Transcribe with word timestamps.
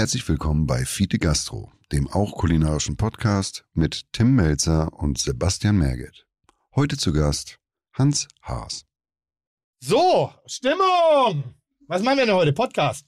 Herzlich 0.00 0.26
willkommen 0.30 0.66
bei 0.66 0.86
Fiete 0.86 1.18
Gastro, 1.18 1.70
dem 1.92 2.08
auch 2.08 2.32
kulinarischen 2.32 2.96
Podcast 2.96 3.66
mit 3.74 4.06
Tim 4.12 4.34
Melzer 4.34 4.90
und 4.94 5.18
Sebastian 5.18 5.76
Merget. 5.76 6.26
Heute 6.74 6.96
zu 6.96 7.12
Gast 7.12 7.58
Hans 7.92 8.26
Haas. 8.40 8.86
So, 9.80 10.32
Stimmung! 10.46 11.54
Was 11.86 12.02
machen 12.02 12.16
wir 12.16 12.24
denn 12.24 12.34
heute? 12.34 12.54
Podcast. 12.54 13.04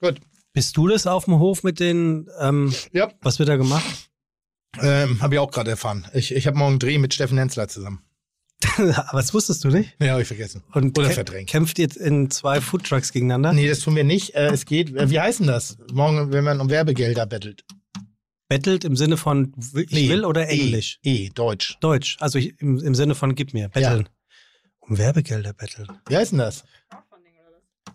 Gut. 0.00 0.18
Bist 0.54 0.78
du 0.78 0.88
das 0.88 1.06
auf 1.06 1.26
dem 1.26 1.38
Hof 1.40 1.62
mit 1.62 1.78
den, 1.78 2.26
ähm, 2.40 2.74
Ja, 2.94 3.12
was 3.20 3.38
wird 3.38 3.50
da 3.50 3.56
gemacht? 3.56 4.10
ähm, 4.80 5.20
habe 5.20 5.34
ich 5.34 5.38
auch 5.40 5.50
gerade 5.50 5.72
erfahren. 5.72 6.08
Ich, 6.14 6.34
ich 6.34 6.46
habe 6.46 6.56
morgen 6.56 6.70
einen 6.70 6.78
Dreh 6.78 6.96
mit 6.96 7.12
Steffen 7.12 7.36
Hensler 7.36 7.68
zusammen. 7.68 8.07
Aber 8.76 9.20
das 9.20 9.32
wusstest 9.34 9.62
du 9.64 9.68
nicht? 9.68 9.94
Ja, 10.00 10.12
habe 10.12 10.22
ich 10.22 10.28
vergessen. 10.28 10.62
Und 10.72 10.98
Oder 10.98 11.10
verdrängt. 11.10 11.48
kämpft 11.48 11.78
ihr 11.78 11.88
in 12.00 12.30
zwei 12.30 12.60
Foodtrucks 12.60 13.12
gegeneinander? 13.12 13.52
Nee, 13.52 13.68
das 13.68 13.80
tun 13.80 13.94
wir 13.94 14.04
nicht. 14.04 14.34
Äh, 14.34 14.48
es 14.52 14.64
geht, 14.66 14.94
äh, 14.96 15.10
wie 15.10 15.20
heißt 15.20 15.40
denn 15.40 15.46
das? 15.46 15.78
Morgen, 15.92 16.32
wenn 16.32 16.44
man 16.44 16.60
um 16.60 16.68
Werbegelder 16.68 17.26
bettelt. 17.26 17.64
Bettelt 18.48 18.84
im 18.84 18.96
Sinne 18.96 19.16
von 19.16 19.52
ich 19.76 19.90
Nee, 19.92 20.08
will 20.08 20.24
oder 20.24 20.48
Englisch? 20.48 20.98
E, 21.04 21.26
e 21.26 21.30
Deutsch. 21.30 21.76
Deutsch. 21.80 22.16
Also 22.20 22.38
ich, 22.38 22.58
im, 22.60 22.78
im 22.78 22.94
Sinne 22.94 23.14
von 23.14 23.34
gib 23.34 23.52
mir. 23.54 23.68
Betteln. 23.68 24.08
Um 24.80 24.96
Werbegelder 24.98 25.52
betteln. 25.52 25.86
Wie 26.08 26.16
heißt 26.16 26.32
denn 26.32 26.38
das? 26.38 26.64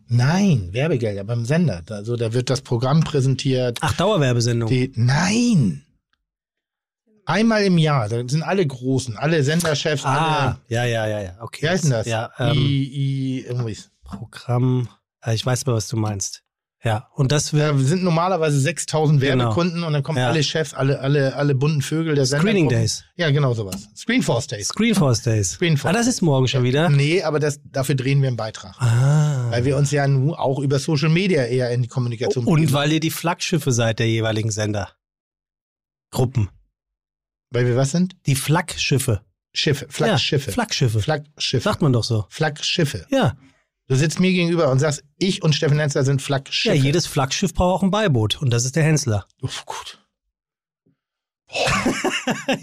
Nein, 0.07 0.69
Werbegelder 0.71 1.23
beim 1.23 1.45
Sender. 1.45 1.83
Also 1.89 2.15
da 2.15 2.33
wird 2.33 2.49
das 2.49 2.61
Programm 2.61 3.01
präsentiert. 3.03 3.79
Ach, 3.81 3.93
Dauerwerbesendung. 3.93 4.69
Die, 4.69 4.91
nein! 4.95 5.83
Einmal 7.25 7.63
im 7.63 7.77
Jahr, 7.77 8.09
da 8.09 8.17
sind 8.27 8.43
alle 8.43 8.65
Großen, 8.67 9.17
alle 9.17 9.43
Senderchefs, 9.43 10.03
ah, 10.05 10.45
alle. 10.47 10.57
ja, 10.67 10.85
ja, 10.85 11.07
ja, 11.07 11.21
ja. 11.21 11.37
Okay. 11.41 11.63
Wie 11.63 11.69
heißt 11.69 11.83
denn 11.85 11.91
das? 11.91 12.07
Ja, 12.07 12.31
ähm, 12.37 12.57
I, 12.57 12.83
I, 12.83 13.45
irgendwie. 13.47 13.77
Programm. 14.03 14.89
Äh, 15.25 15.33
ich 15.35 15.45
weiß 15.45 15.63
aber, 15.65 15.75
was 15.75 15.87
du 15.87 15.95
meinst. 15.97 16.41
Ja. 16.83 17.07
Und 17.15 17.31
das 17.31 17.53
wird 17.53 17.63
Da 17.63 17.77
sind 17.77 18.03
normalerweise 18.03 18.59
6000 18.59 19.21
Genau. 19.21 19.37
Werbekunden 19.45 19.85
und 19.85 19.93
dann 19.93 20.03
kommen 20.03 20.17
Ja. 20.17 20.27
alle 20.27 20.43
Chefs, 20.43 20.73
alle, 20.73 20.99
alle, 20.99 21.33
alle 21.37 21.55
bunten 21.55 21.81
Vögel 21.81 22.13
der 22.15 22.25
Sender. 22.25 22.41
Screening 22.43 22.67
Days. 22.67 23.05
Ja, 23.15 23.31
genau 23.31 23.53
sowas. 23.53 23.87
Screenforce 23.95 24.47
Days. 24.47 24.67
Screenforce 24.67 25.21
Days. 25.21 25.51
Screenforce. 25.51 25.89
Ah, 25.95 25.97
das 25.97 26.07
ist 26.07 26.21
morgen 26.21 26.49
schon 26.49 26.63
wieder. 26.63 26.89
Nee, 26.89 27.23
aber 27.23 27.39
das, 27.39 27.61
dafür 27.63 27.95
drehen 27.95 28.21
wir 28.21 28.27
einen 28.27 28.35
Beitrag. 28.35 28.75
Ah. 28.81 29.49
Weil 29.49 29.63
wir 29.63 29.77
uns 29.77 29.91
ja 29.91 30.05
nun 30.05 30.33
auch 30.33 30.59
über 30.59 30.77
Social 30.77 31.07
Media 31.07 31.43
eher 31.45 31.71
in 31.71 31.83
die 31.83 31.87
Kommunikation 31.87 32.43
Und 32.43 32.55
begeben. 32.55 32.73
weil 32.73 32.91
ihr 32.91 32.99
die 32.99 33.11
Flaggschiffe 33.11 33.71
seid 33.71 33.99
der 33.99 34.09
jeweiligen 34.09 34.51
Sender. 34.51 34.89
Gruppen. 36.11 36.49
Weil 37.53 37.67
wir 37.67 37.75
was 37.77 37.91
sind? 37.91 38.15
Die 38.25 38.35
Flaggschiffe. 38.35 39.21
Schiffe, 39.53 39.85
Flaggschiffe. 39.89 40.49
Ja, 40.49 40.53
Flaggschiffe. 40.53 40.99
Flaggschiffe. 40.99 41.63
Sagt 41.63 41.81
man 41.83 41.93
doch 41.93 42.03
so. 42.03 42.25
Flaggschiffe. 42.29 43.05
Ja. 43.11 43.37
Du 43.87 43.95
sitzt 43.95 44.19
mir 44.19 44.31
gegenüber 44.31 44.71
und 44.71 44.79
sagst, 44.79 45.03
ich 45.19 45.43
und 45.43 45.53
Steffen 45.53 45.77
Hensler 45.77 46.03
sind 46.03 46.19
Ja, 46.21 46.25
Flaggschiffe. 46.25 46.75
jedes 46.75 47.05
Flaggschiff 47.05 47.53
braucht 47.53 47.79
auch 47.79 47.83
ein 47.83 47.91
Beiboot. 47.91 48.41
Und 48.41 48.49
das 48.49 48.65
ist 48.65 48.75
der 48.75 48.83
Hensler. 48.83 49.27
Uff, 49.41 49.65
gut. 49.65 49.99
Boah. 51.47 51.93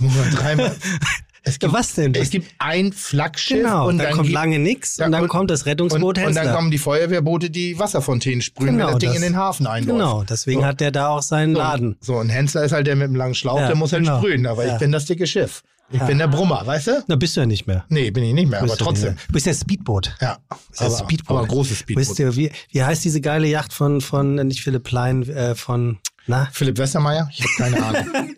Muss 0.00 0.14
man 0.14 0.30
dreimal. 0.32 0.76
Es 1.48 1.58
gibt, 1.58 1.72
Was 1.72 1.94
denn? 1.94 2.14
es 2.14 2.30
gibt 2.30 2.50
ein 2.58 2.92
Flaggschiff 2.92 3.58
genau. 3.62 3.88
und 3.88 3.98
dann, 3.98 4.08
dann, 4.08 4.16
kommt 4.16 4.30
lange 4.30 4.58
nichts 4.58 4.96
Ja, 4.98 5.06
und 5.06 5.12
dann 5.12 5.22
und- 5.22 5.28
kommt 5.28 5.50
das 5.50 5.62
und, 5.62 5.68
Rettungsboot 5.68 6.18
und 6.18 6.24
Hensler. 6.24 6.44
dann 6.44 6.54
kommen 6.54 6.70
die 6.70 6.78
Feuerwehrboote, 6.78 7.50
die 7.50 7.78
Wasserfontänen 7.78 8.42
sprühen, 8.42 8.74
Genau, 8.74 8.86
wenn 8.86 8.92
das 8.94 8.98
Ding 9.00 9.08
das- 9.10 9.16
in 9.16 9.22
den 9.22 9.36
Hafen 9.36 9.66
einläuft. 9.66 9.98
genau. 9.98 10.22
Deswegen 10.24 10.60
So. 10.60 10.66
hat 10.66 10.80
der 10.80 10.90
da 10.90 11.08
auch 11.08 11.22
seinen 11.22 11.54
So, 11.54 11.60
Laden. 11.60 11.96
So, 12.00 12.16
und 12.16 12.28
Hensler 12.28 12.64
ist 12.64 12.72
halt 12.72 12.86
der 12.86 12.96
mit 12.96 13.08
dem 13.08 13.16
langen 13.16 13.34
Schlauch, 13.34 13.58
Ja, 13.60 13.66
der 13.68 13.76
muss 13.76 13.92
halt 13.92 14.04
genau. 14.04 14.18
sprühen, 14.18 14.46
aber 14.46 14.66
Ja. 14.66 14.74
ich 14.74 14.78
bin 14.78 14.92
das 14.92 15.06
dicke 15.06 15.26
Schiff. 15.26 15.62
Ich 15.90 15.98
Ja. 16.00 16.04
bin 16.04 16.18
der 16.18 16.28
Brummer, 16.28 16.66
weißt 16.66 16.86
du? 16.88 17.04
Na, 17.06 17.16
bist 17.16 17.34
du 17.34 17.40
ja 17.40 17.46
nicht 17.46 17.66
mehr. 17.66 17.86
Nee, 17.88 18.10
bin 18.10 18.22
ich 18.22 18.34
nicht 18.34 18.50
mehr, 18.50 18.58
aber 18.58 18.68
Bist 18.68 18.80
du 18.80 18.84
trotzdem. 18.84 19.14
mehr. 19.14 19.22
Du 19.26 19.32
bist 19.32 19.46
der 19.46 19.54
Speedboot. 19.54 20.16
Ja, 20.20 20.36
Bist 20.68 20.82
aber, 20.82 20.98
Speedboot. 20.98 21.36
aber 21.38 21.46
großes 21.46 21.78
Speedboot. 21.78 22.02
Wisst 22.08 22.18
ihr, 22.18 22.36
wie, 22.36 22.50
wie 22.72 22.82
heißt 22.82 23.02
diese 23.04 23.22
geile 23.22 23.46
Yacht 23.46 23.72
von, 23.72 24.02
von 24.02 24.34
nicht 24.34 24.60
Philipp 24.62 24.84
Plein, 24.84 25.22
äh, 25.26 25.54
von, 25.54 25.96
na? 26.28 26.48
Philipp 26.52 26.78
Westermeier? 26.78 27.28
Ich 27.32 27.40
habe 27.40 27.72
keine 27.72 27.84
Ahnung. 27.84 28.34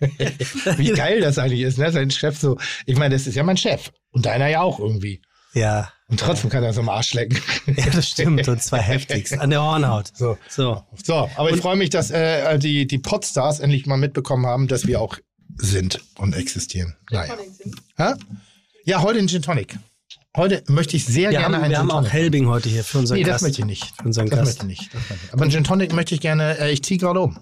Wie 0.78 0.92
geil 0.92 1.20
das 1.20 1.38
eigentlich 1.38 1.60
ist, 1.60 1.78
ne? 1.78 1.90
Sein 1.92 2.10
Chef 2.10 2.38
so. 2.38 2.56
Ich 2.86 2.96
meine, 2.96 3.14
das 3.14 3.26
ist 3.26 3.34
ja 3.34 3.42
mein 3.42 3.56
Chef. 3.56 3.92
Und 4.10 4.26
deiner 4.26 4.48
ja 4.48 4.62
auch 4.62 4.78
irgendwie. 4.78 5.20
Ja. 5.52 5.92
Und 6.08 6.20
trotzdem 6.20 6.50
kann 6.50 6.62
er 6.62 6.72
so 6.72 6.80
am 6.80 6.88
Arsch 6.88 7.14
lecken. 7.14 7.38
Ja, 7.76 7.86
das 7.90 8.08
stimmt. 8.08 8.46
Und 8.46 8.62
zwei 8.62 8.78
heftigst. 8.78 9.38
An 9.38 9.50
der 9.50 9.62
Hornhaut. 9.62 10.10
So. 10.14 10.36
So. 10.48 10.84
So, 11.02 11.30
aber 11.36 11.50
ich 11.50 11.60
freue 11.60 11.76
mich, 11.76 11.90
dass 11.90 12.10
äh, 12.10 12.58
die, 12.58 12.86
die 12.86 12.98
Podstars 12.98 13.60
endlich 13.60 13.86
mal 13.86 13.96
mitbekommen 13.96 14.46
haben, 14.46 14.68
dass 14.68 14.86
wir 14.86 15.00
auch 15.00 15.16
sind 15.56 16.00
und 16.16 16.34
existieren. 16.34 16.96
Naja. 17.10 17.36
Ja, 18.84 19.02
heute 19.02 19.18
ein 19.18 19.28
Gin 19.28 19.42
Tonic. 19.42 19.78
Heute 20.36 20.64
möchte 20.68 20.96
ich 20.96 21.04
sehr 21.04 21.30
Wir 21.30 21.38
gerne 21.38 21.44
haben, 21.44 21.54
einen 21.54 21.70
wir 21.70 21.76
Gin 21.76 21.78
haben 21.78 21.90
auch 21.90 21.96
Tonic. 21.98 22.12
Helbing 22.12 22.46
heute 22.48 22.68
hier 22.68 22.82
für 22.84 22.98
unseren 22.98 23.18
Nee, 23.18 23.24
das 23.24 23.34
Gast. 23.34 23.42
möchte 23.44 23.60
ich 23.60 23.66
nicht. 23.66 23.96
Für 23.96 24.02
unseren 24.04 24.28
Das 24.28 24.38
Gast. 24.40 24.62
möchte 24.64 24.72
ich 24.72 24.80
nicht. 24.80 24.94
Das 24.94 25.00
möchte 25.10 25.24
ich. 25.26 25.32
Aber 25.32 25.42
einen 25.42 25.50
Gin 25.52 25.64
Tonic 25.64 25.92
möchte 25.92 26.14
ich 26.14 26.20
gerne, 26.20 26.58
äh, 26.58 26.72
ich 26.72 26.82
ziehe 26.82 26.98
gerade 26.98 27.20
um. 27.20 27.38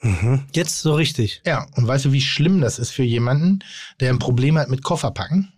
Mhm. 0.00 0.44
Jetzt 0.54 0.80
so 0.80 0.94
richtig. 0.94 1.42
Ja, 1.46 1.66
und 1.76 1.86
weißt 1.86 2.06
du, 2.06 2.12
wie 2.12 2.20
schlimm 2.20 2.60
das 2.60 2.78
ist 2.78 2.90
für 2.90 3.02
jemanden, 3.02 3.60
der 4.00 4.10
ein 4.10 4.18
Problem 4.18 4.56
hat 4.58 4.68
mit 4.70 4.82
Kofferpacken? 4.82 5.52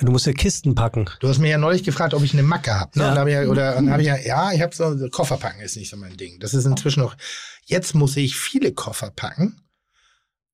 Du 0.00 0.10
musst 0.10 0.26
ja 0.26 0.32
Kisten 0.32 0.74
packen. 0.74 1.08
Du 1.20 1.28
hast 1.28 1.38
mir 1.38 1.48
ja 1.50 1.58
neulich 1.58 1.84
gefragt, 1.84 2.14
ob 2.14 2.22
ich 2.24 2.32
eine 2.32 2.42
Macke 2.42 2.74
habe. 2.78 2.98
Ne? 2.98 3.04
Ja. 3.04 3.14
Hab 3.14 3.26
ich 3.28 3.34
ja, 3.34 3.42
oder 3.44 3.74
dann 3.74 3.90
habe 3.90 4.02
ich 4.02 4.08
ja, 4.08 4.16
ja, 4.18 4.52
ich 4.52 4.60
habe 4.60 4.74
so, 4.74 4.96
so 4.98 5.08
Kofferpacken 5.08 5.60
ist 5.60 5.76
nicht 5.76 5.88
so 5.90 5.96
mein 5.96 6.16
Ding. 6.16 6.40
Das 6.40 6.52
ist 6.54 6.64
inzwischen 6.64 7.00
noch, 7.00 7.14
jetzt 7.64 7.94
muss 7.94 8.16
ich 8.16 8.36
viele 8.36 8.72
Koffer 8.72 9.10
packen. 9.10 9.60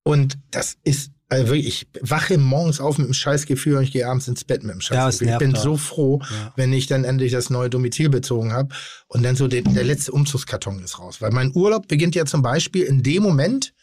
Und 0.03 0.39
das 0.51 0.77
ist, 0.85 1.11
also 1.31 1.47
wirklich, 1.49 1.67
ich 1.67 1.87
wache 2.11 2.39
morgens 2.39 2.81
auf 2.81 2.97
mit 2.99 3.07
dem 3.07 3.13
Scheißgefühl 3.15 3.77
und 3.77 3.83
ich 3.83 3.93
gehe 3.93 4.07
abends 4.09 4.29
ins 4.29 4.45
Bett 4.45 4.63
mit 4.63 4.75
dem 4.75 4.81
Ja, 4.81 5.09
es 5.09 5.17
Scheißgefühl. 5.17 5.27
ich 5.27 5.31
nervt 5.31 5.41
bin 5.45 5.57
auch. 5.57 5.63
so 5.63 5.77
froh, 5.77 6.21
Ja. 6.23 6.53
wenn 6.57 6.73
ich 6.73 6.87
dann 6.87 7.05
endlich 7.05 7.33
das 7.33 7.51
neue 7.51 7.69
Domizil 7.71 8.09
bezogen 8.09 8.53
habe 8.53 8.75
und 9.09 9.23
dann 9.23 9.37
so 9.37 9.47
den, 9.49 9.75
der 9.75 9.85
letzte 9.85 10.13
Umzugskarton 10.13 10.83
ist 10.83 10.99
raus. 10.99 11.21
Weil 11.21 11.31
mein 11.33 11.53
Urlaub 11.55 11.87
beginnt 11.89 12.15
ja 12.15 12.25
zum 12.25 12.43
Beispiel 12.43 12.83
in 12.85 13.03
dem 13.03 13.23
Moment, 13.23 13.75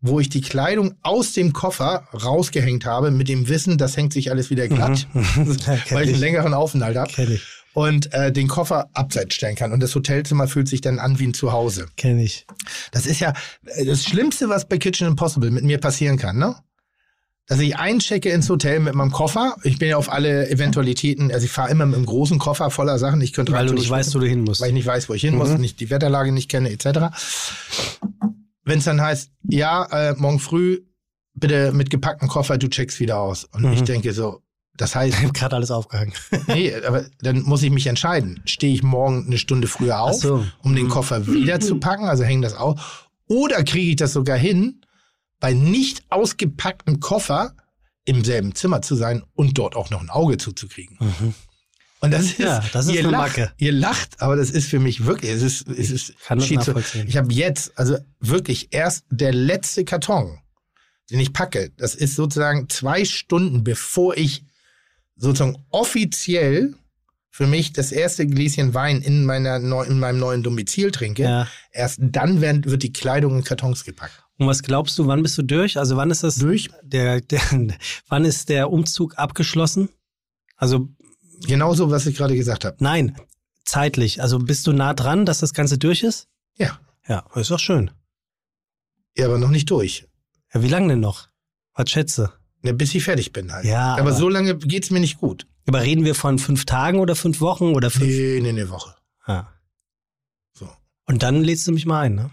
wo 0.00 0.20
ich 0.20 0.28
die 0.28 0.40
Kleidung 0.40 0.94
aus 1.02 1.32
dem 1.32 1.52
Koffer 1.52 2.06
rausgehängt 2.14 2.84
habe, 2.86 3.10
mit 3.10 3.28
dem 3.28 3.48
Wissen, 3.48 3.78
das 3.78 3.96
hängt 3.96 4.12
sich 4.12 4.30
alles 4.30 4.48
wieder 4.50 4.68
glatt, 4.68 5.06
Ja, 5.14 5.22
weil 5.34 5.76
ich 5.84 5.92
einen 5.92 6.08
ich. 6.10 6.18
längeren 6.20 6.54
Aufenthalt 6.54 6.96
habe 6.96 7.12
Kenn 7.12 7.32
ich. 7.32 7.42
und 7.74 8.12
äh, 8.12 8.30
den 8.32 8.46
Koffer 8.48 8.88
abseits 8.94 9.34
stellen 9.34 9.56
kann. 9.56 9.72
Und 9.72 9.80
das 9.80 9.94
Hotelzimmer 9.94 10.46
fühlt 10.46 10.68
sich 10.68 10.80
dann 10.80 10.98
an 11.00 11.18
wie 11.18 11.26
ein 11.26 11.34
Zuhause. 11.34 11.86
Kenn 11.96 12.18
ich. 12.20 12.46
Das 12.92 13.06
ist 13.06 13.18
ja 13.20 13.32
äh, 13.66 13.84
das 13.84 14.04
Schlimmste, 14.04 14.48
was 14.48 14.68
bei 14.68 14.78
Kitchen 14.78 15.06
Impossible 15.08 15.50
mit 15.50 15.64
mir 15.64 15.78
passieren 15.78 16.16
kann, 16.16 16.38
ne? 16.38 16.54
Dass 17.48 17.60
ich 17.60 17.76
einchecke 17.76 18.28
ins 18.30 18.48
Hotel 18.50 18.78
mit 18.78 18.94
meinem 18.94 19.10
Koffer. 19.10 19.56
Ich 19.64 19.78
bin 19.78 19.88
ja 19.88 19.96
auf 19.96 20.12
alle 20.12 20.50
Eventualitäten, 20.50 21.32
also 21.32 21.46
ich 21.46 21.50
fahre 21.50 21.70
immer 21.70 21.86
mit 21.86 21.96
einem 21.96 22.04
großen 22.06 22.38
Koffer 22.38 22.70
voller 22.70 22.98
Sachen. 22.98 23.22
Ich 23.22 23.32
könnte 23.32 23.52
Weil 23.52 23.66
du 23.66 23.72
nicht 23.74 23.88
weißt, 23.88 24.14
wo 24.14 24.18
du 24.18 24.26
hin 24.26 24.42
musst. 24.44 24.60
weil 24.60 24.68
ich 24.68 24.74
nicht 24.74 24.86
weiß, 24.86 25.08
wo 25.08 25.14
ich 25.14 25.22
hin 25.22 25.34
muss, 25.34 25.48
Mhm. 25.50 25.60
nicht 25.62 25.80
die 25.80 25.88
Wetterlage 25.88 26.30
nicht 26.30 26.50
kenne, 26.50 26.70
etc. 26.70 27.10
Wenn 28.64 28.78
es 28.78 28.84
dann 28.84 29.00
heißt, 29.00 29.30
ja, 29.48 29.84
äh, 29.90 30.14
morgen 30.18 30.38
früh 30.40 30.80
bitte 31.34 31.72
mit 31.72 31.88
gepacktem 31.88 32.28
Koffer, 32.28 32.58
du 32.58 32.68
checkst 32.68 33.00
wieder 33.00 33.18
aus. 33.18 33.44
Und 33.44 33.62
Mhm. 33.62 33.72
ich 33.72 33.82
denke 33.82 34.12
so, 34.12 34.42
das 34.76 34.94
heißt, 34.94 35.16
Ich 35.18 35.24
hab 35.28 35.32
gerade 35.34 35.56
alles 35.56 35.70
aufgehangen. 35.70 36.12
nee, 36.48 36.74
aber 36.86 37.06
dann 37.22 37.42
muss 37.42 37.62
ich 37.62 37.70
mich 37.70 37.86
entscheiden. 37.86 38.42
Stehe 38.44 38.74
ich 38.74 38.82
morgen 38.82 39.24
eine 39.26 39.38
Stunde 39.38 39.68
früher 39.68 40.00
auf, 40.00 40.20
so. 40.20 40.44
um 40.62 40.74
den 40.76 40.84
Mhm. 40.86 40.90
Koffer 40.90 41.26
wieder 41.26 41.60
zu 41.60 41.76
packen, 41.80 42.04
also 42.04 42.24
hängen 42.24 42.42
das 42.42 42.54
auf, 42.54 43.08
oder 43.26 43.64
kriege 43.64 43.90
ich 43.90 43.96
das 43.96 44.12
sogar 44.12 44.36
hin, 44.36 44.82
bei 45.40 45.52
nicht 45.52 46.02
ausgepacktem 46.10 47.00
Koffer 47.00 47.54
im 48.04 48.24
selben 48.24 48.54
Zimmer 48.54 48.82
zu 48.82 48.94
sein 48.94 49.22
und 49.34 49.58
dort 49.58 49.76
auch 49.76 49.90
noch 49.90 50.00
ein 50.00 50.10
Auge 50.10 50.38
zuzukriegen. 50.38 50.96
Mhm. 51.00 51.34
Und 52.00 52.12
das 52.12 52.26
ist, 52.26 52.38
Ja, 52.38 52.64
das 52.72 52.86
ist 52.86 52.94
ihr 52.94 53.00
eine 53.00 53.10
lacht. 53.10 53.54
Ihr 53.56 53.72
lacht, 53.72 54.22
aber 54.22 54.36
das 54.36 54.50
ist 54.50 54.68
für 54.68 54.78
mich 54.78 55.04
wirklich, 55.04 55.32
es 55.32 55.42
ist, 55.42 55.68
es 55.68 55.90
ist 55.90 56.18
Kann 56.24 56.40
schizo-. 56.40 56.74
Ich 57.06 57.16
habe 57.16 57.32
jetzt, 57.32 57.76
also 57.76 57.98
wirklich 58.20 58.68
erst 58.70 59.04
der 59.10 59.32
letzte 59.32 59.84
Karton, 59.84 60.38
den 61.10 61.20
ich 61.20 61.32
packe, 61.32 61.70
das 61.76 61.94
ist 61.94 62.14
sozusagen 62.14 62.68
zwei 62.68 63.04
Stunden, 63.04 63.64
bevor 63.64 64.16
ich 64.16 64.44
sozusagen 65.16 65.64
offiziell 65.70 66.74
für 67.30 67.46
mich 67.46 67.72
das 67.72 67.92
erste 67.92 68.26
Gläschen 68.26 68.74
Wein 68.74 69.02
in, 69.02 69.24
meiner 69.24 69.56
in 69.56 69.98
meinem 69.98 70.18
neuen 70.18 70.42
Domizil 70.42 70.90
trinke. 70.90 71.22
Ja. 71.24 71.48
Erst 71.72 71.98
dann 72.00 72.40
werden, 72.40 72.64
wird 72.64 72.82
die 72.82 72.92
Kleidung 72.92 73.36
in 73.36 73.44
Kartons 73.44 73.84
gepackt. 73.84 74.24
Und 74.38 74.46
was 74.46 74.62
glaubst 74.62 74.98
du, 74.98 75.06
wann 75.06 75.22
bist 75.22 75.36
du 75.36 75.42
durch? 75.42 75.78
Also 75.78 75.96
wann 75.96 76.10
ist 76.10 76.22
das 76.22 76.36
Durch? 76.36 76.70
der, 76.82 77.20
der 77.20 77.40
wann 78.08 78.24
ist 78.24 78.48
der 78.48 78.70
Umzug 78.70 79.18
abgeschlossen? 79.18 79.88
Also 80.56 80.88
Genauso, 81.46 81.90
was 81.90 82.06
ich 82.06 82.16
gerade 82.16 82.34
gesagt 82.36 82.64
habe. 82.64 82.76
nein, 82.80 83.16
zeitlich. 83.64 84.22
Also 84.22 84.38
bist 84.38 84.66
du 84.66 84.72
nah 84.72 84.94
dran, 84.94 85.26
dass 85.26 85.38
das 85.40 85.54
Ganze 85.54 85.76
durch 85.78 86.02
ist? 86.02 86.28
Ja. 86.56 86.78
Ja, 87.08 87.24
ist 87.34 87.50
doch 87.50 87.58
schön. 87.58 87.90
Ja, 89.16 89.26
aber 89.26 89.38
noch 89.38 89.50
nicht 89.50 89.70
durch. 89.70 90.06
Ja, 90.54 90.62
wie 90.62 90.68
lange 90.68 90.88
denn 90.88 91.00
noch? 91.00 91.28
Was 91.74 91.90
schätze? 91.90 92.32
Ne, 92.62 92.74
bis 92.74 92.94
ich 92.94 93.04
fertig 93.04 93.32
bin 93.32 93.52
halt. 93.52 93.64
Ja, 93.64 93.92
aber, 93.92 94.00
aber- 94.02 94.12
so 94.12 94.28
lange 94.28 94.56
geht's 94.56 94.90
mir 94.90 95.00
nicht 95.00 95.18
gut. 95.18 95.46
Aber 95.66 95.82
reden 95.82 96.04
wir 96.04 96.14
von 96.14 96.38
fünf 96.38 96.64
Tagen 96.64 96.98
oder 96.98 97.14
fünf 97.14 97.40
Wochen 97.40 97.74
oder 97.74 97.90
fünf? 97.90 98.06
Nee, 98.06 98.40
nee, 98.40 98.48
eine 98.48 98.70
Woche. 98.70 98.94
Ja. 99.26 99.52
So. 100.54 100.68
Und 101.06 101.22
dann 101.22 101.42
lädst 101.44 101.66
du 101.66 101.72
mich 101.72 101.84
mal 101.86 102.00
ein, 102.02 102.14
ne? 102.14 102.30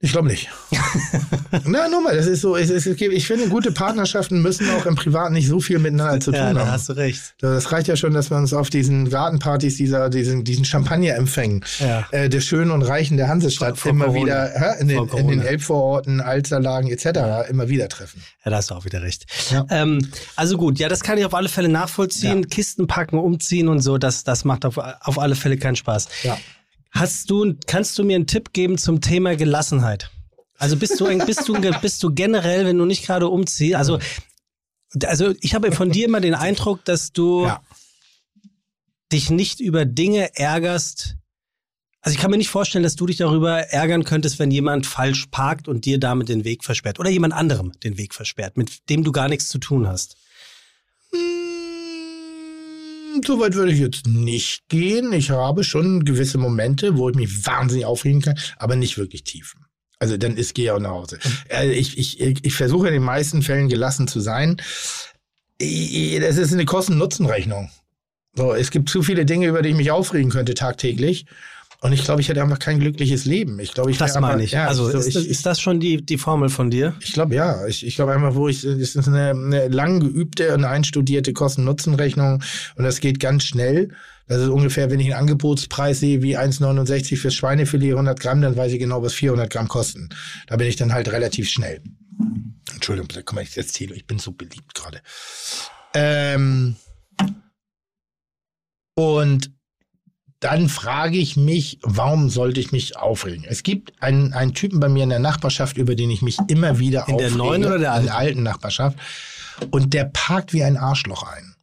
Ich 0.00 0.12
glaube 0.12 0.28
nicht. 0.28 0.50
Na, 1.64 1.88
nur 1.88 2.02
mal, 2.02 2.14
das 2.14 2.26
ist 2.26 2.42
so, 2.42 2.54
es, 2.54 2.70
ich 2.86 3.26
finde, 3.26 3.48
gute 3.48 3.72
Partnerschaften 3.72 4.42
müssen 4.42 4.68
auch 4.70 4.84
im 4.84 4.94
Privaten 4.94 5.32
nicht 5.32 5.48
so 5.48 5.58
viel 5.58 5.78
miteinander 5.78 6.20
zu 6.20 6.32
tun 6.32 6.38
ja, 6.40 6.46
haben. 6.48 6.54
da 6.56 6.70
hast 6.70 6.90
du 6.90 6.92
recht. 6.92 7.34
Das 7.40 7.72
reicht 7.72 7.88
ja 7.88 7.96
schon, 7.96 8.12
dass 8.12 8.30
wir 8.30 8.36
uns 8.36 8.52
auf 8.52 8.68
diesen 8.68 9.08
Gartenpartys, 9.08 9.76
dieser, 9.78 10.10
diesen, 10.10 10.44
diesen 10.44 10.66
Champagner-Empfängen 10.66 11.64
Ja. 11.78 12.06
äh, 12.10 12.28
der 12.28 12.42
Schönen 12.42 12.72
und 12.72 12.82
Reichen 12.82 13.16
der 13.16 13.28
Hansestadt 13.28 13.78
Vor- 13.78 13.82
vor 13.84 13.90
immer 13.92 14.04
Corona. 14.06 14.22
wieder 14.22 14.50
hä, 14.54 14.80
in, 14.80 14.88
den, 14.88 15.08
in 15.08 15.28
den. 15.28 15.40
Elbvororten, 15.40 16.20
Alsterlagen 16.20 16.90
etc. 16.90 17.48
immer 17.48 17.70
wieder 17.70 17.88
treffen. 17.88 18.22
Ja, 18.44 18.50
da 18.50 18.58
hast 18.58 18.70
du 18.70 18.74
auch 18.74 18.84
wieder 18.84 19.02
recht. 19.02 19.24
Ja. 19.50 19.64
Ähm, 19.70 20.10
also 20.36 20.58
gut, 20.58 20.78
ja, 20.78 20.88
das 20.90 21.00
kann 21.00 21.16
ich 21.16 21.24
auf 21.24 21.34
alle 21.34 21.48
Fälle 21.48 21.68
nachvollziehen. 21.70 22.48
Kisten 22.48 22.86
packen, 22.86 23.18
umziehen 23.18 23.68
und 23.68 23.80
so, 23.80 23.96
das, 23.96 24.24
das 24.24 24.44
macht 24.44 24.66
auf, 24.66 24.76
auf 24.76 25.18
alle 25.18 25.36
Fälle 25.36 25.56
keinen 25.56 25.76
Spaß. 25.76 26.08
Ja. 26.22 26.36
Hast 26.98 27.30
du, 27.30 27.54
kannst 27.66 27.98
du 27.98 28.04
mir 28.04 28.16
einen 28.16 28.26
Tipp 28.26 28.52
geben 28.52 28.78
zum 28.78 29.00
Thema 29.00 29.36
Gelassenheit? 29.36 30.10
Also 30.58 30.76
bist 30.76 30.98
du, 31.00 31.06
ein- 31.06 31.24
bist 31.26 31.46
du, 31.48 31.54
bist 31.82 32.02
du 32.02 32.14
generell, 32.14 32.64
wenn 32.64 32.78
du 32.78 32.84
nicht 32.84 33.04
gerade 33.04 33.28
umziehst, 33.28 33.74
also, 33.76 33.98
also 35.04 35.34
ich 35.40 35.54
habe 35.54 35.72
von 35.72 35.90
dir 35.90 36.06
immer 36.06 36.20
den 36.20 36.34
Eindruck, 36.34 36.84
dass 36.84 37.12
du 37.12 37.44
Ja. 37.44 37.60
dich 39.12 39.30
nicht 39.30 39.60
über 39.60 39.84
Dinge 39.84 40.34
ärgerst. 40.36 41.16
Also 42.00 42.14
ich 42.14 42.20
kann 42.22 42.30
mir 42.30 42.36
nicht 42.38 42.50
vorstellen, 42.50 42.84
dass 42.84 42.94
du 42.96 43.04
dich 43.06 43.16
darüber 43.16 43.58
ärgern 43.72 44.04
könntest, 44.04 44.38
wenn 44.38 44.50
jemand 44.52 44.86
falsch 44.86 45.26
parkt 45.30 45.66
und 45.68 45.84
dir 45.84 45.98
damit 45.98 46.28
den 46.28 46.44
Weg 46.44 46.64
versperrt 46.64 47.00
oder 47.00 47.10
jemand 47.10 47.34
anderem 47.34 47.72
den 47.82 47.98
Weg 47.98 48.14
versperrt, 48.14 48.56
mit 48.56 48.88
dem 48.88 49.02
du 49.02 49.10
gar 49.12 49.28
nichts 49.28 49.48
zu 49.48 49.58
tun 49.58 49.86
hast. 49.88 50.16
So 53.24 53.40
weit 53.40 53.54
würde 53.54 53.72
ich 53.72 53.78
jetzt 53.78 54.06
nicht 54.06 54.68
gehen. 54.68 55.12
Ich 55.12 55.30
habe 55.30 55.64
schon 55.64 56.04
gewisse 56.04 56.38
Momente, 56.38 56.96
wo 56.96 57.08
ich 57.08 57.16
mich 57.16 57.46
wahnsinnig 57.46 57.84
aufregen 57.84 58.20
kann, 58.22 58.38
aber 58.56 58.76
nicht 58.76 58.98
wirklich 58.98 59.24
tief. 59.24 59.54
Also 59.98 60.16
dann 60.16 60.36
ist 60.36 60.54
gehe 60.54 60.66
ich 60.66 60.70
auch 60.70 60.80
nach 60.80 60.90
Hause. 60.90 61.18
Äh, 61.48 61.70
Ich, 61.72 61.96
ich, 61.96 62.20
ich 62.20 62.54
versuche 62.54 62.88
in 62.88 62.92
den 62.92 63.02
meisten 63.02 63.42
Fällen 63.42 63.68
gelassen 63.68 64.08
zu 64.08 64.20
sein. 64.20 64.56
Das 65.58 66.36
ist 66.36 66.52
eine 66.52 66.66
Kosten-Nutzen-Rechnung. 66.66 67.70
So, 68.34 68.52
es 68.52 68.70
gibt 68.70 68.90
zu 68.90 69.02
viele 69.02 69.24
Dinge, 69.24 69.46
über 69.46 69.62
die 69.62 69.70
ich 69.70 69.76
mich 69.76 69.90
aufregen 69.90 70.30
könnte 70.30 70.52
tagtäglich. 70.52 71.24
Und 71.80 71.92
ich 71.92 72.02
glaube, 72.04 72.20
ich 72.20 72.28
hätte 72.28 72.42
einfach 72.42 72.58
kein 72.58 72.80
glückliches 72.80 73.24
Leben. 73.26 73.58
Ich 73.60 73.74
glaube, 73.74 73.90
ich 73.90 73.98
Das 73.98 74.10
wäre 74.10 74.16
einfach- 74.18 74.30
meine 74.30 74.42
ich. 74.44 74.52
Ja, 74.52 74.66
also 74.66 74.90
so, 74.90 74.98
ist, 74.98 75.08
ich, 75.08 75.14
das, 75.14 75.24
ist 75.24 75.46
das 75.46 75.60
schon 75.60 75.78
die, 75.78 76.04
die 76.04 76.16
Formel 76.18 76.48
von 76.48 76.70
dir? 76.70 76.94
ich 77.00 77.12
glaube 77.12 77.34
ja. 77.34 77.66
Ich, 77.66 77.86
ich 77.86 77.96
glaube 77.96 78.12
einfach, 78.12 78.34
wo 78.34 78.48
ich, 78.48 78.64
es 78.64 78.96
ist 78.96 79.08
eine, 79.08 79.30
eine 79.30 79.68
lang 79.68 80.00
geübte 80.00 80.54
und 80.54 80.64
einstudierte 80.64 81.32
Kosten-Nutzen-Rechnung 81.32 82.42
und 82.76 82.84
das 82.84 83.00
geht 83.00 83.20
ganz 83.20 83.44
schnell. 83.44 83.90
Das 84.28 84.40
ist 84.42 84.48
ungefähr, 84.48 84.90
wenn 84.90 84.98
ich 84.98 85.06
einen 85.06 85.20
Angebotspreis 85.20 86.00
sehe 86.00 86.20
wie 86.22 86.36
1,69 86.36 87.16
fürs 87.16 87.34
Schweinefilet 87.34 87.92
100 87.92 88.18
Gramm, 88.18 88.40
dann 88.42 88.56
weiß 88.56 88.72
ich 88.72 88.80
genau, 88.80 89.00
was 89.02 89.12
400 89.12 89.48
Gramm 89.50 89.68
kosten. 89.68 90.08
Da 90.48 90.56
bin 90.56 90.66
ich 90.66 90.74
dann 90.76 90.92
halt 90.92 91.12
relativ 91.12 91.48
schnell. 91.48 91.80
Entschuldigung, 92.74 93.08
kann 93.24 93.36
man 93.36 93.44
jetzt 93.44 93.56
erzählen, 93.56 93.92
ich 93.94 94.06
bin 94.06 94.18
so 94.18 94.32
beliebt 94.32 94.74
gerade. 94.74 95.00
Ähm, 95.94 96.74
und 98.94 99.50
dann 100.46 100.68
frage 100.68 101.18
ich 101.18 101.36
mich, 101.36 101.78
warum 101.82 102.30
sollte 102.30 102.60
ich 102.60 102.70
mich 102.72 102.96
aufregen? 102.96 103.44
Es 103.48 103.62
gibt 103.62 104.00
einen, 104.02 104.32
einen 104.32 104.54
Typen 104.54 104.78
bei 104.80 104.88
mir 104.88 105.02
in 105.02 105.08
der 105.10 105.18
Nachbarschaft, 105.18 105.76
über 105.76 105.94
den 105.96 106.08
ich 106.10 106.22
mich 106.22 106.38
immer 106.48 106.78
wieder 106.78 107.08
In 107.08 107.18
der 107.18 107.26
aufrege. 107.26 107.36
neuen 107.38 107.64
oder 107.64 107.78
der 107.78 107.88
In 107.88 107.92
alten? 107.94 108.06
der 108.06 108.16
alten 108.16 108.42
Nachbarschaft. 108.44 108.96
Und 109.70 109.92
der 109.92 110.04
parkt 110.04 110.52
wie 110.52 110.62
ein 110.62 110.76
Arschloch 110.76 111.24
ein. 111.24 111.54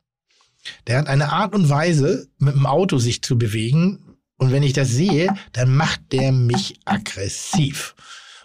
Der 0.88 0.98
hat 1.00 1.08
eine 1.08 1.32
Art 1.32 1.54
und 1.56 1.70
Weise, 1.70 2.28
mit 2.40 2.56
dem 2.56 2.66
Auto 2.66 2.98
sich 2.98 3.22
zu 3.22 3.38
bewegen. 3.38 4.18
Und 4.38 4.52
wenn 4.52 4.64
ich 4.64 4.74
das 4.74 4.90
sehe, 4.90 5.34
dann 5.54 5.74
macht 5.76 6.02
der 6.12 6.32
mich 6.32 6.80
aggressiv. 6.86 7.96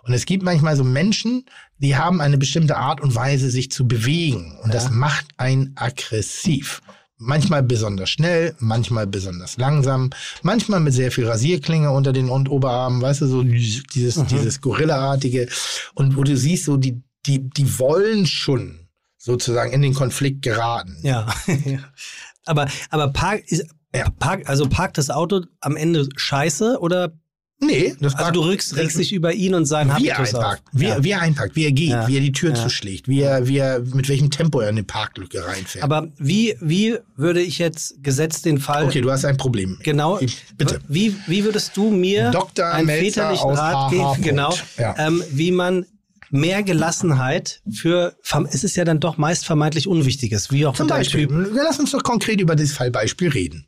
Und 0.04 0.12
es 0.14 0.24
gibt 0.26 0.42
manchmal 0.42 0.76
so 0.76 0.84
Menschen, 0.84 1.44
die 1.78 1.96
haben 1.96 2.20
eine 2.20 2.38
bestimmte 2.38 2.76
Art 2.76 3.00
und 3.00 3.14
Weise, 3.14 3.50
sich 3.50 3.70
zu 3.70 3.86
bewegen. 3.88 4.58
Und 4.62 4.72
das 4.74 4.84
Ja. 4.84 4.90
macht 4.90 5.26
einen 5.36 5.72
aggressiv. 5.76 6.80
Manchmal 7.20 7.64
besonders 7.64 8.10
schnell, 8.10 8.54
manchmal 8.60 9.06
besonders 9.08 9.56
langsam, 9.56 10.10
manchmal 10.42 10.78
mit 10.78 10.94
sehr 10.94 11.10
viel 11.10 11.26
Rasierklinge 11.26 11.90
unter 11.90 12.12
den 12.12 12.28
und 12.28 12.48
Oberarmen, 12.48 13.02
weißt 13.02 13.22
du, 13.22 13.26
so 13.26 13.42
dieses, 13.42 14.16
Mhm. 14.16 14.26
dieses 14.28 14.60
Gorilla-artige. 14.60 15.48
Und 15.94 16.16
wo 16.16 16.22
du 16.22 16.36
siehst, 16.36 16.64
so 16.64 16.76
die, 16.76 17.02
die, 17.26 17.50
die 17.50 17.78
wollen 17.80 18.24
schon 18.26 18.88
sozusagen 19.16 19.72
in 19.72 19.82
den 19.82 19.94
Konflikt 19.94 20.42
geraten. 20.42 20.96
Ja. 21.02 21.26
aber 22.46 22.68
aber 22.90 23.08
park, 23.08 23.42
ist, 23.50 23.66
Ja. 23.94 24.08
park, 24.10 24.48
also 24.48 24.68
parkt 24.68 24.96
das 24.96 25.10
Auto 25.10 25.42
am 25.60 25.76
Ende 25.76 26.08
scheiße 26.14 26.78
oder 26.80 27.12
Nee, 27.60 27.96
das 28.00 28.14
also 28.14 28.30
du 28.30 28.40
regst, 28.42 28.76
regst 28.76 28.98
dich 28.98 29.12
über 29.12 29.32
ihn 29.32 29.52
und 29.54 29.64
sein 29.66 29.88
wie 29.98 30.08
er 30.08 30.18
Habitus 30.18 30.34
auf. 30.34 30.44
einpackt, 30.44 30.62
wie, 30.72 30.84
Ja. 30.86 31.02
wie 31.02 31.10
er 31.10 31.20
einpackt, 31.22 31.56
wie 31.56 31.64
er 31.64 31.72
geht, 31.72 31.88
Ja. 31.90 32.06
wie 32.06 32.16
er 32.16 32.20
die 32.20 32.30
Tür 32.32 32.50
Ja. 32.50 32.54
zuschlägt, 32.54 33.08
wie 33.08 33.20
er, 33.20 33.48
wie 33.48 33.58
er, 33.58 33.80
mit 33.80 34.08
welchem 34.08 34.30
Tempo 34.30 34.60
er 34.60 34.68
in 34.68 34.76
eine 34.76 34.84
Parklücke 34.84 35.44
reinfährt. 35.44 35.82
Aber 35.82 36.08
wie, 36.18 36.54
wie 36.60 36.98
würde 37.16 37.40
ich 37.42 37.58
jetzt 37.58 38.02
gesetzt 38.02 38.44
den 38.44 38.58
Fall 38.58 38.84
okay, 38.84 39.00
du 39.00 39.10
hast 39.10 39.24
ein 39.24 39.36
Problem. 39.36 39.76
Genau. 39.82 40.20
Ich- 40.20 40.38
Bitte. 40.56 40.80
Wie, 40.88 41.16
wie 41.26 41.44
würdest 41.44 41.76
du 41.76 41.90
mir 41.90 42.30
Dr. 42.30 42.66
einen 42.66 42.86
Melzer 42.86 43.22
väterlichen 43.30 43.50
Rat 43.50 43.90
geben, 43.90 44.22
genau, 44.22 44.54
ähm, 44.96 45.24
wie 45.32 45.50
man 45.50 45.84
mehr 46.30 46.62
Gelassenheit 46.62 47.60
für, 47.72 48.14
es 48.52 48.62
ist 48.62 48.76
ja 48.76 48.84
dann 48.84 49.00
doch 49.00 49.16
meist 49.16 49.44
vermeintlich 49.46 49.88
Unwichtiges, 49.88 50.52
wie 50.52 50.64
auch 50.66 50.74
Zum 50.76 50.86
Beispiel, 50.86 51.26
Typ. 51.26 51.50
lass 51.54 51.80
uns 51.80 51.90
doch 51.90 52.02
konkret 52.02 52.40
über 52.40 52.54
dieses 52.54 52.76
Fallbeispiel 52.76 53.30
reden. 53.30 53.66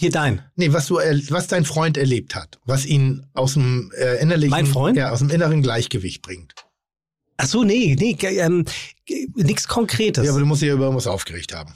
Hier 0.00 0.12
dein. 0.12 0.42
Nee, 0.54 0.72
was 0.72 0.86
du, 0.86 0.94
was 0.94 1.48
dein 1.48 1.64
Freund 1.64 1.96
erlebt 1.96 2.36
hat, 2.36 2.60
was 2.64 2.86
ihn 2.86 3.26
aus 3.34 3.54
dem 3.54 3.90
äh, 3.96 4.22
innerlichen, 4.22 4.50
Mein 4.50 4.66
Freund? 4.66 4.96
Ja, 4.96 5.10
aus 5.10 5.18
dem 5.18 5.28
inneren 5.28 5.60
Gleichgewicht 5.60 6.22
bringt. 6.22 6.54
Ach 7.36 7.46
so, 7.46 7.64
nee, 7.64 7.96
nee, 7.98 8.16
ähm, 8.20 8.64
nichts 9.34 9.66
Konkretes. 9.66 10.24
Ja, 10.24 10.30
aber 10.30 10.38
du 10.38 10.46
musst 10.46 10.62
dich 10.62 10.68
ja 10.68 10.74
über 10.74 10.84
irgendwas 10.84 11.08
aufgeregt 11.08 11.52
haben. 11.52 11.74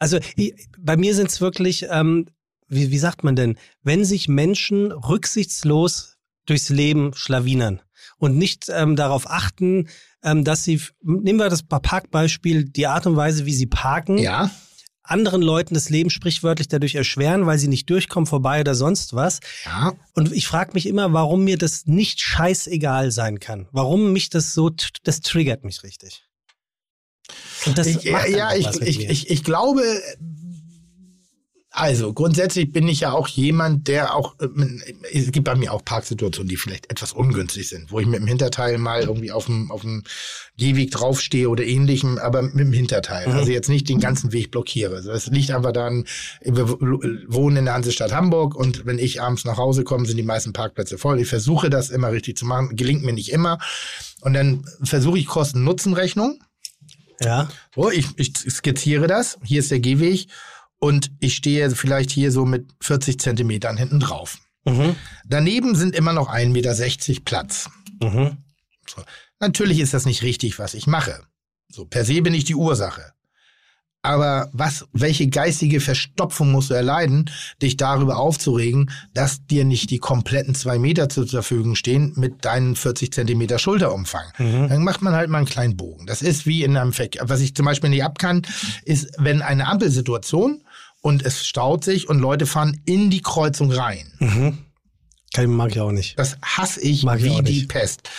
Also 0.00 0.18
ich, 0.34 0.52
bei 0.80 0.96
mir 0.96 1.14
sind 1.14 1.30
es 1.30 1.40
wirklich, 1.40 1.86
ähm, 1.88 2.26
wie, 2.66 2.90
wie 2.90 2.98
sagt 2.98 3.22
man 3.22 3.36
denn, 3.36 3.56
wenn 3.84 4.04
sich 4.04 4.26
Menschen 4.26 4.90
rücksichtslos 4.90 6.16
durchs 6.46 6.70
Leben 6.70 7.14
schlawinern 7.14 7.80
und 8.18 8.36
nicht 8.36 8.66
ähm, 8.68 8.96
darauf 8.96 9.30
achten, 9.30 9.88
ähm, 10.24 10.42
dass 10.42 10.64
sie, 10.64 10.80
nehmen 11.02 11.38
wir 11.38 11.50
das 11.50 11.62
Parkbeispiel, 11.62 12.64
die 12.64 12.88
Art 12.88 13.06
und 13.06 13.14
Weise, 13.14 13.46
wie 13.46 13.54
sie 13.54 13.66
parken, 13.66 14.18
Ja, 14.18 14.50
anderen 15.10 15.42
Leuten 15.42 15.74
das 15.74 15.90
Leben 15.90 16.10
sprichwörtlich 16.10 16.68
dadurch 16.68 16.94
erschweren, 16.94 17.46
weil 17.46 17.58
sie 17.58 17.68
nicht 17.68 17.88
durchkommen 17.90 18.26
vorbei 18.26 18.60
oder 18.60 18.74
sonst 18.74 19.14
was. 19.14 19.40
ja. 19.64 19.92
Und 20.14 20.32
ich 20.32 20.46
frage 20.46 20.72
mich 20.74 20.86
immer, 20.86 21.12
warum 21.12 21.44
mir 21.44 21.58
das 21.58 21.86
nicht 21.86 22.20
scheißegal 22.20 23.10
sein 23.10 23.40
kann. 23.40 23.68
Warum 23.72 24.12
mich 24.12 24.30
das 24.30 24.54
so, 24.54 24.70
das 25.02 25.20
triggert 25.20 25.64
mich 25.64 25.82
richtig. 25.82 26.24
Und 27.66 27.76
das 27.76 27.86
ich, 27.86 28.04
ja, 28.04 28.54
ich, 28.54 28.66
ich, 28.80 29.08
ich, 29.08 29.30
ich 29.30 29.44
glaube, 29.44 29.82
also 31.78 32.12
grundsätzlich 32.12 32.72
bin 32.72 32.88
ich 32.88 33.00
ja 33.00 33.12
auch 33.12 33.28
jemand, 33.28 33.86
der 33.86 34.16
auch, 34.16 34.34
äh, 34.40 34.48
es 35.12 35.30
gibt 35.30 35.44
bei 35.44 35.54
mir 35.54 35.72
auch 35.72 35.84
Parksituationen, 35.84 36.48
die 36.48 36.56
vielleicht 36.56 36.90
etwas 36.90 37.12
ungünstig 37.12 37.68
sind, 37.68 37.92
wo 37.92 38.00
ich 38.00 38.06
mit 38.06 38.18
dem 38.18 38.26
Hinterteil 38.26 38.78
mal 38.78 39.02
irgendwie 39.02 39.30
auf 39.30 39.46
dem, 39.46 39.70
auf 39.70 39.82
dem 39.82 40.02
Gehweg 40.56 40.90
draufstehe 40.90 41.48
oder 41.48 41.64
ähnlichem, 41.64 42.18
aber 42.18 42.42
mit 42.42 42.58
dem 42.58 42.72
Hinterteil. 42.72 43.28
Mhm. 43.28 43.34
Also 43.34 43.52
jetzt 43.52 43.68
nicht 43.68 43.88
den 43.88 44.00
ganzen 44.00 44.32
Weg 44.32 44.50
blockiere. 44.50 44.96
Also 44.96 45.12
Das 45.12 45.28
liegt 45.28 45.52
einfach 45.52 45.70
daran, 45.70 46.04
wir 46.42 46.68
wohnen 46.68 47.58
in 47.58 47.64
der 47.66 47.74
Hansestadt 47.74 48.12
Hamburg 48.12 48.56
und 48.56 48.84
wenn 48.84 48.98
ich 48.98 49.22
abends 49.22 49.44
nach 49.44 49.56
Hause 49.56 49.84
komme, 49.84 50.04
sind 50.04 50.16
die 50.16 50.24
meisten 50.24 50.52
Parkplätze 50.52 50.98
voll. 50.98 51.20
Ich 51.20 51.28
versuche 51.28 51.70
das 51.70 51.90
immer 51.90 52.10
richtig 52.10 52.36
zu 52.36 52.44
machen, 52.44 52.74
gelingt 52.74 53.04
mir 53.04 53.12
nicht 53.12 53.30
immer. 53.30 53.60
Und 54.22 54.34
dann 54.34 54.64
versuche 54.82 55.18
ich 55.18 55.26
Kosten-Nutzen-Rechnung. 55.26 56.40
ja. 57.20 57.48
So, 57.72 57.88
ich, 57.92 58.06
ich 58.16 58.32
skizziere 58.36 59.06
das. 59.06 59.38
Hier 59.44 59.60
ist 59.60 59.70
der 59.70 59.78
Gehweg 59.78 60.28
und 60.78 61.10
ich 61.20 61.34
stehe 61.34 61.70
vielleicht 61.70 62.10
hier 62.10 62.30
so 62.30 62.44
mit 62.44 62.70
40 62.80 63.18
Zentimetern 63.20 63.76
hinten 63.76 64.00
drauf. 64.00 64.38
Mhm. 64.64 64.96
Daneben 65.26 65.74
sind 65.74 65.94
immer 65.94 66.12
noch 66.12 66.28
1,60 66.28 66.48
Meter 66.48 67.20
Platz. 67.24 67.70
Mhm. 68.02 68.38
So. 68.86 69.02
Natürlich 69.40 69.80
ist 69.80 69.94
das 69.94 70.06
nicht 70.06 70.22
richtig, 70.22 70.58
was 70.58 70.74
ich 70.74 70.86
mache. 70.86 71.20
So, 71.70 71.84
per 71.84 72.04
se 72.04 72.22
bin 72.22 72.34
ich 72.34 72.44
die 72.44 72.54
Ursache. 72.54 73.12
Aber 74.02 74.48
was, 74.52 74.86
welche 74.92 75.26
geistige 75.26 75.80
Verstopfung 75.80 76.52
musst 76.52 76.70
du 76.70 76.74
erleiden, 76.74 77.30
dich 77.60 77.76
darüber 77.76 78.18
aufzuregen, 78.18 78.90
dass 79.12 79.44
dir 79.46 79.64
nicht 79.64 79.90
die 79.90 79.98
kompletten 79.98 80.54
zwei 80.54 80.78
Meter 80.78 81.08
zur 81.08 81.26
Verfügung 81.26 81.74
stehen 81.74 82.12
mit 82.16 82.44
deinen 82.44 82.76
40 82.76 83.12
Zentimeter 83.12 83.58
Schulterumfang? 83.58 84.24
Mhm. 84.38 84.68
Dann 84.68 84.84
macht 84.84 85.02
man 85.02 85.14
halt 85.14 85.30
mal 85.30 85.38
einen 85.38 85.46
kleinen 85.46 85.76
Bogen. 85.76 86.06
Das 86.06 86.22
ist 86.22 86.46
wie 86.46 86.62
in 86.62 86.76
einem 86.76 86.92
Verkehr. 86.92 87.28
Was 87.28 87.40
ich 87.40 87.54
zum 87.56 87.66
Beispiel 87.66 87.90
nicht 87.90 88.04
ab 88.04 88.18
kann, 88.18 88.42
ist, 88.84 89.10
wenn 89.18 89.42
eine 89.42 89.66
Ampelsituation 89.66 90.62
und 91.08 91.24
es 91.24 91.46
staut 91.46 91.84
sich 91.84 92.06
und 92.06 92.18
Leute 92.18 92.44
fahren 92.44 92.82
in 92.84 93.08
die 93.08 93.22
Kreuzung 93.22 93.72
rein. 93.72 94.12
Mhm. 94.18 94.58
Kann, 95.32 95.50
mag 95.50 95.70
ich 95.70 95.80
auch 95.80 95.90
nicht. 95.90 96.18
Das 96.18 96.36
hasse 96.42 96.82
ich 96.82 97.02
Mag 97.02 97.22
wie 97.22 97.42
die 97.42 97.60
nicht. 97.60 97.68
Pest. 97.70 98.10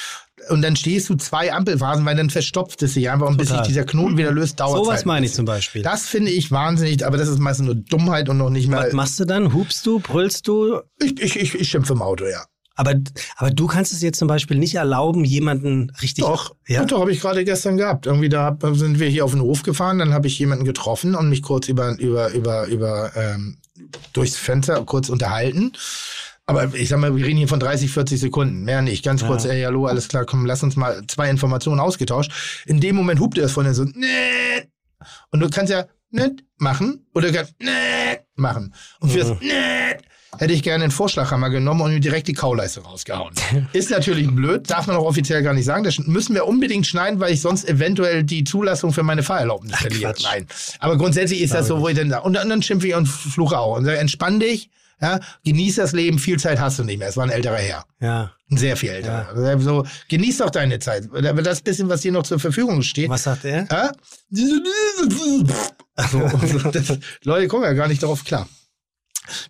Und 0.50 0.64
dann 0.64 0.76
stehst 0.76 1.08
du 1.10 1.16
zwei 1.16 1.54
Ampelphasen, 1.54 2.04
weil 2.06 2.16
dann 2.16 2.32
verstopft 2.32 2.82
es 2.82 2.96
sich 2.96 3.12
einfach 3.12 3.28
und 3.28 3.38
bis 3.38 3.50
sich 3.50 3.58
Total. 3.58 3.68
dieser 3.68 3.84
Knoten 3.84 4.18
wieder 4.18 4.32
löst, 4.32 4.60
dauert 4.60 4.78
Sowas 4.78 4.98
halt 4.98 5.06
meine 5.06 5.20
ein 5.20 5.24
ich 5.26 5.34
zum 5.34 5.46
Beispiel. 5.46 5.84
Das 5.84 6.08
finde 6.08 6.32
ich 6.32 6.50
wahnsinnig, 6.50 7.06
aber 7.06 7.18
das 7.18 7.28
ist 7.28 7.38
meistens 7.38 7.68
nur 7.68 7.76
Dummheit 7.76 8.28
und 8.28 8.40
noch 8.40 8.50
nicht 8.50 8.68
mal. 8.68 8.88
Was 8.88 8.94
machst 8.94 9.20
du 9.20 9.26
dann? 9.26 9.54
Hupst 9.54 9.86
du? 9.86 10.00
Brüllst 10.00 10.48
du? 10.48 10.80
Ich, 11.00 11.22
ich, 11.22 11.36
ich, 11.36 11.54
ich 11.54 11.70
schimpfe 11.70 11.94
im 11.94 12.02
Auto, 12.02 12.26
ja. 12.26 12.44
Aber, 12.80 12.94
aber 13.36 13.50
du 13.50 13.68
kannst 13.68 13.92
es 13.92 14.02
jetzt 14.02 14.20
zum 14.20 14.30
Beispiel 14.30 14.58
nicht 14.58 14.76
erlauben, 14.76 15.26
jemanden 15.26 15.92
richtig. 16.02 16.24
Doch, 16.24 16.56
ja. 16.66 16.86
doch, 16.86 17.02
habe 17.02 17.12
ich 17.12 17.20
gerade 17.20 17.44
gestern 17.44 17.76
gehabt. 17.76 18.06
Irgendwie 18.06 18.30
da 18.30 18.58
sind 18.72 19.02
wir 19.02 19.10
hier 19.10 19.26
auf 19.26 19.32
den 19.32 19.42
Hof 19.42 19.64
gefahren, 19.64 20.00
dann 20.00 20.14
habe 20.14 20.28
ich 20.28 20.40
jemanden 20.40 20.64
getroffen 20.64 21.14
und 21.14 21.28
mich 21.28 21.42
kurz 21.42 21.68
über, 21.68 22.00
über, 22.00 22.30
über, 22.30 22.68
über 22.68 23.12
ähm, 23.18 23.58
durchs 24.14 24.38
Fenster 24.38 24.82
kurz 24.86 25.10
unterhalten. 25.10 25.74
Aber 26.46 26.74
ich 26.74 26.88
sag 26.88 27.00
mal, 27.00 27.14
wir 27.14 27.26
reden 27.26 27.38
hier 27.38 27.50
von 27.50 27.60
30, 27.60 27.92
40 27.92 28.18
Sekunden, 28.18 28.64
mehr 28.64 28.82
nicht. 28.82 29.04
Ganz 29.04 29.26
kurz, 29.26 29.44
ey, 29.44 29.62
hallo, 29.64 29.88
alles 29.88 30.08
klar, 30.08 30.24
komm, 30.24 30.46
lass 30.46 30.64
uns 30.64 30.78
mal 30.78 31.02
zwei 31.08 31.30
Informationen 31.30 31.82
ausgetauscht. 31.82 32.32
In 32.66 32.80
dem 32.80 32.96
Moment 32.96 33.20
hupt 33.20 33.38
er 33.38 33.48
es 33.48 33.52
von 33.52 33.66
der 33.66 33.74
so, 33.74 33.84
nee. 33.84 34.70
Und 35.32 35.42
du 35.42 35.50
kannst 35.50 35.74
ja 35.74 35.86
nicht 36.12 36.46
machen 36.58 37.06
oder 37.14 37.28
du 37.28 37.34
kannst 37.34 37.56
nee 37.60 38.20
machen. 38.36 38.74
Und 39.02 39.12
fürs 39.12 39.38
nee 39.42 39.98
hätte 40.38 40.54
ich 40.54 40.64
gerne 40.64 40.84
einen 40.84 40.92
Vorschlaghammer 40.92 41.50
genommen 41.50 41.82
und 41.82 41.92
ihm 41.92 42.02
direkt 42.02 42.28
die 42.28 42.34
Kauleiste 42.34 42.82
rausgehauen. 42.82 43.34
Ist 43.74 43.90
natürlich 43.90 44.30
blöd, 44.30 44.70
darf 44.70 44.88
man 44.88 44.96
auch 44.96 45.06
offiziell 45.06 45.42
gar 45.44 45.54
nicht 45.54 45.66
sagen. 45.66 45.84
Das 45.84 45.98
müssen 46.00 46.36
wir 46.36 46.46
unbedingt 46.46 46.86
schneiden, 46.88 47.20
weil 47.20 47.34
ich 47.34 47.42
sonst 47.42 47.68
eventuell 47.68 48.24
die 48.24 48.44
Zulassung 48.44 48.94
für 48.94 49.04
meine 49.04 49.24
Fahrerlaubnis 49.24 49.76
verliere. 49.76 50.14
Quatsch. 50.14 50.24
Nein. 50.24 50.48
Aber 50.80 50.98
grundsätzlich 50.98 51.42
ist 51.42 51.54
das 51.54 51.68
so, 51.68 51.82
wo 51.82 51.88
ich 51.88 51.98
dann 51.98 52.10
sage, 52.10 52.24
und 52.24 52.34
dann, 52.34 52.62
schimpfe 52.62 52.88
ich 52.88 52.96
und 52.96 53.08
fluche 53.08 53.58
auch 53.58 53.78
und 53.78 53.86
sage, 53.86 53.98
entspann 53.98 54.40
dich, 54.40 54.70
ja, 55.02 55.20
genieß 55.46 55.76
das 55.76 55.94
Leben, 55.94 56.20
viel 56.20 56.38
Zeit 56.40 56.60
hast 56.60 56.80
du 56.80 56.84
nicht 56.84 57.00
mehr. 57.00 57.08
Es 57.08 57.16
war 57.16 57.24
ein 57.24 57.30
älterer 57.30 57.56
Herr. 57.56 57.86
Ja. 58.02 58.34
Ein 58.52 58.58
sehr 58.58 58.76
viel 58.76 58.90
älterer. 58.90 59.30
Also 59.30 59.60
So, 59.60 59.86
genieß 60.10 60.40
doch 60.40 60.50
deine 60.50 60.80
Zeit. 60.80 61.08
Das 61.14 61.62
bisschen, 61.62 61.88
was 61.88 62.02
dir 62.02 62.12
noch 62.12 62.24
zur 62.24 62.40
Verfügung 62.40 62.82
steht. 62.82 63.10
Was 63.10 63.24
sagt 63.24 63.46
er? 63.46 63.68
Ja? 63.72 63.92
So, 66.12 66.20
das, 66.72 66.98
Leute 67.26 67.50
kommen 67.50 67.64
ja 67.64 67.74
gar 67.74 67.90
nicht 67.90 68.02
darauf 68.02 68.24
klar. 68.24 68.48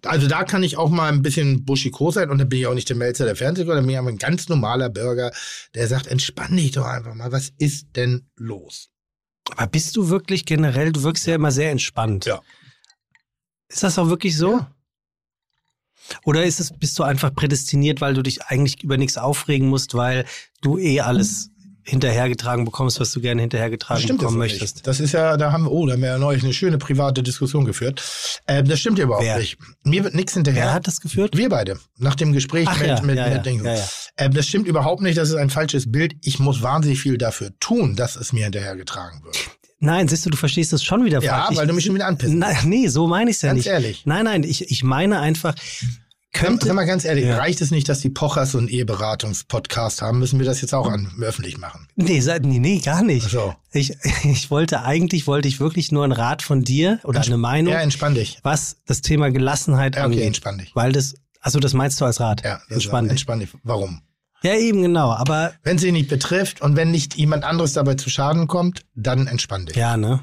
Also 0.06 0.28
da 0.28 0.44
kann 0.44 0.64
ich 0.64 0.78
auch 0.78 0.90
mal 0.90 1.12
ein 1.12 1.22
bisschen 1.22 1.66
buschikos 1.66 2.16
sein 2.16 2.30
und 2.30 2.38
dann 2.38 2.50
bin 2.50 2.60
ich 2.60 2.68
auch 2.68 2.74
nicht 2.74 2.90
der 2.90 2.96
Melzer 2.96 3.26
der 3.26 3.36
Fernsehgucker, 3.36 3.76
dann 3.76 3.86
bin 3.86 3.94
ich 3.94 4.00
aber 4.00 4.10
ein 4.10 4.18
ganz 4.18 4.50
normaler 4.50 4.90
Bürger, 4.90 5.32
der 5.76 5.88
sagt, 5.88 6.08
entspann 6.08 6.56
dich 6.56 6.72
doch 6.72 6.86
einfach 6.86 7.14
mal, 7.14 7.32
was 7.32 7.52
ist 7.58 7.96
denn 7.96 8.30
los? 8.36 8.90
Aber 9.56 9.68
bist 9.68 9.96
du 9.96 10.10
wirklich 10.10 10.46
generell, 10.46 10.92
du 10.92 11.04
wirkst 11.04 11.26
ja 11.28 11.36
immer 11.36 11.52
sehr 11.52 11.72
entspannt. 11.72 12.26
Ja. 12.26 12.42
Ist 13.68 13.84
das 13.84 13.98
auch 14.00 14.10
wirklich 14.10 14.38
so? 14.38 14.58
Ja. 14.58 14.72
Oder 16.24 16.44
ist 16.44 16.60
es, 16.60 16.72
bist 16.78 16.98
du 16.98 17.04
einfach 17.04 17.34
prädestiniert, 17.34 18.02
weil 18.02 18.14
du 18.14 18.24
dich 18.24 18.44
eigentlich 18.44 18.84
über 18.84 18.98
nichts 18.98 19.18
aufregen 19.18 19.68
musst, 19.68 19.94
weil 19.94 20.26
du 20.62 20.78
eh 20.78 21.02
alles 21.02 21.52
hinterhergetragen 21.90 22.66
bekommst, 22.66 23.00
was 23.00 23.12
du 23.12 23.20
gerne 23.22 23.42
hinterhergetragen 23.42 24.02
Das 24.02 24.10
ja 24.10 24.16
bekommen 24.16 24.40
nicht. 24.40 24.54
möchtest? 24.54 24.86
Das 24.88 25.00
ist 25.00 25.12
ja, 25.12 25.36
da 25.38 25.52
haben 25.52 25.64
wir, 25.66 25.72
oh, 25.72 25.86
da 25.88 25.94
haben 25.94 26.02
wir 26.02 26.10
ja 26.10 26.18
neulich 26.18 26.44
eine 26.44 26.54
schöne 26.54 26.78
private 26.78 27.24
Diskussion 27.24 27.66
geführt. 27.66 28.02
Ähm, 28.48 28.68
das 28.68 28.80
stimmt 28.80 28.98
ja 29.00 29.06
überhaupt 29.06 29.26
Wer? 29.26 29.38
nicht. 29.40 29.58
Mir 29.84 30.04
wird 30.04 30.14
nichts 30.16 30.34
hinterher. 30.34 30.66
Wer 30.66 30.74
hat 30.74 30.88
das 30.88 31.02
geführt? 31.02 31.36
Wir 31.36 31.50
beide, 31.50 31.80
nach 31.98 32.16
dem 32.16 32.32
Gespräch 32.32 32.68
Ach 32.70 32.78
mit, 32.80 32.88
ja, 32.88 33.02
mit, 33.02 33.18
ja, 33.18 33.26
mit 33.26 33.34
ja, 33.36 33.40
Dingen. 33.40 33.66
ja, 33.66 33.74
ja. 33.76 33.84
Ähm, 34.18 34.34
das 34.34 34.48
stimmt 34.48 34.68
überhaupt 34.68 35.02
nicht, 35.02 35.18
das 35.18 35.30
ist 35.30 35.36
ein 35.36 35.50
falsches 35.50 35.92
Bild. 35.92 36.14
Ich 36.22 36.40
muss 36.40 36.62
wahnsinnig 36.62 37.00
viel 37.02 37.18
dafür 37.18 37.52
tun, 37.60 37.96
dass 37.96 38.16
es 38.16 38.32
mir 38.34 38.44
hinterhergetragen 38.44 39.24
wird. 39.24 39.38
Nein, 39.82 40.08
siehst 40.10 40.26
du, 40.26 40.30
du 40.30 40.36
verstehst 40.38 40.74
das 40.74 40.84
schon 40.84 41.06
wieder 41.06 41.22
Ja, 41.22 41.46
falsch. 41.46 41.58
weil 41.58 41.66
du 41.68 41.74
mich 41.74 41.86
schon 41.86 41.96
wieder 41.96 42.06
anpisst. 42.08 42.34
Nein, 42.34 42.56
nee, 42.66 42.88
so 42.90 43.08
meine 43.08 43.30
ich 43.32 43.38
es 43.38 43.42
ja 43.44 43.50
Ganz 43.50 43.60
nicht. 43.60 43.68
ehrlich. 43.68 44.02
Nein, 44.06 44.26
nein, 44.26 44.44
ich, 44.44 44.70
ich 44.70 44.84
meine 44.84 45.20
einfach, 45.22 45.56
könnte. 46.34 46.68
sag 46.68 46.76
mal 46.76 46.86
ganz 46.86 47.06
ehrlich, 47.06 47.26
Ja. 47.26 47.38
reicht 47.38 47.62
es 47.62 47.72
nicht, 47.72 47.90
dass 47.90 48.00
die 48.00 48.10
Pochers 48.10 48.52
so 48.52 48.58
einen 48.58 48.68
Eheberatungs-Podcast 48.68 50.02
haben? 50.02 50.20
Müssen 50.20 50.40
wir 50.40 50.46
das 50.46 50.62
jetzt 50.62 50.74
auch 50.74 50.88
an, 50.90 51.12
öffentlich 51.22 51.58
machen? 51.58 51.88
Nee, 51.96 52.22
nee, 52.42 52.60
nee, 52.60 52.80
gar 52.80 53.04
nicht. 53.04 53.26
Ach 53.28 53.32
so. 53.32 53.56
Ich, 53.72 53.94
ich 54.24 54.50
wollte 54.52 54.84
eigentlich, 54.84 55.28
wollte 55.28 55.48
ich 55.48 55.60
wirklich 55.60 55.92
nur 55.92 56.04
einen 56.04 56.14
Rat 56.14 56.42
von 56.42 56.64
dir 56.64 57.00
oder 57.04 57.22
eine 57.22 57.38
Meinung, 57.38 57.74
Ja, 57.74 57.80
entspann 57.82 58.16
dich. 58.16 58.40
was 58.44 58.78
das 58.86 59.02
Thema 59.02 59.32
Gelassenheit 59.32 59.96
Ja, 59.96 60.04
okay, 60.04 60.14
angeht. 60.14 60.28
entspann 60.28 60.58
dich. 60.58 60.76
Weil 60.76 60.92
das, 60.92 61.16
also 61.42 61.60
das 61.60 61.74
meinst 61.74 62.00
du 62.02 62.06
als 62.06 62.20
Rat? 62.20 62.44
Ja, 62.44 62.62
Entspann 62.70 63.06
dich. 63.06 63.12
entspann 63.12 63.40
dich. 63.40 63.50
Warum? 63.64 64.02
Ja, 64.42 64.54
eben 64.56 64.82
genau. 64.82 65.12
Aber 65.12 65.52
Wenn 65.64 65.76
es 65.76 65.82
dich 65.82 65.92
nicht 65.92 66.08
betrifft 66.10 66.62
und 66.62 66.78
wenn 66.78 66.92
nicht 66.92 67.16
jemand 67.16 67.44
anderes 67.44 67.74
dabei 67.74 67.96
zu 67.96 68.10
Schaden 68.10 68.48
kommt, 68.48 68.86
dann 68.96 69.28
entspann 69.28 69.66
dich. 69.66 69.76
ja, 69.76 69.98
ne? 69.98 70.22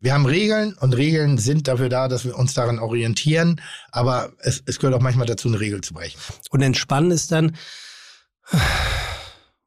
Wir 0.00 0.14
haben 0.14 0.26
Regeln 0.26 0.74
und 0.74 0.96
Regeln 0.96 1.38
sind 1.38 1.66
dafür 1.66 1.88
da, 1.88 2.06
dass 2.06 2.24
wir 2.24 2.36
uns 2.38 2.54
daran 2.54 2.78
orientieren, 2.78 3.60
aber 3.90 4.32
es, 4.38 4.62
es 4.66 4.78
gehört 4.78 4.94
auch 4.94 5.02
manchmal 5.02 5.26
dazu, 5.26 5.48
eine 5.48 5.58
Regel 5.58 5.80
zu 5.80 5.92
brechen. 5.94 6.18
Und 6.50 6.62
entspannen 6.62 7.10
ist 7.10 7.32
dann 7.32 7.56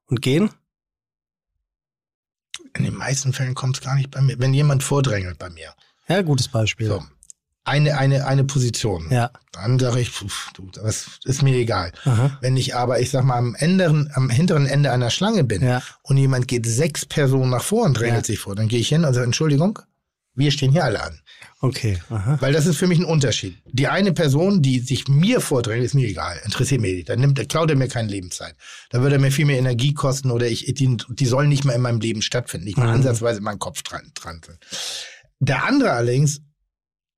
und 0.08 0.22
gehen. 0.22 0.50
In 2.78 2.86
den 2.86 2.96
meisten 2.96 3.34
Fällen 3.34 3.56
kommt 3.56 3.78
es 3.78 3.84
gar 3.84 3.96
nicht 3.96 4.10
bei 4.12 4.22
mir. 4.22 4.40
Wenn 4.40 4.54
jemand 4.54 4.84
vordrängelt 4.84 5.38
bei 5.38 5.50
mir, 5.50 5.74
Ja, 6.08 6.22
gutes 6.22 6.48
Beispiel. 6.48 6.88
so, 6.88 7.04
eine, 7.66 7.98
eine, 7.98 8.26
eine 8.26 8.46
Position, 8.46 9.08
Ja. 9.12 9.32
dann 9.52 9.78
sage 9.78 10.00
ich, 10.00 10.10
pf, 10.12 10.54
du, 10.54 10.70
das 10.72 11.20
ist 11.26 11.42
mir 11.44 11.56
egal. 11.58 11.92
Aha. 12.06 12.38
Wenn 12.40 12.56
ich 12.56 12.74
aber, 12.76 13.02
ich 13.02 13.12
sag 13.12 13.26
mal, 13.26 13.38
am, 13.38 13.54
Ende, 13.56 13.86
am 14.14 14.30
hinteren 14.30 14.66
Ende 14.66 14.92
einer 14.94 15.10
Schlange 15.10 15.44
bin 15.44 15.62
Ja. 15.62 15.82
und 16.04 16.16
jemand 16.16 16.48
geht 16.48 16.66
sechs 16.66 17.06
Personen 17.06 17.50
nach 17.52 17.64
vor 17.64 17.84
und 17.84 17.96
drängelt 18.00 18.24
Ja. 18.28 18.34
sich 18.34 18.40
vor, 18.40 18.56
dann 18.56 18.70
gehe 18.70 18.80
ich 18.80 18.88
hin 18.88 19.04
und 19.04 19.14
sage, 19.14 19.26
Entschuldigung, 19.26 19.78
wir 20.34 20.52
stehen 20.52 20.72
hier 20.72 20.84
alle 20.86 21.02
an. 21.04 21.20
Okay. 21.60 22.00
Aha. 22.10 22.38
Weil 22.42 22.54
das 22.54 22.66
ist 22.66 22.78
für 22.78 22.88
mich 22.88 22.98
ein 23.00 23.06
Unterschied. 23.06 23.58
Die 23.66 23.88
eine 23.88 24.14
Person, 24.14 24.62
die 24.62 24.80
sich 24.80 25.08
mir 25.08 25.42
vordrängt, 25.42 25.84
ist 25.84 25.94
mir 25.94 26.08
egal. 26.08 26.40
Interessiert 26.46 26.82
mich 26.82 26.94
nicht. 26.96 27.10
Dann 27.10 27.20
nimmt, 27.20 27.48
klaut 27.50 27.70
er 27.70 27.76
mir 27.76 27.88
keine 27.88 28.08
Lebenszeit. 28.10 28.56
Da 28.90 29.02
würde 29.02 29.16
er 29.18 29.22
mir 29.22 29.32
viel 29.32 29.46
mehr 29.46 29.60
Energie 29.60 29.94
kosten 29.94 30.32
oder 30.32 30.48
ich, 30.48 30.66
die, 30.74 30.98
die 31.10 31.26
sollen 31.26 31.50
nicht 31.50 31.66
mehr 31.66 31.76
in 31.76 31.82
meinem 31.82 32.00
Leben 32.00 32.22
stattfinden. 32.22 32.66
Nicht 32.66 32.78
mal 32.78 32.88
Mhm. 32.88 32.94
ansatzweise 32.94 33.42
meinen 33.42 33.60
Kopf 33.60 33.84
dran, 33.84 34.12
sind. 34.22 34.58
Der 35.40 35.66
andere 35.66 35.92
allerdings 35.92 36.42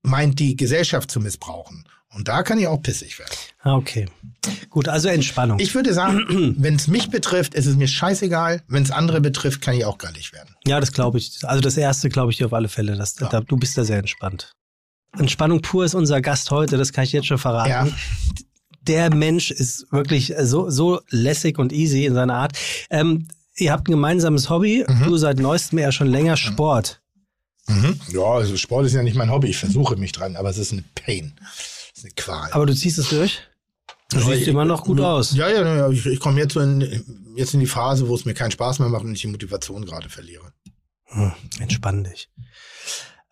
meint, 0.01 0.39
die 0.39 0.55
Gesellschaft 0.55 1.11
zu 1.11 1.19
missbrauchen. 1.19 1.85
Und 2.15 2.27
da 2.27 2.43
kann 2.43 2.59
ich 2.59 2.67
auch 2.67 2.81
pissig 2.81 3.17
werden. 3.19 3.31
Ah, 3.61 3.75
okay. 3.75 4.07
Gut, 4.69 4.87
also 4.87 5.07
Entspannung. 5.07 5.59
Ich 5.59 5.73
würde 5.73 5.93
sagen, 5.93 6.55
wenn 6.59 6.75
es 6.75 6.87
mich 6.87 7.09
betrifft, 7.09 7.53
ist 7.55 7.65
es 7.65 7.75
mir 7.75 7.87
scheißegal. 7.87 8.61
Wenn 8.67 8.83
es 8.83 8.91
andere 8.91 9.21
betrifft, 9.21 9.61
kann 9.61 9.73
ich 9.75 9.85
auch 9.85 9.97
gallig 9.97 10.33
werden. 10.33 10.55
ja, 10.67 10.79
das 10.79 10.91
glaube 10.91 11.17
ich. 11.17 11.39
Also 11.43 11.61
das 11.61 11.77
erste 11.77 12.09
glaube 12.09 12.31
ich 12.31 12.37
dir 12.37 12.45
auf 12.47 12.53
alle 12.53 12.69
Fälle. 12.69 12.95
Dass, 12.95 13.15
Ja. 13.19 13.29
da, 13.29 13.41
du 13.41 13.57
bist 13.57 13.77
da 13.77 13.83
sehr 13.83 13.97
entspannt. 13.99 14.53
Entspannung 15.17 15.61
pur 15.61 15.85
ist 15.85 15.93
unser 15.95 16.21
Gast 16.21 16.49
heute, 16.51 16.77
das 16.77 16.91
kann 16.91 17.03
ich 17.03 17.11
jetzt 17.11 17.27
schon 17.27 17.37
verraten. 17.37 17.69
Ja. 17.69 17.87
Der 18.81 19.13
Mensch 19.15 19.49
ist 19.51 19.91
wirklich 19.91 20.33
so, 20.41 20.69
so 20.69 21.01
lässig 21.09 21.57
und 21.57 21.71
easy 21.71 22.05
in 22.05 22.13
seiner 22.15 22.33
Art. 22.35 22.57
Ähm, 22.89 23.27
ihr 23.55 23.71
habt 23.71 23.87
ein 23.87 23.91
gemeinsames 23.91 24.49
Hobby. 24.49 24.83
Mhm. 24.87 25.03
Du 25.05 25.17
seit 25.17 25.37
neuestem 25.39 25.77
eher 25.79 25.91
schon 25.91 26.07
länger 26.07 26.35
Sport. 26.35 26.99
Mhm. 27.67 27.97
Ja, 28.11 28.23
also 28.23 28.57
Sport 28.57 28.87
ist 28.87 28.93
ja 28.93 29.03
nicht 29.03 29.15
mein 29.15 29.31
Hobby. 29.31 29.47
Ich 29.47 29.57
versuche 29.57 29.95
mich 29.95 30.11
dran, 30.11 30.35
aber 30.35 30.49
es 30.49 30.57
ist 30.57 30.73
eine 30.73 30.83
Pain. 30.95 31.33
Ist 32.03 32.05
eine 32.05 32.13
Qual. 32.15 32.51
Aber 32.51 32.65
du 32.65 32.73
ziehst 32.75 32.97
es 32.97 33.09
durch? 33.09 33.39
Du 34.11 34.17
Ja, 34.19 34.25
siehst 34.25 34.41
ich- 34.41 34.47
immer 34.49 34.65
noch 34.65 34.83
gut 34.83 34.99
aus. 34.99 35.33
Ja, 35.33 35.49
ja, 35.49 35.75
ja 35.75 35.89
ich, 35.89 36.05
ich 36.05 36.19
komme 36.19 36.39
jetzt, 36.39 36.53
so 36.53 36.59
in, 36.59 36.81
jetzt 37.35 37.53
in 37.53 37.59
die 37.59 37.65
Phase, 37.65 38.07
wo 38.07 38.15
es 38.15 38.25
mir 38.25 38.33
keinen 38.33 38.51
Spaß 38.51 38.79
mehr 38.79 38.89
macht 38.89 39.03
und 39.03 39.13
ich 39.13 39.21
die 39.21 39.27
Motivation 39.27 39.85
gerade 39.85 40.09
verliere. 40.09 40.51
Hm, 41.05 41.31
entspann 41.59 42.03
dich. 42.03 42.29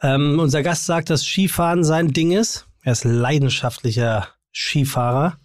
Ähm, 0.01 0.39
unser 0.39 0.63
Gast 0.63 0.85
sagt, 0.85 1.09
dass 1.09 1.23
Skifahren 1.25 1.83
sein 1.83 2.13
Ding 2.13 2.31
ist. 2.31 2.65
Er 2.81 2.93
ist 2.93 3.03
leidenschaftlicher 3.03 4.29
Skifahrer. 4.53 5.37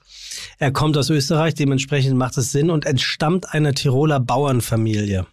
Er 0.58 0.70
kommt 0.72 0.96
aus 0.96 1.10
Österreich, 1.10 1.54
dementsprechend 1.54 2.16
macht 2.16 2.36
es 2.38 2.52
Sinn 2.52 2.70
und 2.70 2.86
entstammt 2.86 3.52
einer 3.52 3.74
Tiroler 3.74 4.20
Bauernfamilie. 4.20 5.26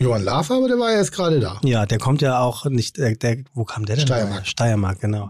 Johann 0.00 0.24
Lafer, 0.24 0.56
aber 0.56 0.68
der 0.68 0.78
war 0.78 0.90
ja 0.90 0.98
jetzt 0.98 1.12
gerade 1.12 1.38
da. 1.38 1.60
Ja, 1.62 1.86
der 1.86 1.98
kommt 1.98 2.20
ja 2.20 2.40
auch 2.40 2.64
nicht, 2.66 2.96
der, 2.98 3.14
der 3.14 3.38
wo 3.54 3.64
kam 3.64 3.84
der 3.86 3.96
denn? 3.96 4.06
Steiermark. 4.06 4.46
Steiermark, 4.46 5.00
genau. 5.00 5.28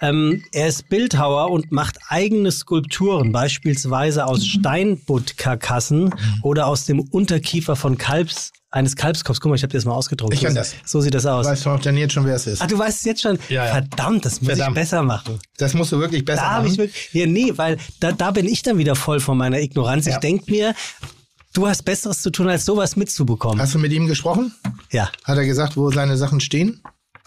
Ähm, 0.00 0.42
er 0.52 0.68
ist 0.68 0.88
Bildhauer 0.88 1.50
und 1.50 1.70
macht 1.70 1.98
eigene 2.08 2.50
Skulpturen, 2.50 3.30
beispielsweise 3.32 4.26
aus 4.26 4.44
Steinbuttkarkassen 4.46 6.04
Mhm. 6.04 6.12
oder 6.42 6.66
aus 6.66 6.86
dem 6.86 7.00
Unterkiefer 7.00 7.76
von 7.76 7.96
Kalbs, 7.98 8.52
eines 8.70 8.96
Kalbskopfs. 8.96 9.40
Guck 9.40 9.50
mal, 9.50 9.54
ich 9.56 9.62
habe 9.62 9.70
dir 9.70 9.78
das 9.78 9.84
mal 9.84 9.92
ausgedruckt. 9.94 10.34
Ich 10.34 10.40
kann 10.42 10.52
so, 10.52 10.58
das. 10.58 10.74
So 10.84 11.00
sieht 11.00 11.14
das 11.14 11.26
aus. 11.26 11.46
Weißt 11.46 11.64
du 11.66 11.70
auch 11.70 11.78
dann 11.80 11.96
jetzt 11.96 12.12
schon, 12.14 12.24
wer 12.26 12.34
es 12.34 12.46
ist? 12.46 12.60
Ah, 12.60 12.66
du 12.66 12.76
weißt 12.78 12.98
es 12.98 13.04
jetzt 13.04 13.22
schon? 13.22 13.38
Ja, 13.48 13.66
ja. 13.66 13.70
Verdammt, 13.72 14.24
das 14.24 14.40
muss 14.40 14.48
Verdammt. 14.48 14.70
ich 14.76 14.82
besser 14.82 15.02
machen. 15.02 15.38
Das 15.58 15.74
musst 15.74 15.92
du 15.92 16.00
wirklich 16.00 16.24
besser 16.24 16.42
Da 16.42 16.50
habe 16.52 16.66
ich 16.66 16.72
machen. 16.72 16.88
wirklich, 16.88 17.10
ja, 17.12 17.26
nee, 17.26 17.52
weil 17.56 17.76
da, 18.00 18.10
da 18.12 18.30
bin 18.32 18.46
ich 18.48 18.62
dann 18.62 18.78
wieder 18.78 18.96
voll 18.96 19.20
von 19.20 19.38
meiner 19.38 19.60
Ignoranz. 19.60 20.06
Ich 20.06 20.14
Ja. 20.14 20.18
denk 20.20 20.48
mir, 20.48 20.74
du 21.54 21.66
hast 21.66 21.82
Besseres 21.84 22.20
zu 22.22 22.30
tun, 22.30 22.48
als 22.48 22.64
sowas 22.64 22.96
mitzubekommen. 22.96 23.60
Hast 23.60 23.74
du 23.74 23.78
mit 23.78 23.92
ihm 23.92 24.06
gesprochen? 24.06 24.54
Ja. 24.90 25.10
Hat 25.24 25.38
er 25.38 25.44
gesagt, 25.46 25.76
wo 25.76 25.90
seine 25.90 26.16
Sachen 26.16 26.40
stehen? 26.40 26.82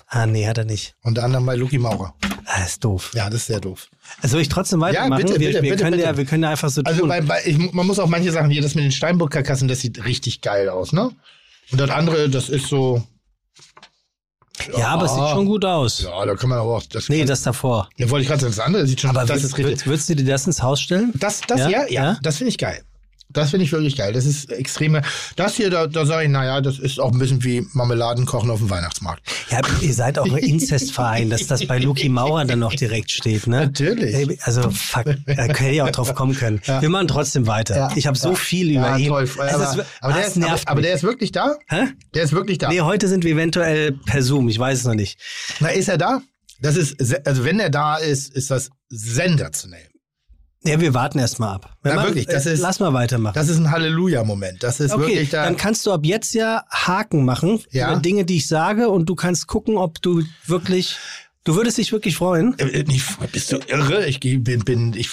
Ah, 0.07 0.25
nee, 0.25 0.47
hat 0.47 0.57
er 0.57 0.65
nicht. 0.65 0.95
Unter 1.01 1.23
anderem 1.23 1.45
bei 1.45 1.55
Luki 1.55 1.77
Maurer. 1.79 2.13
Ah, 2.45 2.63
ist 2.63 2.81
doof. 2.85 3.11
Ja, 3.13 3.25
das 3.29 3.41
ist 3.41 3.47
sehr 3.47 3.59
doof. 3.59 3.89
Also 4.21 4.37
ich 4.37 4.47
trotzdem 4.47 4.79
weitermachen? 4.79 5.21
bitte, 5.25 5.39
wir, 5.39 5.47
bitte, 5.49 5.63
wir, 5.63 5.71
bitte, 5.71 5.83
können 5.83 5.99
Ja, 5.99 6.05
bitte. 6.07 6.17
wir 6.19 6.25
können 6.25 6.43
ja 6.43 6.49
einfach 6.51 6.69
so 6.69 6.81
Also 6.85 7.01
tun. 7.01 7.09
bei, 7.09 7.19
bei, 7.21 7.41
ich, 7.45 7.57
man 7.73 7.85
muss 7.85 7.99
auch 7.99 8.07
manche 8.07 8.31
Sachen, 8.31 8.49
hier 8.49 8.61
das 8.61 8.73
mit 8.75 8.85
den 8.85 8.93
Steinburg-Karkassen, 8.93 9.67
das 9.67 9.81
sieht 9.81 10.05
richtig 10.05 10.39
geil 10.41 10.69
aus, 10.69 10.93
ne? 10.93 11.11
Und 11.73 11.81
das 11.81 11.89
andere, 11.89 12.29
das 12.29 12.47
ist 12.47 12.67
so. 12.67 13.03
ja, 14.77 14.87
aber 14.87 15.05
es 15.07 15.13
sieht 15.13 15.27
schon 15.29 15.45
gut 15.45 15.65
aus. 15.65 16.01
Ja, 16.03 16.25
da 16.25 16.35
kann 16.35 16.49
man 16.49 16.59
aber 16.59 16.77
auch. 16.77 16.83
Das 16.83 17.09
Nee, 17.09 17.19
kann, 17.19 17.27
das 17.27 17.41
davor. 17.43 17.89
ja, 17.97 18.09
wollte 18.09 18.21
ich 18.23 18.29
gerade 18.29 18.39
sagen, 18.41 18.53
das 18.55 18.59
andere 18.65 18.87
sieht 18.87 19.01
schon. 19.01 19.09
Aber 19.09 19.25
das 19.25 19.41
würd- 19.41 19.45
ist 19.45 19.57
richtig. 19.57 19.79
würd- 19.81 19.85
würdest 19.87 20.09
du 20.09 20.15
dir 20.15 20.25
das 20.25 20.47
ins 20.47 20.61
Haus 20.63 20.79
stellen? 20.79 21.11
Das, 21.15 21.41
das, 21.47 21.59
Ja? 21.59 21.69
ja, 21.69 21.79
ja, 21.81 21.89
Ja? 21.89 22.19
das 22.21 22.37
finde 22.37 22.49
ich 22.49 22.57
geil. 22.57 22.81
Das 23.29 23.49
finde 23.51 23.65
ich 23.65 23.71
wirklich 23.73 23.95
geil. 23.97 24.13
Das 24.13 24.25
ist 24.25 24.49
extreme. 24.51 25.01
Das 25.35 25.55
hier, 25.55 25.69
da, 25.69 25.85
da 25.87 26.05
sage 26.05 26.25
ich, 26.25 26.29
naja, 26.31 26.61
das 26.61 26.79
ist 26.79 26.99
auch 26.99 27.11
ein 27.11 27.19
bisschen 27.19 27.43
wie 27.43 27.67
Marmeladenkochen 27.73 28.49
auf 28.49 28.59
dem 28.59 28.69
Weihnachtsmarkt. 28.69 29.21
Ja, 29.49 29.59
ihr 29.81 29.93
seid 29.93 30.17
auch 30.17 30.25
ein 30.25 30.37
Inzestverein, 30.37 31.29
dass 31.29 31.45
das 31.47 31.65
bei 31.67 31.77
Luki 31.77 32.07
Maurer 32.09 32.45
dann 32.45 32.59
noch 32.59 32.73
direkt 32.73 33.11
steht, 33.11 33.45
ne? 33.47 33.61
Natürlich. 33.65 34.15
Ey, 34.15 34.39
Also, 34.43 34.69
fuck, 34.71 35.03
da 35.25 35.33
hätte 35.33 35.69
ich 35.69 35.81
auch 35.81 35.89
drauf 35.91 36.15
kommen 36.15 36.35
können. 36.35 36.61
Wir 36.79 36.89
machen 36.89 37.07
trotzdem 37.09 37.47
weiter. 37.47 37.75
Ja. 37.75 37.89
Ich 37.95 38.07
habe 38.07 38.17
so 38.17 38.29
Ja. 38.29 38.35
viel 38.35 38.71
über 38.71 38.81
Ja, 38.91 38.97
ihn. 38.97 39.07
toll. 39.09 39.29
Aber, 39.37 39.45
ist- 39.45 39.85
aber, 40.01 40.13
der 40.13 40.21
das 40.21 40.27
ist, 40.29 40.35
nervt 40.37 40.67
aber, 40.67 40.71
aber 40.71 40.81
der 40.81 40.93
ist 40.95 41.03
wirklich 41.03 41.31
da? 41.33 41.55
Hä? 41.67 41.83
Der 42.13 42.23
ist 42.23 42.31
wirklich 42.31 42.57
da. 42.59 42.69
Nee, 42.69 42.81
heute 42.81 43.07
sind 43.09 43.23
wir 43.25 43.33
eventuell 43.33 43.91
per 44.05 44.23
Zoom, 44.23 44.47
ich 44.47 44.57
weiß 44.57 44.79
es 44.79 44.85
noch 44.85 44.95
nicht. 44.95 45.19
Na, 45.59 45.67
ist 45.67 45.89
er 45.89 45.97
da? 45.97 46.21
Das 46.61 46.75
ist, 46.75 46.95
also 47.27 47.43
wenn 47.43 47.59
er 47.59 47.69
da 47.69 47.97
ist, 47.97 48.33
ist 48.33 48.49
das 48.51 48.69
sensationell. 48.89 49.87
Ja, 50.67 50.79
wir 50.81 50.93
warten 50.93 51.19
erst 51.19 51.39
mal 51.39 51.53
ab. 51.53 51.75
Wenn 51.81 51.91
Na, 51.91 52.01
man- 52.01 52.05
wirklich, 52.09 52.25
das 52.27 52.45
äh, 52.45 52.53
ist- 52.53 52.59
Lass 52.59 52.79
mal 52.79 52.93
weitermachen. 52.93 53.33
Das 53.35 53.47
ist 53.49 53.57
ein 53.57 53.71
Halleluja-Moment. 53.71 54.61
Das 54.63 54.79
ist 54.79 54.91
okay, 54.93 55.07
wirklich 55.07 55.29
da. 55.29 55.45
dann 55.45 55.57
kannst 55.57 55.85
du 55.85 55.91
ab 55.91 56.01
jetzt 56.05 56.33
ja 56.33 56.63
Haken 56.69 57.25
machen 57.25 57.61
Ja. 57.71 57.91
über 57.91 58.01
Dinge, 58.01 58.25
die 58.25 58.37
ich 58.37 58.47
sage 58.47 58.89
und 58.89 59.07
du 59.07 59.15
kannst 59.15 59.47
gucken, 59.47 59.77
ob 59.77 60.01
du 60.01 60.23
wirklich, 60.45 60.97
du 61.43 61.55
würdest 61.55 61.77
dich 61.77 61.91
wirklich 61.91 62.15
freuen. 62.17 62.57
Äh, 62.59 62.83
nicht, 62.83 63.05
bist 63.31 63.51
du 63.51 63.57
irre? 63.67 64.05
Ich 64.07 64.19
bin, 64.19 64.43
bin, 64.43 64.93
ich, 64.93 65.11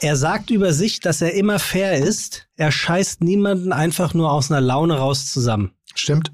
Er 0.00 0.16
sagt 0.16 0.50
über 0.50 0.72
sich, 0.72 1.00
dass 1.00 1.20
er 1.22 1.34
immer 1.34 1.58
fair 1.58 1.98
ist. 1.98 2.46
Er 2.56 2.72
scheißt 2.72 3.22
niemanden 3.22 3.72
einfach 3.72 4.14
nur 4.14 4.30
aus 4.32 4.50
einer 4.50 4.60
Laune 4.60 4.98
raus 4.98 5.26
zusammen. 5.32 5.72
stimmt. 5.94 6.32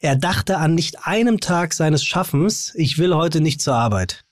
Er 0.00 0.16
dachte 0.16 0.56
an 0.58 0.74
nicht 0.74 1.06
einem 1.06 1.38
Tag 1.40 1.74
seines 1.74 2.02
Schaffens, 2.04 2.72
ich 2.76 2.96
will 2.98 3.14
heute 3.14 3.40
nicht 3.40 3.60
zur 3.60 3.74
Arbeit. 3.74 4.24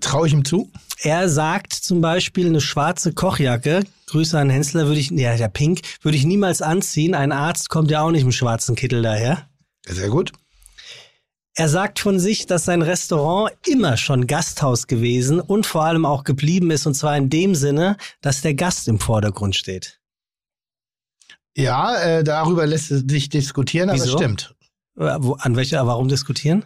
Traue 0.00 0.26
ich 0.26 0.32
ihm 0.32 0.44
zu? 0.44 0.70
Er 1.02 1.28
sagt 1.28 1.72
zum 1.72 2.00
Beispiel, 2.00 2.46
eine 2.46 2.60
schwarze 2.60 3.12
Kochjacke, 3.12 3.84
Grüße 4.06 4.38
an 4.38 4.50
Hensler, 4.50 4.86
würde 4.86 5.00
ich, 5.00 5.10
ja, 5.10 5.36
der 5.36 5.48
Pink, 5.48 5.80
würde 6.02 6.16
ich 6.16 6.24
niemals 6.24 6.62
anziehen. 6.62 7.14
Ein 7.14 7.32
Arzt 7.32 7.68
kommt 7.68 7.90
ja 7.90 8.02
auch 8.02 8.10
nicht 8.10 8.22
im 8.22 8.32
schwarzen 8.32 8.76
Kittel 8.76 9.02
daher. 9.02 9.48
Sehr 9.86 10.08
gut. 10.08 10.32
Er 11.56 11.68
sagt 11.68 12.00
von 12.00 12.18
sich, 12.18 12.46
dass 12.46 12.64
sein 12.64 12.82
Restaurant 12.82 13.52
immer 13.66 13.96
schon 13.96 14.26
Gasthaus 14.26 14.88
gewesen 14.88 15.40
und 15.40 15.66
vor 15.66 15.84
allem 15.84 16.04
auch 16.04 16.24
geblieben 16.24 16.70
ist, 16.70 16.86
und 16.86 16.94
zwar 16.94 17.16
in 17.16 17.30
dem 17.30 17.54
Sinne, 17.54 17.96
dass 18.20 18.40
der 18.40 18.54
Gast 18.54 18.88
im 18.88 18.98
Vordergrund 18.98 19.54
steht. 19.54 20.00
Ja, 21.56 21.96
äh, 22.00 22.24
darüber 22.24 22.66
lässt 22.66 22.90
es 22.90 23.04
sich 23.06 23.28
diskutieren, 23.28 23.88
aber 23.88 24.02
Wieso? 24.02 24.18
stimmt. 24.18 24.56
Äh, 24.98 25.04
an 25.04 25.54
welcher, 25.54 25.86
warum 25.86 26.08
diskutieren? 26.08 26.64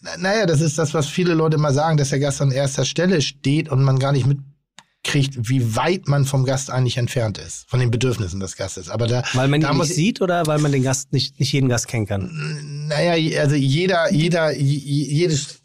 Na- 0.00 0.16
Naja, 0.16 0.46
das 0.46 0.60
ist 0.60 0.78
das, 0.78 0.94
was 0.94 1.06
viele 1.08 1.34
Leute 1.34 1.56
immer 1.56 1.72
sagen, 1.72 1.96
dass 1.96 2.10
der 2.10 2.20
Gast 2.20 2.40
an 2.40 2.50
erster 2.50 2.84
Stelle 2.84 3.20
steht 3.22 3.68
und 3.68 3.82
man 3.82 3.98
gar 3.98 4.12
nicht 4.12 4.26
mitkriegt, 4.26 5.48
wie 5.48 5.74
weit 5.76 6.06
man 6.08 6.24
vom 6.24 6.44
Gast 6.44 6.70
eigentlich 6.70 6.96
entfernt 6.98 7.38
ist, 7.38 7.68
von 7.68 7.80
den 7.80 7.90
Bedürfnissen 7.90 8.40
des 8.40 8.56
Gastes. 8.56 8.88
Aber 8.88 9.06
da, 9.06 9.22
Weil 9.34 9.48
man 9.48 9.60
da 9.60 9.72
ihn 9.72 9.78
nicht 9.78 9.94
sieht 9.94 10.20
oder 10.20 10.46
weil 10.46 10.58
man 10.60 10.72
den 10.72 10.82
Gast 10.82 11.12
nicht, 11.12 11.38
nicht 11.40 11.52
jeden 11.52 11.68
Gast 11.68 11.88
kennen 11.88 12.06
kann? 12.06 12.86
Naja, 12.88 13.40
also 13.40 13.54
jeder, 13.56 14.12
jeder, 14.12 14.52
jedes 14.56 15.60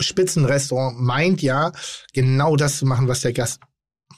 Spitzenrestaurant 0.00 0.98
meint 1.00 1.42
ja, 1.42 1.72
genau 2.12 2.56
das 2.56 2.78
zu 2.78 2.86
machen, 2.86 3.08
was 3.08 3.20
der 3.20 3.32
Gast 3.32 3.60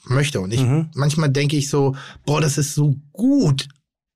möchte. 0.05 0.39
Und 0.41 0.53
ich, 0.53 0.61
Mhm. 0.61 0.89
manchmal 0.95 1.29
denke 1.29 1.57
ich 1.57 1.69
so, 1.69 1.95
boah, 2.25 2.41
das 2.41 2.57
ist 2.57 2.73
so 2.73 2.95
gut, 3.11 3.67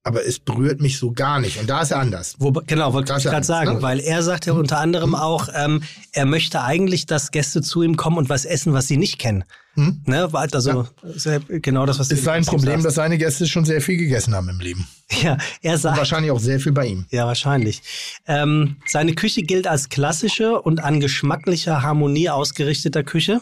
aber 0.05 0.23
es 0.23 0.37
berührt 0.37 0.81
mich 0.81 0.99
so 0.99 1.11
gar 1.11 1.39
nicht. 1.39 1.59
Und 1.59 1.67
da 1.67 1.81
ist 1.81 1.89
er 1.89 1.99
anders. 1.99 2.35
Wo, 2.37 2.51
genau, 2.51 2.93
wollte 2.93 3.11
ich 3.17 3.23
gerade 3.23 3.37
alles, 3.37 3.47
sagen, 3.47 3.73
ne? 3.73 3.81
weil 3.81 3.99
er 3.99 4.21
sagt 4.21 4.45
ja 4.45 4.53
unter 4.53 4.79
anderem 4.79 5.15
auch, 5.15 5.49
ähm, 5.53 5.81
er 6.11 6.25
möchte 6.25 6.61
eigentlich, 6.61 7.07
dass 7.07 7.31
Gäste 7.31 7.63
zu 7.63 7.81
ihm 7.81 7.97
kommen 7.97 8.17
und 8.17 8.29
was 8.29 8.45
essen, 8.45 8.71
was 8.71 8.87
sie 8.87 8.97
nicht 8.97 9.17
kennen. 9.17 9.43
Hm? 9.73 10.03
Ne? 10.05 10.29
Also 10.31 10.87
ja 11.01 11.39
genau 11.47 11.87
das, 11.87 11.97
was 11.97 12.11
Ist 12.11 12.23
sein 12.23 12.45
Problem, 12.45 12.73
sagst. 12.73 12.85
dass 12.85 12.95
seine 12.95 13.17
Gäste 13.17 13.47
schon 13.47 13.65
sehr 13.65 13.81
viel 13.81 13.97
gegessen 13.97 14.35
haben 14.35 14.47
im 14.47 14.59
Leben. 14.59 14.87
Ja, 15.21 15.37
er 15.61 15.73
Und 15.73 15.79
sagt, 15.79 15.97
wahrscheinlich 15.97 16.31
auch 16.31 16.39
sehr 16.39 16.59
viel 16.59 16.71
bei 16.71 16.85
ihm. 16.87 17.05
Ja, 17.09 17.25
wahrscheinlich. 17.25 17.81
Ähm, 18.27 18.77
seine 18.87 19.13
Küche 19.13 19.41
gilt 19.41 19.67
als 19.67 19.89
klassische 19.89 20.61
und 20.61 20.83
an 20.83 20.99
geschmacklicher 20.99 21.81
Harmonie 21.81 22.29
ausgerichteter 22.29 23.03
Küche. 23.03 23.41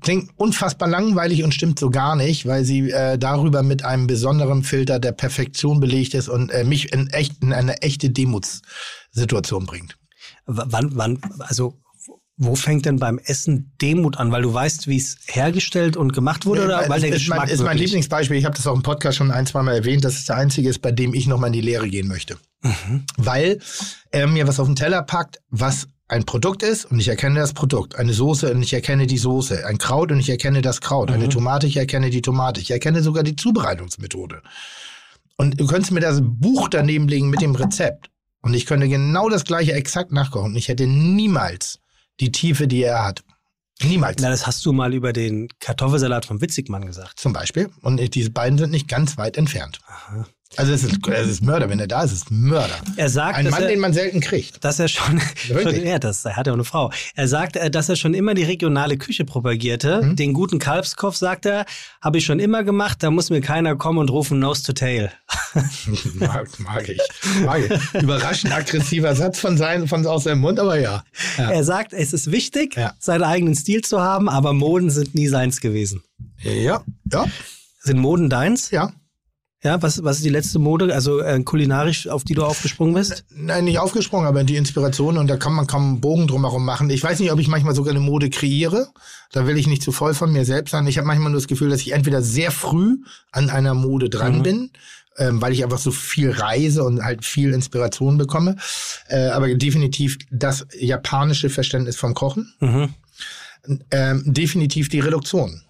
Klingt 0.00 0.30
unfassbar 0.36 0.88
langweilig 0.88 1.42
und 1.44 1.54
stimmt 1.54 1.78
so 1.78 1.90
gar 1.90 2.16
nicht, 2.16 2.46
weil 2.46 2.64
sie 2.64 2.90
äh, 2.90 3.18
darüber 3.18 3.62
mit 3.62 3.84
einem 3.84 4.06
besonderen 4.06 4.62
Filter 4.62 4.98
der 4.98 5.12
Perfektion 5.12 5.80
belegt 5.80 6.14
ist 6.14 6.28
und 6.28 6.50
äh, 6.50 6.64
mich 6.64 6.92
in, 6.92 7.08
echt, 7.08 7.42
in 7.42 7.52
eine 7.52 7.82
echte 7.82 8.10
Demutssituation 8.10 9.66
bringt. 9.66 9.96
W 10.46 10.62
wann, 10.66 10.96
wann, 10.96 11.18
also 11.40 11.80
wo 12.42 12.54
fängt 12.54 12.86
denn 12.86 12.98
beim 12.98 13.18
Essen 13.18 13.74
Demut 13.82 14.16
an? 14.16 14.32
Weil 14.32 14.40
du 14.42 14.52
weißt, 14.52 14.88
wie 14.88 14.96
es 14.96 15.18
hergestellt 15.26 15.98
und 15.98 16.14
gemacht 16.14 16.46
wurde 16.46 16.64
oder 16.64 16.82
Nee, 16.82 16.88
weil 16.88 17.00
der 17.00 17.10
ist, 17.10 17.16
Geschmack 17.16 17.40
mein, 17.40 17.48
ist 17.50 17.62
mein 17.62 17.76
Lieblingsbeispiel. 17.76 18.38
Ich 18.38 18.46
habe 18.46 18.56
das 18.56 18.66
auch 18.66 18.74
im 18.74 18.82
Podcast 18.82 19.18
schon 19.18 19.30
ein, 19.30 19.46
zwei 19.46 19.62
Mal 19.62 19.74
erwähnt. 19.74 20.04
Das 20.04 20.14
ist 20.14 20.30
der 20.30 20.36
einzige, 20.36 20.70
ist, 20.70 20.80
bei 20.80 20.90
dem 20.90 21.12
ich 21.12 21.26
nochmal 21.26 21.48
in 21.48 21.52
die 21.52 21.60
Lehre 21.60 21.86
gehen 21.86 22.08
möchte. 22.08 22.38
Mhm. 22.62 23.04
Weil 23.18 23.58
er 24.10 24.26
mir 24.26 24.48
was 24.48 24.58
auf 24.58 24.66
den 24.66 24.74
Teller 24.74 25.02
packt, 25.02 25.40
was 25.50 25.88
ein 26.10 26.24
Produkt 26.24 26.62
ist 26.64 26.86
und 26.86 26.98
ich 26.98 27.08
erkenne 27.08 27.38
das 27.38 27.52
Produkt. 27.52 27.94
Eine 27.96 28.12
Soße 28.12 28.52
und 28.52 28.62
ich 28.62 28.72
erkenne 28.72 29.06
die 29.06 29.16
Soße. 29.18 29.64
Ein 29.64 29.78
Kraut 29.78 30.10
und 30.10 30.18
ich 30.18 30.28
erkenne 30.28 30.60
das 30.60 30.80
Kraut. 30.80 31.10
Eine 31.10 31.26
Mhm. 31.26 31.30
Tomate, 31.30 31.66
ich 31.68 31.76
erkenne 31.76 32.10
die 32.10 32.20
Tomate. 32.20 32.60
Ich 32.60 32.70
erkenne 32.70 33.02
sogar 33.02 33.22
die 33.22 33.36
Zubereitungsmethode. 33.36 34.42
Und 35.36 35.60
du 35.60 35.66
könntest 35.66 35.92
mir 35.92 36.00
das 36.00 36.20
Buch 36.22 36.68
daneben 36.68 37.06
legen 37.06 37.30
mit 37.30 37.40
dem 37.40 37.54
Rezept. 37.54 38.10
Und 38.42 38.54
ich 38.54 38.66
könnte 38.66 38.88
genau 38.88 39.28
das 39.28 39.44
gleiche 39.44 39.72
exakt 39.72 40.10
nachkochen. 40.10 40.52
Und 40.52 40.56
ich 40.56 40.68
hätte 40.68 40.86
niemals 40.86 41.78
die 42.18 42.32
Tiefe, 42.32 42.66
die 42.66 42.82
er 42.82 43.04
hat. 43.04 43.22
Niemals. 43.82 44.16
Na, 44.20 44.30
das 44.30 44.46
hast 44.46 44.66
du 44.66 44.72
mal 44.72 44.92
über 44.92 45.12
den 45.12 45.48
Kartoffelsalat 45.60 46.26
von 46.26 46.40
Witzigmann 46.40 46.84
gesagt. 46.86 47.20
Zum 47.20 47.32
Beispiel. 47.32 47.70
Und 47.82 48.14
diese 48.14 48.30
beiden 48.30 48.58
sind 48.58 48.72
nicht 48.72 48.88
ganz 48.88 49.16
weit 49.16 49.36
entfernt. 49.36 49.78
Aha. 49.86 50.26
Also 50.56 50.72
es 50.72 50.82
ist, 50.82 50.98
es 51.06 51.28
ist 51.28 51.42
Mörder. 51.42 51.68
Wenn 51.70 51.78
er 51.78 51.86
da 51.86 52.02
ist, 52.02 52.10
ist 52.12 52.30
Mörder. 52.30 52.74
Er 52.96 53.08
sagt, 53.08 53.38
Ein 53.38 53.48
Mann, 53.50 53.62
er, 53.62 53.68
den 53.68 53.78
man 53.78 53.92
selten 53.92 54.20
kriegt. 54.20 54.64
dass 54.64 54.80
er 54.80 54.88
schon, 54.88 55.20
Wirklich? 55.46 55.84
ja, 55.84 56.00
das 56.00 56.24
er 56.24 56.36
hat 56.36 56.48
ja 56.48 56.52
auch 56.52 56.56
eine 56.56 56.64
Frau. 56.64 56.90
Er 57.14 57.28
sagt, 57.28 57.56
äh, 57.56 57.70
dass 57.70 57.88
er 57.88 57.94
schon 57.94 58.14
immer 58.14 58.34
die 58.34 58.42
regionale 58.42 58.98
Küche 58.98 59.24
propagierte. 59.24 60.02
Mhm. 60.02 60.16
Den 60.16 60.32
guten 60.32 60.58
Kalbskopf, 60.58 61.14
sagt 61.14 61.46
er, 61.46 61.66
habe 62.02 62.18
ich 62.18 62.24
schon 62.26 62.40
immer 62.40 62.64
gemacht. 62.64 63.00
Da 63.02 63.10
muss 63.12 63.30
mir 63.30 63.40
keiner 63.40 63.76
kommen 63.76 63.98
und 64.00 64.10
rufen 64.10 64.40
Nose 64.40 64.64
to 64.64 64.72
Tail. 64.72 65.12
mag, 66.14 66.48
mag 66.58 66.88
ich. 66.88 67.00
Mag 67.44 67.60
ich. 67.70 68.02
Überraschend 68.02 68.52
aggressiver 68.52 69.14
Satz 69.14 69.38
von, 69.38 69.56
sein, 69.56 69.86
von 69.86 70.04
aus 70.06 70.24
seinem 70.24 70.40
Mund, 70.40 70.58
aber 70.58 70.80
ja. 70.80 71.04
ja. 71.38 71.50
Er 71.50 71.62
sagt, 71.64 71.92
es 71.92 72.12
ist 72.12 72.32
wichtig, 72.32 72.74
Ja. 72.76 72.94
seinen 72.98 73.22
eigenen 73.22 73.54
Stil 73.54 73.82
zu 73.82 74.00
haben, 74.00 74.28
aber 74.28 74.52
Moden 74.52 74.90
sind 74.90 75.14
nie 75.14 75.28
seins 75.28 75.60
gewesen. 75.60 76.02
Ja, 76.42 76.82
ja, 77.10 77.26
Sind 77.82 77.98
Moden 78.00 78.28
deins? 78.28 78.70
ja. 78.72 78.92
Ja, 79.62 79.82
was, 79.82 80.02
was 80.02 80.16
ist 80.16 80.24
die 80.24 80.30
letzte 80.30 80.58
Mode, 80.58 80.94
also 80.94 81.20
äh, 81.20 81.38
kulinarisch, 81.42 82.08
auf 82.08 82.24
die 82.24 82.32
du 82.32 82.44
aufgesprungen 82.44 82.94
bist? 82.94 83.24
Nein, 83.34 83.64
nicht 83.64 83.78
aufgesprungen, 83.78 84.26
aber 84.26 84.42
die 84.42 84.56
Inspiration 84.56 85.18
und 85.18 85.26
da 85.28 85.36
kann 85.36 85.52
man 85.52 85.66
kaum 85.66 85.82
einen 85.86 86.00
Bogen 86.00 86.26
drumherum 86.26 86.64
machen. 86.64 86.88
Ich 86.88 87.02
weiß 87.02 87.18
nicht, 87.20 87.30
ob 87.30 87.38
ich 87.40 87.48
manchmal 87.48 87.74
sogar 87.74 87.90
eine 87.90 88.00
Mode 88.00 88.30
kreiere. 88.30 88.88
Da 89.32 89.46
will 89.46 89.58
ich 89.58 89.66
nicht 89.66 89.82
zu 89.82 89.92
voll 89.92 90.14
von 90.14 90.32
mir 90.32 90.46
selbst 90.46 90.70
sein. 90.70 90.86
Ich 90.86 90.96
habe 90.96 91.06
manchmal 91.06 91.30
nur 91.30 91.40
das 91.40 91.46
Gefühl, 91.46 91.68
dass 91.68 91.82
ich 91.82 91.92
entweder 91.92 92.22
sehr 92.22 92.50
früh 92.50 92.96
an 93.32 93.50
einer 93.50 93.74
Mode 93.74 94.08
dran 94.08 94.38
Mhm. 94.38 94.42
bin, 94.42 94.70
ähm, 95.18 95.42
weil 95.42 95.52
ich 95.52 95.62
einfach 95.62 95.78
so 95.78 95.90
viel 95.90 96.30
reise 96.30 96.82
und 96.82 97.04
halt 97.04 97.26
viel 97.26 97.52
Inspiration 97.52 98.16
bekomme. 98.16 98.56
Äh, 99.08 99.26
aber 99.28 99.54
definitiv 99.54 100.16
das 100.30 100.66
japanische 100.78 101.50
Verständnis 101.50 101.96
vom 101.96 102.14
Kochen. 102.14 102.54
Mhm. 102.60 102.94
Ähm, 103.90 104.22
definitiv 104.24 104.88
die 104.88 105.00
Reduktion. 105.00 105.60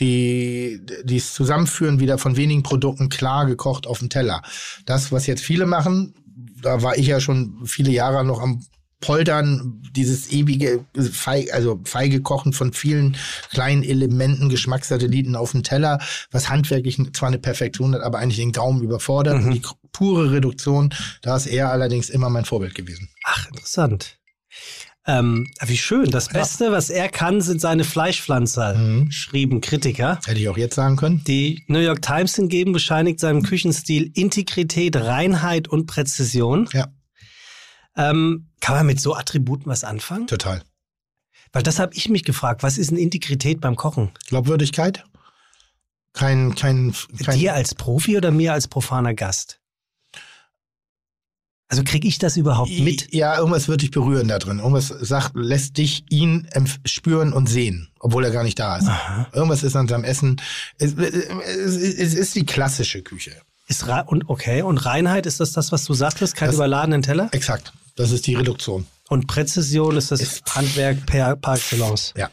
Die, 0.00 0.80
dieses 1.04 1.34
Zusammenführen 1.34 2.00
wieder 2.00 2.16
von 2.18 2.36
wenigen 2.36 2.62
Produkten 2.62 3.10
klar 3.10 3.46
gekocht 3.46 3.86
auf 3.86 3.98
dem 3.98 4.08
Teller. 4.08 4.42
Das, 4.86 5.12
was 5.12 5.26
jetzt 5.26 5.42
viele 5.42 5.66
machen, 5.66 6.14
da 6.62 6.82
war 6.82 6.96
ich 6.96 7.06
ja 7.06 7.20
schon 7.20 7.66
viele 7.66 7.90
Jahre 7.90 8.24
noch 8.24 8.40
am 8.40 8.62
Poltern, 9.00 9.82
dieses 9.92 10.30
ewige, 10.30 10.84
feig, 11.10 11.52
also 11.54 11.80
feige 11.84 12.20
Kochen 12.20 12.52
von 12.52 12.72
vielen 12.72 13.16
kleinen 13.50 13.82
Elementen, 13.82 14.50
Geschmackssatelliten 14.50 15.36
auf 15.36 15.52
dem 15.52 15.62
Teller, 15.62 16.00
was 16.30 16.50
handwerklich 16.50 16.98
zwar 17.14 17.28
eine 17.28 17.38
Perfektion 17.38 17.94
hat, 17.94 18.02
aber 18.02 18.18
eigentlich 18.18 18.36
den 18.36 18.52
Gaumen 18.52 18.82
überfordert. 18.82 19.40
Mhm. 19.40 19.46
Und 19.46 19.54
die 19.54 19.62
pure 19.92 20.32
Reduktion, 20.32 20.94
da 21.22 21.36
ist 21.36 21.46
er 21.46 21.72
allerdings 21.72 22.10
immer 22.10 22.28
mein 22.28 22.44
Vorbild 22.44 22.74
gewesen. 22.74 23.08
Ach, 23.24 23.48
interessant. 23.48 24.19
Ähm, 25.18 25.50
wie 25.66 25.76
schön. 25.76 26.10
Das 26.10 26.28
Beste, 26.28 26.70
was 26.70 26.88
er 26.88 27.08
kann, 27.08 27.40
sind 27.40 27.60
seine 27.60 27.82
Fleischpflanzer, 27.84 28.74
Mhm. 28.74 29.10
schrieben 29.10 29.60
Kritiker. 29.60 30.20
Hätte 30.24 30.38
ich 30.40 30.48
auch 30.48 30.56
jetzt 30.56 30.76
sagen 30.76 30.96
können. 30.96 31.24
Die 31.26 31.64
New 31.66 31.80
York 31.80 32.00
Times 32.02 32.36
hingegen 32.36 32.72
bescheinigt 32.72 33.18
seinem 33.18 33.42
Küchenstil 33.42 34.10
Integrität, 34.14 34.94
Reinheit 34.96 35.66
und 35.68 35.86
Präzision. 35.86 36.68
Ja. 36.72 36.88
Ähm, 37.96 38.50
kann 38.60 38.76
man 38.76 38.86
mit 38.86 39.00
so 39.00 39.14
Attributen 39.16 39.66
was 39.66 39.82
anfangen? 39.84 40.26
Total. 40.28 40.62
Weil 41.52 41.62
das 41.64 41.80
habe 41.80 41.94
ich 41.94 42.08
mich 42.08 42.22
gefragt. 42.24 42.62
Was 42.62 42.78
ist 42.78 42.90
denn 42.90 42.98
Integrität 42.98 43.60
beim 43.60 43.74
Kochen? 43.74 44.10
Glaubwürdigkeit? 44.28 45.04
Kein, 46.12 46.54
kein, 46.54 46.94
kein 47.24 47.38
Dir 47.38 47.54
als 47.54 47.74
Profi 47.74 48.16
oder 48.16 48.30
mir 48.30 48.52
als 48.52 48.68
profaner 48.68 49.14
Gast? 49.14 49.59
Also 51.72 51.84
kriege 51.84 52.08
ich 52.08 52.18
das 52.18 52.36
überhaupt 52.36 52.70
mit? 52.80 53.14
Ja, 53.14 53.38
irgendwas 53.38 53.68
wird 53.68 53.82
dich 53.82 53.92
berühren 53.92 54.26
da 54.26 54.40
drin. 54.40 54.58
Irgendwas 54.58 54.88
sagt, 54.88 55.36
lässt 55.36 55.78
dich 55.78 56.02
ihn 56.10 56.48
spüren 56.84 57.32
und 57.32 57.48
sehen, 57.48 57.88
obwohl 58.00 58.24
er 58.24 58.32
gar 58.32 58.42
nicht 58.42 58.58
da 58.58 58.76
ist. 58.76 58.88
Irgendwas 59.32 59.62
ist 59.62 59.76
an 59.76 59.86
seinem 59.86 60.02
Essen. 60.02 60.40
Es, 60.78 60.94
es, 60.94 61.76
es 61.76 62.14
ist 62.14 62.34
die 62.34 62.44
klassische 62.44 63.02
Küche. 63.02 63.36
Ist 63.68 63.84
und 64.06 64.28
okay, 64.28 64.62
und 64.62 64.78
Reinheit, 64.84 65.26
ist 65.26 65.38
das 65.38 65.52
das, 65.52 65.70
was 65.70 65.84
du 65.84 65.94
sagtest? 65.94 66.34
Kein 66.34 66.48
Das- 66.48 66.56
überladenen 66.56 67.02
Teller? 67.02 67.28
Exakt. 67.30 67.72
Das 67.94 68.10
ist 68.10 68.26
die 68.26 68.34
Reduktion. 68.34 68.86
Und 69.08 69.28
Präzision 69.28 69.96
ist 69.96 70.10
das 70.10 70.20
Ist- 70.20 70.56
Handwerk 70.56 71.06
per, 71.06 71.36
par 71.36 71.54
excellence. 71.54 72.12
Ja. 72.16 72.30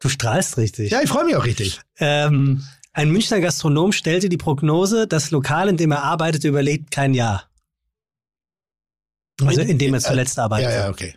Du 0.00 0.08
strahlst 0.10 0.58
richtig. 0.58 0.90
Ja, 0.90 1.00
ich 1.02 1.08
freue 1.08 1.24
mich 1.24 1.36
auch 1.36 1.44
richtig. 1.46 1.80
Ähm, 1.98 2.62
ein 2.92 3.10
Münchner 3.10 3.40
Gastronom 3.40 3.92
stellte 3.92 4.28
die 4.28 4.36
Prognose, 4.38 5.06
das 5.06 5.30
Lokal, 5.30 5.68
in 5.70 5.76
dem 5.78 5.92
er 5.92 6.02
arbeitete, 6.02 6.48
überlebt 6.48 6.90
kein 6.90 7.14
Jahr. 7.14 7.44
Also 9.48 9.60
in 9.60 9.78
dem 9.78 9.94
er 9.94 10.00
zuletzt 10.00 10.36
Ja, 10.36 10.44
arbeitete. 10.44 10.72
ja, 10.72 10.88
okay. 10.90 11.14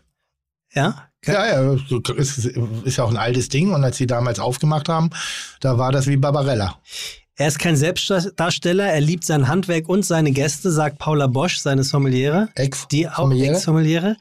Ja? 0.74 1.08
Ja, 1.26 1.46
ja, 1.46 1.74
ist, 2.18 2.38
ist 2.38 2.98
ja 2.98 3.04
auch 3.04 3.10
ein 3.12 3.18
altes 3.18 3.48
Ding. 3.50 3.72
Und 3.74 3.84
als 3.84 3.98
sie 3.98 4.08
damals 4.08 4.40
aufgemacht 4.40 4.90
haben, 4.90 5.10
da 5.62 5.78
war 5.78 5.92
das 5.92 6.08
wie 6.08 6.18
Barbarella. 6.18 6.80
Er 7.36 7.48
ist 7.48 7.58
kein 7.58 7.76
Selbstdarsteller, 7.76 8.86
er 8.86 9.02
liebt 9.02 9.26
sein 9.26 9.48
Handwerk 9.48 9.90
und 9.90 10.06
seine 10.06 10.32
Gäste, 10.32 10.72
sagt 10.72 11.00
Paula 11.00 11.26
Bosch, 11.26 11.58
seine 11.58 11.84
Sommeliere. 11.84 12.50
Ex 12.54 12.88
Die 12.92 13.08
auch 13.08 13.18
Sommeliere? 13.18 13.56
Ex-Sommeliere. 13.56 14.18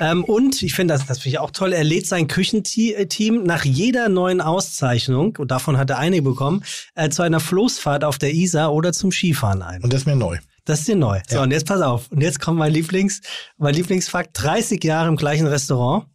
Ähm, 0.00 0.24
und 0.24 0.60
ich 0.62 0.74
finde 0.74 0.94
das, 0.94 1.06
das 1.06 1.18
finde 1.20 1.28
ich 1.36 1.38
auch 1.38 1.52
toll, 1.52 1.72
er 1.72 1.84
lädt 1.84 2.06
sein 2.08 2.26
Küchenteam 2.26 3.44
nach 3.44 3.64
jeder 3.64 4.08
neuen 4.08 4.40
Auszeichnung, 4.40 5.36
und 5.38 5.50
davon 5.52 5.78
hat 5.78 5.88
er 5.90 5.98
einige 5.98 6.22
bekommen, 6.22 6.64
äh, 6.96 7.10
zu 7.10 7.22
einer 7.22 7.38
Floßfahrt 7.40 8.02
auf 8.02 8.18
der 8.18 8.34
Isar 8.34 8.72
oder 8.72 8.92
zum 8.92 9.12
Skifahren 9.12 9.62
ein. 9.62 9.82
Und 9.84 9.92
das 9.92 10.00
ist 10.00 10.06
mir 10.06 10.16
neu. 10.16 10.36
Das 10.66 10.80
ist 10.80 10.88
dir 10.88 10.96
neu. 10.96 11.20
So, 11.28 11.36
Ja. 11.36 11.42
und 11.42 11.50
jetzt 11.52 11.66
pass 11.66 11.80
auf. 11.80 12.10
Und 12.12 12.20
jetzt 12.20 12.40
kommt 12.40 12.58
mein 12.58 12.72
Lieblings, 12.72 13.22
mein 13.56 13.72
Lieblingsfakt. 13.74 14.30
30 14.34 14.84
Jahre 14.84 15.08
im 15.08 15.16
gleichen 15.16 15.46
Restaurant. 15.46 16.06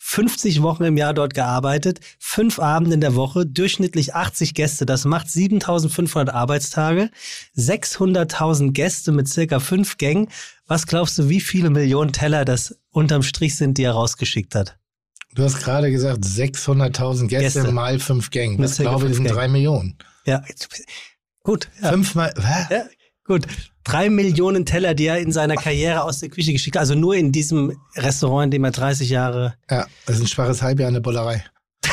50 0.00 0.62
Wochen 0.62 0.84
im 0.84 0.96
Jahr 0.96 1.12
dort 1.12 1.34
gearbeitet, 1.34 2.00
fünf 2.18 2.58
Abende 2.58 2.94
in 2.94 3.02
der 3.02 3.14
Woche, 3.14 3.44
durchschnittlich 3.44 4.14
80 4.14 4.54
Gäste. 4.54 4.86
Das 4.86 5.04
macht 5.04 5.28
7500 5.30 6.34
Arbeitstage, 6.34 7.10
600.000 7.56 8.72
Gäste 8.72 9.12
mit 9.12 9.28
circa 9.28 9.60
fünf 9.60 9.98
Gängen. 9.98 10.28
Was 10.66 10.86
glaubst 10.86 11.18
du, 11.18 11.28
wie 11.28 11.40
viele 11.40 11.68
Millionen 11.68 12.12
Teller 12.12 12.44
das 12.46 12.78
unterm 12.90 13.22
Strich 13.22 13.56
sind, 13.56 13.76
die 13.76 13.82
er 13.84 13.92
rausgeschickt 13.92 14.54
hat? 14.54 14.78
Du 15.34 15.42
hast 15.44 15.58
gerade 15.62 15.90
gesagt, 15.90 16.24
600.000 16.24 17.26
Gäste, 17.28 17.60
Gäste. 17.60 17.72
mal 17.72 17.98
fünf 17.98 18.30
Gängen. 18.30 18.58
Das 18.62 18.78
glaube 18.78 19.08
ich, 19.08 19.14
sind 19.16 19.30
drei 19.30 19.48
Millionen. 19.48 19.98
Ja, 20.24 20.42
gut. 21.42 21.68
Ja. 21.82 21.90
Fünfmal, 21.90 22.32
hä? 22.40 22.74
Ja, 22.74 22.84
gut. 23.28 23.46
Drei 23.84 24.10
Millionen 24.10 24.66
Teller, 24.66 24.94
die 24.94 25.06
er 25.06 25.18
in 25.18 25.30
seiner 25.32 25.54
Karriere 25.54 26.02
aus 26.02 26.18
der 26.20 26.28
Küche 26.28 26.52
geschickt 26.52 26.76
hat. 26.76 26.80
Also 26.80 26.94
nur 26.94 27.14
in 27.14 27.30
diesem 27.32 27.78
Restaurant, 27.96 28.46
in 28.46 28.50
dem 28.50 28.64
er 28.64 28.70
30 28.72 29.08
Jahre. 29.08 29.54
Ja, 29.70 29.86
das 30.06 30.16
ist 30.16 30.22
ein 30.22 30.26
schwaches 30.28 30.60
Halbjahr 30.62 30.88
in 30.88 30.94
der 30.94 31.00
Bullerei. 31.00 31.44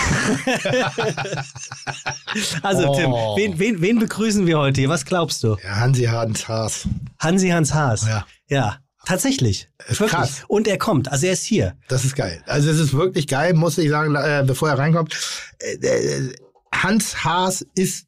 Also, 2.63 2.89
Oh. 2.89 3.35
Tim, 3.37 3.57
wen, 3.57 3.59
wen, 3.59 3.81
wen 3.81 3.99
begrüßen 3.99 4.45
wir 4.47 4.57
heute 4.59 4.81
hier? 4.81 4.89
Was 4.89 5.05
glaubst 5.05 5.43
du? 5.43 5.55
Ja, 5.63 5.75
Hansi 5.77 6.03
Hadens 6.05 6.47
Haas. 6.47 6.87
Hansi 7.19 7.49
Hans 7.49 7.73
Haas. 7.73 8.05
Ja. 8.07 8.25
Ja, 8.49 8.77
tatsächlich. 9.05 9.69
Ist 9.87 9.99
Wirklich. 9.99 10.11
krass. 10.19 10.43
Und 10.47 10.67
er 10.67 10.77
kommt. 10.77 11.11
Also, 11.11 11.27
er 11.27 11.33
ist 11.33 11.43
hier. 11.43 11.75
Das 11.87 12.03
ist 12.05 12.15
geil. 12.15 12.43
Also 12.45 12.69
es 12.69 12.79
ist 12.79 12.93
wirklich 12.93 13.27
geil, 13.27 13.53
muss 13.53 13.77
ich 13.77 13.89
sagen, 13.89 14.15
äh, 14.15 14.43
bevor 14.45 14.69
er 14.69 14.77
reinkommt. 14.79 15.15
Äh, 15.59 15.75
äh, 15.85 16.33
Hans 16.73 17.23
Haas 17.23 17.65
ist 17.75 18.07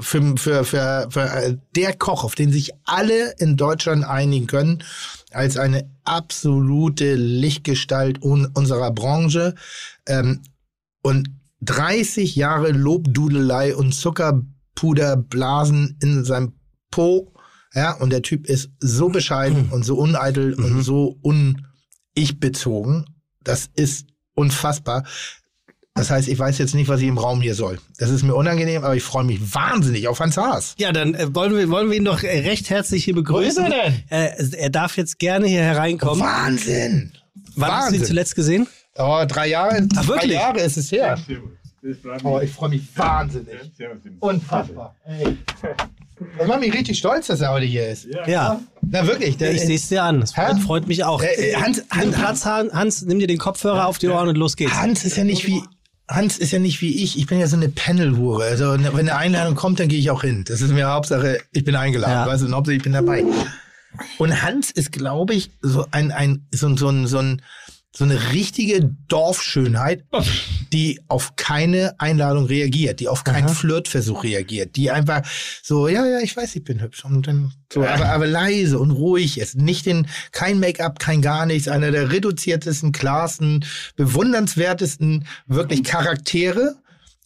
für, 0.00 0.36
für, 0.36 0.64
für, 0.64 1.08
für 1.10 1.20
äh, 1.20 1.56
der 1.74 1.94
Koch, 1.94 2.24
auf 2.24 2.34
den 2.34 2.52
sich 2.52 2.72
alle 2.84 3.34
in 3.38 3.56
Deutschland 3.56 4.04
einigen 4.04 4.46
können, 4.46 4.82
als 5.32 5.56
eine 5.56 5.90
absolute 6.04 7.14
Lichtgestalt 7.14 8.22
un 8.22 8.46
unserer 8.54 8.90
Branche. 8.90 9.54
Ähm, 10.06 10.42
und 11.02 11.30
30 11.60 12.36
Jahre 12.36 12.70
Lobdudelei 12.70 13.74
und 13.74 13.92
Zuckerpuderblasen 13.92 15.96
in 16.00 16.24
seinem 16.24 16.52
Po. 16.90 17.32
Ja, 17.74 17.92
und 17.92 18.10
der 18.10 18.22
Typ 18.22 18.46
ist 18.46 18.70
so 18.80 19.08
bescheiden 19.08 19.68
und 19.70 19.84
so 19.84 19.96
uneitel 19.96 20.54
und 20.54 20.82
so 20.82 21.18
un-ich-bezogen. 21.22 23.04
Das 23.44 23.70
ist 23.74 24.06
unfassbar. 24.34 25.04
Das 25.98 26.10
heißt, 26.10 26.28
ich 26.28 26.38
weiß 26.38 26.58
jetzt 26.58 26.74
nicht, 26.74 26.88
was 26.88 27.00
ich 27.00 27.08
im 27.08 27.18
Raum 27.18 27.40
hier 27.42 27.54
soll. 27.54 27.78
Das 27.98 28.08
ist 28.10 28.22
mir 28.22 28.34
unangenehm, 28.34 28.84
aber 28.84 28.96
ich 28.96 29.02
freue 29.02 29.24
mich 29.24 29.40
wahnsinnig 29.54 30.08
auf 30.08 30.20
Hans 30.20 30.36
Haas. 30.36 30.74
Ja, 30.78 30.92
dann 30.92 31.14
äh, 31.14 31.34
wollen, 31.34 31.54
wir, 31.56 31.68
wollen 31.70 31.90
wir 31.90 31.96
ihn 31.96 32.04
doch 32.04 32.22
äh, 32.22 32.40
recht 32.40 32.70
herzlich 32.70 33.04
hier 33.04 33.14
begrüßen. 33.14 33.64
Wo 33.64 33.66
ist 33.68 33.74
er 33.74 33.90
denn? 33.90 34.52
Äh, 34.52 34.56
er 34.56 34.70
darf 34.70 34.96
jetzt 34.96 35.18
gerne 35.18 35.46
hier 35.46 35.62
hereinkommen. 35.62 36.20
Wahnsinn! 36.24 37.12
Wann 37.56 37.70
hast 37.72 37.90
du 37.90 37.94
ihn 37.94 38.00
Wahnsinn. 38.00 38.04
zuletzt 38.04 38.34
gesehen? 38.36 38.66
Oh, 38.96 39.24
drei 39.28 39.48
Jahre, 39.48 39.86
Ach, 39.96 40.04
drei 40.04 40.08
wirklich? 40.08 40.32
Jahre 40.32 40.60
ist 40.60 40.76
es 40.76 40.90
her. 40.92 41.18
Oh, 42.24 42.40
ich 42.42 42.50
freue 42.50 42.70
mich 42.70 42.82
wahnsinnig. 42.96 43.54
Unfassbar. 44.20 44.94
Ey. 45.06 45.36
Das 46.36 46.48
macht 46.48 46.60
mich 46.60 46.74
richtig 46.74 46.98
stolz, 46.98 47.28
dass 47.28 47.40
er 47.40 47.52
heute 47.52 47.64
hier 47.66 47.88
ist. 47.88 48.08
Ja, 48.26 48.60
Na 48.82 49.06
wirklich. 49.06 49.36
Der, 49.36 49.52
ich 49.52 49.60
sehe 49.60 49.76
es 49.76 49.88
dir 49.88 50.02
an. 50.02 50.20
Das 50.20 50.36
Hä? 50.36 50.46
freut, 50.46 50.60
freut 50.60 50.88
mich 50.88 51.04
auch. 51.04 51.22
Äh, 51.22 51.50
äh, 51.52 51.54
Hans- 51.54 51.78
nimm 51.94 52.06
Hans- 52.06 52.16
Platz, 52.16 52.44
Han- 52.44 52.72
Hans, 52.72 53.02
nimm 53.02 53.20
dir 53.20 53.28
den 53.28 53.38
Kopfhörer 53.38 53.86
auf 53.86 53.98
die 53.98 54.08
Ohren 54.08 54.28
und 54.28 54.36
los 54.36 54.56
geht's. 54.56 54.72
Hans 54.74 55.04
ist 55.04 55.16
ja 55.16 55.22
nicht 55.22 55.46
wie 55.46 55.62
Hans 56.08 56.38
ist 56.38 56.52
ja 56.52 56.58
nicht 56.58 56.80
wie 56.80 57.02
ich. 57.04 57.18
Ich 57.18 57.26
bin 57.26 57.38
ja 57.38 57.46
so 57.46 57.56
eine 57.56 57.68
Panel-Hure. 57.68 58.44
Also 58.44 58.72
wenn 58.72 58.86
eine 58.96 59.16
Einladung 59.16 59.54
kommt, 59.54 59.78
dann 59.78 59.88
gehe 59.88 59.98
ich 59.98 60.10
auch 60.10 60.22
hin. 60.22 60.44
Das 60.48 60.60
ist 60.62 60.72
mir 60.72 60.88
Hauptsache, 60.88 61.40
ich 61.52 61.64
bin 61.64 61.76
eingeladen. 61.76 62.12
Ja. 62.14 62.26
Weißt 62.26 62.42
du, 62.42 62.46
und 62.46 62.54
Hauptsache, 62.54 62.76
ich 62.76 62.82
bin 62.82 62.92
dabei. 62.94 63.24
Und 64.18 64.42
Hans 64.42 64.70
ist, 64.70 64.92
glaube 64.92 65.34
ich, 65.34 65.50
so 65.60 65.86
ein, 65.90 66.10
ein, 66.12 66.46
so, 66.52 66.66
ein- 66.68 66.76
so, 66.76 66.88
ein, 66.88 67.06
so, 67.06 67.18
ein, 67.18 67.42
so 67.98 68.04
eine 68.04 68.32
richtige 68.32 68.94
Dorfschönheit, 69.08 70.04
die 70.72 71.00
auf 71.08 71.34
keine 71.34 71.98
Einladung 71.98 72.44
reagiert, 72.44 73.00
die 73.00 73.08
auf 73.08 73.24
keinen 73.24 73.48
Flirtversuch 73.48 74.22
reagiert, 74.22 74.76
die 74.76 74.92
einfach 74.92 75.22
so, 75.64 75.88
ja, 75.88 76.06
ja, 76.06 76.20
ich 76.20 76.36
weiß, 76.36 76.54
ich 76.54 76.62
bin 76.62 76.80
hübsch 76.80 77.04
und 77.04 77.26
dann 77.26 77.52
so, 77.72 77.84
aber, 77.84 78.06
aber 78.06 78.28
leise 78.28 78.78
und 78.78 78.92
ruhig 78.92 79.38
ist. 79.38 79.56
Nicht 79.56 79.86
den, 79.86 80.06
kein 80.30 80.60
Make-up, 80.60 81.00
kein 81.00 81.22
gar 81.22 81.44
nichts, 81.44 81.66
einer 81.66 81.90
der 81.90 82.12
reduziertesten, 82.12 82.92
klarsten, 82.92 83.64
bewundernswertesten, 83.96 85.26
wirklich 85.48 85.82
Charaktere. 85.82 86.76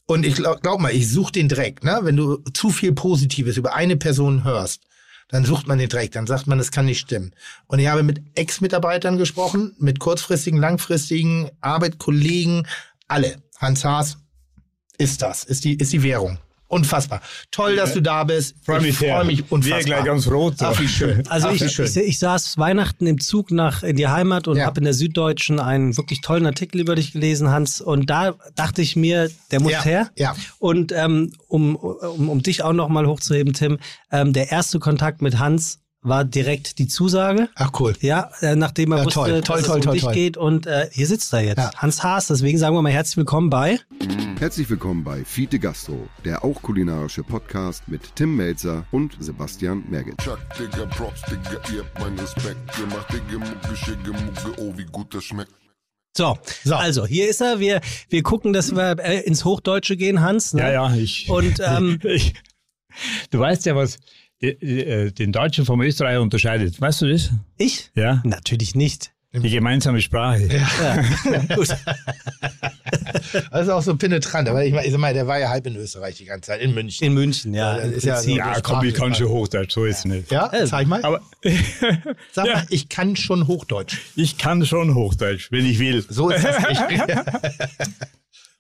Und 0.07 0.25
ich 0.25 0.37
glaub, 0.37 0.63
glaub 0.63 0.81
mal, 0.81 0.93
ich 0.93 1.11
suche 1.11 1.33
den 1.33 1.51
Dreck, 1.51 1.85
ne? 1.85 1.99
Wenn 2.01 2.17
du 2.17 2.39
zu 2.55 2.71
viel 2.71 2.93
Positives 2.93 3.59
über 3.59 3.75
eine 3.75 3.99
Person 3.99 4.43
hörst, 4.43 4.81
dann 5.33 5.47
sucht 5.47 5.67
man 5.67 5.79
den 5.79 5.89
Dreck, 5.89 6.13
dann 6.13 6.27
sagt 6.27 6.47
man, 6.47 6.59
das 6.59 6.71
kann 6.71 6.85
nicht 6.85 7.01
stimmen. 7.01 7.33
Und 7.67 7.79
ich 7.79 7.89
habe 7.89 8.03
mit 8.03 8.23
Ex-Mitarbeitern 8.35 9.17
gesprochen, 9.17 9.75
mit 9.79 9.99
kurzfristigen, 9.99 10.61
langfristigen 10.61 11.51
Arbeitskollegen, 11.63 12.69
alle. 13.09 13.43
Hans 13.59 13.85
Haas 13.85 14.19
ist 14.99 15.23
das, 15.23 15.43
ist 15.43 15.65
die, 15.65 15.75
ist 15.75 15.93
die 15.93 16.03
Währung. 16.03 16.39
Unfassbar. 16.73 17.21
Toll, 17.51 17.77
dass 17.77 17.93
du 17.93 18.01
da 18.01 18.25
bist. 18.25 18.55
Freu 18.65 18.81
mich 18.81 18.89
ich 18.91 18.99
sehr. 18.99 19.15
freue 19.15 19.27
mich 19.27 19.53
unfassbar. 19.53 19.79
Wir 19.81 19.85
gleich 19.85 20.05
ganz 20.07 20.27
rot. 20.31 20.55
Ach, 20.61 20.81
wie 20.81 20.89
schön. 20.89 21.23
Also 21.29 21.49
Ach, 21.49 21.53
ich, 21.53 21.61
wie 21.61 21.69
schön. 21.69 21.85
ich, 21.85 21.97
ich 21.99 22.19
saß 22.19 22.57
Weihnachten 22.57 23.07
im 23.07 23.21
Zug 23.21 23.51
nach 23.51 23.83
in 23.83 23.97
die 23.97 24.09
Heimat 24.09 24.49
und 24.49 24.57
Ja. 24.57 24.65
habe 24.65 24.81
in 24.81 24.85
der 24.85 24.95
Süddeutschen 24.95 25.61
einen 25.61 25.95
wirklich 25.99 26.23
tollen 26.23 26.47
Artikel 26.47 26.81
über 26.81 26.95
dich 26.95 27.13
gelesen, 27.13 27.51
Hans. 27.51 27.83
Und 27.83 28.09
da 28.09 28.35
dachte 28.55 28.81
ich 28.81 28.97
mir, 28.97 29.31
der 29.51 29.61
muss 29.61 29.73
Ja, 29.73 29.83
her. 29.85 30.11
ja. 30.17 30.35
Und 30.61 30.93
ähm, 30.93 31.33
um, 31.47 31.77
um, 31.77 32.31
um 32.31 32.43
dich 32.43 32.63
auch 32.63 32.73
noch 32.73 32.89
mal 32.89 33.07
hochzuheben, 33.07 33.53
Tim, 33.53 33.77
ähm, 34.11 34.33
der 34.33 34.51
erste 34.51 34.79
Kontakt 34.79 35.21
mit 35.21 35.39
Hans 35.39 35.81
war 36.03 36.25
direkt 36.25 36.79
die 36.81 36.89
Zusage. 36.89 37.49
Ach 37.55 37.71
cool. 37.79 37.95
Ja, 38.01 38.31
äh, 38.41 38.57
nachdem 38.57 38.91
er 38.93 38.99
Ja, 38.99 39.05
wusste, 39.05 39.21
toll, 39.21 39.31
dass 39.33 39.45
toll, 39.45 39.59
es 39.61 39.69
um 39.69 39.81
toll, 39.83 39.93
dich 39.95 40.03
toll. 40.03 40.13
geht. 40.15 40.37
Und 40.37 40.67
äh, 40.67 40.89
hier 40.93 41.07
sitzt 41.07 41.33
er 41.33 41.43
jetzt. 41.43 41.59
Ja. 41.59 41.71
Hans 41.77 42.03
Haas, 42.03 42.27
deswegen 42.27 42.59
sagen 42.59 42.75
wir 42.75 42.83
mal 42.83 42.91
herzlich 42.93 43.17
willkommen 43.17 43.51
bei. 43.51 43.79
Herzlich 44.39 44.69
willkommen 44.69 45.05
bei 45.05 45.25
Fiete 45.25 45.61
Gastro, 45.61 46.09
der 46.25 46.45
auch 46.45 46.61
kulinarische 46.61 47.23
Podcast 47.23 47.87
mit 47.87 48.17
Tim 48.17 48.35
Melzer 48.37 48.85
und 48.91 49.17
Sebastian 49.21 49.85
Merget. 49.89 50.19
Chuck, 50.19 50.41
Digga, 50.59 50.87
Props, 50.87 51.23
Digga, 51.31 51.61
ihr 51.73 51.81
habt 51.85 52.01
meinen 52.01 52.19
Respekt. 52.19 52.59
Ihr 52.81 52.87
macht 52.87 53.13
Digga, 53.13 53.39
Mucke, 53.39 53.77
Schicke, 53.77 54.11
Mucke, 54.11 54.61
oh, 54.61 54.75
wie 54.77 54.85
gut 54.87 55.15
das 55.15 55.23
schmeckt. 55.25 55.53
So, 56.17 56.37
So. 56.65 56.75
also 56.75 57.07
hier 57.07 57.29
ist 57.31 57.41
er. 57.41 57.61
Wir, 57.61 57.81
wir 58.11 58.23
gucken, 58.25 58.53
dass 58.53 58.75
wir 58.75 58.99
äh, 58.99 59.21
ins 59.21 59.45
Hochdeutsche 59.45 59.97
gehen, 59.97 60.21
Hans. 60.21 60.53
Ne? 60.53 60.63
Ja, 60.63 60.73
ja, 60.91 60.95
ich. 60.97 61.31
Und 61.31 61.61
ähm, 61.65 62.01
ich, 62.05 62.35
du 63.31 63.39
weißt 63.39 63.65
ja, 63.67 63.77
was 63.77 63.99
den 64.43 65.33
Deutschen 65.33 65.65
vom 65.65 65.81
Österreicher 65.83 66.21
unterscheidet. 66.21 66.81
Weißt 66.81 67.03
du 67.03 67.11
das? 67.13 67.31
ich? 67.59 67.91
Ja. 67.95 68.21
Natürlich 68.25 68.75
nicht. 68.75 69.13
Die 69.35 69.49
gemeinsame 69.49 70.03
Sprache. 70.03 70.47
Ja, 70.47 71.03
gut. 71.57 71.69
Das 73.51 73.63
ist 73.63 73.69
auch 73.71 73.81
so 73.81 73.97
penetrant. 73.97 74.47
Aber 74.47 74.63
ich 74.63 74.75
meine, 74.75 74.87
ich 74.87 74.95
meine, 74.99 75.15
der 75.15 75.27
war 75.27 75.39
ja 75.39 75.49
halb 75.49 75.67
in 75.67 75.75
Österreich 75.77 76.17
die 76.19 76.27
ganze 76.27 76.49
Zeit, 76.49 76.61
in 76.61 76.75
München. 76.75 77.07
In 77.07 77.15
München, 77.15 77.55
ja. 77.55 77.79
Ja, 77.79 77.83
das 77.87 77.93
ist 77.93 78.05
ja 78.05 78.21
so- 78.21 78.31
Ja, 78.31 78.61
komm, 78.61 78.85
ich 78.85 78.93
kann 78.95 79.15
schon 79.15 79.29
Hochdeutsch, 79.29 79.73
so 79.73 79.87
ist 79.87 80.01
es 80.01 80.05
nicht. 80.05 80.31
Ja, 80.31 80.53
zeig 80.67 80.87
mal. 80.87 81.03
Aber 81.03 81.23
Sag 82.33 82.47
ja. 82.47 82.55
mal, 82.57 82.67
ich 82.69 82.91
kann 82.91 83.17
schon 83.17 83.47
Hochdeutsch. 83.47 83.97
ich 84.17 84.37
kann 84.37 84.67
schon 84.67 84.95
Hochdeutsch, 84.95 85.51
wenn 85.51 85.65
ich 85.65 85.79
will. 85.79 86.05
So 86.07 86.29
ist 86.29 86.45
das 86.45 86.59
nicht. 86.59 86.83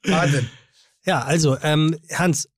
Wahnsinn. 0.04 0.48
Ja, 1.04 1.22
also, 1.22 1.58
ähm, 1.62 1.98
Hans, 2.14 2.48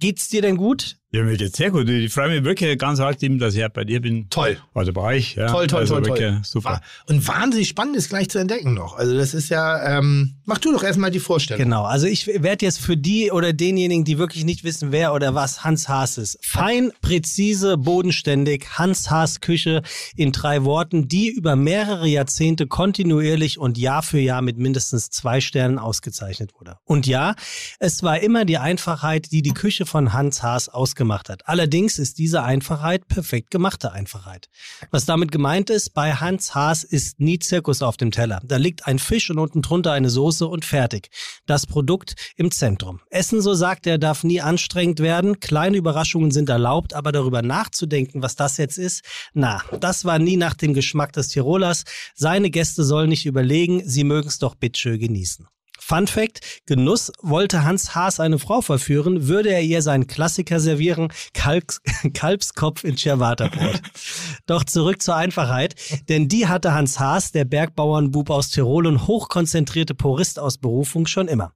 geht's 0.00 0.28
dir 0.28 0.42
denn 0.42 0.56
gut? 0.56 0.96
Ja, 1.12 1.24
mir 1.24 1.36
geht's 1.36 1.56
sehr 1.56 1.72
gut. 1.72 1.88
Ich 1.88 2.12
freue 2.12 2.28
mich 2.28 2.44
wirklich 2.44 2.78
ganz 2.78 3.00
arg, 3.00 3.20
eben, 3.20 3.40
dass 3.40 3.56
ich 3.56 3.66
bei 3.72 3.82
dir 3.82 4.00
bin. 4.00 4.30
Toll. 4.30 4.58
Also 4.74 4.92
bei 4.92 5.16
euch. 5.16 5.34
Ja. 5.34 5.48
Toll, 5.48 5.66
toll, 5.66 5.80
also 5.80 6.00
toll, 6.00 6.16
toll. 6.16 6.40
Super. 6.44 6.80
Und 7.08 7.26
wahnsinnig 7.26 7.66
spannend 7.66 7.96
ist 7.96 8.10
gleich 8.10 8.28
zu 8.30 8.38
entdecken 8.38 8.74
noch. 8.74 8.96
Also 8.96 9.16
das 9.16 9.34
ist 9.34 9.48
ja, 9.48 9.98
ähm, 9.98 10.36
mach 10.44 10.58
du 10.58 10.72
doch 10.72 10.84
erstmal 10.84 11.10
die 11.10 11.18
Vorstellung. 11.18 11.64
Genau, 11.64 11.82
also 11.82 12.06
ich 12.06 12.28
werde 12.28 12.64
jetzt 12.64 12.80
für 12.80 12.96
die 12.96 13.32
oder 13.32 13.52
denjenigen, 13.52 14.04
die 14.04 14.18
wirklich 14.18 14.44
nicht 14.44 14.62
wissen, 14.62 14.92
wer 14.92 15.12
oder 15.12 15.34
was 15.34 15.64
Hans 15.64 15.88
Haas 15.88 16.16
ist. 16.16 16.38
Fein, 16.42 16.92
präzise, 17.02 17.76
bodenständig, 17.76 18.78
Hans 18.78 19.10
Haas 19.10 19.40
Küche 19.40 19.82
in 20.14 20.30
drei 20.30 20.62
Worten, 20.62 21.08
die 21.08 21.28
über 21.28 21.56
mehrere 21.56 22.06
Jahrzehnte 22.06 22.68
kontinuierlich 22.68 23.58
und 23.58 23.78
Jahr 23.78 24.04
für 24.04 24.20
Jahr 24.20 24.42
mit 24.42 24.58
mindestens 24.58 25.10
zwei 25.10 25.40
Sternen 25.40 25.80
ausgezeichnet 25.80 26.52
wurde. 26.54 26.76
Und 26.84 27.08
ja, 27.08 27.34
es 27.80 28.04
war 28.04 28.20
immer 28.20 28.44
die 28.44 28.58
Einfachheit, 28.58 29.32
die 29.32 29.42
die 29.42 29.54
Küche 29.54 29.86
von 29.86 30.12
Hans 30.12 30.44
Haas 30.44 30.68
ausgemacht 31.00 31.30
hat. 31.30 31.48
Allerdings 31.48 31.98
ist 31.98 32.18
diese 32.18 32.42
Einfachheit 32.42 33.08
perfekt 33.08 33.50
gemachte 33.50 33.92
Einfachheit. 33.92 34.48
Was 34.90 35.06
damit 35.06 35.32
gemeint 35.32 35.70
ist, 35.70 35.94
bei 35.94 36.12
Hans 36.12 36.54
Haas 36.54 36.84
ist 36.84 37.20
nie 37.20 37.38
Zirkus 37.38 37.82
auf 37.82 37.96
dem 37.96 38.10
Teller. 38.10 38.40
Da 38.44 38.56
liegt 38.56 38.86
ein 38.86 38.98
Fisch 38.98 39.30
und 39.30 39.38
unten 39.38 39.62
drunter 39.62 39.92
eine 39.92 40.10
Soße 40.10 40.46
und 40.46 40.64
fertig. 40.64 41.10
Das 41.46 41.66
Produkt 41.66 42.16
im 42.36 42.50
Zentrum. 42.50 43.00
Essen, 43.10 43.40
so 43.40 43.54
sagt 43.54 43.86
er, 43.86 43.96
darf 43.98 44.24
nie 44.24 44.42
anstrengend 44.42 45.00
werden. 45.00 45.40
Kleine 45.40 45.78
Überraschungen 45.78 46.30
sind 46.30 46.50
erlaubt, 46.50 46.92
aber 46.92 47.12
darüber 47.12 47.40
nachzudenken, 47.42 48.22
was 48.22 48.36
das 48.36 48.58
jetzt 48.58 48.78
ist, 48.78 49.02
na, 49.32 49.62
das 49.80 50.04
war 50.04 50.18
nie 50.18 50.36
nach 50.36 50.54
dem 50.54 50.74
Geschmack 50.74 51.12
des 51.12 51.28
Tirolers. 51.28 51.84
Seine 52.14 52.50
Gäste 52.50 52.84
sollen 52.84 53.08
nicht 53.08 53.26
überlegen, 53.26 53.82
sie 53.88 54.04
mögen 54.04 54.28
es 54.28 54.38
doch 54.38 54.54
bitteschön 54.54 54.98
genießen. 54.98 55.46
Fun 55.90 56.06
Fact: 56.06 56.62
Genuss 56.66 57.10
wollte 57.20 57.64
Hans 57.64 57.96
Haas 57.96 58.20
eine 58.20 58.38
Frau 58.38 58.60
verführen, 58.60 59.26
würde 59.26 59.48
er 59.48 59.62
ihr 59.62 59.82
seinen 59.82 60.06
Klassiker 60.06 60.60
servieren: 60.60 61.12
Kalbs, 61.34 61.80
Kalbskopf 62.14 62.84
in 62.84 62.96
Ciabatta-Brot. 62.96 63.82
Doch 64.46 64.62
zurück 64.62 65.02
zur 65.02 65.16
Einfachheit, 65.16 65.74
denn 66.08 66.28
die 66.28 66.46
hatte 66.46 66.74
Hans 66.74 67.00
Haas, 67.00 67.32
der 67.32 67.44
Bergbauernbub 67.44 68.30
aus 68.30 68.50
Tirol 68.50 68.86
und 68.86 69.08
hochkonzentrierte 69.08 69.96
Purist 69.96 70.38
aus 70.38 70.58
Berufung, 70.58 71.08
schon 71.08 71.26
immer. 71.26 71.54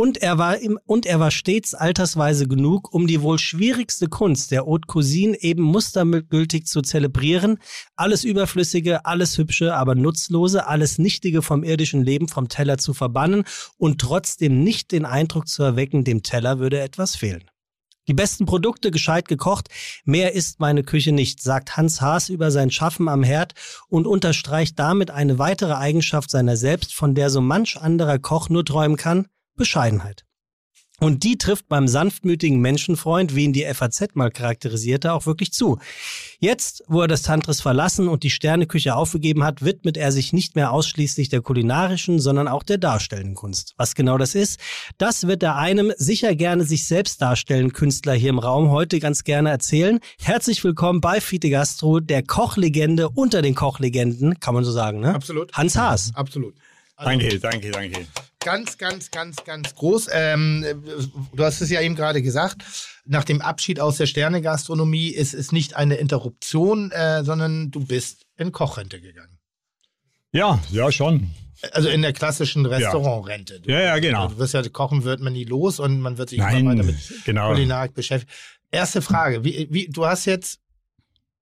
Und 0.00 0.16
er 0.22 0.38
war 0.38 0.56
im, 0.56 0.78
und 0.86 1.04
er 1.04 1.20
war 1.20 1.30
stets 1.30 1.74
altersweise 1.74 2.48
genug, 2.48 2.94
um 2.94 3.06
die 3.06 3.20
wohl 3.20 3.38
schwierigste 3.38 4.08
Kunst 4.08 4.50
der 4.50 4.64
Haute 4.64 4.86
Cousine 4.86 5.36
eben 5.42 5.62
mustergültig 5.62 6.64
zu 6.64 6.80
zelebrieren. 6.80 7.58
Alles 7.96 8.24
Überflüssige, 8.24 9.04
alles 9.04 9.36
Hübsche, 9.36 9.74
aber 9.74 9.94
Nutzlose, 9.94 10.66
alles 10.66 10.96
Nichtige 10.96 11.42
vom 11.42 11.62
irdischen 11.62 12.02
Leben 12.02 12.28
vom 12.28 12.48
Teller 12.48 12.78
zu 12.78 12.94
verbannen 12.94 13.44
und 13.76 14.00
trotzdem 14.00 14.64
nicht 14.64 14.90
den 14.90 15.04
Eindruck 15.04 15.48
zu 15.48 15.62
erwecken, 15.62 16.02
dem 16.02 16.22
Teller 16.22 16.60
würde 16.60 16.80
etwas 16.80 17.14
fehlen. 17.14 17.44
Die 18.08 18.14
besten 18.14 18.46
Produkte 18.46 18.90
gescheit 18.90 19.28
gekocht, 19.28 19.68
mehr 20.06 20.32
ist 20.32 20.60
meine 20.60 20.82
Küche 20.82 21.12
nicht, 21.12 21.42
sagt 21.42 21.76
Hans 21.76 22.00
Haas 22.00 22.30
über 22.30 22.50
sein 22.50 22.70
Schaffen 22.70 23.06
am 23.06 23.22
Herd 23.22 23.52
und 23.88 24.06
unterstreicht 24.06 24.78
damit 24.78 25.10
eine 25.10 25.38
weitere 25.38 25.74
Eigenschaft 25.74 26.30
seiner 26.30 26.56
selbst, 26.56 26.94
von 26.94 27.14
der 27.14 27.28
so 27.28 27.42
manch 27.42 27.78
anderer 27.78 28.18
Koch 28.18 28.48
nur 28.48 28.64
träumen 28.64 28.96
kann, 28.96 29.26
Bescheidenheit. 29.60 30.24
Und 31.00 31.22
die 31.22 31.38
trifft 31.38 31.68
beim 31.68 31.88
sanftmütigen 31.88 32.60
Menschenfreund, 32.60 33.34
wie 33.34 33.44
ihn 33.44 33.52
die 33.52 33.64
FAZ 33.64 34.14
mal 34.14 34.30
charakterisierte, 34.30 35.12
auch 35.12 35.24
wirklich 35.24 35.52
zu. 35.52 35.78
Jetzt, 36.38 36.82
wo 36.88 37.00
er 37.02 37.08
das 37.08 37.22
Tantris 37.22 37.60
verlassen 37.60 38.08
und 38.08 38.22
die 38.22 38.30
Sterneküche 38.30 38.94
aufgegeben 38.94 39.44
hat, 39.44 39.64
widmet 39.64 39.96
er 39.96 40.12
sich 40.12 40.32
nicht 40.32 40.56
mehr 40.56 40.72
ausschließlich 40.72 41.30
der 41.30 41.40
kulinarischen, 41.40 42.20
sondern 42.20 42.48
auch 42.48 42.62
der 42.62 42.78
darstellenden 42.78 43.34
Kunst. 43.34 43.74
Was 43.76 43.94
genau 43.94 44.18
das 44.18 44.34
ist, 44.34 44.60
das 44.98 45.26
wird 45.26 45.42
er 45.42 45.56
einem 45.56 45.92
sicher 45.96 46.34
gerne 46.34 46.64
sich 46.64 46.86
selbst 46.86 47.20
darstellen 47.22 47.72
Künstler 47.72 48.12
hier 48.14 48.30
im 48.30 48.38
Raum 48.38 48.70
heute 48.70 48.98
ganz 48.98 49.24
gerne 49.24 49.50
erzählen. 49.50 50.00
Herzlich 50.20 50.62
willkommen 50.64 51.00
bei 51.00 51.20
Fiete 51.20 51.48
Gastro, 51.48 52.00
der 52.00 52.22
Kochlegende 52.22 53.08
unter 53.08 53.40
den 53.40 53.54
Kochlegenden, 53.54 54.38
kann 54.40 54.54
man 54.54 54.64
so 54.64 54.72
sagen, 54.72 55.00
ne? 55.00 55.14
Absolut. 55.14 55.52
Hans 55.54 55.76
Haas. 55.76 56.12
Absolut. 56.14 56.54
Also 56.96 57.10
Danke, 57.10 57.38
danke, 57.38 57.70
danke. 57.70 58.06
Ganz, 58.42 58.78
ganz, 58.78 59.10
ganz, 59.10 59.44
ganz 59.44 59.74
groß. 59.74 60.08
Ähm, 60.12 60.64
du 61.34 61.44
hast 61.44 61.60
es 61.60 61.70
ja 61.70 61.80
eben 61.80 61.94
gerade 61.94 62.22
gesagt. 62.22 62.62
Nach 63.04 63.24
dem 63.24 63.42
Abschied 63.42 63.80
aus 63.80 63.98
der 63.98 64.06
Sternegastronomie 64.06 65.08
ist 65.08 65.34
es 65.34 65.52
nicht 65.52 65.74
eine 65.74 65.96
Interruption, 65.96 66.90
äh, 66.90 67.22
sondern 67.22 67.70
du 67.70 67.84
bist 67.84 68.26
in 68.36 68.50
Kochrente 68.50 69.00
gegangen. 69.00 69.38
Ja, 70.32 70.60
ja, 70.70 70.90
schon. 70.90 71.30
Also 71.72 71.90
in 71.90 72.00
der 72.00 72.14
klassischen 72.14 72.64
Restaurantrente. 72.64 73.60
Du, 73.60 73.70
Ja, 73.70 73.80
ja, 73.80 73.98
genau. 73.98 74.28
Du 74.28 74.38
wirst 74.38 74.54
ja 74.54 74.66
kochen, 74.68 75.04
wird 75.04 75.20
man 75.20 75.34
nie 75.34 75.44
los 75.44 75.78
und 75.78 76.00
man 76.00 76.16
wird 76.16 76.30
sich 76.30 76.38
Nein, 76.38 76.60
immer 76.60 76.72
weiter 76.72 76.84
mit 76.84 76.96
genau. 77.24 77.50
Kulinarik 77.50 77.94
beschäftigen. 77.94 78.32
Erste 78.70 79.02
Frage: 79.02 79.44
wie, 79.44 79.68
wie, 79.70 79.88
Du 79.88 80.06
hast 80.06 80.24
jetzt 80.24 80.60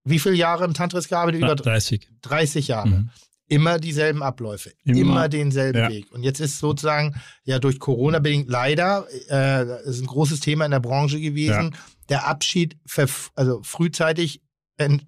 wie 0.05 0.19
viele 0.19 0.35
Jahre 0.35 0.65
im 0.65 0.75
Tantris 0.75 1.09
gearbeitet? 1.09 1.43
Ja, 1.43 1.53
Über 1.53 1.57
30. 1.57 2.09
30 2.23 2.69
Jahre. 2.69 2.89
Mhm. 2.89 3.11
Immer 3.49 3.79
dieselben 3.79 4.23
Abläufe, 4.23 4.73
immer, 4.85 4.99
Immer. 4.99 5.29
denselben 5.29 5.79
Ja. 5.79 5.89
Weg. 5.89 6.13
Und 6.13 6.23
jetzt 6.23 6.41
ist 6.41 6.59
sozusagen 6.59 7.15
ja 7.45 7.59
durch 7.59 7.79
Corona 7.79 8.19
bedingt 8.19 8.49
leider 8.49 9.07
äh, 9.29 9.65
das 9.67 9.87
ist 9.87 10.01
ein 10.03 10.07
großes 10.07 10.41
Thema 10.41 10.67
in 10.67 10.71
der 10.71 10.81
Branche 10.81 11.21
gewesen. 11.21 11.75
Der 12.09 12.27
Abschied 12.27 12.77
also 13.35 13.63
frühzeitig 13.63 14.43
ent 14.77 15.07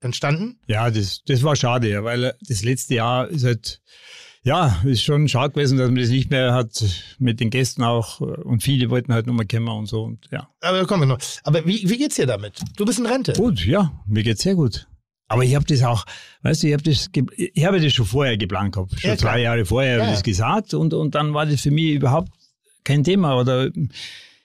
entstanden. 0.00 0.58
Ja, 0.66 0.90
das, 0.90 1.22
das 1.26 1.42
war 1.42 1.54
schade, 1.56 1.90
ja, 1.90 2.02
weil 2.02 2.34
das 2.48 2.62
letzte 2.62 2.94
Jahr 2.94 3.28
ist 3.28 3.44
halt, 3.44 3.82
ja, 4.42 4.80
ist 4.84 5.02
schon 5.02 5.28
schade 5.28 5.52
gewesen, 5.52 5.76
dass 5.76 5.88
man 5.88 5.96
das 5.96 6.08
nicht 6.08 6.30
mehr 6.30 6.54
hat 6.54 6.82
mit 7.18 7.40
den 7.40 7.50
Gästen 7.50 7.82
auch 7.82 8.20
und 8.20 8.62
viele 8.62 8.88
wollten 8.88 9.12
halt 9.12 9.26
nochmal 9.26 9.46
kommen 9.46 9.68
und 9.68 9.86
so 9.86 10.04
und 10.04 10.26
ja. 10.30 10.48
Aber 10.60 10.86
kommen 10.86 11.02
wir 11.02 11.06
noch. 11.14 11.18
Aber 11.44 11.66
wie, 11.66 11.88
wie 11.88 11.98
geht's 11.98 12.16
dir 12.16 12.26
damit? 12.26 12.60
Du 12.76 12.86
bist 12.86 12.98
in 12.98 13.06
Rente. 13.06 13.34
Gut, 13.34 13.64
ja, 13.66 13.92
mir 14.06 14.22
geht's 14.22 14.42
sehr 14.42 14.54
gut. 14.54 14.86
Aber 15.30 15.44
ich 15.44 15.54
habe 15.54 15.64
das 15.64 15.82
auch, 15.82 16.04
weißt 16.42 16.62
du, 16.62 16.66
ich 16.66 16.72
habe 16.72 16.82
das, 16.82 17.08
ich 17.36 17.64
habe 17.64 17.80
das 17.80 17.92
schon 17.92 18.04
vorher 18.04 18.36
geplant 18.36 18.74
gehabt, 18.74 19.00
schon 19.00 19.10
Ja, 19.10 19.16
zwei 19.16 19.40
Jahre 19.40 19.64
vorher 19.64 19.92
habe 19.94 20.00
Ja, 20.02 20.04
ich 20.06 20.10
ja. 20.10 20.14
das 20.16 20.22
gesagt 20.24 20.74
und, 20.74 20.92
und 20.92 21.14
dann 21.14 21.32
war 21.34 21.46
das 21.46 21.60
für 21.60 21.70
mich 21.70 21.92
überhaupt 21.92 22.32
kein 22.84 23.04
Thema 23.04 23.38
oder 23.38 23.70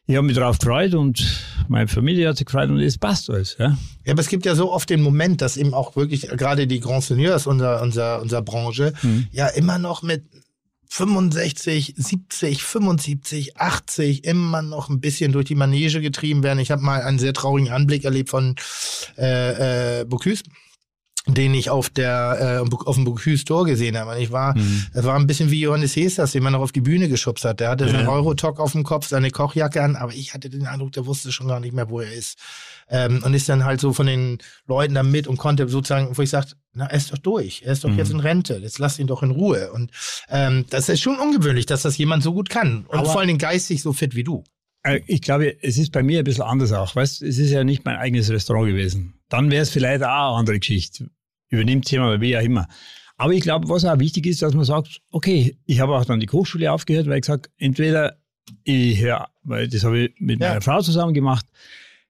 ich 0.07 0.15
habe 0.15 0.27
mich 0.27 0.35
darauf 0.35 0.59
gefreut 0.59 0.93
und 0.93 1.25
meine 1.67 1.87
Familie 1.87 2.29
hat 2.29 2.37
sich 2.37 2.45
gefreut 2.45 2.69
und 2.69 2.79
es 2.79 2.99
passt 2.99 3.29
alles. 3.31 3.55
Ja. 3.57 3.75
Ja, 4.05 4.11
aber 4.13 4.21
es 4.21 4.27
gibt 4.29 4.45
ja 4.45 4.53
so 4.53 4.71
oft 4.71 4.87
den 4.91 5.01
Moment, 5.01 5.41
dass 5.41 5.57
eben 5.57 5.73
auch 5.73 5.95
wirklich 5.95 6.21
gerade 6.29 6.67
die 6.67 6.79
Grand 6.79 7.03
Seigneurs 7.03 7.47
unserer, 7.47 7.81
unserer, 7.81 8.21
unserer 8.21 8.43
Branche 8.43 8.93
Mhm. 9.01 9.27
ja 9.31 9.47
immer 9.47 9.79
noch 9.79 10.03
mit 10.03 10.23
65, 10.89 11.95
70, 11.97 12.63
75, 12.63 13.57
80 13.57 14.23
immer 14.23 14.61
noch 14.61 14.89
ein 14.89 14.99
bisschen 15.01 15.31
durch 15.31 15.45
die 15.45 15.55
Manege 15.55 15.99
getrieben 15.99 16.43
werden. 16.43 16.59
Ich 16.59 16.71
habe 16.71 16.81
mal 16.83 17.01
einen 17.01 17.19
sehr 17.19 17.33
traurigen 17.33 17.71
Anblick 17.71 18.05
erlebt 18.05 18.29
von 18.29 18.55
äh, 19.17 20.01
äh, 20.01 20.05
Bocuse 20.05 20.43
den 21.27 21.53
ich 21.55 21.69
auf 21.69 21.89
der 21.89 22.63
äh, 22.69 22.75
auf 22.85 22.95
dem 22.95 23.05
Bocuse 23.05 23.45
Tor 23.45 23.65
gesehen 23.65 23.97
habe. 23.97 24.11
Und 24.11 24.17
ich 24.21 24.31
war, 24.31 24.55
Mhm. 24.57 24.85
es 24.93 25.03
war 25.05 25.15
ein 25.15 25.25
bisschen 25.27 25.49
wie 25.51 25.59
Johannes 25.61 25.95
Hesters, 25.95 26.33
den 26.33 26.43
man 26.43 26.53
noch 26.53 26.61
auf 26.61 26.71
die 26.71 26.81
Bühne 26.81 27.09
geschubst 27.09 27.45
hat. 27.45 27.59
Der 27.59 27.69
hatte 27.69 27.87
Ja. 27.87 28.07
Eurotalk 28.07 28.59
auf 28.59 28.73
dem 28.73 28.83
Kopf, 28.83 29.07
seine 29.07 29.31
Kochjacke 29.31 29.81
an, 29.81 29.95
aber 29.95 30.13
ich 30.13 30.33
hatte 30.33 30.49
den 30.49 30.67
Eindruck, 30.67 30.91
der 30.91 31.05
wusste 31.05 31.31
schon 31.31 31.47
gar 31.47 31.59
nicht 31.59 31.73
mehr, 31.73 31.89
wo 31.89 31.99
er 32.01 32.11
ist. 32.13 32.37
Ähm, 32.89 33.23
und 33.23 33.33
ist 33.33 33.49
dann 33.49 33.65
halt 33.65 33.81
so 33.81 33.93
von 33.93 34.05
den 34.05 34.37
Leuten 34.67 34.93
da 34.93 35.01
mit 35.01 35.27
und 35.27 35.37
konnte 35.37 35.67
sozusagen, 35.67 36.15
wo 36.15 36.21
ich 36.21 36.29
sagte, 36.29 36.55
na, 36.73 36.85
er 36.85 36.97
ist 36.97 37.11
doch 37.11 37.17
durch, 37.17 37.63
er 37.65 37.73
ist 37.73 37.83
doch 37.83 37.89
Mhm. 37.89 37.97
jetzt 37.97 38.11
in 38.11 38.19
Rente, 38.19 38.59
jetzt 38.61 38.77
lasst 38.77 38.99
ihn 38.99 39.07
doch 39.07 39.23
in 39.23 39.31
Ruhe. 39.31 39.71
Und 39.71 39.89
ähm, 40.29 40.65
das 40.69 40.89
ist 40.89 41.01
schon 41.01 41.17
ungewöhnlich, 41.17 41.65
dass 41.65 41.81
das 41.81 41.97
jemand 41.97 42.21
so 42.21 42.33
gut 42.33 42.49
kann. 42.49 42.85
Und 42.87 42.99
Aber- 42.99 43.09
vor 43.09 43.19
allen 43.19 43.27
Dingen 43.27 43.39
geistig 43.39 43.81
so 43.81 43.93
fit 43.93 44.13
wie 44.15 44.23
du. 44.23 44.43
Äh, 44.83 44.99
Ich 45.07 45.21
glaube, 45.21 45.55
es 45.63 45.79
ist 45.79 45.91
bei 45.91 46.03
mir 46.03 46.19
ein 46.19 46.23
bisschen 46.25 46.43
anders 46.43 46.71
auch. 46.71 46.95
Weißt, 46.95 47.23
es 47.23 47.39
ist 47.39 47.49
ja 47.49 47.63
nicht 47.63 47.85
mein 47.85 47.95
eigenes 47.97 48.29
Restaurant 48.29 48.67
gewesen. 48.67 49.15
Dann 49.29 49.49
wäre 49.49 49.63
es 49.63 49.71
vielleicht 49.71 50.03
auch 50.03 50.07
eine 50.07 50.37
andere 50.39 50.59
Geschichte. 50.59 51.09
Übernimmt 51.55 51.89
jemand, 51.89 52.21
wie 52.21 52.37
auch 52.37 52.41
immer. 52.41 52.67
Aber 53.17 53.33
ich 53.33 53.41
glaube, 53.41 53.69
was 53.69 53.85
auch 53.85 53.99
wichtig 53.99 54.25
ist, 54.25 54.41
dass 54.41 54.53
man 54.53 54.65
sagt, 54.65 55.01
okay, 55.09 55.57
ich 55.65 55.79
habe 55.79 55.95
auch 55.95 56.05
dann 56.05 56.19
die 56.19 56.25
Kochschule 56.25 56.71
aufgehört, 56.71 57.07
weil 57.07 57.15
ich 57.15 57.21
gesagt, 57.21 57.49
entweder 57.57 58.17
ich 58.63 58.99
höre, 58.99 59.27
weil 59.43 59.67
das 59.67 59.83
habe 59.83 59.99
ich 59.99 60.13
mit 60.19 60.41
Ja. 60.41 60.49
meiner 60.49 60.61
Frau 60.61 60.81
zusammen 60.81 61.13
gemacht, 61.13 61.45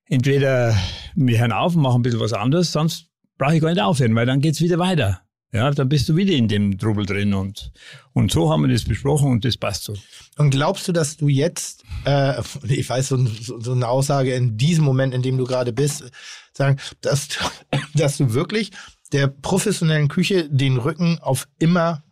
entweder 0.05 0.75
wir 1.15 1.39
hören 1.39 1.51
auf 1.51 1.75
und 1.75 1.81
machen 1.81 1.99
ein 1.99 2.01
bisschen 2.01 2.19
was 2.19 2.33
anderes, 2.33 2.71
sonst 2.71 3.07
brauche 3.37 3.55
ich 3.55 3.61
gar 3.61 3.69
nicht 3.69 3.81
aufhören, 3.81 4.15
weil 4.15 4.25
dann 4.25 4.41
geht's 4.41 4.61
wieder 4.61 4.79
weiter. 4.79 5.21
Ja, 5.53 5.71
dann 5.71 5.87
bist 5.87 6.09
du 6.09 6.17
wieder 6.17 6.33
in 6.33 6.49
dem 6.49 6.77
Trubel 6.77 7.05
drin 7.05 7.33
und, 7.33 7.71
und 8.11 8.29
so 8.29 8.51
haben 8.51 8.63
wir 8.63 8.73
das 8.73 8.83
besprochen 8.83 9.31
und 9.31 9.45
das 9.45 9.55
passt 9.55 9.85
so. 9.85 9.93
Und 10.37 10.49
glaubst 10.49 10.85
du, 10.87 10.91
dass 10.91 11.15
du 11.15 11.29
jetzt, 11.29 11.85
äh, 12.03 12.41
ich 12.67 12.89
weiß, 12.89 13.09
so, 13.09 13.25
so, 13.25 13.71
eine 13.71 13.87
Aussage 13.87 14.33
in 14.33 14.57
diesem 14.57 14.83
Moment, 14.83 15.13
in 15.13 15.21
dem 15.21 15.37
du 15.37 15.45
gerade 15.45 15.71
bist, 15.71 16.11
sagen, 16.51 16.77
dass, 16.99 17.29
dass 17.93 18.17
du 18.17 18.33
wirklich 18.33 18.71
der 19.15 19.27
professionellen 19.27 20.07
Küche 20.09 20.49
den 20.49 20.77
Rücken 20.77 21.17
auf 21.19 21.47
immer 21.57 22.03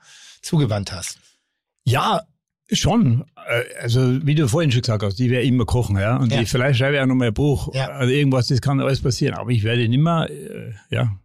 zugewandt 0.42 0.92
hast? 0.92 1.20
Ja, 1.86 2.24
schon. 2.72 3.26
Äh, 3.36 3.64
Also, 3.82 4.26
wie 4.26 4.36
du 4.36 4.48
vorhin 4.48 4.72
schon 4.72 4.82
gesagt 4.82 5.04
hast, 5.04 5.20
ich 5.20 5.30
werde 5.30 5.46
immer 5.46 5.66
kochen, 5.66 5.98
ja. 5.98 6.16
Und 6.18 6.32
Ja. 6.32 6.42
ich, 6.42 6.50
vielleicht 6.50 6.80
schreibe 6.80 6.96
ich 6.96 7.02
auch 7.02 7.06
noch 7.06 7.16
mal 7.16 7.28
ein 7.28 7.34
Buch. 7.34 7.74
Ja. 7.76 7.88
Also 7.90 8.12
irgendwas, 8.14 8.48
das 8.48 8.62
kann 8.62 8.80
alles 8.80 9.02
passieren. 9.02 9.36
Aber 9.36 9.50
ich 9.52 9.64
werde 9.64 9.88
nicht 9.88 10.00
mehr, 10.02 10.28
äh, 10.30 10.74
ja, 10.90 11.20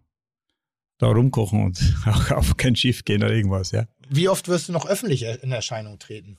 da 0.98 1.06
rumkochen 1.06 1.62
und 1.64 1.78
auch 2.06 2.30
auf 2.32 2.56
kein 2.56 2.74
Schiff 2.74 3.04
gehen 3.04 3.22
oder 3.22 3.32
irgendwas, 3.32 3.70
ja. 3.70 3.86
Wie 4.10 4.28
oft 4.28 4.48
wirst 4.48 4.68
du 4.68 4.72
noch 4.72 4.86
öffentlich 4.86 5.22
in 5.22 5.52
Erscheinung 5.52 5.98
treten? 6.00 6.38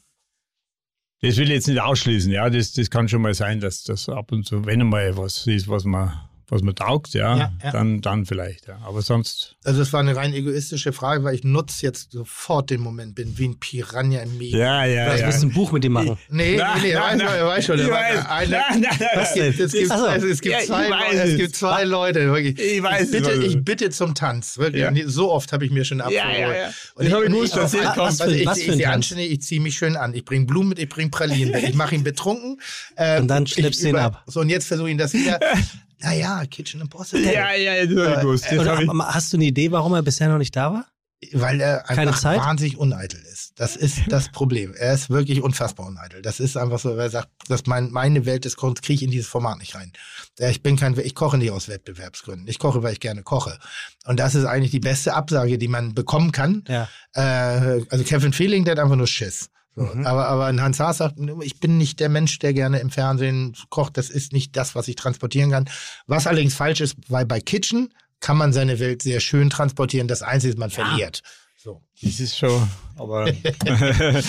Das 1.21 1.36
will 1.38 1.45
ich 1.45 1.49
jetzt 1.56 1.67
nicht 1.67 1.82
ausschließen, 1.82 2.32
ja. 2.32 2.49
Das, 2.49 2.73
das 2.73 2.89
kann 2.89 3.08
schon 3.08 3.21
mal 3.21 3.34
sein, 3.34 3.60
dass 3.62 3.84
das 3.84 4.10
ab 4.10 4.32
und 4.34 4.45
zu, 4.45 4.65
wenn 4.65 4.82
einmal 4.82 5.15
was 5.17 5.47
ist, 5.47 5.67
was 5.69 5.86
man, 5.86 6.12
was 6.51 6.62
man 6.62 6.75
taugt, 6.75 7.13
ja, 7.13 7.38
Ja, 7.38 7.51
ja. 7.63 7.71
Dann, 7.71 8.01
dann 8.01 8.25
vielleicht, 8.25 8.67
ja. 8.67 8.79
Aber 8.85 9.01
sonst, 9.01 9.55
Also 9.63 9.81
es 9.81 9.93
war 9.93 9.99
eine 9.99 10.15
rein 10.15 10.33
egoistische 10.33 10.93
Frage, 10.93 11.23
weil 11.23 11.35
ich 11.35 11.43
nutze 11.43 11.85
jetzt 11.85 12.12
sofort 12.12 12.69
den 12.69 12.81
Moment, 12.81 13.15
bin 13.15 13.38
wie 13.38 13.47
ein 13.47 13.59
Piranha 13.59 14.19
im 14.21 14.38
Meer. 14.38 14.49
ja, 14.57 14.85
ja, 14.85 15.15
ja. 15.15 15.25
musst 15.27 15.43
du 15.43 15.47
ein 15.47 15.53
Buch 15.53 15.71
mit 15.71 15.85
ihm 15.85 15.93
machen. 15.93 16.17
Nee, 16.29 16.57
Nein, 16.57 16.81
nee, 16.81 16.88
nee, 16.89 16.93
nein, 16.93 17.19
weiß, 17.19 17.27
nein. 17.29 17.45
weiß 17.45 17.65
schon. 17.65 17.79
Ich 17.79 17.89
weiß. 17.89 18.25
eine- 18.27 18.49
nein. 18.51 18.85
Es 19.21 19.33
gibt, 19.33 19.59
es 19.59 19.71
gibt, 19.73 19.91
also 19.91 20.27
es 20.27 20.41
gibt 20.41 20.53
Ja, 20.53 20.59
ich 20.62 20.67
zwei, 20.67 20.89
weiß 20.89 21.13
Leute, 21.13 21.31
es 21.31 21.38
gibt 21.38 21.55
zwei 21.55 21.83
Leute, 21.83 22.19
wirklich. 22.33 22.59
Ich 22.59 22.81
weiß 22.83 23.01
es, 23.03 23.12
bitte, 23.12 23.38
was- 23.38 23.45
ich 23.45 23.63
bitte 23.63 23.89
zum 23.91 24.15
Tanz. 24.15 24.57
Wirklich. 24.57 24.81
Ja. 24.81 24.89
Und 24.89 25.07
So 25.09 25.31
oft 25.31 25.51
habe 25.53 25.65
ich 25.65 25.71
mir 25.71 25.85
schon 25.85 26.01
abgeholt. 26.01 26.23
ja, 26.39 26.53
ja. 26.53 26.67
Und 26.95 27.05
Das 27.05 27.13
hab 27.13 27.21
ich 27.21 27.27
und 27.27 27.33
gewusst, 27.33 27.55
dass 27.55 27.73
was- 27.73 27.83
kommt. 27.83 27.97
was- 27.97 28.19
Was 28.19 28.27
ich, 28.31 28.45
was 28.45 28.57
ich, 28.57 28.67
Tanz? 28.67 28.95
anständig, 28.95 29.31
ich 29.31 29.41
ziehe 29.41 29.62
mich 29.62 29.75
schön 29.77 29.95
an. 29.95 30.13
Ich 30.13 30.25
bringe 30.25 30.45
Blumen 30.45 30.69
mit, 30.69 30.79
ich 30.79 30.89
bringe 30.89 31.09
Pralinen 31.09 31.51
mit. 31.53 31.63
Ich 31.69 31.75
mache 31.75 31.95
ihn 31.95 32.03
betrunken. 32.03 32.59
Und 33.19 33.27
dann 33.27 33.43
ich 33.43 33.53
schleppst 33.53 33.83
du 33.83 33.89
ihn 33.89 33.95
ab. 33.95 34.23
So, 34.25 34.39
und 34.41 34.49
jetzt 34.49 34.67
versuche 34.67 34.88
ich 34.89 34.91
ihn 34.93 34.97
das 34.97 35.13
wieder. 35.13 35.39
Naja, 36.01 36.45
Kitchen 36.45 36.81
Impossible. 36.81 37.25
Ja, 37.25 37.53
ja, 37.53 37.75
ja, 37.75 37.83
Oder, 37.89 38.77
hab 38.77 38.81
ich, 38.81 38.89
hast 38.89 39.33
du 39.33 39.38
eine 39.38 39.45
Idee, 39.45 39.71
warum 39.71 39.93
er 39.93 40.01
bisher 40.01 40.29
noch 40.29 40.38
nicht 40.38 40.55
da 40.55 40.73
war? 40.73 40.85
Weil 41.33 41.59
er 41.59 41.89
einfach 41.89 42.23
wahnsinnig 42.23 42.77
uneitel 42.77 43.19
ist. 43.19 43.51
Das 43.57 43.75
ist 43.75 44.03
das 44.07 44.29
Problem. 44.31 44.73
Er 44.73 44.93
ist 44.93 45.09
wirklich 45.09 45.41
unfassbar 45.41 45.85
uneitel. 45.88 46.21
Das 46.21 46.39
ist 46.39 46.55
einfach 46.55 46.79
so, 46.79 46.91
weil 46.91 47.07
er 47.07 47.09
sagt, 47.09 47.27
dass 47.49 47.65
mein, 47.65 47.91
meine 47.91 48.25
Welt 48.25 48.45
des 48.45 48.55
Kochens 48.55 48.81
kriege 48.81 48.95
ich 48.95 49.03
in 49.03 49.12
dieses 49.12 49.27
Format 49.27 49.57
nicht 49.57 49.75
rein. 49.75 49.91
Ja, 50.39 50.47
Ich 50.47 50.63
bin 50.63 50.77
kein, 50.77 50.97
ich 50.97 51.15
koche 51.15 51.38
nicht 51.38 51.51
aus 51.51 51.67
Wettbewerbsgründen. 51.67 52.47
Ich 52.47 52.57
koche, 52.57 52.83
weil 52.83 52.93
ich 52.93 53.01
gerne 53.01 53.21
koche. 53.23 53.59
Und 54.05 54.17
das 54.17 54.33
ist 54.33 54.45
eigentlich 54.45 54.71
die 54.71 54.79
beste 54.79 55.13
Absage, 55.13 55.57
die 55.57 55.67
man 55.67 55.93
bekommen 55.93 56.31
kann. 56.31 56.63
Ja. 56.69 56.88
Äh, 57.13 57.83
also 57.89 58.05
Kevin 58.05 58.31
Feeling, 58.31 58.63
der 58.63 58.73
hat 58.73 58.79
einfach 58.79 58.95
nur 58.95 59.07
Schiss. 59.07 59.49
So, 59.80 59.86
Mhm. 59.96 60.06
aber, 60.06 60.28
aber 60.28 60.46
ein 60.48 60.62
Hans 60.62 60.80
Haas 60.82 60.98
sagt, 60.98 61.15
ich 61.42 61.60
bin 61.62 61.78
nicht 61.78 62.02
der 62.02 62.10
Mensch, 62.10 62.38
der 62.39 62.54
gerne 62.54 62.80
im 62.80 62.89
Fernsehen 62.89 63.56
kocht. 63.70 63.96
Das 63.98 64.10
ist 64.10 64.34
nicht 64.34 64.58
das, 64.58 64.76
was 64.76 64.88
ich 64.89 64.96
transportieren 64.98 65.52
kann. 65.52 65.70
Was 66.06 66.28
allerdings 66.28 66.54
falsch 66.54 66.82
ist, 66.82 66.96
weil 67.08 67.26
bei 67.26 67.39
Kitchen 67.39 67.94
kann 68.20 68.36
man 68.36 68.52
seine 68.52 68.80
Welt 68.80 69.02
sehr 69.02 69.22
schön 69.22 69.50
transportieren. 69.50 70.10
Das 70.10 70.22
Einzige 70.22 70.52
ist, 70.52 70.60
man 70.60 70.70
verliert. 70.70 71.22
So. 71.56 71.82
das 72.02 72.20
ist 72.20 72.38
schon, 72.38 72.68
aber, 72.98 73.22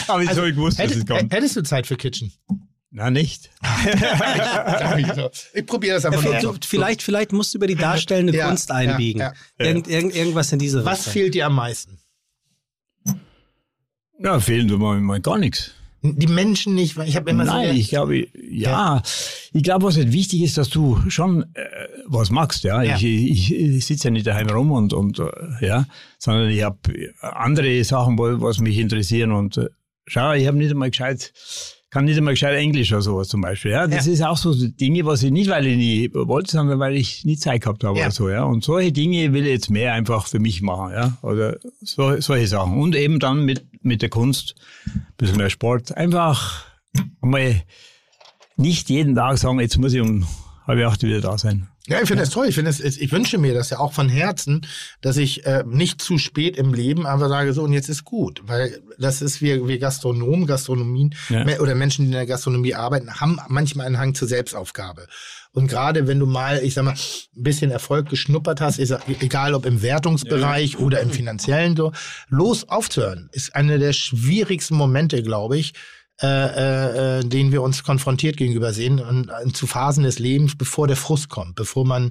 aber 0.08 0.22
ich 0.22 0.28
Also, 0.28 0.42
habe 0.42 0.52
gewusst, 0.54 0.78
dass 0.78 0.86
es 0.86 0.92
Hättest, 0.92 1.06
kommt. 1.08 1.32
hättest 1.32 1.56
du 1.56 1.62
Zeit 1.62 1.86
für 1.86 1.96
Kitchen? 1.96 2.32
Na, 2.92 3.08
nicht. 3.10 3.50
ich 5.54 5.66
probiere 5.66 5.94
das 5.94 6.04
einfach 6.04 6.22
Du, 6.40 6.42
nur. 6.42 6.56
vielleicht, 6.66 7.02
vielleicht 7.02 7.32
musst 7.32 7.54
du 7.54 7.58
über 7.58 7.66
die 7.66 7.74
darstellende 7.76 8.36
Ja, 8.36 8.48
Kunst 8.48 8.68
ja, 8.68 8.74
einbiegen. 8.76 9.20
ja. 9.20 9.32
Irgend, 9.58 9.88
irgend, 9.88 10.14
irgendwas 10.14 10.52
in 10.52 10.58
diese 10.58 10.84
Was 10.84 10.98
Richtung. 11.00 11.12
fehlt 11.12 11.34
dir 11.34 11.46
am 11.46 11.54
meisten? 11.54 11.98
Ja, 14.22 14.38
fehlen 14.40 14.68
tut 14.68 14.78
mir 14.78 15.00
mal 15.00 15.20
gar 15.20 15.38
nichts. 15.38 15.72
Die 16.02 16.26
Menschen 16.28 16.74
nicht, 16.74 16.96
weil 16.96 17.08
ich 17.08 17.16
habe 17.16 17.28
immer 17.28 17.44
Nein, 17.44 17.74
so. 17.74 17.78
ich 17.78 17.90
glaube, 17.90 18.26
ja, 18.50 19.02
ich 19.52 19.62
glaube, 19.62 19.84
was 19.84 19.98
halt 19.98 20.12
wichtig 20.12 20.40
ist, 20.42 20.56
dass 20.56 20.70
du 20.70 20.98
schon 21.08 21.42
äh, 21.54 21.64
was 22.06 22.30
magst, 22.30 22.64
ja. 22.64 22.82
Ja. 22.82 22.96
Ich, 22.96 23.04
ich, 23.04 23.54
ich 23.54 23.84
sitze 23.84 24.08
ja 24.08 24.10
nicht 24.10 24.26
daheim 24.26 24.48
rum 24.48 24.70
und, 24.72 24.94
und 24.94 25.18
äh, 25.18 25.26
ja, 25.60 25.84
sondern 26.18 26.48
ich 26.48 26.62
habe 26.62 26.78
andere 27.20 27.84
Sachen, 27.84 28.18
was 28.18 28.60
mich 28.60 28.78
interessieren 28.78 29.32
und 29.32 29.58
äh, 29.58 29.68
schau, 30.06 30.32
ich 30.32 30.46
habe 30.46 30.56
nicht 30.56 30.70
einmal 30.70 30.88
gescheit, 30.88 31.34
kann 31.90 32.06
nicht 32.06 32.16
einmal 32.16 32.32
gescheit 32.34 32.56
Englisch 32.56 32.92
oder 32.92 33.02
sowas 33.02 33.28
zum 33.28 33.42
Beispiel, 33.42 33.72
ja. 33.72 33.86
Das 33.86 34.06
ist 34.06 34.22
auch 34.22 34.38
so 34.38 34.54
Dinge, 34.54 35.04
was 35.04 35.22
ich 35.22 35.32
nicht, 35.32 35.50
weil 35.50 35.66
ich 35.66 35.76
nicht 35.76 36.14
wollte, 36.14 36.52
sondern 36.52 36.78
weil 36.78 36.96
ich 36.96 37.26
nie 37.26 37.36
Zeit 37.36 37.60
gehabt 37.62 37.84
habe 37.84 37.98
Ja. 37.98 38.04
oder 38.06 38.12
so, 38.12 38.30
ja. 38.30 38.44
Und 38.44 38.64
solche 38.64 38.92
Dinge 38.92 39.34
will 39.34 39.42
ich 39.42 39.50
jetzt 39.52 39.70
mehr 39.70 39.92
einfach 39.92 40.26
für 40.28 40.38
mich 40.38 40.62
machen, 40.62 40.92
ja. 40.94 41.18
Oder 41.20 41.58
so, 41.82 42.18
solche 42.20 42.46
Sachen. 42.46 42.78
Und 42.80 42.94
eben 42.96 43.18
dann 43.18 43.44
mit, 43.44 43.64
mit 43.82 44.02
der 44.02 44.08
Kunst, 44.08 44.54
ein 44.86 45.06
bisschen 45.16 45.36
mehr 45.36 45.50
Sport, 45.50 45.96
einfach 45.96 46.66
mal 47.20 47.62
nicht 48.56 48.90
jeden 48.90 49.14
Tag 49.14 49.38
sagen, 49.38 49.60
jetzt 49.60 49.78
muss 49.78 49.94
ich 49.94 50.00
um 50.00 50.26
halb 50.66 50.86
acht 50.86 51.02
wieder 51.02 51.20
da 51.20 51.38
sein. 51.38 51.69
Ja, 51.90 52.00
ich 52.00 52.06
finde 52.06 52.22
das 52.22 52.30
toll. 52.30 52.46
Ich 52.46 52.54
finde 52.54 52.70
es, 52.70 52.80
ich 52.80 53.10
wünsche 53.10 53.36
mir 53.36 53.52
das 53.52 53.70
ja 53.70 53.80
auch 53.80 53.92
von 53.92 54.08
Herzen, 54.08 54.64
dass 55.00 55.16
ich 55.16 55.44
äh, 55.44 55.64
nicht 55.66 56.00
zu 56.00 56.18
spät 56.18 56.56
im 56.56 56.72
Leben 56.72 57.04
einfach 57.04 57.28
sage, 57.28 57.52
so 57.52 57.64
und 57.64 57.72
jetzt 57.72 57.88
ist 57.88 58.04
gut, 58.04 58.42
weil 58.44 58.80
das 58.98 59.22
ist 59.22 59.42
wir, 59.42 59.66
wir 59.66 59.78
Gastronomen, 59.78 60.46
Gastronomien 60.46 61.14
Ja. 61.28 61.44
oder 61.58 61.74
Menschen, 61.74 62.02
die 62.04 62.10
in 62.10 62.12
der 62.12 62.26
Gastronomie 62.26 62.74
arbeiten, 62.74 63.20
haben 63.20 63.38
manchmal 63.48 63.86
einen 63.86 63.98
Hang 63.98 64.14
zur 64.14 64.28
Selbstaufgabe. 64.28 65.08
Und 65.52 65.66
gerade 65.66 66.06
wenn 66.06 66.20
du 66.20 66.26
mal, 66.26 66.62
ich 66.62 66.74
sag 66.74 66.84
mal, 66.84 66.92
ein 66.92 67.42
bisschen 67.42 67.72
Erfolg 67.72 68.08
geschnuppert 68.08 68.60
hast, 68.60 68.76
sag, 68.86 69.02
egal 69.20 69.54
ob 69.54 69.66
im 69.66 69.82
Wertungsbereich 69.82 70.78
oder 70.78 71.00
im 71.00 71.10
finanziellen, 71.10 71.76
so, 71.76 71.92
los 72.28 72.68
aufzuhören, 72.68 73.28
ist 73.32 73.56
einer 73.56 73.78
der 73.78 73.92
schwierigsten 73.92 74.76
Momente, 74.76 75.24
glaube 75.24 75.58
ich, 75.58 75.72
äh, 76.22 76.26
äh, 76.26 77.18
äh, 77.20 77.24
denen 77.24 77.50
wir 77.52 77.62
uns 77.62 77.82
konfrontiert 77.82 78.36
gegenüber 78.36 78.72
sehen 78.72 79.00
und 79.00 79.56
zu 79.56 79.66
Phasen 79.66 80.04
des 80.04 80.18
Lebens, 80.18 80.56
bevor 80.56 80.86
der 80.86 80.96
Frust 80.96 81.28
kommt, 81.28 81.54
bevor 81.56 81.84
man 81.86 82.10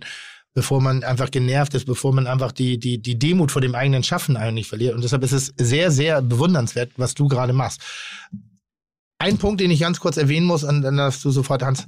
bevor 0.56 0.82
man 0.82 1.04
einfach 1.04 1.30
genervt 1.30 1.76
ist, 1.76 1.86
bevor 1.86 2.12
man 2.12 2.26
einfach 2.26 2.52
die, 2.52 2.80
die, 2.80 2.98
die 3.00 3.20
Demut 3.20 3.52
vor 3.52 3.62
dem 3.62 3.76
eigenen 3.76 4.04
Schaffen 4.04 4.36
eigentlich 4.36 4.68
verliert. 4.68 4.96
Und 4.96 5.04
deshalb 5.04 5.24
ist 5.24 5.32
es 5.32 5.54
sehr, 5.58 5.92
sehr 5.92 6.24
bewundernswert, 6.24 6.92
was 6.98 7.14
du 7.14 7.28
gerade 7.28 7.54
machst. 7.54 7.82
Ein 9.20 9.38
Punkt, 9.38 9.62
den 9.62 9.70
ich 9.70 9.80
ganz 9.80 10.00
kurz 10.00 10.18
erwähnen 10.18 10.48
muss, 10.48 10.64
und 10.64 10.82
dann 10.82 10.98
darfst 10.98 11.24
du 11.24 11.30
sofort 11.30 11.62
Hans. 11.62 11.86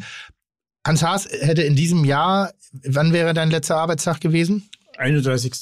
Hans 0.86 1.02
Haas 1.02 1.28
hätte 1.28 1.64
in 1.64 1.76
diesem 1.76 2.06
Jahr, 2.06 2.54
wann 2.86 3.14
wäre 3.14 3.34
dein 3.34 3.50
letzter 3.50 3.78
Arbeitstag 3.78 4.22
gewesen? 4.22 4.70
31. 4.98 5.54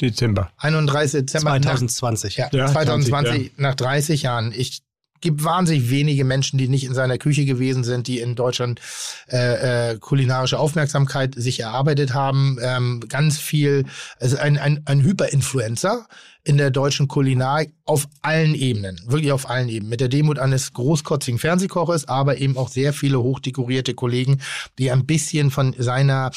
Dezember. 0.00 0.50
31 0.58 1.20
Dezember. 1.22 1.50
nach- 1.58 1.62
2020. 1.64 2.36
Ja, 2.36 2.48
Ja, 2.52 2.66
2020, 2.68 3.08
20, 3.10 3.58
nach 3.58 3.74
30 3.74 4.22
Jahren. 4.22 4.52
Ich 4.56 4.82
gibt 5.20 5.44
wahnsinnig 5.44 5.90
wenige 5.90 6.24
Menschen, 6.24 6.58
die 6.58 6.68
nicht 6.68 6.84
in 6.84 6.94
seiner 6.94 7.18
Küche 7.18 7.44
gewesen 7.44 7.84
sind, 7.84 8.06
die 8.06 8.20
in 8.20 8.34
Deutschland 8.34 8.80
äh, 9.28 9.92
äh, 9.92 9.98
kulinarische 9.98 10.58
Aufmerksamkeit 10.58 11.34
sich 11.36 11.60
erarbeitet 11.60 12.14
haben. 12.14 12.58
Ähm, 12.60 13.00
ganz 13.08 13.38
viel, 13.38 13.84
also 14.20 14.36
ein, 14.36 14.58
ein, 14.58 14.82
ein 14.84 15.02
Hyperinfluencer 15.02 16.06
in 16.44 16.56
der 16.56 16.70
deutschen 16.70 17.08
Kulinarik 17.08 17.72
auf 17.84 18.08
allen 18.22 18.54
Ebenen, 18.54 19.00
wirklich 19.06 19.32
auf 19.32 19.50
allen 19.50 19.68
Ebenen. 19.68 19.90
Mit 19.90 20.00
der 20.00 20.08
Demut 20.08 20.38
eines 20.38 20.72
großkotzigen 20.72 21.38
Fernsehkoches, 21.38 22.08
aber 22.08 22.38
eben 22.38 22.56
auch 22.56 22.68
sehr 22.68 22.92
viele 22.92 23.20
hochdekorierte 23.20 23.94
Kollegen, 23.94 24.40
die 24.78 24.90
ein 24.90 25.04
bisschen 25.04 25.50
von 25.50 25.74
seiner 25.76 26.30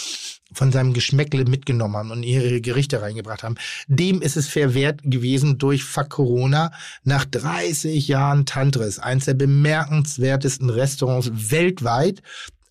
von 0.53 0.71
seinem 0.71 0.93
Geschmäckle 0.93 1.45
mitgenommen 1.45 1.95
haben 1.95 2.11
und 2.11 2.23
ihre 2.23 2.61
Gerichte 2.61 3.01
reingebracht 3.01 3.43
haben. 3.43 3.55
Dem 3.87 4.21
ist 4.21 4.37
es 4.37 4.47
verwehrt 4.47 5.01
gewesen 5.03 5.57
durch 5.57 5.83
Fuck 5.83 6.09
Corona 6.09 6.71
nach 7.03 7.25
30 7.25 8.07
Jahren 8.07 8.45
Tantris, 8.45 8.99
eines 8.99 9.25
der 9.25 9.33
bemerkenswertesten 9.35 10.69
Restaurants 10.69 11.31
weltweit, 11.51 12.21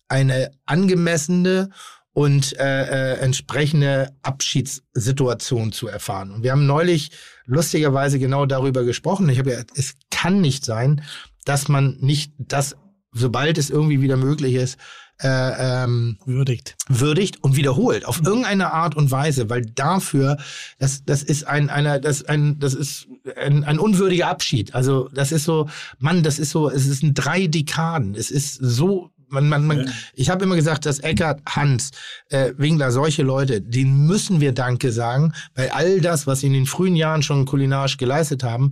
eine 0.07 0.51
angemessene 0.65 1.69
und 2.13 2.57
äh, 2.59 3.13
äh, 3.13 3.19
entsprechende 3.19 4.11
Abschiedssituation 4.21 5.71
zu 5.71 5.87
erfahren. 5.87 6.31
Und 6.31 6.43
wir 6.43 6.51
haben 6.51 6.65
neulich 6.65 7.11
lustigerweise 7.45 8.19
genau 8.19 8.45
darüber 8.45 8.83
gesprochen. 8.83 9.29
Ich 9.29 9.39
habe 9.39 9.51
ja, 9.51 9.61
es 9.75 9.95
kann 10.09 10.41
nicht 10.41 10.65
sein, 10.65 11.03
dass 11.45 11.69
man 11.69 11.97
nicht 11.99 12.33
das, 12.37 12.75
sobald 13.13 13.57
es 13.57 13.69
irgendwie 13.69 14.01
wieder 14.01 14.17
möglich 14.17 14.55
ist, 14.55 14.77
äh, 15.21 15.83
ähm, 15.83 16.17
Würdigt. 16.25 16.75
würdigt 16.89 17.43
und 17.43 17.55
wiederholt 17.55 18.05
auf 18.05 18.21
irgendeine 18.25 18.73
Art 18.73 18.95
und 18.95 19.11
Weise, 19.11 19.49
weil 19.49 19.61
dafür 19.65 20.37
das 20.79 21.03
das 21.05 21.23
ist 21.23 21.47
ein 21.47 21.69
einer 21.69 21.99
das 21.99 22.23
ein 22.23 22.59
das 22.59 22.73
ist 22.73 23.07
ein, 23.35 23.63
ein 23.63 23.79
unwürdiger 23.79 24.27
Abschied. 24.27 24.73
Also 24.73 25.09
das 25.13 25.31
ist 25.31 25.43
so, 25.43 25.69
Mann, 25.99 26.23
das 26.23 26.39
ist 26.39 26.51
so, 26.51 26.69
es 26.69 26.87
ist 26.87 27.03
ein 27.03 27.13
drei 27.13 27.47
Dekaden. 27.47 28.15
Es 28.15 28.31
ist 28.31 28.55
so 28.55 29.11
man, 29.31 29.47
man, 29.47 29.65
man, 29.65 29.89
ich 30.13 30.29
habe 30.29 30.43
immer 30.43 30.55
gesagt, 30.55 30.85
dass 30.85 30.99
Eckart, 30.99 31.41
Hans, 31.47 31.91
äh, 32.29 32.51
Winkler, 32.57 32.91
solche 32.91 33.23
Leute, 33.23 33.61
denen 33.61 34.05
müssen 34.05 34.41
wir 34.41 34.51
Danke 34.51 34.91
sagen, 34.91 35.33
weil 35.55 35.69
all 35.69 36.01
das, 36.01 36.27
was 36.27 36.41
sie 36.41 36.47
in 36.47 36.53
den 36.53 36.65
frühen 36.65 36.97
Jahren 36.97 37.23
schon 37.23 37.45
kulinarisch 37.45 37.95
geleistet 37.95 38.43
haben, 38.43 38.71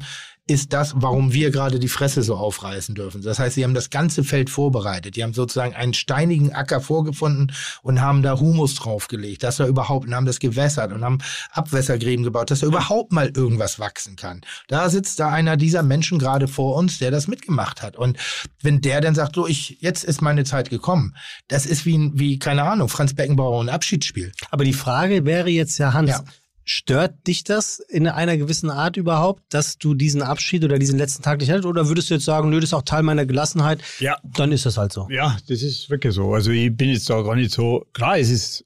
ist 0.50 0.74
das, 0.74 0.94
warum 0.96 1.34
wir 1.34 1.52
gerade 1.52 1.80
die 1.80 1.88
Fresse 1.88 2.24
so 2.24 2.36
aufreißen 2.36 2.96
dürfen. 2.96 3.22
Das 3.22 3.40
heißt, 3.40 3.56
sie 3.56 3.64
haben 3.64 3.74
das 3.74 3.90
ganze 3.90 4.24
Feld 4.24 4.50
vorbereitet. 4.50 5.16
Die 5.16 5.24
haben 5.24 5.34
sozusagen 5.34 5.76
einen 5.76 5.94
steinigen 5.94 6.54
Acker 6.54 6.82
vorgefunden 6.82 7.52
und 7.82 8.02
haben 8.02 8.24
da 8.24 8.40
Humus 8.40 8.76
draufgelegt, 8.76 9.44
dass 9.44 9.60
er 9.60 9.68
überhaupt, 9.68 10.08
und 10.08 10.16
haben 10.16 10.26
das 10.26 10.40
gewässert 10.40 10.92
und 10.92 11.04
haben 11.04 11.20
Abwässergräben 11.52 12.24
gebaut, 12.24 12.52
dass 12.52 12.62
da 12.62 12.68
überhaupt 12.68 13.12
mal 13.12 13.32
irgendwas 13.36 13.80
wachsen 13.80 14.16
kann. 14.16 14.42
Da 14.68 14.90
sitzt 14.90 15.20
da 15.20 15.30
einer 15.30 15.58
dieser 15.58 15.84
Menschen 15.84 16.20
gerade 16.20 16.48
vor 16.48 16.76
uns, 16.76 17.00
der 17.00 17.12
das 17.12 17.28
mitgemacht 17.28 17.82
hat. 17.82 17.96
Und 17.96 18.18
wenn 18.62 18.82
der 18.82 19.02
dann 19.02 19.16
sagt, 19.16 19.36
so, 19.36 19.48
ich, 19.48 19.78
jetzt 19.82 20.04
ist 20.04 20.22
meine 20.22 20.44
Zeit 20.44 20.70
gekommen, 20.70 21.16
das 21.48 21.66
ist 21.66 21.86
wie, 21.86 22.12
wie 22.14 22.40
keine 22.40 22.64
Ahnung, 22.64 22.90
Franz 22.90 23.14
Beckenbauer 23.14 23.62
ein 23.62 23.70
Abschiedsspiel. 23.70 24.32
Aber 24.52 24.64
die 24.64 24.74
Frage 24.74 25.26
wäre 25.26 25.50
jetzt 25.50 25.78
ja, 25.78 25.94
Hans, 25.94 26.10
Ja. 26.10 26.24
Stört 26.69 27.25
dich 27.25 27.43
das 27.43 27.79
in 27.79 28.08
einer 28.08 28.38
gewissen 28.38 28.69
Art 28.69 28.95
überhaupt, 28.95 29.41
dass 29.49 29.77
du 29.79 29.95
diesen 29.95 30.21
Abschied 30.21 30.63
oder 30.63 30.77
diesen 30.77 30.99
letzten 30.99 31.23
Tag 31.23 31.39
nicht 31.39 31.49
hattest? 31.49 31.65
Oder 31.65 31.88
würdest 31.88 32.10
du 32.10 32.13
jetzt 32.13 32.25
sagen, 32.25 32.49
nö, 32.49 32.58
das 32.60 32.69
ist 32.69 32.73
auch 32.75 32.84
Teil 32.84 33.01
meiner 33.01 33.25
Gelassenheit, 33.25 33.79
Ja. 33.99 34.17
dann 34.23 34.51
ist 34.51 34.65
das 34.67 34.77
halt 34.77 34.93
so. 34.93 35.08
Ja, 35.10 35.36
das 35.47 35.63
ist 35.63 35.89
wirklich 35.89 36.13
so. 36.13 36.34
Also 36.34 36.51
ich 36.51 36.75
bin 36.75 36.89
jetzt 36.89 37.10
da 37.10 37.21
gar 37.23 37.36
nicht 37.36 37.51
so, 37.51 37.86
klar, 37.93 38.19
es 38.19 38.29
ist 38.29 38.63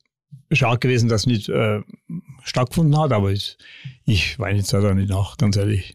schade 0.51 0.79
gewesen, 0.79 1.07
dass 1.07 1.21
es 1.21 1.27
nicht 1.27 1.47
äh, 1.47 1.79
stattgefunden 2.43 2.99
hat, 2.99 3.13
aber 3.13 3.31
ich, 3.31 3.57
ich 4.05 4.37
weine 4.37 4.59
jetzt 4.59 4.73
da 4.73 4.93
nicht 4.93 5.09
nach, 5.09 5.37
ganz 5.37 5.55
ehrlich. 5.55 5.93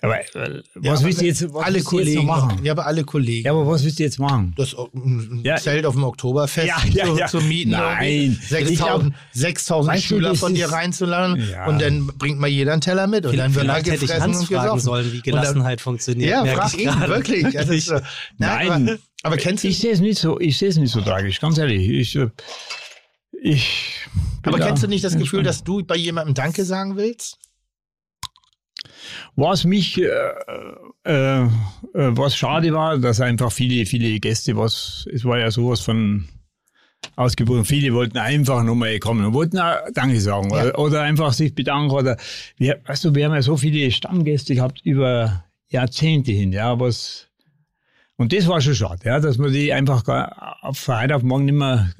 Aber 0.00 0.20
äh, 0.20 0.62
was 0.76 1.02
willst 1.02 1.20
du 1.20 1.24
jetzt, 1.24 1.52
was 1.52 1.64
alle 1.64 2.22
machen? 2.22 2.64
Ja, 2.64 2.72
aber 2.72 2.86
alle 2.86 3.02
Kollegen. 3.02 3.44
Ja, 3.46 3.50
aber 3.52 3.66
was 3.66 3.82
willst 3.82 3.98
du 3.98 4.04
jetzt 4.04 4.20
machen? 4.20 4.54
das 4.56 4.76
ein 4.94 5.40
Ja, 5.42 5.56
Zelt 5.56 5.84
auf 5.86 5.94
dem 5.94 6.04
Oktoberfest 6.04 6.68
Ja, 6.68 6.76
ja, 6.92 7.04
zu, 7.06 7.18
ja. 7.18 7.26
zu 7.26 7.40
mieten. 7.40 7.70
Nein. 7.72 8.38
irgendwie. 8.48 8.72
Ich 8.74 8.78
glaub- 8.78 9.02
6000 9.02 9.14
6000 9.32 9.94
Weißt 9.94 10.04
du, 10.04 10.08
Schüler 10.08 10.34
von 10.36 10.54
dir 10.54 10.70
reinzuladen 10.70 11.48
Ja. 11.50 11.66
und 11.66 11.82
dann 11.82 12.06
bringt 12.06 12.38
mal 12.38 12.46
jeder 12.46 12.72
einen 12.74 12.80
Teller 12.80 13.08
mit 13.08 13.26
und 13.26 13.36
dann 13.36 13.52
wird 13.54 13.66
er 13.66 13.74
hätte 13.74 13.94
ich 13.94 14.00
gefressen 14.02 14.22
Hans 14.22 14.38
und 14.40 14.46
fragen 14.46 14.62
gesoffen. 14.62 14.80
sollen, 14.80 15.12
wie 15.12 15.16
Und 15.16 15.26
dann- 15.26 15.34
Gelassenheit 15.34 15.80
funktioniert. 15.80 16.30
Ja, 16.30 16.44
frag 16.46 16.74
ich 16.74 16.80
ihn, 16.80 16.86
gerade. 16.86 17.08
wirklich. 17.08 17.44
Ist, 17.54 17.86
so- 17.86 18.00
Nein. 18.38 18.70
Aber, 18.88 18.98
aber 19.24 19.36
kennst 19.36 19.64
du, 19.64 19.68
Ich 19.68 19.78
sehe 19.78 19.90
es 19.92 20.00
nicht 20.00 20.18
so, 20.20 20.38
ich 20.38 20.56
sehe 20.58 20.68
es 20.68 20.76
nicht 20.76 20.92
so 20.92 21.00
tragisch, 21.00 21.40
ganz 21.40 21.58
ehrlich. 21.58 21.88
Ich, 21.88 22.14
äh, 22.14 22.28
ich 23.42 23.94
aber 24.44 24.58
kennst 24.60 24.82
du 24.82 24.86
nicht 24.86 25.02
das 25.04 25.16
Gefühl, 25.18 25.42
dass 25.42 25.64
du 25.64 25.82
bei 25.82 25.96
jemandem 25.96 26.34
Danke 26.34 26.64
sagen 26.64 26.96
willst? 26.96 27.38
Was 29.40 29.62
mich, 29.62 29.96
äh, 30.02 30.08
äh, 31.04 31.42
äh, 31.42 31.48
was 31.92 32.34
schade 32.34 32.72
war, 32.72 32.98
dass 32.98 33.20
einfach 33.20 33.52
viele, 33.52 33.86
viele 33.86 34.18
Gäste, 34.18 34.56
was, 34.56 35.06
es 35.12 35.24
war 35.24 35.38
ja 35.38 35.48
sowas 35.52 35.78
von 35.78 36.26
ausgebucht. 37.14 37.68
Viele 37.68 37.94
wollten 37.94 38.18
einfach 38.18 38.64
nochmal 38.64 38.98
kommen 38.98 39.24
und 39.24 39.34
wollten 39.34 39.60
auch 39.60 39.76
Danke 39.94 40.20
sagen 40.20 40.50
Ja. 40.50 40.62
oder, 40.62 40.78
oder 40.80 41.02
einfach 41.02 41.32
sich 41.32 41.54
bedanken 41.54 41.92
oder, 41.92 42.16
wir, 42.56 42.80
weißt 42.84 43.04
du, 43.04 43.14
wir 43.14 43.26
haben 43.26 43.34
ja 43.34 43.42
so 43.42 43.56
viele 43.56 43.92
Stammgäste 43.92 44.56
gehabt 44.56 44.80
über 44.82 45.44
Jahrzehnte 45.68 46.32
hin, 46.32 46.52
ja, 46.52 46.80
was, 46.80 47.28
und 48.16 48.32
das 48.32 48.48
war 48.48 48.60
schon 48.60 48.74
schade, 48.74 49.02
ja, 49.04 49.20
dass 49.20 49.38
man 49.38 49.52
die 49.52 49.72
einfach 49.72 50.02
auf 50.62 50.78
von 50.78 51.00
heute 51.00 51.14
auf 51.14 51.22
morgen 51.22 51.44
nicht 51.44 51.54
mehr, 51.54 51.92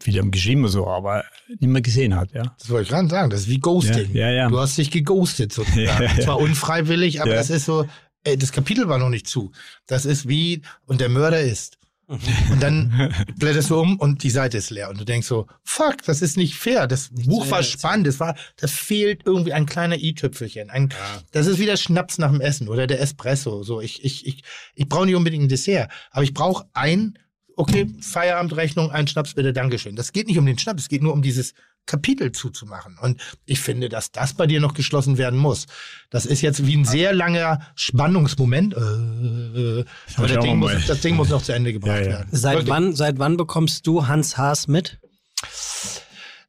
viele 0.00 0.20
haben 0.20 0.30
geschrieben 0.30 0.66
so, 0.68 0.86
aber 0.88 1.24
nicht 1.48 1.62
mehr 1.62 1.82
gesehen 1.82 2.16
hat, 2.16 2.32
ja. 2.32 2.54
Das 2.58 2.70
wollte 2.70 2.84
ich 2.84 2.88
gerade 2.90 3.08
sagen. 3.08 3.30
Das 3.30 3.40
ist 3.40 3.48
wie 3.48 3.58
Ghosting. 3.60 4.12
Ja, 4.14 4.28
ja, 4.28 4.32
ja. 4.32 4.48
Du 4.48 4.58
hast 4.58 4.76
dich 4.78 4.90
geghostet 4.90 5.52
sozusagen. 5.52 5.80
Ja, 5.84 6.02
ja. 6.02 6.20
Zwar 6.20 6.38
unfreiwillig, 6.38 7.20
aber 7.20 7.30
Ja. 7.30 7.36
das 7.36 7.50
ist 7.50 7.64
so, 7.66 7.86
ey, 8.24 8.36
das 8.38 8.52
Kapitel 8.52 8.88
war 8.88 8.98
noch 8.98 9.10
nicht 9.10 9.26
zu. 9.26 9.52
Das 9.86 10.04
ist 10.04 10.28
wie, 10.28 10.62
und 10.86 11.00
der 11.00 11.08
Mörder 11.08 11.40
ist. 11.40 11.78
Und 12.08 12.62
dann 12.62 13.12
blätterst 13.38 13.70
du 13.70 13.80
um 13.80 13.98
und 13.98 14.22
die 14.22 14.28
Seite 14.30 14.58
ist 14.58 14.68
leer. 14.70 14.90
Und 14.90 15.00
du 15.00 15.04
denkst 15.04 15.26
so, 15.26 15.46
fuck, 15.64 16.02
das 16.04 16.20
ist 16.20 16.36
nicht 16.36 16.56
fair. 16.56 16.86
Das 16.86 17.08
Buch 17.10 17.44
zu 17.46 17.50
war 17.50 17.62
spannend. 17.62 18.06
Das 18.06 18.20
war, 18.20 18.34
da 18.56 18.66
fehlt 18.66 19.22
irgendwie 19.24 19.52
ein 19.54 19.64
kleiner 19.66 19.96
i-Tüpfelchen. 19.96 20.68
Ein, 20.68 20.90
Das 21.30 21.46
ist 21.46 21.58
wie 21.58 21.64
der 21.64 21.78
Schnaps 21.78 22.18
nach 22.18 22.30
dem 22.30 22.40
Essen 22.42 22.68
oder 22.68 22.86
der 22.86 23.00
Espresso. 23.00 23.62
So, 23.62 23.80
ich, 23.80 24.04
ich, 24.04 24.26
ich, 24.26 24.42
ich 24.74 24.88
brauche 24.88 25.06
nicht 25.06 25.14
unbedingt 25.14 25.44
ein 25.44 25.48
Dessert, 25.48 25.90
aber 26.10 26.24
ich 26.24 26.34
brauche 26.34 26.66
ein, 26.74 27.18
okay, 27.56 27.88
Feierabendrechnung, 28.00 28.90
ein 28.90 29.06
Schnaps 29.06 29.34
bitte, 29.34 29.52
Dankeschön. 29.52 29.96
Das 29.96 30.12
geht 30.12 30.26
nicht 30.28 30.38
um 30.38 30.46
den 30.46 30.58
Schnaps, 30.58 30.82
es 30.82 30.88
geht 30.88 31.02
nur 31.02 31.12
um 31.12 31.22
dieses 31.22 31.54
Kapitel 31.86 32.32
zuzumachen. 32.32 32.96
Und 33.00 33.20
ich 33.44 33.60
finde, 33.60 33.88
dass 33.88 34.12
das 34.12 34.34
bei 34.34 34.46
dir 34.46 34.60
noch 34.60 34.74
geschlossen 34.74 35.18
werden 35.18 35.38
muss. 35.38 35.66
Das 36.10 36.26
ist 36.26 36.40
jetzt 36.40 36.66
wie 36.66 36.76
ein 36.76 36.84
sehr 36.84 37.12
langer 37.12 37.60
Spannungsmoment. 37.74 38.74
Äh, 38.74 39.84
aber 40.16 40.28
das 40.28 40.44
Ding, 40.44 40.58
muss, 40.58 40.86
das 40.86 41.00
Ding 41.00 41.16
muss 41.16 41.28
noch 41.28 41.42
zu 41.42 41.52
Ende 41.52 41.72
gebracht 41.72 41.98
Ja, 41.98 42.02
ja. 42.02 42.08
werden. 42.10 42.28
Seit 42.30 42.54
Wirklich. 42.54 42.70
wann, 42.70 42.94
seit 42.94 43.18
wann 43.18 43.36
bekommst 43.36 43.86
du 43.86 44.06
Hans 44.06 44.36
Haas 44.36 44.68
mit? 44.68 44.98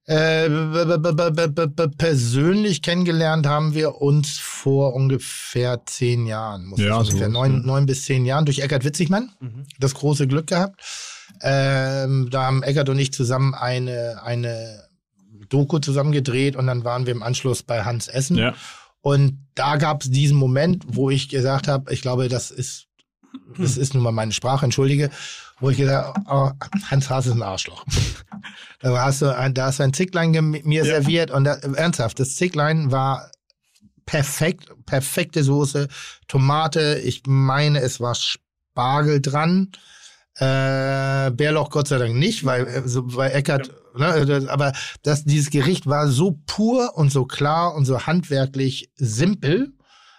Äh, 0.06 0.49
persönlich 1.97 2.82
kennengelernt 2.82 3.47
haben 3.47 3.74
wir 3.74 4.01
uns 4.01 4.38
vor 4.38 4.93
ungefähr 4.93 5.86
zehn 5.86 6.26
Jahren, 6.26 6.66
muss 6.66 6.80
Ja, 6.80 7.01
ich 7.01 7.08
ungefähr 7.10 7.30
neun, 7.30 7.66
neun 7.66 7.86
bis 7.86 8.04
zehn 8.04 8.26
Jahren 8.26 8.45
durch 8.45 8.60
Eckart 8.60 8.84
Witzigmann. 8.84 9.32
Das 9.80 9.93
große 9.93 10.28
Glück 10.28 10.47
gehabt. 10.47 10.82
Ähm, 11.41 12.28
da 12.30 12.43
haben 12.43 12.64
Eckart 12.64 12.89
und 12.89 12.99
ich 12.99 13.14
zusammen 13.14 13.54
eine, 13.54 14.22
eine 14.24 14.84
Doku 15.49 15.80
zusammen 15.80 16.12
gedreht 16.12 16.56
und 16.56 16.68
dann 16.68 16.84
waren 16.84 17.06
wir 17.06 17.14
im 17.14 17.24
Anschluss 17.24 17.64
bei 17.64 17.84
Hans 17.84 18.08
Essen. 18.08 18.38
Ja. 18.38 18.54
Und 19.01 19.45
da 19.56 19.76
gab 19.78 20.01
es 20.01 20.10
diesen 20.10 20.38
Moment, 20.38 20.84
wo 20.88 21.10
ich 21.10 21.30
gesagt 21.30 21.68
habe, 21.68 21.93
ich 21.93 22.01
glaube, 22.01 22.30
das 22.30 22.51
ist, 22.51 22.88
das 23.58 23.78
ist 23.78 23.93
nun 23.93 24.04
mal 24.04 24.12
meine 24.12 24.32
Sprache, 24.32 24.66
entschuldige, 24.66 25.10
wo 25.64 25.70
ich 25.70 25.78
gesagt 25.78 26.18
habe, 26.18 26.26
oh, 26.30 26.51
Hans 26.91 27.09
Haas 27.09 27.26
ist 27.26 27.36
ein 27.36 27.41
Arschloch. 27.41 27.86
da 28.80 29.05
hast 29.05 29.22
du 29.22 29.34
ein, 29.34 29.53
da 29.53 29.68
hast 29.68 29.80
du 29.80 29.84
ein 29.84 29.93
Zicklein 29.93 30.32
mir 30.32 30.84
serviert 30.84 31.32
und 31.32 31.45
da, 31.45 31.53
ernsthaft, 31.53 32.20
das 32.20 32.36
Zicklein 32.36 32.91
war 32.91 33.32
perfekt, 34.05 34.70
perfekte 34.86 35.41
Soße, 35.41 35.88
Tomate, 36.28 36.99
ich 37.05 37.24
meine, 37.26 37.80
es 37.80 38.01
war 38.01 38.14
Spargel 38.14 39.22
dran. 39.22 39.72
Äh, 40.36 41.32
Bärlauch 41.32 41.70
Gott 41.70 41.88
sei 41.88 41.97
Dank 41.97 42.16
nicht, 42.16 42.43
weil, 42.43 42.68
äh, 42.68 42.82
so, 42.86 43.16
weil 43.16 43.32
Eckert, 43.32 43.72
ne, 43.95 44.26
das, 44.26 44.47
aber 44.47 44.74
das, 45.01 45.24
dieses 45.24 45.49
Gericht 45.49 45.88
war 45.88 46.09
so 46.09 46.41
pur 46.45 46.97
und 46.97 47.09
so 47.09 47.24
klar 47.24 47.74
und 47.74 47.86
so 47.86 48.05
handwerklich 48.05 48.91
simpel 48.95 49.72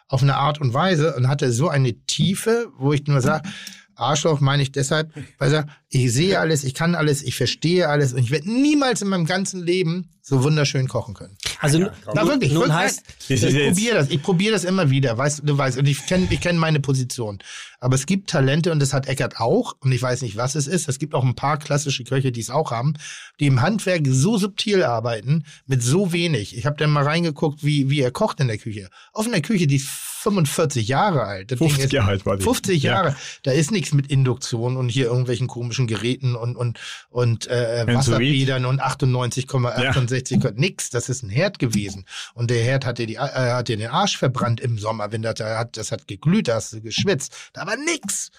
auf 0.08 0.22
eine 0.22 0.36
Art 0.36 0.58
und 0.60 0.72
Weise 0.72 1.16
und 1.16 1.28
hatte 1.28 1.52
so 1.52 1.68
eine 1.68 1.92
Tiefe, 2.06 2.68
wo 2.78 2.94
ich 2.94 3.06
nur 3.06 3.20
sage, 3.20 3.50
Arschloch 3.96 4.40
meine 4.40 4.62
ich 4.62 4.72
deshalb, 4.72 5.14
weil 5.38 5.48
er 5.48 5.50
sagt, 5.50 5.70
ich 5.88 6.12
sehe 6.12 6.38
alles, 6.40 6.64
ich 6.64 6.74
kann 6.74 6.94
alles, 6.94 7.22
ich 7.22 7.36
verstehe 7.36 7.88
alles 7.88 8.12
und 8.12 8.18
ich 8.20 8.30
werde 8.30 8.50
niemals 8.50 9.02
in 9.02 9.08
meinem 9.08 9.26
ganzen 9.26 9.62
Leben 9.62 10.10
so 10.22 10.42
wunderschön 10.42 10.88
kochen 10.88 11.14
können. 11.14 11.36
Also 11.60 11.78
Na 12.14 12.26
wirklich, 12.26 12.50
nun 12.52 12.62
wirklich. 12.62 12.76
heißt, 12.78 13.02
Das 13.28 13.30
ich 13.30 13.42
jetzt- 13.42 13.68
probiere 13.68 13.94
das, 13.96 14.10
ich 14.10 14.22
probiere 14.22 14.52
das 14.54 14.64
immer 14.64 14.88
wieder, 14.90 15.16
weißt 15.18 15.42
du, 15.44 15.56
weißt, 15.56 15.78
und 15.78 15.86
ich 15.86 16.06
kenne 16.06 16.26
ich 16.30 16.40
kenn 16.40 16.56
meine 16.56 16.80
Position. 16.80 17.38
Aber 17.78 17.94
es 17.94 18.06
gibt 18.06 18.30
Talente 18.30 18.72
und 18.72 18.80
das 18.80 18.92
hat 18.94 19.06
Eckert 19.06 19.38
auch 19.38 19.74
und 19.80 19.92
ich 19.92 20.00
weiß 20.00 20.22
nicht, 20.22 20.36
was 20.36 20.54
es 20.54 20.66
ist. 20.66 20.88
Es 20.88 20.98
gibt 20.98 21.14
auch 21.14 21.22
ein 21.24 21.34
paar 21.34 21.58
klassische 21.58 22.04
Köche, 22.04 22.32
die 22.32 22.40
es 22.40 22.48
auch 22.50 22.70
haben, 22.70 22.94
die 23.38 23.46
im 23.46 23.60
Handwerk 23.60 24.02
so 24.08 24.38
subtil 24.38 24.82
arbeiten, 24.82 25.44
mit 25.66 25.82
so 25.82 26.12
wenig. 26.12 26.56
Ich 26.56 26.64
habe 26.64 26.76
dann 26.78 26.90
mal 26.90 27.04
reingeguckt, 27.04 27.62
wie, 27.62 27.90
wie 27.90 28.00
er 28.00 28.10
kocht 28.10 28.40
in 28.40 28.48
der 28.48 28.58
Küche. 28.58 28.88
Auf 29.12 29.26
einer 29.26 29.42
Küche, 29.42 29.66
die 29.66 29.76
ist 29.76 29.88
45 30.24 30.88
Jahre 30.88 31.22
alt. 31.24 31.50
Das 31.52 31.58
Ding 31.58 31.68
50 31.68 31.84
ist- 31.86 31.92
Jahre 31.92 32.08
alt 32.10 32.26
war 32.26 32.36
die. 32.36 32.42
50 32.42 32.82
Ja. 32.82 32.92
Jahre. 32.94 33.16
Da 33.44 33.52
ist 33.52 33.70
nichts 33.70 33.92
mit 33.94 34.08
Induktion 34.08 34.76
und 34.76 34.88
hier 34.88 35.06
irgendwelchen 35.06 35.46
komischen 35.46 35.86
Geräten 35.86 36.34
und, 36.34 36.56
und, 36.56 36.78
und 37.10 37.46
äh. 37.46 37.84
Wasserbädern 37.86 38.64
und 38.64 38.82
98,68, 38.82 40.52
nix. 40.56 40.90
Das 40.90 41.08
ist 41.08 41.22
ein 41.22 41.28
Herd 41.30 41.58
gewesen. 41.58 42.04
Und 42.34 42.50
der 42.50 42.62
Herd 42.62 42.84
hat 42.86 42.98
dir, 42.98 43.06
die, 43.06 43.14
äh, 43.16 43.18
hat 43.18 43.68
dir 43.68 43.76
den 43.76 43.90
Arsch 43.90 44.16
verbrannt 44.18 44.60
im 44.60 44.78
Sommer, 44.78 45.12
wenn 45.12 45.22
das, 45.22 45.34
da 45.36 45.58
hat, 45.58 45.76
das 45.76 45.92
hat 45.92 46.08
geglüht, 46.08 46.48
da 46.48 46.56
hast 46.56 46.72
du 46.72 46.80
geschwitzt. 46.80 47.32
Da 47.52 47.66
war 47.66 47.76
nix. 47.76 48.30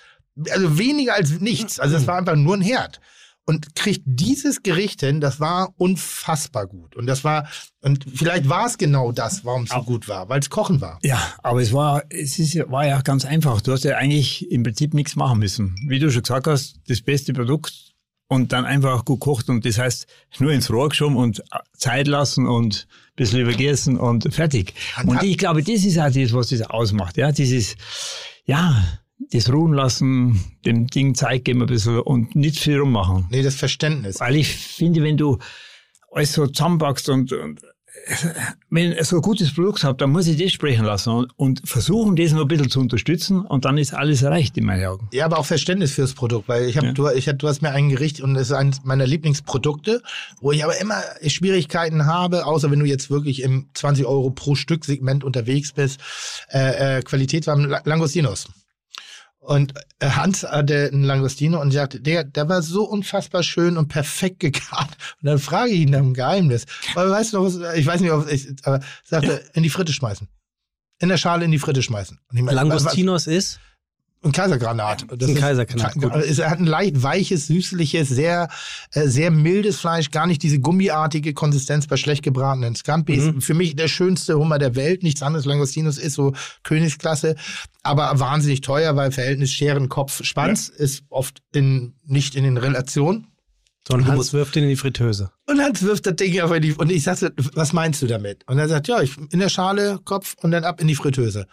Also 0.50 0.78
weniger 0.78 1.14
als 1.16 1.40
nichts. 1.40 1.80
Also 1.80 1.96
es 1.96 2.08
war 2.08 2.18
einfach 2.18 2.36
nur 2.36 2.56
ein 2.58 2.62
Herd. 2.62 3.00
Und 3.48 3.76
kriegt 3.76 4.02
dieses 4.06 4.64
Gericht 4.64 5.02
hin, 5.02 5.22
das 5.22 5.39
war 5.39 5.72
unfassbar 5.78 6.66
gut. 6.66 6.96
Und 6.96 7.06
das 7.06 7.24
war, 7.24 7.48
und 7.82 8.04
vielleicht 8.16 8.50
war 8.50 8.66
es 8.66 8.78
genau 8.80 9.12
das, 9.12 9.46
warum 9.46 9.64
es 9.64 9.70
so 9.70 9.84
gut 9.84 10.08
war, 10.08 10.28
weil 10.30 10.39
es 10.39 10.50
Kochen 10.50 10.82
war. 10.82 10.98
Ja, 11.04 11.22
aber 11.43 11.62
es 11.62 11.72
war, 11.72 12.02
es 12.10 12.39
ist, 12.39 12.56
ja- 12.56 12.70
war 12.72 12.88
ja 12.88 13.02
ganz 13.02 13.24
einfach. 13.24 13.62
Du 13.62 13.72
hast 13.72 13.84
ja 13.84 13.98
eigentlich 13.98 14.50
im 14.52 14.64
Prinzip 14.64 14.96
nichts 14.96 15.16
machen 15.16 15.38
müssen. 15.39 15.76
Wie 15.88 16.00
du 16.00 16.12
schon 16.12 16.24
gesagt 16.24 16.48
hast, 16.48 16.78
das 16.88 17.02
beste 17.02 17.34
Produkt 17.34 17.93
und 18.28 18.52
dann 18.52 18.66
einfach 18.66 19.06
gut 19.06 19.20
kocht. 19.20 19.48
Und 19.50 19.64
das 19.64 19.78
heißt, 19.78 20.08
nur 20.39 20.52
ins 20.52 20.72
Rohr 20.72 20.89
geschoben 20.89 21.16
und 21.16 21.43
Zeit 21.78 22.08
lassen 22.08 22.48
und 22.48 22.88
ein 22.89 23.16
bisschen 23.16 23.41
übergessen 23.41 23.98
und 24.00 24.34
fertig. 24.34 24.74
Und 25.04 25.10
Und 25.10 25.24
ich 25.24 25.38
glaube, 25.38 25.62
das 25.62 25.84
ist 25.86 26.00
auch 26.00 26.10
das, 26.12 26.34
was 26.34 26.50
das 26.50 26.64
ausmacht. 26.64 27.16
Ja, 27.18 27.32
dieses, 27.32 27.76
ja, 28.46 28.84
das 29.32 29.51
ruhen 29.51 29.74
lassen, 29.74 30.39
dem 30.66 30.88
Ding 30.88 31.16
Zeit 31.16 31.45
geben 31.45 31.61
ein 31.61 31.68
bisschen 31.68 31.99
und 31.99 32.36
nicht 32.36 32.59
viel 32.59 32.80
rummachen. 32.80 33.26
Nee, 33.32 33.43
das 33.43 33.55
Verständnis. 33.55 34.20
Weil 34.20 34.36
ich 34.36 34.55
finde, 34.55 35.01
wenn 35.03 35.18
du 35.18 35.38
alles 36.11 36.34
so 36.34 36.47
zusammenpackst 36.47 37.09
und, 37.09 37.32
und 37.34 37.61
wenn 38.70 38.91
ich 38.91 39.03
so 39.05 39.16
ein 39.16 39.22
gutes 39.22 39.53
Produkt 39.53 39.84
habe, 39.84 39.97
dann 39.97 40.11
muss 40.11 40.28
ich 40.28 40.38
das 40.38 40.51
sprechen 40.51 40.86
lassen 40.86 41.09
und, 41.11 41.32
und 41.38 41.61
versuchen, 41.68 42.16
das 42.16 42.34
noch 42.34 42.41
ein 42.41 42.47
bisschen 42.47 42.70
zu 42.70 42.80
unterstützen 42.82 43.41
und 43.41 43.66
dann 43.66 43.78
ist 43.78 43.93
alles 43.93 44.22
erreicht 44.22 44.57
in 44.57 44.66
meinen 44.66 44.86
Augen. 44.86 45.07
Ja, 45.13 45.26
aber 45.26 45.39
auch 45.39 45.45
Verständnis 45.45 45.93
fürs 45.93 46.13
Produkt, 46.13 46.47
weil 46.47 46.66
ich 46.68 46.76
habe, 46.78 46.88
Ja. 46.88 46.93
du, 46.93 47.07
ich, 47.09 47.28
hab- 47.30 47.39
du 47.39 47.47
hast 47.47 47.61
mir 47.61 47.72
ein 47.72 47.89
Gericht 47.89 48.20
und 48.22 48.36
es 48.36 48.49
ist 48.49 48.51
eines 48.51 48.84
meiner 48.84 49.07
Lieblingsprodukte, 49.07 50.01
wo 50.41 50.51
ich 50.51 50.63
aber 50.63 50.78
immer 50.80 51.01
Schwierigkeiten 51.26 52.05
habe, 52.05 52.45
außer 52.45 52.70
wenn 52.70 52.80
du 52.80 52.86
jetzt 52.86 53.09
wirklich 53.09 53.41
im 53.41 53.70
20 53.74 54.05
Euro 54.05 54.30
pro 54.30 54.55
Stück 54.55 54.84
Segment 54.86 55.24
unterwegs 55.24 55.72
bist. 55.72 55.99
Äh, 56.49 56.97
äh, 56.97 57.01
Qualität 57.01 57.47
war 57.47 57.57
La- 57.57 57.82
Langostinos. 57.86 58.47
Und 59.46 59.74
äh, 60.00 60.10
Hans 60.10 60.43
hatte 60.43 60.89
einen 60.91 61.04
Langostino 61.04 61.62
und 61.62 61.72
sagte, 61.72 62.02
der, 62.02 62.24
der 62.24 62.50
war 62.50 62.62
so 62.62 62.84
unfassbar 62.84 63.43
schön 63.43 63.78
und 63.78 63.88
perfekt 63.88 64.39
gegart. 64.41 64.89
Und 65.22 65.26
dann 65.28 65.39
frage 65.39 65.72
ich 65.72 65.82
ihn 65.82 65.91
nach 65.91 66.00
dem 66.00 66.14
Geheimnis. 66.14 66.66
Weil 66.96 67.10
weißt 67.10 67.34
du 67.34 67.38
noch 67.38 67.46
was, 67.46 67.76
ich 67.78 67.86
weiß 67.86 68.02
nicht, 68.02 68.12
ob 68.12 68.30
ich, 68.30 68.48
aber 68.64 68.80
sagte, 69.04 69.43
in 69.54 69.64
die 69.64 69.70
Fritte 69.70 69.93
schmeißen. 69.93 70.28
In 71.00 71.10
der 71.10 71.18
Schale 71.18 71.46
in 71.46 71.52
die 71.52 71.60
Fritte 71.60 71.84
schmeißen. 71.84 72.20
Und 72.30 72.38
ich 72.38 72.43
meine, 72.43 72.58
was- 72.58 72.68
Langostinos 72.84 73.28
ist? 73.28 73.60
Ein 74.26 74.32
Kaisergranat. 74.32 75.05
Das 75.17 75.30
Ein 75.30 75.36
ist- 75.36 75.41
Kaisergranat. 75.41 75.95
Es 76.26 76.39
hat 76.41 76.59
ein 76.59 76.65
leicht 76.65 77.01
weiches, 77.03 77.47
süßliches, 77.47 78.09
sehr, 78.09 78.49
äh, 78.91 79.07
sehr 79.07 79.32
mildes 79.32 79.80
Fleisch, 79.80 80.11
gar 80.11 80.28
nicht 80.28 80.41
diese 80.43 80.59
gummiartige 80.59 81.34
Konsistenz 81.34 81.88
bei 81.88 81.95
schlecht 81.97 82.23
gebratenen 82.23 82.76
Scampis. 82.76 83.23
Mhm. 83.26 83.41
Für 83.41 83.53
mich 83.53 83.76
der 83.76 83.88
schönste 83.88 84.38
Hummer 84.38 84.57
der 84.59 84.76
Welt. 84.76 85.03
Nichts 85.03 85.21
anderes. 85.21 85.45
Langostinos 85.45 85.97
ist 85.97 86.13
so 86.15 86.34
Königsklasse, 86.63 87.36
aber 87.84 88.19
wahnsinnig 88.19 88.61
teuer, 88.61 88.95
weil 88.95 89.11
Verhältnis 89.11 89.51
Scheren, 89.51 89.89
Kopf, 89.89 90.23
Schwanz 90.23 90.69
ist 90.69 91.03
oft 91.09 91.41
in, 91.53 91.93
nicht 92.05 92.36
in 92.36 92.43
den 92.43 92.57
Relationen. 92.57 93.28
Sondern 93.88 94.07
Hans- 94.13 94.34
wirft 94.34 94.55
ihn 94.55 94.63
in 94.63 94.69
die 94.69 94.76
Fritteuse. 94.76 95.30
Und 95.45 95.57
dann 95.59 95.80
wirft 95.82 96.07
das 96.07 96.15
Ding 96.15 96.39
aber 96.41 96.55
in 96.55 96.63
die, 96.63 96.73
und 96.73 96.91
ich 96.91 97.03
sagte, 97.03 97.32
was 97.53 97.71
meinst 97.71 98.01
du 98.01 98.07
damit? 98.07 98.43
Und 98.47 98.57
er 98.57 98.67
sagt, 98.67 98.88
ja, 98.88 98.99
ich, 99.01 99.15
in 99.30 99.38
der 99.39 99.49
Schale, 99.49 99.99
Kopf 100.03 100.34
und 100.41 100.49
dann 100.49 100.63
ab 100.63 100.82
in 100.82 100.88
die 100.88 100.95
Fritteuse. 100.95 101.45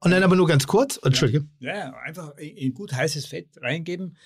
Und 0.00 0.10
dann 0.12 0.22
aber 0.22 0.36
nur 0.36 0.46
ganz 0.46 0.66
kurz. 0.66 0.98
Entschuldige. 1.02 1.46
Ja, 1.58 1.92
einfach 2.04 2.36
in, 2.36 2.72
gut 2.72 2.92
heißes 2.92 3.26
Fett 3.26 3.48
reingeben. 3.60 4.16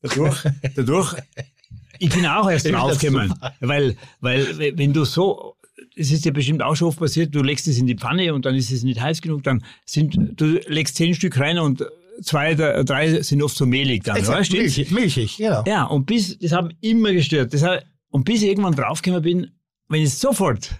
Dadurch, 0.00 0.44
dadurch 0.76 1.16
ich 1.98 2.10
bin 2.10 2.24
auch 2.26 2.48
erst 2.48 2.66
draufgekommen. 2.70 3.34
Weil, 3.60 3.96
weil, 4.20 4.76
wenn 4.78 4.92
du 4.92 5.04
so, 5.04 5.56
es 5.96 6.12
ist 6.12 6.24
ja 6.24 6.30
bestimmt 6.30 6.62
auch 6.62 6.76
schon 6.76 6.88
oft 6.88 6.98
passiert, 7.00 7.34
du 7.34 7.42
legst 7.42 7.66
es 7.66 7.78
in 7.78 7.86
die 7.86 7.96
Pfanne 7.96 8.32
und 8.32 8.44
dann 8.44 8.54
ist 8.54 8.70
es 8.70 8.84
nicht 8.84 9.00
heiß 9.00 9.20
genug, 9.20 9.42
dann 9.42 9.64
sind, 9.84 10.16
du 10.40 10.46
legst 10.68 10.94
zehn 10.96 11.14
Stück 11.14 11.38
rein 11.40 11.58
und 11.58 11.84
zwei, 12.22 12.54
drei 12.54 13.20
sind 13.22 13.42
oft 13.42 13.56
so 13.56 13.66
mehlig 13.66 14.04
dann, 14.04 14.16
Exakt, 14.16 14.38
weißt 14.38 14.52
du? 14.52 14.56
milchig, 14.58 14.90
milchig, 14.92 15.36
genau. 15.38 15.64
Ja, 15.66 15.84
und 15.84 16.06
bis, 16.06 16.38
das 16.38 16.52
hat 16.52 16.66
mich 16.66 16.76
immer 16.80 17.12
gestört. 17.12 17.52
Das 17.52 17.62
hat, 17.62 17.84
und 18.10 18.24
bis 18.24 18.42
ich 18.42 18.48
irgendwann 18.48 18.74
draufgekommen 18.74 19.22
bin, 19.22 19.50
wenn 19.88 20.00
ich 20.02 20.08
es 20.08 20.20
sofort 20.20 20.70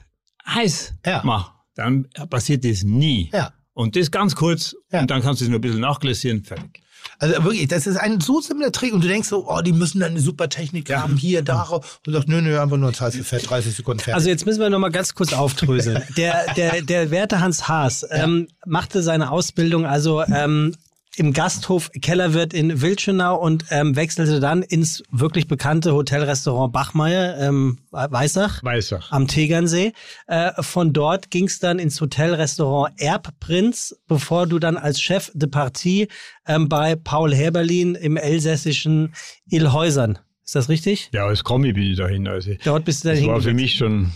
heiß 0.46 0.94
Ja. 1.04 1.22
mache, 1.24 1.52
dann 1.74 2.08
passiert 2.30 2.64
das 2.64 2.84
nie. 2.84 3.30
Ja. 3.32 3.52
Und 3.78 3.94
das 3.94 4.10
ganz 4.10 4.34
kurz 4.34 4.74
Ja. 4.90 5.00
und 5.02 5.10
dann 5.10 5.22
kannst 5.22 5.40
du 5.40 5.44
es 5.44 5.50
nur 5.50 5.60
ein 5.60 5.62
bisschen 5.62 5.78
nachglacieren, 5.80 6.42
fertig. 6.42 6.82
Also 7.20 7.44
wirklich, 7.44 7.68
das 7.68 7.86
ist 7.86 7.96
ein 7.96 8.20
so 8.20 8.40
simpler 8.40 8.72
Trick 8.72 8.92
und 8.92 9.04
du 9.04 9.08
denkst 9.08 9.28
so, 9.28 9.48
oh, 9.48 9.60
die 9.60 9.72
müssen 9.72 10.00
dann 10.00 10.10
eine 10.10 10.20
super 10.20 10.48
Technik 10.48 10.92
haben, 10.92 11.16
hier, 11.16 11.42
darauf. 11.42 11.98
Und 11.98 12.08
du 12.08 12.12
sagst, 12.12 12.28
nö, 12.28 12.42
nö, 12.42 12.58
einfach 12.58 12.76
nur 12.76 12.88
ins 12.88 13.00
heiße 13.00 13.22
Fett, 13.22 13.48
30 13.48 13.76
Sekunden 13.76 14.00
fertig. 14.00 14.14
Also 14.16 14.30
jetzt 14.30 14.46
müssen 14.46 14.60
wir 14.60 14.68
noch 14.68 14.80
mal 14.80 14.90
ganz 14.90 15.14
kurz 15.14 15.32
aufdröseln. 15.32 16.02
Der, 16.16 16.52
der, 16.54 16.82
der 16.82 17.12
werte 17.12 17.40
Hans 17.40 17.68
Haas 17.68 18.04
ähm, 18.10 18.48
machte 18.66 19.00
seine 19.00 19.30
Ausbildung 19.30 19.86
also 19.86 20.22
ähm, 20.24 20.74
im 21.18 21.32
Gasthof 21.32 21.90
Kellerwirt 22.00 22.54
in 22.54 22.80
Wilchenau 22.80 23.36
und 23.36 23.64
ähm, 23.70 23.96
wechselte 23.96 24.40
dann 24.40 24.62
ins 24.62 25.02
wirklich 25.10 25.48
bekannte 25.48 25.92
Hotelrestaurant 25.94 26.72
Bachmeier, 26.72 27.38
ähm, 27.38 27.78
Weissach. 27.90 28.62
Weißach. 28.62 29.10
am 29.12 29.26
Tegernsee. 29.26 29.92
Äh, 30.26 30.62
von 30.62 30.92
dort 30.92 31.30
ging 31.30 31.46
es 31.46 31.58
dann 31.58 31.78
ins 31.78 32.00
Hotelrestaurant 32.00 33.00
Erbprinz, 33.00 33.96
bevor 34.06 34.46
du 34.46 34.58
dann 34.58 34.76
als 34.76 35.00
Chef 35.00 35.30
de 35.34 35.48
Partie 35.48 36.08
ähm, 36.46 36.68
bei 36.68 36.94
Paul 36.96 37.34
Herberlin 37.34 37.94
im 37.94 38.16
elsässischen 38.16 39.14
Illhäusern. 39.48 40.18
Ist 40.44 40.54
das 40.54 40.68
richtig? 40.68 41.10
Ja, 41.12 41.26
als 41.26 41.44
Kommi 41.44 41.72
bin 41.72 41.82
ich 41.82 41.98
dahin. 41.98 42.26
Also, 42.26 42.52
Dort 42.64 42.84
bist 42.84 43.04
du 43.04 43.08
dann 43.08 43.18
das 43.18 43.26
war 43.26 43.42
für 43.42 43.52
mich 43.52 43.74
schon, 43.74 44.12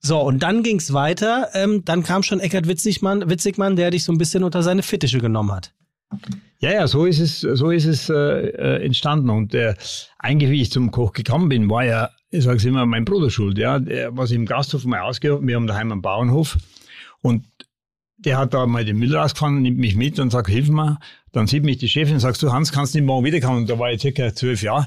So, 0.00 0.20
und 0.20 0.42
dann 0.42 0.62
ging's 0.62 0.92
weiter. 0.92 1.48
Ähm, 1.54 1.84
dann 1.86 2.02
kam 2.02 2.22
schon 2.22 2.40
Eckhard 2.40 2.68
Witzigmann, 2.68 3.30
Witzigmann, 3.30 3.76
der 3.76 3.90
dich 3.90 4.04
so 4.04 4.12
ein 4.12 4.18
bisschen 4.18 4.44
unter 4.44 4.62
seine 4.62 4.82
Fittiche 4.82 5.20
genommen 5.20 5.52
hat. 5.52 5.72
Ja, 6.60 6.72
ja, 6.72 6.86
so 6.86 7.04
ist 7.04 7.20
es, 7.20 7.40
so 7.40 7.70
ist 7.70 7.84
es 7.84 8.08
äh, 8.08 8.14
äh, 8.14 8.84
entstanden. 8.84 9.30
Und 9.30 9.54
äh, 9.54 9.74
eigentlich, 10.18 10.50
wie 10.50 10.62
ich 10.62 10.70
zum 10.70 10.90
Koch 10.90 11.12
gekommen 11.12 11.48
bin, 11.48 11.68
war 11.68 11.84
ja, 11.84 12.10
ich 12.30 12.44
sage 12.44 12.66
immer, 12.66 12.86
mein 12.86 13.04
Bruder 13.04 13.30
schuld. 13.30 13.58
Ja, 13.58 13.78
der, 13.78 14.16
was 14.16 14.30
im 14.30 14.46
Gasthof 14.46 14.84
mal 14.84 15.00
ausgehoben, 15.00 15.46
wir 15.46 15.56
haben 15.56 15.66
daheim 15.66 15.92
einen 15.92 16.02
Bauernhof 16.02 16.56
und 17.20 17.44
der 18.16 18.38
hat 18.38 18.54
da 18.54 18.66
mal 18.66 18.84
den 18.84 18.98
Müll 18.98 19.14
rausgefahren, 19.14 19.62
nimmt 19.62 19.78
mich 19.78 19.96
mit 19.96 20.18
und 20.18 20.30
sagt, 20.30 20.48
hilf 20.48 20.68
mir. 20.68 20.98
Dann 21.32 21.46
sieht 21.46 21.64
mich 21.64 21.78
die 21.78 21.88
Chefin 21.88 22.14
und 22.14 22.20
sagt, 22.20 22.42
du 22.42 22.52
Hans, 22.52 22.72
kannst 22.72 22.94
nicht 22.94 23.04
morgen 23.04 23.26
wiederkommen? 23.26 23.58
Und 23.58 23.70
da 23.70 23.78
war 23.78 23.92
ich 23.92 24.00
circa 24.00 24.34
zwölf 24.34 24.62
Jahre. 24.62 24.86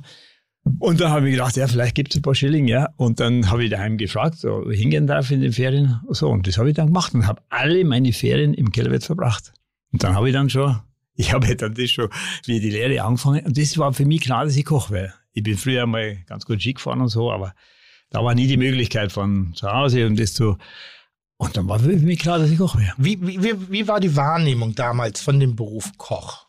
Und 0.79 0.99
dann 0.99 1.11
habe 1.11 1.27
ich 1.27 1.35
gedacht, 1.35 1.55
ja, 1.55 1.67
vielleicht 1.67 1.95
gibt 1.95 2.13
es 2.13 2.19
ein 2.19 2.21
paar 2.21 2.35
Schilling, 2.35 2.67
ja. 2.67 2.89
Und 2.97 3.19
dann 3.19 3.49
habe 3.49 3.63
ich 3.63 3.69
daheim 3.69 3.97
gefragt, 3.97 4.45
ich 4.69 4.79
hingehen 4.79 5.07
darf 5.07 5.31
in 5.31 5.41
den 5.41 5.53
Ferien. 5.53 6.01
So, 6.09 6.29
und 6.29 6.47
das 6.47 6.57
habe 6.57 6.69
ich 6.69 6.75
dann 6.75 6.87
gemacht 6.87 7.13
und 7.13 7.27
habe 7.27 7.41
alle 7.49 7.85
meine 7.85 8.11
Ferien 8.11 8.53
im 8.53 8.71
Kellerwirt 8.71 9.03
verbracht. 9.03 9.53
Und 9.91 10.03
dann 10.03 10.15
habe 10.15 10.27
ich 10.27 10.33
dann 10.33 10.49
schon, 10.49 10.77
ich 11.17 11.33
habe 11.33 11.55
dann 11.55 11.73
das 11.73 11.89
schon, 11.89 12.09
wie 12.45 12.59
die 12.59 12.69
Lehre 12.69 13.03
angefangen. 13.03 13.45
Und 13.45 13.57
das 13.57 13.77
war 13.77 13.91
für 13.93 14.05
mich 14.05 14.21
klar, 14.21 14.45
dass 14.45 14.55
ich 14.55 14.65
Koch 14.65 14.89
wäre. 14.91 15.13
Ich 15.33 15.43
bin 15.43 15.57
früher 15.57 15.85
mal 15.85 16.17
ganz 16.27 16.45
gut 16.45 16.61
Ski 16.61 16.73
gefahren 16.73 17.01
und 17.01 17.09
so, 17.09 17.31
aber 17.31 17.53
da 18.09 18.23
war 18.23 18.33
nie 18.33 18.47
die 18.47 18.57
Möglichkeit 18.57 19.11
von 19.11 19.53
zu 19.53 19.71
Hause 19.71 20.05
und 20.07 20.17
das 20.19 20.33
zu. 20.33 20.57
Und 21.37 21.55
dann 21.55 21.67
war 21.67 21.79
für 21.79 21.89
mich 21.95 22.19
klar, 22.19 22.39
dass 22.39 22.49
ich 22.49 22.57
Koch 22.57 22.75
wäre. 22.77 22.93
wie, 22.97 23.21
wie, 23.21 23.71
wie, 23.71 23.87
war 23.87 23.99
die 23.99 24.15
Wahrnehmung 24.15 24.73
damals 24.73 25.21
von 25.21 25.39
dem 25.39 25.55
Beruf 25.55 25.91
Koch? 25.97 26.47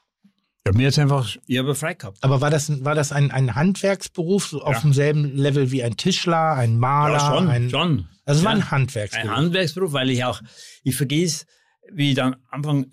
Ich 0.65 0.71
habe 0.71 0.79
mir 0.79 0.85
jetzt 0.85 0.99
einfach, 0.99 1.37
ich 1.47 1.59
habe 1.59 1.75
frei 1.75 1.95
gehabt. 1.95 2.19
Aber 2.23 2.41
war 2.43 2.51
das, 2.51 2.85
war 2.85 2.95
das 2.95 3.11
ein, 3.13 3.31
ein 3.31 3.55
Handwerksberuf 3.55 4.47
so 4.49 4.63
auf 4.63 4.77
Ja. 4.77 4.81
demselben 4.83 5.35
Level 5.37 5.71
wie 5.71 5.83
ein 5.83 5.97
Tischler, 5.97 6.53
ein 6.55 6.79
Maler? 6.79 7.49
ein, 7.49 7.71
schon. 7.71 8.09
Also 8.27 8.41
es 8.41 8.45
war 8.45 8.53
Ja. 8.53 8.59
ein 8.59 8.71
Handwerksberuf. 8.71 9.29
Ein 9.31 9.37
Handwerksberuf, 9.37 9.93
weil 9.93 10.11
ich 10.11 10.25
auch, 10.25 10.41
ich 10.85 10.95
vergesse, 10.97 11.47
wie 11.93 12.11
ich 12.11 12.17
dann 12.17 12.35
am 12.35 12.41
Anfang 12.51 12.87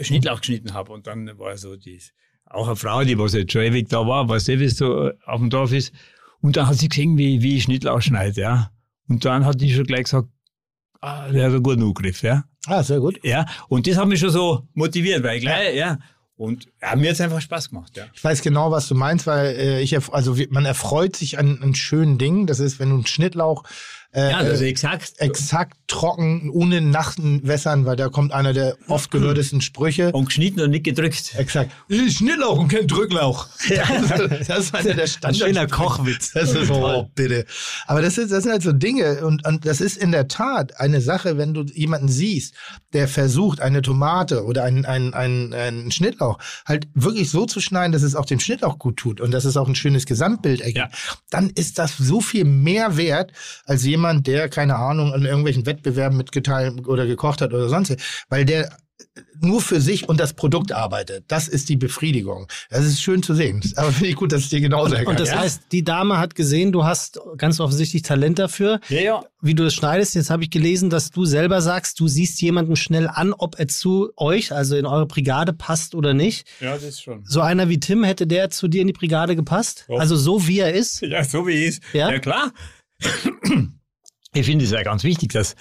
Schnittlauch 0.00 0.40
geschnitten 0.40 0.74
habe 0.74 0.92
und 0.92 1.06
dann 1.06 1.38
war 1.38 1.56
so 1.56 1.76
die, 1.76 2.00
auch 2.46 2.66
eine 2.66 2.76
Frau, 2.76 3.04
die 3.04 3.18
was 3.18 3.32
jetzt 3.34 3.52
schon 3.52 3.62
ewig 3.62 3.88
da 3.88 4.06
war, 4.06 4.28
was 4.28 4.48
es 4.48 4.76
so 4.76 5.10
auf 5.26 5.40
dem 5.40 5.50
Dorf 5.50 5.72
ist. 5.72 5.92
Und 6.40 6.56
dann 6.56 6.66
hat 6.66 6.76
sie 6.76 6.88
gesehen, 6.88 7.18
wie, 7.18 7.42
wie 7.42 7.56
ich 7.56 7.64
Schnittlauch 7.64 8.00
schneide, 8.00 8.40
ja. 8.40 8.70
Und 9.08 9.24
dann 9.24 9.44
hat 9.44 9.60
die 9.60 9.72
schon 9.72 9.84
gleich 9.84 10.04
gesagt, 10.04 10.28
ah, 11.00 11.28
der 11.30 11.46
hat 11.46 11.52
einen 11.52 11.62
guten 11.62 11.82
Angriff, 11.82 12.22
ja. 12.22 12.44
ah, 12.66 12.82
sehr 12.82 13.00
gut. 13.00 13.20
Ja. 13.22 13.46
Und 13.68 13.86
das 13.86 13.96
hat 13.96 14.08
mich 14.08 14.20
schon 14.20 14.30
so 14.30 14.66
motiviert, 14.74 15.22
weil 15.22 15.40
gleich, 15.40 15.76
ja. 15.76 15.98
Und 16.36 16.68
ja, 16.80 16.96
mir 16.96 17.08
hat 17.08 17.14
es 17.14 17.20
einfach 17.20 17.40
Spaß 17.40 17.68
gemacht, 17.68 17.96
ja. 17.96 18.06
Ich 18.14 18.24
weiß 18.24 18.40
genau, 18.40 18.70
was 18.70 18.88
du 18.88 18.94
meinst, 18.94 19.26
weil 19.26 19.54
äh, 19.56 19.82
ich, 19.82 19.94
also 20.10 20.36
man 20.48 20.64
erfreut 20.64 21.14
sich 21.14 21.38
an, 21.38 21.60
an 21.62 21.74
schönen 21.74 22.16
Dingen. 22.16 22.46
Das 22.46 22.60
ist, 22.60 22.78
wenn 22.78 22.88
du 22.88 22.94
einen 22.94 23.06
Schnittlauch 23.06 23.64
äh, 24.12 24.30
Ja, 24.30 24.38
also 24.38 24.64
äh, 24.64 24.68
exakt. 24.68 25.12
exakt 25.18 25.76
trocken, 25.86 26.50
ohne 26.50 26.80
nachten 26.80 27.46
wässern, 27.46 27.84
weil 27.84 27.96
da 27.96 28.08
kommt 28.08 28.32
einer 28.32 28.52
der 28.52 28.76
oft 28.88 29.10
gehörtesten 29.10 29.60
Sprüche. 29.60 30.12
Und 30.12 30.26
geschnitten 30.26 30.60
und 30.60 30.70
nicht 30.70 30.84
gedrückt. 30.84 31.34
Exakt. 31.36 31.72
Äh, 31.88 32.08
Schnittlauch 32.10 32.58
und 32.58 32.68
kein 32.68 32.86
Drücklauch. 32.86 33.48
das 33.68 34.58
ist 34.58 34.74
einer 34.74 34.94
der 34.94 35.02
Ein 35.04 35.08
Standard. 35.08 35.36
schöner 35.36 35.66
Kochwitz. 35.66 36.32
Das 36.32 36.52
ist 36.54 36.70
oh, 36.70 37.08
bitte. 37.14 37.44
Aber 37.86 38.02
das, 38.02 38.18
ist, 38.18 38.30
das 38.32 38.44
sind 38.44 38.52
halt 38.52 38.62
so 38.62 38.72
Dinge 38.72 39.24
und, 39.26 39.46
und 39.46 39.66
das 39.66 39.80
ist 39.80 39.96
in 39.96 40.12
der 40.12 40.28
Tat 40.28 40.78
eine 40.80 41.00
Sache, 41.00 41.38
wenn 41.38 41.54
du 41.54 41.62
jemanden 41.64 42.08
siehst, 42.08 42.54
der 42.92 43.08
versucht, 43.08 43.60
eine 43.60 43.82
Tomate 43.82 44.44
oder 44.44 44.64
einen, 44.64 44.84
einen, 44.84 45.12
einen, 45.14 45.52
einen 45.54 45.90
Schnittlauch 45.90 46.38
halt 46.66 46.86
wirklich 46.94 47.30
so 47.30 47.46
zu 47.46 47.60
schneiden, 47.60 47.92
dass 47.92 48.02
es 48.02 48.14
auch 48.14 48.26
dem 48.26 48.40
Schnittlauch 48.40 48.78
gut 48.78 48.96
tut 48.96 49.20
und 49.20 49.32
dass 49.32 49.44
es 49.44 49.56
auch 49.56 49.68
ein 49.68 49.74
schönes 49.74 50.06
Gesamtbild 50.06 50.60
ergibt, 50.60 50.78
Ja. 50.78 50.88
dann 51.30 51.50
ist 51.50 51.78
das 51.78 51.96
so 51.96 52.20
viel 52.20 52.44
mehr 52.44 52.96
wert 52.96 53.32
als 53.66 53.84
jemand, 53.84 53.99
der, 54.22 54.48
keine 54.48 54.76
Ahnung, 54.76 55.12
an 55.12 55.24
irgendwelchen 55.24 55.66
Wettbewerben 55.66 56.16
mitgeteilt 56.16 56.86
oder 56.86 57.06
gekocht 57.06 57.40
hat 57.40 57.52
oder 57.52 57.68
sonst, 57.68 57.90
was, 57.90 57.96
weil 58.28 58.44
der 58.44 58.76
nur 59.40 59.60
für 59.60 59.80
sich 59.80 60.08
und 60.08 60.20
das 60.20 60.34
Produkt 60.34 60.72
arbeitet. 60.72 61.24
Das 61.28 61.48
ist 61.48 61.68
die 61.68 61.76
Befriedigung. 61.76 62.46
Das 62.68 62.84
ist 62.84 63.00
schön 63.00 63.22
zu 63.22 63.34
sehen. 63.34 63.62
Aber 63.76 63.92
finde 63.92 64.08
ich 64.10 64.16
gut, 64.16 64.32
dass 64.32 64.42
es 64.42 64.48
dir 64.50 64.60
genauso 64.60 64.94
ergangen 64.94 65.08
Und 65.08 65.20
das 65.20 65.30
ist. 65.30 65.36
heißt, 65.38 65.62
die 65.72 65.82
Dame 65.82 66.18
hat 66.18 66.34
gesehen, 66.34 66.72
du 66.72 66.84
hast 66.84 67.18
ganz 67.38 67.60
offensichtlich 67.60 68.02
Talent 68.02 68.38
dafür. 68.38 68.80
Ja, 68.88 69.00
ja. 69.00 69.24
Wie 69.40 69.54
du 69.54 69.64
das 69.64 69.74
schneidest, 69.74 70.14
jetzt 70.14 70.28
habe 70.30 70.44
ich 70.44 70.50
gelesen, 70.50 70.90
dass 70.90 71.10
du 71.10 71.24
selber 71.24 71.62
sagst, 71.62 71.98
du 71.98 72.08
siehst 72.08 72.40
jemanden 72.42 72.76
schnell 72.76 73.08
an, 73.08 73.32
ob 73.32 73.58
er 73.58 73.68
zu 73.68 74.10
euch, 74.16 74.52
also 74.52 74.76
in 74.76 74.84
eure 74.84 75.06
Brigade 75.06 75.54
passt 75.54 75.94
oder 75.94 76.12
nicht. 76.12 76.46
Ja, 76.60 76.74
das 76.74 76.82
ist 76.82 77.02
schon. 77.02 77.24
So 77.24 77.40
einer 77.40 77.68
wie 77.68 77.80
Tim, 77.80 78.04
hätte 78.04 78.26
der 78.26 78.50
zu 78.50 78.68
dir 78.68 78.82
in 78.82 78.86
die 78.88 78.92
Brigade 78.92 79.34
gepasst? 79.34 79.86
Doch. 79.88 79.98
Also 79.98 80.16
so 80.16 80.46
wie 80.46 80.58
er 80.58 80.74
ist? 80.74 81.00
Ja, 81.00 81.24
so 81.24 81.46
wie 81.46 81.64
es 81.64 81.78
ist. 81.78 81.82
Ja? 81.94 82.10
Ja, 82.10 82.18
klar. 82.18 82.52
Ich 84.34 84.46
finde 84.46 84.64
es 84.64 84.70
ja 84.70 84.82
ganz 84.82 85.02
wichtig, 85.04 85.32
dass, 85.32 85.56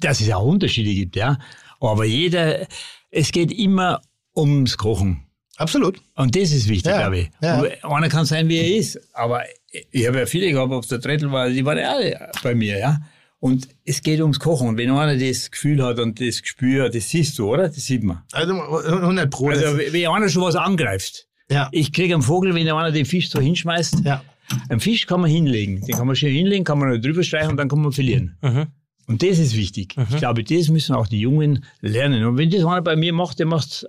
dass 0.00 0.20
es 0.20 0.30
auch 0.32 0.44
Unterschiede 0.44 0.92
gibt, 0.94 1.16
ja. 1.16 1.38
Aber 1.80 2.04
jeder, 2.04 2.66
es 3.10 3.32
geht 3.32 3.50
immer 3.52 4.00
ums 4.36 4.76
Kochen. 4.76 5.26
Absolut. 5.56 6.00
Und 6.14 6.34
das 6.36 6.50
ist 6.52 6.68
wichtig, 6.68 6.90
Ja, 6.92 6.98
glaube 6.98 7.18
ich. 7.18 7.30
ja. 7.42 7.62
Einer 7.82 8.08
kann 8.08 8.24
sein, 8.24 8.48
wie 8.48 8.58
er 8.58 8.76
ist. 8.76 8.98
Aber 9.14 9.42
ich 9.90 10.06
habe 10.06 10.18
ja 10.20 10.26
viele 10.26 10.50
gehabt, 10.50 10.72
ob 10.72 10.82
es 10.82 10.88
der 10.88 11.00
Trettel 11.00 11.30
war, 11.30 11.48
die 11.50 11.64
waren 11.64 11.78
ja 11.78 11.92
alle 11.92 12.30
bei 12.42 12.54
mir, 12.54 12.78
ja. 12.78 12.98
Und 13.38 13.68
es 13.84 14.02
geht 14.02 14.20
ums 14.20 14.38
Kochen. 14.38 14.68
Und 14.68 14.76
wenn 14.78 14.90
einer 14.90 15.16
das 15.16 15.50
Gefühl 15.50 15.84
hat 15.84 15.98
und 15.98 16.20
das 16.20 16.42
Gespür, 16.42 16.88
das 16.90 17.08
siehst 17.10 17.38
du, 17.38 17.48
oder? 17.52 17.68
Das 17.68 17.76
sieht 17.84 18.04
man. 18.04 18.22
Also 18.32 18.54
100 18.54 19.30
Pro. 19.30 19.48
Also, 19.48 19.76
wenn 19.78 20.06
einer 20.06 20.28
schon 20.28 20.42
was 20.42 20.54
angreift. 20.54 21.26
ja. 21.50 21.68
Ich 21.72 21.92
kriege 21.92 22.14
einen 22.14 22.22
Vogel, 22.22 22.54
wenn 22.54 22.68
einer 22.68 22.92
den 22.92 23.04
Fisch 23.04 23.28
so 23.30 23.40
hinschmeißt. 23.40 23.96
ja. 24.04 24.22
Ein 24.68 24.80
Fisch 24.80 25.06
kann 25.06 25.20
man 25.20 25.30
hinlegen. 25.30 25.84
Den 25.86 25.96
kann 25.96 26.06
man 26.06 26.16
schön 26.16 26.32
hinlegen, 26.32 26.64
kann 26.64 26.78
man 26.78 27.00
drüber 27.00 27.22
streichen 27.22 27.50
und 27.50 27.56
dann 27.56 27.68
kann 27.68 27.80
man 27.80 27.92
verlieren. 27.92 28.36
Mhm. 28.42 28.66
Und 29.06 29.22
das 29.22 29.38
ist 29.38 29.56
wichtig. 29.56 29.96
Ich 30.10 30.16
glaube, 30.18 30.44
das 30.44 30.68
müssen 30.68 30.94
auch 30.94 31.06
die 31.06 31.20
Jungen 31.20 31.64
lernen. 31.80 32.24
Und 32.24 32.38
wenn 32.38 32.50
das 32.50 32.64
einer 32.64 32.82
bei 32.82 32.96
mir 32.96 33.12
macht, 33.12 33.38
der 33.38 33.46
macht 33.46 33.86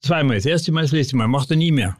zweimal. 0.00 0.36
Das 0.36 0.46
erste 0.46 0.72
Mal, 0.72 0.82
das 0.82 0.92
letzte 0.92 1.16
Mal. 1.16 1.26
Macht 1.26 1.50
er 1.50 1.56
nie 1.56 1.72
mehr. 1.72 1.96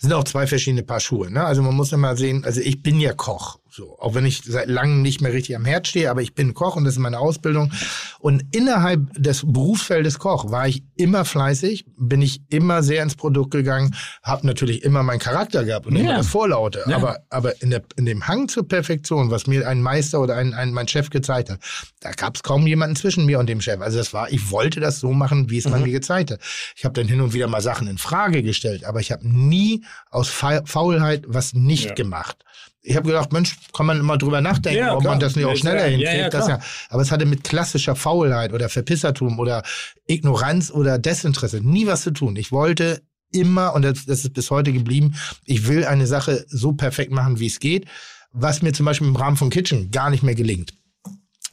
Das 0.00 0.02
sind 0.08 0.12
auch 0.12 0.24
zwei 0.24 0.46
verschiedene 0.46 0.84
Paar 0.84 1.00
Schuhe. 1.00 1.28
Ne? 1.30 1.44
Also 1.44 1.60
man 1.60 1.74
muss 1.74 1.92
immer 1.92 2.16
sehen, 2.16 2.44
also 2.44 2.60
ich 2.60 2.82
bin 2.82 3.00
ja 3.00 3.12
Koch. 3.12 3.58
So, 3.70 3.96
auch 3.98 4.14
wenn 4.14 4.24
ich 4.24 4.42
seit 4.44 4.68
langem 4.68 5.02
nicht 5.02 5.20
mehr 5.20 5.32
richtig 5.32 5.54
am 5.54 5.64
Herd 5.64 5.86
stehe, 5.86 6.10
aber 6.10 6.22
ich 6.22 6.34
bin 6.34 6.54
Koch 6.54 6.74
und 6.76 6.84
das 6.84 6.94
ist 6.94 6.98
meine 7.00 7.18
Ausbildung. 7.18 7.70
Und 8.18 8.42
innerhalb 8.52 9.12
des 9.14 9.44
Berufsfeldes 9.46 10.18
Koch 10.18 10.50
war 10.50 10.66
ich 10.66 10.82
immer 10.96 11.24
fleißig, 11.24 11.84
bin 11.96 12.22
ich 12.22 12.40
immer 12.48 12.82
sehr 12.82 13.02
ins 13.02 13.14
Produkt 13.14 13.50
gegangen, 13.52 13.94
habe 14.22 14.46
natürlich 14.46 14.82
immer 14.84 15.02
meinen 15.02 15.18
Charakter 15.20 15.64
gehabt 15.64 15.86
und 15.86 15.96
immer 15.96 16.10
Ja. 16.10 16.16
das 16.16 16.28
Vorlaute. 16.28 16.82
Ja. 16.88 16.96
Aber, 16.96 17.18
aber 17.30 17.60
in, 17.62 17.70
der, 17.70 17.82
in 17.96 18.06
dem 18.06 18.26
Hang 18.26 18.48
zur 18.48 18.66
Perfektion, 18.66 19.30
was 19.30 19.46
mir 19.46 19.68
ein 19.68 19.82
Meister 19.82 20.20
oder 20.20 20.36
ein, 20.36 20.54
ein, 20.54 20.72
mein 20.72 20.88
Chef 20.88 21.10
gezeigt 21.10 21.50
hat, 21.50 21.60
da 22.00 22.10
gab 22.12 22.36
es 22.36 22.42
kaum 22.42 22.66
jemanden 22.66 22.96
zwischen 22.96 23.26
mir 23.26 23.38
und 23.38 23.48
dem 23.48 23.60
Chef. 23.60 23.80
Also 23.80 23.98
das 23.98 24.12
war, 24.14 24.32
ich 24.32 24.50
wollte 24.50 24.80
das 24.80 24.98
so 24.98 25.12
machen, 25.12 25.50
wie 25.50 25.58
es 25.58 25.68
man 25.68 25.82
mir 25.82 25.92
gezeigt 25.92 26.30
hat. 26.30 26.40
Ich 26.74 26.84
habe 26.84 26.94
dann 26.94 27.06
hin 27.06 27.20
und 27.20 27.32
wieder 27.34 27.48
mal 27.48 27.60
Sachen 27.60 27.86
in 27.86 27.98
Frage 27.98 28.42
gestellt, 28.42 28.84
aber 28.84 29.00
ich 29.00 29.12
habe 29.12 29.28
nie 29.28 29.84
aus 30.10 30.28
Fa 30.28 30.62
Faulheit 30.64 31.24
was 31.26 31.54
nicht 31.54 31.86
Ja. 31.86 31.94
gemacht. 31.94 32.44
Ich 32.80 32.96
habe 32.96 33.06
gedacht, 33.08 33.32
Mensch, 33.32 33.56
kann 33.74 33.86
man 33.86 33.98
immer 33.98 34.16
drüber 34.16 34.40
nachdenken, 34.40 34.78
Ja, 34.78 34.94
ob 34.94 35.00
klar. 35.00 35.12
man 35.14 35.20
das 35.20 35.36
nicht 35.36 35.44
auch 35.44 35.56
schneller 35.56 35.84
hinkriegt. 35.84 36.32
ja, 36.32 36.60
aber 36.88 37.02
es 37.02 37.10
hatte 37.10 37.26
mit 37.26 37.44
klassischer 37.44 37.96
Faulheit 37.96 38.52
oder 38.52 38.68
Verpissertum 38.68 39.38
oder 39.38 39.62
Ignoranz 40.06 40.70
oder 40.70 40.98
Desinteresse 40.98 41.60
nie 41.60 41.86
was 41.86 42.02
zu 42.02 42.12
tun. 42.12 42.36
Ich 42.36 42.50
wollte 42.52 43.02
immer, 43.30 43.74
und 43.74 43.82
das, 43.82 44.06
das 44.06 44.20
ist 44.24 44.32
bis 44.32 44.50
heute 44.50 44.72
geblieben, 44.72 45.14
ich 45.44 45.66
will 45.68 45.84
eine 45.84 46.06
Sache 46.06 46.46
so 46.48 46.72
perfekt 46.72 47.12
machen, 47.12 47.38
wie 47.40 47.46
es 47.46 47.58
geht, 47.60 47.86
was 48.32 48.62
mir 48.62 48.72
zum 48.72 48.86
Beispiel 48.86 49.08
im 49.08 49.16
Rahmen 49.16 49.36
von 49.36 49.50
Kitchen 49.50 49.90
gar 49.90 50.08
nicht 50.08 50.22
mehr 50.22 50.34
gelingt. 50.34 50.72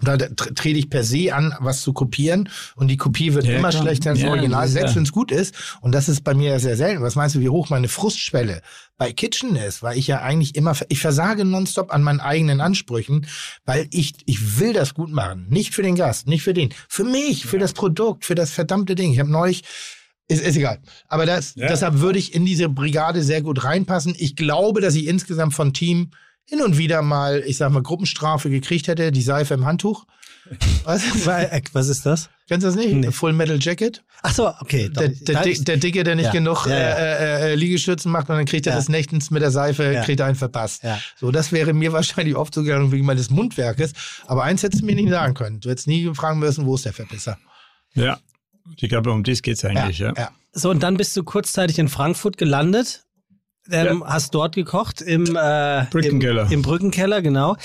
Da 0.02 0.16
tr- 0.16 0.54
trete 0.56 0.78
ich 0.80 0.90
per 0.90 1.04
se 1.04 1.34
an, 1.34 1.56
was 1.60 1.82
zu 1.82 1.94
kopieren 1.94 2.50
und 2.76 2.90
die 2.90 2.98
Kopie 2.98 3.34
wird 3.34 3.46
Ja, 3.46 3.58
immer 3.58 3.70
klar. 3.70 3.84
schlechter 3.84 4.10
als 4.10 4.20
das 4.20 4.26
Ja, 4.26 4.32
Original, 4.32 4.68
selbst 4.68 4.92
ja- 4.92 4.96
wenn 4.98 5.04
es 5.04 5.12
gut 5.12 5.32
ist. 5.32 5.56
Und 5.82 5.94
das 5.94 6.10
ist 6.10 6.24
bei 6.24 6.34
mir 6.34 6.50
ja 6.52 6.60
sehr 6.60 6.76
selten. 6.76 7.02
Was 7.02 7.16
meinst 7.16 7.36
du, 7.36 7.40
wie 7.40 7.50
hoch 7.50 7.70
meine 7.70 7.88
Frustschwelle 7.88 8.62
bei 8.98 9.14
Kitchen 9.14 9.56
ist? 9.56 9.84
Weil 9.84 9.98
ich 9.98 10.08
ja 10.08 10.22
eigentlich 10.22 10.56
immer, 10.56 10.76
ich 10.90 11.00
versage 11.00 11.46
nonstop 11.46 11.94
an 11.94 12.04
meinen 12.04 12.20
eigenen 12.20 12.60
Ansprüchen, 12.62 13.26
weil 13.66 13.88
ich, 13.92 14.16
ich 14.26 14.60
will 14.60 14.74
das 14.74 14.94
gut 14.94 15.12
machen. 15.12 15.48
Nicht 15.50 15.74
für 15.74 15.82
den 15.84 15.96
Gast, 15.96 16.28
nicht 16.28 16.44
für 16.44 16.54
den. 16.54 16.74
Für 16.90 17.06
mich, 17.06 17.46
für 17.46 17.58
das 17.60 17.72
Produkt, 17.74 18.26
für 18.26 18.36
das 18.36 18.52
verdammte 18.52 18.96
Ding. 18.96 19.14
Ich 19.14 19.20
habe 19.20 19.32
neulich, 19.32 19.64
ist, 20.28 20.42
ist 20.44 20.58
egal. 20.58 20.80
Aber 21.08 21.26
das, 21.26 21.54
deshalb 21.54 22.00
würde 22.00 22.20
ich 22.20 22.34
in 22.34 22.46
diese 22.46 22.68
Brigade 22.68 23.24
sehr 23.24 23.42
gut 23.42 23.64
reinpassen. 23.64 24.14
Ich 24.18 24.36
glaube, 24.36 24.82
dass 24.82 24.96
ich 24.96 25.06
insgesamt 25.08 25.54
von 25.54 25.72
Team 25.72 26.12
hin 26.46 26.62
und 26.62 26.78
wieder 26.78 27.02
mal, 27.02 27.44
ich 27.46 27.58
sag 27.58 27.72
mal, 27.72 27.82
Gruppenstrafe 27.84 28.50
gekriegt 28.50 28.88
hätte, 28.88 29.12
die 29.12 29.22
Seife 29.22 29.54
im 29.54 29.66
Handtuch. 29.66 30.06
Was? 30.84 31.04
Äh, 31.28 31.62
Was 31.74 31.88
ist 31.88 32.06
das? 32.06 32.30
Kennst 32.48 32.64
du 32.64 32.68
das 32.68 32.76
nicht? 32.76 32.94
Nee. 32.94 33.10
Full 33.12 33.34
Metal 33.34 33.58
Jacket. 33.60 34.04
Ach 34.22 34.32
so, 34.34 34.54
okay. 34.60 34.90
Der, 34.90 35.08
der, 35.10 35.44
der 35.44 35.78
Dicke, 35.78 36.04
der 36.04 36.16
nicht 36.16 36.26
Ja. 36.28 36.32
genug 36.32 36.68
Ja, 36.68 36.76
ja. 36.78 36.96
Äh, 36.96 37.52
äh, 37.52 37.56
Liegestützen 37.56 38.12
macht 38.12 38.30
und 38.30 38.36
dann 38.36 38.46
kriegt 38.46 38.68
er 38.68 38.74
Ja. 38.74 38.80
des 38.80 38.88
Nächtens 38.90 39.32
mit 39.32 39.42
der 39.42 39.50
Seife, 39.50 39.92
Ja. 39.92 40.04
kriegt 40.04 40.20
er 40.20 40.28
einen 40.28 40.36
verpasst. 40.36 40.84
Ja. 40.84 41.00
So, 41.20 41.32
das 41.32 41.52
wäre 41.52 41.74
mir 41.74 41.94
wahrscheinlich 41.94 42.36
oft 42.36 42.54
so 42.54 42.62
gegangen 42.62 42.92
wegen 42.92 43.06
meines 43.06 43.32
Mundwerkes. 43.32 43.94
Aber 44.28 44.44
eins 44.44 44.62
hättest 44.62 44.84
du 44.84 44.86
mir 44.86 44.96
nicht 44.96 45.10
sagen 45.10 45.34
können. 45.34 45.60
Du 45.62 45.70
hättest 45.70 45.88
nie 45.88 46.14
fragen 46.14 46.38
müssen, 46.40 46.68
wo 46.68 46.76
ist 46.76 46.86
der 46.86 46.94
Verpisser? 46.94 47.40
Ja. 47.96 48.20
Ich 48.78 48.90
glaube, 48.90 49.12
um 49.12 49.24
das 49.24 49.42
geht's 49.42 49.66
eigentlich, 49.66 50.00
ja. 50.00 50.14
ja. 50.16 50.30
So, 50.54 50.70
und 50.70 50.84
dann 50.84 50.98
bist 50.98 51.16
du 51.18 51.24
kurzzeitig 51.24 51.80
in 51.80 51.88
Frankfurt 51.88 52.38
gelandet. 52.38 53.05
Ähm, 53.72 54.04
Hast 54.06 54.34
dort 54.36 54.56
gekocht 54.56 55.02
im 55.02 55.24
äh, 55.36 55.86
Brückenkeller. 55.90 56.46
Im, 56.48 56.52
Im 56.52 56.62
Brückenkeller, 56.62 57.22
genau. 57.22 57.56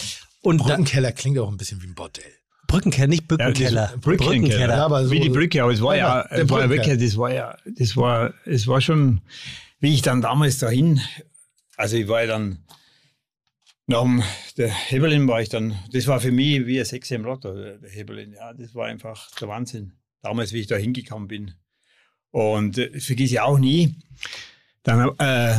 Und 0.42 0.58
da, 0.60 0.64
Brückenkeller 0.64 1.12
klingt 1.12 1.38
auch 1.38 1.50
ein 1.50 1.56
bisschen 1.56 1.82
wie 1.82 1.86
ein 1.86 1.94
Bordell. 1.94 2.24
Brückenkeller, 2.66 3.08
nicht 3.08 3.22
Ja, 3.30 3.36
Brückenkeller. 3.36 3.92
Brückenkeller. 4.00 4.76
Ja, 4.76 4.84
aber 4.84 5.04
so- 5.04 5.10
Wie 5.10 5.20
die 5.20 5.28
Brücke, 5.28 5.62
aber 5.62 5.72
es 5.72 5.82
war 5.82 5.96
ja, 5.96 6.02
Ja, 6.02 6.30
war 6.30 6.38
ja 6.38 6.44
Brückenkeller. 6.44 6.70
wirklich, 6.70 7.10
das 7.10 7.18
war 7.18 7.32
ja, 7.34 7.56
das 7.66 7.96
war, 7.96 8.32
es 8.46 8.66
war 8.66 8.80
schon, 8.80 9.20
wie 9.80 9.92
ich 9.92 10.02
dann 10.02 10.20
damals 10.22 10.58
dahin, 10.58 11.00
also 11.76 11.96
ich 11.96 12.06
war 12.08 12.20
ja 12.22 12.28
dann, 12.28 12.58
nach 13.86 14.02
dem, 14.02 14.22
der 14.56 14.68
Hebelin 14.68 15.26
war 15.26 15.42
ich 15.42 15.48
dann, 15.48 15.74
das 15.92 16.06
war 16.06 16.20
für 16.20 16.30
mich 16.30 16.64
wie 16.66 16.78
ein 16.78 16.84
Sechs 16.84 17.10
im 17.10 17.22
Lotto, 17.24 17.52
der 17.52 17.78
Hebelin, 17.90 18.32
ja, 18.34 18.52
das 18.54 18.72
war 18.74 18.86
einfach 18.86 19.28
der 19.40 19.48
Wahnsinn. 19.48 19.94
Damals, 20.22 20.52
wie 20.52 20.60
ich 20.60 20.66
da 20.68 20.76
hingekommen 20.76 21.26
bin. 21.28 21.54
Und 22.30 22.78
äh, 22.78 22.90
das 22.90 23.06
vergesse 23.06 23.34
ich 23.34 23.40
auch 23.40 23.58
nie. 23.58 23.96
Dann, 24.84 25.10
äh, 25.18 25.56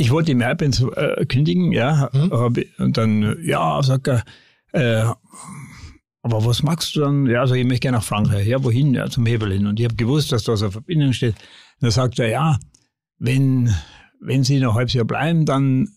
ich 0.00 0.10
wollte 0.10 0.32
im 0.32 0.40
Airpens 0.40 0.80
äh, 0.80 1.26
kündigen, 1.26 1.72
ja, 1.72 2.10
ich- 2.12 2.78
und 2.78 2.96
dann, 2.96 3.36
ja, 3.42 3.82
sagt 3.82 4.08
er, 4.08 4.24
äh, 4.72 5.04
aber 6.22 6.44
was 6.44 6.62
magst 6.62 6.94
du 6.96 7.00
dann? 7.00 7.26
Ja, 7.26 7.40
also 7.40 7.54
ich 7.54 7.64
möchte 7.64 7.80
gerne 7.80 7.98
nach 7.98 8.04
Frankreich. 8.04 8.46
Ja, 8.46 8.62
wohin? 8.62 8.94
Ja, 8.94 9.08
zum 9.08 9.24
Hebelin. 9.26 9.66
Und 9.66 9.80
ich 9.80 9.84
habe 9.84 9.96
gewusst, 9.96 10.32
dass 10.32 10.44
da 10.44 10.56
so 10.56 10.66
eine 10.66 10.72
Verbindung 10.72 11.12
steht. 11.12 11.34
Und 11.34 11.82
dann 11.82 11.90
sagt 11.90 12.18
er, 12.18 12.28
ja, 12.28 12.58
wenn, 13.18 13.74
wenn 14.20 14.44
Sie 14.44 14.58
noch 14.60 14.72
ein 14.72 14.76
halbes 14.76 14.94
Jahr 14.94 15.06
bleiben, 15.06 15.46
dann 15.46 15.88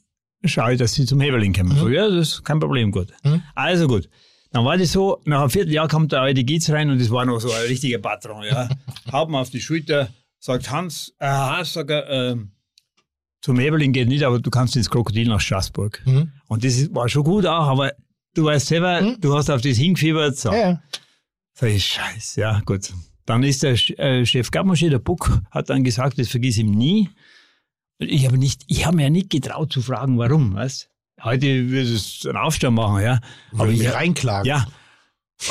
schaue 0.46 0.74
ich, 0.74 0.80
dass 0.80 0.94
Sie 0.94 1.06
zum 1.06 1.20
Hebelin 1.20 1.54
kommen. 1.54 1.74
Mhm. 1.74 1.80
So, 1.80 1.90
ja, 1.90 2.10
das 2.10 2.30
ist 2.30 2.46
kein 2.46 2.60
Problem, 2.60 2.92
gut. 2.92 3.10
Mhm. 3.24 3.42
Also 3.54 3.88
gut. 3.88 4.10
Dann 4.52 4.64
war 4.66 4.78
das 4.78 4.92
so, 4.92 5.20
nach 5.26 5.42
einem 5.42 5.50
Vierteljahr 5.50 5.88
kommt 5.88 6.12
der 6.12 6.22
alte 6.22 6.44
Gietz 6.44 6.70
rein 6.70 6.90
und 6.90 7.02
das 7.02 7.10
war 7.10 7.26
noch 7.26 7.40
so 7.40 7.52
ein 7.52 7.68
richtiger 7.68 7.98
Patron, 7.98 8.44
ja. 8.44 8.70
Haut 9.12 9.30
mir 9.30 9.40
auf 9.40 9.50
die 9.50 9.60
Schulter, 9.60 10.10
sagt 10.40 10.70
Hans, 10.70 11.16
äh, 11.20 11.28
Hans, 11.28 11.74
sagt 11.74 11.90
er, 11.90 12.10
ähm, 12.10 12.53
zum 13.44 13.60
Hebelin 13.60 13.92
geht 13.94 14.08
nicht, 14.08 14.24
aber 14.24 14.40
du 14.40 14.50
kannst 14.50 14.76
ins 14.76 14.90
Krokodil 14.90 15.28
nach 15.28 15.42
Straßburg. 15.42 16.02
Mhm. 16.06 16.32
Und 16.48 16.64
das 16.64 16.94
war 16.96 17.08
schon 17.10 17.24
gut 17.24 17.46
auch, 17.46 17.68
aber 17.68 17.92
du 18.34 18.46
weißt 18.46 18.68
selber, 18.68 19.02
Mhm. 19.02 19.18
du 19.22 19.36
hast 19.38 19.50
auf 19.50 19.62
das 19.62 19.78
hingefiebert. 19.78 20.38
So. 20.38 20.52
Ja, 20.52 20.58
ja. 20.72 20.82
Sag 21.54 21.70
ich, 21.70 21.86
scheiße, 21.86 22.40
ja, 22.42 22.62
gut. 22.66 22.92
Dann 23.26 23.44
ist 23.44 23.62
der 23.64 23.74
äh, 24.00 24.26
Chef 24.26 24.50
Gabmarsche, 24.50 24.90
der 24.90 25.00
Buck, 25.00 25.42
hat 25.52 25.70
dann 25.70 25.84
gesagt, 25.84 26.18
das 26.20 26.30
vergiss 26.30 26.58
ihm 26.58 26.72
nie. 26.72 27.10
Ich 28.00 28.26
habe 28.26 28.38
nicht, 28.38 28.64
ich 28.68 28.86
habe 28.86 28.96
mir 28.96 29.04
ja 29.04 29.10
nicht 29.10 29.30
getraut 29.30 29.72
zu 29.72 29.82
fragen, 29.82 30.18
warum, 30.18 30.56
weißt 30.56 30.90
Heute 31.22 31.70
würde 31.70 31.94
es 31.94 32.26
einen 32.26 32.38
Aufstand 32.38 32.76
machen, 32.76 33.02
ja. 33.04 33.20
Aber 33.54 33.70
ich, 33.70 33.94
reinklagen. 33.94 34.48
ja. 34.48 34.66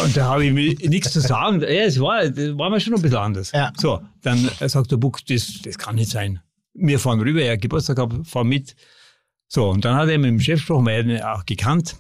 Und 0.03 0.17
da 0.17 0.27
habe 0.27 0.45
ich 0.47 0.53
mir 0.53 0.75
nichts 0.89 1.13
zu 1.13 1.21
sagen. 1.21 1.61
Ja, 1.61 1.67
es 1.69 2.01
war, 2.01 2.29
das 2.29 2.57
war 2.59 2.69
mir 2.71 2.81
schon 2.81 2.95
ein 2.95 3.03
bisschen 3.03 3.19
anders. 3.19 3.53
Ja. 3.53 3.73
So, 3.79 4.01
dann 4.23 4.51
sagt 4.61 4.91
der 4.91 4.97
Buck, 4.97 5.25
das, 5.27 5.61
das 5.63 5.79
kann 5.79 5.95
nicht 5.97 6.11
sein. 6.11 6.41
Wir 6.75 6.99
fahren 6.99 7.21
rüber, 7.21 7.43
er 7.43 7.55
hat 7.55 7.61
Geburtstag 7.61 7.97
gehabt, 7.97 8.27
fahren 8.27 8.49
mit. 8.49 8.75
So, 9.49 9.69
und 9.71 9.85
dann 9.85 9.97
hat 9.97 10.09
er 10.09 10.19
mit 10.19 10.29
dem 10.31 10.41
Chef 10.41 10.61
gesprochen, 10.61 10.87
weil 10.87 11.09
er 11.11 11.17
ihn 11.17 11.23
auch 11.23 11.45
gekannt. 11.45 11.97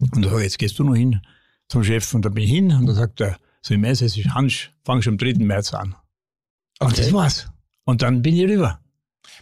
Und 0.00 0.24
da 0.24 0.30
sag 0.30 0.38
ich, 0.38 0.44
jetzt 0.44 0.58
gehst 0.58 0.78
du 0.78 0.84
noch 0.84 0.96
hin 0.96 1.20
zum 1.68 1.84
Chef. 1.84 2.12
Und 2.14 2.24
da 2.24 2.28
bin 2.28 2.44
ich 2.44 2.50
hin 2.50 2.72
und 2.72 2.86
da 2.86 2.94
sagt 2.94 3.20
er, 3.20 3.38
so 3.62 3.74
im 3.74 3.80
März, 3.82 4.00
es 4.02 4.16
ist 4.16 4.34
Hans, 4.34 4.68
fang 4.84 5.00
schon 5.00 5.14
am 5.14 5.18
3. 5.18 5.34
März 5.44 5.72
an. 5.72 5.94
Und 6.80 6.88
Okay. 6.92 7.02
das 7.02 7.12
war's. 7.12 7.48
Und 7.84 8.02
dann 8.02 8.20
bin 8.22 8.34
ich 8.36 8.42
rüber. 8.48 8.80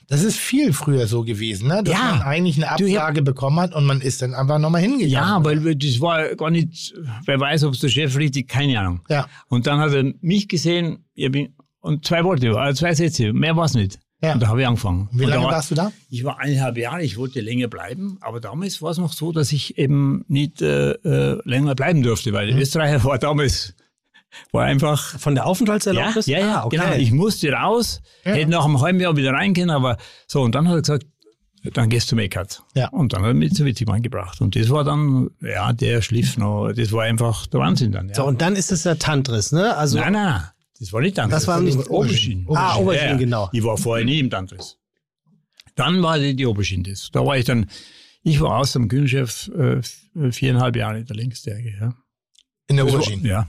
Das 0.08 0.22
ist 0.22 0.36
viel 0.36 0.72
früher 0.72 1.06
so 1.06 1.24
gewesen, 1.24 1.68
ne? 1.68 1.82
dass 1.82 1.94
Ja. 1.94 2.10
man 2.10 2.22
eigentlich 2.22 2.56
eine 2.62 2.76
Du, 2.76 2.84
Absage 2.84 3.22
bekommen 3.22 3.58
hat 3.58 3.74
und 3.74 3.84
man 3.86 4.00
ist 4.00 4.20
dann 4.20 4.34
einfach 4.34 4.58
nochmal 4.58 4.82
hingegangen. 4.82 5.10
Ja, 5.10 5.42
weil 5.44 5.74
das 5.74 6.00
war 6.00 6.34
gar 6.36 6.50
nicht, 6.50 6.94
wer 7.24 7.40
weiß, 7.40 7.64
ob 7.64 7.72
es 7.74 7.80
der 7.80 7.88
Chef 7.88 8.16
richtig, 8.16 8.48
keine 8.48 8.78
Ahnung. 8.78 9.00
Ja. 9.08 9.26
Und 9.48 9.66
dann 9.66 9.78
hat 9.80 9.92
er 9.92 10.12
mich 10.20 10.48
gesehen, 10.48 11.04
ich 11.14 11.30
bin, 11.32 11.54
und 11.80 12.04
zwei 12.04 12.22
Worte, 12.24 12.48
äh, 12.48 12.74
zwei 12.74 12.94
Sätze, 12.94 13.32
mehr 13.32 13.56
war's 13.56 13.74
nicht. 13.74 13.98
Ja. 14.22 14.34
Und 14.34 14.40
da 14.42 14.48
habe 14.48 14.60
ich 14.60 14.66
angefangen. 14.66 15.08
Wie 15.12 15.24
lange 15.24 15.44
war, 15.44 15.52
warst 15.52 15.70
du 15.72 15.74
da? 15.74 15.90
Ich 16.08 16.22
war 16.24 16.38
eineinhalb 16.38 16.76
Jahre, 16.76 17.02
ich 17.02 17.16
wollte 17.16 17.40
länger 17.40 17.66
bleiben, 17.68 18.18
aber 18.20 18.40
damals 18.40 18.80
war 18.80 18.90
es 18.92 18.98
noch 18.98 19.12
so, 19.12 19.32
dass 19.32 19.50
ich 19.52 19.78
eben 19.78 20.24
nicht 20.28 20.62
äh, 20.62 20.92
äh, 20.92 21.40
länger 21.44 21.74
bleiben 21.74 22.02
durfte, 22.02 22.32
weil 22.32 22.52
Mhm. 22.52 22.58
Österreich 22.60 23.02
war 23.04 23.18
damals, 23.18 23.74
war 24.52 24.64
einfach, 24.64 25.18
Von 25.18 25.34
der 25.34 25.44
Aufenthaltserlaubnis? 25.46 26.26
ja, 26.26 26.38
ja, 26.38 26.46
ja 26.46 26.60
Ah, 26.60 26.64
okay. 26.66 26.76
genau. 26.76 26.92
Ich 26.94 27.10
musste 27.12 27.50
raus, 27.52 28.00
Ja. 28.24 28.32
hätte 28.34 28.50
nach 28.50 28.64
einem 28.64 28.80
halben 28.80 29.00
Jahr 29.00 29.16
wieder 29.16 29.32
rein 29.32 29.54
können, 29.54 29.70
aber 29.70 29.96
so, 30.28 30.42
und 30.42 30.54
dann 30.54 30.68
hat 30.68 30.76
er 30.76 30.80
gesagt, 30.82 31.06
dann 31.74 31.88
gehst 31.90 32.10
du 32.10 32.16
Meckert. 32.16 32.62
Ja. 32.74 32.88
Und 32.88 33.12
dann 33.12 33.22
hat 33.22 33.28
er 33.28 33.34
mich 33.34 33.52
zu 33.54 33.64
Witzigmann 33.64 34.02
gebracht. 34.02 34.40
Und 34.40 34.56
das 34.56 34.68
war 34.70 34.82
dann, 34.84 35.30
ja, 35.40 35.72
der 35.72 36.02
schliff 36.02 36.36
noch, 36.36 36.72
das 36.72 36.90
war 36.92 37.04
einfach 37.04 37.46
der 37.46 37.60
Wahnsinn 37.60 37.92
dann. 37.92 38.08
Ja. 38.08 38.14
So, 38.16 38.24
und 38.24 38.40
dann 38.42 38.56
ist 38.56 38.72
es 38.72 38.82
der 38.84 38.98
Tantris, 38.98 39.52
ne? 39.52 39.76
Also, 39.76 39.98
nein, 39.98 40.12
nein, 40.14 40.24
nein, 40.26 40.42
das 40.82 40.92
war 40.92 41.00
nicht 41.00 41.14
Tantris. 41.14 41.38
Das 41.38 41.46
war 41.46 41.60
nicht 41.60 41.78
Aubergine. 41.88 42.44
Ah, 42.48 42.74
Aubergine, 42.74 43.10
Ja, 43.12 43.16
genau. 43.16 43.48
Ich 43.52 43.62
war 43.62 43.78
vorher 43.78 44.04
nie 44.04 44.18
im 44.18 44.30
Tantris. 44.30 44.78
Dann 45.76 46.02
war 46.02 46.18
die, 46.18 46.34
die 46.34 46.44
Aubergine 46.44 46.82
das. 46.82 47.08
Da 47.12 47.24
war 47.24 47.38
ich 47.38 47.44
dann, 47.44 47.70
ich 48.24 48.40
war 48.40 48.58
aus 48.58 48.72
dem 48.72 48.88
Küchenchef 48.88 49.48
äh, 49.56 49.80
viereinhalb 50.32 50.74
Jahre 50.74 51.04
der 51.04 51.14
Längstärke. 51.14 51.72
Ja. 51.80 51.94
In 52.66 52.78
der 52.78 52.86
Aubergine. 52.86 53.28
ja. 53.28 53.46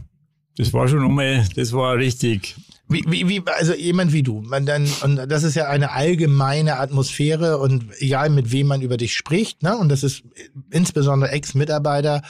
Das 0.57 0.73
war 0.73 0.87
schon 0.87 1.03
einmal, 1.03 1.43
das 1.55 1.73
war 1.73 1.97
richtig. 1.97 2.55
Wie, 2.87 3.03
wie, 3.07 3.27
wie, 3.27 3.41
also 3.47 3.73
jemand 3.73 4.13
wie 4.13 4.21
du, 4.21 4.41
man 4.41 4.67
dann, 4.67 4.87
und 5.01 5.15
das 5.15 5.41
ist 5.41 5.55
ja 5.55 5.67
eine 5.69 5.89
allgemeine 5.89 6.77
Atmosphäre 6.77 7.57
und 7.57 7.85
egal 7.97 8.29
mit 8.29 8.51
wem 8.51 8.67
man 8.67 8.83
über 8.83 8.97
dich 8.97 9.15
spricht, 9.15 9.63
ne, 9.63 9.75
und 9.75 9.89
das 9.89 10.03
ist 10.03 10.21
insbesondere 10.69 11.31
Ex-Mitarbeiter, 11.31 12.21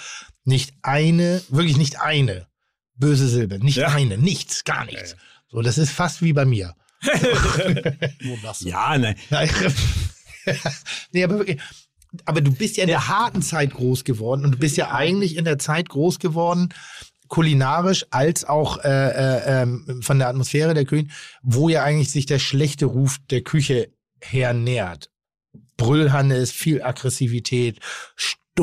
nicht 0.45 0.73
eine, 0.81 1.41
wirklich 1.49 1.75
nicht 1.75 1.99
eine 1.99 2.47
böse 2.95 3.27
Silbe, 3.27 3.59
nicht 3.59 3.77
Ja. 3.77 3.89
eine, 3.89 4.17
nichts, 4.17 4.63
gar 4.63 4.85
nichts. 4.85 5.15
So, 5.49 5.61
das 5.61 5.77
ist 5.77 5.91
fast 5.91 6.21
wie 6.21 6.33
bei 6.33 6.45
mir. 6.45 6.75
Ja, 8.61 8.97
nein. 8.97 9.15
Nee, 11.11 11.23
aber 11.23 11.37
wirklich. 11.39 11.61
Aber 12.25 12.41
du 12.41 12.51
bist 12.51 12.77
ja 12.77 12.83
in 12.83 12.89
der 12.89 13.07
harten 13.07 13.41
Zeit 13.41 13.71
groß 13.73 14.03
geworden 14.03 14.45
und 14.45 14.51
du 14.51 14.57
bist 14.59 14.77
ja 14.77 14.91
eigentlich 14.91 15.35
in 15.37 15.45
der 15.45 15.57
Zeit 15.57 15.89
groß 15.89 16.19
geworden, 16.19 16.69
kulinarisch 17.27 18.05
als 18.11 18.45
auch 18.45 18.77
äh, 18.83 18.89
äh, 18.89 19.61
ähm, 19.63 20.01
von 20.03 20.19
der 20.19 20.27
Atmosphäre 20.27 20.73
der 20.75 20.85
Küche, 20.85 21.07
wo 21.41 21.69
ja 21.69 21.83
eigentlich 21.83 22.11
sich 22.11 22.25
der 22.27 22.39
schlechte 22.39 22.85
Ruf 22.85 23.17
der 23.31 23.41
Küche 23.41 23.91
her 24.21 24.53
nähert. 24.53 25.09
Brüllhannes, 25.77 26.51
viel 26.51 26.83
Aggressivität, 26.83 27.79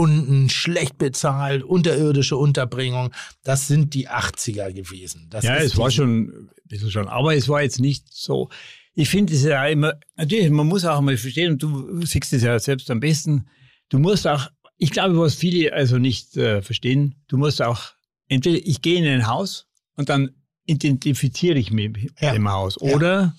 Stunden, 0.00 0.48
schlecht 0.48 0.98
bezahlt, 0.98 1.64
unterirdische 1.64 2.36
Unterbringung. 2.36 3.10
Das 3.42 3.66
sind 3.66 3.92
die 3.94 4.08
80er 4.08 4.72
gewesen. 4.72 5.26
Das 5.30 5.44
Ja, 5.44 5.56
es 5.56 5.76
war 5.76 5.90
schon 5.90 6.28
ein 6.28 6.50
bisschen 6.66 6.92
schon, 6.92 7.08
aber 7.08 7.34
es 7.34 7.48
war 7.48 7.62
jetzt 7.62 7.80
nicht 7.80 8.06
so. 8.08 8.50
Ich 8.94 9.08
finde 9.08 9.34
es 9.34 9.42
ja 9.42 9.66
immer, 9.66 9.94
natürlich, 10.14 10.48
man 10.50 10.68
muss 10.68 10.84
auch 10.84 11.00
mal 11.00 11.16
verstehen, 11.16 11.52
und 11.54 11.62
du 11.62 12.06
siehst 12.06 12.32
es 12.32 12.42
ja 12.42 12.56
selbst 12.60 12.88
am 12.90 13.00
besten, 13.00 13.48
du 13.88 13.98
musst 13.98 14.28
auch, 14.28 14.48
ich 14.76 14.92
glaube, 14.92 15.18
was 15.18 15.34
viele 15.34 15.72
also 15.72 15.98
nicht 15.98 16.36
äh, 16.36 16.62
verstehen, 16.62 17.16
du 17.26 17.36
musst 17.36 17.60
auch, 17.60 17.80
entweder 18.28 18.64
ich 18.64 18.82
gehe 18.82 18.96
in 18.98 19.06
ein 19.08 19.26
Haus 19.26 19.66
und 19.96 20.08
dann 20.08 20.30
identifiziere 20.66 21.58
ich 21.58 21.72
mich 21.72 21.90
mit 21.90 22.20
Ja. 22.20 22.32
dem 22.32 22.48
Haus, 22.48 22.78
Ja. 22.80 22.94
oder 22.94 23.34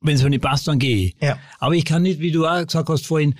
wenn 0.00 0.14
es 0.16 0.22
mir 0.22 0.30
nicht 0.30 0.42
passt, 0.42 0.66
dann 0.66 0.78
gehe 0.78 1.08
ich. 1.08 1.16
Ja. 1.20 1.38
Aber 1.58 1.74
ich 1.74 1.84
kann 1.84 2.02
nicht, 2.02 2.20
wie 2.20 2.30
du 2.32 2.46
auch 2.46 2.64
gesagt 2.66 2.88
hast 2.88 3.06
vorhin, 3.06 3.34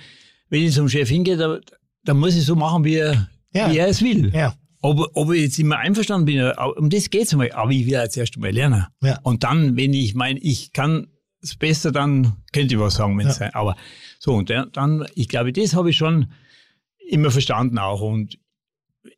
wenn 0.49 0.61
ich 0.63 0.75
zum 0.75 0.89
Chef 0.89 1.09
hingehe, 1.09 1.37
da, 1.37 1.59
da 2.05 2.13
muss 2.13 2.35
ich 2.35 2.45
so 2.45 2.55
machen, 2.55 2.83
wie 2.83 2.95
er, 2.95 3.29
Ja. 3.53 3.71
wie 3.71 3.77
er 3.77 3.87
es 3.87 4.01
will. 4.01 4.31
Ja. 4.33 4.55
Ob, 4.81 5.09
ob 5.15 5.31
ich 5.33 5.41
jetzt 5.41 5.59
immer 5.59 5.77
einverstanden 5.79 6.25
bin, 6.25 6.51
um 6.77 6.89
das 6.89 7.09
geht's 7.09 7.31
einmal. 7.33 7.51
Aber 7.53 7.71
ich 7.71 7.85
will 7.85 7.93
jetzt 7.93 8.17
erst 8.17 8.35
einmal 8.35 8.51
lernen. 8.51 8.85
Ja. 9.01 9.19
Und 9.23 9.43
dann, 9.43 9.75
wenn 9.75 9.93
ich 9.93 10.13
meine, 10.13 10.39
ich 10.39 10.73
kann 10.73 11.07
es 11.41 11.55
besser, 11.55 11.91
dann 11.91 12.33
könnte 12.53 12.75
ich 12.75 12.79
was 12.79 12.95
sagen, 12.95 13.17
wenn 13.17 13.25
es 13.27 13.35
Ja. 13.39 13.45
sein. 13.45 13.53
Aber 13.55 13.75
so, 14.19 14.33
und 14.33 14.49
dann, 14.49 15.05
ich 15.15 15.27
glaube, 15.27 15.51
das 15.53 15.73
habe 15.75 15.89
ich 15.89 15.97
schon 15.97 16.31
immer 17.09 17.31
verstanden 17.31 17.77
auch. 17.79 18.01
Und 18.01 18.37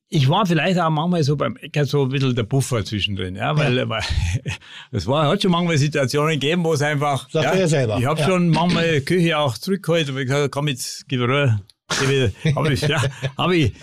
ich 0.09 0.29
war 0.29 0.45
vielleicht 0.45 0.79
auch 0.79 0.89
manchmal 0.89 1.23
so 1.23 1.35
beim 1.35 1.57
Ecker 1.57 1.85
so 1.85 2.03
ein 2.03 2.09
bisschen 2.09 2.33
der 2.35 2.43
Puffer 2.43 2.85
zwischendrin, 2.85 3.35
ja, 3.35 3.57
weil, 3.57 3.89
weil 3.89 4.01
es 4.91 5.05
war, 5.05 5.27
hat 5.27 5.41
schon 5.41 5.51
manchmal 5.51 5.77
Situationen 5.77 6.31
gegeben, 6.39 6.63
wo 6.63 6.73
es 6.73 6.81
einfach, 6.81 7.29
Sagt 7.29 7.43
ja, 7.45 7.51
er 7.51 7.59
ja 7.59 7.67
selber. 7.67 7.97
ich 7.99 8.05
habe 8.05 8.19
Ja. 8.21 8.25
schon 8.25 8.49
manchmal 8.49 9.01
Küche 9.01 9.37
auch 9.37 9.57
zurückgeholt, 9.57 10.13
weil 10.13 10.21
ich 10.21 10.27
gesagt 10.27 10.51
komm 10.51 10.69
jetzt, 10.69 11.07
gib 11.09 11.19
rüber. 11.21 11.59
Geh 11.99 12.09
wieder. 12.09 12.55
Hab 12.55 12.69
ich, 12.69 12.81
ja, 12.81 13.01
hab 13.37 13.51
ich. 13.51 13.73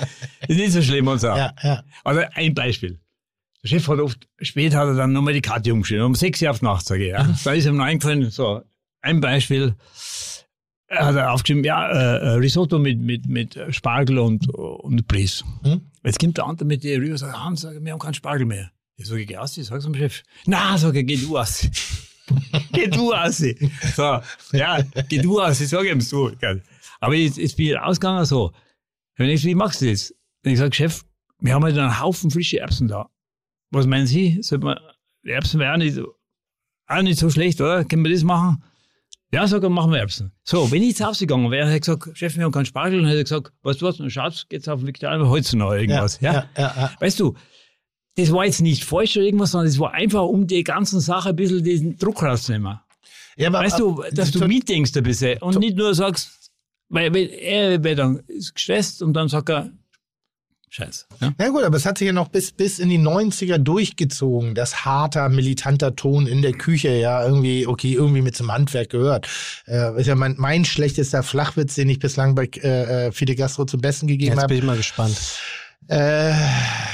Ist 0.48 0.58
nicht 0.58 0.72
so 0.72 0.82
schlimm 0.82 1.08
und 1.08 1.20
so. 1.20 1.28
Ja, 1.28 1.54
ja. 1.62 1.84
Also 2.04 2.22
ein 2.34 2.54
Beispiel. 2.54 2.98
Der 3.62 3.68
Chef 3.68 3.88
hat 3.88 3.98
oft, 3.98 4.28
spät 4.42 4.74
hat 4.74 4.88
er 4.88 4.94
dann 4.94 5.12
nochmal 5.12 5.32
die 5.32 5.40
Karte 5.40 5.72
umgeschrieben, 5.72 6.04
um 6.04 6.14
sechs 6.14 6.42
Uhr 6.42 6.50
auf 6.50 6.60
Nacht, 6.60 6.86
sage 6.86 7.04
ich. 7.04 7.10
Ja. 7.12 7.26
Da 7.44 7.52
ist 7.52 7.64
ihm 7.64 7.76
noch 7.76 7.84
eingefallen, 7.84 8.30
so, 8.30 8.62
ein 9.00 9.20
Beispiel. 9.20 9.74
Er 10.86 11.06
hat 11.06 11.16
er 11.16 11.32
aufgeschrieben, 11.32 11.64
ja, 11.64 11.90
äh, 11.90 12.18
äh, 12.18 12.28
Risotto 12.34 12.78
mit, 12.78 13.00
mit, 13.00 13.26
mit 13.26 13.58
Spargel 13.70 14.18
und, 14.18 14.48
und 14.50 15.08
Bries. 15.08 15.42
Hm? 15.62 15.80
Jetzt 16.04 16.18
kommt 16.18 16.36
der 16.36 16.44
andere 16.44 16.66
mit 16.66 16.82
dir 16.82 16.98
rüber 16.98 17.12
und 17.12 17.18
sagt, 17.18 17.38
Hans, 17.38 17.62
sag, 17.62 17.82
wir 17.82 17.92
haben 17.92 17.98
keinen 17.98 18.14
Spargel 18.14 18.46
mehr. 18.46 18.70
Ich 18.96 19.06
sage, 19.06 19.24
geh 19.24 19.36
aus, 19.36 19.56
ich 19.56 19.66
sag's 19.66 19.84
dem 19.84 19.94
Chef. 19.94 20.22
Na, 20.46 20.76
sag 20.76 20.94
ich, 20.94 21.06
geh 21.06 21.16
du 21.16 21.38
aus. 21.38 21.66
geh 22.72 22.86
du 22.86 23.12
aus. 23.12 23.38
So, 23.38 24.20
ja, 24.52 24.82
geh 25.08 25.18
du 25.18 25.40
aus, 25.40 25.60
ich 25.60 25.68
sage 25.68 25.90
ihm 25.90 26.00
so. 26.00 26.30
Aber 27.04 27.14
jetzt, 27.14 27.38
jetzt 27.38 27.56
bin 27.56 27.66
ich 27.68 27.78
ausgegangen 27.78 28.24
so. 28.24 28.52
Wenn 29.16 29.30
ich, 29.30 29.44
wie 29.44 29.54
machst 29.54 29.80
du 29.80 29.90
das? 29.90 30.10
Und 30.44 30.52
ich 30.52 30.58
sage, 30.58 30.74
Chef, 30.74 31.02
wir 31.40 31.54
haben 31.54 31.64
halt 31.64 31.78
einen 31.78 32.00
Haufen 32.00 32.30
frische 32.30 32.58
Erbsen 32.60 32.88
da. 32.88 33.08
Was 33.70 33.86
meinen 33.86 34.06
Sie? 34.06 34.38
Sollte 34.42 34.64
man, 34.64 34.78
die 35.24 35.30
Erbsen 35.30 35.60
wären 35.60 35.74
auch 35.74 35.84
nicht, 35.84 35.94
so- 35.94 36.14
auch 36.86 37.02
nicht 37.02 37.18
so 37.18 37.30
schlecht, 37.30 37.60
oder? 37.60 37.84
Können 37.84 38.04
wir 38.04 38.12
das 38.12 38.22
machen? 38.22 38.62
Ja, 39.32 39.46
dann 39.46 39.72
machen 39.72 39.90
wir 39.90 39.98
Erbsen. 39.98 40.30
So, 40.44 40.70
wenn 40.70 40.82
ich 40.82 40.90
jetzt 40.90 41.02
rausgegangen 41.02 41.50
wäre, 41.50 41.66
hätte 41.66 41.76
ich 41.92 41.98
gesagt, 41.98 42.16
Chef, 42.16 42.36
wir 42.36 42.44
haben 42.44 42.52
keinen 42.52 42.66
Spargel, 42.66 42.98
dann 43.00 43.08
hätte 43.08 43.18
ich 43.20 43.24
gesagt, 43.24 43.52
weißt 43.62 43.80
du 43.82 43.86
was, 43.86 43.96
dann 43.96 44.10
schaut's, 44.10 44.46
geht's 44.48 44.68
auf 44.68 44.78
den 44.80 44.86
Viktualier, 44.86 45.28
holst 45.28 45.52
du 45.52 45.56
noch 45.56 45.72
irgendwas. 45.72 46.20
Ja, 46.20 46.32
ja, 46.32 46.48
ja, 46.56 46.74
ja. 46.76 46.92
Weißt 47.00 47.18
du, 47.18 47.34
das 48.16 48.30
war 48.30 48.44
jetzt 48.44 48.60
nicht 48.60 48.84
falsch 48.84 49.16
oder 49.16 49.26
irgendwas, 49.26 49.50
sondern 49.50 49.66
das 49.66 49.78
war 49.80 49.92
einfach, 49.92 50.22
um 50.22 50.46
die 50.46 50.62
ganzen 50.62 51.00
Sache 51.00 51.30
ein 51.30 51.36
bisschen 51.36 51.64
diesen 51.64 51.96
Druck 51.96 52.22
rauszunehmen. 52.22 52.78
ja 53.36 53.48
aber, 53.48 53.58
Weißt 53.58 53.80
du, 53.80 54.04
dass 54.12 54.30
du 54.30 54.46
mitdenkst 54.46 54.96
ein 54.96 55.02
bisschen 55.02 55.38
und 55.42 55.58
nicht 55.58 55.76
nur 55.76 55.92
sagst, 55.96 56.43
weil, 56.88 57.14
weil 57.14 57.30
er 57.30 57.82
wird 57.82 57.98
dann 57.98 58.20
ist 58.28 58.54
gestresst 58.54 59.02
und 59.02 59.14
dann 59.14 59.28
sagt 59.28 59.50
er, 59.50 59.70
Scheiß. 60.74 61.06
Ja? 61.20 61.32
Ja 61.38 61.48
gut, 61.50 61.62
aber 61.62 61.76
es 61.76 61.86
hat 61.86 61.98
sich 61.98 62.06
ja 62.06 62.12
noch 62.12 62.28
bis, 62.28 62.50
bis 62.50 62.80
in 62.80 62.88
die 62.88 62.98
90er 62.98 63.58
durchgezogen, 63.58 64.56
das 64.56 64.84
harter, 64.84 65.28
militanter 65.28 65.94
Ton 65.94 66.26
in 66.26 66.42
der 66.42 66.52
Küche, 66.52 66.88
ja, 66.88 67.24
irgendwie, 67.24 67.68
okay, 67.68 67.92
irgendwie 67.92 68.22
mit 68.22 68.34
zum 68.34 68.50
Handwerk 68.50 68.90
gehört. 68.90 69.28
Äh, 69.68 70.00
ist 70.00 70.08
ja 70.08 70.16
mein, 70.16 70.34
mein 70.36 70.64
schlechtester 70.64 71.22
Flachwitz, 71.22 71.76
den 71.76 71.88
ich 71.88 72.00
bislang 72.00 72.34
bei 72.34 72.50
äh, 72.56 73.06
äh, 73.06 73.12
Fide 73.12 73.36
Gastro 73.36 73.66
zum 73.66 73.82
Besten 73.82 74.08
gegeben 74.08 74.32
Jetzt 74.32 74.42
habe. 74.42 74.48
bin 74.48 74.58
ich 74.58 74.64
mal 74.64 74.76
gespannt. 74.76 75.16
Äh, 75.86 76.34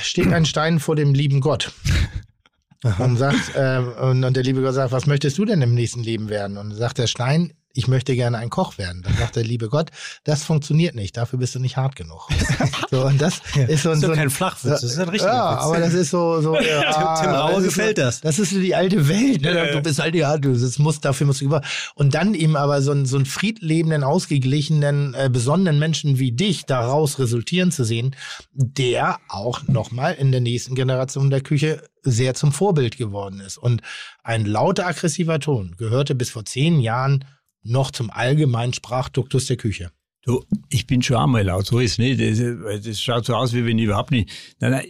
steht 0.03 0.31
ein 0.31 0.45
Stein 0.45 0.79
vor 0.79 0.95
dem 0.95 1.15
lieben 1.15 1.41
Gott. 1.41 1.73
Und 2.99 3.17
sagt, 3.17 3.55
äh, 3.57 3.79
und, 3.79 4.25
und 4.25 4.35
der 4.35 4.43
liebe 4.43 4.63
Gott 4.63 4.73
sagt, 4.73 4.91
was 4.91 5.07
möchtest 5.07 5.37
du 5.37 5.45
denn 5.45 5.61
im 5.61 5.75
nächsten 5.75 6.03
Leben 6.03 6.31
werden? 6.31 6.57
Und 6.57 6.73
sagt 6.73 6.97
der 6.97 7.09
Stein, 7.09 7.53
ich 7.73 7.89
möchte 7.89 8.15
gerne 8.17 8.39
ein 8.39 8.51
Koch 8.51 8.79
werden. 8.79 9.03
Dann 9.03 9.17
sagt 9.17 9.37
der 9.37 9.45
liebe 9.45 9.69
Gott, 9.69 9.91
das 10.25 10.43
funktioniert 10.43 10.95
nicht, 10.95 11.17
dafür 11.17 11.39
bist 11.39 11.55
du 11.55 11.61
nicht 11.61 11.77
hart 11.77 11.95
genug. 11.95 12.29
so, 12.91 13.07
und 13.07 13.21
das 13.21 13.41
ist 13.69 13.83
so, 13.83 13.91
Das 13.91 13.99
ist 13.99 14.05
so 14.05 14.11
ein 14.11 14.17
kein 14.17 14.31
Flachwitz, 14.31 14.73
das 14.73 14.83
ist 14.83 14.99
ein 14.99 15.09
richtiger 15.09 15.33
ja, 15.33 15.57
Witz. 15.57 15.65
aber 15.65 15.79
das 15.79 15.95
ist 15.95 16.11
so, 16.11 16.41
so 16.41 16.55
ja, 16.61 17.15
Tim 17.21 17.31
Raue 17.31 17.63
gefällt 17.63 17.97
so, 17.97 18.03
das. 18.03 18.21
Das 18.21 18.39
ist 18.39 18.51
so 18.51 18.61
die 18.61 18.75
alte 18.75 19.09
Welt. 19.09 19.43
Ne? 19.43 19.55
Ja, 19.55 19.67
ja. 19.67 19.73
Du 19.73 19.83
bist 19.83 20.01
halt, 20.01 20.15
ja, 20.15 20.37
du, 20.37 20.53
das 20.53 20.79
muss, 20.79 21.01
dafür 21.01 21.27
musst 21.27 21.41
du 21.41 21.45
über. 21.45 21.63
Und 21.95 22.15
dann 22.15 22.35
eben 22.35 22.57
aber 22.57 22.83
so 22.83 22.91
einen, 22.91 23.07
so 23.07 23.17
einen 23.17 23.27
friedlebenden, 23.27 24.03
ausgeglichenen, 24.03 25.15
äh, 25.15 25.31
besonnenen 25.33 25.79
Menschen 25.79 26.19
wie 26.19 26.33
dich 26.33 26.67
daraus 26.67 27.19
resultieren 27.19 27.71
zu 27.71 27.85
sehen, 27.85 28.17
der 28.53 29.19
auch 29.29 29.63
nochmal 29.69 30.15
in 30.15 30.33
der 30.33 30.41
nächsten 30.41 30.75
Generation 30.75 31.31
der 31.31 31.41
Küche 31.41 31.83
sehr 32.03 32.35
zum 32.35 32.53
Vorbild 32.53 32.97
geworden 32.97 33.41
ist. 33.41 33.59
Und 33.59 33.83
ein 34.23 34.45
lauter, 34.45 34.87
aggressiver 34.87 35.39
Ton 35.39 35.75
gehörte 35.77 36.15
bis 36.15 36.31
vor 36.31 36.45
zehn 36.45 36.81
Jahren 36.81 37.25
noch 37.63 37.91
zum 37.91 38.11
allgemeinen 38.11 38.73
Sprachduktus 38.73 39.47
der 39.47 39.57
Küche. 39.57 39.91
Du, 40.23 40.45
ich 40.69 40.87
bin 40.87 41.03
schon 41.03 41.17
einmal 41.17 41.45
laut, 41.45 41.67
so 41.67 41.79
ist 41.79 41.93
es 41.93 41.99
nicht. 41.99 42.21
Das, 42.21 42.85
das 42.85 43.01
schaut 43.01 43.25
so 43.25 43.35
aus, 43.35 43.53
wie 43.55 43.65
wenn 43.65 43.79
ich 43.79 43.85
überhaupt 43.87 44.11
nicht. 44.11 44.31
Nein, 44.61 44.73
nein, 44.73 44.87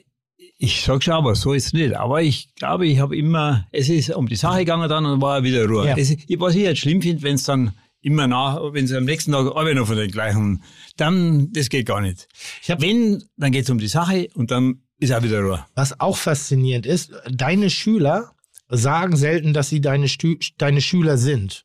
ich 0.59 0.83
sag 0.83 1.03
schon, 1.03 1.15
aber 1.15 1.35
so 1.37 1.53
ist 1.53 1.67
es 1.69 1.73
nicht. 1.73 1.97
Aber 1.97 2.21
ich 2.23 2.55
glaube, 2.55 2.87
ich 2.87 2.99
habe 2.99 3.17
immer, 3.17 3.67
es 3.73 3.89
ist 3.89 4.11
um 4.11 4.27
die 4.29 4.37
Sache 4.37 4.59
gegangen 4.61 4.89
dann 4.89 5.07
und 5.07 5.21
war 5.23 5.43
wieder 5.45 5.67
Ruhe. 5.67 5.87
Ja. 5.89 5.97
Es, 5.97 6.11
was 6.39 6.55
ich 6.55 6.63
jetzt 6.63 6.79
schlimm 6.81 7.01
finde, 7.01 7.23
wenn 7.23 7.37
es 7.37 7.45
dann 7.45 7.73
immer 8.03 8.27
nach, 8.27 8.61
wenn 8.73 8.85
es 8.87 8.93
am 8.93 9.05
nächsten 9.05 9.33
Tag 9.33 9.55
alle 9.55 9.75
noch 9.75 9.87
von 9.87 9.97
den 9.97 10.11
gleichen, 10.11 10.63
dann, 10.97 11.53
das 11.53 11.69
geht 11.69 11.87
gar 11.87 12.01
nicht. 12.01 12.29
Ich 12.63 12.71
hab- 12.71 12.81
wenn, 12.83 13.23
dann 13.37 13.53
geht 13.53 13.65
es 13.65 13.71
um 13.71 13.79
die 13.79 13.89
Sache 13.89 14.29
und 14.35 14.51
dann 14.51 14.83
ist 14.99 15.13
auch 15.13 15.23
wieder 15.23 15.41
Ruhe. 15.41 15.65
Was 15.75 15.99
auch 16.01 16.17
faszinierend 16.17 16.87
ist, 16.87 17.13
deine 17.31 17.71
Schüler 17.71 18.33
sagen 18.69 19.17
selten, 19.17 19.53
dass 19.55 19.69
sie 19.69 19.81
deine, 19.81 20.09
Stü 20.09 20.39
deine 20.59 20.81
Schüler 20.81 21.17
sind. 21.19 21.65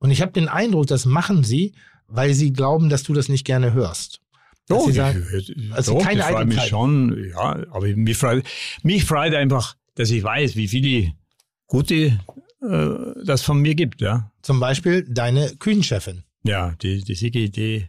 Und 0.00 0.10
ich 0.10 0.22
habe 0.22 0.32
den 0.32 0.48
Eindruck, 0.48 0.88
das 0.88 1.06
machen 1.06 1.44
sie, 1.44 1.74
weil 2.08 2.34
sie 2.34 2.52
glauben, 2.52 2.88
dass 2.88 3.04
du 3.04 3.14
das 3.14 3.28
nicht 3.28 3.44
gerne 3.44 3.72
hörst. 3.72 4.20
Dass 4.66 4.84
sie 4.84 4.92
sagen, 4.92 5.26
ich, 5.36 5.54
also 5.72 5.94
doch, 5.94 6.04
keine 6.04 6.20
ich 6.20 6.26
freue 6.26 6.44
mich 6.46 6.62
schon, 6.62 7.30
ja, 7.30 7.66
aber 7.70 7.86
mich 7.88 8.16
freut, 8.16 8.44
mich 8.82 9.04
freut 9.04 9.34
einfach, 9.34 9.76
dass 9.94 10.10
ich 10.10 10.22
weiß, 10.22 10.56
wie 10.56 10.68
viele 10.68 11.12
gute 11.66 12.18
äh, 12.62 13.24
das 13.24 13.42
von 13.42 13.58
mir 13.58 13.74
gibt, 13.74 14.00
ja. 14.00 14.30
zum 14.42 14.60
Beispiel 14.60 15.06
deine 15.08 15.54
Küchenchefin. 15.56 16.24
Ja, 16.44 16.74
die, 16.82 17.02
die 17.02 17.14
Sigi, 17.14 17.50
die, 17.50 17.88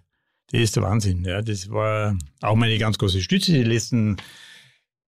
die 0.52 0.58
ist 0.58 0.76
der 0.76 0.84
Wahnsinn. 0.84 1.24
Ja, 1.24 1.42
das 1.42 1.70
war 1.70 2.18
auch 2.42 2.56
meine 2.56 2.78
ganz 2.78 2.98
große 2.98 3.22
Stütze 3.22 3.54
die 3.54 3.64
letzten 3.64 4.18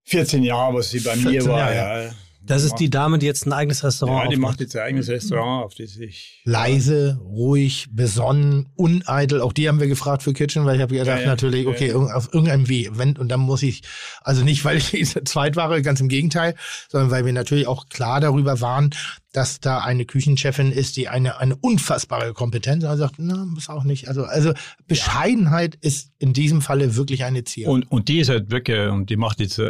14 0.05 0.43
Jahre, 0.43 0.75
was 0.75 0.91
sie 0.91 0.99
bei 0.99 1.15
mir 1.15 1.31
14 1.31 1.49
war. 1.49 1.73
Jahre, 1.73 2.05
ja. 2.05 2.11
Das 2.45 2.63
ist 2.63 2.75
die 2.75 2.89
Dame, 2.89 3.19
die 3.19 3.25
jetzt 3.25 3.45
ein 3.45 3.53
eigenes 3.53 3.83
Restaurant 3.83 4.23
Ja, 4.25 4.29
die 4.29 4.35
aufmacht. 4.35 4.51
macht 4.53 4.59
jetzt 4.61 4.75
ein 4.75 4.81
eigenes 4.83 5.07
Restaurant, 5.07 5.65
auf 5.65 5.75
das 5.75 5.95
ich. 5.97 6.41
Leise, 6.43 7.19
ruhig, 7.23 7.87
besonnen, 7.91 8.67
uneitel. 8.75 9.39
Auch 9.41 9.53
die 9.53 9.69
haben 9.69 9.79
wir 9.79 9.87
gefragt 9.87 10.23
für 10.23 10.33
Kitchen, 10.33 10.65
weil 10.65 10.75
ich 10.75 10.81
habe 10.81 10.93
gedacht, 10.93 11.07
Ja, 11.19 11.23
ja. 11.23 11.27
natürlich, 11.27 11.67
okay, 11.67 11.93
irg- 11.93 12.11
auf 12.13 12.33
irgendeinem 12.33 12.67
Weg. 12.67 12.91
Wenn, 12.93 13.15
und 13.17 13.29
dann 13.29 13.39
muss 13.39 13.63
ich, 13.63 13.81
also 14.21 14.43
nicht, 14.43 14.65
weil 14.65 14.77
ich 14.77 14.91
Zweitware, 15.25 15.81
ganz 15.81 16.01
im 16.01 16.09
Gegenteil, 16.09 16.55
sondern 16.89 17.11
weil 17.11 17.25
wir 17.25 17.33
natürlich 17.33 17.67
auch 17.67 17.87
klar 17.87 18.19
darüber 18.19 18.59
waren, 18.59 18.89
dass 19.31 19.59
da 19.59 19.79
eine 19.79 20.05
Küchenchefin 20.05 20.71
ist, 20.71 20.95
die 20.97 21.07
eine, 21.07 21.37
eine 21.39 21.55
unfassbare 21.55 22.33
Kompetenz 22.33 22.83
hat. 22.83 22.91
Und 22.91 22.97
sagt, 22.97 23.15
na, 23.17 23.45
muss 23.45 23.69
auch 23.69 23.83
nicht. 23.83 24.07
Also, 24.07 24.25
also 24.25 24.53
Bescheidenheit 24.85 25.75
ist 25.81 26.11
in 26.19 26.33
diesem 26.33 26.61
Falle 26.61 26.95
wirklich 26.95 27.23
eine 27.23 27.43
Ziel. 27.43 27.67
Und, 27.67 27.89
und 27.91 28.09
die 28.09 28.19
ist 28.19 28.29
halt 28.29 28.51
wirklich, 28.51 28.89
und 28.89 29.09
die 29.09 29.17
macht 29.17 29.39
jetzt 29.39 29.57
äh, 29.59 29.69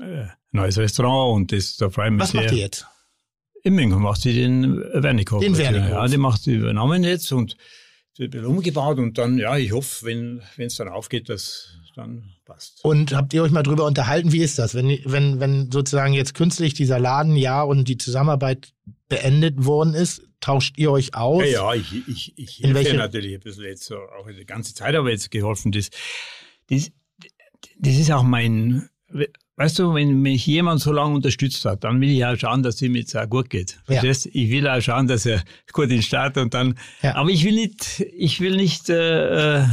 äh, 0.00 0.26
neues 0.52 0.78
Restaurant 0.78 1.36
und 1.36 1.52
das, 1.52 1.76
da 1.76 1.90
freue 1.90 2.06
ich 2.06 2.12
mich 2.12 2.20
Was 2.22 2.34
macht 2.34 2.52
ihr 2.52 2.58
jetzt? 2.58 2.86
In 3.62 3.74
München 3.74 4.00
macht 4.00 4.22
sie 4.22 4.34
den 4.34 4.78
Wernikhof. 4.78 5.42
Den 5.42 5.56
Wernikhof. 5.56 5.90
Ja, 5.90 6.08
die 6.08 6.16
macht 6.16 6.42
sie 6.42 6.54
übernommen 6.54 7.04
jetzt 7.04 7.30
und 7.32 7.56
wird 8.16 8.34
umgebaut 8.36 8.98
und 8.98 9.18
dann, 9.18 9.38
ja, 9.38 9.56
ich 9.56 9.72
hoffe, 9.72 10.06
wenn 10.06 10.42
es 10.56 10.76
dann 10.76 10.88
aufgeht, 10.88 11.28
dass 11.28 11.80
dann 11.96 12.34
passt. 12.44 12.84
Und 12.84 13.14
habt 13.14 13.32
ihr 13.34 13.42
euch 13.42 13.50
mal 13.50 13.62
drüber 13.62 13.84
unterhalten, 13.84 14.32
wie 14.32 14.42
ist 14.42 14.58
das, 14.58 14.74
wenn, 14.74 14.98
wenn, 15.04 15.40
wenn 15.40 15.70
sozusagen 15.70 16.12
jetzt 16.12 16.34
künstlich 16.34 16.74
dieser 16.74 16.98
Laden 16.98 17.36
ja 17.36 17.62
und 17.62 17.88
die 17.88 17.98
Zusammenarbeit 17.98 18.72
beendet 19.08 19.64
worden 19.64 19.94
ist, 19.94 20.22
tauscht 20.40 20.78
ihr 20.78 20.90
euch 20.90 21.14
aus? 21.14 21.42
Ja, 21.44 21.50
ja, 21.50 21.74
ich, 21.74 22.08
ich, 22.08 22.38
ich 22.38 22.64
In 22.64 22.74
helfe 22.74 22.96
natürlich 22.96 23.34
ein 23.34 23.40
bisschen 23.40 23.64
jetzt 23.64 23.84
so, 23.84 23.96
auch 23.96 24.28
die 24.28 24.44
ganze 24.44 24.74
Zeit 24.74 24.94
ich 24.94 25.06
jetzt 25.06 25.30
geholfen. 25.30 25.72
Das, 25.72 25.90
das, 26.68 26.90
das 27.78 27.94
ist 27.94 28.10
auch 28.10 28.22
mein, 28.22 28.88
weißt 29.60 29.78
du, 29.78 29.92
wenn 29.94 30.22
mich 30.22 30.46
jemand 30.46 30.80
so 30.80 30.90
lange 30.90 31.14
unterstützt 31.14 31.64
hat, 31.66 31.84
dann 31.84 32.00
will 32.00 32.08
ich 32.10 32.24
auch 32.24 32.34
schauen, 32.36 32.62
dass 32.62 32.76
es 32.76 32.82
ihm 32.82 32.94
jetzt 32.96 33.14
auch 33.16 33.28
gut 33.28 33.50
geht. 33.50 33.78
Ja. 33.88 34.02
Ich 34.02 34.50
will 34.50 34.66
auch 34.66 34.80
schauen, 34.80 35.06
dass 35.06 35.26
er 35.26 35.42
gut 35.72 35.84
in 35.84 35.90
den 35.90 36.02
Start 36.02 36.38
und 36.38 36.54
dann, 36.54 36.76
Ja. 37.02 37.16
aber 37.16 37.28
ich 37.28 37.44
will 37.44 37.54
nicht, 37.54 38.00
ich 38.16 38.40
will 38.40 38.56
nicht 38.56 38.88
äh, 38.88 39.58
äh, 39.60 39.66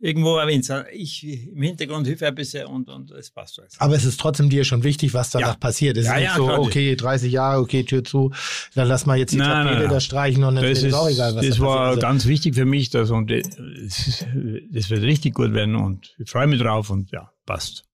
irgendwo 0.00 0.36
erwähnt 0.38 0.64
sein. 0.64 0.84
Ich 0.92 1.24
im 1.24 1.62
Hintergrund 1.62 2.06
hilfe 2.08 2.26
ein 2.26 2.34
bisschen 2.34 2.66
und, 2.66 2.88
und 2.88 3.10
es 3.12 3.30
passt 3.30 3.58
alles. 3.60 3.80
Aber 3.80 3.94
es 3.94 4.04
ist 4.04 4.18
trotzdem 4.18 4.48
dir 4.50 4.64
schon 4.64 4.82
wichtig, 4.82 5.14
was 5.14 5.30
danach 5.30 5.48
Ja. 5.52 5.54
passiert. 5.54 5.96
Es 5.96 6.06
Ja, 6.06 6.14
ist 6.14 6.18
nicht 6.20 6.28
ja, 6.30 6.36
so, 6.36 6.46
klar. 6.46 6.60
okay, 6.60 6.96
30 6.96 7.32
Jahre, 7.32 7.60
okay, 7.60 7.84
Tür 7.84 8.02
zu, 8.04 8.32
dann 8.74 8.88
lass 8.88 9.06
mal 9.06 9.18
jetzt 9.18 9.32
die 9.32 9.36
Nein, 9.38 9.48
Tapete 9.48 9.70
nein, 9.74 9.82
nein. 9.84 9.90
da 9.90 10.00
streichen 10.00 10.42
und 10.42 10.56
dann 10.56 10.64
Das, 10.64 10.78
ist 10.78 10.84
es 10.84 10.94
auch 10.94 11.08
egal, 11.08 11.36
was 11.36 11.46
das 11.46 11.56
da 11.58 11.62
war 11.62 11.76
passiert. 11.76 11.88
Also, 11.90 12.00
ganz 12.00 12.26
wichtig 12.26 12.54
für 12.56 12.64
mich, 12.64 12.90
dass, 12.90 13.10
und 13.10 13.30
das, 13.30 13.46
ist- 13.76 14.26
das 14.72 14.90
wird 14.90 15.02
richtig 15.02 15.34
gut 15.34 15.52
werden 15.54 15.76
und 15.76 16.14
ich 16.18 16.28
freue 16.28 16.48
mich 16.48 16.60
drauf 16.60 16.90
und 16.90 17.10
ja, 17.12 17.30
passt. 17.46 17.84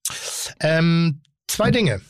ähm, 0.60 1.20
zwei 1.48 1.70
Dinge. 1.70 2.00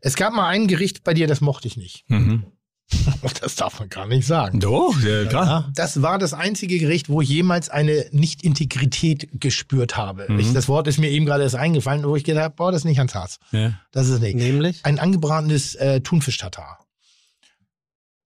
Es 0.00 0.16
gab 0.16 0.32
mal 0.32 0.48
ein 0.48 0.66
Gericht 0.66 1.04
bei 1.04 1.14
dir, 1.14 1.26
das 1.26 1.40
mochte 1.40 1.68
ich 1.68 1.76
nicht. 1.76 2.04
Mhm. 2.08 2.44
Das 3.40 3.54
darf 3.54 3.78
man 3.78 3.88
gar 3.88 4.06
nicht 4.06 4.26
sagen. 4.26 4.60
Doch, 4.60 5.00
ja, 5.00 5.24
klar. 5.24 5.70
Das 5.74 6.02
war 6.02 6.18
das 6.18 6.34
einzige 6.34 6.78
Gericht, 6.78 7.08
wo 7.08 7.20
ich 7.20 7.28
jemals 7.28 7.68
eine 7.68 8.06
Nicht-Integrität 8.10 9.28
gespürt 9.32 9.96
habe. 9.96 10.26
Ich, 10.38 10.52
das 10.52 10.68
Wort 10.68 10.88
ist 10.88 10.98
mir 10.98 11.08
eben 11.08 11.24
gerade 11.26 11.44
erst 11.44 11.54
eingefallen, 11.54 12.04
wo 12.04 12.16
ich 12.16 12.24
gedacht 12.24 12.44
habe, 12.44 12.54
boah, 12.56 12.72
das 12.72 12.82
ist 12.82 12.84
nicht 12.86 12.98
Hans 12.98 13.14
Harz. 13.14 13.38
Ja. 13.52 13.80
Das 13.92 14.08
ist 14.08 14.20
nicht. 14.20 14.34
Nämlich? 14.34 14.84
Ein 14.84 14.98
angebratenes 14.98 15.74
äh, 15.76 16.00
Thunfisch-Tatar. 16.00 16.84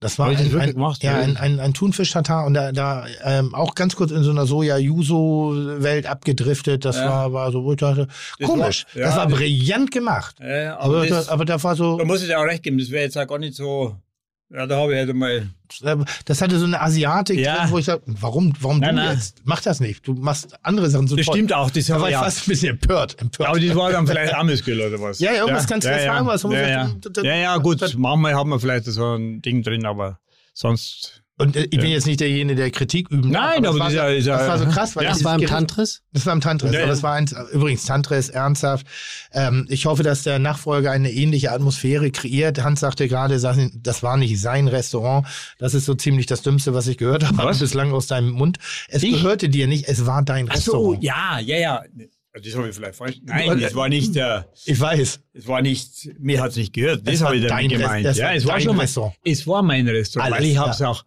Das 0.04 0.18
war 0.18 0.30
das 0.30 0.40
ein, 0.42 0.60
ein, 0.60 0.72
gemacht? 0.74 1.02
ja, 1.02 1.12
Ja. 1.12 1.18
ein, 1.24 1.36
ein, 1.38 1.60
ein 1.60 1.72
Thunfisch-Tatar 1.72 2.44
und 2.44 2.52
da, 2.52 2.72
da 2.72 3.06
ähm, 3.24 3.54
auch 3.54 3.74
ganz 3.74 3.96
kurz 3.96 4.10
in 4.10 4.22
so 4.22 4.30
einer 4.32 4.44
Soja-Yuso-Welt 4.46 6.06
abgedriftet. 6.06 6.84
Das 6.84 6.96
Ja. 6.96 7.08
war, 7.08 7.32
war 7.32 7.52
so, 7.52 7.64
wo 7.64 7.72
ich 7.72 7.78
dachte, 7.78 8.06
Das 8.38 8.48
komisch. 8.48 8.86
war- 8.92 9.00
ja, 9.00 9.06
das 9.08 9.16
war 9.16 9.26
das- 9.28 9.34
brillant 9.38 9.90
gemacht. 9.90 10.36
Ja, 10.40 10.76
Aber, 10.76 10.98
aber, 10.98 11.06
da, 11.06 11.14
das, 11.16 11.28
aber 11.28 11.44
da 11.44 11.62
war 11.62 11.74
so, 11.74 11.96
da 11.98 12.04
muss 12.04 12.20
ich 12.22 12.28
dir 12.28 12.38
auch 12.38 12.44
recht 12.44 12.62
geben, 12.62 12.78
das 12.78 12.90
wäre 12.90 13.04
jetzt 13.04 13.16
auch 13.16 13.26
gar 13.26 13.38
nicht 13.38 13.54
so. 13.54 13.96
Ja, 14.50 14.66
da 14.66 14.76
habe 14.76 14.92
ich 14.92 14.98
halt 14.98 15.10
einmal. 15.10 15.48
das 16.26 16.40
hatte 16.42 16.58
so 16.58 16.66
eine 16.66 16.80
Asiatik 16.80 17.38
Ja. 17.40 17.62
drin, 17.62 17.70
wo 17.70 17.78
ich 17.78 17.86
sage, 17.86 18.02
warum, 18.06 18.52
warum 18.60 18.78
Nein, 18.78 18.94
du 18.96 19.02
nein. 19.02 19.14
jetzt? 19.16 19.40
Mach 19.44 19.60
das 19.60 19.80
nicht. 19.80 20.06
Du 20.06 20.12
machst 20.14 20.54
andere 20.62 20.90
Sachen 20.90 21.08
so 21.08 21.16
Das 21.16 21.26
toll. 21.26 21.34
stimmt 21.36 21.52
auch, 21.52 21.70
das 21.70 21.86
Da 21.86 22.00
war 22.00 22.08
ich 22.08 22.12
ja. 22.12 22.22
fast 22.22 22.46
ein 22.46 22.50
bisschen 22.50 22.70
empört. 22.70 23.20
empört. 23.20 23.48
Aber 23.48 23.58
das 23.58 23.74
war 23.74 23.90
dann 23.90 24.06
vielleicht 24.06 24.34
Amüsgül 24.34 24.80
oder 24.80 25.00
was? 25.00 25.18
Ja, 25.18 25.32
irgendwas 25.32 25.66
ganz 25.66 25.84
ja, 25.84 25.92
fest 25.92 26.06
ja. 26.06 26.14
sagen, 26.14 26.26
was 26.26 26.42
ja, 26.44 26.68
ja. 26.68 26.90
ja, 27.22 27.34
ja, 27.36 27.56
gut. 27.56 27.80
Manchmal 27.96 28.34
hat 28.36 28.46
man 28.46 28.60
vielleicht 28.60 28.84
so 28.84 29.14
ein 29.16 29.40
Ding 29.42 29.62
drin, 29.62 29.86
aber 29.86 30.20
sonst. 30.52 31.23
Und 31.36 31.56
äh, 31.56 31.64
ich 31.64 31.80
bin 31.80 31.90
jetzt 31.90 32.06
nicht 32.06 32.20
derjenige, 32.20 32.54
der 32.54 32.70
Kritik 32.70 33.10
üben. 33.10 33.30
Nein, 33.30 33.64
das 33.64 33.70
aber 33.70 33.78
war, 33.80 33.90
das 33.92 34.12
ist 34.18 34.26
ja- 34.26 34.38
das 34.38 34.48
war 34.48 34.58
so 34.58 34.66
krass, 34.66 34.94
weil 34.94 35.02
Ja. 35.02 35.08
das 35.10 35.18
Das 35.18 35.24
war 35.24 35.34
im 35.34 35.40
Gericht- 35.40 35.52
Tantris? 35.52 36.02
Das 36.12 36.26
war 36.26 36.32
im 36.32 36.40
Tantris, 36.40 36.70
Ja, 36.70 36.78
aber 36.78 36.86
ja. 36.86 36.92
das 36.92 37.02
war 37.02 37.12
eins, 37.14 37.34
übrigens, 37.52 37.84
Tantris, 37.86 38.28
ernsthaft. 38.28 38.86
Ähm, 39.32 39.66
ich 39.68 39.86
hoffe, 39.86 40.04
dass 40.04 40.22
der 40.22 40.38
Nachfolger 40.38 40.92
eine 40.92 41.10
ähnliche 41.10 41.50
Atmosphäre 41.50 42.12
kreiert. 42.12 42.62
Hans 42.62 42.78
sagte 42.80 43.08
gerade, 43.08 43.40
das 43.40 44.02
war 44.04 44.16
nicht 44.16 44.40
sein 44.40 44.68
Restaurant. 44.68 45.26
Das 45.58 45.74
ist 45.74 45.86
so 45.86 45.94
ziemlich 45.94 46.26
das 46.26 46.42
Dümmste, 46.42 46.72
was 46.72 46.86
ich 46.86 46.98
gehört 46.98 47.24
habe 47.24 47.36
Was? 47.38 47.58
bislang 47.58 47.92
aus 47.92 48.06
deinem 48.06 48.30
Mund. 48.30 48.58
Es 48.88 49.02
Ich? 49.02 49.14
gehörte 49.14 49.48
dir 49.48 49.66
nicht, 49.66 49.88
es 49.88 50.06
war 50.06 50.22
dein 50.22 50.48
Ach 50.48 50.54
so, 50.56 50.72
Restaurant. 50.92 51.02
ja, 51.02 51.38
ja, 51.40 51.56
ja. 51.58 51.82
Das 52.40 52.54
habe 52.56 52.68
ich 52.68 52.74
vielleicht 52.74 52.96
falsch. 52.96 53.16
Nein, 53.24 53.60
das 53.60 53.74
war 53.76 53.88
nicht 53.88 54.14
der. 54.16 54.48
Ich 54.64 54.80
weiß. 54.80 55.20
Es 55.34 55.46
war 55.48 55.62
nicht, 55.62 56.10
mir 56.18 56.40
hat 56.40 56.50
es 56.50 56.56
nicht 56.56 56.72
gehört. 56.72 56.98
Es 56.98 57.04
Das 57.04 57.20
war 57.20 57.26
habe 57.28 57.36
ich 57.36 57.42
dein 57.46 57.50
damit 57.68 57.72
Rest- 57.72 57.82
gemeint. 57.82 58.06
das 58.06 58.18
Ja, 58.18 58.26
war 58.26 58.34
es 58.34 58.46
war 58.46 58.60
schon 58.60 58.76
mein, 58.76 58.80
Restaurant. 58.80 59.14
es 59.24 59.46
war 59.46 59.62
mein 59.62 59.88
Restaurant, 59.88 60.32
Alles, 60.32 60.44
weil 60.44 60.50
ich 60.52 60.58
habe 60.58 60.70
es 60.70 60.78
ja. 60.80 60.88
auch 60.88 61.04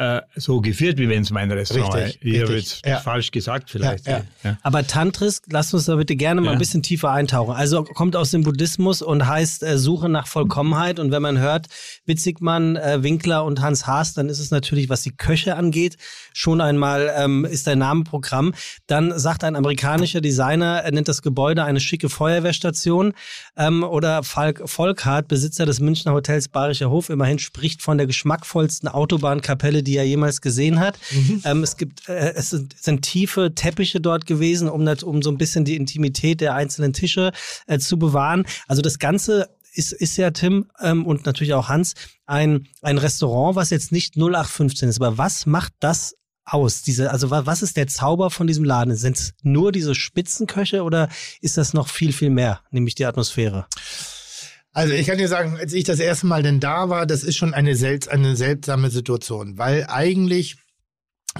äh, 0.00 0.22
so 0.34 0.62
geführt, 0.62 0.96
wie 0.98 1.10
wenn 1.10 1.20
es 1.22 1.30
mein 1.30 1.50
Restaurant 1.52 1.92
wäre. 1.94 2.14
Ich 2.22 2.42
habe 2.42 2.56
jetzt 2.56 2.86
Ja. 2.86 3.00
falsch 3.00 3.30
gesagt 3.30 3.68
vielleicht. 3.68 4.06
Ja, 4.06 4.22
ja. 4.42 4.56
Aber 4.62 4.86
Tantris, 4.86 5.42
lasst 5.50 5.74
uns 5.74 5.84
da 5.84 5.96
bitte 5.96 6.16
gerne 6.16 6.40
mal 6.40 6.46
Ja. 6.46 6.52
ein 6.52 6.58
bisschen 6.58 6.82
tiefer 6.82 7.10
eintauchen. 7.10 7.54
Also 7.54 7.84
kommt 7.84 8.16
aus 8.16 8.30
dem 8.30 8.42
Buddhismus 8.42 9.02
und 9.02 9.26
heißt 9.26 9.62
äh, 9.62 9.76
Suche 9.76 10.08
nach 10.08 10.26
Vollkommenheit. 10.26 10.98
Und 10.98 11.10
wenn 11.12 11.20
man 11.20 11.38
hört 11.38 11.66
Witzigmann, 12.06 12.76
äh, 12.76 13.02
Winkler 13.02 13.44
und 13.44 13.60
Hans 13.60 13.86
Haas, 13.86 14.14
dann 14.14 14.30
ist 14.30 14.38
es 14.38 14.50
natürlich, 14.50 14.88
was 14.88 15.02
die 15.02 15.12
Köche 15.12 15.54
angeht, 15.56 15.96
schon 16.32 16.62
einmal 16.62 17.12
ähm, 17.16 17.44
ist 17.44 17.66
der 17.66 17.76
Name 17.76 18.04
Programm. 18.04 18.54
Dann 18.86 19.18
sagt 19.18 19.44
ein 19.44 19.54
amerikanischer 19.54 20.22
Designer, 20.22 20.80
er 20.82 20.92
nennt 20.92 21.08
das 21.08 21.20
Gebäude 21.20 21.62
eine 21.64 21.78
schicke 21.80 22.08
Feuerwehrstation. 22.08 23.12
Ähm, 23.56 23.82
oder 23.84 24.22
Falk 24.22 24.62
Volkhardt, 24.64 25.28
Besitzer 25.28 25.66
des 25.66 25.78
Münchner 25.80 26.12
Hotels 26.14 26.48
Bayerischer 26.48 26.88
Hof, 26.88 27.10
immerhin 27.10 27.38
spricht 27.38 27.82
von 27.82 27.98
der 27.98 28.06
geschmackvollsten 28.06 28.88
Autobahnkapelle, 28.88 29.82
die 29.82 29.89
er 29.96 30.04
jemals 30.06 30.40
gesehen 30.40 30.78
hat. 30.80 30.98
Ähm, 31.44 31.62
es 31.62 31.76
gibt, 31.76 32.08
äh, 32.08 32.32
es 32.34 32.50
sind, 32.50 32.74
sind 32.80 33.02
tiefe 33.02 33.54
Teppiche 33.54 34.00
dort 34.00 34.26
gewesen, 34.26 34.68
um, 34.68 34.84
das, 34.84 35.02
um 35.02 35.22
so 35.22 35.30
ein 35.30 35.38
bisschen 35.38 35.64
die 35.64 35.76
Intimität 35.76 36.40
der 36.40 36.54
einzelnen 36.54 36.92
Tische 36.92 37.32
äh, 37.66 37.78
zu 37.78 37.98
bewahren. 37.98 38.44
Also 38.68 38.82
das 38.82 38.98
Ganze 38.98 39.48
ist, 39.72 39.92
ist 39.92 40.16
ja 40.16 40.30
Tim 40.32 40.66
ähm, 40.80 41.06
und 41.06 41.26
natürlich 41.26 41.54
auch 41.54 41.68
Hans 41.68 41.94
ein, 42.26 42.66
ein 42.82 42.98
Restaurant, 42.98 43.54
was 43.56 43.70
jetzt 43.70 43.92
nicht 43.92 44.16
0815 44.16 44.88
ist. 44.88 45.00
Aber 45.00 45.16
was 45.18 45.46
macht 45.46 45.72
das 45.80 46.14
aus? 46.44 46.82
Diese, 46.82 47.10
also 47.12 47.30
wa- 47.30 47.46
was 47.46 47.62
ist 47.62 47.76
der 47.76 47.86
Zauber 47.86 48.30
von 48.30 48.46
diesem 48.48 48.64
Laden? 48.64 48.96
Sind 48.96 49.16
es 49.16 49.32
nur 49.42 49.70
diese 49.70 49.94
Spitzenköche 49.94 50.82
oder 50.82 51.08
ist 51.40 51.56
das 51.56 51.72
noch 51.74 51.88
viel, 51.88 52.12
viel 52.12 52.30
mehr, 52.30 52.60
nämlich 52.72 52.96
die 52.96 53.04
Atmosphäre? 53.06 53.66
Also 54.72 54.94
ich 54.94 55.06
kann 55.06 55.18
dir 55.18 55.28
sagen, 55.28 55.56
als 55.56 55.72
ich 55.72 55.84
das 55.84 55.98
erste 55.98 56.26
Mal 56.26 56.42
denn 56.42 56.60
da 56.60 56.88
war, 56.88 57.06
das 57.06 57.24
ist 57.24 57.36
schon 57.36 57.54
eine, 57.54 57.74
selts 57.74 58.06
eine 58.06 58.36
seltsame 58.36 58.90
Situation, 58.90 59.58
weil 59.58 59.86
eigentlich 59.88 60.56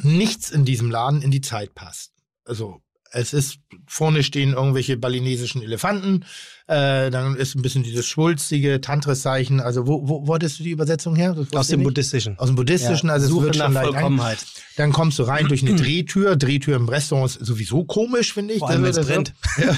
nichts 0.03 0.51
in 0.51 0.65
diesem 0.65 0.91
Laden 0.91 1.23
in 1.23 1.31
die 1.31 1.41
Zeit 1.41 1.75
passt. 1.75 2.13
Also 2.45 2.83
es 3.13 3.33
ist, 3.33 3.59
vorne 3.87 4.23
stehen 4.23 4.53
irgendwelche 4.53 4.97
balinesischen 4.97 5.63
Elefanten, 5.63 6.25
äh, 6.71 7.11
dann 7.11 7.35
ist 7.35 7.57
ein 7.57 7.63
bisschen 7.63 7.83
dieses 7.83 8.07
schwulstige 8.07 8.81
Tantris-Zeichen. 8.81 9.61
Also 9.61 9.87
wo, 9.89 10.09
wo, 10.09 10.27
wo 10.27 10.35
hattest 10.35 10.61
du 10.61 10.63
die 10.63 10.71
Übersetzung 10.71 11.17
her? 11.17 11.37
Aus 11.55 11.67
dem 11.69 11.81
nicht. 11.81 11.85
Buddhistischen. 11.89 12.39
Aus 12.39 12.47
dem 12.47 12.55
Buddhistischen, 12.57 13.09
Ja, 13.09 13.15
also 13.15 13.27
es 13.27 13.31
Suche 13.33 13.45
wird 13.47 13.57
schon 13.57 13.73
nach 13.73 13.83
leicht 13.83 13.89
ein- 13.89 13.93
Vollkommenheit. 13.95 14.39
Dann 14.77 14.93
kommst 14.93 15.19
du 15.19 15.25
rein 15.25 15.47
durch 15.49 15.63
eine 15.67 15.75
Drehtür. 15.75 16.37
Drehtür 16.37 16.77
im 16.77 16.89
Restaurant 16.89 17.29
ist 17.37 17.45
sowieso 17.45 17.85
komisch, 17.85 18.33
finde 18.33 18.55
ich. 18.55 18.61
Vor 18.61 18.71
allem, 18.71 18.85
Das- 18.85 19.05
brennt. 19.05 19.35
Ja. 19.59 19.77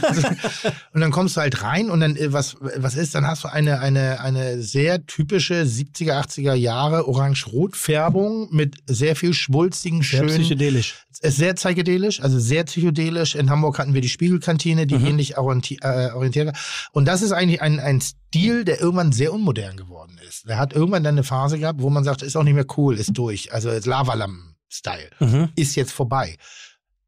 Und 0.93 1.01
dann 1.01 1.11
kommst 1.11 1.36
du 1.36 1.40
halt 1.40 1.62
rein 1.62 1.90
und 1.90 2.01
dann, 2.01 2.14
äh, 2.16 2.32
was, 2.32 2.57
was 2.61 2.95
ist? 2.95 3.14
Dann 3.14 3.26
hast 3.26 3.45
du 3.45 3.49
eine, 3.49 3.80
eine, 3.80 4.20
eine 4.20 4.62
sehr 4.62 5.07
typische 5.07 5.62
70er, 5.64 6.12
80er 6.20 6.55
Jahre 6.55 7.09
Orange-Rot-Färbung 7.09 8.49
mit 8.53 8.76
sehr 8.86 9.16
viel 9.16 9.34
schwulstigen, 9.34 10.03
Sehr 10.03 10.20
schönen, 10.20 10.28
psychedelisch. 10.40 10.95
Ist 11.21 11.37
sehr 11.37 11.55
psychedelisch, 11.55 12.23
also 12.23 12.39
sehr 12.39 12.65
psychedelisch. 12.65 13.35
In 13.35 13.51
Hamburg 13.51 13.79
hatten 13.79 13.95
wir 13.95 14.01
die 14.01 14.09
Spiegelkantine, 14.09 14.87
die 14.87 14.95
ähnlich 14.95 15.37
orienti 15.39 15.79
äh, 15.83 16.11
orientiert 16.13 16.47
war. 16.49 16.55
Und 16.93 17.07
das 17.07 17.23
ist 17.23 17.33
eigentlich 17.33 17.61
ein, 17.63 17.81
ein 17.81 18.01
Stil, 18.01 18.65
der 18.65 18.81
irgendwann 18.81 19.13
sehr 19.13 19.33
unmodern 19.33 19.77
geworden 19.77 20.19
ist. 20.29 20.49
Der 20.49 20.59
hat 20.59 20.73
irgendwann 20.73 21.05
dann 21.05 21.15
eine 21.15 21.25
Phase 21.25 21.59
gehabt, 21.59 21.83
wo 21.83 21.91
man 21.91 22.05
sagt, 22.05 22.23
ist 22.23 22.37
auch 22.37 22.43
nicht 22.45 22.55
mehr 22.55 22.67
cool, 22.77 22.97
ist 22.99 23.17
durch. 23.17 23.53
Also 23.53 23.71
Lavalampen-Style. 23.71 25.11
Mhm. 25.21 25.49
Ist 25.57 25.75
jetzt 25.75 25.93
vorbei. 25.93 26.37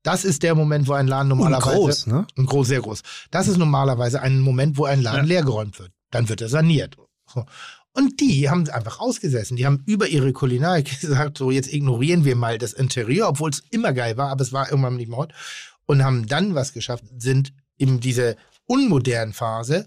Das 0.02 0.24
ist 0.24 0.42
der 0.42 0.54
Moment, 0.54 0.86
wo 0.86 0.92
ein 0.92 1.06
Laden 1.06 1.32
Und 1.32 1.38
normalerweise. 1.38 1.76
groß, 1.76 2.06
ne? 2.08 2.26
Und 2.36 2.46
groß, 2.46 2.68
sehr 2.68 2.80
groß. 2.82 3.00
Das 3.30 3.48
ist 3.48 3.56
normalerweise 3.56 4.20
ein 4.20 4.40
Moment, 4.40 4.76
wo 4.76 4.84
ein 4.84 5.00
Laden 5.00 5.22
Ja. 5.22 5.36
leergeräumt 5.36 5.78
wird. 5.78 5.92
Dann 6.10 6.28
wird 6.28 6.42
er 6.42 6.48
saniert. 6.50 6.96
So. 7.32 7.46
Und 7.94 8.20
die 8.20 8.50
haben 8.50 8.68
einfach 8.68 9.00
ausgesessen. 9.00 9.56
Die 9.56 9.64
haben 9.64 9.82
über 9.86 10.08
ihre 10.08 10.32
Kulinarik 10.32 10.86
gesagt, 11.00 11.38
so 11.38 11.50
jetzt 11.50 11.72
ignorieren 11.72 12.24
wir 12.24 12.36
mal 12.36 12.58
das 12.58 12.72
Interieur, 12.72 13.28
obwohl 13.28 13.50
es 13.50 13.62
immer 13.70 13.92
geil 13.92 14.16
war, 14.16 14.30
aber 14.30 14.42
es 14.42 14.52
war 14.52 14.68
irgendwann 14.68 14.96
nicht 14.96 15.08
mehr 15.08 15.18
hot. 15.18 15.32
Und 15.86 16.02
haben 16.02 16.26
dann 16.26 16.54
was 16.54 16.72
geschafft, 16.72 17.04
sind 17.18 17.52
in 17.76 18.00
dieser 18.00 18.36
unmodernen 18.66 19.32
Phase, 19.32 19.86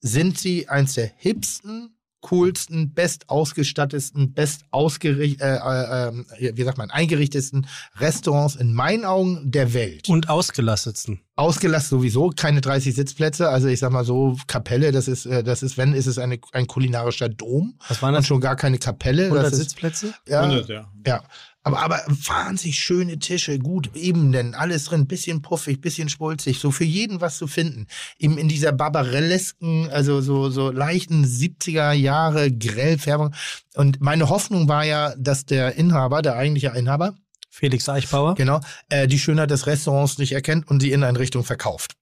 sind 0.00 0.38
sie 0.38 0.68
eins 0.68 0.94
der 0.94 1.10
hipsten, 1.16 1.96
coolsten, 2.22 2.92
best 2.92 3.28
ausgestattetsten, 3.28 4.32
best 4.32 4.64
ausgericht, 4.70 5.40
äh, 5.40 5.56
äh, 5.56 6.08
äh, 6.08 6.56
wie 6.56 6.62
sagt 6.64 6.78
man, 6.78 6.90
eingerichtetsten 6.90 7.66
Restaurants 7.98 8.56
in 8.56 8.72
meinen 8.72 9.04
Augen 9.04 9.50
der 9.50 9.72
Welt. 9.74 10.08
Und 10.08 10.28
ausgelastetsten. 10.28 11.20
Ausgelassen 11.36 11.98
sowieso, 11.98 12.30
keine 12.30 12.60
30 12.60 12.94
Sitzplätze. 12.94 13.48
Also 13.48 13.68
ich 13.68 13.78
sag 13.78 13.92
mal 13.92 14.04
so, 14.04 14.36
Kapelle, 14.46 14.92
das 14.92 15.08
ist, 15.08 15.24
äh, 15.24 15.42
das 15.42 15.62
ist, 15.62 15.78
wenn, 15.78 15.94
ist 15.94 16.06
es 16.06 16.18
eine, 16.18 16.38
ein 16.52 16.66
kulinarischer 16.66 17.28
Dom. 17.28 17.78
Was 17.88 18.02
waren 18.02 18.10
Und 18.10 18.18
das? 18.20 18.26
schon 18.26 18.40
gar 18.40 18.56
keine 18.56 18.78
Kapelle. 18.78 19.24
100 19.24 19.44
das 19.44 19.52
ist, 19.54 19.58
Sitzplätze? 19.60 20.14
ja, 20.28 20.42
100, 20.42 20.68
ja. 20.68 20.92
ja. 21.06 21.22
Aber, 21.62 21.80
aber 21.80 22.02
wahnsinnig 22.08 22.78
schöne 22.78 23.18
Tische, 23.18 23.58
gut 23.58 23.90
Ebenen, 23.94 24.54
alles 24.54 24.84
drin, 24.84 25.06
bisschen 25.06 25.42
puffig, 25.42 25.80
bisschen 25.82 26.08
schwulzig, 26.08 26.58
so 26.58 26.70
für 26.70 26.84
jeden 26.84 27.20
was 27.20 27.36
zu 27.36 27.46
finden. 27.46 27.86
Eben 28.18 28.38
in 28.38 28.48
dieser 28.48 28.72
barbarellesken, 28.72 29.90
also 29.90 30.22
so, 30.22 30.48
so 30.48 30.70
leichten 30.70 31.24
70er 31.24 31.92
Jahre 31.92 32.50
Grellfärbung. 32.50 33.34
Und 33.74 34.00
meine 34.00 34.30
Hoffnung 34.30 34.68
war 34.68 34.84
ja, 34.84 35.14
dass 35.16 35.44
der 35.44 35.76
Inhaber, 35.76 36.22
der 36.22 36.36
eigentliche 36.36 36.68
Inhaber, 36.68 37.14
Felix 37.60 37.88
Eichbauer? 37.88 38.34
genau, 38.34 38.60
äh, 38.88 39.06
die 39.06 39.18
Schönheit 39.18 39.50
des 39.50 39.66
Restaurants 39.66 40.16
nicht 40.16 40.32
erkennt 40.32 40.66
und 40.68 40.80
die 40.80 40.92
Inneneinrichtung 40.92 41.44
verkauft. 41.44 41.92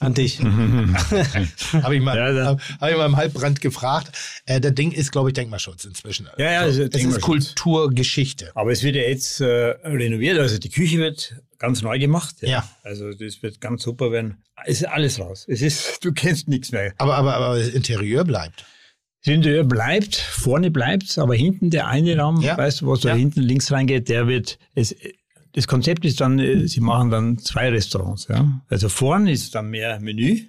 An 0.00 0.12
dich. 0.12 0.40
Habe 0.42 1.94
ich 1.94 2.02
mal, 2.02 2.16
Ja, 2.16 2.44
hab, 2.44 2.60
hab 2.80 2.90
ich 2.90 2.96
mal 2.96 3.06
im 3.06 3.16
Halbbrand 3.16 3.60
gefragt. 3.60 4.10
Äh, 4.44 4.60
das 4.60 4.74
Ding 4.74 4.90
ist, 4.90 5.12
glaube 5.12 5.30
ich, 5.30 5.34
Denkmalschutz 5.34 5.84
inzwischen. 5.84 6.28
Ja, 6.36 6.50
ja, 6.50 6.70
so, 6.70 6.88
das 6.88 7.00
ist 7.00 7.08
es 7.08 7.16
ist. 7.16 7.20
Kulturgeschichte. 7.22 8.50
Aber 8.56 8.72
es 8.72 8.82
wird 8.82 8.96
ja 8.96 9.02
jetzt 9.02 9.40
äh, 9.40 9.44
renoviert, 9.84 10.38
also 10.38 10.58
die 10.58 10.70
Küche 10.70 10.98
wird 10.98 11.36
ganz 11.58 11.80
neu 11.82 11.98
gemacht. 11.98 12.34
Ja. 12.40 12.68
Also 12.82 13.12
das 13.12 13.42
wird 13.42 13.60
ganz 13.60 13.84
super 13.84 14.10
werden. 14.10 14.42
Es 14.66 14.80
ist 14.80 14.88
alles 14.88 15.20
raus. 15.20 15.46
Es 15.48 15.62
ist, 15.62 15.98
du 16.04 16.12
kennst 16.12 16.48
nichts 16.48 16.72
mehr. 16.72 16.92
Aber, 16.98 17.14
aber, 17.14 17.34
aber 17.36 17.58
das 17.58 17.68
Interieur 17.68 18.24
bleibt. 18.24 18.64
Das 19.24 19.32
Interieur 19.34 19.64
bleibt, 19.64 20.16
vorne 20.16 20.70
bleibt, 20.70 21.16
aber 21.18 21.34
hinten 21.34 21.70
der 21.70 21.86
eine 21.88 22.16
Raum, 22.18 22.40
Ja. 22.42 22.58
weißt 22.58 22.82
du, 22.82 22.86
wo 22.86 22.94
so 22.96 23.08
Ja. 23.08 23.14
hinten 23.14 23.40
links 23.40 23.72
reingeht, 23.72 24.08
der 24.10 24.28
wird, 24.28 24.58
es, 24.74 24.94
das 25.52 25.66
Konzept 25.66 26.04
ist 26.04 26.20
dann, 26.20 26.38
äh, 26.38 26.66
sie 26.68 26.80
machen 26.80 27.10
dann 27.10 27.38
zwei 27.38 27.70
Restaurants, 27.70 28.28
ja. 28.28 28.60
Also 28.68 28.88
vorne 28.90 29.32
ist 29.32 29.54
dann 29.54 29.70
mehr 29.70 29.98
Menü, 30.00 30.40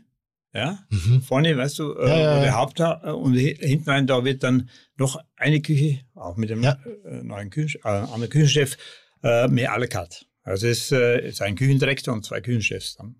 ja. 0.53 0.79
Vorne, 1.25 1.55
weißt 1.57 1.79
du, 1.79 1.93
äh, 1.93 2.09
Ja, 2.09 2.39
der. 2.41 2.55
Haupt, 2.55 2.79
äh, 2.81 3.11
und 3.11 3.35
hi- 3.35 3.57
hinten 3.59 3.89
rein, 3.89 4.07
da 4.07 4.25
wird 4.25 4.43
dann 4.43 4.69
noch 4.97 5.19
eine 5.37 5.61
Küche, 5.61 5.99
auch 6.13 6.35
mit 6.35 6.49
dem 6.49 6.63
äh, 6.63 6.75
neuen 7.23 7.49
Küchen, 7.51 7.79
äh, 7.85 7.87
anderen 7.87 8.29
Küchenchef, 8.29 8.77
äh, 9.23 9.47
mehr 9.47 9.73
à 9.73 9.79
la 9.79 9.87
carte. 9.87 10.25
Also 10.43 10.67
es 10.67 10.91
äh, 10.91 11.27
ist 11.29 11.41
ein 11.41 11.55
Küchendirektor 11.55 12.13
und 12.13 12.25
zwei 12.25 12.41
Küchenchefs 12.41 12.95
dann. 12.97 13.15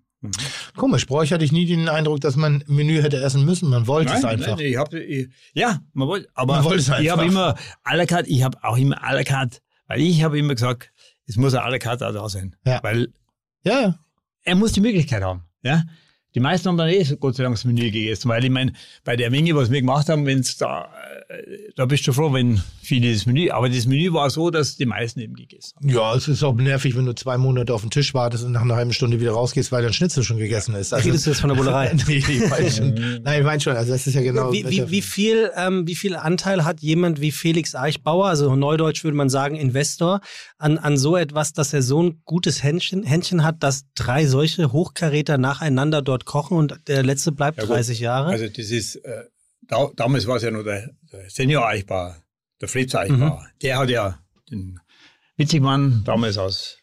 Komisch, 0.76 1.06
bei 1.06 1.14
euch 1.16 1.32
hatte 1.32 1.44
ich 1.44 1.52
nie 1.52 1.66
den 1.66 1.88
Eindruck, 1.88 2.20
dass 2.20 2.36
man 2.36 2.64
Menü 2.66 3.02
hätte 3.02 3.22
essen 3.22 3.44
müssen. 3.44 3.68
Man 3.70 3.86
wollte 3.86 4.12
es 4.12 4.24
einfach. 4.24 4.56
Nein, 4.56 4.66
ich 4.66 4.76
hab, 4.76 4.92
ich, 4.92 5.28
ja, 5.54 5.80
man 5.92 6.08
wollte, 6.08 6.28
aber 6.34 6.56
Man 6.56 6.64
wollte 6.64 6.78
es 6.80 6.88
ich 6.88 7.10
habe 7.10 7.22
einfach. 7.22 7.24
immer 7.24 7.54
à 7.84 7.96
la 7.96 8.06
carte, 8.06 8.28
ich 8.28 8.42
habe 8.42 8.58
auch 8.62 8.76
immer 8.76 9.02
à 9.04 9.14
la 9.14 9.24
carte, 9.24 9.58
weil 9.86 10.00
ich 10.00 10.22
habe 10.22 10.38
immer 10.38 10.54
gesagt, 10.54 10.90
es 11.26 11.36
muss 11.36 11.54
à 11.54 11.68
la 11.70 11.78
carte 11.78 12.06
auch 12.08 12.12
da 12.12 12.28
sein. 12.28 12.56
Ja. 12.66 12.82
Weil 12.82 13.08
ja. 13.62 13.98
er 14.42 14.54
muss 14.56 14.72
die 14.72 14.80
Möglichkeit 14.80 15.22
haben. 15.22 15.42
Ja? 15.62 15.82
Die 16.36 16.40
meisten 16.40 16.68
haben 16.68 16.76
dann 16.76 16.90
eh 16.90 17.02
so 17.02 17.16
Gott 17.16 17.34
sei 17.34 17.44
Dank 17.44 17.54
das 17.54 17.64
Menü 17.64 17.90
gegessen, 17.90 18.28
weil 18.28 18.44
ich 18.44 18.50
meine, 18.50 18.74
bei 19.04 19.16
der 19.16 19.30
Menge, 19.30 19.56
was 19.56 19.70
wir 19.70 19.80
gemacht 19.80 20.10
haben, 20.10 20.26
wenn's 20.26 20.58
da, 20.58 20.90
äh, 21.30 21.72
da 21.76 21.86
bist 21.86 22.06
du 22.06 22.12
froh, 22.12 22.30
wenn 22.30 22.60
viele 22.82 23.10
das 23.10 23.24
Menü, 23.24 23.48
aber 23.48 23.70
das 23.70 23.86
Menü 23.86 24.12
war 24.12 24.28
so, 24.28 24.50
dass 24.50 24.76
die 24.76 24.84
meisten 24.84 25.20
eben 25.20 25.34
gegessen 25.34 25.76
haben. 25.76 25.88
Ja, 25.88 26.14
es 26.14 26.28
ist 26.28 26.42
auch 26.42 26.54
nervig, 26.54 26.94
wenn 26.94 27.06
du 27.06 27.14
zwei 27.14 27.38
Monate 27.38 27.72
auf 27.72 27.80
den 27.80 27.88
Tisch 27.88 28.12
wartest 28.12 28.44
und 28.44 28.52
nach 28.52 28.60
einer 28.60 28.76
halben 28.76 28.92
Stunde 28.92 29.18
wieder 29.18 29.32
rausgehst, 29.32 29.72
weil 29.72 29.82
dein 29.82 29.94
Schnitzel 29.94 30.24
schon 30.24 30.36
gegessen 30.36 30.74
ist. 30.74 30.92
Also, 30.92 31.08
Redest 31.08 31.24
du 31.24 31.30
jetzt 31.30 31.40
von 31.40 31.48
der 31.48 31.56
Bullerei? 31.56 31.96
nee, 32.06 32.16
ich 32.16 32.50
meine 32.50 32.70
schon. 32.70 32.92
Nein, 33.22 33.40
ich 33.40 33.46
meine 33.46 33.60
schon. 33.62 33.74
Also 33.74 33.92
das 33.92 34.06
ist 34.06 34.12
ja 34.12 34.20
genau. 34.20 34.52
Wie, 34.52 34.68
wie, 34.68 34.90
wie, 34.90 35.00
viel, 35.00 35.50
ähm, 35.56 35.86
wie 35.86 35.94
viel 35.94 36.16
Anteil 36.16 36.66
hat 36.66 36.80
jemand 36.80 37.22
wie 37.22 37.32
Felix 37.32 37.74
Eichbauer, 37.74 38.26
also 38.26 38.54
neudeutsch 38.54 39.04
würde 39.04 39.16
man 39.16 39.30
sagen 39.30 39.56
Investor, 39.56 40.20
an, 40.58 40.76
an 40.76 40.98
so 40.98 41.16
etwas, 41.16 41.54
dass 41.54 41.72
er 41.72 41.80
so 41.80 42.02
ein 42.02 42.20
gutes 42.26 42.62
Händchen, 42.62 43.04
Händchen 43.04 43.42
hat, 43.42 43.62
dass 43.62 43.86
drei 43.94 44.26
solche 44.26 44.70
Hochkaräter 44.70 45.38
nacheinander 45.38 46.02
dort 46.02 46.25
kochen 46.26 46.58
und 46.58 46.78
der 46.88 47.02
letzte 47.02 47.32
bleibt 47.32 47.56
Ja, 47.58 47.64
gut. 47.64 47.76
30 47.76 48.00
Jahre? 48.00 48.28
Also 48.30 48.46
das 48.48 48.70
ist, 48.70 48.96
äh, 48.96 49.24
da, 49.68 49.88
damals 49.96 50.26
war 50.26 50.36
es 50.36 50.42
ja 50.42 50.50
noch 50.50 50.62
der, 50.62 50.90
der 51.12 51.30
Senior 51.30 51.66
Eichbauer, 51.66 52.16
der 52.60 52.68
Fritz 52.68 52.94
Eichbauer. 52.94 53.46
Der 53.62 53.78
hat 53.78 53.88
ja 53.88 54.18
den 54.50 54.78
Witzigmann 55.36 56.02
damals 56.04 56.36
aus 56.38 56.78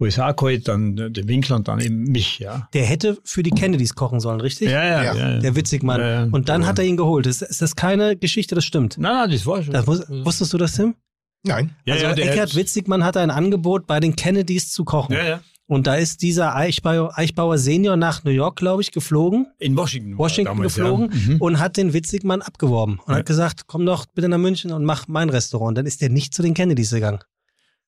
USA 0.00 0.32
geholt, 0.32 0.66
dann 0.66 0.96
den 0.96 1.28
Winkler 1.28 1.56
und 1.56 1.68
dann 1.68 1.80
eben 1.80 2.02
mich, 2.04 2.40
ja. 2.40 2.68
der 2.74 2.84
hätte 2.84 3.16
für 3.24 3.42
die 3.44 3.50
Kennedys 3.50 3.94
kochen 3.94 4.18
sollen, 4.18 4.40
richtig? 4.40 4.68
Ja, 4.68 4.84
Ja. 4.84 5.14
ja. 5.14 5.38
Der 5.38 5.54
Witzigmann. 5.54 6.00
Ja, 6.00 6.08
ja. 6.08 6.28
Und 6.30 6.48
dann 6.48 6.62
Ja. 6.62 6.68
hat 6.68 6.78
er 6.78 6.84
ihn 6.84 6.96
geholt. 6.96 7.26
Ist, 7.26 7.42
ist 7.42 7.62
das 7.62 7.76
keine 7.76 8.16
Geschichte, 8.16 8.54
das 8.56 8.64
stimmt? 8.64 8.98
Nein, 8.98 9.12
nein, 9.12 9.30
das 9.30 9.46
war 9.46 9.62
schon. 9.62 9.72
Das 9.72 9.86
wusstest 9.86 10.52
du 10.52 10.58
das, 10.58 10.74
Tim? 10.74 10.96
Nein. 11.44 11.76
ja, 11.84 11.94
also 11.94 12.06
ja, 12.06 12.14
der, 12.14 12.32
Eckhard 12.32 12.56
Witzigmann 12.56 13.04
hatte 13.04 13.20
ein 13.20 13.30
Angebot, 13.30 13.86
bei 13.86 14.00
den 14.00 14.16
Kennedys 14.16 14.72
zu 14.72 14.84
kochen. 14.84 15.12
ja, 15.14 15.24
ja. 15.24 15.40
Und 15.66 15.86
da 15.86 15.94
ist 15.94 16.20
dieser 16.20 16.54
Eichbauer, 16.54 17.16
Eichbauer 17.18 17.56
Senior 17.56 17.96
nach 17.96 18.22
New 18.24 18.30
York, 18.30 18.56
glaube 18.56 18.82
ich, 18.82 18.92
geflogen. 18.92 19.46
In 19.58 19.76
Washington. 19.76 20.18
Washington 20.18 20.56
damals, 20.56 20.74
geflogen 20.74 21.10
Ja. 21.10 21.34
Mhm. 21.34 21.40
und 21.40 21.58
hat 21.58 21.76
den 21.78 21.92
Witzigmann 21.94 22.42
abgeworben 22.42 22.98
und 23.04 23.12
Ja. 23.12 23.18
hat 23.20 23.26
gesagt, 23.26 23.62
komm 23.66 23.86
doch 23.86 24.04
bitte 24.06 24.28
nach 24.28 24.36
München 24.38 24.72
und 24.72 24.84
mach 24.84 25.08
mein 25.08 25.30
Restaurant. 25.30 25.78
Dann 25.78 25.86
ist 25.86 26.02
der 26.02 26.10
nicht 26.10 26.34
zu 26.34 26.42
den 26.42 26.52
Kennedys 26.54 26.90
gegangen. 26.90 27.20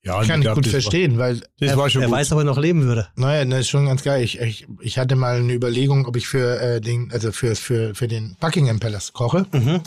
Ja, 0.07 0.23
Kann 0.23 0.41
ich 0.41 0.49
gut 0.53 0.65
das 0.67 0.71
verstehen, 0.71 1.19
weil 1.19 1.41
War, 1.59 1.91
schon 1.91 2.03
er 2.03 2.09
gut. 2.09 2.17
weiß 2.17 2.31
aber 2.31 2.45
noch 2.45 2.59
leben 2.59 2.85
würde. 2.85 3.09
Naja, 3.17 3.45
das 3.45 3.61
ist 3.63 3.69
schon 3.71 3.87
ganz 3.87 4.05
geil. 4.05 4.23
Ich, 4.23 4.39
ich, 4.41 4.67
ich 4.81 4.99
hatte 4.99 5.17
mal 5.17 5.37
eine 5.37 5.53
Überlegung, 5.53 6.07
ob 6.07 6.15
ich 6.17 6.29
für 6.29 6.61
äh, 6.61 6.81
den, 6.81 7.11
also 7.13 7.33
für, 7.33 7.57
für, 7.57 7.93
für 7.95 8.07
den 8.07 8.37
Buckingham 8.39 8.79
Palace 8.79 9.13
koche 9.13 9.47
Mhm. 9.53 9.81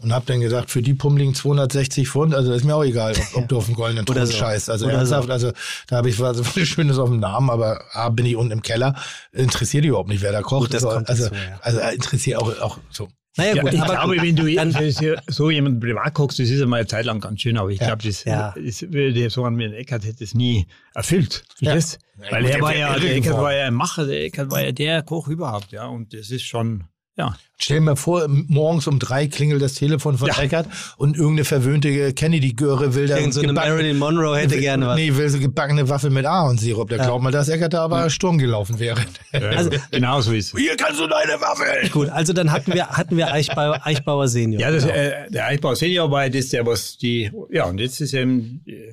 und 0.00 0.12
habe 0.14 0.24
dann 0.26 0.40
gesagt, 0.40 0.70
für 0.70 0.80
die 0.80 0.94
pummeligen 0.94 1.34
260 1.34 2.08
Pfund, 2.08 2.34
also 2.34 2.52
ist 2.54 2.64
mir 2.64 2.74
auch 2.74 2.84
egal, 2.84 3.12
ob, 3.34 3.42
ob 3.42 3.48
du 3.48 3.58
auf 3.58 3.66
dem 3.66 3.74
goldenen 3.74 4.06
Thron 4.06 4.24
so. 4.26 4.32
scheißt. 4.32 4.70
Also 4.70 4.86
Oder 4.86 4.94
ernsthaft, 4.94 5.26
so. 5.26 5.32
also 5.32 5.52
da 5.88 5.96
habe 5.96 6.08
ich 6.08 6.18
was 6.18 6.38
was 6.56 6.66
Schönes 6.66 6.98
auf 6.98 7.10
dem 7.10 7.20
Namen, 7.20 7.50
aber 7.50 7.82
A, 7.92 8.08
bin 8.08 8.24
ich 8.24 8.36
unten 8.36 8.52
im 8.52 8.62
Keller, 8.62 8.94
interessiert 9.32 9.84
überhaupt 9.84 10.08
nicht, 10.08 10.22
wer 10.22 10.32
da 10.32 10.40
kocht. 10.40 10.62
Gut, 10.70 10.74
das 10.74 10.84
also, 10.84 10.96
kommt 10.96 11.10
also, 11.10 11.24
dazu, 11.24 11.34
ja. 11.34 11.58
also 11.60 11.80
interessiert 11.94 12.40
auch, 12.40 12.58
auch 12.60 12.78
so. 12.90 13.08
Naja, 13.36 13.56
Ja, 13.56 13.62
gut, 13.62 13.72
ich 13.74 13.80
aber 13.82 13.94
glaube, 13.94 14.16
wenn 14.22 14.36
du 14.36 14.54
dann- 14.54 14.72
das 14.72 15.00
ja 15.00 15.14
so 15.26 15.50
jemand 15.50 15.80
privat 15.80 16.14
kochst, 16.14 16.38
das 16.38 16.50
ist 16.50 16.62
einmal 16.62 16.80
eine 16.80 16.86
Zeit 16.86 17.04
lang 17.04 17.18
ganz 17.20 17.40
schön, 17.40 17.56
aber 17.58 17.70
ich 17.70 17.80
Ja. 17.80 17.86
glaube, 17.88 18.02
das, 18.04 18.22
Ja. 18.24 18.54
das 18.56 18.82
würde 18.92 19.28
so 19.30 19.44
an 19.44 19.54
mir 19.56 19.74
Eckert 19.76 20.04
hätte 20.04 20.22
es 20.22 20.34
nie 20.34 20.66
erfüllt. 20.94 21.44
Ja, 21.60 21.72
Weil 21.74 21.80
gut, 21.82 21.90
er 22.32 22.42
der 22.42 22.60
war 22.60 22.76
ja, 22.76 22.98
der 22.98 23.16
Eckert 23.16 23.36
war 23.36 23.52
ja 23.52 23.66
ein 23.66 23.74
Macher, 23.74 24.06
der 24.06 24.22
Eckert 24.24 24.50
war 24.52 24.62
ja 24.62 24.70
der 24.70 25.02
Koch 25.02 25.26
überhaupt, 25.28 25.72
ja. 25.72 25.86
Und 25.86 26.14
das 26.14 26.30
ist 26.30 26.44
schon, 26.44 26.84
ja. 27.16 27.36
Stell 27.56 27.78
dir 27.78 27.82
mal 27.84 27.96
vor, 27.96 28.26
morgens 28.28 28.88
um 28.88 28.98
drei 28.98 29.28
klingelt 29.28 29.62
das 29.62 29.74
Telefon 29.74 30.18
von 30.18 30.28
Ja. 30.28 30.38
Eckert 30.42 30.66
und 30.96 31.16
irgendeine 31.16 31.44
verwöhnte 31.44 32.12
Kennedy-Göre 32.12 32.94
will 32.96 33.06
da 33.06 33.16
Irgend 33.16 33.32
so 33.32 33.40
eine 33.40 33.52
Marilyn 33.52 33.96
Monroe 33.96 34.36
hätte 34.36 34.58
gerne 34.58 34.88
was. 34.88 34.96
Nee, 34.96 35.14
will 35.16 35.28
so 35.30 35.38
gebackene 35.38 35.88
Waffel 35.88 36.10
mit 36.10 36.26
Ahornsirup. 36.26 36.88
Da 36.90 36.96
glaubt 36.96 37.22
man, 37.22 37.32
dass 37.32 37.48
Eckert 37.48 37.72
da 37.72 37.84
aber 37.84 38.10
Sturm 38.10 38.38
gelaufen 38.38 38.80
wäre. 38.80 39.00
Also, 39.32 39.70
genau 39.92 40.20
so 40.20 40.32
ist 40.32 40.52
es. 40.52 40.60
Hier 40.60 40.76
kannst 40.76 41.00
du 41.00 41.06
deine 41.06 41.40
Waffel! 41.40 41.88
Gut, 41.90 42.08
also 42.08 42.32
dann 42.32 42.50
hatten 42.50 42.74
wir, 42.74 42.88
hatten 42.88 43.16
wir 43.16 43.32
Eichbauer, 43.32 43.80
Eichbauer 43.86 44.26
Senior. 44.28 44.60
Ja, 44.60 44.70
das, 44.72 44.82
Genau. 44.82 44.94
äh, 44.96 45.30
der 45.30 45.46
Eichbau 45.46 45.74
Senior 45.76 46.10
war 46.10 46.28
das, 46.28 46.48
der 46.48 46.66
was 46.66 46.98
die, 46.98 47.30
ja, 47.50 47.66
und 47.66 47.78
jetzt 47.78 48.00
ist 48.00 48.12
eben 48.14 48.62
äh, 48.66 48.92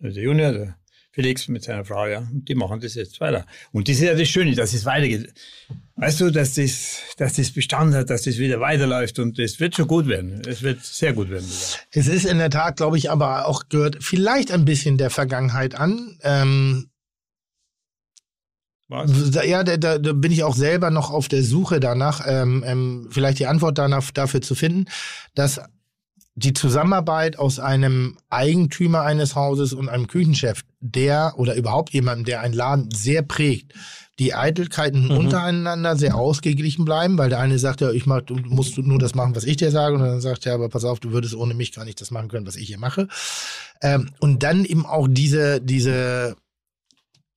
der 0.00 0.22
Junior, 0.22 0.52
der 0.52 0.74
Felix 1.12 1.48
mit 1.48 1.64
seiner 1.64 1.84
Frau, 1.84 2.06
ja, 2.06 2.18
und 2.18 2.48
die 2.48 2.54
machen 2.54 2.80
das 2.80 2.94
jetzt 2.94 3.20
weiter. 3.20 3.44
Und 3.72 3.88
das 3.88 3.96
ist 3.96 4.02
ja 4.02 4.14
das 4.14 4.28
Schöne, 4.28 4.54
dass 4.54 4.72
es 4.72 4.84
weitergeht. 4.84 5.32
Weißt 6.00 6.18
du, 6.22 6.30
dass 6.30 6.54
das, 6.54 7.00
dass 7.18 7.34
das 7.34 7.50
Bestand 7.50 7.94
hat, 7.94 8.08
dass 8.08 8.22
das 8.22 8.38
wieder 8.38 8.58
weiterläuft 8.58 9.18
und 9.18 9.38
das 9.38 9.60
wird 9.60 9.76
schon 9.76 9.86
gut 9.86 10.08
werden. 10.08 10.40
Es 10.48 10.62
wird 10.62 10.82
sehr 10.82 11.12
gut 11.12 11.28
werden. 11.28 11.44
wieder. 11.46 11.78
Es 11.90 12.06
ist 12.06 12.24
in 12.24 12.38
der 12.38 12.48
Tat, 12.48 12.78
glaube 12.78 12.96
ich, 12.96 13.10
aber 13.10 13.46
auch 13.46 13.64
gehört 13.68 13.98
vielleicht 14.00 14.50
ein 14.50 14.64
bisschen 14.64 14.96
der 14.96 15.10
Vergangenheit 15.10 15.74
an. 15.74 16.18
Ähm, 16.22 16.88
Was? 18.88 19.10
ja, 19.44 19.62
da, 19.62 19.76
da, 19.76 19.98
da 19.98 20.14
bin 20.14 20.32
ich 20.32 20.42
auch 20.42 20.56
selber 20.56 20.90
noch 20.90 21.10
auf 21.10 21.28
der 21.28 21.42
Suche 21.42 21.80
danach, 21.80 22.22
ähm, 22.26 22.64
ähm, 22.66 23.08
vielleicht 23.10 23.38
die 23.38 23.46
Antwort 23.46 23.76
danach, 23.76 24.10
dafür 24.10 24.40
zu 24.40 24.54
finden, 24.54 24.86
dass 25.34 25.60
die 26.34 26.54
Zusammenarbeit 26.54 27.38
aus 27.38 27.58
einem 27.58 28.16
Eigentümer 28.30 29.02
eines 29.02 29.34
Hauses 29.34 29.74
und 29.74 29.90
einem 29.90 30.06
Küchenchef, 30.06 30.62
der 30.80 31.34
oder 31.36 31.56
überhaupt 31.56 31.92
jemandem, 31.92 32.24
der 32.24 32.40
einen 32.40 32.54
Laden 32.54 32.88
sehr 32.90 33.20
prägt, 33.20 33.74
die 34.20 34.34
Eitelkeiten 34.34 35.06
Mhm. 35.06 35.16
untereinander 35.16 35.96
sehr 35.96 36.14
ausgeglichen 36.14 36.84
bleiben, 36.84 37.18
weil 37.18 37.30
der 37.30 37.40
eine 37.40 37.58
sagt 37.58 37.80
ja, 37.80 37.90
ich 37.90 38.06
mach, 38.06 38.20
du 38.20 38.36
musst 38.36 38.78
nur 38.78 38.98
das 38.98 39.14
machen, 39.14 39.34
was 39.34 39.44
ich 39.44 39.56
dir 39.56 39.70
sage, 39.70 39.96
und 39.96 40.02
dann 40.02 40.20
sagt 40.20 40.46
er, 40.46 40.54
aber 40.54 40.68
pass 40.68 40.84
auf, 40.84 41.00
du 41.00 41.10
würdest 41.10 41.34
ohne 41.34 41.54
mich 41.54 41.72
gar 41.72 41.84
nicht 41.86 42.00
das 42.00 42.10
machen 42.10 42.28
können, 42.28 42.46
was 42.46 42.56
ich 42.56 42.68
hier 42.68 42.78
mache. 42.78 43.08
Ähm, 43.82 44.10
und 44.20 44.42
dann 44.42 44.64
eben 44.64 44.84
auch 44.86 45.08
diese, 45.10 45.60
diese 45.60 46.36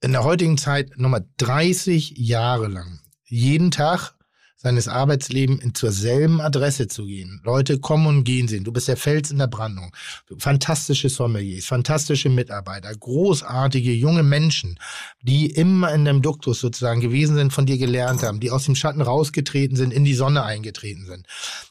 in 0.02 0.12
der 0.12 0.26
heutigen 0.26 0.58
Zeit 0.58 0.92
nochmal 0.98 1.26
30 1.38 2.16
Jahre 2.18 2.68
lang 2.68 3.00
jeden 3.24 3.72
Tag 3.72 4.14
seines 4.64 4.88
Arbeitslebens 4.88 5.62
zur 5.74 5.92
selben 5.92 6.40
Adresse 6.40 6.88
zu 6.88 7.06
gehen. 7.06 7.42
Leute 7.44 7.80
kommen 7.80 8.08
und 8.08 8.24
gehen 8.24 8.48
sehen. 8.48 8.64
Du 8.64 8.72
bist 8.72 8.88
der 8.88 8.96
Fels 8.98 9.30
in 9.30 9.38
der 9.38 9.48
Brandung. 9.48 9.94
Fantastische 10.38 11.10
Sommeliers, 11.10 11.66
fantastische 11.66 12.30
Mitarbeiter, 12.30 12.96
großartige 12.96 13.92
junge 13.92 14.24
Menschen, 14.24 14.80
die 15.22 15.48
immer 15.48 15.94
in 15.94 16.06
dem 16.06 16.22
Duktus 16.22 16.62
sozusagen 16.62 17.02
gewesen 17.02 17.36
sind, 17.36 17.52
von 17.52 17.66
dir 17.66 17.78
gelernt 17.78 18.24
haben, 18.24 18.40
die 18.40 18.52
aus 18.52 18.64
dem 18.66 18.76
Schatten 18.76 19.02
rausgetreten 19.02 19.76
sind, 19.76 19.92
in 19.92 20.06
die 20.06 20.14
Sonne 20.14 20.44
eingetreten 20.44 21.06
sind. 21.06 21.28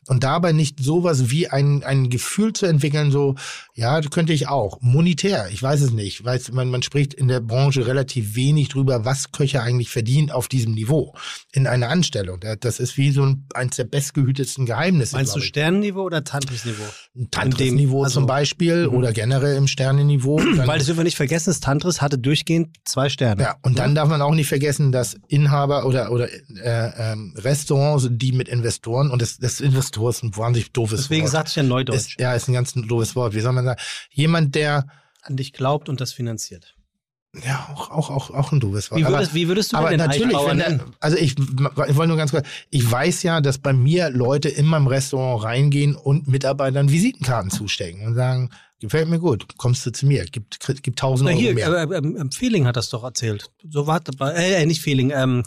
Und 0.09 0.23
dabei 0.23 0.53
nicht 0.53 0.79
sowas 0.83 1.31
wie 1.31 1.49
ein, 1.49 1.83
ein 1.85 2.11
Gefühl 2.11 2.53
zu 2.53 2.67
entwickeln, 2.67 3.11
so, 3.11 3.37
ja, 3.75 4.01
könnte 4.03 4.33
ich 4.35 4.49
auch. 4.49 4.79
Monetär, 4.83 5.49
ich 5.51 5.63
weiß 5.63 5.81
es 5.81 5.93
nicht. 5.93 6.25
Weiß, 6.25 6.53
man, 6.53 6.69
man 6.71 6.83
spricht 6.83 7.15
in 7.15 7.29
der 7.29 7.41
Branche 7.41 7.87
relativ 7.87 8.35
wenig 8.35 8.69
drüber, 8.69 9.05
was 9.07 9.33
Köche 9.33 9.63
eigentlich 9.63 9.89
verdient 9.89 10.33
auf 10.33 10.49
diesem 10.49 10.75
Niveau 10.75 11.15
in 11.53 11.67
einer 11.67 11.89
Anstellung. 11.89 12.39
Da- 12.41 12.57
Das 12.57 12.81
ist 12.83 12.97
wie 12.99 13.11
so 13.13 13.25
ein, 13.25 13.47
eins 13.55 13.77
der 13.77 13.85
bestgehütetsten 13.85 14.67
Geheimnisse. 14.67 15.17
Meinst 15.17 15.35
du. 15.35 15.41
Sternenniveau 15.41 16.03
oder 16.03 16.25
Tantris-Niveau? 16.25 16.83
Tantris-Niveau 17.31 18.03
also- 18.05 18.15
zum 18.21 18.27
Beispiel 18.27 18.87
oder 18.87 19.13
generell 19.13 19.57
im 19.57 19.69
Sternenniveau. 19.69 20.37
Weil 20.57 20.79
das 20.79 20.87
dürfen 20.87 20.99
wir 20.99 21.05
nicht 21.05 21.17
vergessen, 21.17 21.51
das 21.51 21.61
Tantris 21.61 22.01
hatte 22.03 22.19
durchgehend 22.19 22.77
zwei 22.85 23.09
Sterne. 23.09 23.43
Ja, 23.43 23.57
und 23.63 23.79
dann 23.79 23.95
darf 23.95 24.09
man 24.09 24.21
auch 24.21 24.35
nicht 24.35 24.49
vergessen, 24.49 24.93
dass 24.93 25.17
Inhaber 25.29 25.87
oder, 25.87 26.13
oder 26.13 26.29
äh, 26.31 27.13
ähm, 27.13 27.35
Restaurants, 27.39 28.09
die 28.11 28.33
mit 28.33 28.49
Investoren, 28.49 29.11
und 29.11 29.23
das, 29.23 29.39
das 29.39 29.61
Investor 29.61 30.11
ist 30.11 30.23
ein 30.23 30.37
wahnsinnig 30.37 30.73
doofes 30.73 31.03
Deswegen 31.03 31.23
Wort. 31.23 31.33
sagte 31.33 31.51
ich 31.51 31.57
ja 31.57 31.63
Neudeutsch. 31.63 31.97
Ist, 31.97 32.21
ja, 32.21 32.35
ist 32.35 32.49
ein 32.49 32.55
ganz 32.55 32.75
doofes 32.75 33.17
Wort. 33.17 33.35
Wie 33.35 33.41
soll 33.41 33.53
man 33.53 33.65
sagen? 33.65 33.81
Jemand, 34.11 34.55
der, 34.55 34.87
An 35.23 35.37
dich 35.37 35.53
glaubt 35.53 35.89
und 35.89 36.01
das 36.01 36.13
finanziert. 36.13 36.75
Ja, 37.45 37.67
auch, 37.75 37.91
auch, 37.91 38.11
auch, 38.11 38.31
auch 38.31 38.53
ein 38.53 38.61
doofes 38.61 38.91
Wort. 38.91 39.01
Wie 39.01 39.05
Aber- 39.05 39.15
würdest, 39.17 39.35
wie 39.35 39.49
würdest 39.49 39.73
du 39.73 39.77
aber 39.79 39.89
denn 39.89 39.99
den 39.99 40.07
natürlich, 40.09 40.37
wenn 40.37 40.59
der, 40.59 40.85
also 41.01 41.17
ich, 41.17 41.33
ich 41.39 41.97
wollte 41.97 42.09
nur 42.09 42.17
ganz 42.19 42.31
kurz, 42.31 42.47
ich 42.71 42.91
weiß 42.91 43.23
ja, 43.23 43.41
dass 43.41 43.59
bei 43.59 43.73
mir 43.73 44.11
Leute 44.11 44.49
in 44.51 44.67
meinem 44.67 44.87
Restaurant 44.87 45.43
reingehen 45.45 45.95
und 45.95 46.29
Mitarbeitern 46.29 46.91
Visitenkarten 46.91 47.51
zustecken 47.51 48.07
und 48.07 48.15
sagen, 48.15 48.51
gefällt 48.81 49.09
mir 49.09 49.19
gut, 49.19 49.47
kommst 49.57 49.87
du 49.87 49.93
zu 49.93 50.07
mir, 50.07 50.25
gibt, 50.27 50.59
gibt 50.83 50.99
tausend 50.99 51.27
Na 51.27 51.33
Euro 51.33 51.41
hier, 51.41 51.55
mehr. 51.55 51.69
äh, 51.69 51.97
ähm, 51.97 52.17
ähm, 52.21 52.33
Feeling 52.33 52.67
hat 52.67 52.77
das 52.77 52.91
doch 52.91 53.03
erzählt. 53.05 53.51
So 53.67 53.87
war 53.87 54.01
dabei, 54.01 54.33
äh, 54.33 54.63
äh, 54.63 54.67
nicht 54.67 54.83
Feeling, 54.83 55.11
ähm, 55.15 55.43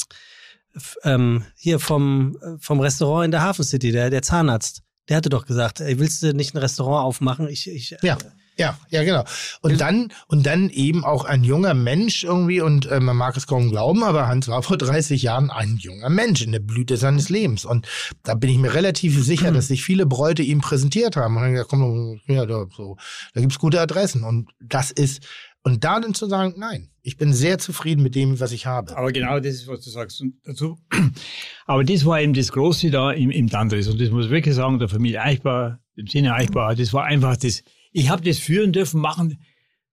ähm, 1.04 1.46
hier 1.56 1.80
vom, 1.80 2.38
äh, 2.42 2.58
vom 2.60 2.80
Restaurant 2.80 3.26
in 3.26 3.32
der 3.32 3.42
Hafen 3.42 3.64
City, 3.64 3.92
der, 3.92 4.10
der 4.10 4.22
Zahnarzt. 4.22 4.82
Der 5.08 5.18
hatte 5.18 5.30
doch 5.30 5.46
gesagt, 5.46 5.82
ey, 5.82 6.00
willst 6.00 6.24
du 6.24 6.34
nicht 6.34 6.56
ein 6.56 6.58
Restaurant 6.58 7.06
aufmachen? 7.06 7.48
Ich, 7.48 7.70
ich, 7.70 7.92
äh, 7.92 8.16
Ja. 8.58 8.78
Ja, 8.90 9.04
genau. 9.04 9.24
Und 9.62 9.82
dann, 9.82 10.12
und 10.28 10.46
dann 10.46 10.70
eben 10.70 11.04
auch 11.04 11.26
ein 11.26 11.44
junger 11.44 11.74
Mensch 11.74 12.24
irgendwie, 12.24 12.62
und 12.62 12.86
äh, 12.86 13.00
man 13.00 13.18
mag 13.18 13.36
es 13.36 13.48
kaum 13.48 13.70
glauben, 13.70 14.04
aber 14.04 14.28
Hans 14.28 14.48
war 14.48 14.64
vor 14.64 14.78
30 14.78 15.22
Jahren 15.22 15.50
ein 15.52 15.78
junger 15.78 16.10
Mensch 16.10 16.42
in 16.42 16.52
der 16.52 16.60
Blüte 16.60 16.98
seines 16.98 17.30
Lebens. 17.30 17.66
Und 17.66 17.88
da 18.24 18.34
bin 18.34 18.50
ich 18.50 18.58
mir 18.58 18.74
relativ 18.74 19.22
sicher, 19.24 19.52
dass 19.52 19.68
sich 19.68 19.84
viele 19.84 20.06
Bräute 20.06 20.44
ihm 20.44 20.62
präsentiert 20.62 21.16
haben. 21.18 21.36
Und 21.36 21.44
dann 21.44 21.52
gesagt, 21.52 21.70
komm, 21.70 22.22
ja, 22.28 22.46
da, 22.46 22.66
so, 22.76 22.98
da 23.34 23.42
gibt's 23.42 23.60
gute 23.60 23.82
Adressen. 23.82 24.24
Und 24.24 24.50
das 24.62 24.92
ist, 24.92 25.22
Und 25.64 25.84
da 25.84 26.00
dann 26.00 26.14
zu 26.14 26.28
sagen, 26.28 26.54
nein, 26.58 26.90
ich 27.02 27.18
bin 27.18 27.34
sehr 27.34 27.58
zufrieden 27.58 28.04
mit 28.04 28.14
dem, 28.16 28.40
was 28.40 28.52
ich 28.52 28.68
habe. 28.68 28.96
Aber 28.96 29.12
genau 29.12 29.40
das 29.40 29.56
ist, 29.56 29.68
was 29.68 29.82
du 29.82 29.90
sagst. 29.90 30.22
Und 30.22 30.36
dazu, 30.44 30.78
aber 31.66 31.84
das 31.84 32.06
war 32.06 32.22
eben 32.22 32.34
das 32.34 32.52
Große 32.52 32.92
da 32.92 33.12
im, 33.12 33.32
im 33.32 33.50
Tantris. 33.50 33.88
Und 33.88 34.00
das 34.00 34.12
muss 34.12 34.26
ich 34.26 34.32
wirklich 34.32 34.56
sagen, 34.56 34.80
der 34.80 34.90
Familie 34.90 35.22
Eichbar, 35.22 35.80
dem 35.98 36.08
Senior 36.08 36.36
Eichbar, 36.36 36.76
das 36.76 36.94
war 36.94 37.06
einfach 37.06 37.36
das, 37.36 37.64
ich 37.96 38.10
habe 38.10 38.22
das 38.22 38.40
führen 38.40 38.74
dürfen, 38.74 39.00
machen. 39.00 39.40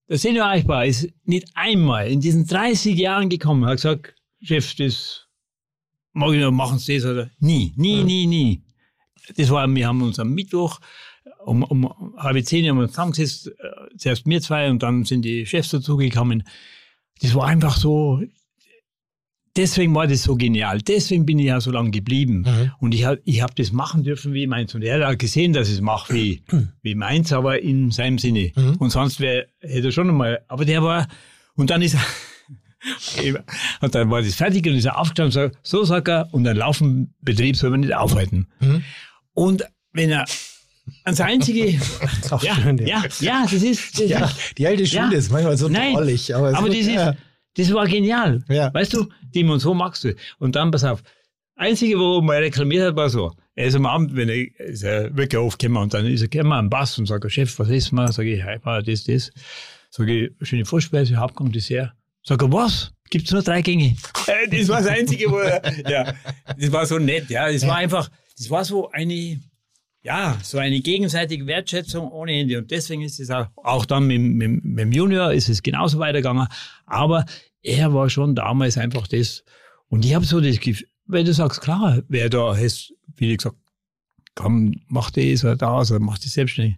Der 0.09 0.18
Senior 0.18 0.48
Eichbar 0.48 0.86
ist 0.86 1.09
nicht 1.24 1.48
einmal 1.55 2.11
in 2.11 2.20
diesen 2.20 2.46
30 2.46 2.98
Jahren 2.98 3.28
gekommen, 3.28 3.64
hat 3.64 3.76
gesagt, 3.76 4.16
Chef, 4.42 4.74
das 4.74 5.28
mag 6.12 6.32
ich 6.32 6.40
noch, 6.40 6.50
machen 6.50 6.82
das 6.84 7.05
oder? 7.05 7.30
Nie, 7.38 7.72
nie, 7.76 8.03
nie, 8.03 8.26
nie. 8.26 8.62
Das 9.36 9.50
war, 9.50 9.72
wir 9.72 9.86
haben 9.86 10.03
uns 10.03 10.18
am 10.18 10.34
Mittwoch 10.34 10.80
um, 11.44 11.62
um 11.62 12.16
halb 12.16 12.44
zehn 12.44 12.68
haben 12.68 12.80
wir 12.80 12.88
zusammengesetzt, 12.88 13.46
äh, 13.46 13.96
zuerst 13.96 14.26
wir 14.26 14.40
zwei 14.40 14.68
und 14.68 14.82
dann 14.82 15.05
sind 15.05 15.22
die 15.22 15.46
Chefs 15.46 15.70
dazugekommen. 15.70 16.42
Das 17.20 17.36
war 17.36 17.46
einfach 17.46 17.76
so, 17.76 18.20
deswegen 19.57 19.94
war 19.94 20.07
das 20.07 20.22
so 20.22 20.36
genial. 20.36 20.80
Deswegen 20.80 21.26
bin 21.26 21.38
ich 21.38 21.46
ja 21.46 21.61
so 21.61 21.70
lange 21.70 21.90
geblieben. 21.90 22.44
Mhm. 22.46 22.72
Und 22.78 22.94
ich 22.94 23.05
habe 23.05 23.20
ich 23.24 23.42
hab 23.42 23.55
das 23.57 23.72
machen 23.72 24.03
dürfen 24.03 24.32
wie 24.34 24.46
meins. 24.46 24.74
Und 24.74 24.82
er 24.82 24.94
hat 25.07 25.14
auch 25.14 25.18
gesehen, 25.18 25.53
dass 25.53 25.68
ich 25.68 25.74
es 25.74 25.80
mache 25.80 26.14
wie, 26.14 26.42
wie 26.82 26.94
meins, 26.94 27.32
aber 27.32 27.61
in 27.61 27.90
seinem 27.90 28.18
Sinne. 28.18 28.53
Mhm. 28.57 28.76
Und 28.78 28.90
sonst 28.90 29.20
wär, 29.20 29.46
hätte 29.61 29.88
er 29.88 29.92
schon 29.92 30.09
einmal, 30.09 30.40
aber 30.48 30.64
der 30.64 30.82
war, 30.82 31.07
und 31.55 31.70
dann 31.70 31.82
ist 31.82 31.94
er, 31.94 32.05
und 33.80 33.94
dann 33.94 34.11
war 34.11 34.22
das 34.22 34.34
fertig 34.34 34.66
und 34.66 34.74
ist 34.74 34.84
er 34.86 34.98
aufgestanden 34.98 35.26
und 35.26 35.53
sagt, 35.53 35.59
so 35.66 35.84
sagt 35.84 36.09
er, 36.09 36.28
und 36.32 36.46
ein 36.46 36.57
laufen 36.57 37.14
Betrieb 37.20 37.57
soll 37.57 37.70
man 37.70 37.80
nicht 37.80 37.94
aufhalten. 37.94 38.48
Mhm. 38.61 38.82
Und 39.34 39.64
wenn 39.92 40.11
er, 40.11 40.24
das 41.05 41.20
einzige, 41.20 41.66
ist 41.66 42.32
auch 42.32 42.42
ja, 42.42 42.55
schön, 42.57 42.78
ja. 42.78 42.86
ja, 42.86 43.05
ja, 43.20 43.42
das 43.44 43.62
ist, 43.62 44.00
das 44.00 44.09
Ja, 44.09 44.24
ist 44.26 44.59
die 44.59 44.66
alte 44.66 44.86
Schule 44.86 45.12
Ja. 45.12 45.18
ist 45.18 45.30
manchmal 45.30 45.57
so 45.57 45.68
drollig. 45.68 46.34
Aber, 46.34 46.57
aber 46.57 46.72
wird- 46.72 46.80
das 46.80 47.12
ist. 47.14 47.18
Das 47.57 47.72
war 47.72 47.86
genial. 47.86 48.44
Ja. 48.48 48.72
Weißt 48.72 48.94
du, 48.94 49.09
Tim, 49.32 49.50
und 49.50 49.61
so 49.61 49.74
magst 49.74 50.05
du. 50.05 50.14
Und 50.38 50.57
dann, 50.57 50.70
pass 50.70 50.84
auf, 50.84 51.03
einzige, 51.57 51.98
wo 51.98 52.20
man 52.20 52.36
reklamiert 52.36 52.86
hat, 52.86 52.96
war 52.96 53.11
so, 53.11 53.32
er 53.55 53.66
ist 53.66 53.74
am 53.74 53.86
Abend, 53.86 54.16
wenn 54.16 54.28
er, 54.28 54.46
ist 54.59 54.82
er 54.82 55.14
wirklich 55.16 55.38
aufgekommen 55.38 55.82
und 55.82 55.94
dann 55.94 56.07
ist 56.07 56.22
er 56.22 56.28
gekommen 56.28 56.53
am 56.53 56.70
Bass 56.70 56.98
und 56.98 57.07
sagt, 57.07 57.30
Chef, 57.30 57.59
was 57.59 57.68
ist 57.68 57.92
mal? 57.92 58.11
Sag 58.11 58.26
ich, 58.26 58.42
hey, 58.42 58.59
war 58.64 58.82
das, 58.82 59.05
das. 59.05 59.30
Sag 59.90 60.09
ich, 60.09 60.30
schöne 60.42 60.64
Vorspeise, 60.64 61.16
Hauptgang, 61.16 61.53
Dessert. 61.53 61.92
Sag 62.22 62.40
er, 62.42 62.53
was? 62.53 62.92
Gibt's 63.11 63.30
nur 63.30 63.42
drei 63.42 63.62
Gänge? 63.62 63.96
Äh, 64.28 64.48
das 64.48 64.68
war 64.68 64.78
das 64.78 64.86
Einzige, 64.86 65.28
wo 65.32 65.38
er, 65.38 65.61
ja, 65.90 66.14
das 66.57 66.70
war 66.70 66.86
so 66.86 66.96
nett, 67.00 67.28
ja. 67.28 67.50
Das 67.50 67.66
war 67.66 67.74
einfach, 67.74 68.09
das 68.38 68.48
war 68.50 68.64
so 68.64 68.88
eine, 68.92 69.40
ja, 70.03 70.36
so 70.42 70.59
eine 70.59 70.80
gegenseitige 70.80 71.46
Wertschätzung 71.46 72.11
ohne 72.11 72.32
Ende. 72.32 72.59
Und 72.59 72.70
deswegen 72.70 73.03
ist 73.03 73.20
es 73.20 73.30
auch, 73.30 73.46
auch 73.57 73.86
dann 73.86 74.07
mit, 74.07 74.20
mit, 74.20 74.64
mit 74.64 74.78
dem 74.78 74.92
Junior 74.92 75.32
ist 75.32 75.48
es 75.48 75.62
genauso 75.62 75.98
weitergegangen. 75.98 76.48
Aber 76.86 77.24
er 77.62 77.94
war 77.94 78.11
schon 78.11 78.34
damals 78.34 78.76
einfach 78.78 79.07
das. 79.07 79.44
Und 79.88 80.05
ich 80.05 80.14
habe 80.14 80.24
so 80.24 80.40
das 80.40 80.59
Gefühl, 80.59 80.88
wenn 81.07 81.24
du 81.24 81.32
sagst, 81.32 81.61
klar, 81.61 82.03
wer 82.09 82.28
da 82.28 82.55
ist, 82.57 82.92
wie 83.16 83.36
gesagt, 83.36 83.57
komm, 84.34 84.74
mach 84.88 85.11
das 85.11 85.44
oder 85.44 85.57
das 85.57 85.90
oder 85.90 86.00
mach 86.00 86.18
das 86.18 86.32
selbstständig. 86.32 86.76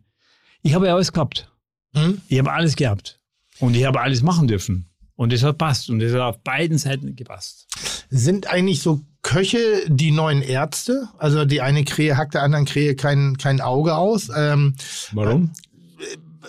Ich 0.62 0.74
habe 0.74 0.86
ja 0.86 0.94
alles 0.94 1.12
gehabt. 1.12 1.50
Hm? 1.94 2.20
Ich 2.28 2.38
habe 2.38 2.52
alles 2.52 2.76
gehabt. 2.76 3.20
Und 3.60 3.76
ich 3.76 3.84
habe 3.84 4.00
alles 4.00 4.22
machen 4.22 4.48
dürfen. 4.48 4.90
Und 5.16 5.32
das 5.32 5.42
hat 5.42 5.58
passt. 5.58 5.90
Und 5.90 6.00
das 6.00 6.12
hat 6.12 6.20
auf 6.20 6.40
beiden 6.42 6.78
Seiten 6.78 7.14
gepasst. 7.14 7.66
Sind 8.10 8.46
eigentlich 8.46 8.80
so 8.82 9.00
Köche 9.22 9.84
die 9.88 10.10
neuen 10.10 10.42
Ärzte? 10.42 11.08
Also 11.18 11.44
die 11.44 11.60
eine 11.60 11.84
Krähe 11.84 12.16
hackt 12.16 12.34
der 12.34 12.42
anderen 12.42 12.64
Krähe 12.64 12.96
kein, 12.96 13.38
kein 13.38 13.60
Auge 13.60 13.94
aus. 13.94 14.30
Ähm, 14.34 14.74
Warum? 15.12 15.52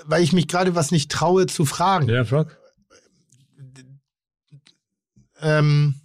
weil 0.05 0.23
ich 0.23 0.33
mich 0.33 0.47
gerade 0.47 0.75
was 0.75 0.91
nicht 0.91 1.11
traue 1.11 1.47
zu 1.47 1.65
fragen. 1.65 2.09
Ja, 2.09 2.25
frag. 2.25 2.57
Ähm, 5.41 5.95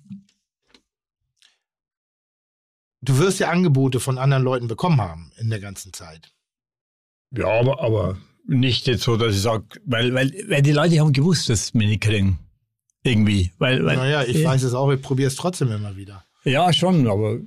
du 3.00 3.18
wirst 3.18 3.40
ja 3.40 3.50
Angebote 3.50 4.00
von 4.00 4.18
anderen 4.18 4.42
Leuten 4.42 4.68
bekommen 4.68 5.00
haben 5.00 5.32
in 5.38 5.50
der 5.50 5.60
ganzen 5.60 5.92
Zeit. 5.92 6.32
Ja, 7.30 7.48
aber, 7.48 7.80
aber 7.80 8.18
nicht 8.46 8.86
jetzt 8.86 9.04
so, 9.04 9.16
dass 9.16 9.34
ich 9.34 9.42
sage, 9.42 9.64
weil, 9.84 10.12
weil, 10.14 10.32
weil 10.48 10.62
die 10.62 10.72
Leute 10.72 10.98
haben 10.98 11.12
gewusst, 11.12 11.48
dass 11.48 11.72
wir 11.74 11.86
nicht 11.86 12.02
kriegen. 12.02 12.38
Irgendwie. 13.02 13.52
Weil, 13.58 13.84
weil, 13.84 13.96
Naja, 13.96 14.24
ich 14.24 14.38
ja, 14.38 14.48
weiß 14.48 14.62
es 14.62 14.74
auch, 14.74 14.90
ich 14.92 15.00
probiere 15.00 15.28
es 15.28 15.36
trotzdem 15.36 15.72
immer 15.72 15.96
wieder. 15.96 16.24
Ja, 16.44 16.72
schon, 16.72 17.06
aber 17.06 17.38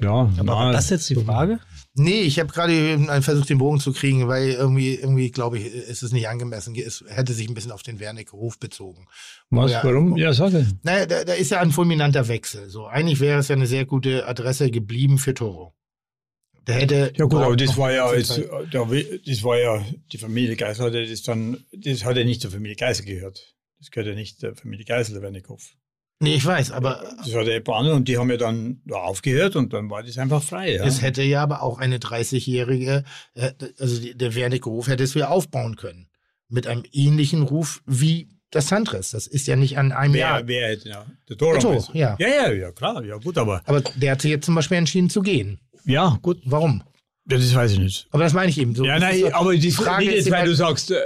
ja. 0.00 0.10
Aber 0.10 0.32
na, 0.42 0.52
war 0.52 0.72
das 0.72 0.90
jetzt 0.90 1.08
die 1.10 1.14
Frage? 1.14 1.60
Nee, 1.94 2.22
ich 2.22 2.40
habe 2.40 2.50
gerade 2.50 2.98
versucht, 3.22 3.50
den 3.50 3.58
Bogen 3.58 3.78
zu 3.78 3.92
kriegen, 3.92 4.26
weil 4.26 4.50
irgendwie, 4.50 4.94
irgendwie 4.94 5.30
glaube 5.30 5.58
ich, 5.58 5.66
ist 5.66 6.02
es 6.02 6.10
nicht 6.12 6.26
angemessen. 6.28 6.74
Es 6.74 7.04
hätte 7.06 7.34
sich 7.34 7.48
ein 7.48 7.54
bisschen 7.54 7.70
auf 7.70 7.82
den 7.82 8.00
Wernicke-Hof 8.00 8.58
bezogen. 8.58 9.06
Was, 9.50 9.72
Ja. 9.72 9.84
warum? 9.84 10.16
Ja, 10.16 10.32
sage. 10.32 10.66
Naja, 10.82 11.06
da, 11.06 11.24
da 11.24 11.34
ist 11.34 11.50
ja 11.50 11.60
ein 11.60 11.70
fulminanter 11.70 12.26
Wechsel. 12.28 12.68
So, 12.70 12.86
eigentlich 12.86 13.20
wäre 13.20 13.38
es 13.40 13.48
ja 13.48 13.56
eine 13.56 13.66
sehr 13.66 13.84
gute 13.84 14.26
Adresse 14.26 14.70
geblieben 14.70 15.18
für 15.18 15.34
Toro. 15.34 15.74
Der 16.66 16.76
hätte. 16.76 17.12
Ja 17.16 17.26
gut, 17.26 17.42
aber 17.42 17.56
das 17.56 17.76
war 17.76 17.92
ja 17.92 18.12
jetzt, 18.14 18.40
das 18.72 19.42
war 19.42 19.58
ja, 19.58 19.84
die 20.12 20.18
Familie 20.18 20.56
Geisel 20.56 20.86
hat 20.86 20.94
ja 20.94 21.04
das 21.04 21.22
dann, 21.22 21.58
das 21.72 22.04
hat 22.04 22.16
ja 22.16 22.24
nicht 22.24 22.40
zur 22.40 22.50
Familie 22.52 22.76
Geisel 22.76 23.04
gehört. 23.04 23.54
Das 23.82 23.90
gehört 23.90 24.06
ja 24.10 24.14
nicht 24.14 24.40
der 24.44 24.54
Familie 24.54 24.84
Geisel, 24.84 25.14
der 25.14 25.22
Wernickehof. 25.22 25.74
Nee, 26.20 26.36
ich 26.36 26.46
weiß, 26.46 26.70
aber 26.70 27.02
Das 27.18 27.34
hat 27.34 27.48
ja 27.48 27.56
ein 27.56 27.64
paar 27.64 27.78
andere 27.78 27.96
und 27.96 28.06
die 28.06 28.16
haben 28.16 28.30
ja 28.30 28.36
dann 28.36 28.80
da 28.84 28.94
aufgehört 28.94 29.56
und 29.56 29.72
dann 29.72 29.90
war 29.90 30.04
das 30.04 30.18
einfach 30.18 30.40
frei. 30.40 30.76
Ja. 30.76 30.84
es 30.84 31.02
hätte 31.02 31.24
ja 31.24 31.42
aber 31.42 31.64
auch 31.64 31.78
eine 31.78 31.98
30-jährige, 31.98 33.02
äh, 33.34 33.50
also 33.76 34.00
der 34.14 34.34
Wernicke-Hof 34.36 34.86
hätte 34.86 35.02
es 35.02 35.16
wieder 35.16 35.32
aufbauen 35.32 35.74
können. 35.74 36.08
Mit 36.48 36.68
einem 36.68 36.84
ähnlichen 36.92 37.42
Ruf 37.42 37.82
wie 37.86 38.28
das 38.52 38.68
Sandres. 38.68 39.10
Das 39.10 39.26
ist 39.26 39.48
ja 39.48 39.56
nicht 39.56 39.78
an 39.78 39.90
einem 39.90 40.14
Jahr. 40.14 40.46
wer, 40.46 40.46
wer 40.46 40.68
hätte, 40.68 40.88
ja, 40.90 41.06
der. 41.28 41.36
Der 41.36 41.68
meinst 41.70 41.88
du? 41.88 41.98
ja. 41.98 42.16
Ja, 42.20 42.28
ja, 42.28 42.52
ja, 42.52 42.70
klar, 42.70 43.02
ja 43.04 43.16
gut, 43.16 43.36
aber, 43.36 43.62
Aber 43.64 43.80
der 43.80 44.12
hat 44.12 44.22
sich 44.22 44.30
jetzt 44.30 44.46
zum 44.46 44.54
Beispiel 44.54 44.78
entschieden 44.78 45.10
zu 45.10 45.22
gehen. 45.22 45.58
ja, 45.84 46.20
gut, 46.22 46.40
Warum? 46.44 46.84
Ja, 47.28 47.36
das 47.38 47.54
weiß 47.54 47.72
ich 47.72 47.78
nicht. 47.78 48.06
Aber 48.10 48.24
das 48.24 48.32
meine 48.32 48.50
ich 48.50 48.58
eben 48.58 48.74
so. 48.74 48.84
Ja, 48.84 48.98
nein, 48.98 49.20
so- 49.20 49.32
aber 49.32 49.56
die 49.56 49.70
Frage 49.70 50.10
ist 50.10 50.30
weil 50.30 50.46
du 50.46 50.54
sagst, 50.54 50.90
äh, 50.90 50.96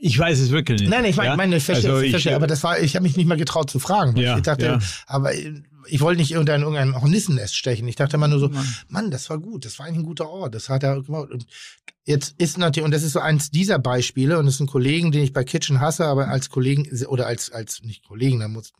ich 0.00 0.18
weiß 0.18 0.38
es 0.38 0.50
wirklich 0.50 0.80
nicht. 0.80 0.90
Nein, 0.90 1.02
nein, 1.02 1.10
ich 1.10 1.16
meine, 1.16 1.30
ja? 1.30 1.36
meine, 1.36 1.56
ich 1.56 1.64
verstehe, 1.64 1.90
Also 1.90 2.00
ich 2.00 2.06
ich, 2.06 2.10
verstehe, 2.12 2.36
aber 2.36 2.46
das 2.46 2.62
war, 2.62 2.80
ich 2.80 2.94
habe 2.96 3.02
mich 3.04 3.16
nicht 3.16 3.26
mal 3.26 3.36
getraut 3.36 3.70
zu 3.70 3.78
fragen. 3.78 4.16
Ja, 4.16 4.36
ich 4.36 4.42
dachte, 4.42 4.66
ja. 4.66 4.78
aber 5.06 5.32
ich 5.88 6.00
wollte 6.00 6.20
nicht 6.20 6.32
irgendein, 6.32 6.62
irgendein 6.62 7.00
Hornissennest 7.00 7.56
stechen. 7.56 7.86
Ich 7.88 7.96
dachte 7.96 8.16
immer 8.16 8.28
nur 8.28 8.40
so, 8.40 8.50
Mann, 8.88 9.10
das 9.10 9.30
war 9.30 9.38
gut, 9.38 9.64
das 9.64 9.78
war 9.78 9.86
eigentlich 9.86 10.00
ein 10.00 10.06
guter 10.06 10.28
Ort, 10.28 10.54
das 10.54 10.68
hat 10.68 10.82
er 10.82 11.02
gemacht. 11.02 11.30
Und 11.30 11.46
jetzt 12.04 12.34
ist 12.38 12.58
natürlich, 12.58 12.84
und 12.84 12.92
das 12.92 13.02
ist 13.02 13.12
so 13.12 13.20
eins 13.20 13.50
dieser 13.50 13.78
Beispiele, 13.78 14.38
und 14.38 14.46
das 14.46 14.54
ist 14.54 14.60
ein 14.60 14.66
Kollegen, 14.66 15.12
den 15.12 15.22
ich 15.22 15.32
bei 15.32 15.44
Kitchen 15.44 15.80
hasse, 15.80 16.04
aber 16.04 16.28
als 16.28 16.50
Kollegen, 16.50 16.88
oder 17.06 17.26
als, 17.26 17.50
als, 17.50 17.82
nicht 17.82 18.04
Kollegen, 18.04 18.40
da 18.40 18.48
muss, 18.48 18.72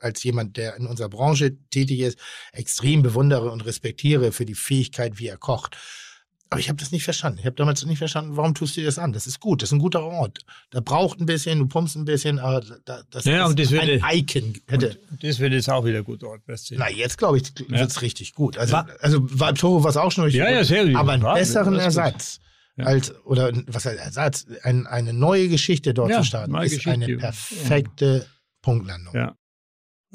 als 0.00 0.22
jemand, 0.22 0.56
der 0.56 0.76
in 0.76 0.86
unserer 0.86 1.08
Branche 1.08 1.56
tätig 1.70 2.00
ist, 2.00 2.18
extrem 2.52 3.02
bewundere 3.02 3.50
und 3.50 3.64
respektiere 3.64 4.32
für 4.32 4.46
die 4.46 4.54
Fähigkeit, 4.54 5.18
wie 5.18 5.26
er 5.28 5.36
kocht. 5.36 5.76
Aber 6.50 6.60
ich 6.60 6.68
habe 6.68 6.76
das 6.78 6.92
nicht 6.92 7.02
verstanden. 7.04 7.38
Ich 7.40 7.46
habe 7.46 7.56
damals 7.56 7.84
nicht 7.84 7.98
verstanden, 7.98 8.36
warum 8.36 8.54
tust 8.54 8.76
du 8.76 8.80
dir 8.80 8.86
das 8.86 8.98
an? 8.98 9.12
Das 9.12 9.26
ist 9.26 9.40
gut, 9.40 9.62
das 9.62 9.70
ist 9.70 9.72
ein 9.72 9.78
guter 9.80 10.02
Ort. 10.04 10.40
Da 10.70 10.80
braucht 10.80 11.18
ein 11.18 11.26
bisschen, 11.26 11.58
du 11.58 11.66
pumpst 11.66 11.96
ein 11.96 12.04
bisschen, 12.04 12.38
aber 12.38 12.60
da, 12.84 13.02
das 13.10 13.24
Ja, 13.24 13.44
ist 13.44 13.50
und 13.50 13.58
das 13.58 13.68
ein 13.68 13.72
würde- 13.72 14.00
Icon. 14.12 14.54
Hätte. 14.68 14.98
Das 15.20 15.38
wird 15.40 15.52
jetzt 15.52 15.68
auch 15.70 15.84
wieder 15.84 16.02
gut 16.02 16.22
Ort. 16.22 16.42
Na, 16.72 16.88
jetzt 16.90 17.18
glaube 17.18 17.38
ich, 17.38 17.44
Ja. 17.68 17.80
wird's 17.80 18.02
richtig 18.02 18.34
gut. 18.34 18.56
Also, 18.58 18.74
Wa- 18.74 18.86
also 19.00 19.18
war 19.40 19.54
Toro 19.54 19.82
war 19.82 19.90
es 19.90 19.96
auch 19.96 20.12
schon 20.12 20.24
richtig 20.24 20.38
Ja, 20.40 20.46
gut. 20.46 20.54
ja, 20.56 20.64
sehr 20.64 20.86
gut. 20.86 20.94
Aber 20.96 21.12
einen 21.12 21.22
Ja, 21.24 21.34
besseren. 21.34 21.74
Ersatz 21.74 22.38
Ja. 22.76 22.84
als, 22.84 23.14
oder 23.24 23.50
was 23.66 23.86
heißt 23.86 23.98
Ersatz, 23.98 24.46
ein, 24.62 24.86
eine 24.86 25.12
neue 25.12 25.48
Geschichte 25.48 25.92
dort 25.94 26.12
zu 26.12 26.24
starten, 26.24 26.54
ist 26.56 26.62
Geschichte. 26.74 26.90
eine 26.90 27.16
perfekte 27.16 28.26
Punktlandung. 28.62 29.14
Ja. 29.14 29.34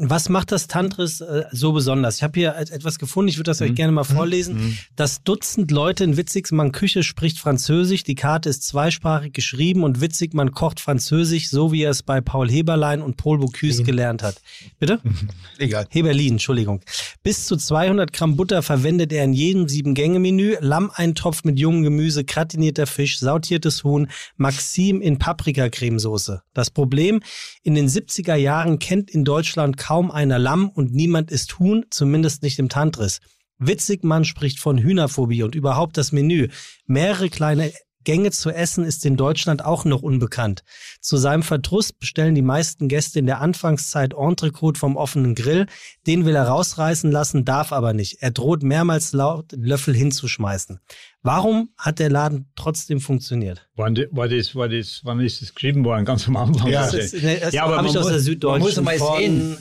Was 0.01 0.29
macht 0.29 0.53
das 0.53 0.67
Tantris 0.67 1.19
äh, 1.19 1.43
so 1.51 1.73
besonders? 1.73 2.15
Ich 2.15 2.23
habe 2.23 2.39
hier 2.39 2.55
et- 2.57 2.69
etwas 2.71 2.99
gefunden, 2.99 3.27
ich 3.27 3.35
würde 3.37 3.51
das 3.51 3.61
euch 3.61 3.71
Mhm. 3.71 3.75
gerne 3.75 3.91
mal 3.91 4.05
vorlesen. 4.05 4.55
Mhm. 4.55 4.77
Das 4.95 5.23
Dutzend 5.23 5.71
Leute 5.71 6.05
in 6.05 6.15
Witzigmann 6.15 6.71
Küche 6.71 7.03
spricht 7.03 7.37
Französisch. 7.37 8.03
Die 8.05 8.15
Karte 8.15 8.47
ist 8.47 8.63
zweisprachig 8.65 9.33
geschrieben 9.33 9.83
und 9.83 9.99
Witzigmann 9.99 10.51
kocht 10.51 10.79
Französisch, 10.79 11.49
so 11.49 11.73
wie 11.73 11.83
er 11.83 11.91
es 11.91 12.01
bei 12.01 12.21
Paul 12.21 12.49
Heberlein 12.49 13.01
und 13.01 13.17
Paul 13.17 13.39
Bocuse 13.39 13.81
Mhm. 13.81 13.85
gelernt 13.85 14.23
hat. 14.23 14.41
Bitte? 14.79 15.01
Egal. 15.57 15.85
Heberlin, 15.89 16.35
Entschuldigung. 16.35 16.79
Bis 17.21 17.45
zu 17.45 17.57
200 17.57 18.13
Gramm 18.13 18.37
Butter 18.37 18.61
verwendet 18.61 19.11
er 19.11 19.25
in 19.25 19.33
jedem 19.33 19.67
Sieben-Gänge-Menü. 19.67 20.55
Lammeintopf 20.61 21.43
mit 21.43 21.59
jungem 21.59 21.83
Gemüse, 21.83 22.23
gratinierter 22.23 22.87
Fisch, 22.87 23.19
sautiertes 23.19 23.83
Huhn, 23.83 24.07
Maxim 24.37 25.01
in 25.01 25.19
Paprikacremesoße. 25.19 26.41
Das 26.53 26.71
Problem, 26.71 27.19
in 27.63 27.75
den 27.75 27.89
70er 27.89 28.35
Jahren 28.35 28.79
kennt 28.79 29.11
in 29.11 29.25
Deutschland 29.25 29.75
kaum 29.75 29.88
einer 29.89 30.39
Lamm 30.39 30.69
und 30.69 30.93
niemand 30.93 31.31
isst 31.31 31.59
Huhn, 31.59 31.85
zumindest 31.89 32.43
nicht 32.43 32.59
im 32.59 32.69
Tantris. 32.69 33.19
Witzigmann 33.57 34.23
spricht 34.23 34.59
von 34.59 34.77
Hühnerphobie 34.77 35.43
und 35.43 35.55
überhaupt 35.55 35.97
das 35.97 36.11
Menü. 36.11 36.47
Mehrere 36.85 37.29
kleine 37.29 37.73
Gänge 38.05 38.31
zu 38.31 38.49
essen 38.49 38.85
ist 38.85 39.05
in 39.05 39.17
Deutschland 39.17 39.63
auch 39.65 39.83
noch 39.83 40.01
unbekannt. 40.01 40.63
Zu 41.01 41.17
seinem 41.17 41.43
Verdruss 41.43 41.91
bestellen 41.91 42.33
die 42.33 42.41
meisten 42.41 42.87
Gäste 42.87 43.19
in 43.19 43.25
der 43.25 43.41
Anfangszeit 43.41 44.13
Entrecote 44.17 44.79
vom 44.79 44.95
offenen 44.95 45.35
Grill. 45.35 45.65
Den 46.07 46.23
will 46.25 46.33
er 46.35 46.47
rausreißen 46.47 47.11
lassen, 47.11 47.43
darf 47.43 47.73
aber 47.73 47.91
nicht. 47.91 48.21
Er 48.21 48.31
droht 48.31 48.63
mehrmals 48.63 49.11
laut, 49.11 49.51
den 49.51 49.63
Löffel 49.63 49.93
hinzuschmeißen. 49.93 50.79
Warum 51.21 51.71
hat 51.77 51.99
der 51.99 52.09
Laden 52.09 52.49
trotzdem 52.55 53.01
funktioniert? 53.01 53.67
War, 53.75 53.91
war 54.11 54.29
das, 54.29 54.55
war 54.55 54.69
das, 54.69 55.01
wann 55.03 55.19
ist 55.19 55.41
das 55.41 55.53
geschrieben 55.53 55.83
worden? 55.83 56.05
Ganz 56.05 56.25
am 56.29 56.37
Anfang. 56.37 56.69
Ja, 56.69 56.83
Das 56.85 56.93
ist- 56.93 57.13
ist, 57.15 57.41
das 57.43 57.53
Ja, 57.53 57.65
aber 57.65 57.77
habe 57.77 57.87
ich 57.87 57.93
man 57.93 58.01
aus 58.01 58.07
der 58.07 58.15
muss- 58.15 58.23
Süddeutschen. 58.25 58.83
man 58.85 58.93
muss 58.97 59.03
von- 59.07 59.17
sehen. 59.19 59.57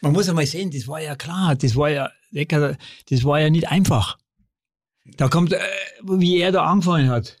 Man 0.00 0.12
muss 0.12 0.28
einmal 0.28 0.46
sehen, 0.46 0.70
das 0.70 0.86
war 0.88 1.00
ja 1.00 1.16
klar, 1.16 1.54
das 1.56 1.76
war 1.76 1.90
ja, 1.90 2.10
Eckert, 2.32 2.78
das 3.08 3.24
war 3.24 3.40
ja 3.40 3.50
nicht 3.50 3.68
einfach. 3.68 4.18
Da 5.16 5.28
kommt, 5.28 5.52
äh, 5.52 5.58
wie 6.02 6.38
er 6.38 6.52
da 6.52 6.64
angefangen 6.64 7.08
hat. 7.08 7.38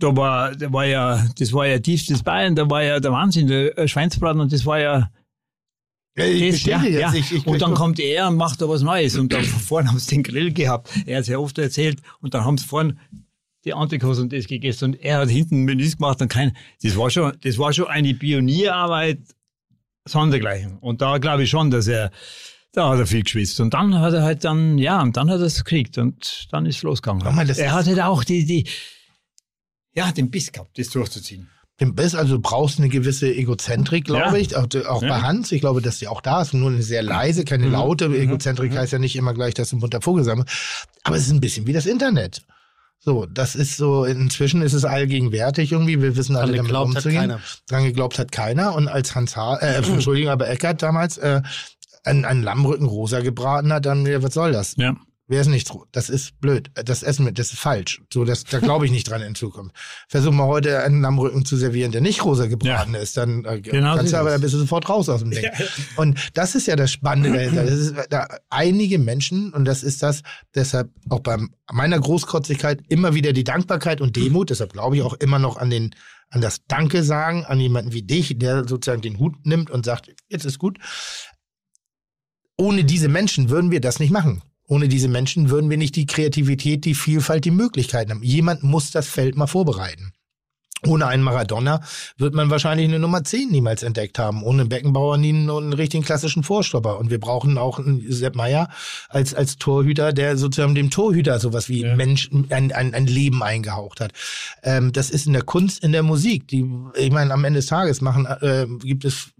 Da 0.00 0.16
war, 0.16 0.54
da 0.54 0.72
war 0.72 0.86
ja, 0.86 1.26
das 1.38 1.52
war 1.52 1.66
ja 1.66 1.78
tiefstes 1.78 2.22
Bayern, 2.22 2.54
da 2.54 2.70
war 2.70 2.82
ja 2.82 3.00
der 3.00 3.12
Wahnsinn, 3.12 3.48
der 3.48 3.76
äh, 3.76 3.88
Schweinsbraten 3.88 4.40
und 4.40 4.52
das 4.52 4.64
war 4.64 4.78
ja, 4.78 5.10
Ja, 6.16 6.24
ich 6.24 6.64
das, 6.64 6.64
ja, 6.64 6.82
ja. 6.84 7.14
Ich, 7.14 7.32
ich, 7.32 7.46
und 7.46 7.60
dann 7.62 7.74
kommt 7.74 8.00
er 8.00 8.28
und 8.28 8.36
macht 8.36 8.60
da 8.60 8.68
was 8.68 8.82
Neues. 8.82 9.16
Und 9.16 9.32
dann 9.32 9.44
vorne 9.68 9.88
haben 9.88 9.98
sie 9.98 10.16
den 10.16 10.22
Grill 10.22 10.52
gehabt. 10.52 10.90
Er 11.06 11.18
hat 11.18 11.22
es 11.22 11.28
ja 11.28 11.38
oft 11.38 11.58
erzählt. 11.58 12.00
Und 12.20 12.34
dann 12.34 12.44
haben 12.44 12.58
sie 12.58 12.66
vorne 12.66 12.96
die 13.64 13.74
Antikos 13.74 14.18
und 14.18 14.32
das 14.32 14.46
gegessen. 14.46 14.86
Und 14.86 14.94
er 15.02 15.18
hat 15.18 15.28
hinten 15.28 15.64
Menüs 15.64 15.96
gemacht 15.96 16.20
und 16.20 16.28
kein, 16.28 16.56
das 16.82 16.96
war 16.96 17.10
schon, 17.10 17.32
das 17.42 17.58
war 17.58 17.72
schon 17.72 17.86
eine 17.86 18.14
Pionierarbeit 18.14 19.20
sondergleichen. 20.10 20.78
Und 20.78 21.00
da 21.02 21.18
glaube 21.18 21.42
ich 21.44 21.50
schon, 21.50 21.70
dass 21.70 21.86
er, 21.86 22.10
da 22.72 22.90
hat 22.90 22.98
er 22.98 23.06
viel 23.06 23.22
geschwitzt. 23.22 23.60
Und 23.60 23.74
dann 23.74 23.98
hat 23.98 24.12
er 24.14 24.22
halt 24.22 24.44
dann, 24.44 24.78
ja, 24.78 25.00
und 25.02 25.16
dann 25.16 25.30
hat 25.30 25.40
er 25.40 25.46
es 25.46 25.64
gekriegt. 25.64 25.98
Und 25.98 26.46
dann 26.52 26.66
ist 26.66 26.76
es 26.76 26.82
losgegangen. 26.82 27.24
Mal, 27.34 27.48
er 27.50 27.72
hat 27.72 27.86
halt 27.86 28.00
auch 28.00 28.24
die, 28.24 28.44
die, 28.46 28.66
ja, 29.94 30.12
den 30.12 30.30
Biss 30.30 30.52
gehabt, 30.52 30.78
das 30.78 30.90
durchzuziehen. 30.90 31.48
Den 31.80 31.94
Biss, 31.94 32.14
also 32.16 32.36
du 32.36 32.40
brauchst 32.42 32.78
eine 32.80 32.88
gewisse 32.88 33.32
Egozentrik, 33.32 34.04
glaube 34.04 34.36
Ja. 34.36 34.42
ich. 34.42 34.56
Auch, 34.56 34.66
auch 34.88 35.02
Ja. 35.02 35.08
bei 35.08 35.20
Hans, 35.22 35.52
ich 35.52 35.60
glaube, 35.60 35.80
dass 35.80 35.98
die 35.98 36.08
auch 36.08 36.20
da 36.20 36.42
ist. 36.42 36.52
Nur 36.52 36.70
eine 36.70 36.82
sehr 36.82 37.02
leise, 37.04 37.44
keine 37.44 37.66
Mhm. 37.66 37.72
laute. 37.72 38.08
Mhm. 38.08 38.16
Egozentrik 38.16 38.76
heißt 38.76 38.92
ja 38.92 38.98
nicht 38.98 39.14
immer 39.16 39.32
gleich, 39.32 39.54
dass 39.54 39.70
du 39.70 39.76
ein 39.76 39.80
bunter 39.80 40.00
Vogel 40.00 40.24
sein 40.24 40.38
musst. 40.38 40.50
Aber 41.04 41.16
es 41.16 41.22
ist 41.26 41.30
ein 41.32 41.40
bisschen 41.40 41.66
wie 41.68 41.72
das 41.72 41.86
Internet. 41.86 42.42
So, 43.00 43.26
das 43.26 43.54
ist 43.54 43.76
so, 43.76 44.04
inzwischen 44.04 44.60
ist 44.60 44.72
es 44.72 44.84
allgegenwärtig 44.84 45.72
irgendwie. 45.72 46.02
Wir 46.02 46.16
wissen 46.16 46.36
alle 46.36 46.46
Dran 46.46 46.56
damit 46.56 46.66
geglaubt 46.66 46.88
hat 46.90 46.96
umzugehen. 46.96 47.20
keiner. 47.20 47.40
Dran 47.68 47.84
geglaubt 47.84 48.18
hat 48.18 48.32
keiner. 48.32 48.74
Und 48.74 48.88
als 48.88 49.14
Hans 49.14 49.36
Haar, 49.36 49.62
äh, 49.62 49.76
Entschuldigung, 49.92 50.30
aber 50.30 50.48
Eckert 50.48 50.82
damals, 50.82 51.16
äh, 51.18 51.42
einen, 52.04 52.24
einen 52.24 52.42
Lammrücken 52.42 52.86
rosa 52.86 53.20
gebraten 53.20 53.72
hat, 53.72 53.86
dann, 53.86 54.06
was 54.22 54.34
soll 54.34 54.52
das? 54.52 54.74
Ja. 54.76 54.96
Wer 55.30 55.42
ist 55.42 55.48
nicht, 55.48 55.70
das 55.92 56.08
ist 56.08 56.40
blöd. 56.40 56.70
Das 56.74 57.02
Essen 57.02 57.26
mit, 57.26 57.38
das 57.38 57.52
ist 57.52 57.58
falsch. 57.58 58.00
So, 58.12 58.24
das, 58.24 58.44
da 58.44 58.60
glaube 58.60 58.86
ich 58.86 58.90
nicht 58.90 59.10
dran 59.10 59.20
in 59.20 59.34
Zukunft. 59.34 59.76
Versuch 60.08 60.32
mal 60.32 60.46
heute 60.46 60.82
einen 60.82 61.02
Lammrücken 61.02 61.44
zu 61.44 61.58
servieren, 61.58 61.92
der 61.92 62.00
nicht 62.00 62.24
rosa 62.24 62.46
gebraten 62.46 62.94
ist, 62.94 63.18
dann 63.18 63.44
äh, 63.44 63.60
Genau 63.60 63.96
kannst 63.96 64.14
du 64.14 64.16
aber, 64.16 64.30
es. 64.30 64.36
da 64.36 64.40
bist 64.40 64.54
du 64.54 64.58
sofort 64.58 64.88
raus 64.88 65.10
aus 65.10 65.20
dem 65.20 65.30
Ding. 65.30 65.44
Und 65.96 66.18
das 66.32 66.54
ist 66.54 66.66
ja 66.66 66.76
das 66.76 66.90
Spannende 66.90 67.30
dahinter. 67.30 67.64
Das 67.64 67.74
ist, 67.74 67.94
da, 68.08 68.26
einige 68.48 68.98
Menschen, 68.98 69.52
und 69.52 69.66
das 69.66 69.82
ist 69.82 70.02
das, 70.02 70.22
deshalb 70.54 70.90
auch 71.10 71.20
bei 71.20 71.36
meiner 71.70 72.00
Großkotzigkeit 72.00 72.80
immer 72.88 73.14
wieder 73.14 73.34
die 73.34 73.44
Dankbarkeit 73.44 74.00
und 74.00 74.16
Demut, 74.16 74.48
deshalb 74.48 74.72
glaube 74.72 74.96
ich 74.96 75.02
auch 75.02 75.12
immer 75.12 75.38
noch 75.38 75.58
an 75.58 75.68
den, 75.68 75.94
an 76.30 76.40
das 76.40 76.64
Danke 76.66 77.02
sagen, 77.02 77.44
an 77.44 77.60
jemanden 77.60 77.92
wie 77.92 78.02
dich, 78.02 78.38
der 78.38 78.66
sozusagen 78.66 79.02
den 79.02 79.18
Hut 79.18 79.44
nimmt 79.44 79.68
und 79.70 79.84
sagt, 79.84 80.10
jetzt 80.28 80.46
ist 80.46 80.58
gut. 80.58 80.78
Ohne 82.56 82.84
diese 82.84 83.08
Menschen 83.08 83.50
würden 83.50 83.70
wir 83.70 83.82
das 83.82 84.00
nicht 84.00 84.10
machen. 84.10 84.42
Ohne 84.68 84.88
diese 84.88 85.08
Menschen 85.08 85.50
würden 85.50 85.70
wir 85.70 85.78
nicht 85.78 85.96
die 85.96 86.06
Kreativität, 86.06 86.84
die 86.84 86.94
Vielfalt, 86.94 87.44
die 87.44 87.50
Möglichkeiten 87.50 88.10
haben. 88.10 88.22
Jemand 88.22 88.62
muss 88.62 88.90
das 88.90 89.08
Feld 89.08 89.36
mal 89.36 89.46
vorbereiten. 89.46 90.12
Ohne 90.86 91.08
einen 91.08 91.24
Maradona 91.24 91.80
wird 92.18 92.34
man 92.34 92.50
wahrscheinlich 92.50 92.86
eine 92.86 93.00
Nummer 93.00 93.24
10 93.24 93.50
niemals 93.50 93.82
entdeckt 93.82 94.18
haben. 94.18 94.44
Ohne 94.44 94.60
einen 94.60 94.68
Beckenbauer 94.68 95.16
nie 95.16 95.30
einen, 95.30 95.50
einen 95.50 95.72
richtigen 95.72 96.04
klassischen 96.04 96.44
Vorstopper. 96.44 96.98
Und 96.98 97.10
wir 97.10 97.18
brauchen 97.18 97.58
auch 97.58 97.80
einen 97.80 98.04
Sepp 98.12 98.36
Meier 98.36 98.68
als, 99.08 99.34
als 99.34 99.56
Torhüter, 99.56 100.12
der 100.12 100.36
sozusagen 100.36 100.76
dem 100.76 100.90
Torhüter 100.90 101.40
sowas 101.40 101.68
wie 101.68 101.82
Ja. 101.82 101.96
Mensch, 101.96 102.30
ein, 102.50 102.70
ein, 102.72 102.94
ein 102.94 103.06
Leben 103.08 103.42
eingehaucht 103.42 104.00
hat. 104.00 104.12
Ähm, 104.62 104.92
das 104.92 105.10
ist 105.10 105.26
in 105.26 105.32
der 105.32 105.42
Kunst, 105.42 105.82
in 105.82 105.90
der 105.90 106.04
Musik. 106.04 106.46
Die, 106.46 106.64
ich 106.94 107.10
meine, 107.10 107.32
am 107.32 107.44
Ende 107.44 107.58
des 107.58 107.66
Tages 107.66 108.00
machen, 108.00 108.26
äh, 108.26 108.66
gibt 108.78 109.04
es, 109.04 109.30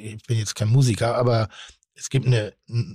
ich 0.00 0.22
bin 0.28 0.38
jetzt 0.38 0.54
kein 0.54 0.68
Musiker, 0.68 1.16
aber 1.16 1.48
es 1.96 2.08
gibt 2.08 2.26
eine, 2.26 2.52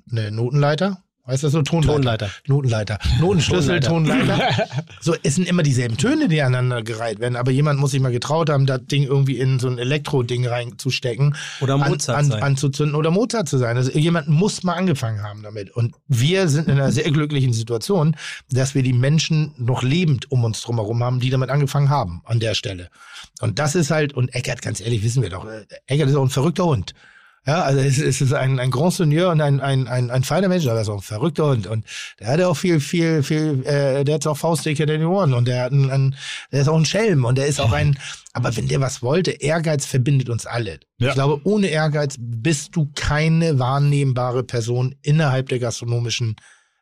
eine 0.09 0.31
Notenleiter. 0.31 1.03
Heißt 1.29 1.43
das 1.43 1.51
so? 1.51 1.61
Tonleiter. 1.61 1.93
Tonleiter. 1.93 2.29
Notenleiter. 2.47 2.99
Notenschlüssel, 3.19 3.79
Tonleiter. 3.79 4.25
Tonleiter. 4.25 4.67
So, 5.01 5.15
es 5.23 5.35
sind 5.35 5.47
immer 5.47 5.63
dieselben 5.63 5.97
Töne, 5.97 6.27
die 6.27 6.41
aneinander 6.41 6.83
gereiht 6.83 7.19
werden, 7.19 7.35
aber 7.35 7.51
jemand 7.51 7.79
muss 7.79 7.91
sich 7.91 8.01
mal 8.01 8.11
getraut 8.11 8.49
haben, 8.49 8.65
das 8.65 8.85
Ding 8.85 9.03
irgendwie 9.03 9.37
in 9.37 9.59
so 9.59 9.69
ein 9.69 9.77
Elektro-Ding 9.77 10.45
reinzustecken. 10.45 11.35
Oder 11.61 11.77
Mozart 11.77 12.17
an, 12.17 12.25
an, 12.25 12.31
sein. 12.31 12.43
anzuzünden 12.43 12.95
oder 12.95 13.11
Mozart 13.11 13.47
zu 13.47 13.57
sein. 13.57 13.77
Also 13.77 13.91
jemand 13.91 14.27
muss 14.27 14.63
mal 14.63 14.73
angefangen 14.73 15.23
haben 15.23 15.43
damit. 15.43 15.69
Und 15.71 15.95
wir 16.07 16.47
sind 16.49 16.67
in 16.67 16.73
einer 16.73 16.91
sehr 16.91 17.09
glücklichen 17.11 17.53
Situation, 17.53 18.15
dass 18.51 18.75
wir 18.75 18.83
die 18.83 18.93
Menschen 18.93 19.53
noch 19.57 19.83
lebend 19.83 20.31
um 20.31 20.43
uns 20.43 20.61
drumherum 20.61 21.03
haben, 21.03 21.19
die 21.19 21.29
damit 21.29 21.49
angefangen 21.49 21.89
haben, 21.89 22.21
an 22.25 22.39
der 22.39 22.55
Stelle. 22.55 22.89
Und 23.39 23.59
das 23.59 23.75
ist 23.75 23.91
halt, 23.91 24.13
und 24.13 24.33
Eckert, 24.33 24.61
ganz 24.61 24.81
ehrlich, 24.81 25.03
wissen 25.03 25.21
wir 25.21 25.29
doch, 25.29 25.45
äh, 25.45 25.65
Eckert 25.87 26.09
ist 26.09 26.15
auch 26.15 26.23
ein 26.23 26.29
verrückter 26.29 26.65
Hund. 26.65 26.93
Ja, 27.45 27.63
also 27.63 27.79
es, 27.79 27.97
es 27.97 28.21
ist 28.21 28.33
ein, 28.33 28.59
ein 28.59 28.69
Grand 28.69 28.93
Seigneur 28.93 29.31
und 29.31 29.41
ein, 29.41 29.59
ein, 29.59 29.87
ein, 29.87 30.11
ein 30.11 30.23
feiner 30.23 30.49
Mensch, 30.49 30.65
aber 30.65 30.75
er 30.75 30.81
ist 30.81 30.89
auch 30.89 30.97
ein 30.97 31.01
verrückter 31.01 31.47
Hund. 31.47 31.67
Und 31.67 31.85
der 32.19 32.27
hat 32.27 32.41
auch 32.41 32.55
viel, 32.55 32.79
viel, 32.79 33.23
viel, 33.23 33.65
äh, 33.65 34.03
der 34.03 34.15
hat 34.15 34.27
auch 34.27 34.37
Faustdicke 34.37 34.83
in 34.83 34.89
den 34.89 35.05
Ohren 35.05 35.33
und 35.33 35.47
der 35.47 35.63
hat 35.63 35.71
einen, 35.71 35.89
einen, 35.89 36.15
der 36.51 36.61
ist 36.61 36.67
auch 36.67 36.77
ein 36.77 36.85
Schelm 36.85 37.25
und 37.25 37.37
der 37.37 37.47
ist 37.47 37.59
auch 37.59 37.71
ein, 37.71 37.97
aber 38.33 38.55
wenn 38.55 38.67
der 38.67 38.81
was 38.81 39.01
wollte, 39.01 39.31
Ehrgeiz 39.31 39.85
verbindet 39.85 40.29
uns 40.29 40.45
alle. 40.45 40.79
Ja. 40.97 41.09
Ich 41.09 41.13
glaube, 41.13 41.41
ohne 41.43 41.67
Ehrgeiz 41.67 42.15
bist 42.19 42.75
du 42.75 42.91
keine 42.95 43.57
wahrnehmbare 43.57 44.43
Person 44.43 44.95
innerhalb 45.01 45.49
der 45.49 45.59
gastronomischen 45.59 46.35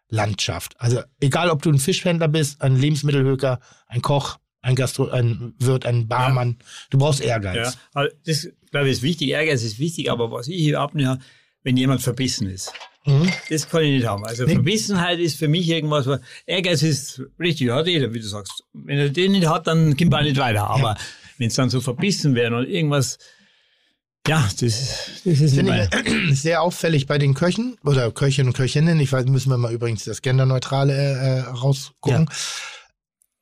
Landschaft. 0.10 0.76
Also 0.80 1.02
egal, 1.20 1.50
ob 1.50 1.62
du 1.62 1.70
ein 1.70 1.80
Fischhändler 1.80 2.28
bist, 2.28 2.62
ein 2.62 2.76
Lebensmittelhöker, 2.76 3.60
ein 3.88 4.02
Koch, 4.02 4.38
ein 4.68 4.76
Gastro, 4.76 5.08
ein 5.10 5.54
Wirt, 5.60 5.86
ein 5.86 6.08
Barmann, 6.08 6.58
du 6.90 6.98
brauchst 6.98 7.22
Ehrgeiz. 7.22 7.56
Ja, 7.56 7.74
aber 7.94 8.10
das 8.26 8.50
glaube 8.70 8.88
ich 8.88 8.94
ist 8.94 9.02
wichtig. 9.02 9.30
Ehrgeiz 9.30 9.64
ist 9.64 9.80
wichtig, 9.80 10.12
aber 10.12 10.30
was 10.30 10.50
ich 10.50 10.68
überhaupt 10.68 10.94
nicht 10.94 11.08
habe, 11.08 11.22
wenn 11.64 11.78
jemand 11.78 12.02
verbissen 12.02 12.50
ist. 12.50 12.74
Mhm. 13.06 13.32
Das 13.50 13.70
kann 13.70 13.84
ich 13.84 13.92
nicht 13.92 14.08
haben. 14.08 14.26
Also 14.26 14.44
Nee. 14.44 14.56
Verbissenheit 14.56 15.20
ist 15.20 15.38
für 15.38 15.48
mich 15.48 15.70
irgendwas, 15.70 16.06
was 16.06 16.20
Ehrgeiz 16.46 16.82
ist 16.84 17.22
richtig, 17.40 17.70
hat 17.70 17.88
jeder, 17.88 18.14
wie 18.14 18.20
du 18.20 18.28
sagst. 18.28 18.64
Wenn 18.74 18.98
er 18.98 19.10
den 19.10 19.32
nicht 19.32 19.48
hat, 19.48 19.68
dann 19.68 19.96
kommt 19.96 20.14
er 20.14 20.20
auch 20.20 20.24
nicht 20.24 20.38
weiter. 20.38 20.70
Aber 20.70 20.98
wenn 21.38 21.48
es 21.48 21.56
dann 21.56 21.70
so 21.70 21.80
verbissen 21.80 22.36
wäre 22.36 22.54
und 22.54 22.68
irgendwas, 22.68 23.20
ja, 24.28 24.46
das, 24.60 25.22
das 25.24 25.40
ist 25.40 25.56
Finde 25.56 25.90
ich 26.30 26.42
sehr 26.42 26.62
auffällig 26.62 27.08
bei 27.08 27.18
den 27.18 27.34
Köchen 27.34 27.78
oder 27.86 28.12
Köchinnen 28.12 28.50
und 28.50 28.58
Köchinnen. 28.58 29.00
Ich 29.00 29.14
weiß, 29.14 29.26
müssen 29.28 29.50
wir 29.50 29.58
mal 29.58 29.72
übrigens 29.72 30.04
das 30.04 30.22
Genderneutrale 30.22 30.94
äh, 30.94 31.40
rausgucken. 31.52 32.28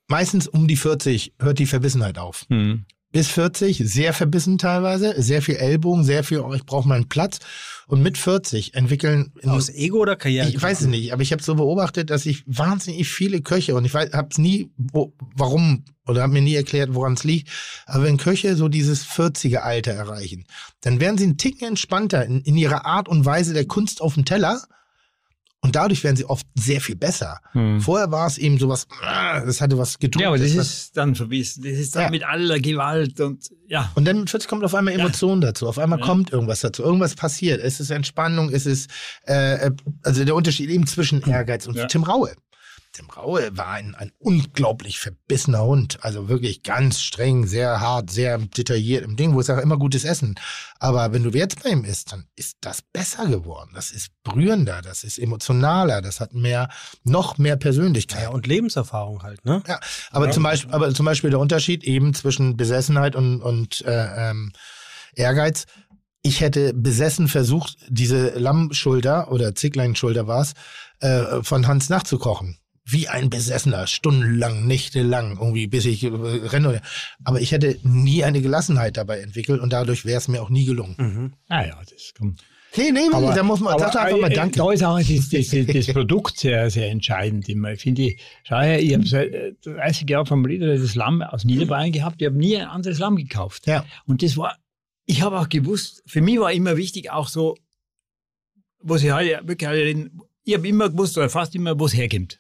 Meistens 0.08 0.48
um 0.48 0.68
die 0.68 0.78
40 0.78 1.34
hört 1.40 1.60
die 1.60 1.66
Verbissenheit 1.66 2.18
auf. 2.18 2.46
Hm. 2.50 2.86
Bis 3.12 3.30
40 3.30 3.78
sehr 3.78 4.14
verbissen 4.14 4.58
teilweise, 4.58 5.22
sehr 5.22 5.42
viel 5.42 5.56
Ellbogen, 5.56 6.04
sehr 6.04 6.24
viel, 6.26 6.40
oh, 6.40 6.54
ich 6.54 6.66
brauche 6.66 6.88
meinen 6.88 7.08
Platz. 7.08 7.40
Und 7.88 8.02
mit 8.02 8.18
40 8.18 8.74
entwickeln 8.74 9.32
Aus 9.44 9.70
Ego 9.70 10.00
oder 10.00 10.16
Karriere? 10.16 10.50
ich 10.50 10.62
weiß 10.62 10.82
es 10.82 10.88
nicht, 10.88 11.14
aber 11.14 11.22
ich 11.22 11.32
habe 11.32 11.42
so 11.42 11.56
beobachtet, 11.56 12.10
dass 12.10 12.26
ich 12.26 12.44
wahnsinnig 12.46 13.08
viele 13.08 13.42
Köche 13.42 13.76
und 13.76 13.86
ich 13.86 13.94
habe 13.94 14.28
es 14.30 14.38
nie, 14.38 14.72
wo, 14.76 15.14
warum 15.36 15.86
oder 16.08 16.24
habe 16.24 16.34
mir 16.34 16.42
nie 16.42 16.56
erklärt, 16.56 16.94
woran 16.94 17.14
es 17.14 17.24
liegt. 17.24 17.50
Aber 17.86 18.04
wenn 18.04 18.18
Köche 18.18 18.56
so 18.56 18.68
dieses 18.68 19.06
40er 19.06 19.60
Alter 19.60 19.92
erreichen, 19.92 20.46
dann 20.82 21.00
werden 21.00 21.18
sie 21.18 21.24
einen 21.24 21.38
Ticken 21.38 21.68
entspannter 21.68 22.26
in, 22.26 22.42
in 22.42 22.58
ihrer 22.58 22.86
Art 22.86 23.08
und 23.08 23.26
Weise 23.26 23.54
der 23.54 23.66
Kunst 23.66 24.02
auf 24.02 24.16
dem 24.16 24.26
Teller. 24.26 24.62
Und 25.66 25.76
dadurch 25.76 26.04
werden 26.04 26.16
sie 26.16 26.26
oft 26.26 26.46
sehr 26.54 26.80
viel 26.80 26.96
besser. 26.96 27.40
Hm. 27.54 27.82
Vorher 27.82 28.12
war 28.12 28.28
es 28.28 28.38
eben 28.38 28.60
sowas, 28.60 28.86
ah, 29.02 29.40
das 29.40 29.62
hatte 29.62 29.78
was 29.80 29.98
gedrückt. 29.98 30.22
Ja, 30.22 30.28
aber 30.28 30.38
das 30.38 30.56
was- 30.56 30.68
ist 30.68 30.98
dann 30.98 31.16
verbissen. 31.16 31.64
Das 31.64 31.74
ist 31.74 31.96
dann 31.96 32.04
Ja. 32.04 32.10
mit 32.12 32.24
aller 32.24 32.60
Gewalt 32.60 33.20
und 33.20 33.50
ja. 33.68 33.92
Und 33.96 34.06
dann 34.06 34.26
plötzlich 34.26 34.48
kommt 34.48 34.64
auf 34.64 34.76
einmal 34.76 34.94
Emotion 34.94 35.42
dazu. 35.42 35.68
Auf 35.68 35.80
einmal 35.80 35.98
Ja. 36.00 36.06
kommt 36.06 36.32
irgendwas 36.32 36.60
dazu. 36.60 36.84
Irgendwas 36.84 37.16
passiert. 37.16 37.62
Es 37.64 37.80
ist 37.80 37.90
Entspannung, 37.90 38.52
es 38.52 38.68
ist 38.68 38.92
äh, 39.28 39.68
äh, 39.68 39.72
also 40.04 40.24
der 40.24 40.36
Unterschied 40.36 40.70
eben 40.70 40.86
zwischen 40.86 41.22
Ehrgeiz 41.28 41.66
und 41.66 41.76
Ja. 41.76 41.88
Tim 41.88 42.04
Raue. 42.04 42.32
Tim 42.96 43.10
Raue 43.10 43.58
war 43.58 43.68
ein, 43.68 43.94
ein 43.94 44.14
unglaublich 44.20 45.00
verbissener 45.00 45.64
Hund. 45.64 45.98
Also 46.02 46.30
wirklich 46.30 46.64
ganz 46.64 47.02
streng, 47.02 47.46
sehr 47.46 47.82
hart, 47.82 48.10
sehr 48.10 48.38
detailliert 48.38 49.04
im 49.04 49.18
Ding, 49.18 49.34
wo 49.34 49.42
es 49.42 49.50
auch 49.50 49.58
immer 49.58 49.78
gutes 49.78 50.06
Essen. 50.06 50.36
Aber 50.80 51.12
wenn 51.12 51.24
du 51.24 51.30
jetzt 51.32 51.62
bei 51.62 51.72
ihm 51.72 51.84
isst, 51.84 52.14
dann 52.14 52.26
ist 52.38 52.58
das 52.62 52.82
besser 52.82 53.26
geworden. 53.28 53.72
Das 53.76 53.92
ist 53.92 54.12
brühender, 54.24 54.82
das 54.82 55.04
ist 55.04 55.20
emotionaler, 55.20 56.02
das 56.02 56.22
hat 56.22 56.34
mehr, 56.34 56.70
noch 57.04 57.38
mehr 57.38 57.58
Persönlichkeit. 57.58 58.24
Ja, 58.24 58.30
und 58.30 58.48
Lebenserfahrung 58.48 59.24
halt, 59.24 59.44
ne? 59.44 59.62
Ja, 59.68 59.80
aber, 60.12 60.32
zum 60.32 60.44
Beispiel, 60.44 60.72
aber 60.72 60.94
zum 60.94 61.06
Beispiel 61.06 61.32
der 61.32 61.40
Unterschied 61.40 61.84
eben 61.84 62.14
zwischen 62.14 62.56
Besessenheit 62.56 63.18
und, 63.18 63.42
und 63.42 63.82
äh, 63.82 64.30
ähm, 64.30 64.54
Ehrgeiz. 65.16 65.66
Ich 66.22 66.40
hätte 66.40 66.74
besessen 66.74 67.28
versucht, 67.28 67.78
diese 67.90 68.30
Lammschulter 68.40 69.32
oder 69.32 69.54
Zickleinschulter 69.54 70.28
war 70.28 70.42
es, 70.42 70.54
äh, 71.00 71.44
von 71.44 71.68
Hans 71.68 71.90
nachzukochen. 71.90 72.58
Wie 72.88 73.08
ein 73.08 73.30
Besessener, 73.30 73.88
stundenlang, 73.88 74.68
nächtelang, 74.68 75.38
irgendwie, 75.40 75.68
bis 75.68 75.86
ich 75.86 76.04
äh, 76.04 76.10
renne. 76.10 76.82
Aber 77.24 77.42
ich 77.42 77.52
hätte 77.52 77.80
nie 77.84 78.24
eine 78.24 78.42
Gelassenheit 78.42 78.98
dabei 78.98 79.22
entwickelt 79.22 79.60
und 79.60 79.74
dadurch 79.74 80.06
wäre 80.06 80.20
es 80.20 80.28
mir 80.28 80.42
auch 80.42 80.50
nie 80.50 80.66
gelungen. 80.66 80.96
Mhm. 80.98 81.34
Ah 81.48 81.66
ja, 81.66 81.80
das 81.90 82.14
kommt. 82.18 82.44
Nee, 82.78 82.92
nee, 82.92 83.08
nee, 83.12 83.34
da 83.34 83.44
muss 83.44 83.62
man, 83.62 83.80
sag 83.80 83.94
doch 83.94 84.02
einfach 84.02 84.20
mal 84.20 84.32
äh, 84.32 84.36
Danke. 84.36 84.58
Da 84.58 84.72
ist 84.72 84.84
auch 84.84 85.00
das, 85.00 85.30
das, 85.30 85.66
das 85.68 85.88
Produkt 85.88 86.38
sehr, 86.38 86.70
sehr 86.70 86.90
entscheidend. 86.90 87.48
immer. 87.48 87.72
Ich 87.72 87.82
finde, 87.82 88.14
schau 88.44 88.60
her, 88.60 88.82
ich 88.82 88.94
habe 88.94 89.06
seit 89.06 89.34
äh, 89.34 89.54
30 89.64 90.10
Jahren 90.10 90.26
vom 90.26 90.44
Rieder 90.44 90.78
das 90.78 90.96
Lamm 90.96 91.22
aus 91.22 91.46
Niederbayern 91.46 91.92
gehabt. 91.92 92.22
Ich 92.22 92.26
habe 92.26 92.38
nie 92.38 92.58
ein 92.58 92.68
anderes 92.68 93.00
Lamm 93.00 93.16
gekauft. 93.16 93.66
Ja. 93.66 93.86
Und 94.06 94.22
das 94.22 94.36
war, 94.36 94.58
ich 95.06 95.22
habe 95.22 95.40
auch 95.40 95.48
gewusst, 95.48 96.04
für 96.06 96.22
mich 96.22 96.40
war 96.40 96.52
immer 96.52 96.76
wichtig 96.76 97.12
auch 97.12 97.30
so, 97.30 97.56
was 98.80 99.04
ich 99.04 99.12
heute 99.12 99.40
wirklich 99.48 99.70
heute 99.70 99.82
reden, 99.82 100.22
ich 100.44 100.54
habe 100.54 100.68
immer 100.68 100.90
gewusst, 100.90 101.18
oder 101.18 101.30
fast 101.30 101.56
immer, 101.56 101.80
wo 101.80 101.86
es 101.86 101.96
herkommt. 101.96 102.40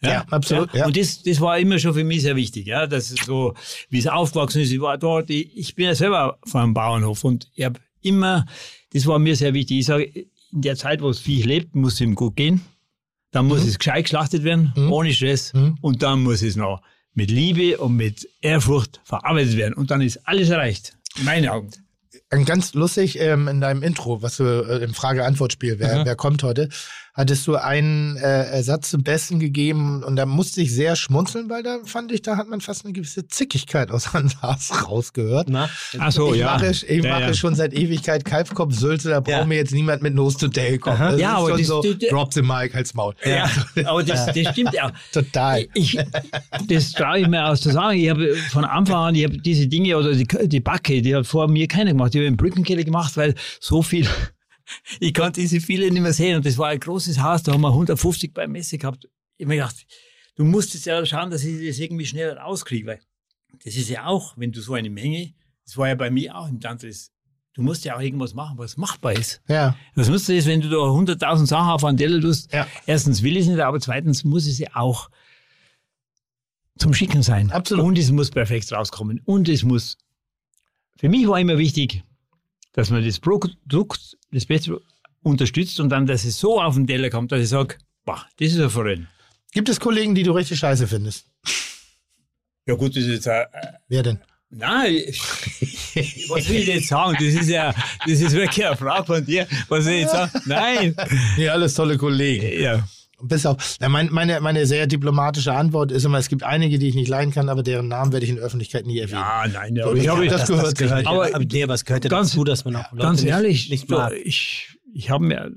Ja, 0.00 0.24
absolut, 0.30 0.72
ja. 0.74 0.86
Und 0.86 0.96
das, 0.96 1.22
das 1.24 1.40
war 1.40 1.58
immer 1.58 1.78
schon 1.78 1.92
für 1.94 2.04
mich 2.04 2.22
sehr 2.22 2.36
wichtig, 2.36 2.66
ja, 2.68 2.86
dass 2.86 3.08
so, 3.08 3.54
wie 3.90 3.98
es 3.98 4.06
aufgewachsen 4.06 4.62
ist, 4.62 4.70
ich 4.70 4.80
war 4.80 4.96
dort, 4.96 5.28
ich, 5.30 5.56
ich 5.56 5.74
bin 5.74 5.86
ja 5.86 5.94
selber 5.94 6.38
vor 6.46 6.60
einem 6.62 6.72
Bauernhof 6.74 7.24
und 7.24 7.48
ich 7.54 7.64
habe 7.64 7.80
immer, 8.00 8.46
das 8.92 9.06
war 9.06 9.18
mir 9.18 9.34
sehr 9.34 9.54
wichtig. 9.54 9.78
Ich 9.80 9.86
sage, 9.86 10.04
in 10.04 10.62
der 10.62 10.76
Zeit, 10.76 11.02
wo 11.02 11.08
das 11.08 11.18
Viech 11.18 11.44
lebt, 11.44 11.74
muss 11.74 11.94
es 11.94 12.00
ihm 12.00 12.14
gut 12.14 12.36
gehen. 12.36 12.60
Dann 13.32 13.46
muss 13.46 13.64
es 13.66 13.78
gescheit 13.78 14.04
geschlachtet 14.04 14.44
werden, 14.44 14.72
Mhm. 14.76 14.92
ohne 14.92 15.12
Stress. 15.12 15.52
Mhm. 15.52 15.76
Und 15.82 16.02
dann 16.02 16.22
muss 16.22 16.42
es 16.42 16.54
noch 16.56 16.80
mit 17.12 17.30
Liebe 17.30 17.76
und 17.78 17.96
mit 17.96 18.28
Ehrfurcht 18.40 19.00
verarbeitet 19.04 19.56
werden. 19.56 19.74
Und 19.74 19.90
dann 19.90 20.00
ist 20.00 20.26
alles 20.28 20.48
erreicht. 20.48 20.96
In 21.18 21.24
meinen 21.24 21.48
Augen. 21.48 21.70
Ganz 22.44 22.74
lustig 22.74 23.18
ähm, 23.20 23.48
in 23.48 23.60
deinem 23.60 23.82
Intro, 23.82 24.22
was 24.22 24.36
du 24.36 24.44
äh, 24.44 24.84
im 24.84 24.94
Frage-Antwort-Spiel, 24.94 25.78
wer, 25.78 26.00
Mhm. 26.00 26.04
wer 26.06 26.14
kommt 26.16 26.42
heute, 26.42 26.68
hattest 27.18 27.46
du 27.48 27.56
einen 27.56 28.16
äh, 28.16 28.20
Ersatz 28.44 28.90
zum 28.90 29.02
Besten 29.02 29.40
gegeben 29.40 30.04
und 30.04 30.14
da 30.16 30.24
musste 30.24 30.62
ich 30.62 30.72
sehr 30.72 30.94
schmunzeln, 30.94 31.50
weil 31.50 31.62
da 31.64 31.78
fand 31.84 32.12
ich, 32.12 32.22
da 32.22 32.36
hat 32.36 32.48
man 32.48 32.60
fast 32.60 32.84
eine 32.84 32.92
gewisse 32.94 33.26
Zickigkeit 33.26 33.90
aus 33.90 34.12
Hans 34.12 34.36
rausgehört. 34.88 35.48
Na? 35.50 35.68
Ach 35.98 36.12
so, 36.12 36.32
ich 36.32 36.40
ja. 36.40 36.54
mache, 36.54 36.68
ich 36.70 36.82
Ja, 37.04 37.10
mache 37.10 37.22
ja. 37.22 37.34
schon 37.34 37.54
seit 37.56 37.74
Ewigkeit 37.74 38.24
Kalbkopf 38.24 38.72
Sülze, 38.74 39.10
da 39.10 39.20
braucht 39.20 39.28
Ja. 39.40 39.44
mir 39.44 39.56
jetzt 39.56 39.72
niemand 39.74 40.00
mit 40.00 40.14
Nose 40.14 40.38
to 40.38 40.48
Tail 40.48 40.78
kommen. 40.78 40.96
Das 40.98 41.20
Ja, 41.20 41.32
ist 41.32 41.38
aber 41.38 41.48
schon 41.50 41.58
das- 41.58 41.66
so, 41.66 41.82
das- 41.82 42.08
drop 42.08 42.32
the 42.32 42.42
mic, 42.42 42.72
halt's 42.72 42.94
Maul. 42.94 43.14
Ja, 43.24 43.50
aber 43.84 44.02
das, 44.04 44.26
das 44.26 44.52
stimmt 44.52 44.72
ja. 44.72 44.92
Total. 45.12 45.66
Ich, 45.74 45.98
das 46.68 46.92
traue 46.92 47.18
ich 47.18 47.26
mir 47.26 47.44
aus 47.46 47.60
zu 47.62 47.70
sagen. 47.70 47.98
Ich 47.98 48.08
habe 48.10 48.34
von 48.52 48.64
Anfang 48.64 48.96
an, 49.08 49.14
ich 49.16 49.24
habe 49.24 49.38
diese 49.38 49.66
Dinge 49.66 49.96
oder 49.96 50.12
die, 50.12 50.26
die 50.48 50.60
Backe, 50.60 51.02
die 51.02 51.16
hat 51.16 51.26
vor 51.26 51.48
mir 51.48 51.66
keiner 51.66 51.90
gemacht. 51.90 52.14
Ich 52.14 52.20
habe 52.20 52.28
einen 52.28 52.36
Brückenkeller 52.36 52.84
gemacht, 52.84 53.16
weil 53.16 53.34
so 53.60 53.82
viel, 53.82 54.06
ich 55.00 55.14
konnte 55.14 55.40
diese 55.40 55.60
viele 55.60 55.90
nicht 55.90 56.02
mehr 56.02 56.12
sehen. 56.12 56.36
Und 56.36 56.46
das 56.46 56.58
war 56.58 56.68
ein 56.68 56.80
großes 56.80 57.20
Haus, 57.22 57.42
da 57.42 57.52
haben 57.52 57.60
wir 57.60 57.68
150 57.68 58.32
beim 58.34 58.52
Messe 58.52 58.78
gehabt. 58.78 59.08
Ich 59.36 59.44
habe 59.44 59.48
mir 59.48 59.56
gedacht, 59.56 59.86
du 60.36 60.44
musst 60.44 60.74
jetzt 60.74 60.86
ja 60.86 61.04
schauen, 61.04 61.30
dass 61.30 61.44
ich 61.44 61.66
das 61.66 61.78
irgendwie 61.78 62.06
schneller 62.06 62.36
rauskriege, 62.38 62.86
weil 62.86 63.00
das 63.64 63.76
ist 63.76 63.88
ja 63.88 64.06
auch, 64.06 64.36
wenn 64.36 64.52
du 64.52 64.60
so 64.60 64.74
eine 64.74 64.90
Menge, 64.90 65.32
das 65.64 65.76
war 65.76 65.88
ja 65.88 65.94
bei 65.94 66.10
mir 66.10 66.36
auch 66.36 66.48
im 66.48 66.60
Tantris, 66.60 67.12
du 67.54 67.62
musst 67.62 67.84
ja 67.84 67.96
auch 67.96 68.00
irgendwas 68.00 68.34
machen, 68.34 68.56
was 68.58 68.76
machbar 68.76 69.12
ist. 69.12 69.42
Ja. 69.48 69.76
Was 69.94 70.08
nutzt 70.08 70.28
es, 70.30 70.46
wenn 70.46 70.60
du 70.60 70.68
da 70.68 70.76
100.000 70.76 71.46
Sachen 71.46 71.70
auf 71.70 71.84
einen 71.84 71.98
Teller 71.98 72.20
tust? 72.20 72.52
Ja. 72.52 72.66
Erstens 72.86 73.22
will 73.22 73.36
ich 73.36 73.42
es 73.42 73.48
nicht, 73.48 73.60
aber 73.60 73.80
zweitens 73.80 74.24
muss 74.24 74.46
es 74.46 74.58
ja 74.58 74.68
auch 74.74 75.10
zum 76.78 76.94
Schicken 76.94 77.22
sein. 77.22 77.50
Absolut. 77.50 77.84
Und 77.84 77.98
es 77.98 78.10
muss 78.12 78.30
perfekt 78.30 78.72
rauskommen. 78.72 79.20
Und 79.24 79.48
es 79.48 79.64
muss, 79.64 79.98
für 80.96 81.08
mich 81.08 81.26
war 81.26 81.40
immer 81.40 81.58
wichtig, 81.58 82.04
dass 82.72 82.90
man 82.90 83.04
das 83.04 83.18
Produkt, 83.18 84.16
das 84.30 84.46
Beste 84.46 84.80
unterstützt 85.22 85.80
und 85.80 85.88
dann, 85.90 86.06
dass 86.06 86.24
es 86.24 86.38
so 86.38 86.60
auf 86.60 86.74
den 86.74 86.86
Teller 86.86 87.10
kommt, 87.10 87.32
dass 87.32 87.40
ich 87.40 87.48
sage, 87.48 87.76
boah, 88.04 88.24
das 88.38 88.52
ist 88.52 88.60
ein 88.60 88.70
Forellen. 88.70 89.08
Gibt 89.52 89.68
es 89.68 89.80
Kollegen, 89.80 90.14
die 90.14 90.22
du 90.22 90.32
richtig 90.32 90.58
scheiße 90.58 90.86
findest? 90.86 91.26
Ja 92.66 92.74
gut, 92.74 92.96
das 92.96 93.04
ist 93.04 93.10
jetzt 93.10 93.28
ein, 93.28 93.46
Wer 93.88 94.02
denn? 94.02 94.18
Nein, 94.50 94.94
was 96.28 96.48
will 96.48 96.56
ich 96.56 96.66
jetzt 96.66 96.88
sagen? 96.88 97.14
Das 97.14 97.34
ist 97.34 97.48
ja, 97.48 97.74
das 98.06 98.20
ist 98.20 98.32
wirklich 98.32 98.66
eine 98.66 98.76
Frage 98.76 99.04
von 99.04 99.24
dir. 99.24 99.46
Was 99.68 99.84
soll 99.84 99.92
ich 99.94 100.00
jetzt 100.00 100.12
sagen? 100.12 100.30
Nein. 100.46 100.96
Ja, 101.36 101.52
alles 101.52 101.74
tolle 101.74 101.98
Kollegen. 101.98 102.62
Ja. 102.62 102.86
Bis 103.20 103.44
auf, 103.46 103.76
ja, 103.80 103.88
mein, 103.88 104.10
meine, 104.12 104.40
meine 104.40 104.64
sehr 104.66 104.86
diplomatische 104.86 105.52
Antwort 105.52 105.90
ist 105.90 106.04
immer, 106.04 106.18
es 106.18 106.28
gibt 106.28 106.44
einige, 106.44 106.78
die 106.78 106.86
ich 106.88 106.94
nicht 106.94 107.08
leiden 107.08 107.32
kann, 107.32 107.48
aber 107.48 107.64
deren 107.64 107.88
Namen 107.88 108.12
werde 108.12 108.22
ich 108.24 108.30
in 108.30 108.36
der 108.36 108.44
Öffentlichkeit 108.44 108.86
nie 108.86 108.98
erwähnen. 108.98 109.18
Ja, 109.20 109.44
nein, 109.52 109.74
ja, 109.74 109.84
So, 109.88 109.94
ich 109.94 110.06
habe 110.08 110.22
hab 110.22 110.28
das 110.38 110.46
gehört 110.48 110.78
sich 110.78 110.90
nicht. 110.90 111.06
aber, 111.06 111.26
Aber- 111.34 111.44
nee, 111.44 111.62
es 111.62 111.84
gehört 111.84 112.04
ja 112.04 112.10
Ganz- 112.10 112.30
dazu, 112.30 112.44
dass 112.44 112.64
man 112.64 112.76
auch 112.76 112.92
Leute 112.92 113.02
Ganz 113.02 113.22
nicht, 113.22 113.30
ehrlich, 113.30 113.70
nicht 113.70 113.90
du, 113.90 113.96
mag. 113.96 114.12
ich, 114.24 114.78
ich 114.94 115.10
habe 115.10 115.24
mir, 115.24 115.50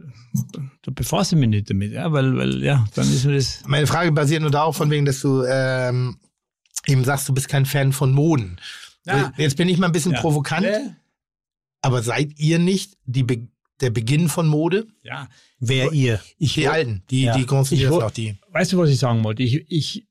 da 0.82 0.92
befasse 0.92 1.36
ich 1.36 1.40
mich 1.40 1.50
nicht 1.50 1.70
damit, 1.70 1.92
ja, 1.92 2.12
weil, 2.12 2.36
weil, 2.36 2.64
ja, 2.64 2.86
dann 2.96 3.08
ist 3.08 3.26
mir 3.26 3.36
das, 3.36 3.62
Meine 3.68 3.86
Frage 3.86 4.12
basiert 4.12 4.42
nur 4.42 4.50
darauf, 4.52 4.76
von 4.76 4.90
wegen, 4.90 5.06
dass 5.06 5.22
du 5.22 5.44
ähm, 5.44 6.18
eben 6.88 7.04
sagst, 7.04 7.30
du 7.30 7.34
bist 7.34 7.48
kein 7.48 7.68
Fan 7.68 7.92
von 7.94 8.12
Moden. 8.12 8.58
Ja. 9.06 9.34
Jetzt 9.38 9.58
bin 9.58 9.70
ich 9.70 9.78
mal 9.78 9.86
ein 9.86 9.92
bisschen 9.92 10.14
Ja. 10.14 10.22
provokant, 10.22 10.66
Äh, 10.66 10.80
aber 11.84 12.02
seid 12.02 12.40
ihr 12.40 12.58
nicht 12.58 12.98
die 13.06 13.24
Be 13.24 13.48
der 13.82 13.90
Beginn 13.90 14.30
von 14.30 14.48
Mode? 14.48 14.88
ja, 15.04 15.28
Wer 15.60 15.92
ihr. 15.92 16.20
ich, 16.38 16.54
Die 16.54 16.68
Alten, 16.68 17.04
die, 17.10 17.24
Ja. 17.24 17.38
die 17.38 17.46
konstruieren 17.46 17.94
Ich 17.94 18.00
noch 18.00 18.12
die. 18.12 18.38
weißt 18.52 18.74
du, 18.74 18.78
was 18.78 18.90
ich 18.90 18.98
sagen 19.00 19.24
wollte? 19.24 19.44
Ich, 19.44 19.66
ich, 19.70 20.08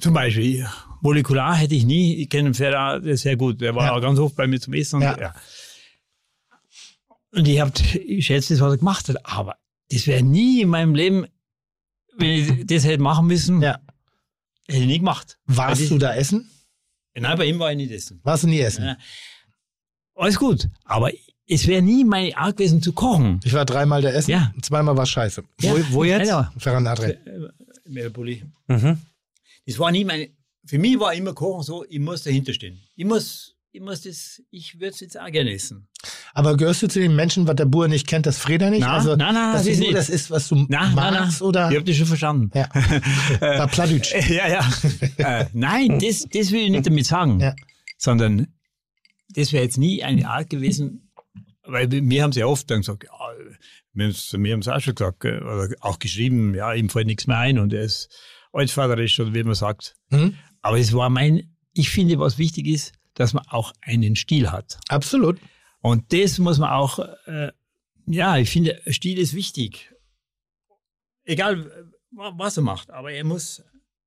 zum 0.00 0.14
Beispiel, 0.14 0.66
molekular 1.00 1.54
hätte 1.56 1.74
ich 1.74 1.84
nie, 1.84 2.16
ich 2.16 2.28
kenne 2.30 2.54
Ferrer 2.54 3.00
der 3.00 3.12
ist 3.14 3.22
sehr 3.22 3.36
gut, 3.36 3.60
der 3.60 3.74
war 3.74 3.86
Ja. 3.86 3.94
auch 3.96 4.00
ganz 4.00 4.18
oft 4.18 4.34
bei 4.36 4.46
mir 4.46 4.60
zum 4.60 4.74
Essen. 4.74 4.96
Und, 4.96 5.02
Ja. 5.02 5.18
ja. 5.20 5.34
und 7.30 7.46
ich, 7.48 7.60
hab, 7.60 7.72
ich 7.94 8.26
schätze 8.26 8.54
das, 8.54 8.60
was 8.62 8.72
er 8.74 8.78
gemacht 8.78 9.08
hat, 9.08 9.24
aber 9.24 9.56
das 9.90 10.06
wäre 10.06 10.22
nie 10.22 10.62
in 10.62 10.68
meinem 10.68 10.94
Leben, 10.94 11.26
wenn 12.16 12.30
ich 12.30 12.66
das 12.66 12.84
hätte 12.84 13.02
machen 13.02 13.26
müssen, 13.26 13.62
Ja. 13.62 13.80
hätte 14.68 14.80
ich 14.80 14.86
nie 14.86 14.98
gemacht. 14.98 15.38
Warst 15.46 15.80
Weil 15.82 15.88
du 15.88 15.98
da 15.98 16.14
essen? 16.14 16.50
Nein, 17.14 17.36
bei 17.38 17.44
ihm 17.46 17.58
war 17.58 17.70
ich 17.70 17.76
nicht 17.76 17.90
essen. 17.92 18.20
Warst 18.22 18.44
du 18.44 18.48
nie 18.48 18.60
essen? 18.60 18.84
Ja. 18.84 18.96
Alles 20.14 20.38
gut, 20.38 20.68
aber 20.84 21.10
es 21.52 21.66
wäre 21.66 21.82
nie 21.82 22.04
meine 22.04 22.36
Art 22.36 22.56
gewesen 22.56 22.80
zu 22.82 22.92
kochen. 22.92 23.40
Ich 23.44 23.52
war 23.52 23.64
dreimal 23.64 24.00
da 24.02 24.10
essen, 24.10 24.30
Ja. 24.32 24.52
zweimal 24.62 24.96
war 24.96 25.06
scheiße. 25.06 25.42
Ja. 25.60 25.72
Wo, 25.72 25.78
wo 25.94 26.04
jetzt? 26.04 26.30
Alter, 26.30 26.52
Ferran 26.58 26.86
Adre. 26.86 27.18
Meerpulli. 27.86 28.42
Mhm. 28.68 28.98
Das 29.66 29.78
war 29.78 29.90
nie 29.90 30.04
meine. 30.04 30.28
Für 30.64 30.78
mich 30.78 30.98
war 30.98 31.12
immer 31.14 31.32
Kochen 31.34 31.62
so, 31.62 31.84
ich 31.88 31.98
muss 31.98 32.22
dahinter 32.22 32.52
stehen. 32.52 32.80
Ich 32.94 33.04
muss, 33.04 33.54
ich 33.72 33.80
muss 33.80 34.02
das, 34.02 34.40
ich 34.50 34.74
würde 34.76 34.90
es 34.94 35.00
jetzt 35.00 35.18
auch 35.18 35.30
gerne 35.30 35.52
essen. 35.52 35.88
Aber 36.34 36.56
gehörst 36.56 36.82
du 36.82 36.88
zu 36.88 37.00
den 37.00 37.14
Menschen, 37.16 37.46
was 37.46 37.56
der 37.56 37.64
Bauer 37.66 37.88
nicht 37.88 38.06
kennt, 38.06 38.26
das 38.26 38.38
Freda 38.38 38.70
nicht? 38.70 38.80
Na, 38.80 38.94
also, 38.94 39.16
na, 39.16 39.32
na, 39.32 39.52
das 39.54 39.66
ist 39.66 39.80
nur 39.80 39.92
das 39.92 40.08
ist, 40.08 40.30
was 40.30 40.48
du 40.48 40.54
Na, 40.68 40.90
na, 40.94 41.10
na. 41.10 41.20
magst, 41.22 41.42
oder? 41.42 41.68
Ich 41.70 41.76
habe 41.76 41.84
das 41.84 41.96
schon 41.96 42.06
verstanden. 42.06 42.50
Ja. 42.54 42.68
War 43.40 43.66
Pladütsch. 43.68 44.14
ja, 44.30 44.48
ja. 44.48 44.72
äh, 45.18 45.46
nein, 45.52 45.98
das, 45.98 46.24
das 46.32 46.50
will 46.52 46.60
ich 46.64 46.70
nicht 46.70 46.86
damit 46.86 47.06
sagen. 47.06 47.40
Ja. 47.40 47.54
Sondern 47.98 48.46
das 49.30 49.52
wäre 49.52 49.64
jetzt 49.64 49.78
nie 49.78 50.02
eine 50.02 50.28
Art 50.28 50.48
gewesen, 50.48 51.10
weil 51.64 51.90
wir 51.90 52.22
haben 52.22 52.32
ja 52.32 52.46
oft 52.46 52.70
dann 52.70 52.80
gesagt, 52.80 53.04
ja, 53.04 53.10
wir 53.92 54.52
haben 54.52 54.60
es 54.60 54.68
auch 54.68 54.80
schon 54.80 54.94
gesagt, 54.94 55.24
oder 55.24 55.68
auch 55.80 55.98
geschrieben, 55.98 56.54
ja, 56.54 56.72
ihm 56.74 56.88
fällt 56.88 57.06
nichts 57.06 57.26
mehr 57.26 57.38
ein 57.38 57.58
und 57.58 57.72
er 57.72 57.82
ist 57.82 58.08
altvaterisch 58.52 59.18
oder 59.20 59.32
wie 59.34 59.42
man 59.44 59.54
sagt. 59.54 59.94
Hm? 60.10 60.36
Aber 60.60 60.78
es 60.78 60.92
war 60.92 61.10
mein, 61.10 61.54
ich 61.72 61.90
finde, 61.90 62.18
was 62.18 62.38
wichtig 62.38 62.66
ist, 62.66 62.92
dass 63.14 63.32
man 63.34 63.46
auch 63.48 63.72
einen 63.82 64.16
Stil 64.16 64.50
hat. 64.50 64.78
Absolut. 64.88 65.38
Und 65.80 66.12
das 66.12 66.38
muss 66.38 66.58
man 66.58 66.70
auch, 66.70 66.98
äh, 67.26 67.52
ja, 68.06 68.36
ich 68.38 68.50
finde, 68.50 68.80
Stil 68.88 69.18
ist 69.18 69.34
wichtig. 69.34 69.92
Egal, 71.24 71.66
äh, 71.66 72.16
wa- 72.16 72.32
was 72.36 72.56
er 72.56 72.62
macht, 72.62 72.90
aber 72.90 73.12
er 73.12 73.24
muss 73.24 73.62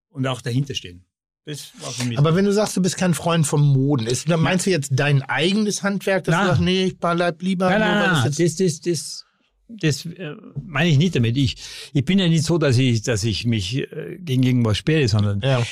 und 0.09 0.25
auch 0.27 0.41
dahinter 0.41 0.73
stehen. 0.75 1.04
Das. 1.45 1.71
Aber 2.15 2.33
wenn 2.35 2.45
du 2.45 2.51
sagst, 2.51 2.75
du 2.75 2.81
bist 2.81 2.97
kein 2.97 3.13
Freund 3.13 3.45
vom 3.45 3.61
Moden, 3.61 4.07
ist, 4.07 4.29
dann 4.29 4.39
meinst 4.41 4.65
du 4.65 4.71
jetzt 4.71 4.89
dein 4.93 5.21
eigenes 5.21 5.83
Handwerk, 5.83 6.23
dass 6.23 6.33
Na. 6.33 6.41
du 6.41 6.47
sagst, 6.47 6.61
nee, 6.61 6.85
ich 6.85 6.97
bleib 6.97 7.41
lieber. 7.43 7.69
nein, 7.69 7.79
nein, 7.79 7.99
das 7.99 8.23
nein, 8.23 8.33
jetzt- 8.37 8.59
das, 8.59 8.79
das, 8.81 9.25
das, 9.67 10.03
das 10.03 10.05
äh, 10.17 10.35
meine 10.65 10.89
ich 10.89 10.97
nicht 10.97 11.15
damit. 11.15 11.37
Ich, 11.37 11.55
ich 11.93 12.03
bin 12.03 12.17
ja 12.17 12.27
nicht 12.27 12.43
so, 12.45 12.57
dass 12.57 12.77
ich, 12.79 13.03
dass 13.03 13.23
ich 13.23 13.45
mich 13.45 13.77
äh, 13.77 14.17
gegen 14.19 14.41
irgendwas 14.41 14.77
sperre, 14.79 15.07
sondern 15.07 15.39
ja. 15.41 15.63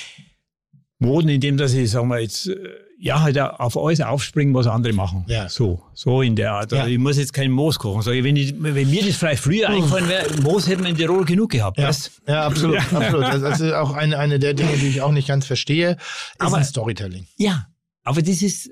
Moden, 1.00 1.30
indem 1.30 1.58
dass 1.58 1.74
ich, 1.74 1.90
sagen 1.90 2.08
wir 2.10 2.20
jetzt, 2.20 2.48
äh, 2.48 2.56
ja, 3.00 3.22
halt 3.22 3.38
auf 3.40 3.78
alles 3.78 4.00
aufspringen, 4.02 4.54
was 4.54 4.66
andere 4.68 4.94
machen. 4.94 5.26
Ja. 5.28 5.50
So, 5.50 5.82
so 5.94 6.22
in 6.22 6.36
der 6.36 6.54
Art. 6.54 6.72
Also 6.74 6.76
Ja. 6.76 6.88
Ich 6.88 6.98
muss 6.98 7.18
jetzt 7.18 7.34
keinen 7.34 7.52
Moos 7.52 7.78
kochen. 7.80 8.00
Ich, 8.14 8.24
wenn, 8.24 8.36
ich, 8.36 8.54
wenn 8.58 8.90
mir 8.90 9.06
das 9.06 9.16
vielleicht 9.18 9.44
früher 9.44 9.70
eingefallen 9.70 10.08
wäre, 10.08 10.26
Moos 10.42 10.68
hätten 10.68 10.84
wir 10.84 10.90
in 10.92 10.98
Tirol 10.98 11.26
genug 11.26 11.52
gehabt. 11.52 11.78
Ja, 11.78 11.90
weißt? 11.90 12.12
ja, 12.28 12.46
absolut, 12.46 12.76
Ja. 12.92 12.98
absolut. 13.00 13.24
Das 13.44 13.60
ist 13.60 13.74
auch 13.74 13.94
eine, 13.94 14.18
eine 14.20 14.40
der 14.40 14.54
Dinge, 14.54 14.74
die 14.78 14.88
ich 14.88 15.02
auch 15.02 15.12
nicht 15.12 15.28
ganz 15.28 15.46
verstehe, 15.46 15.92
ist 15.92 16.00
Aber- 16.40 16.58
ein 16.58 16.64
Storytelling. 16.64 17.28
Ja, 17.38 17.68
aber 18.04 18.22
das 18.22 18.42
ist 18.42 18.72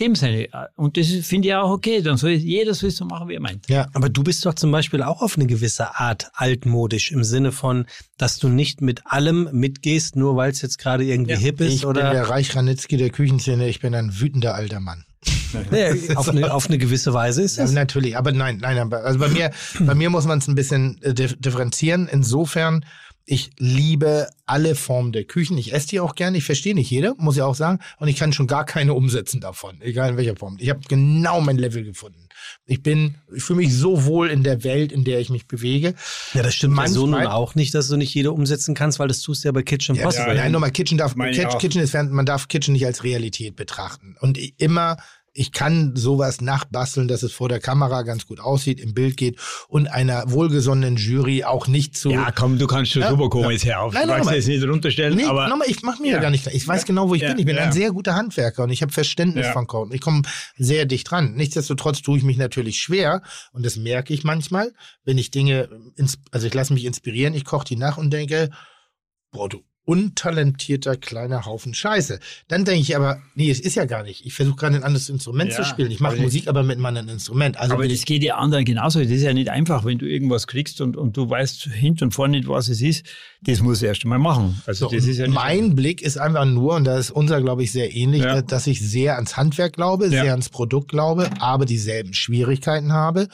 dem 0.00 0.14
seine. 0.14 0.48
Und 0.76 0.96
das 0.96 1.06
finde 1.22 1.48
ich 1.48 1.54
auch 1.54 1.70
okay. 1.70 2.02
Dann 2.02 2.16
soll 2.16 2.30
jeder 2.30 2.74
soll 2.74 2.88
es 2.88 2.96
so 2.96 3.04
machen, 3.04 3.28
wie 3.28 3.34
er 3.34 3.40
meint. 3.40 3.68
Ja. 3.68 3.88
Aber 3.94 4.08
du 4.08 4.22
bist 4.22 4.44
doch 4.46 4.54
zum 4.54 4.70
Beispiel 4.70 5.02
auch 5.02 5.22
auf 5.22 5.36
eine 5.36 5.46
gewisse 5.46 5.98
Art 5.98 6.30
altmodisch 6.34 7.12
im 7.12 7.24
Sinne 7.24 7.52
von, 7.52 7.86
dass 8.18 8.38
du 8.38 8.48
nicht 8.48 8.80
mit 8.80 9.02
allem 9.06 9.48
mitgehst, 9.52 10.16
nur 10.16 10.36
weil 10.36 10.50
es 10.50 10.62
jetzt 10.62 10.78
gerade 10.78 11.04
irgendwie 11.04 11.32
Ja, 11.32 11.38
hip 11.38 11.60
ist 11.60 11.72
Ich 11.74 11.80
bin 11.82 11.90
oder 11.90 12.10
der 12.10 12.28
Reich 12.28 12.54
Ranitzky 12.54 12.96
der 12.96 13.10
Küchenszene, 13.10 13.68
ich 13.68 13.80
bin 13.80 13.94
ein 13.94 14.20
wütender 14.20 14.54
alter 14.54 14.80
Mann. 14.80 15.04
Nee, 15.70 16.14
auf, 16.16 16.28
eine, 16.28 16.52
auf 16.52 16.68
eine 16.68 16.78
gewisse 16.78 17.14
Weise 17.14 17.42
ist 17.42 17.56
Ja, 17.56 17.62
das. 17.64 17.72
natürlich, 17.72 18.16
aber 18.16 18.32
nein, 18.32 18.58
nein, 18.60 18.76
aber 18.78 19.04
also 19.04 19.18
bei 19.18 19.28
mir, 19.28 19.52
bei 19.80 19.94
mir 19.94 20.10
muss 20.10 20.26
man 20.26 20.38
es 20.38 20.48
ein 20.48 20.54
bisschen 20.54 21.00
äh, 21.02 21.10
dif- 21.10 21.40
differenzieren. 21.40 22.08
Insofern, 22.10 22.84
Ich 23.26 23.52
liebe 23.58 24.28
alle 24.44 24.74
Formen 24.74 25.12
der 25.12 25.24
Küchen. 25.24 25.56
Ich 25.56 25.72
esse 25.72 25.88
die 25.88 26.00
auch 26.00 26.14
gerne. 26.14 26.36
Ich 26.36 26.44
verstehe 26.44 26.74
nicht 26.74 26.90
jede, 26.90 27.14
muss 27.16 27.36
ich 27.36 27.42
auch 27.42 27.54
sagen. 27.54 27.78
Und 27.98 28.08
ich 28.08 28.16
kann 28.16 28.34
schon 28.34 28.46
gar 28.46 28.66
keine 28.66 28.92
umsetzen 28.92 29.40
davon, 29.40 29.80
egal 29.80 30.10
in 30.10 30.16
welcher 30.18 30.36
Form. 30.36 30.56
Ich 30.60 30.68
habe 30.68 30.80
genau 30.88 31.40
mein 31.40 31.56
Level 31.56 31.84
gefunden. 31.84 32.28
Ich 32.66 32.82
bin, 32.82 33.16
ich 33.34 33.42
fühle 33.42 33.58
mich 33.58 33.72
so 33.74 34.04
wohl 34.04 34.28
in 34.28 34.42
der 34.42 34.62
Welt, 34.62 34.92
in 34.92 35.04
der 35.04 35.20
ich 35.20 35.30
mich 35.30 35.46
bewege. 35.46 35.94
Ja, 36.34 36.42
das 36.42 36.54
stimmt 36.54 36.76
ja 36.76 36.86
so 36.86 37.02
nun 37.02 37.12
Manchmal- 37.12 37.32
auch 37.34 37.54
nicht, 37.54 37.74
dass 37.74 37.88
du 37.88 37.96
nicht 37.96 38.12
jede 38.14 38.30
umsetzen 38.32 38.74
kannst, 38.74 38.98
weil 38.98 39.08
das 39.08 39.22
tust 39.22 39.42
du 39.42 39.48
ja 39.48 39.52
bei 39.52 39.62
Kitchen 39.62 39.94
Ja, 39.94 40.02
Impossible. 40.02 40.34
nein, 40.34 40.52
nochmal, 40.52 40.70
Kitchen 40.70 40.98
darf, 40.98 41.14
Kitchen, 41.58 41.80
ist, 41.80 41.94
man 41.94 42.26
darf 42.26 42.48
Kitchen 42.48 42.72
nicht 42.74 42.84
als 42.84 43.04
Realität 43.04 43.56
betrachten. 43.56 44.16
Und 44.20 44.38
immer, 44.60 44.98
ich 45.36 45.50
kann 45.50 45.96
sowas 45.96 46.40
nachbasteln, 46.40 47.08
dass 47.08 47.24
es 47.24 47.32
vor 47.32 47.48
der 47.48 47.58
Kamera 47.58 48.02
ganz 48.02 48.24
gut 48.26 48.38
aussieht, 48.38 48.78
im 48.80 48.94
Bild 48.94 49.16
geht 49.16 49.38
und 49.66 49.88
einer 49.88 50.30
wohlgesonnenen 50.30 50.96
Jury 50.96 51.42
auch 51.42 51.66
nicht 51.66 51.96
zu. 51.96 52.10
Ja, 52.10 52.30
komm, 52.30 52.56
du 52.58 52.68
kannst 52.68 52.92
schon 52.92 53.02
Ja, 53.02 53.10
super 53.10 53.28
kommen 53.28 53.44
ja. 53.46 53.50
jetzt 53.50 53.64
her 53.64 53.82
auf. 53.82 53.92
Nein, 53.92 54.06
du 54.06 54.14
nein, 54.14 54.34
jetzt 54.34 54.46
nicht 54.46 54.62
runterstellen, 54.64 55.16
Nee, 55.16 55.24
aber 55.24 55.48
nochmal, 55.48 55.68
ich 55.68 55.82
mache 55.82 56.00
mir 56.00 56.12
ja. 56.12 56.20
Gar 56.20 56.30
nicht. 56.30 56.46
Ich 56.46 56.66
weiß 56.66 56.82
Ja. 56.82 56.86
genau, 56.86 57.08
wo 57.08 57.14
ich 57.16 57.22
bin. 57.22 57.36
Ich 57.38 57.44
bin 57.46 57.58
ein 57.58 57.72
sehr 57.72 57.90
guter 57.90 58.14
Handwerker 58.14 58.62
und 58.62 58.70
ich 58.70 58.80
habe 58.82 58.92
Verständnis 58.92 59.48
von 59.48 59.66
Kochen. 59.66 59.92
Ich 59.92 60.00
komme 60.00 60.22
sehr 60.56 60.86
dicht 60.86 61.10
dran. 61.10 61.34
Nichtsdestotrotz 61.34 62.00
tue 62.02 62.16
ich 62.18 62.22
mich 62.24 62.36
natürlich 62.36 62.78
schwer 62.78 63.20
und 63.52 63.66
das 63.66 63.76
merke 63.76 64.14
ich 64.14 64.22
manchmal, 64.22 64.72
wenn 65.04 65.18
ich 65.18 65.32
Dinge, 65.32 65.68
ins, 65.96 66.18
also 66.30 66.46
ich 66.46 66.54
lasse 66.54 66.72
mich 66.72 66.84
inspirieren, 66.84 67.34
ich 67.34 67.44
koche 67.44 67.64
die 67.66 67.76
nach 67.76 67.96
und 67.98 68.12
denke, 68.12 68.50
boah, 69.32 69.48
du 69.48 69.62
untalentierter 69.86 70.96
kleiner 70.96 71.44
Haufen 71.44 71.74
Scheiße. 71.74 72.18
Dann 72.48 72.64
denke 72.64 72.80
ich 72.80 72.96
aber, 72.96 73.20
nee, 73.34 73.50
es 73.50 73.60
ist 73.60 73.74
ja 73.74 73.84
gar 73.84 74.02
nicht. 74.02 74.24
Ich 74.24 74.32
versuche 74.32 74.56
gerade 74.56 74.76
ein 74.76 74.82
anderes 74.82 75.08
Instrument 75.10 75.50
Ja, 75.50 75.56
zu 75.56 75.64
spielen. 75.64 75.90
Ich 75.90 76.00
mache 76.00 76.16
Musik, 76.16 76.48
aber 76.48 76.62
mit 76.62 76.76
einem 76.76 76.86
anderen 76.86 77.08
Instrument. 77.10 77.58
Also 77.58 77.74
aber 77.74 77.86
das 77.86 78.02
geht 78.06 78.22
ja 78.22 78.36
anderen 78.36 78.64
genauso. 78.64 79.00
Das 79.00 79.10
ist 79.10 79.22
ja 79.22 79.34
nicht 79.34 79.50
einfach, 79.50 79.84
wenn 79.84 79.98
du 79.98 80.06
irgendwas 80.06 80.46
kriegst 80.46 80.80
und, 80.80 80.96
und 80.96 81.16
du 81.16 81.28
weißt 81.28 81.64
hinten 81.64 82.04
und 82.04 82.10
vorne 82.12 82.38
nicht, 82.38 82.48
was 82.48 82.68
es 82.68 82.80
ist. 82.80 83.04
Das 83.42 83.60
musst 83.60 83.82
du 83.82 83.86
erst 83.86 84.04
einmal 84.04 84.18
machen. 84.18 84.62
Also 84.66 84.88
So, 84.88 84.96
das 84.96 85.04
ist 85.06 85.18
ja 85.18 85.28
mein 85.28 85.74
Blick 85.74 86.00
ist 86.00 86.16
einfach 86.16 86.46
nur, 86.46 86.76
und 86.76 86.84
da 86.84 86.98
ist 86.98 87.10
unser, 87.10 87.42
glaube 87.42 87.62
ich, 87.62 87.70
sehr 87.72 87.94
ähnlich, 87.94 88.22
Ja. 88.22 88.40
dass 88.40 88.66
ich 88.66 88.80
sehr 88.80 89.16
ans 89.16 89.36
Handwerk 89.36 89.74
glaube, 89.74 90.04
Ja. 90.06 90.22
sehr 90.22 90.30
ans 90.32 90.48
Produkt 90.48 90.88
glaube, 90.90 91.28
aber 91.40 91.66
dieselben 91.66 92.14
Schwierigkeiten 92.14 92.92
habe. 92.92 93.28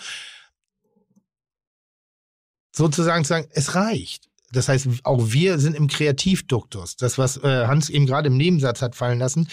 Sozusagen 2.73 3.25
zu 3.25 3.29
sagen, 3.29 3.47
es 3.53 3.75
reicht. 3.75 4.30
Das 4.53 4.69
heißt, 4.69 4.89
auch 5.05 5.33
wir 5.33 5.59
sind 5.59 5.77
im 5.77 5.87
Kreativduktus. 5.87 6.97
Das, 6.97 7.19
was 7.19 7.37
äh, 7.39 7.67
Hans 7.67 7.89
eben 7.89 8.07
gerade 8.07 8.29
im 8.29 8.37
Nebensatz 8.37 8.83
hat 8.83 8.97
fallen 8.97 9.19
lassen, 9.19 9.49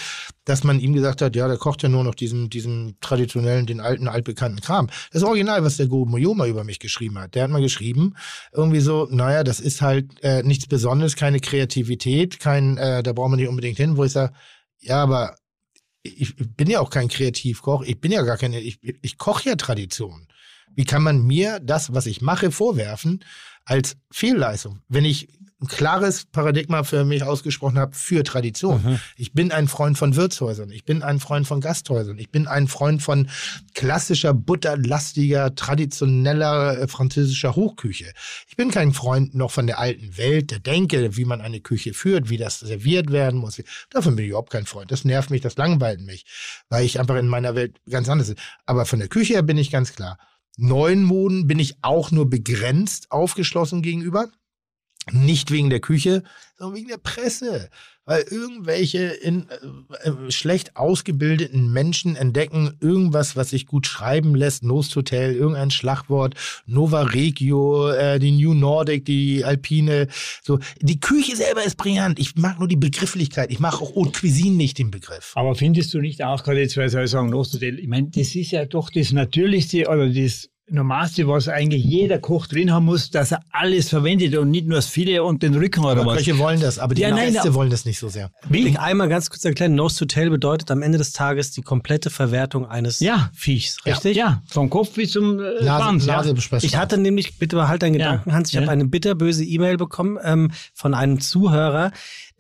dass 0.45 0.63
man 0.63 0.79
ihm 0.79 0.93
gesagt 0.93 1.21
hat, 1.21 1.35
ja, 1.35 1.47
der 1.47 1.57
kocht 1.57 1.83
ja 1.83 1.89
nur 1.89 2.03
noch 2.03 2.15
diesen, 2.15 2.49
diesen 2.49 2.97
traditionellen, 2.99 3.65
den 3.65 3.79
alten, 3.79 4.07
altbekannten 4.07 4.61
Kram. 4.61 4.89
Das 5.11 5.23
Original, 5.23 5.63
was 5.63 5.77
der 5.77 5.87
Moyoma 5.87 6.47
über 6.47 6.63
mich 6.63 6.79
geschrieben 6.79 7.19
hat. 7.19 7.35
Der 7.35 7.43
hat 7.43 7.51
mal 7.51 7.61
geschrieben, 7.61 8.15
irgendwie 8.53 8.79
so, 8.79 9.07
naja, 9.11 9.43
das 9.43 9.59
ist 9.59 9.81
halt 9.81 10.23
äh, 10.23 10.41
nichts 10.43 10.67
Besonderes, 10.67 11.15
keine 11.15 11.39
Kreativität, 11.39 12.39
kein, 12.39 12.77
äh, 12.77 13.03
da 13.03 13.13
brauchen 13.13 13.33
wir 13.33 13.37
nicht 13.37 13.49
unbedingt 13.49 13.77
hin, 13.77 13.97
wo 13.97 14.03
ich 14.03 14.11
sage, 14.11 14.33
ja, 14.79 15.03
aber 15.03 15.35
ich 16.03 16.39
ich 16.39 16.55
bin 16.55 16.69
ja 16.69 16.79
auch 16.79 16.89
kein 16.89 17.09
Kreativkoch, 17.09 17.83
ich 17.83 17.99
bin 17.99 18.11
ja 18.11 18.21
gar 18.23 18.37
keine, 18.37 18.61
ich, 18.61 18.79
ich 18.81 19.17
koche 19.17 19.49
ja 19.49 19.55
Tradition. 19.55 20.26
Wie 20.77 20.85
kann 20.85 21.01
man 21.01 21.25
mir 21.25 21.59
das, 21.59 21.93
was 21.95 22.05
ich 22.05 22.21
mache, 22.21 22.51
vorwerfen 22.51 23.25
als 23.65 23.97
Fehlleistung? 24.11 24.81
Wenn 24.87 25.05
ich 25.05 25.27
ein 25.59 25.67
klares 25.67 26.25
Paradigma 26.25 26.83
für 26.83 27.03
mich 27.03 27.23
ausgesprochen 27.23 27.79
habe 27.79 27.95
für 27.95 28.23
Tradition. 28.23 28.83
Mhm. 28.83 28.99
Ich 29.15 29.33
bin 29.33 29.51
ein 29.51 29.67
Freund 29.67 29.97
von 29.97 30.15
Wirtshäusern, 30.15 30.69
ich 30.69 30.85
bin 30.85 31.01
ein 31.01 31.19
Freund 31.19 31.47
von 31.47 31.61
Gasthäusern, 31.61 32.19
ich 32.19 32.29
bin 32.29 32.47
ein 32.47 32.67
Freund 32.67 33.01
von 33.01 33.27
klassischer, 33.73 34.35
butterlastiger, 34.35 35.55
traditioneller 35.55 36.77
äh, 36.77 36.87
französischer 36.87 37.55
Hochküche. 37.55 38.13
Ich 38.47 38.55
bin 38.55 38.69
kein 38.69 38.93
Freund 38.93 39.33
noch 39.33 39.49
von 39.49 39.65
der 39.65 39.79
alten 39.79 40.15
Welt, 40.17 40.51
der 40.51 40.59
Denke, 40.59 41.17
wie 41.17 41.25
man 41.25 41.41
eine 41.41 41.59
Küche 41.59 41.95
führt, 41.95 42.29
wie 42.29 42.37
das 42.37 42.59
serviert 42.59 43.11
werden 43.11 43.39
muss. 43.39 43.59
Davon 43.89 44.15
bin 44.15 44.25
ich 44.25 44.29
überhaupt 44.29 44.51
kein 44.51 44.67
Freund. 44.67 44.91
Das 44.91 45.05
nervt 45.05 45.31
mich, 45.31 45.41
das 45.41 45.57
langweilt 45.57 46.01
mich, 46.01 46.25
weil 46.69 46.85
ich 46.85 46.99
einfach 46.99 47.15
in 47.15 47.27
meiner 47.27 47.55
Welt 47.55 47.77
ganz 47.89 48.07
anders 48.09 48.27
bin. 48.27 48.37
Aber 48.67 48.85
von 48.85 48.99
der 48.99 49.07
Küche 49.07 49.33
her 49.33 49.41
bin 49.41 49.57
ich 49.57 49.71
ganz 49.71 49.93
klar. 49.93 50.19
Neuen 50.57 51.03
Moden 51.03 51.47
bin 51.47 51.59
ich 51.59 51.77
auch 51.83 52.11
nur 52.11 52.29
begrenzt 52.29 53.11
aufgeschlossen 53.11 53.81
gegenüber. 53.81 54.29
Nicht 55.11 55.51
wegen 55.51 55.69
der 55.69 55.79
Küche, 55.79 56.23
sondern 56.57 56.77
wegen 56.77 56.89
der 56.89 56.97
Presse. 56.97 57.69
Weil 58.07 58.23
irgendwelche 58.31 58.99
in, 58.99 59.47
äh, 59.49 60.09
äh, 60.09 60.31
schlecht 60.31 60.77
ausgebildeten 60.77 61.73
Menschen 61.73 62.15
entdecken 62.15 62.73
irgendwas, 62.79 63.35
was 63.35 63.49
sich 63.49 63.65
gut 63.65 63.85
schreiben 63.85 64.33
lässt. 64.33 64.63
Nost 64.63 64.95
Hotel, 64.95 65.35
irgendein 65.35 65.71
Schlagwort, 65.71 66.35
Nova 66.65 67.01
Regio, 67.01 67.89
äh, 67.89 68.17
die 68.17 68.31
New 68.31 68.53
Nordic, 68.53 69.03
die 69.03 69.43
Alpine. 69.43 70.07
So, 70.41 70.57
die 70.81 71.01
Küche 71.01 71.35
selber 71.35 71.65
ist 71.65 71.75
brillant. 71.75 72.17
Ich 72.17 72.35
mag 72.37 72.59
nur 72.59 72.69
die 72.69 72.77
Begrifflichkeit. 72.77 73.51
Ich 73.51 73.59
mag 73.59 73.81
auch 73.81 73.93
Haute 73.95 74.17
Cuisine 74.17 74.55
nicht 74.55 74.77
den 74.77 74.89
Begriff. 74.89 75.33
Aber 75.35 75.53
findest 75.55 75.93
du 75.93 75.99
nicht 75.99 76.23
auch 76.23 76.43
gerade 76.43 76.61
jetzt, 76.61 76.77
weil 76.77 76.89
soll 76.89 77.03
ich 77.03 77.11
sagen, 77.11 77.29
Nosthotel, 77.29 77.77
ich 77.77 77.87
meine, 77.87 78.09
das 78.09 78.33
ist 78.35 78.51
ja 78.51 78.65
doch 78.65 78.89
das 78.89 79.11
Natürlichste 79.11 79.85
oder 79.89 80.09
das 80.09 80.49
Normalste, 80.69 81.25
was 81.27 81.47
eigentlich 81.47 81.83
jeder 81.85 82.19
Koch 82.19 82.45
drin 82.47 82.73
haben 82.73 82.85
muss, 82.85 83.09
dass 83.09 83.31
er 83.31 83.39
alles 83.51 83.87
verwendet 83.87 84.35
und 84.35 84.51
nicht 84.51 84.67
nur 84.67 84.75
das 84.77 84.87
Filet 84.87 85.19
und 85.19 85.41
den 85.41 85.55
Rücken 85.55 85.79
oder 85.85 86.01
Aber 86.01 86.07
was. 86.07 86.17
Köche 86.17 86.37
wollen 86.37 86.59
das, 86.59 86.77
aber 86.77 86.93
die 86.93 87.03
Ja, 87.03 87.11
nein, 87.11 87.31
Gäste 87.31 87.53
wollen 87.53 87.69
das 87.69 87.85
nicht 87.85 87.99
so 87.99 88.09
sehr. 88.09 88.31
Will 88.49 88.67
ich 88.67 88.77
einmal 88.77 89.07
ganz 89.07 89.29
kurz 89.29 89.45
erklären, 89.45 89.75
Nose 89.75 89.99
to 89.99 90.05
Tail 90.05 90.29
bedeutet 90.29 90.69
am 90.69 90.81
Ende 90.81 90.97
des 90.97 91.13
Tages 91.13 91.51
die 91.51 91.61
komplette 91.61 92.09
Verwertung 92.09 92.65
eines 92.65 92.99
Ja. 92.99 93.29
Viechs, 93.33 93.77
Ja. 93.85 93.93
richtig? 93.93 94.17
Ja, 94.17 94.41
vom 94.49 94.69
Kopf 94.69 94.91
bis 94.93 95.11
zum 95.11 95.39
äh, 95.39 95.63
Nase, 95.63 95.83
Schwanz. 95.83 96.05
Nase 96.05 96.27
ja. 96.29 96.33
besprechen. 96.35 96.67
Ich 96.67 96.75
hatte 96.75 96.97
nämlich, 96.97 97.37
bitte 97.39 97.55
behalt 97.55 97.81
deinen 97.81 97.93
Ja. 97.95 98.11
Gedanken, 98.11 98.33
Hans, 98.33 98.49
ich 98.49 98.55
Ja. 98.55 98.61
habe 98.61 98.71
eine 98.71 98.85
bitterböse 98.85 99.45
E-Mail 99.45 99.77
bekommen 99.77 100.17
ähm, 100.21 100.51
von 100.73 100.93
einem 100.93 101.21
Zuhörer, 101.21 101.91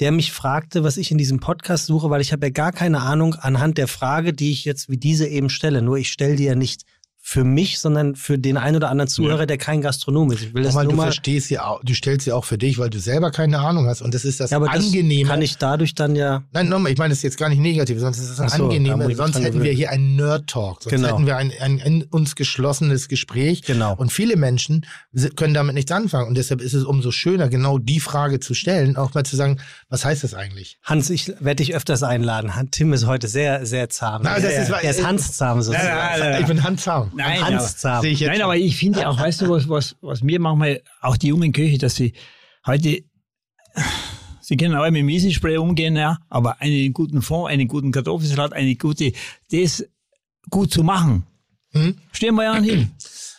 der 0.01 0.11
mich 0.11 0.33
fragte, 0.33 0.83
was 0.83 0.97
ich 0.97 1.11
in 1.11 1.17
diesem 1.17 1.39
Podcast 1.39 1.85
suche, 1.85 2.09
weil 2.09 2.21
ich 2.21 2.33
habe 2.33 2.47
ja 2.47 2.51
gar 2.51 2.71
keine 2.73 2.99
Ahnung 3.01 3.35
anhand 3.35 3.77
der 3.77 3.87
Frage, 3.87 4.33
die 4.33 4.51
ich 4.51 4.65
jetzt 4.65 4.89
wie 4.89 4.97
diese 4.97 5.27
eben 5.27 5.49
stelle. 5.49 5.81
Nur 5.81 5.97
ich 5.97 6.11
stelle 6.11 6.35
die 6.35 6.43
ja 6.43 6.55
nicht 6.55 6.83
für 7.29 7.43
mich, 7.43 7.79
sondern 7.79 8.15
für 8.15 8.39
den 8.39 8.55
einen 8.55 8.77
oder 8.77 8.89
anderen 8.89 9.09
Zuhörer, 9.09 9.45
der 9.45 9.57
kein 9.57 9.81
Gastronom 9.81 10.31
ist. 10.31 10.43
Ich 10.43 10.53
will 10.53 10.63
das 10.63 10.75
Weil 10.75 10.85
nur 10.85 10.93
du 10.93 10.97
mal. 10.97 11.03
verstehst 11.07 11.49
ja 11.49 11.65
auch, 11.65 11.81
du 11.83 11.93
stellst 11.93 12.23
sie 12.23 12.31
auch 12.31 12.45
für 12.45 12.57
dich, 12.57 12.77
weil 12.77 12.89
du 12.89 12.99
selber 12.99 13.31
keine 13.31 13.59
Ahnung 13.59 13.85
hast. 13.87 14.01
Und 14.01 14.13
das 14.13 14.23
ist 14.23 14.39
das 14.39 14.51
Ja, 14.51 14.55
aber 14.57 14.67
das 14.67 14.85
Angenehme. 14.85 15.29
kann 15.29 15.41
ich 15.41 15.57
dadurch 15.57 15.93
dann 15.93 16.15
ja. 16.15 16.43
Nein, 16.53 16.69
nochmal, 16.69 16.93
ich 16.93 16.97
meine 16.97 17.09
das 17.09 17.17
ist 17.17 17.23
jetzt 17.23 17.37
gar 17.37 17.49
nicht 17.49 17.59
negativ, 17.59 17.99
sonst 17.99 18.19
ist 18.19 18.29
das 18.29 18.39
Ach 18.39 18.57
so, 18.57 18.63
Angenehme. 18.63 19.13
Sonst 19.13 19.41
hätten 19.41 19.61
wir 19.61 19.73
hier 19.73 19.89
einen 19.89 20.15
Nerd-Talk. 20.15 20.83
Sonst 20.83 20.95
Genau. 20.95 21.09
hätten 21.09 21.25
wir 21.25 21.35
ein, 21.35 21.51
ein 21.59 21.79
in 21.79 22.03
uns 22.03 22.37
geschlossenes 22.37 23.09
Gespräch. 23.09 23.61
Genau. 23.63 23.93
Und 23.93 24.09
viele 24.13 24.37
Menschen 24.37 24.85
können 25.35 25.53
damit 25.53 25.75
nichts 25.75 25.91
anfangen. 25.91 26.29
Und 26.29 26.35
deshalb 26.37 26.61
ist 26.61 26.73
es 26.73 26.85
umso 26.85 27.11
schöner, 27.11 27.49
genau 27.49 27.77
die 27.77 27.99
Frage 27.99 28.39
zu 28.39 28.53
stellen, 28.53 28.95
auch 28.95 29.13
mal 29.15 29.25
zu 29.25 29.35
sagen, 29.35 29.59
was 29.89 30.05
heißt 30.05 30.23
das 30.23 30.33
eigentlich? 30.33 30.79
Hans, 30.81 31.09
ich 31.09 31.27
werde 31.41 31.55
dich 31.57 31.75
öfters 31.75 32.03
einladen. 32.03 32.53
Tim 32.71 32.93
ist 32.93 33.05
heute 33.05 33.27
sehr, 33.27 33.65
sehr 33.65 33.89
zahm. 33.89 34.21
Nein, 34.21 34.41
das 34.41 34.53
ist- 34.53 34.69
er 34.69 34.89
ist 34.91 35.05
Hans 35.05 35.33
zahm 35.35 35.61
sozusagen. 35.61 35.89
Nein, 35.93 36.19
nein. 36.21 36.41
Ich 36.41 36.47
bin 36.47 36.63
handzahm. 36.63 37.11
Nein, 37.17 37.43
Hans 37.43 37.85
aber- 37.85 38.05
ich 38.07 38.19
jetzt 38.19 38.29
Nein, 38.29 38.41
aber 38.41 38.55
ich 38.57 38.75
finde 38.77 39.07
auch, 39.07 39.19
weißt 39.19 39.41
du, 39.41 39.49
was, 39.49 39.67
was, 39.67 39.95
was 40.01 40.21
mir 40.21 40.39
manchmal, 40.39 40.81
auch 41.01 41.17
die 41.17 41.27
jungen 41.27 41.51
Köche, 41.51 41.77
dass 41.77 41.95
sie 41.95 42.13
heute, 42.65 43.03
sie 44.41 44.57
können 44.57 44.75
auch 44.75 44.85
mit 44.85 44.95
dem 44.95 45.07
Wiesenspray 45.07 45.57
umgehen, 45.57 45.95
ja, 45.95 46.19
aber 46.29 46.61
einen 46.61 46.93
guten 46.93 47.21
Fond, 47.21 47.51
einen 47.51 47.67
guten 47.67 47.91
Kartoffelsalat, 47.91 48.53
eine 48.53 48.75
gute, 48.75 49.11
das 49.51 49.85
gut 50.49 50.71
zu 50.71 50.83
machen. 50.83 51.25
Mhm. 51.73 51.97
Stehen 52.11 52.35
wir 52.35 52.43
ja 52.43 52.55
hin. 52.61 52.91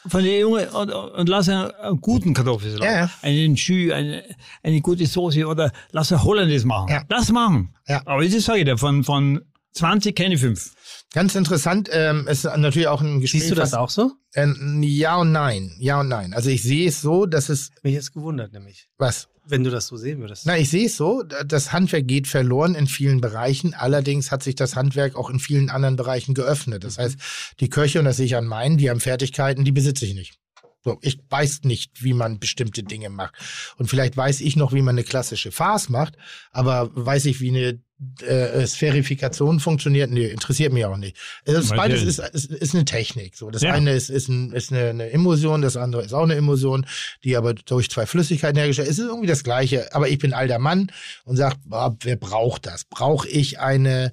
Von 0.07 0.23
der 0.23 0.39
Junge 0.39 0.71
und, 0.71 0.91
und 0.91 1.29
lass 1.29 1.49
einen, 1.49 1.71
einen 1.73 2.01
guten 2.01 2.33
Kartoffelsalat, 2.33 2.85
Ja, 2.85 2.99
ja. 3.01 3.11
einen 3.23 3.57
Jus, 3.57 3.93
eine, 3.93 4.23
eine 4.63 4.81
gute 4.81 5.07
Soße 5.07 5.47
oder 5.47 5.73
lass 5.91 6.13
ein 6.13 6.23
Hollandaise 6.23 6.67
machen. 6.67 6.89
Ja. 6.91 7.05
Das 7.09 7.31
machen. 7.33 7.75
Ja. 7.87 8.03
Aber 8.07 8.25
das 8.25 8.45
sage 8.45 8.61
ich 8.61 8.65
dir, 8.65 8.79
von, 8.79 9.03
von 9.05 9.41
20 9.73 10.15
keine 10.15 10.39
5. 10.39 10.73
Ganz 11.15 11.35
interessant, 11.35 11.89
ähm, 11.91 12.27
es 12.29 12.45
ist 12.45 12.57
natürlich 12.57 12.89
auch 12.89 13.01
ein 13.01 13.21
Gespräch. 13.21 13.41
Siehst 13.43 13.51
du 13.51 13.55
das 13.55 13.73
auch 13.73 13.89
so? 13.89 14.13
Ähm, 14.35 14.83
ja 14.83 15.17
und 15.17 15.33
nein. 15.33 15.75
Ja 15.79 16.01
und 16.01 16.09
nein. 16.09 16.35
Also 16.35 16.51
ich 16.51 16.63
sehe 16.63 16.87
es 16.89 17.01
so, 17.01 17.25
dass 17.25 17.49
es, 17.49 17.71
Mich 17.83 17.95
jetzt 17.95 18.13
gewundert, 18.13 18.53
nämlich. 18.53 18.89
was? 18.99 19.29
Wenn 19.51 19.65
du 19.65 19.71
das 19.71 19.87
so 19.87 19.97
sehen 19.97 20.21
würdest. 20.21 20.45
Na, 20.45 20.59
ich 20.59 20.69
sehe 20.69 20.85
es 20.85 20.99
so, 20.99 21.23
das 21.23 21.73
Handwerk 21.73 22.07
geht 22.07 22.27
verloren 22.27 22.75
in 22.75 22.87
vielen 22.87 23.23
Bereichen. 23.23 23.73
Allerdings 23.73 24.31
hat 24.31 24.43
sich 24.43 24.57
das 24.57 24.77
Handwerk 24.77 25.17
auch 25.17 25.31
in 25.31 25.39
vielen 25.39 25.71
anderen 25.71 25.97
Bereichen 25.97 26.35
geöffnet. 26.35 26.85
Das 26.85 26.99
heißt, 26.99 27.17
die 27.59 27.71
Köche, 27.71 27.99
und 27.99 28.05
das 28.05 28.19
sehe 28.19 28.27
ich 28.27 28.37
an 28.37 28.45
meinen, 28.45 28.77
die 28.77 28.91
haben 28.91 29.01
Fertigkeiten, 29.01 29.65
die 29.65 29.73
besitze 29.73 30.05
ich 30.05 30.13
nicht. 30.13 30.39
So, 30.85 30.99
ich 31.01 31.19
weiß 31.31 31.63
nicht, 31.65 32.03
wie 32.05 32.13
man 32.13 32.39
bestimmte 32.39 32.83
Dinge 32.83 33.09
macht. 33.09 33.35
Und 33.79 33.89
vielleicht 33.89 34.19
weiß 34.19 34.43
ich 34.43 34.57
noch, 34.57 34.75
wie 34.75 34.83
man 34.83 34.97
eine 34.97 35.05
klassische 35.05 35.51
Farce 35.51 35.89
macht, 35.89 36.17
aber 36.51 36.91
weiß 36.95 37.25
ich, 37.25 37.41
wie 37.41 37.49
eine 37.49 37.83
äh, 38.23 38.66
Sphärifikation 38.66 39.61
funktioniert? 39.61 40.11
Nee, 40.11 40.27
interessiert 40.27 40.73
mich 40.73 40.85
auch 40.85 40.97
nicht. 40.97 41.16
Also 41.47 41.75
beides 41.75 42.03
ist, 42.03 42.19
ist, 42.19 42.51
ist 42.51 42.75
eine 42.75 42.85
Technik. 42.85 43.37
So, 43.37 43.51
das 43.51 43.62
Ja. 43.62 43.73
eine 43.73 43.93
ist, 43.93 44.09
ist, 44.11 44.29
ein, 44.29 44.53
ist 44.53 44.73
eine, 44.73 44.91
eine 44.91 45.11
Emulsion, 45.11 45.62
das 45.62 45.77
andere 45.77 46.03
ist 46.03 46.12
auch 46.12 46.23
eine 46.23 46.37
Emulsion, 46.37 46.87
die 47.25 47.37
aber 47.37 47.55
durch 47.55 47.91
zwei 47.91 48.07
Flüssigkeiten 48.07 48.57
hergestellt 48.59 48.89
ist. 48.89 48.99
Es 48.99 49.05
ist 49.05 49.09
irgendwie 49.11 49.27
das 49.29 49.45
Gleiche. 49.45 49.95
Aber 49.95 50.09
ich 50.09 50.19
bin 50.19 50.33
alter 50.33 50.59
Mann 50.59 50.91
und 51.25 51.37
sage, 51.37 51.57
wer 51.65 52.16
braucht 52.16 52.66
das? 52.66 52.85
Brauche 52.85 53.29
ich 53.29 53.61
eine 53.61 54.12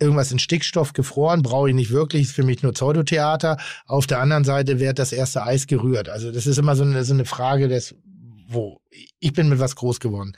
irgendwas 0.00 0.32
in 0.32 0.38
Stickstoff 0.38 0.92
gefroren, 0.92 1.42
brauche 1.42 1.68
ich 1.70 1.74
nicht 1.74 1.90
wirklich, 1.90 2.22
ist 2.22 2.34
für 2.34 2.42
mich 2.42 2.62
nur 2.62 2.72
Pseudotheater. 2.72 3.58
Auf 3.86 4.06
der 4.06 4.18
anderen 4.20 4.44
Seite 4.44 4.80
wird 4.80 4.98
das 4.98 5.12
erste 5.12 5.44
Eis 5.44 5.66
gerührt. 5.66 6.08
Also 6.08 6.32
das 6.32 6.46
ist 6.46 6.58
immer 6.58 6.76
so 6.76 6.82
eine, 6.82 7.04
so 7.04 7.14
eine 7.14 7.24
Frage 7.24 7.68
des, 7.68 7.94
wo. 8.48 8.80
Ich 9.20 9.32
bin 9.32 9.48
mit 9.48 9.58
was 9.60 9.76
groß 9.76 10.00
geworden. 10.00 10.36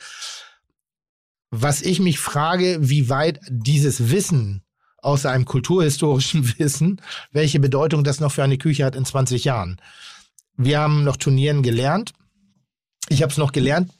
Was 1.58 1.80
ich 1.82 2.00
mich 2.00 2.18
frage, 2.18 2.78
wie 2.80 3.08
weit 3.08 3.40
dieses 3.48 4.10
Wissen 4.10 4.62
außer 4.98 5.30
einem 5.30 5.44
kulturhistorischen 5.44 6.52
Wissen, 6.58 7.00
welche 7.32 7.60
Bedeutung 7.60 8.04
das 8.04 8.20
noch 8.20 8.32
für 8.32 8.42
eine 8.42 8.58
Küche 8.58 8.84
hat 8.84 8.96
in 8.96 9.04
20 9.04 9.44
Jahren. 9.44 9.80
Wir 10.56 10.80
haben 10.80 11.04
noch 11.04 11.16
Turnieren 11.16 11.62
gelernt. 11.62 12.12
Ich 13.08 13.22
habe 13.22 13.30
es 13.30 13.38
noch 13.38 13.52
gelernt, 13.52 13.92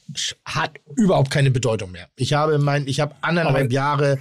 hat 0.45 0.73
überhaupt 0.97 1.31
keine 1.31 1.53
Bedeutung 1.53 1.93
mehr. 1.93 2.09
Ich 2.16 2.33
habe 2.33 2.59
mein, 2.59 2.89
ich 2.89 2.99
habe 2.99 3.15
anderthalb 3.20 3.66
Aber 3.66 3.73
Jahre 3.73 4.19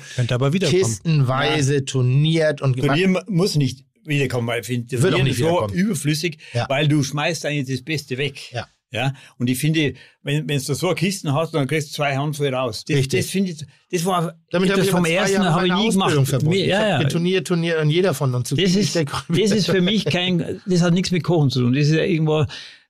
kistenweise 0.59 1.85
turniert 1.85 2.61
und 2.61 2.75
gemacht. 2.75 2.99
Turnier 2.99 3.23
muss 3.27 3.55
nicht 3.55 3.83
wiederkommen, 4.05 4.47
weil 4.47 4.61
ich 4.61 4.67
finde, 4.67 5.01
Wird 5.01 5.15
auch 5.15 5.23
nicht 5.23 5.39
ist 5.39 5.39
so 5.39 5.67
überflüssig, 5.69 6.37
Ja. 6.53 6.67
weil 6.69 6.87
du 6.87 7.01
schmeißt 7.03 7.45
eigentlich 7.47 7.77
das 7.77 7.83
Beste 7.83 8.17
weg. 8.19 8.51
Ja. 8.51 8.67
Ja, 8.91 9.13
und 9.37 9.49
ich 9.49 9.59
finde, 9.59 9.93
wenn, 10.23 10.47
wenn 10.47 10.57
du 10.63 10.73
so 10.73 10.87
eine 10.87 10.95
Kisten 10.95 11.33
hast, 11.33 11.53
dann 11.53 11.67
kriegst 11.67 11.89
du 11.89 11.95
zwei 11.95 12.15
Handvoll 12.15 12.53
raus. 12.53 12.85
Das, 12.87 12.95
Richtig. 12.95 13.19
das 13.21 13.29
finde 13.29 13.51
ich, 13.51 13.65
das 13.91 14.05
war, 14.05 14.35
Damit 14.51 14.69
habe 14.69 14.79
das 14.79 14.87
ich 14.87 14.91
vom 14.91 15.03
ersten 15.05 15.43
habe 15.43 15.67
ich 15.67 15.73
nie 15.73 15.87
Ausbildung 15.87 16.09
gemacht. 16.11 16.27
verbunden. 16.29 16.53
Ich 16.59 16.67
Ja, 16.67 16.77
habe 16.79 16.89
ja. 16.89 16.97
geturniert, 17.03 17.47
turniert 17.47 17.81
und 17.81 17.89
jeder 17.89 18.13
von 18.13 18.33
uns. 18.33 18.49
Das 18.49 18.59
ist, 18.59 18.95
das 19.29 19.51
ist 19.51 19.65
für 19.69 19.81
mich 19.81 20.05
kein, 20.05 20.61
das 20.65 20.81
hat 20.81 20.93
nichts 20.93 21.11
mit 21.11 21.23
Kochen 21.23 21.49
zu 21.49 21.61
tun. 21.61 21.73
Das 21.73 21.87
ist 21.87 21.93
ja 21.95 22.03
irgendwo, 22.03 22.45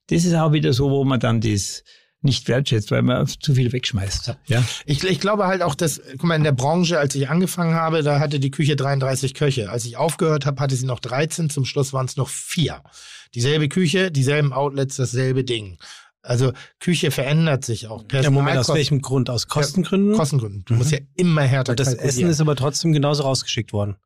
das 0.08 0.24
ist 0.24 0.34
auch 0.34 0.52
wieder 0.52 0.72
so, 0.72 0.90
wo 0.90 1.04
man 1.04 1.18
dann 1.18 1.40
das 1.40 1.82
nicht 2.22 2.46
wertschätzt, 2.48 2.90
weil 2.90 3.02
man 3.02 3.26
zu 3.26 3.54
viel 3.54 3.72
wegschmeißt. 3.72 4.34
Ja. 4.46 4.64
Ich, 4.84 5.02
ich 5.04 5.20
glaube 5.20 5.46
halt 5.46 5.62
auch, 5.62 5.74
dass, 5.74 6.00
guck 6.12 6.24
mal, 6.24 6.34
in 6.34 6.44
der 6.44 6.52
Branche, 6.52 6.98
als 6.98 7.14
ich 7.14 7.28
angefangen 7.28 7.74
habe, 7.74 8.02
da 8.02 8.18
hatte 8.20 8.38
die 8.40 8.50
Küche 8.50 8.74
33 8.76 9.34
Köche. 9.34 9.70
Als 9.70 9.84
ich 9.84 9.96
aufgehört 9.96 10.46
habe, 10.46 10.60
hatte 10.60 10.74
sie 10.76 10.86
noch 10.86 11.00
13, 11.00 11.50
zum 11.50 11.64
Schluss 11.64 11.92
waren 11.92 12.06
es 12.06 12.16
noch 12.16 12.28
vier. 12.28 12.82
Dieselbe 13.34 13.68
Küche, 13.68 14.10
dieselben 14.10 14.52
Outlets, 14.52 14.96
dasselbe 14.96 15.44
Ding. 15.44 15.78
Also 16.22 16.52
Küche 16.80 17.10
verändert 17.10 17.64
sich 17.64 17.86
auch. 17.88 18.04
Ja, 18.10 18.28
Moment, 18.30 18.58
aus 18.58 18.68
welchem 18.68 19.00
Grund? 19.00 19.30
Aus 19.30 19.46
Kostengründen? 19.46 20.14
Kostengründen. 20.16 20.64
Du 20.66 20.74
musst 20.74 20.90
ja 20.90 20.98
immer 21.14 21.42
härter 21.42 21.72
Und 21.72 21.80
das 21.80 21.88
kalkulieren. 21.88 22.08
Essen 22.10 22.28
ist 22.30 22.40
aber 22.40 22.56
trotzdem 22.56 22.92
genauso 22.92 23.22
rausgeschickt 23.22 23.72
worden. 23.72 23.96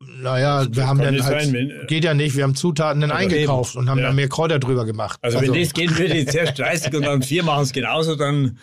Naja, 0.00 0.64
wir 0.70 0.86
haben 0.86 1.00
dann 1.00 1.20
halt, 1.20 1.42
sein, 1.42 1.52
wenn- 1.52 1.86
geht 1.88 2.04
ja 2.04 2.14
nicht, 2.14 2.36
wir 2.36 2.44
haben 2.44 2.54
Zutaten 2.54 3.00
dann 3.00 3.10
eingekauft 3.10 3.74
und 3.74 3.90
haben 3.90 3.98
Ja. 3.98 4.06
dann 4.06 4.14
mehr 4.14 4.28
Kräuter 4.28 4.60
drüber 4.60 4.84
gemacht. 4.84 5.18
Also, 5.22 5.40
wenn 5.40 5.52
das 5.52 5.72
gehen 5.74 5.98
würde, 5.98 6.24
zuerst 6.24 6.56
30 6.60 6.94
und 6.94 7.02
dann 7.02 7.20
vier 7.24 7.42
machen 7.42 7.64
es 7.64 7.72
genauso, 7.72 8.14
dann 8.14 8.58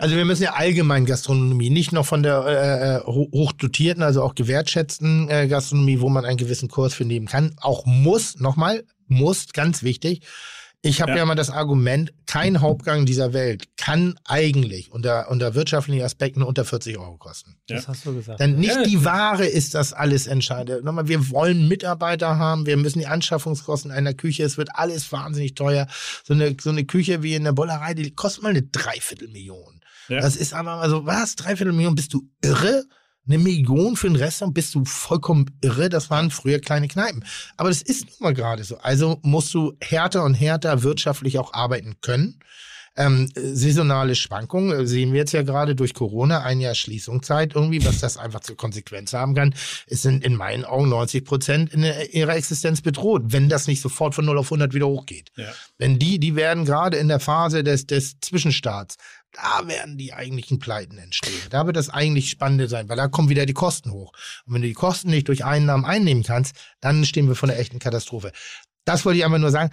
Also 0.00 0.16
wir 0.16 0.24
müssen 0.24 0.42
ja 0.42 0.54
allgemein 0.54 1.06
Gastronomie, 1.06 1.70
nicht 1.70 1.92
noch 1.92 2.04
von 2.04 2.24
der 2.24 2.44
äh, 2.46 2.96
äh, 2.96 3.06
ho- 3.06 3.28
hochdotierten, 3.32 4.02
also 4.02 4.22
auch 4.24 4.34
gewertschätzten 4.34 5.28
äh, 5.30 5.46
Gastronomie, 5.46 6.00
wo 6.00 6.08
man 6.08 6.24
einen 6.24 6.36
gewissen 6.36 6.68
Kurs 6.68 6.94
für 6.94 7.04
nehmen 7.04 7.26
kann, 7.26 7.54
auch 7.60 7.86
muss, 7.86 8.40
nochmal, 8.40 8.82
muss, 9.08 9.48
ganz 9.52 9.82
wichtig. 9.82 10.22
Ich 10.82 11.00
habe 11.00 11.12
ja. 11.12 11.18
Ja. 11.18 11.24
mal 11.24 11.34
das 11.34 11.50
Argument, 11.50 12.12
kein 12.26 12.60
Hauptgang 12.60 13.06
dieser 13.06 13.32
Welt 13.32 13.76
kann 13.76 14.18
eigentlich 14.24 14.92
unter, 14.92 15.30
unter 15.30 15.54
wirtschaftlichen 15.54 16.02
Aspekten 16.04 16.42
unter 16.42 16.64
40 16.64 16.98
Euro 16.98 17.16
kosten. 17.16 17.56
Ja. 17.68 17.76
Das 17.76 17.88
hast 17.88 18.06
du 18.06 18.14
gesagt. 18.14 18.38
Denn 18.38 18.56
nicht 18.56 18.76
Ja. 18.76 18.84
die 18.84 19.04
Ware 19.04 19.46
ist 19.46 19.74
das 19.74 19.92
alles 19.92 20.26
entscheidend. 20.28 20.84
Nochmal, 20.84 21.08
wir 21.08 21.30
wollen 21.30 21.66
Mitarbeiter 21.66 22.38
haben, 22.38 22.66
wir 22.66 22.76
müssen 22.76 23.00
die 23.00 23.06
Anschaffungskosten 23.06 23.90
einer 23.90 24.14
Küche, 24.14 24.44
es 24.44 24.58
wird 24.58 24.68
alles 24.74 25.10
wahnsinnig 25.10 25.54
teuer. 25.54 25.88
So 26.24 26.34
eine, 26.34 26.56
so 26.60 26.70
eine 26.70 26.84
Küche 26.84 27.22
wie 27.22 27.34
in 27.34 27.44
der 27.44 27.52
Bollerei, 27.52 27.94
die 27.94 28.14
kostet 28.14 28.44
mal 28.44 28.50
eine 28.50 28.62
Dreiviertelmillion. 28.62 29.80
Ja. 30.08 30.20
Das 30.20 30.36
ist 30.36 30.54
aber 30.54 30.76
mal 30.76 30.88
so, 30.90 31.04
was? 31.04 31.34
Dreiviertelmillion? 31.34 31.96
Bist 31.96 32.14
du 32.14 32.28
irre? 32.42 32.84
Eine 33.26 33.38
Million 33.38 33.96
für 33.96 34.06
ein 34.06 34.16
Restaurant? 34.16 34.54
Bist 34.54 34.74
du 34.74 34.84
vollkommen 34.84 35.50
irre? 35.60 35.88
Das 35.88 36.10
waren 36.10 36.30
früher 36.30 36.60
kleine 36.60 36.88
Kneipen. 36.88 37.24
Aber 37.56 37.68
das 37.68 37.82
ist 37.82 38.04
nun 38.04 38.14
mal 38.20 38.34
gerade 38.34 38.62
so. 38.64 38.78
Also 38.78 39.18
musst 39.22 39.52
du 39.54 39.72
härter 39.80 40.24
und 40.24 40.34
härter 40.34 40.82
wirtschaftlich 40.82 41.38
auch 41.38 41.52
arbeiten 41.52 41.96
können. 42.00 42.38
Ähm, 42.98 43.28
äh, 43.34 43.40
saisonale 43.54 44.14
Schwankungen 44.14 44.72
äh, 44.80 44.86
sehen 44.86 45.12
wir 45.12 45.18
jetzt 45.20 45.32
ja 45.32 45.42
gerade 45.42 45.74
durch 45.74 45.92
Corona, 45.92 46.40
ein 46.44 46.60
Jahr 46.60 46.74
Schließungszeit 46.74 47.54
irgendwie, 47.54 47.84
was 47.84 48.00
das 48.00 48.16
einfach 48.16 48.40
zur 48.40 48.56
Konsequenz 48.56 49.12
haben 49.12 49.34
kann. 49.34 49.54
Es 49.86 50.00
sind 50.00 50.24
in 50.24 50.34
meinen 50.34 50.64
Augen 50.64 50.88
90 50.88 51.26
Prozent 51.26 51.74
in 51.74 51.82
der- 51.82 52.14
ihrer 52.14 52.34
Existenz 52.36 52.80
bedroht, 52.80 53.24
wenn 53.26 53.50
das 53.50 53.66
nicht 53.66 53.82
sofort 53.82 54.14
von 54.14 54.24
0 54.24 54.38
auf 54.38 54.46
100 54.50 54.72
wieder 54.72 54.86
hochgeht. 54.86 55.30
Ja. 55.36 55.52
Wenn 55.76 55.98
die, 55.98 56.18
die 56.18 56.36
werden 56.36 56.64
gerade 56.64 56.96
in 56.96 57.08
der 57.08 57.20
Phase 57.20 57.62
des, 57.62 57.86
des 57.86 58.18
Zwischenstarts, 58.20 58.96
da 59.32 59.66
werden 59.68 59.98
die 59.98 60.12
eigentlichen 60.14 60.58
Pleiten 60.58 60.96
entstehen. 60.98 61.34
Da 61.50 61.66
wird 61.66 61.76
das 61.76 61.90
eigentlich 61.90 62.30
Spannende 62.30 62.68
sein, 62.68 62.88
weil 62.88 62.96
da 62.96 63.08
kommen 63.08 63.28
wieder 63.28 63.44
die 63.46 63.52
Kosten 63.52 63.90
hoch. 63.92 64.12
Und 64.46 64.54
wenn 64.54 64.62
du 64.62 64.68
die 64.68 64.74
Kosten 64.74 65.10
nicht 65.10 65.28
durch 65.28 65.44
Einnahmen 65.44 65.84
einnehmen 65.84 66.22
kannst, 66.22 66.54
dann 66.80 67.04
stehen 67.04 67.28
wir 67.28 67.34
vor 67.34 67.48
einer 67.48 67.58
echten 67.58 67.78
Katastrophe. 67.78 68.32
Das 68.84 69.04
wollte 69.04 69.18
ich 69.18 69.24
einfach 69.24 69.38
nur 69.38 69.50
sagen. 69.50 69.70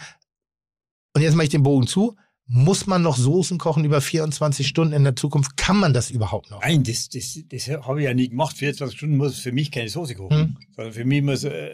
Und 1.16 1.22
jetzt 1.22 1.36
mache 1.36 1.46
ich 1.46 1.52
den 1.52 1.64
Bogen 1.64 1.88
zu. 1.88 2.18
Muss 2.46 2.88
man 2.88 3.02
noch 3.02 3.16
Soßen 3.16 3.58
kochen 3.58 3.86
über 3.86 4.02
24 4.02 4.68
Stunden 4.68 4.94
in 4.94 5.06
der 5.06 5.16
Zukunft? 5.16 5.56
Kann 5.56 5.78
man 5.78 5.94
das 5.94 6.12
überhaupt 6.12 6.52
noch? 6.52 6.62
Nein, 6.62 6.84
das, 6.84 7.08
das, 7.08 7.40
das 7.48 7.70
habe 7.70 8.02
ich 8.02 8.06
ja 8.06 8.14
nie 8.14 8.28
gemacht. 8.28 8.58
24 8.58 8.98
Stunden 8.98 9.16
muss 9.16 9.40
für 9.40 9.54
mich 9.54 9.72
keine 9.72 9.88
Soße 9.88 10.16
kochen. 10.16 10.38
Hm. 10.38 10.58
Sondern 10.76 10.94
für 10.94 11.06
mich 11.06 11.22
muss, 11.22 11.46
äh, 11.46 11.72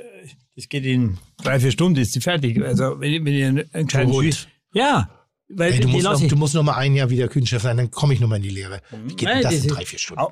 das 0.56 0.70
geht 0.70 0.86
in 0.86 1.18
drei, 1.42 1.60
vier 1.60 1.72
Stunden, 1.72 2.00
ist 2.00 2.14
die 2.14 2.22
fertig. 2.22 2.62
Also 2.62 3.00
wenn 3.00 3.14
ich, 3.14 3.26
wenn 3.26 3.34
ich 3.34 3.44
einen, 3.46 3.74
einen 3.74 3.88
kleinen. 3.88 4.12
Schwie- 4.12 4.46
Ja, 4.74 5.10
weil 5.50 5.74
Ey, 5.74 5.80
du, 5.80 5.88
musst 5.88 6.04
noch, 6.04 6.22
ich- 6.22 6.28
du 6.28 6.36
musst 6.36 6.54
noch 6.54 6.64
mal 6.64 6.76
ein 6.76 6.96
Jahr 6.96 7.10
wieder 7.10 7.28
Küchenchef 7.28 7.62
sein, 7.62 7.78
dann 7.78 7.92
komme 7.92 8.14
ich 8.14 8.20
noch 8.20 8.28
mal 8.28 8.36
in 8.38 8.44
die 8.44 8.50
Lehre. 8.50 8.82
Wie 8.92 9.16
geht 9.16 9.22
denn 9.28 9.34
Nein, 9.36 9.44
das 9.44 9.54
in 9.64 9.68
drei, 9.68 9.86
vier 9.86 10.00
Stunden? 10.00 10.24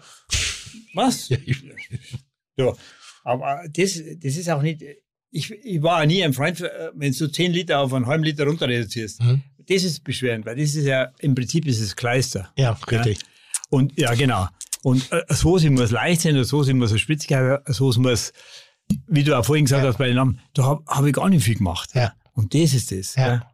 Was? 0.94 1.30
ja, 2.58 2.74
aber 3.24 3.64
das, 3.70 3.94
das 4.22 4.36
ist 4.38 4.50
auch 4.50 4.62
nicht. 4.62 4.84
Ich, 5.30 5.52
ich 5.52 5.82
war 5.82 6.06
nie 6.06 6.24
ein 6.24 6.34
Freund, 6.34 6.62
wenn 6.94 7.12
du 7.12 7.28
10 7.32 7.52
Liter 7.52 7.80
auf 7.80 7.94
einen 7.94 8.06
halben 8.06 8.24
Liter 8.24 8.46
runter 8.46 8.68
reduzierst. 8.68 9.22
Mhm. 9.22 9.44
Das 9.68 9.84
ist 9.84 10.04
beschwerend, 10.04 10.46
weil 10.46 10.56
das 10.56 10.74
ist 10.76 10.86
ja 10.86 11.12
im 11.20 11.36
Prinzip 11.36 11.66
ist 11.68 11.82
es 11.82 11.96
Kleister. 11.96 12.52
Ja, 12.58 12.72
richtig. 12.90 13.20
Und 13.70 14.00
ja, 14.00 14.14
genau. 14.16 14.48
Und 14.84 15.12
äh, 15.12 15.22
Soße 15.30 15.70
muss 15.70 15.92
leicht 15.92 16.22
sein, 16.22 16.36
eine 16.36 16.46
Soße 16.46 16.74
muss 16.74 16.92
eine 16.92 17.00
Spitzigkeit, 17.00 17.62
eine 17.66 17.74
Soße 17.74 18.00
muss, 18.00 18.32
wie 19.08 19.24
du 19.26 19.38
auch 19.38 19.44
vorhin 19.46 19.66
gesagt 19.66 19.84
Ja. 19.84 19.90
hast 19.90 19.98
bei 19.98 20.08
den 20.08 20.16
Namen, 20.16 20.40
da 20.54 20.64
habe 20.64 20.84
hab 20.88 21.06
ich 21.06 21.14
gar 21.14 21.28
nicht 21.28 21.44
viel 21.44 21.56
gemacht. 21.56 21.90
Ja. 21.94 22.14
Und 22.34 22.54
das 22.54 22.74
ist 22.74 22.92
das. 22.94 23.16
Ja. 23.16 23.28
Ja. 23.28 23.54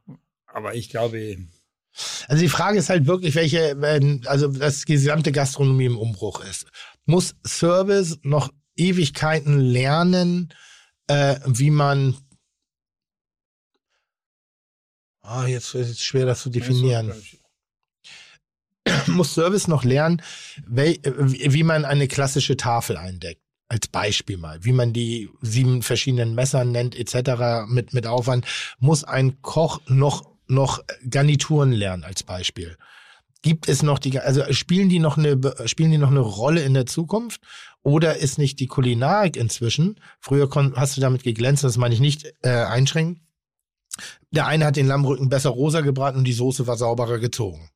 Aber 0.54 0.76
ich 0.76 0.90
glaube, 0.90 1.38
Also 2.28 2.42
die 2.42 2.50
Frage 2.50 2.80
ist 2.80 2.90
halt 2.90 3.06
wirklich, 3.06 3.36
welche, 3.36 3.76
wenn, 3.80 4.26
also 4.28 4.48
das 4.48 4.86
gesamte 4.86 5.32
Gastronomie 5.32 5.86
im 5.86 5.98
Umbruch 5.98 6.44
ist. 6.44 6.66
Muss 7.06 7.36
Service 7.46 8.18
noch 8.24 8.52
Ewigkeiten 8.76 9.60
lernen, 9.60 10.54
äh, 11.08 11.36
wie 11.46 11.70
man 11.70 12.16
Ah, 15.24 15.48
jetzt 15.48 15.74
ist 15.74 15.90
es 15.90 16.04
schwer, 16.04 16.26
das 16.26 16.42
zu 16.42 16.50
definieren. 16.50 17.14
Muss 19.08 19.34
Service 19.34 19.70
noch 19.70 19.86
lernen, 19.86 20.22
wie 20.68 21.64
man 21.64 21.86
eine 21.86 22.10
klassische 22.10 22.58
Tafel 22.58 22.98
eindeckt? 22.98 23.42
Als 23.70 23.88
Beispiel 23.88 24.38
mal, 24.38 24.64
wie 24.66 24.74
man 24.74 24.92
die 24.92 25.30
sieben 25.42 25.82
verschiedenen 25.82 26.36
Messer 26.36 26.66
nennt, 26.66 26.96
etc. 26.96 27.66
mit, 27.68 27.94
mit 27.94 28.06
Aufwand. 28.06 28.46
Muss 28.80 29.06
ein 29.06 29.42
Koch 29.42 29.80
noch, 29.88 30.30
noch 30.48 30.84
Garnituren 31.10 31.72
lernen, 31.72 32.04
als 32.04 32.24
Beispiel? 32.24 32.78
Gibt 33.42 33.68
es 33.68 33.84
noch 33.84 34.00
die, 34.00 34.18
also 34.20 34.44
spielen 34.54 34.88
die 34.88 35.00
noch 35.00 35.18
eine, 35.18 35.38
spielen 35.66 35.92
die 35.92 35.98
noch 35.98 36.12
eine 36.12 36.22
Rolle 36.22 36.62
in 36.62 36.74
der 36.74 36.86
Zukunft? 36.86 37.42
Oder 37.82 38.16
ist 38.18 38.38
nicht 38.38 38.60
die 38.62 38.68
Kulinarik 38.68 39.36
inzwischen? 39.36 40.00
Früher 40.22 40.50
kon, 40.50 40.74
hast 40.78 40.96
du 40.96 41.02
damit 41.02 41.24
geglänzt, 41.24 41.64
das 41.66 41.76
meine 41.78 41.94
ich 41.94 42.00
nicht 42.00 42.26
äh, 42.42 42.50
einschränken. 42.50 43.28
Der 44.32 44.48
eine 44.48 44.66
hat 44.66 44.78
den 44.78 44.88
Lammrücken 44.88 45.28
besser 45.30 45.50
rosa 45.50 45.82
gebraten 45.82 46.18
und 46.18 46.24
die 46.24 46.34
Soße 46.34 46.66
war 46.66 46.78
sauberer 46.78 47.20
gezogen. 47.20 47.70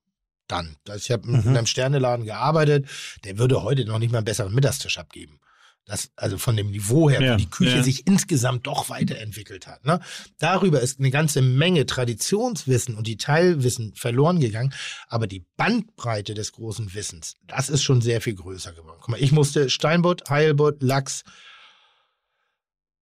Dann. 0.48 0.78
Ich 0.96 1.12
habe 1.12 1.28
Mhm. 1.30 1.42
in 1.42 1.58
einem 1.58 1.66
Sterneladen 1.68 2.26
gearbeitet, 2.26 2.88
der 3.26 3.38
würde 3.38 3.64
heute 3.64 3.84
noch 3.86 4.00
nicht 4.00 4.12
mal 4.12 4.20
einen 4.20 4.26
besseren 4.26 4.56
Mittagstisch 4.56 4.98
abgeben. 4.98 5.40
Das, 5.88 6.12
also 6.18 6.38
von 6.38 6.58
dem 6.58 6.70
Niveau 6.70 7.10
her, 7.10 7.22
Ja, 7.22 7.34
wie 7.34 7.44
die 7.44 7.50
Küche 7.50 7.78
ja. 7.78 7.84
sich 7.84 8.08
insgesamt 8.08 8.68
doch 8.68 8.90
weiterentwickelt 8.90 9.68
hat. 9.68 9.86
Ne? 9.86 10.02
Darüber 10.38 10.82
ist 10.82 11.00
eine 11.00 11.12
ganze 11.12 11.42
Menge 11.42 11.86
Traditionswissen 11.86 12.96
und 12.96 13.08
Detailwissen 13.08 13.96
verloren 13.96 14.42
gegangen. 14.42 14.74
Aber 15.08 15.28
die 15.28 15.46
Bandbreite 15.56 16.34
des 16.34 16.52
großen 16.52 16.94
Wissens, 16.94 17.38
das 17.48 17.70
ist 17.70 17.84
schon 17.84 18.02
sehr 18.02 18.20
viel 18.20 18.36
größer 18.36 18.74
geworden. 18.74 18.98
Guck 19.00 19.10
mal, 19.10 19.24
ich 19.24 19.32
musste 19.32 19.70
Steinbutt, 19.70 20.30
Heilbutt, 20.30 20.84
Lachs, 20.84 21.24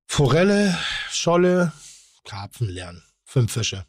Forelle, 0.05 0.77
Scholle, 1.09 1.73
Karpfen 2.23 2.69
lernen. 2.69 3.01
Fünf 3.23 3.51
Fische. 3.51 3.85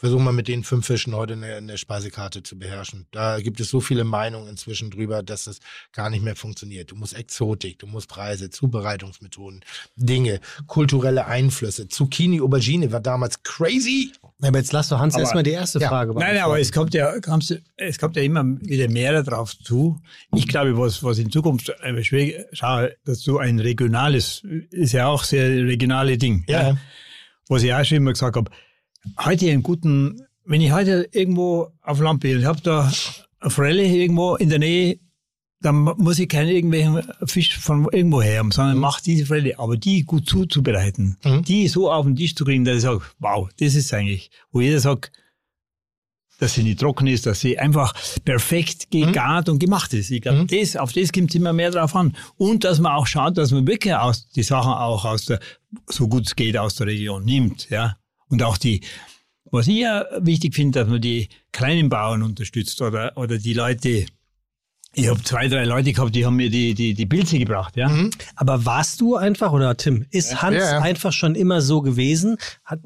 Versuch 0.00 0.18
mal 0.18 0.32
mit 0.32 0.48
den 0.48 0.64
fünf 0.64 0.86
Fischen 0.86 1.14
heute 1.14 1.34
eine, 1.34 1.56
eine 1.56 1.76
Speisekarte 1.76 2.42
zu 2.42 2.58
beherrschen. 2.58 3.04
Da 3.10 3.38
gibt 3.40 3.60
es 3.60 3.68
so 3.68 3.80
viele 3.80 4.04
Meinungen 4.04 4.48
inzwischen 4.48 4.90
drüber, 4.90 5.22
dass 5.22 5.44
das 5.44 5.58
gar 5.92 6.08
nicht 6.08 6.24
mehr 6.24 6.36
funktioniert. 6.36 6.90
Du 6.90 6.96
musst 6.96 7.14
Exotik, 7.14 7.78
du 7.80 7.86
musst 7.86 8.08
Preise, 8.08 8.48
Zubereitungsmethoden, 8.48 9.60
Dinge, 9.96 10.40
kulturelle 10.66 11.26
Einflüsse. 11.26 11.88
Zucchini, 11.88 12.40
Aubergine 12.40 12.90
war 12.92 13.00
damals 13.00 13.42
crazy. 13.42 14.12
Aber 14.40 14.56
jetzt 14.56 14.72
lass 14.72 14.88
doch 14.88 14.98
Hans 14.98 15.18
erstmal 15.18 15.42
die 15.42 15.50
erste 15.50 15.78
Ja. 15.80 15.88
Frage 15.88 16.14
Nein, 16.14 16.34
nein, 16.34 16.44
aber 16.44 16.58
es 16.58 16.72
kommt 16.72 16.94
ja, 16.94 17.20
kommst, 17.20 17.50
du- 17.50 17.60
es 17.76 17.98
kommt 17.98 18.16
ja 18.16 18.22
immer 18.22 18.42
wieder 18.62 18.88
mehr 18.88 19.22
darauf 19.22 19.54
zu. 19.58 20.00
Ich 20.34 20.48
glaube, 20.48 20.78
was, 20.78 21.02
was 21.04 21.18
in 21.18 21.30
Zukunft 21.30 21.78
einfach 21.82 22.02
schwierig, 22.04 22.36
schau, 22.52 22.86
dass 23.04 23.20
du 23.22 23.36
ein 23.36 23.58
regionales, 23.60 24.42
ist 24.70 24.92
ja 24.92 25.08
auch 25.08 25.24
sehr 25.24 25.46
regionale 25.66 26.16
Ding. 26.16 26.44
Ja. 26.48 26.78
Was 27.48 27.62
ich 27.64 27.74
auch 27.74 27.84
schon 27.84 27.98
immer 27.98 28.12
gesagt 28.14 28.36
habe, 28.36 28.50
heute 29.24 29.50
einen 29.50 29.62
guten 29.62 30.22
wenn 30.46 30.62
ich 30.62 30.72
heute 30.72 31.08
irgendwo 31.12 31.70
auf 31.82 32.00
Land 32.00 32.20
bin, 32.20 32.40
ich 32.40 32.44
habe 32.44 32.60
da 32.60 32.90
eine 33.38 33.50
Forelle 33.50 33.84
irgendwo 33.84 34.34
in 34.34 34.48
der 34.48 34.58
Nähe, 34.58 34.98
dann 35.60 35.76
muss 35.76 36.18
ich 36.18 36.28
keinen 36.28 36.48
irgendwelchen 36.48 37.02
Fisch 37.26 37.56
von 37.58 37.86
irgendwo 37.92 38.20
her 38.20 38.38
haben, 38.40 38.50
sondern 38.50 38.78
mach 38.78 39.00
diese 39.00 39.26
Forelle, 39.26 39.58
aber 39.60 39.76
die 39.76 40.02
gut 40.04 40.28
zuzubereiten, 40.28 41.16
Mhm. 41.24 41.42
die 41.44 41.68
so 41.68 41.92
auf 41.92 42.04
den 42.06 42.16
Tisch 42.16 42.34
zu 42.34 42.44
kriegen, 42.44 42.64
dass 42.64 42.76
ich 42.78 42.82
sage, 42.82 43.00
wow, 43.20 43.48
das 43.60 43.74
ist 43.76 43.92
eigentlich, 43.94 44.30
wo 44.50 44.60
jeder 44.60 44.80
sagt, 44.80 45.12
dass 46.40 46.54
sie 46.54 46.62
nicht 46.62 46.80
trocken 46.80 47.06
ist, 47.06 47.26
dass 47.26 47.40
sie 47.40 47.58
einfach 47.58 47.92
perfekt 48.24 48.90
gegart 48.90 49.48
und 49.50 49.58
gemacht 49.58 49.92
ist. 49.92 50.10
Ich 50.10 50.22
glaube, 50.22 50.38
Mhm. 50.42 50.46
das, 50.48 50.74
auf 50.74 50.92
das 50.92 51.12
kommt 51.12 51.28
es 51.30 51.34
immer 51.36 51.52
mehr 51.52 51.70
drauf 51.70 51.94
an. 51.94 52.16
Und 52.38 52.64
dass 52.64 52.80
man 52.80 52.92
auch 52.92 53.06
schaut, 53.06 53.36
dass 53.36 53.50
man 53.52 53.66
wirklich 53.66 53.94
aus, 53.94 54.28
die 54.30 54.42
Sachen 54.42 54.72
auch 54.72 55.04
aus 55.04 55.26
der, 55.26 55.38
so 55.86 56.08
gut 56.08 56.26
es 56.26 56.34
geht, 56.34 56.56
aus 56.56 56.74
der 56.76 56.86
Region 56.88 57.24
nimmt, 57.24 57.68
ja. 57.70 57.96
Und 58.30 58.42
auch 58.42 58.56
die, 58.56 58.80
was 59.50 59.68
ich 59.68 59.78
ja 59.78 60.06
wichtig 60.18 60.54
finde, 60.54 60.80
dass 60.80 60.88
man 60.88 61.00
die 61.00 61.28
kleinen 61.52 61.88
Bauern 61.88 62.22
unterstützt 62.22 62.80
oder, 62.80 63.12
oder 63.16 63.38
die 63.38 63.52
Leute, 63.52 64.06
ich 64.92 65.08
habe 65.08 65.22
zwei, 65.22 65.46
drei 65.48 65.64
Leute 65.64 65.92
gehabt, 65.92 66.14
die 66.14 66.26
haben 66.26 66.36
mir 66.36 66.50
die, 66.50 66.74
die, 66.74 66.94
die 66.94 67.06
Pilze 67.06 67.38
gebracht, 67.38 67.76
ja. 67.76 67.88
Mhm. 67.88 68.10
Aber 68.36 68.64
warst 68.64 69.00
du 69.00 69.16
einfach, 69.16 69.52
oder 69.52 69.76
Tim, 69.76 70.06
ist 70.10 70.42
Hans 70.42 70.56
Ja, 70.56 70.72
ja. 70.72 70.78
einfach 70.80 71.12
schon 71.12 71.34
immer 71.34 71.60
so 71.60 71.80
gewesen, 71.80 72.36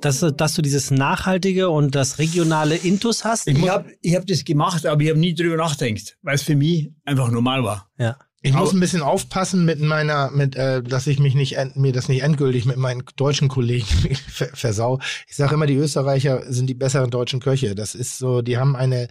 dass, 0.01 0.21
dass 0.37 0.55
du 0.55 0.63
dieses 0.63 0.91
Nachhaltige 0.91 1.71
und 1.71 1.95
das 1.95 2.19
regionale 2.19 2.77
Intus 2.77 3.25
hast? 3.25 3.47
Ich 3.47 3.69
habe 3.69 3.91
ich 4.01 4.15
hab 4.17 4.27
das 4.27 4.45
gemacht, 4.45 4.85
aber 4.87 5.01
ich 5.03 5.11
habe 5.11 5.19
nie 5.19 5.35
drüber 5.35 5.57
nachgedacht, 5.57 6.19
weil 6.23 6.35
es 6.35 6.43
für 6.43 6.57
mich 6.57 6.91
einfach 7.05 7.31
normal 7.31 7.65
war. 7.65 7.91
ja. 7.99 8.17
Ich 8.47 8.53
muss 8.53 8.73
ein 8.75 8.81
bisschen 8.81 9.03
aufpassen 9.03 9.65
mit 9.65 9.81
meiner, 9.81 10.31
mit, 10.31 10.55
äh, 10.55 10.83
dass 10.83 11.07
ich 11.07 11.19
mich 11.19 11.35
nicht, 11.35 11.57
mir 11.77 11.93
das 11.93 12.09
nicht 12.09 12.23
endgültig 12.23 12.67
mit 12.67 12.77
meinen 12.77 13.03
deutschen 13.17 13.49
Kollegen 13.49 13.87
ver- 14.29 14.51
versau. 14.55 15.01
Ich 15.29 15.35
sage 15.37 15.55
immer, 15.55 15.67
die 15.67 15.77
Österreicher 15.77 16.43
sind 16.53 16.67
die 16.69 16.75
besseren 16.75 17.11
deutschen 17.11 17.41
Köche. 17.41 17.75
Das 17.75 17.95
ist 17.95 18.19
so, 18.19 18.43
die 18.43 18.59
haben 18.59 18.77
eine, 18.77 19.09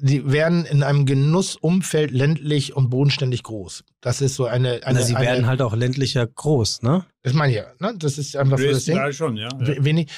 die 0.00 0.32
werden 0.32 0.64
in 0.64 0.82
einem 0.82 1.04
Genussumfeld 1.06 2.10
ländlich 2.10 2.74
und 2.74 2.90
bodenständig 2.90 3.42
groß. 3.42 3.84
Das 4.00 4.20
ist 4.20 4.34
so 4.34 4.46
eine, 4.46 4.80
eine, 4.84 4.98
Na, 5.00 5.04
sie 5.04 5.14
eine 5.14 5.26
werden 5.26 5.46
halt 5.46 5.60
auch 5.62 5.74
ländlicher 5.76 6.26
groß, 6.26 6.82
ne? 6.82 7.04
das 7.22 7.34
meine 7.34 7.52
ich 7.52 7.58
ja, 7.58 7.66
ne? 7.80 7.94
Das 7.98 8.16
ist 8.16 8.34
einfach 8.36 8.58
so 8.58 8.64
das 8.66 8.84
Ding. 8.86 8.96
Ja, 8.96 9.12
schon, 9.12 9.36
ja. 9.36 9.48
We- 9.58 9.84
Wenig, 9.84 10.08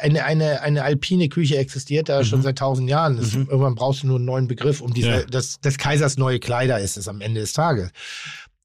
eine, 0.00 0.24
eine, 0.24 0.62
eine 0.62 0.82
alpine 0.82 1.28
Küche 1.28 1.56
existiert 1.58 2.08
da 2.08 2.24
schon 2.24 2.42
seit 2.42 2.58
tausend 2.58 2.88
Jahren. 2.90 3.16
Das, 3.16 3.32
Mhm. 3.34 3.48
Irgendwann 3.50 3.74
brauchst 3.76 4.02
du 4.02 4.08
nur 4.08 4.16
einen 4.16 4.24
neuen 4.24 4.48
Begriff, 4.48 4.80
um 4.80 4.92
diese, 4.92 5.08
Ja. 5.10 5.22
das, 5.24 5.60
des 5.60 5.78
Kaisers 5.78 6.16
neue 6.16 6.40
Kleider 6.40 6.80
ist 6.80 6.96
es 6.96 7.06
am 7.06 7.20
Ende 7.20 7.40
des 7.40 7.52
Tages. 7.52 7.90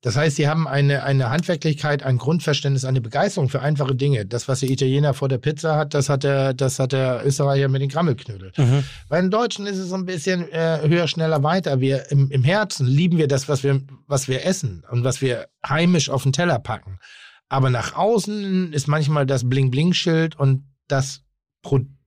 Das 0.02 0.16
heißt, 0.16 0.36
sie 0.36 0.48
haben 0.48 0.68
eine, 0.68 1.04
eine 1.04 1.32
Handwerklichkeit, 1.32 2.04
ein 2.04 2.20
Grundverständnis, 2.20 2.86
eine 2.86 3.02
Begeisterung 3.02 3.50
für 3.50 3.62
einfache 3.64 3.96
Dinge. 3.96 4.26
Das, 4.28 4.48
was 4.48 4.60
der 4.60 4.70
Italiener 4.70 5.16
vor 5.16 5.30
der 5.30 5.40
Pizza 5.40 5.76
hat, 5.78 5.96
das 5.96 6.10
hat 6.10 6.24
der, 6.24 6.54
das 6.54 6.78
hat 6.78 6.92
der 6.92 7.24
Österreicher 7.26 7.70
mit 7.70 7.82
den 7.82 7.90
Grammelknödel. 7.90 8.52
Mhm. 8.56 8.84
Bei 9.10 9.20
den 9.20 9.32
Deutschen 9.32 9.66
ist 9.66 9.78
es 9.80 9.90
so 9.90 9.96
ein 9.96 10.06
bisschen 10.06 10.48
äh, 10.52 10.80
höher, 10.88 11.08
schneller, 11.08 11.42
weiter. 11.42 11.82
Wir 11.82 12.12
im, 12.12 12.30
im 12.30 12.44
Herzen 12.44 12.86
lieben 12.86 13.18
wir 13.18 13.28
das, 13.28 13.50
was 13.50 13.64
wir, 13.64 13.82
was 14.06 14.28
wir 14.28 14.46
essen 14.46 14.84
und 14.92 15.04
was 15.04 15.22
wir 15.22 15.48
heimisch 15.68 16.10
auf 16.12 16.22
den 16.22 16.34
Teller 16.34 16.60
packen. 16.60 17.00
Aber 17.50 17.72
nach 17.72 17.96
außen 17.96 18.74
ist 18.74 18.88
manchmal 18.88 19.26
das 19.26 19.44
Bling-Bling-Schild 19.50 20.36
und 20.36 20.66
das 20.88 21.22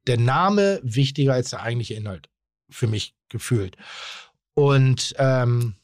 der 0.06 0.18
Name 0.18 0.80
wichtiger 0.82 1.34
als 1.34 1.50
der 1.50 1.62
eigentliche 1.62 1.94
Inhalt. 1.94 2.28
Für 2.70 2.86
mich 2.86 3.14
gefühlt. 3.28 3.76
Und 4.54 5.14
ähm, 5.18 5.74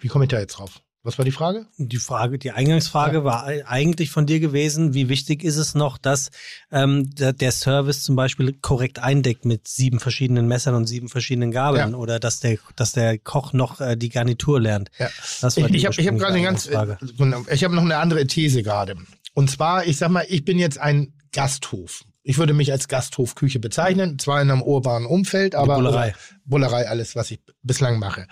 wie 0.00 0.08
komme 0.08 0.24
ich 0.24 0.30
da 0.30 0.38
jetzt 0.38 0.54
drauf? 0.58 0.80
Was 1.02 1.16
war 1.16 1.24
die 1.24 1.30
Frage? 1.32 1.66
Die 1.78 1.96
Frage, 1.96 2.38
die 2.38 2.50
Eingangsfrage 2.50 3.24
war 3.24 3.46
ei- 3.46 3.66
eigentlich 3.66 4.10
von 4.10 4.26
dir 4.26 4.38
gewesen, 4.38 4.92
wie 4.92 5.08
wichtig 5.08 5.42
ist 5.44 5.56
es 5.56 5.74
noch, 5.74 5.96
dass 5.96 6.30
ähm, 6.70 7.08
der, 7.14 7.32
der 7.32 7.52
Service 7.52 8.02
zum 8.02 8.16
Beispiel 8.16 8.52
korrekt 8.52 8.98
eindeckt 8.98 9.46
mit 9.46 9.66
sieben 9.66 9.98
verschiedenen 9.98 10.46
Messern 10.46 10.74
und 10.74 10.86
sieben 10.86 11.08
verschiedenen 11.08 11.52
Gabeln 11.52 11.92
Ja. 11.92 11.96
oder 11.96 12.20
dass 12.20 12.40
der, 12.40 12.58
dass 12.76 12.92
der 12.92 13.18
Koch 13.18 13.54
noch 13.54 13.80
äh, 13.80 13.96
die 13.96 14.10
Garnitur 14.10 14.60
lernt. 14.60 14.90
Ja. 14.98 15.08
Das 15.40 15.56
Ich, 15.56 15.62
war 15.62 15.70
die 15.70 15.76
ich 15.78 15.86
habe 15.86 15.94
ich 15.98 16.06
hab 16.06 16.18
gerade 16.18 16.34
eine 16.34 16.42
ganz, 16.42 16.66
äh, 16.66 16.96
genau, 17.16 17.44
ich 17.50 17.64
habe 17.64 17.74
noch 17.74 17.82
eine 17.84 17.96
andere 17.96 18.26
These 18.26 18.62
gerade. 18.62 18.96
Und 19.32 19.50
zwar, 19.50 19.86
ich 19.86 19.96
sag 19.96 20.10
mal, 20.10 20.26
ich 20.28 20.44
bin 20.44 20.58
jetzt 20.58 20.78
ein 20.78 21.14
Gasthof. 21.32 22.04
Ich 22.22 22.38
würde 22.38 22.52
mich 22.52 22.70
als 22.70 22.88
Gasthofküche 22.88 23.60
bezeichnen, 23.60 24.18
zwar 24.18 24.42
in 24.42 24.50
einem 24.50 24.62
urbanen 24.62 25.06
Umfeld, 25.06 25.54
aber 25.54 25.76
Bullerei. 25.76 26.14
Bullerei, 26.44 26.88
alles, 26.88 27.16
was 27.16 27.30
ich 27.30 27.40
bislang 27.62 27.98
mache. 27.98 28.26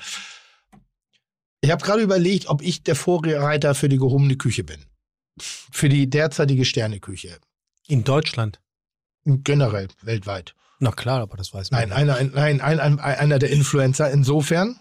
Ich 1.60 1.70
habe 1.70 1.84
gerade 1.84 2.02
überlegt, 2.02 2.48
ob 2.48 2.62
ich 2.62 2.82
der 2.82 2.94
Vorreiter 2.94 3.74
für 3.74 3.88
die 3.88 3.96
gehobene 3.96 4.36
Küche 4.36 4.62
bin. 4.62 4.84
Für 5.40 5.88
die 5.88 6.08
derzeitige 6.08 6.64
Sterneküche. 6.64 7.38
In 7.86 8.04
Deutschland. 8.04 8.60
Generell, 9.24 9.88
weltweit. 10.02 10.54
Na 10.78 10.92
klar, 10.92 11.20
aber 11.20 11.36
das 11.36 11.52
weiß 11.52 11.70
man. 11.70 11.80
Nein, 11.80 11.92
einer, 11.92 12.16
ein, 12.16 12.32
nein, 12.34 12.60
ein, 12.60 12.80
ein, 12.80 13.00
einer 13.00 13.38
der 13.38 13.50
Influencer. 13.50 14.10
Insofern, 14.10 14.78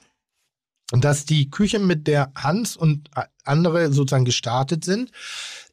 dass 0.91 1.25
die 1.25 1.49
Küche, 1.49 1.79
mit 1.79 2.07
der 2.07 2.31
Hans 2.35 2.77
und 2.77 3.09
andere 3.43 3.91
sozusagen 3.91 4.25
gestartet 4.25 4.85
sind, 4.85 5.11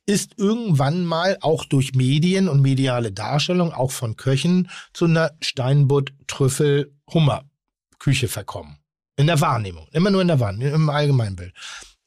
ist 0.06 0.38
irgendwann 0.38 1.04
mal 1.04 1.36
auch 1.40 1.64
durch 1.64 1.94
Medien 1.94 2.48
und 2.48 2.60
mediale 2.60 3.10
Darstellung, 3.12 3.72
auch 3.72 3.90
von 3.90 4.16
Köchen, 4.16 4.70
zu 4.92 5.06
einer 5.06 5.32
Steinbutt-Trüffel-Hummer-Küche 5.40 8.28
verkommen. 8.28 8.76
In 9.16 9.28
der 9.28 9.40
Wahrnehmung. 9.40 9.86
Immer 9.92 10.10
nur 10.10 10.22
in 10.22 10.28
der 10.28 10.40
Wahrnehmung, 10.40 10.74
im 10.74 10.90
Allgemeinbild. 10.90 11.54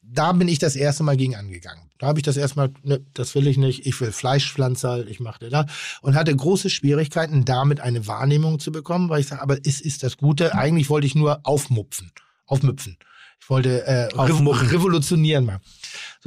Da 0.01 0.33
bin 0.33 0.47
ich 0.47 0.59
das 0.59 0.75
erste 0.75 1.03
Mal 1.03 1.17
gegen 1.17 1.35
angegangen. 1.35 1.87
Da 1.97 2.07
habe 2.07 2.19
ich 2.19 2.23
das 2.23 2.37
erstmal, 2.37 2.71
ne, 2.83 3.03
das 3.13 3.33
will 3.33 3.47
ich 3.47 3.57
nicht, 3.57 3.85
ich 3.85 3.99
will 3.99 4.11
Fleischpflanzer, 4.11 5.07
ich 5.07 5.19
machte 5.19 5.49
da 5.49 5.65
und 6.01 6.15
hatte 6.15 6.35
große 6.35 6.69
Schwierigkeiten, 6.69 7.43
damit 7.43 7.79
eine 7.79 8.07
Wahrnehmung 8.07 8.59
zu 8.59 8.71
bekommen, 8.71 9.09
weil 9.09 9.21
ich 9.21 9.27
sage, 9.27 9.41
aber 9.41 9.57
es 9.65 9.81
ist 9.81 10.03
das 10.03 10.17
Gute. 10.17 10.53
Eigentlich 10.53 10.89
wollte 10.89 11.07
ich 11.07 11.15
nur 11.15 11.39
aufmupfen, 11.43 12.11
aufmüpfen. 12.45 12.97
Ich 13.39 13.49
wollte 13.49 13.85
äh, 13.85 14.09
revolutionieren 14.15 15.45
mal. 15.45 15.59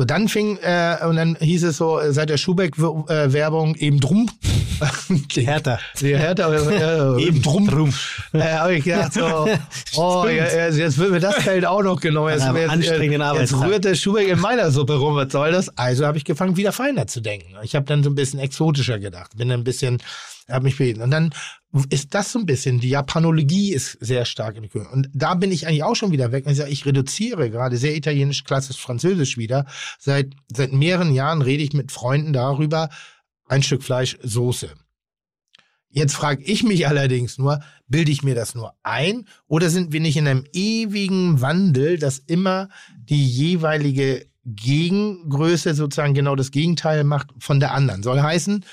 So, 0.00 0.06
dann 0.06 0.28
fing, 0.28 0.56
äh, 0.62 0.96
und 1.06 1.16
dann 1.16 1.36
hieß 1.38 1.62
es 1.64 1.76
so, 1.76 2.00
äh, 2.00 2.14
seit 2.14 2.30
der 2.30 2.38
Schubeck-Werbung 2.38 3.74
eben 3.74 4.00
drum. 4.00 4.30
Härter. 5.34 5.78
Die 6.00 6.16
Härter, 6.16 7.16
äh, 7.18 7.22
eben 7.22 7.42
drum. 7.42 7.66
drum. 7.68 7.92
Äh, 8.32 8.40
habe 8.54 8.76
ich 8.76 8.84
gedacht 8.84 9.12
so, 9.12 9.46
oh, 9.96 10.26
ja, 10.26 10.68
jetzt 10.70 10.96
wird 10.96 11.10
mir 11.10 11.20
das 11.20 11.34
Feld 11.34 11.66
auch 11.66 11.82
noch 11.82 12.00
genommen. 12.00 12.30
Jetzt, 12.30 12.44
An 12.44 12.56
einem 12.56 12.62
jetzt, 12.62 12.70
anstrengenden 12.70 13.20
jetzt 13.20 13.28
Arbeitstag. 13.28 13.68
rührt 13.68 13.84
der 13.84 13.94
Schubeck 13.94 14.28
in 14.28 14.40
meiner 14.40 14.70
Suppe 14.70 14.94
rum, 14.94 15.16
was 15.16 15.30
soll 15.30 15.52
das? 15.52 15.68
Also 15.76 16.06
habe 16.06 16.16
ich 16.16 16.24
gefangen, 16.24 16.56
wieder 16.56 16.72
feiner 16.72 17.06
zu 17.06 17.20
denken. 17.20 17.56
Ich 17.62 17.76
habe 17.76 17.84
dann 17.84 18.02
so 18.02 18.08
ein 18.08 18.14
bisschen 18.14 18.40
exotischer 18.40 18.98
gedacht, 18.98 19.36
bin 19.36 19.50
dann 19.50 19.60
ein 19.60 19.64
bisschen, 19.64 19.98
habe 20.48 20.64
mich 20.64 20.78
bewegt. 20.78 21.02
Und 21.02 21.10
dann 21.10 21.34
ist 21.88 22.14
das 22.14 22.32
so 22.32 22.38
ein 22.40 22.46
bisschen, 22.46 22.80
die 22.80 22.88
Japanologie 22.88 23.72
ist 23.72 23.96
sehr 24.00 24.24
stark 24.24 24.56
in 24.56 24.68
Küche. 24.68 24.88
Und 24.88 25.08
da 25.14 25.34
bin 25.34 25.52
ich 25.52 25.66
eigentlich 25.66 25.84
auch 25.84 25.94
schon 25.94 26.10
wieder 26.10 26.32
weg. 26.32 26.44
Ich 26.48 26.58
ich 26.58 26.84
reduziere 26.84 27.50
gerade 27.50 27.76
sehr 27.76 27.94
italienisch, 27.94 28.44
klassisch 28.44 28.78
französisch 28.78 29.36
wieder. 29.36 29.66
Seit, 29.98 30.34
seit 30.52 30.72
mehreren 30.72 31.14
Jahren 31.14 31.42
rede 31.42 31.62
ich 31.62 31.72
mit 31.72 31.92
Freunden 31.92 32.32
darüber, 32.32 32.88
ein 33.46 33.62
Stück 33.62 33.84
Fleisch, 33.84 34.18
Soße. 34.22 34.70
Jetzt 35.92 36.14
frage 36.14 36.42
ich 36.44 36.62
mich 36.62 36.86
allerdings 36.86 37.38
nur, 37.38 37.60
bilde 37.88 38.12
ich 38.12 38.22
mir 38.22 38.36
das 38.36 38.54
nur 38.54 38.74
ein 38.84 39.26
oder 39.48 39.70
sind 39.70 39.92
wir 39.92 40.00
nicht 40.00 40.16
in 40.16 40.28
einem 40.28 40.44
ewigen 40.52 41.40
Wandel, 41.40 41.98
dass 41.98 42.18
immer 42.18 42.68
die 42.96 43.26
jeweilige 43.26 44.26
Gegengröße 44.44 45.74
sozusagen 45.74 46.14
genau 46.14 46.36
das 46.36 46.52
Gegenteil 46.52 47.02
macht 47.02 47.30
von 47.40 47.58
der 47.58 47.74
anderen? 47.74 48.04
Soll 48.04 48.20
heißen, 48.20 48.64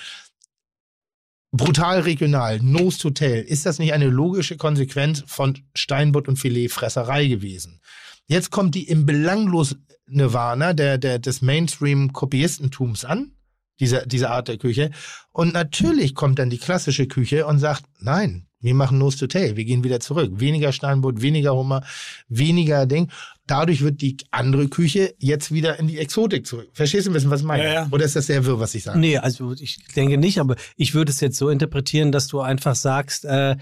brutal 1.52 2.02
regional, 2.02 2.60
Nose 2.60 2.99
to 2.99 3.10
Tail, 3.10 3.41
ist 3.41 3.65
das 3.65 3.80
nicht 3.80 3.94
eine 3.94 4.07
logische 4.07 4.57
Konsequenz 4.57 5.24
von 5.26 5.57
Steinbutt 5.74 6.28
und 6.28 6.38
Filetfresserei 6.38 7.28
gewesen? 7.28 7.82
Jetzt 8.28 8.52
kommt 8.52 8.76
die 8.76 8.88
im 8.88 9.06
belanglos 9.06 9.76
Nirvana 10.07 10.74
der, 10.74 10.98
der, 10.98 11.19
des 11.19 11.41
Mainstream-Kopiistentums 11.41 13.06
an, 13.06 13.32
diese, 13.80 14.06
diese 14.08 14.30
Art 14.30 14.48
der 14.48 14.58
Küche. 14.58 14.91
Und 15.32 15.54
natürlich 15.54 16.16
kommt 16.16 16.40
dann 16.40 16.49
die 16.49 16.58
klassische 16.58 17.08
Küche 17.08 17.45
und 17.45 17.60
sagt, 17.60 17.84
nein, 17.99 18.48
wir 18.60 18.74
machen 18.74 18.98
Nose 18.98 19.20
to 19.20 19.28
Tail, 19.28 19.56
wir 19.56 19.66
gehen 19.66 19.84
wieder 19.84 19.99
zurück. 19.99 20.32
Weniger 20.36 20.72
Steinbutt, 20.72 21.22
weniger 21.22 21.56
Hummer, 21.56 21.84
weniger 22.28 22.88
Ding. 22.88 23.12
Dadurch 23.45 23.82
wird 23.82 24.02
die 24.02 24.18
andere 24.32 24.68
Küche 24.68 25.14
jetzt 25.20 25.52
wieder 25.52 25.80
in 25.80 25.88
die 25.88 25.99
Exotik 25.99 26.48
zurück. 26.48 26.70
Verstehst 26.74 27.06
du 27.06 27.12
ein 27.12 27.14
bisschen, 27.14 27.30
was 27.30 27.41
ich 27.41 27.45
meine? 27.45 27.64
Ja, 27.64 27.74
ja. 27.74 27.88
Oder 27.91 28.06
ist 28.06 28.16
das 28.16 28.26
sehr 28.26 28.45
wirr, 28.45 28.60
was 28.60 28.74
ich 28.74 28.84
sage? 28.84 28.99
Nee, 28.99 29.18
also 29.18 29.54
ich 29.54 29.86
denke 29.95 30.18
nicht, 30.18 30.40
aber 30.40 30.56
ich 30.76 30.95
würde 30.95 31.12
es 31.12 31.20
jetzt 31.20 31.38
so 31.38 31.49
interpretieren, 31.49 32.12
dass 32.12 32.28
du 32.28 32.41
einfach 32.41 32.76
sagst, 32.76 33.26
äh, 33.26 33.58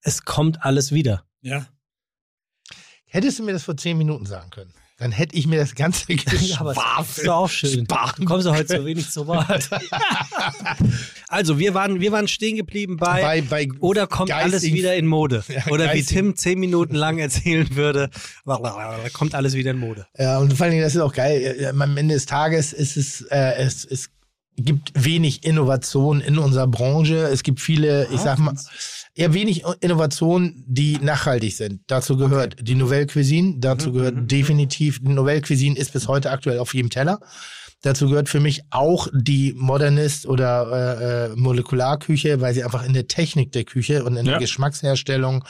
es 0.00 0.24
kommt 0.24 0.64
alles 0.64 0.92
wieder. 0.92 1.24
Ja. 1.40 1.66
Hättest 3.06 3.38
du 3.38 3.44
mir 3.44 3.52
das 3.52 3.62
vor 3.62 3.76
zehn 3.76 3.96
Minuten 3.96 4.26
sagen 4.26 4.50
können, 4.50 4.74
dann 4.96 5.10
hätte 5.10 5.36
ich 5.36 5.46
mir 5.46 5.58
das 5.58 5.74
ganze 5.74 6.12
Ja, 6.12 6.70
ist 7.00 7.26
doch 7.26 7.34
auch 7.34 7.48
schön. 7.50 7.84
Du 7.84 8.24
kommst 8.24 8.46
ja 8.46 8.54
heute 8.54 8.76
so 8.78 8.86
wenig 8.86 9.10
zu 9.10 9.26
Wort. 9.26 9.68
also, 11.28 11.58
wir 11.58 11.74
waren, 11.74 12.00
wir 12.00 12.12
waren 12.12 12.28
stehen 12.28 12.56
geblieben 12.56 12.96
bei, 12.96 13.20
bei, 13.22 13.40
bei 13.42 13.68
oder 13.80 14.06
kommt 14.06 14.30
alles 14.30 14.52
geistigen- 14.52 14.76
wieder 14.76 14.94
in 14.94 15.06
Mode. 15.06 15.42
Ja, 15.48 15.66
oder 15.70 15.84
wie 15.92 15.98
geistigen- 15.98 16.26
Tim 16.28 16.36
zehn 16.36 16.60
Minuten 16.60 16.94
lang 16.94 17.18
erzählen 17.18 17.74
würde, 17.74 18.08
kommt 19.12 19.34
alles 19.34 19.54
wieder 19.54 19.72
in 19.72 19.78
Mode. 19.78 20.06
Ja, 20.16 20.38
und 20.38 20.54
vor 20.54 20.64
allen 20.64 20.72
Dingen, 20.72 20.84
das 20.84 20.94
ist 20.94 21.00
auch 21.00 21.12
geil. 21.12 21.72
Am 21.78 21.96
Ende 21.96 22.14
des 22.14 22.26
Tages 22.26 22.72
ist 22.72 22.96
es, 22.96 23.22
äh, 23.22 23.54
es 23.56 23.84
ist 23.84 24.10
gibt 24.56 24.92
wenig 24.94 25.44
Innovation 25.44 26.20
in 26.20 26.38
unserer 26.38 26.68
Branche. 26.68 27.16
Es 27.26 27.42
gibt 27.42 27.60
viele, 27.60 28.06
ich 28.12 28.20
sag 28.20 28.38
mal, 28.38 28.54
ja, 29.16 29.32
wenig 29.32 29.64
Innovationen, 29.80 30.64
die 30.66 30.98
nachhaltig 30.98 31.54
sind. 31.54 31.82
Dazu 31.86 32.16
gehört 32.16 32.56
die 32.60 32.74
Nouvelle 32.74 33.06
Cuisine, 33.06 33.56
dazu 33.58 33.90
Mhm, 33.90 33.94
gehört 33.94 34.14
mhm, 34.16 34.28
definitiv, 34.28 35.00
die 35.00 35.12
Nouvelle 35.12 35.40
Cuisine 35.40 35.76
ist 35.76 35.92
bis 35.92 36.08
heute 36.08 36.30
aktuell 36.30 36.58
auf 36.58 36.74
jedem 36.74 36.90
Teller. 36.90 37.20
Dazu 37.84 38.08
gehört 38.08 38.30
für 38.30 38.40
mich 38.40 38.62
auch 38.70 39.08
die 39.12 39.52
Modernist 39.58 40.24
oder 40.26 41.28
äh, 41.30 41.32
äh, 41.32 41.36
Molekularküche, 41.36 42.40
weil 42.40 42.54
sie 42.54 42.64
einfach 42.64 42.82
in 42.82 42.94
der 42.94 43.08
Technik 43.08 43.52
der 43.52 43.64
Küche 43.64 44.04
und 44.04 44.16
in 44.16 44.24
der 44.24 44.34
Ja. 44.34 44.38
Geschmacksherstellung 44.38 45.44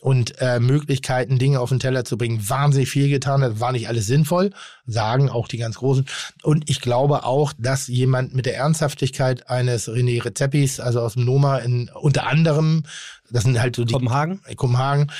und 0.00 0.40
äh, 0.40 0.60
Möglichkeiten, 0.60 1.40
Dinge 1.40 1.58
auf 1.58 1.70
den 1.70 1.80
Teller 1.80 2.04
zu 2.04 2.16
bringen, 2.16 2.48
wahnsinnig 2.48 2.88
viel 2.90 3.08
getan 3.08 3.42
hat. 3.42 3.58
War 3.58 3.72
nicht 3.72 3.88
alles 3.88 4.06
sinnvoll, 4.06 4.52
sagen 4.86 5.28
auch 5.30 5.48
die 5.48 5.58
ganz 5.58 5.78
Großen. 5.78 6.06
Und 6.44 6.70
ich 6.70 6.80
glaube 6.80 7.24
auch, 7.24 7.52
dass 7.58 7.88
jemand 7.88 8.36
mit 8.36 8.46
der 8.46 8.56
Ernsthaftigkeit 8.56 9.50
eines 9.50 9.88
René 9.88 10.24
Rezepis, 10.24 10.78
also 10.78 11.00
aus 11.00 11.14
dem 11.14 11.24
Noma, 11.24 11.58
in, 11.58 11.90
unter 12.00 12.28
anderem, 12.28 12.84
das 13.30 13.42
sind 13.42 13.60
halt 13.60 13.74
so 13.74 13.84
die 13.84 13.94
Kopenhagen? 13.94 14.40
Kopenhagen 14.54 15.10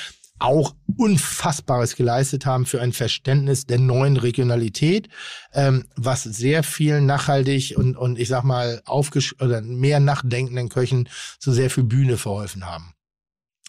auch 0.40 0.74
Unfassbares 0.96 1.96
geleistet 1.96 2.46
haben 2.46 2.66
für 2.66 2.80
ein 2.80 2.92
Verständnis 2.92 3.66
der 3.66 3.78
neuen 3.78 4.16
Regionalität, 4.16 5.08
ähm, 5.52 5.86
was 5.96 6.24
sehr 6.24 6.62
viel 6.62 7.00
nachhaltig 7.00 7.74
und, 7.76 7.96
und 7.96 8.18
ich 8.18 8.28
sag 8.28 8.42
mal 8.42 8.82
aufgesch 8.84 9.34
oder 9.40 9.60
mehr 9.60 10.00
nachdenkenden 10.00 10.68
Köchen 10.68 11.08
zu 11.38 11.52
sehr 11.52 11.70
viel 11.70 11.84
Bühne 11.84 12.16
verholfen 12.16 12.66
haben. 12.66 12.94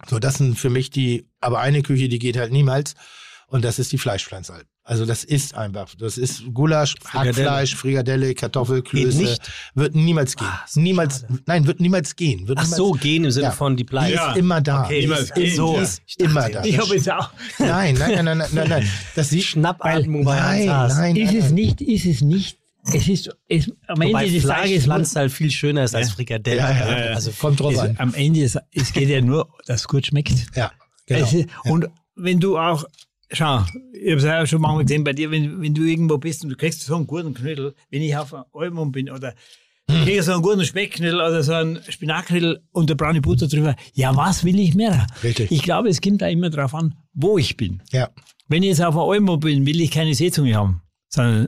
So, 0.08 0.18
das 0.18 0.36
sind 0.36 0.58
für 0.58 0.70
mich 0.70 0.90
die, 0.90 1.30
aber 1.40 1.60
eine 1.60 1.84
Küche, 1.84 2.10
die 2.10 2.20
geht 2.20 2.38
halt 2.38 2.52
niemals 2.52 2.96
und 3.48 3.64
das 3.64 3.78
ist 3.78 3.92
die 3.92 3.98
Fleischpflanze 3.98 4.54
halt. 4.54 4.68
Also 4.84 5.06
das 5.06 5.24
ist 5.24 5.54
einfach, 5.56 5.94
das 5.96 6.18
ist 6.18 6.44
Gulasch, 6.54 6.96
Frikadelle. 7.02 7.36
Hackfleisch, 7.52 7.76
Frikadelle, 7.76 8.34
Kartoffelklöße. 8.34 9.18
Geht 9.20 9.28
nicht? 9.30 9.52
Wird 9.76 9.94
niemals 9.96 10.36
gehen. 10.36 10.48
Ah, 10.50 10.66
niemals, 10.76 11.22
schade. 11.22 11.40
nein, 11.46 11.68
wird 11.68 11.80
niemals 11.80 12.16
gehen. 12.16 12.48
Wird 12.48 12.58
Ach 12.58 12.64
niemals, 12.64 12.78
so, 12.78 12.92
gehen 12.94 13.24
im 13.26 13.32
Sinne 13.32 13.46
Ja. 13.46 13.52
von 13.52 13.78
die 13.78 13.84
Die 13.84 13.90
bleiben. 13.90 14.16
Ja. 14.16 14.32
ist 14.32 14.38
immer 14.38 14.60
da. 14.60 14.84
Okay, 14.86 15.00
die 15.02 15.06
immer 15.06 15.20
ist, 15.20 15.36
gehen, 15.36 15.56
so, 15.56 15.78
ist 15.80 16.02
immer 16.18 16.50
da. 16.50 16.64
Ich 16.64 16.80
habe 16.80 16.96
jetzt 16.96 17.12
auch. 17.12 17.30
Nein, 17.60 17.96
nein, 17.96 18.12
nein, 18.16 18.26
nein, 18.26 18.38
nein, 18.40 18.50
nein, 18.54 18.70
nein. 18.70 18.90
Das 19.16 19.30
sieht 19.30 19.44
Schnappatmung 19.44 20.26
bei 20.26 20.40
nein, 20.40 20.70
Haas. 20.70 20.96
nein, 20.98 21.16
Ist 21.16 21.28
nein, 21.28 21.36
es 21.38 21.44
nein. 21.46 21.54
nicht, 21.54 21.82
ist 21.82 22.06
es 22.06 22.22
nicht. 22.22 22.58
Es 22.92 23.08
ist, 23.08 23.30
es, 23.48 23.72
am 23.88 23.98
Wobei 24.02 24.24
Ende 24.26 24.34
des 24.34 24.44
Tages 24.48 24.66
Fleischpflanze 24.72 25.20
halt 25.20 25.32
viel 25.32 25.52
schöner 25.52 25.84
ist 25.84 25.94
als 25.94 26.08
Ja. 26.10 26.14
Frikadelle. 26.16 26.58
Ja, 26.58 26.72
ja, 26.72 27.06
ja. 27.06 27.14
Also 27.14 27.30
Kommt 27.40 27.60
drauf 27.60 27.74
es, 27.74 27.80
an. 27.80 27.96
am 28.00 28.16
Ende 28.16 28.40
ist, 28.42 28.58
es 28.72 28.92
geht 28.92 29.08
ja 29.10 29.22
nur, 29.22 29.48
dass 29.68 29.82
es 29.82 29.88
gut 29.88 30.08
schmeckt. 30.08 30.34
Ja, 30.56 30.72
genau. 31.06 31.24
Es 31.24 31.32
ist, 31.34 31.48
Und 31.66 31.86
wenn 32.16 32.40
du 32.40 32.58
auch, 32.58 32.84
schau, 33.32 33.64
ich 33.94 34.10
habe 34.12 34.18
es 34.18 34.24
ja 34.24 34.46
schon 34.48 34.62
manchmal 34.62 34.84
gesehen 34.86 35.04
bei 35.04 35.14
dir, 35.14 35.32
wenn, 35.32 35.62
wenn 35.62 35.74
du 35.74 35.84
irgendwo 35.84 36.18
bist 36.18 36.44
und 36.44 36.50
du 36.50 36.56
kriegst 36.56 36.82
so 36.82 36.96
einen 36.96 37.08
guten 37.08 37.34
Knödel, 37.34 37.74
wenn 37.90 38.02
ich 38.02 38.16
auf 38.16 38.34
einem 38.34 38.46
Album 38.54 38.92
bin 38.92 39.10
oder 39.10 39.34
ich 39.88 40.04
kriege 40.04 40.24
so 40.24 40.32
einen 40.34 40.42
guten 40.42 40.64
Speckknödel 40.64 41.16
oder 41.20 41.44
so 41.44 41.54
einen 41.54 41.80
Spinatknödel 41.90 42.62
und 42.72 42.90
da 42.90 42.94
braune 42.94 43.20
Butter 43.22 43.48
drüber, 43.48 43.76
ja, 43.94 44.16
was 44.16 44.44
will 44.46 44.58
ich 44.60 44.74
mehr? 44.74 45.06
Richtig. 45.24 45.52
Ich 45.52 45.64
glaube, 45.64 45.90
es 45.90 46.00
kommt 46.02 46.22
da 46.22 46.28
immer 46.28 46.50
drauf 46.50 46.74
an, 46.74 46.96
wo 47.14 47.38
ich 47.38 47.58
bin. 47.58 47.82
ja. 47.92 48.10
Wenn 48.48 48.64
ich 48.64 48.70
jetzt 48.70 48.82
auf 48.84 48.96
einem 48.98 49.10
Album 49.30 49.40
bin, 49.40 49.66
will 49.66 49.80
ich 49.80 49.92
keine 49.92 50.14
Seezunge 50.14 50.56
haben, 50.56 50.82
sondern, 51.08 51.48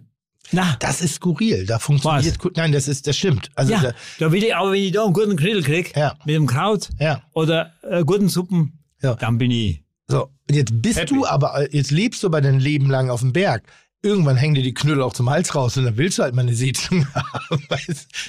na, 0.54 0.78
Das 0.80 1.02
ist 1.02 1.16
skurril. 1.16 1.66
Da 1.66 1.78
funktioniert 1.80 2.40
gut. 2.40 2.56
Nein, 2.56 2.72
das 2.72 2.88
ist, 2.88 3.08
das 3.08 3.18
stimmt. 3.18 3.50
Also 3.56 3.74
ja, 3.74 3.82
da, 3.82 3.94
da 4.20 4.32
will 4.32 4.42
ich, 4.44 4.56
aber 4.56 4.72
wenn 4.72 4.84
ich 4.84 4.92
da 4.94 5.04
einen 5.04 5.14
guten 5.14 5.36
Knödel 5.36 5.64
kriege, 5.64 5.90
Ja. 5.98 6.16
mit 6.26 6.36
dem 6.36 6.48
Kraut 6.48 6.90
ja. 7.00 7.22
oder 7.34 7.74
äh, 7.84 8.04
guten 8.06 8.30
Suppen, 8.30 8.80
Ja. 9.02 9.16
dann 9.16 9.38
bin 9.38 9.52
ich 9.52 9.83
So, 10.14 10.26
und 10.48 10.56
jetzt 10.56 10.80
bist 10.80 11.00
Happy. 11.00 11.16
du 11.16 11.26
aber, 11.26 11.60
äh, 11.60 11.76
jetzt 11.76 11.90
lebst 11.90 12.22
du 12.22 12.28
aber 12.28 12.40
dein 12.40 12.60
Leben 12.60 12.88
lang 12.88 13.10
auf 13.10 13.22
dem 13.22 13.34
Berg. 13.34 13.64
Irgendwann 14.06 14.36
hängen 14.36 14.54
dir 14.54 14.64
die 14.64 14.74
Knüppel 14.74 15.02
auch 15.02 15.14
zum 15.14 15.30
Hals 15.30 15.56
raus 15.56 15.78
und 15.78 15.86
dann 15.86 15.96
willst 15.98 16.18
du 16.20 16.24
halt 16.24 16.36
mal 16.36 16.42
eine 16.42 16.54
Seezunge 16.54 17.08
haben. 17.16 17.64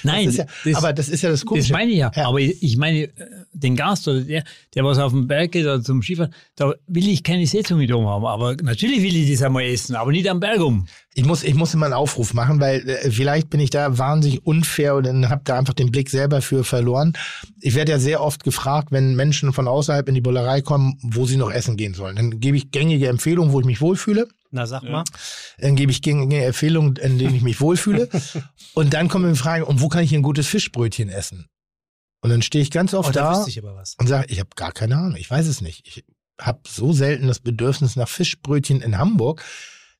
Nein, 0.03 0.25
das 0.27 0.37
ja, 0.37 0.45
das- 0.63 0.75
aber 0.75 0.93
das 0.93 1.09
ist 1.09 1.21
ja 1.21 1.29
das 1.29 1.45
Komische. 1.45 1.67
Das 1.67 1.77
meine 1.77 1.91
ich 1.91 1.97
ja. 1.97 2.11
Ja. 2.15 2.27
Aber 2.29 2.39
ich, 2.39 2.77
meine, 2.77 3.03
äh, 3.03 3.11
den 3.51 3.75
Gast 3.75 4.07
oder 4.07 4.21
der, 4.21 4.43
der 4.73 4.83
was 4.85 4.97
auf 4.99 5.11
dem 5.11 5.27
Berg 5.27 5.51
geht 5.51 5.65
oder 5.65 5.81
zum 5.83 6.01
Skifahren, 6.01 6.33
da 6.55 6.73
will 6.87 7.07
ich 7.09 7.23
keine 7.23 7.45
Setzung 7.45 7.77
mit 7.79 7.91
oben 7.93 8.07
haben. 8.07 8.25
Aber 8.25 8.55
natürlich 8.63 9.01
will 9.01 9.15
ich 9.15 9.29
das 9.31 9.41
einmal 9.43 9.63
essen, 9.63 9.95
aber 9.95 10.11
nicht 10.11 10.29
am 10.29 10.39
Berg 10.39 10.61
um. 10.61 10.87
Ich 11.13 11.25
muss, 11.25 11.43
ich 11.43 11.55
muss 11.55 11.73
immer 11.73 11.85
einen 11.87 11.93
Aufruf 11.93 12.33
machen, 12.33 12.59
weil 12.61 12.87
äh, 12.89 13.11
vielleicht 13.11 13.49
bin 13.49 13.59
ich 13.59 13.69
da 13.69 13.97
wahnsinnig 13.97 14.45
unfair 14.45 14.95
und 14.95 15.05
dann 15.05 15.29
habe 15.29 15.41
da 15.43 15.57
einfach 15.59 15.73
den 15.73 15.91
Blick 15.91 16.09
selber 16.09 16.41
für 16.41 16.63
verloren. 16.63 17.13
Ich 17.59 17.75
werde 17.75 17.91
ja 17.91 17.99
sehr 17.99 18.21
oft 18.21 18.45
gefragt, 18.45 18.89
wenn 18.91 19.15
Menschen 19.15 19.51
von 19.51 19.67
außerhalb 19.67 20.07
in 20.07 20.15
die 20.15 20.21
Bullerei 20.21 20.61
kommen, 20.61 20.97
wo 21.01 21.25
sie 21.25 21.35
noch 21.37 21.51
essen 21.51 21.75
gehen 21.75 21.93
sollen. 21.93 22.15
Dann 22.15 22.39
gebe 22.39 22.55
ich 22.55 22.71
gängige 22.71 23.09
Empfehlungen, 23.09 23.51
wo 23.51 23.59
ich 23.59 23.65
mich 23.65 23.81
wohlfühle. 23.81 24.27
Na, 24.55 24.65
sag 24.65 24.83
mal. 24.83 25.03
Dann 25.57 25.75
gebe 25.75 25.91
ich 25.91 26.01
gängige 26.01 26.45
Empfehlungen, 26.45 26.95
in 26.95 27.19
denen 27.19 27.35
ich 27.35 27.41
mich 27.41 27.59
wohlfühle. 27.59 28.07
und 28.73 28.93
dann 28.93 29.09
kommen 29.09 29.33
die 29.33 29.37
Frage, 29.37 29.65
und 29.65 29.81
wo 29.81 29.89
kann 29.89 30.01
ich 30.01 30.15
ein 30.15 30.21
gutes 30.21 30.47
Fischbrötchen 30.47 31.09
essen? 31.09 31.49
Und 32.21 32.29
dann 32.29 32.41
stehe 32.41 32.61
ich 32.61 32.71
ganz 32.71 32.93
oft 32.93 33.09
Oh, 33.09 33.11
da 33.11 33.31
da 33.31 33.37
wüsste 33.37 33.49
ich 33.49 33.59
aber 33.59 33.75
was. 33.75 33.95
und 33.99 34.07
sage, 34.07 34.27
ich 34.29 34.39
habe 34.39 34.49
gar 34.55 34.71
keine 34.71 34.95
Ahnung, 34.95 35.17
ich 35.17 35.29
weiß 35.29 35.45
es 35.47 35.59
nicht. 35.59 35.85
Ich 35.85 36.05
habe 36.39 36.61
so 36.65 36.93
selten 36.93 37.27
das 37.27 37.41
Bedürfnis 37.41 37.97
nach 37.97 38.07
Fischbrötchen 38.07 38.81
in 38.81 38.97
Hamburg. 38.97 39.43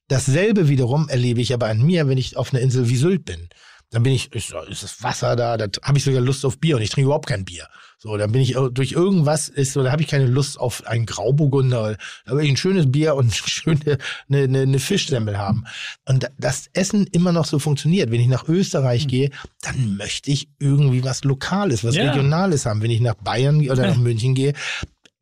Dasselbe 0.08 0.70
wiederum 0.70 1.10
erlebe 1.10 1.42
ich 1.42 1.54
aber 1.54 1.68
an 1.68 1.82
mir, 1.82 2.08
wenn 2.08 2.18
ich 2.18 2.38
auf 2.38 2.54
einer 2.54 2.62
Insel 2.62 2.88
wie 2.88 2.96
Sylt 2.96 3.26
bin. 3.26 3.50
Dann 3.90 4.04
bin 4.04 4.14
ich, 4.14 4.32
ist, 4.34 4.54
ist 4.70 4.84
das 4.84 5.04
Wasser 5.04 5.36
da, 5.36 5.58
da 5.58 5.68
habe 5.84 5.98
ich 5.98 6.06
sogar 6.06 6.22
Lust 6.22 6.46
auf 6.46 6.60
Bier 6.60 6.78
und 6.78 6.82
ich 6.82 6.92
trinke 6.92 7.08
überhaupt 7.08 7.28
kein 7.28 7.44
Bier. 7.44 7.68
So, 7.98 8.18
dann 8.18 8.32
bin 8.32 8.42
ich 8.42 8.56
durch 8.72 8.92
irgendwas 8.92 9.50
ist 9.50 9.74
so, 9.74 9.84
da 9.84 9.92
habe 9.92 10.02
ich 10.02 10.08
keine 10.08 10.28
Lust 10.28 10.60
auf 10.60 10.86
einen 10.86 11.06
Grauburgunder. 11.06 11.98
Da 12.26 12.36
will 12.36 12.44
ich 12.44 12.52
ein 12.52 12.58
schönes 12.58 12.92
Bier 12.92 13.16
und 13.16 13.26
eine 13.26 13.34
schöne 13.48 13.98
eine, 14.30 14.44
eine, 14.44 14.62
eine 14.62 14.80
Fischsemmel 14.80 15.38
haben. 15.38 15.66
Und 16.08 16.30
das 16.38 16.70
Essen 16.74 17.08
immer 17.12 17.32
noch 17.32 17.46
so 17.46 17.60
funktioniert. 17.60 18.12
Wenn 18.12 18.22
ich 18.22 18.28
nach 18.28 18.48
Österreich 18.48 19.08
gehe, 19.08 19.30
dann 19.62 19.98
möchte 19.98 20.32
ich 20.32 20.50
irgendwie 20.60 21.04
was 21.04 21.24
Lokales, 21.24 21.84
was 21.84 21.96
Ja. 21.96 22.10
Regionales 22.10 22.66
haben. 22.66 22.82
Wenn 22.82 22.92
ich 22.92 23.02
nach 23.02 23.16
Bayern 23.16 23.68
oder 23.70 23.88
nach 23.88 23.98
München 24.06 24.36
gehe, 24.36 24.54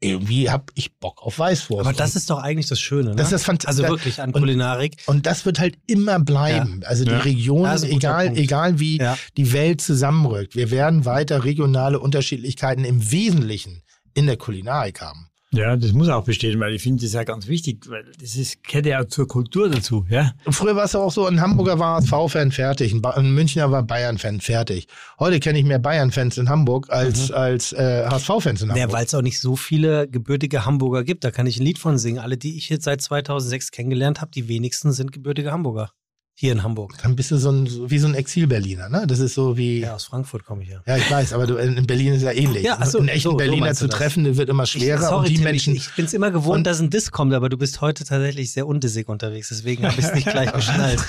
irgendwie 0.04 0.50
habe 0.50 0.66
ich 0.76 0.98
Bock 1.00 1.24
auf 1.24 1.40
Weißwurst. 1.40 1.88
Aber 1.88 1.96
das 1.96 2.16
ist 2.16 2.30
doch 2.30 2.40
eigentlich 2.40 2.68
das 2.68 2.80
Schöne, 2.80 3.12
ne? 3.12 3.16
Das 3.16 3.32
ist 3.32 3.48
fant- 3.48 3.66
Also 3.66 3.84
wirklich 3.84 4.22
an 4.22 4.32
und- 4.32 4.42
Kulinarik. 4.42 4.96
und 5.08 5.26
das 5.26 5.46
wird 5.46 5.60
halt 5.60 5.78
immer 5.88 6.20
bleiben. 6.20 6.82
Also 6.86 7.06
die 7.06 7.12
Ja. 7.12 7.20
Region, 7.20 7.64
guter 7.70 7.88
egal, 7.90 8.26
Punkt. 8.28 8.40
egal 8.40 8.80
wie 8.80 8.98
Ja. 8.98 9.18
die 9.38 9.54
Welt 9.54 9.82
zusammenrückt, 9.82 10.56
wir 10.56 10.70
werden 10.72 11.06
weiter 11.06 11.44
regionale 11.44 12.00
Unterschiedlichkeiten 12.00 12.84
im 12.86 13.12
Wesentlichen 13.12 13.84
in 14.14 14.26
der 14.28 14.38
Kulinarik 14.38 15.02
haben. 15.02 15.28
Ja, 15.54 15.76
das 15.78 15.94
muss 15.94 16.10
auch 16.10 16.24
bestehen, 16.24 16.60
weil 16.60 16.74
ich 16.74 16.82
finde 16.82 17.04
das 17.04 17.14
ja 17.14 17.24
ganz 17.24 17.48
wichtig, 17.48 17.88
weil 17.88 18.04
das 18.20 18.36
ist, 18.36 18.64
gehört 18.64 18.86
ja 18.86 19.08
zur 19.08 19.28
Kultur 19.28 19.70
dazu. 19.70 20.06
Ja? 20.10 20.34
Früher 20.50 20.76
war 20.76 20.86
es 20.86 20.96
auch 20.96 21.12
so, 21.12 21.26
ein 21.28 21.40
Hamburger 21.40 21.78
war 21.80 22.02
HSV-Fan 22.02 22.52
fertig, 22.52 22.92
ein, 22.94 23.02
ba 23.02 23.12
ein 23.12 23.34
Münchner 23.34 23.72
war 23.72 23.84
Bayern-Fan 23.84 24.42
fertig. 24.42 24.88
Heute 25.20 25.40
kenne 25.40 25.60
ich 25.60 25.66
mehr 25.66 25.80
Bayern-Fans 25.80 26.38
in 26.38 26.50
Hamburg 26.50 26.90
als, 26.90 27.32
als 27.32 27.72
äh, 27.74 28.06
HSV-Fans 28.10 28.62
in 28.64 28.70
Ja, 28.70 28.76
Hamburg. 28.76 28.94
weil 28.94 29.06
es 29.06 29.14
auch 29.14 29.22
nicht 29.22 29.40
so 29.40 29.56
viele 29.56 30.08
gebürtige 30.08 30.66
Hamburger 30.66 31.04
gibt. 31.04 31.24
Da 31.24 31.32
kann 31.32 31.46
ich 31.48 31.60
ein 31.60 31.64
Lied 31.64 31.78
von 31.80 31.98
singen. 31.98 32.20
Alle, 32.20 32.38
die 32.38 32.58
ich 32.58 32.70
jetzt 32.70 32.86
seit 32.86 33.02
2006 33.02 33.72
kennengelernt 33.72 34.22
habe, 34.22 34.32
die 34.32 34.48
wenigsten 34.48 34.92
sind 34.92 35.12
gebürtige 35.12 35.52
Hamburger. 35.52 35.92
Hier 36.36 36.52
in 36.52 36.64
Hamburg. 36.64 36.96
Dann 37.04 37.16
bist 37.16 37.30
du 37.30 37.38
so 37.38 37.52
ein, 37.52 37.68
so 37.68 37.92
wie 37.92 38.00
so 38.00 38.08
ein 38.08 38.16
Exil-Berliner, 38.16 38.90
ne? 38.90 39.06
Das 39.06 39.20
ist 39.20 39.36
so 39.36 39.56
wie, 39.56 39.82
Ja, 39.82 39.88
ja. 39.90 39.96
aus 39.96 40.06
Frankfurt 40.06 40.44
komme 40.46 40.64
ich 40.64 40.70
ja. 40.70 40.82
ich 40.98 41.12
weiß, 41.12 41.32
aber 41.34 41.46
du, 41.46 41.58
in 41.58 41.86
Berlin 41.86 42.14
ist 42.14 42.24
ja 42.24 42.32
ähnlich. 42.32 42.64
Ja, 42.64 42.78
ach 42.80 42.88
so, 42.88 42.98
einen 42.98 43.10
echten 43.10 43.22
so, 43.22 43.32
so 43.32 43.38
Berliner 43.38 43.66
meinst 43.68 43.80
zu 43.80 43.86
du 43.86 43.90
das. 43.92 44.00
treffen, 44.00 44.36
wird 44.36 44.50
immer 44.50 44.66
schwerer 44.66 45.00
ich, 45.00 45.06
sorry, 45.06 45.18
und 45.20 45.30
die 45.30 45.36
Tim, 45.36 45.44
Menschen, 45.44 45.76
Ich, 45.76 45.86
ich 45.90 45.94
bin 45.96 46.06
es 46.06 46.14
immer 46.16 46.32
gewohnt, 46.32 46.58
Und- 46.58 46.64
dass 46.64 46.80
ein 46.80 46.90
Diss 46.90 47.12
kommt, 47.12 47.36
aber 47.36 47.50
du 47.50 47.58
bist 47.58 47.82
heute 47.82 48.04
tatsächlich 48.04 48.52
sehr 48.52 48.66
undissig 48.66 49.10
unterwegs. 49.10 49.50
Deswegen 49.50 49.86
habe 49.86 50.00
ich 50.00 50.06
es 50.06 50.14
nicht 50.16 50.28
gleich 50.28 50.52
geschnallt. 50.54 51.04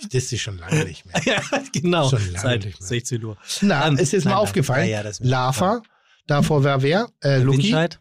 ich 0.00 0.08
diss 0.08 0.28
dich 0.30 0.42
schon 0.42 0.58
lange 0.58 0.84
nicht 0.86 1.06
mehr. 1.06 1.22
ja, 1.24 1.40
genau. 1.72 2.10
Schon 2.10 2.26
lange 2.32 2.38
Seit 2.40 2.64
nicht 2.64 2.80
mehr. 2.80 2.88
16 2.88 3.24
Uhr. 3.24 3.36
Na, 3.62 3.86
Ähm, 3.86 3.96
ist 3.96 4.12
jetzt 4.12 4.24
mal 4.24 4.32
nein, 4.32 4.40
aufgefallen. 4.40 4.88
Ja, 4.88 5.02
ja, 5.04 5.10
Lava, 5.20 5.82
davor 6.26 6.64
war 6.64 6.82
wer? 6.82 7.06
Äh, 7.22 7.38
Luki, 7.38 7.58
Windscheid. 7.58 8.00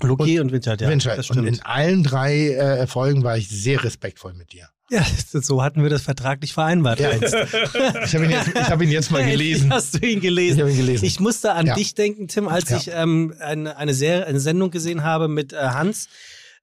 Luki 0.00 0.38
und, 0.38 0.52
Windscheid, 0.52 0.80
ja. 0.80 0.88
Windscheid. 0.88 1.18
Das 1.18 1.28
Und 1.30 1.44
in 1.44 1.60
allen 1.62 2.04
drei 2.04 2.50
äh, 2.52 2.86
Folgen 2.86 3.24
war 3.24 3.36
ich 3.36 3.48
sehr 3.48 3.82
respektvoll 3.82 4.32
mit 4.34 4.52
dir. 4.52 4.68
Ja, 4.90 5.04
so 5.32 5.62
hatten 5.62 5.82
wir 5.82 5.90
das 5.90 6.02
vertraglich 6.02 6.54
vereinbart. 6.54 7.00
Ja. 7.00 7.10
einst. 7.10 7.34
Ich 8.04 8.14
habe 8.14 8.24
ihn, 8.24 8.30
jetzt- 8.30 8.48
ich 8.48 8.70
hab 8.70 8.80
ihn 8.80 8.90
jetzt 8.90 9.10
mal 9.10 9.24
gelesen. 9.30 9.72
Hast 9.72 9.94
du 9.94 9.98
ihn 10.06 10.16
Ich 10.18 10.22
gelesen? 10.22 10.60
habe 10.60 10.70
ihn 10.70 10.76
gelesen. 10.78 11.04
Ich 11.04 11.20
musste 11.20 11.52
an 11.52 11.66
Ja. 11.66 11.74
dich 11.74 11.94
denken, 11.94 12.26
Tim, 12.28 12.48
als 12.48 12.70
Ja. 12.70 12.76
ich 12.78 12.90
ähm, 12.92 13.34
eine, 13.40 13.76
eine, 13.76 13.92
Serie, 13.94 14.26
eine 14.26 14.40
Sendung 14.40 14.70
gesehen 14.70 15.04
habe 15.04 15.28
mit 15.28 15.52
äh, 15.52 15.56
Hans. 15.58 16.08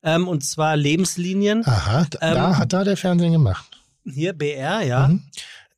Ähm, 0.03 0.27
und 0.27 0.43
zwar 0.43 0.75
Lebenslinien. 0.75 1.63
Aha, 1.67 2.05
da, 2.09 2.19
Ähm, 2.21 2.33
da 2.35 2.57
hat 2.57 2.73
da 2.73 2.83
der 2.83 2.97
Fernsehen 2.97 3.31
gemacht. 3.31 3.65
Hier, 4.05 4.33
BR, 4.33 4.81
ja. 4.83 5.07
Mhm. 5.07 5.23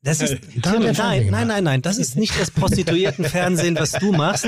Das 0.04 0.20
ist, 0.20 0.36
nein, 0.64 0.94
nein, 0.96 1.46
nein, 1.48 1.64
nein, 1.64 1.82
das 1.82 1.98
ist 1.98 2.16
nicht 2.16 2.38
das 2.40 2.52
Prostituiertenfernsehen, 2.52 3.76
was 3.76 3.92
du 3.92 4.12
machst. 4.12 4.46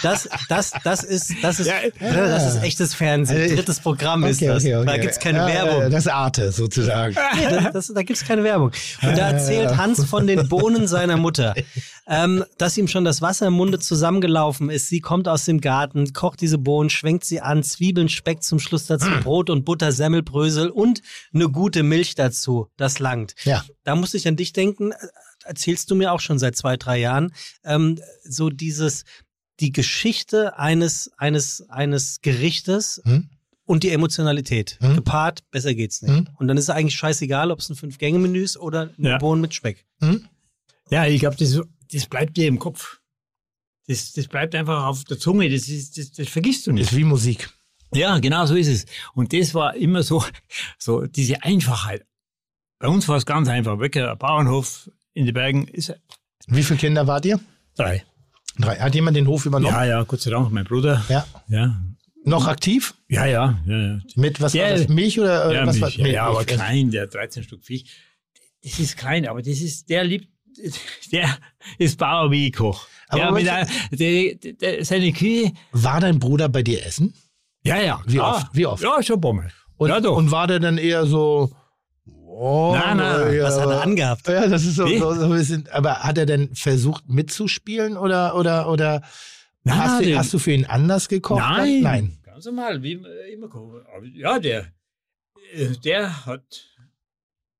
Das, 0.00 0.28
das, 0.48 0.70
das 0.84 1.02
ist, 1.02 1.32
das 1.42 1.58
ist, 1.58 1.70
das 2.00 2.54
ist 2.54 2.62
echtes 2.62 2.94
Fernsehen. 2.94 3.42
Ich- 3.46 3.54
Drittes 3.56 3.80
Programm 3.80 4.22
ist 4.24 4.40
das. 4.40 4.62
Da 4.62 4.96
gibt's 4.98 5.18
keine 5.18 5.38
ja, 5.38 5.46
Werbung. 5.48 5.82
äh, 5.82 5.90
Das 5.90 6.06
ist 6.06 6.12
Arte 6.12 6.52
sozusagen. 6.52 7.16
Nee, 7.34 7.46
das, 7.50 7.72
das, 7.72 7.92
da 7.94 8.02
gibt's 8.04 8.24
keine 8.24 8.44
Werbung. 8.44 8.70
Und 9.02 9.18
da 9.18 9.30
erzählt 9.30 9.76
Hans 9.76 10.04
von 10.04 10.26
den 10.28 10.48
Bohnen 10.48 10.86
seiner 10.86 11.16
Mutter, 11.16 11.54
ähm, 12.06 12.44
dass 12.58 12.76
ihm 12.76 12.88
schon 12.88 13.04
das 13.04 13.22
Wasser 13.22 13.46
im 13.46 13.54
Munde 13.54 13.78
zusammengelaufen 13.78 14.70
ist. 14.70 14.88
Sie 14.88 15.00
kommt 15.00 15.28
aus 15.28 15.44
dem 15.44 15.60
Garten, 15.60 16.12
kocht 16.12 16.40
diese 16.40 16.58
Bohnen, 16.58 16.90
schwenkt 16.90 17.24
sie 17.24 17.40
an, 17.40 17.62
Zwiebeln, 17.62 18.08
Speck 18.08 18.42
zum 18.42 18.58
Schluss 18.58 18.86
dazu, 18.86 19.08
Brot 19.22 19.50
und 19.50 19.64
Butter, 19.64 19.92
Semmelbrösel 19.92 20.68
und 20.70 21.00
eine 21.32 21.48
gute 21.48 21.82
Milch 21.82 22.14
dazu. 22.14 22.68
Das 22.76 22.98
langt. 22.98 23.34
Ja. 23.44 23.64
Da 23.84 23.94
musste 23.94 24.16
ich 24.16 24.26
an 24.26 24.36
dich 24.36 24.52
denken. 24.52 24.92
erzählst 25.44 25.90
du 25.90 25.94
mir 25.94 26.12
auch 26.12 26.20
schon 26.20 26.38
seit 26.38 26.56
zwei, 26.56 26.76
drei 26.76 26.98
Jahren, 26.98 27.32
ähm, 27.64 27.98
so 28.24 28.48
dieses, 28.50 29.04
die 29.60 29.72
Geschichte 29.72 30.58
eines, 30.58 31.10
eines, 31.18 31.68
eines 31.68 32.20
Gerichtes 32.20 33.00
Hm? 33.04 33.28
und 33.64 33.84
die 33.84 33.90
Emotionalität. 33.90 34.76
Hm? 34.80 34.96
Gepaart, 34.96 35.48
besser 35.50 35.74
geht's 35.74 36.02
nicht. 36.02 36.12
Hm? 36.14 36.28
Und 36.38 36.48
dann 36.48 36.56
ist 36.56 36.64
es 36.64 36.70
eigentlich 36.70 36.96
scheißegal, 36.96 37.50
ob 37.52 37.60
es 37.60 37.68
ein 37.70 37.76
Fünf-Gänge-Menü 37.76 38.42
ist 38.42 38.56
oder 38.56 38.90
ein 38.98 39.04
Ja. 39.04 39.18
Bohnen 39.18 39.40
mit 39.40 39.54
Speck. 39.54 39.84
Hm? 40.00 40.26
Ja, 40.90 41.06
ich 41.06 41.20
glaube, 41.20 41.36
das, 41.36 41.58
das 41.92 42.06
bleibt 42.06 42.36
dir 42.36 42.46
im 42.46 42.58
Kopf. 42.58 43.00
Das, 43.88 44.12
das 44.12 44.28
bleibt 44.28 44.54
einfach 44.54 44.84
auf 44.84 45.04
der 45.04 45.18
Zunge, 45.18 45.50
das, 45.50 45.68
ist, 45.68 45.98
das, 45.98 46.12
das 46.12 46.28
vergisst 46.28 46.66
du 46.66 46.72
nicht. 46.72 46.90
Ist 46.92 46.96
wie 46.96 47.04
Musik. 47.04 47.50
Ja, 47.94 48.18
genau 48.20 48.46
so 48.46 48.54
ist 48.54 48.68
es. 48.68 48.86
Und 49.14 49.32
das 49.32 49.54
war 49.54 49.74
immer 49.74 50.02
so, 50.02 50.24
so 50.78 51.06
diese 51.06 51.42
Einfachheit. 51.42 52.06
Bei 52.78 52.88
uns 52.88 53.06
war 53.08 53.16
es 53.16 53.26
ganz 53.26 53.48
einfach. 53.48 53.78
Wirklich, 53.78 54.04
ein 54.04 54.16
Bauernhof 54.18 54.90
in 55.12 55.26
den 55.26 55.34
Bergen 55.34 55.66
ist 55.68 55.94
Wie 56.46 56.62
viele 56.62 56.78
Kinder 56.78 57.06
wart 57.06 57.24
ihr? 57.26 57.38
drei. 57.76 58.04
Drei. 58.58 58.76
Hat 58.78 58.94
jemand 58.94 59.16
den 59.16 59.26
Hof 59.26 59.46
übernommen? 59.46 59.74
Ja, 59.74 59.84
ja, 59.84 60.02
Gott 60.04 60.20
sei 60.20 60.30
Dank, 60.30 60.50
mein 60.52 60.64
Bruder. 60.64 61.04
Ja. 61.08 61.26
Ja, 61.48 61.80
Noch 62.24 62.46
aktiv? 62.46 62.94
ja, 63.08 63.24
ja. 63.26 63.58
ja, 63.66 63.78
ja. 63.78 64.00
Mit 64.14 64.40
was 64.40 64.52
Der- 64.52 64.70
war 64.70 64.78
das? 64.78 64.88
Milch 64.88 65.18
oder 65.18 65.50
äh, 65.50 65.54
Ja, 65.54 65.66
was 65.66 65.78
Milch, 65.80 65.98
war 65.98 66.06
ja, 66.06 66.12
ja, 66.12 66.26
aber 66.26 66.38
Milch. 66.38 66.46
klein, 66.48 66.90
der 66.90 67.06
13 67.06 67.42
Stück 67.44 67.64
Viech. 67.64 67.90
Das 68.62 68.78
ist 68.78 68.96
klein, 68.96 69.26
aber 69.26 69.42
das 69.42 69.58
ist, 69.60 69.88
der 69.90 70.04
liebt, 70.04 70.28
der 71.12 71.36
ist 71.78 71.98
Bauer 71.98 72.30
wie 72.30 72.50
Koch. 72.50 72.86
Aber 73.08 73.38
ja, 73.40 73.66
seine 74.82 75.12
Kühe, 75.12 75.52
War 75.72 76.00
dein 76.00 76.18
Bruder 76.18 76.48
bei 76.48 76.62
dir 76.62 76.84
essen? 76.86 77.14
ja, 77.64 77.78
ja. 77.80 78.00
Wie 78.06 78.14
klar. 78.16 78.36
oft? 78.36 78.46
Wie 78.54 78.66
oft? 78.66 78.82
Ja, 78.82 79.02
schon 79.02 79.20
Bommel. 79.20 79.50
Und, 79.76 79.88
ja, 79.90 80.00
doch. 80.00 80.16
und 80.16 80.30
war 80.30 80.46
der 80.46 80.60
dann 80.60 80.78
eher 80.78 81.06
so. 81.06 81.50
Oh, 82.34 82.72
Nein, 82.74 82.96
nein, 82.96 83.34
ja, 83.34 83.44
Was 83.44 83.60
hat 83.60 83.68
er 83.68 83.82
angehabt? 83.82 84.26
Ja, 84.26 84.46
das 84.48 84.64
ist 84.64 84.76
so, 84.76 84.86
so, 84.86 85.14
so 85.14 85.24
ein 85.24 85.30
bisschen. 85.30 85.68
Aber 85.70 86.00
hat 86.02 86.16
er 86.16 86.24
denn 86.26 86.54
versucht 86.54 87.08
mitzuspielen 87.08 87.96
oder 87.96 88.34
oder 88.36 88.68
oder 88.70 89.02
Nein, 89.64 89.78
hast, 89.78 90.00
du, 90.00 90.04
den- 90.06 90.18
hast 90.18 90.32
du 90.32 90.38
für 90.38 90.52
ihn 90.52 90.64
anders 90.64 91.08
gekocht? 91.08 91.40
Nein, 91.40 91.80
Nein. 91.82 92.18
Ganz 92.24 92.46
normal, 92.46 92.82
wie 92.82 93.00
immer 93.32 93.48
kochen. 93.48 93.82
Ja, 94.14 94.38
der, 94.38 94.72
äh, 95.54 95.68
der 95.84 96.24
hat 96.26 96.42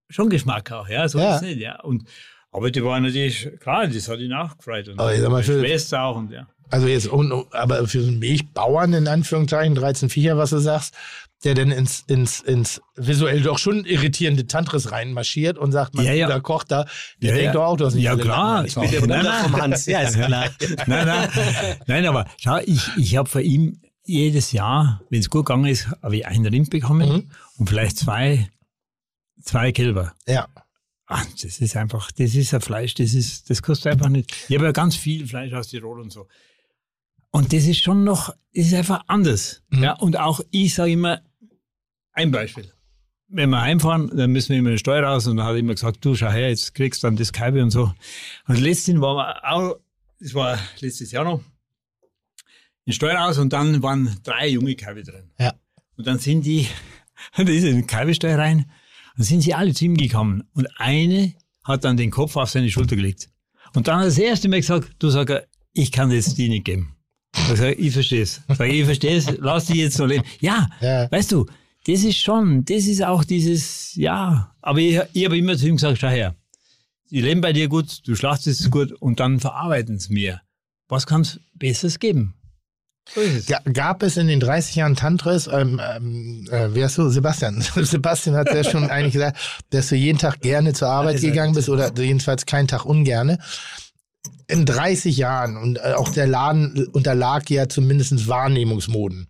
schon 0.08 0.30
Geschmack 0.30 0.72
auch, 0.72 0.88
ja, 0.88 1.06
so 1.08 1.18
Ja. 1.18 1.30
ist 1.36 1.42
es 1.42 1.48
nicht, 1.48 1.58
ja. 1.60 1.80
Und, 1.82 2.08
aber 2.52 2.70
die 2.70 2.84
waren 2.84 3.02
natürlich, 3.02 3.48
klar, 3.60 3.86
das 3.88 4.08
hat 4.08 4.20
ihn 4.20 4.32
auch 4.32 4.56
gefreut. 4.56 4.88
Und 4.88 5.00
Aber 5.00 5.12
ich 5.14 5.20
sag 5.20 5.28
mal, 5.30 5.34
meine 5.36 5.44
für- 5.44 5.60
Schwester 5.60 6.02
auch, 6.02 6.16
und 6.16 6.30
ja. 6.30 6.46
Also 6.70 6.86
jetzt, 6.86 7.06
und, 7.08 7.32
aber 7.52 7.86
für 7.86 8.00
so 8.00 8.08
einen 8.08 8.18
Milchbauern 8.18 8.94
in 8.94 9.06
Anführungszeichen, 9.06 9.74
13 9.74 10.08
Viecher, 10.08 10.38
was 10.38 10.50
du 10.50 10.58
sagst, 10.58 10.94
der 11.44 11.54
dann 11.54 11.70
ins, 11.70 12.04
ins, 12.06 12.40
ins 12.40 12.80
visuell 12.96 13.42
doch 13.42 13.58
schon 13.58 13.84
irritierende 13.84 14.46
Tantris 14.46 14.90
reinmarschiert 14.90 15.58
und 15.58 15.72
sagt, 15.72 15.94
mein 15.94 16.06
Ja, 16.06 16.12
ja. 16.14 16.26
Bruder 16.28 16.40
kocht 16.40 16.70
da, 16.70 16.86
der 17.20 17.30
Ja, 17.30 17.34
denkt 17.34 17.46
ja. 17.46 17.52
doch 17.52 17.64
auch, 17.64 17.76
du 17.76 17.84
hast 17.84 17.94
nicht 17.94 18.04
Ja, 18.04 18.16
klar. 18.16 18.64
Ich 18.64 18.74
bin 18.74 18.90
der 18.90 19.00
Bruder 19.00 19.22
nein. 19.22 19.42
vom 19.42 19.60
Hans, 19.60 19.84
ja, 19.86 20.00
ist 20.00 20.14
klar. 20.14 20.46
Nein, 20.86 21.06
nein, 21.06 21.28
nein, 21.86 22.06
aber 22.06 22.26
schau, 22.38 22.58
ich, 22.64 22.88
ich 22.96 23.16
habe 23.16 23.28
von 23.28 23.42
ihm 23.42 23.80
jedes 24.04 24.52
Jahr, 24.52 25.02
wenn 25.10 25.20
es 25.20 25.28
gut 25.28 25.44
gegangen 25.46 25.66
ist, 25.66 25.88
habe 26.02 26.16
ich 26.16 26.26
einen 26.26 26.46
Rind 26.46 26.70
bekommen 26.70 27.08
Mhm. 27.12 27.30
und 27.58 27.68
vielleicht 27.68 27.98
zwei, 27.98 28.48
zwei 29.42 29.72
Kälber. 29.72 30.12
Ja. 30.26 30.46
Ah, 31.06 31.24
das 31.40 31.60
ist 31.60 31.76
einfach, 31.76 32.10
das 32.12 32.34
ist 32.34 32.54
ein 32.54 32.60
Fleisch, 32.60 32.94
das 32.94 33.14
ist, 33.14 33.50
das 33.50 33.62
kostet 33.62 33.92
einfach 33.92 34.08
nicht. 34.08 34.46
Ich 34.48 34.56
habe 34.56 34.66
ja 34.66 34.72
ganz 34.72 34.96
viel 34.96 35.26
Fleisch 35.26 35.52
aus 35.52 35.68
Tirol 35.68 36.00
und 36.00 36.10
so. 36.10 36.28
Und 37.30 37.52
das 37.52 37.64
ist 37.64 37.82
schon 37.82 38.04
noch, 38.04 38.28
das 38.54 38.66
ist 38.66 38.74
einfach 38.74 39.04
anders. 39.08 39.62
Mhm. 39.70 39.82
Ja, 39.82 39.92
und 39.94 40.18
auch 40.18 40.40
ich 40.50 40.74
sage 40.74 40.92
immer, 40.92 41.20
ein 42.12 42.30
Beispiel. 42.30 42.70
Wenn 43.28 43.50
wir 43.50 43.62
heimfahren, 43.62 44.14
dann 44.14 44.30
müssen 44.30 44.50
wir 44.50 44.58
immer 44.58 44.68
eine 44.68 44.78
Steuer 44.78 45.02
raus 45.04 45.26
und 45.26 45.38
dann 45.38 45.46
hat 45.46 45.54
er 45.54 45.58
immer 45.58 45.74
gesagt, 45.74 46.04
du 46.04 46.14
schau 46.14 46.30
her, 46.30 46.50
jetzt 46.50 46.74
kriegst 46.74 47.02
du 47.02 47.06
dann 47.06 47.16
das 47.16 47.32
Kalbe 47.32 47.62
und 47.62 47.70
so. 47.70 47.92
Und 48.46 48.60
letztens 48.60 49.00
waren 49.00 49.16
wir 49.16 49.50
auch, 49.50 49.80
das 50.20 50.34
war 50.34 50.58
letztes 50.80 51.10
Jahr 51.10 51.24
noch, 51.24 51.42
in 52.84 52.92
Steuerhaus 52.92 53.38
und 53.38 53.52
dann 53.52 53.82
waren 53.82 54.18
drei 54.22 54.48
junge 54.48 54.74
Kalbe 54.74 55.02
drin. 55.02 55.30
Ja. 55.38 55.54
Und 55.96 56.06
dann 56.06 56.18
sind 56.18 56.44
die, 56.44 56.68
da 57.36 57.42
ist 57.42 57.64
in 57.64 57.76
den 57.76 57.86
Kalbestall 57.86 58.34
rein, 58.34 58.70
dann 59.16 59.24
sind 59.24 59.40
sie 59.42 59.54
alle 59.54 59.74
zu 59.74 59.84
ihm 59.84 59.96
gekommen. 59.96 60.44
Und 60.54 60.68
eine 60.80 61.34
hat 61.64 61.84
dann 61.84 61.96
den 61.96 62.10
Kopf 62.10 62.36
auf 62.36 62.50
seine 62.50 62.70
Schulter 62.70 62.96
gelegt. 62.96 63.28
Und 63.74 63.88
dann 63.88 63.96
hat 63.96 64.02
er 64.04 64.06
das 64.08 64.18
erste 64.18 64.48
Mal 64.48 64.60
gesagt, 64.60 64.90
du 64.98 65.08
sag 65.10 65.30
er, 65.30 65.46
ich 65.72 65.92
kann 65.92 66.10
das 66.10 66.34
dir 66.34 66.48
nicht 66.48 66.64
geben. 66.64 66.96
Ich 67.34 67.58
sag, 67.58 67.78
ich 67.78 67.92
verstehe 67.92 68.22
es. 68.22 68.42
Ich, 68.48 68.60
ich 68.60 68.84
verstehe 68.84 69.16
es, 69.16 69.26
lass 69.38 69.66
die 69.66 69.78
jetzt 69.78 69.98
noch 69.98 70.06
leben. 70.06 70.24
Ja, 70.40 70.68
Ja. 70.80 71.10
weißt 71.10 71.32
du, 71.32 71.46
das 71.86 72.02
ist 72.04 72.18
schon, 72.18 72.64
das 72.64 72.86
ist 72.86 73.02
auch 73.02 73.24
dieses, 73.24 73.94
ja. 73.96 74.54
Aber 74.60 74.78
ich, 74.78 75.00
ich 75.14 75.24
habe 75.24 75.38
immer 75.38 75.56
zu 75.56 75.66
ihm 75.66 75.76
gesagt, 75.76 75.98
schau 75.98 76.08
her, 76.08 76.36
die 77.10 77.20
leben 77.20 77.40
bei 77.40 77.52
dir 77.52 77.68
gut, 77.68 78.06
du 78.06 78.14
schlachtest 78.14 78.60
es 78.60 78.70
gut 78.70 78.92
und 78.92 79.18
dann 79.20 79.40
verarbeiten 79.40 79.96
es 79.96 80.08
mir. 80.10 80.40
Was 80.88 81.06
kann 81.06 81.22
es 81.22 81.40
Besseres 81.54 81.98
geben? 81.98 82.34
So 82.91 82.91
ist 82.91 82.91
es. 82.91 82.91
Ga- 82.91 82.91
Gab 83.72 84.02
es 84.02 84.16
in 84.16 84.28
den 84.28 84.40
30 84.40 84.76
Jahren 84.76 84.96
Tantris, 84.96 85.46
ähm, 85.46 85.80
ähm, 85.82 86.48
äh, 86.50 86.74
wie 86.74 86.82
heißt 86.82 86.98
du, 86.98 87.08
Sebastian? 87.10 87.60
Sebastian 87.76 88.36
hat 88.36 88.54
ja 88.54 88.64
schon 88.70 88.90
eigentlich 88.90 89.14
gesagt, 89.14 89.38
dass 89.70 89.88
du 89.88 89.96
jeden 89.96 90.18
Tag 90.18 90.40
gerne 90.40 90.72
zur 90.72 90.88
Arbeit 90.88 91.16
ist 91.16 91.24
er 91.24 91.30
gegangen 91.30 91.54
bist 91.54 91.68
oder 91.68 91.92
jedenfalls 91.96 92.46
keinen 92.46 92.68
Tag 92.68 92.84
ungerne. 92.84 93.38
In 94.46 94.64
30 94.64 95.16
Jahren 95.16 95.56
und 95.56 95.78
äh, 95.78 95.94
auch 95.94 96.10
der 96.10 96.26
Laden 96.26 96.86
unterlag 96.88 97.50
ja 97.50 97.68
zumindest 97.68 98.28
Wahrnehmungsmoden. 98.28 99.28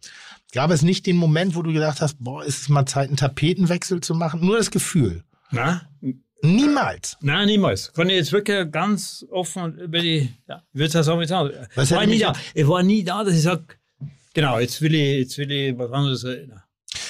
Gab 0.53 0.71
es 0.71 0.83
nicht 0.83 1.07
den 1.07 1.17
Moment, 1.17 1.55
wo 1.57 1.63
du 1.63 1.73
gedacht 1.73 2.01
hast, 2.03 2.17
boah, 2.19 2.45
ist 2.45 2.63
es 2.63 2.69
mal 2.69 2.85
Zeit, 2.87 3.09
einen 3.09 3.17
Tapetenwechsel 3.17 4.01
zu 4.01 4.15
machen? 4.15 4.41
Nur 4.45 4.59
das 4.59 4.71
Gefühl. 4.71 5.25
Na? 5.51 5.83
Niemals. 6.43 7.17
Nein, 7.21 7.47
niemals. 7.47 7.93
Kann 7.93 8.11
ich 8.11 8.17
jetzt 8.17 8.33
wirklich 8.33 8.71
ganz 8.71 9.25
offen 9.31 9.79
über 9.79 10.01
die, 10.01 10.29
ja, 10.49 10.63
ich 10.73 10.79
würde 10.81 11.03
sagen, 11.03 11.27
sagen. 11.27 11.51
Was 11.75 11.91
Ich 11.91 11.97
war 11.97 12.07
nie 12.07 12.19
da. 12.19 12.33
Ich 12.55 12.67
war 12.69 12.83
nie 12.83 13.05
da, 13.05 13.23
dass 13.25 13.35
ich 13.35 13.43
sage, 13.43 13.65
genau, 14.35 14.59
jetzt 14.59 14.81
will 14.83 14.95
ich, 14.95 15.19
jetzt 15.21 15.39
will 15.39 15.51
ich 15.51 15.79
was 15.79 15.91
anderes. 15.93 16.25
äh, 16.25 16.47
na. 16.49 16.65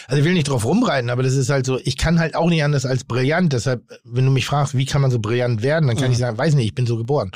Also 0.07 0.19
ich 0.21 0.25
will 0.27 0.35
nicht 0.35 0.49
drauf 0.49 0.65
rumreiten, 0.65 1.11
aber 1.11 1.23
das 1.23 1.35
ist 1.35 1.49
halt 1.49 1.65
so, 1.65 1.79
ich 1.83 1.97
kann 1.97 2.19
halt 2.21 2.35
auch 2.37 2.49
nicht 2.51 2.63
anders 2.63 2.85
als 2.85 3.05
brillant. 3.05 3.53
Deshalb, 3.53 3.83
wenn 4.05 4.27
du 4.27 4.31
mich 4.31 4.47
fragst, 4.47 4.77
wie 4.77 4.85
kann 4.85 5.01
man 5.01 5.11
so 5.11 5.19
brillant 5.19 5.63
werden, 5.63 5.87
dann 5.87 5.97
kann 5.97 6.07
Mhm. 6.09 6.13
ich 6.13 6.19
sagen, 6.19 6.37
weiß 6.37 6.55
nicht, 6.55 6.67
ich 6.67 6.75
bin 6.75 6.87
so 6.87 6.97
geboren. 6.99 7.31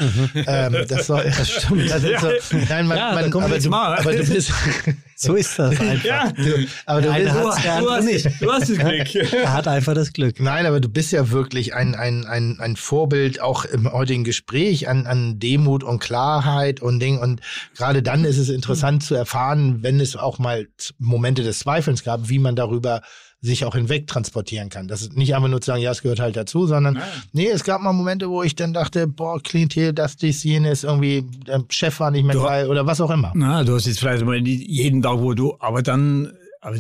Ähm, 0.46 0.76
das, 0.88 1.06
soll, 1.06 1.24
das 1.24 1.50
stimmt. 1.50 1.90
Das 1.90 2.02
ist 2.04 2.20
so, 2.50 2.56
nein, 2.68 2.86
man, 2.86 2.98
Ja, 2.98 3.14
man, 3.14 3.32
aber, 3.32 3.58
du, 3.58 3.68
mal. 3.70 3.96
aber 3.98 4.12
du 4.14 4.24
bist, 4.26 4.52
So 5.18 5.34
ist 5.34 5.58
das 5.58 5.80
einfach. 5.80 6.04
Ja, 6.04 6.30
du, 6.30 6.66
aber 6.84 7.00
du 7.00 7.12
bist, 7.14 7.32
hat's, 7.32 7.62
der 7.62 7.80
du 7.80 7.90
hast, 7.90 8.04
nicht. 8.04 8.26
du 8.42 8.52
hast 8.52 8.68
das 8.68 8.78
Glück. 9.10 9.32
Er 9.32 9.52
hat 9.54 9.66
einfach 9.66 9.94
das 9.94 10.12
Glück. 10.12 10.38
Nein, 10.40 10.66
aber 10.66 10.78
du 10.78 10.90
bist 10.90 11.10
ja 11.10 11.30
wirklich 11.30 11.74
ein, 11.74 11.94
ein, 11.94 12.26
ein, 12.26 12.60
ein 12.60 12.76
Vorbild 12.76 13.40
auch 13.40 13.64
im 13.64 13.90
heutigen 13.90 14.24
Gespräch 14.24 14.88
an, 14.88 15.06
an 15.06 15.38
Demut 15.38 15.84
und 15.84 16.00
Klarheit 16.00 16.82
und 16.82 17.00
Ding. 17.00 17.18
Und 17.18 17.40
gerade 17.74 18.02
dann 18.02 18.26
ist 18.26 18.36
es 18.36 18.50
interessant 18.50 19.02
zu 19.04 19.14
erfahren, 19.14 19.82
wenn 19.82 20.00
es 20.00 20.16
auch 20.16 20.38
mal 20.38 20.68
Momente 20.98 21.42
des 21.42 21.60
Zweifelns 21.60 22.04
gab, 22.04 22.28
wie 22.28 22.38
man 22.38 22.54
darüber 22.54 23.00
sich 23.42 23.64
auch 23.64 23.74
hinweg 23.74 24.06
transportieren 24.06 24.70
kann. 24.70 24.88
Das 24.88 25.02
ist 25.02 25.16
nicht 25.16 25.34
einfach 25.34 25.48
nur 25.48 25.60
zu 25.60 25.66
sagen, 25.66 25.82
ja, 25.82 25.90
es 25.92 26.02
gehört 26.02 26.20
halt 26.20 26.36
dazu, 26.36 26.66
sondern 26.66 26.94
Nein. 26.94 27.04
nee, 27.32 27.46
es 27.48 27.64
gab 27.64 27.80
mal 27.82 27.92
Momente, 27.92 28.28
wo 28.30 28.42
ich 28.42 28.54
dann 28.56 28.72
dachte, 28.72 29.06
boah, 29.06 29.40
Klientel, 29.42 29.92
das, 29.92 30.16
dies, 30.16 30.42
jenes, 30.42 30.84
irgendwie, 30.84 31.22
der 31.46 31.62
Chef 31.68 32.00
war 32.00 32.10
nicht 32.10 32.24
mehr 32.24 32.34
Du- 32.36 32.42
geil 32.42 32.68
oder 32.68 32.86
was 32.86 33.00
auch 33.00 33.10
immer. 33.10 33.32
Na, 33.34 33.62
du 33.62 33.74
hast 33.74 33.86
jetzt 33.86 33.98
vielleicht 34.00 34.24
mal 34.24 34.36
jeden 34.46 35.02
Tag, 35.02 35.18
wo 35.20 35.34
du, 35.34 35.54
aber 35.60 35.82
dann, 35.82 36.32
aber 36.60 36.76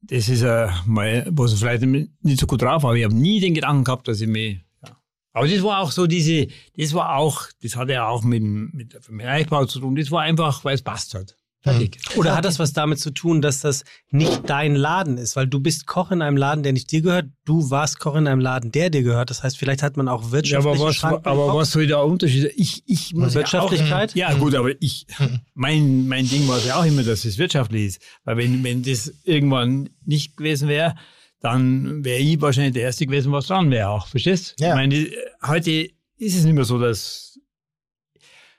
das 0.00 0.28
ist 0.28 0.42
ja 0.42 0.72
mal, 0.86 1.26
wo 1.30 1.44
du 1.46 1.54
vielleicht 1.56 1.82
nicht 1.82 2.40
so 2.40 2.46
gut 2.46 2.62
drauf 2.62 2.82
war. 2.82 2.94
Ich 2.96 3.04
habe 3.04 3.14
nie 3.14 3.38
den 3.40 3.54
Gedanken 3.54 3.84
gehabt, 3.84 4.08
dass 4.08 4.20
ich 4.20 4.28
mich, 4.28 4.60
ja. 4.82 4.96
Aber 5.34 5.46
das 5.46 5.62
war 5.62 5.80
auch 5.80 5.92
so 5.92 6.06
diese, 6.06 6.48
das 6.76 6.94
war 6.94 7.16
auch, 7.16 7.42
das 7.62 7.76
hatte 7.76 7.92
ja 7.92 8.08
auch 8.08 8.24
mit, 8.24 8.42
dem- 8.42 8.70
mit 8.72 8.94
dem 9.08 9.20
Erreichbau 9.20 9.66
zu 9.66 9.78
tun. 9.78 9.94
Das 9.94 10.10
war 10.10 10.22
einfach, 10.22 10.64
weil 10.64 10.74
es 10.74 10.82
passt 10.82 11.14
hat. 11.14 11.36
Fertig. 11.60 11.98
Oder 12.16 12.36
hat 12.36 12.44
das 12.44 12.60
was 12.60 12.72
damit 12.72 13.00
zu 13.00 13.10
tun, 13.10 13.42
dass 13.42 13.60
das 13.60 13.84
nicht 14.10 14.48
dein 14.48 14.76
Laden 14.76 15.18
ist? 15.18 15.34
Weil 15.34 15.48
du 15.48 15.58
bist 15.58 15.86
Koch 15.86 16.12
in 16.12 16.22
einem 16.22 16.36
Laden, 16.36 16.62
der 16.62 16.72
nicht 16.72 16.90
dir 16.92 17.02
gehört. 17.02 17.26
Du 17.44 17.70
warst 17.70 17.98
Koch 17.98 18.14
in 18.14 18.28
einem 18.28 18.40
Laden, 18.40 18.70
der 18.70 18.90
dir 18.90 19.02
gehört. 19.02 19.30
Das 19.30 19.42
heißt, 19.42 19.58
vielleicht 19.58 19.82
hat 19.82 19.96
man 19.96 20.06
auch 20.08 20.22
Ja, 20.22 20.32
wirtschaftliche 20.32 20.76
aber 20.76 20.88
was, 20.88 20.96
Schranken 20.96 21.24
im 21.24 21.30
aber 21.32 21.54
was 21.54 21.72
soll 21.72 21.88
der 21.88 22.04
Unterschied? 22.04 22.52
Ich, 22.54 22.84
ich 22.86 23.12
muss 23.12 23.34
Wirtschaftlichkeit? 23.34 24.14
Ja, 24.14 24.28
auch, 24.28 24.32
ja, 24.32 24.38
gut, 24.38 24.54
aber 24.54 24.70
ich, 24.80 25.06
mein, 25.54 26.06
mein 26.06 26.28
Ding 26.28 26.46
war 26.46 26.58
es 26.58 26.66
ja 26.66 26.76
auch 26.76 26.84
immer, 26.84 27.02
dass 27.02 27.24
es 27.24 27.38
wirtschaftlich 27.38 27.86
ist. 27.86 28.02
Weil 28.24 28.36
wenn, 28.36 28.62
wenn 28.62 28.84
das 28.84 29.12
irgendwann 29.24 29.90
nicht 30.04 30.36
gewesen 30.36 30.68
wäre, 30.68 30.94
dann 31.40 32.04
wäre 32.04 32.20
ich 32.20 32.40
wahrscheinlich 32.40 32.74
der 32.74 32.82
Erste 32.82 33.06
gewesen, 33.06 33.32
was 33.32 33.48
dran 33.48 33.70
wäre 33.70 33.88
auch. 33.88 34.06
Verstehst? 34.06 34.54
Ja. 34.60 34.70
Ich 34.70 34.74
meine, 34.74 35.08
heute 35.44 35.90
ist 36.16 36.36
es 36.36 36.44
nicht 36.44 36.54
mehr 36.54 36.64
so, 36.64 36.78
dass, 36.78 37.38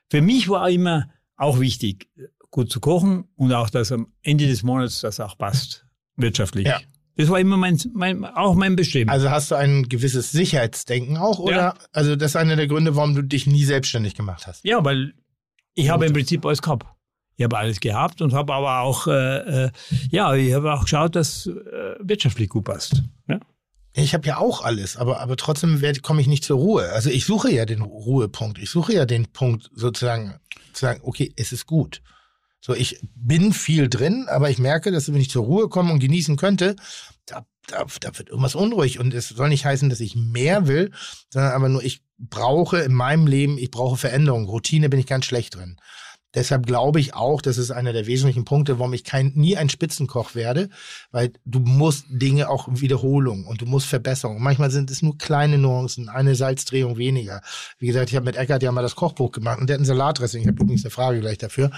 für 0.10 0.22
mich 0.22 0.50
war 0.50 0.70
immer 0.70 1.10
auch 1.38 1.60
wichtig, 1.60 2.10
gut 2.52 2.72
zu 2.72 2.80
kochen 2.80 3.26
und 3.36 3.54
auch, 3.54 3.70
dass 3.70 3.92
am 3.92 4.08
Ende 4.22 4.48
des 4.48 4.64
Monats 4.64 5.02
das 5.02 5.20
auch 5.20 5.38
passt. 5.38 5.86
Wirtschaftlich. 6.16 6.68
Ja. 6.68 6.80
Das 7.16 7.30
war 7.30 7.40
immer 7.40 7.58
mein, 7.58 7.78
mein, 7.94 8.24
auch 8.24 8.56
mein 8.56 8.76
Bestreben. 8.76 9.10
Also 9.10 9.30
hast 9.30 9.52
du 9.52 9.56
ein 9.56 9.90
gewisses 9.90 10.32
Sicherheitsdenken 10.32 11.18
auch, 11.18 11.40
oder? 11.40 11.56
Ja. 11.56 11.74
Also 11.92 12.16
das 12.16 12.32
ist 12.32 12.36
einer 12.38 12.56
der 12.56 12.68
Gründe, 12.68 12.96
warum 12.96 13.14
du 13.14 13.22
dich 13.22 13.46
nie 13.46 13.66
selbstständig 13.66 14.16
gemacht 14.16 14.48
hast. 14.48 14.64
Ja, 14.64 14.84
weil 14.86 15.14
ich 15.74 15.90
habe 15.90 16.06
im 16.06 16.14
Prinzip 16.14 16.46
alles 16.46 16.62
gehabt. 16.62 16.86
Ich 17.36 17.44
habe 17.44 17.58
alles 17.58 17.80
gehabt 17.80 18.22
und 18.22 18.34
habe 18.34 18.54
aber 18.54 18.82
auch, 18.82 19.08
äh, 19.08 19.66
äh, 19.66 19.72
ja, 20.12 20.34
ich 20.34 20.54
habe 20.54 20.74
auch 20.74 20.84
geschaut, 20.84 21.16
dass 21.16 21.48
äh, 21.48 21.96
wirtschaftlich 22.00 22.50
gut 22.50 22.66
passt. 22.66 23.04
Ja? 23.28 23.40
Ich 23.94 24.14
habe 24.14 24.28
ja 24.28 24.38
auch 24.38 24.64
alles, 24.64 24.98
aber, 24.98 25.20
aber 25.20 25.36
trotzdem 25.36 25.82
komme 26.02 26.22
ich 26.22 26.28
nicht 26.28 26.44
zur 26.44 26.58
Ruhe. 26.58 26.90
Also 26.92 27.10
ich 27.10 27.26
suche 27.26 27.52
ja 27.52 27.66
den 27.66 27.82
Ruhepunkt. 27.82 28.60
Ich 28.60 28.70
suche 28.70 28.94
ja 28.94 29.06
den 29.06 29.28
Punkt 29.28 29.70
sozusagen, 29.74 30.36
zu 30.74 30.82
sagen, 30.82 31.02
okay, 31.04 31.34
es 31.36 31.52
ist 31.52 31.66
gut. 31.66 32.02
So, 32.62 32.74
ich 32.74 33.00
bin 33.16 33.54
viel 33.54 33.90
drin, 33.90 34.28
aber 34.30 34.50
ich 34.50 34.60
merke, 34.60 34.92
dass 34.92 35.12
wenn 35.12 35.22
ich 35.22 35.30
zur 35.30 35.46
Ruhe 35.46 35.70
komme 35.70 35.94
und 35.94 36.00
genießen 36.00 36.36
könnte, 36.36 36.76
da, 37.26 37.46
da, 37.68 37.86
da 38.02 38.18
wird 38.18 38.30
irgendwas 38.30 38.56
unruhig. 38.56 39.00
Und 39.00 39.14
es 39.14 39.30
soll 39.30 39.50
nicht 39.50 39.66
heißen, 39.66 39.90
dass 39.90 40.02
ich 40.02 40.16
mehr 40.16 40.68
will, 40.68 40.92
sondern 41.30 41.54
aber 41.54 41.70
nur, 41.70 41.84
ich 41.84 42.02
brauche 42.18 42.80
in 42.80 42.94
meinem 42.94 43.28
Leben, 43.28 43.58
ich 43.58 43.72
brauche 43.72 43.98
Veränderung. 43.98 44.46
Routine 44.46 44.90
bin 44.90 45.00
ich 45.00 45.08
ganz 45.08 45.26
schlecht 45.26 45.56
drin. 45.56 45.78
Deshalb 46.36 46.68
glaube 46.68 47.00
ich 47.00 47.16
auch, 47.16 47.42
das 47.42 47.58
ist 47.58 47.72
einer 47.72 47.92
der 47.92 48.06
wesentlichen 48.06 48.46
Punkte, 48.46 48.78
warum 48.78 48.94
ich 48.94 49.04
kein, 49.04 49.32
nie 49.34 49.58
ein 49.58 49.70
Spitzenkoch 49.70 50.36
werde, 50.36 50.70
weil 51.10 51.32
du 51.44 51.60
musst 51.60 52.06
Dinge 52.08 52.50
auch 52.50 52.68
Wiederholung 52.70 53.48
und 53.48 53.62
du 53.62 53.66
musst 53.66 53.88
Verbesserung. 53.88 54.40
Manchmal 54.40 54.70
sind 54.70 54.92
es 54.92 55.02
nur 55.02 55.18
kleine 55.18 55.58
Nuancen, 55.58 56.08
eine 56.08 56.36
Salzdrehung 56.36 56.98
weniger. 56.98 57.42
Wie 57.80 57.88
gesagt, 57.88 58.12
ich 58.12 58.16
habe 58.16 58.26
mit 58.26 58.36
Eckert 58.36 58.62
ja 58.62 58.72
mal 58.72 58.84
das 58.84 58.96
Kochbuch 58.96 59.32
gemacht 59.32 59.60
und 59.60 59.68
der 59.68 59.76
hat 59.76 59.82
ein 59.82 59.86
Salatdressing. 59.86 60.42
Ich 60.42 60.48
habe 60.48 60.62
übrigens 60.62 60.84
eine 60.86 60.92
Frage 60.92 61.20
gleich 61.20 61.40
dafür 61.40 61.72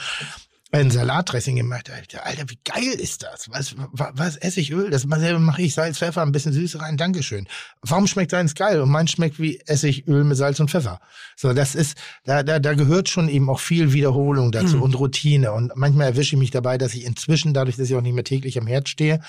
ein 0.72 0.89
Salatdressing 0.89 1.57
gemacht. 1.57 1.89
Alter, 1.89 2.26
Alter, 2.26 2.49
wie 2.49 2.60
geil 2.64 2.93
ist 2.98 3.23
das? 3.23 3.49
Was, 3.49 3.76
was, 3.91 4.11
was 4.14 4.38
Essigöl? 4.38 4.89
Das 4.89 5.06
mache 5.06 5.61
ich 5.61 5.73
Salz, 5.73 5.98
Pfeffer, 5.98 6.22
ein 6.22 6.31
bisschen 6.31 6.53
Süße 6.53 6.81
rein. 6.81 6.98
Dankeschön. 6.98 7.48
Warum 7.81 8.07
schmeckt 8.07 8.34
deins 8.34 8.56
geil? 8.56 8.80
Und 8.81 8.89
mein 8.89 9.07
schmeckt 9.07 9.39
wie 9.39 9.60
Essigöl 9.65 10.23
mit 10.23 10.38
Salz 10.38 10.60
und 10.60 10.72
Pfeffer. 10.72 10.99
So, 11.35 11.53
das 11.53 11.76
ist, 11.76 11.98
da, 12.23 12.43
da, 12.43 12.60
da 12.60 12.73
gehört 12.73 13.10
schon 13.10 13.27
eben 13.27 13.49
auch 13.49 13.60
viel 13.60 13.93
Wiederholung 13.93 14.52
dazu 14.52 14.77
mhm. 14.77 14.84
und 14.84 14.99
Routine. 14.99 15.52
Und 15.52 15.73
manchmal 15.76 16.07
erwische 16.07 16.35
ich 16.35 16.39
mich 16.39 16.52
dabei, 16.52 16.77
dass 16.77 16.93
ich 16.93 17.03
inzwischen, 17.03 17.53
dadurch, 17.53 17.76
dass 17.76 17.89
ich 17.89 17.95
auch 17.95 18.02
nicht 18.02 18.15
mehr 18.15 18.23
täglich 18.23 18.57
am 18.57 18.68
Herd 18.68 18.88
stehe, 18.88 19.22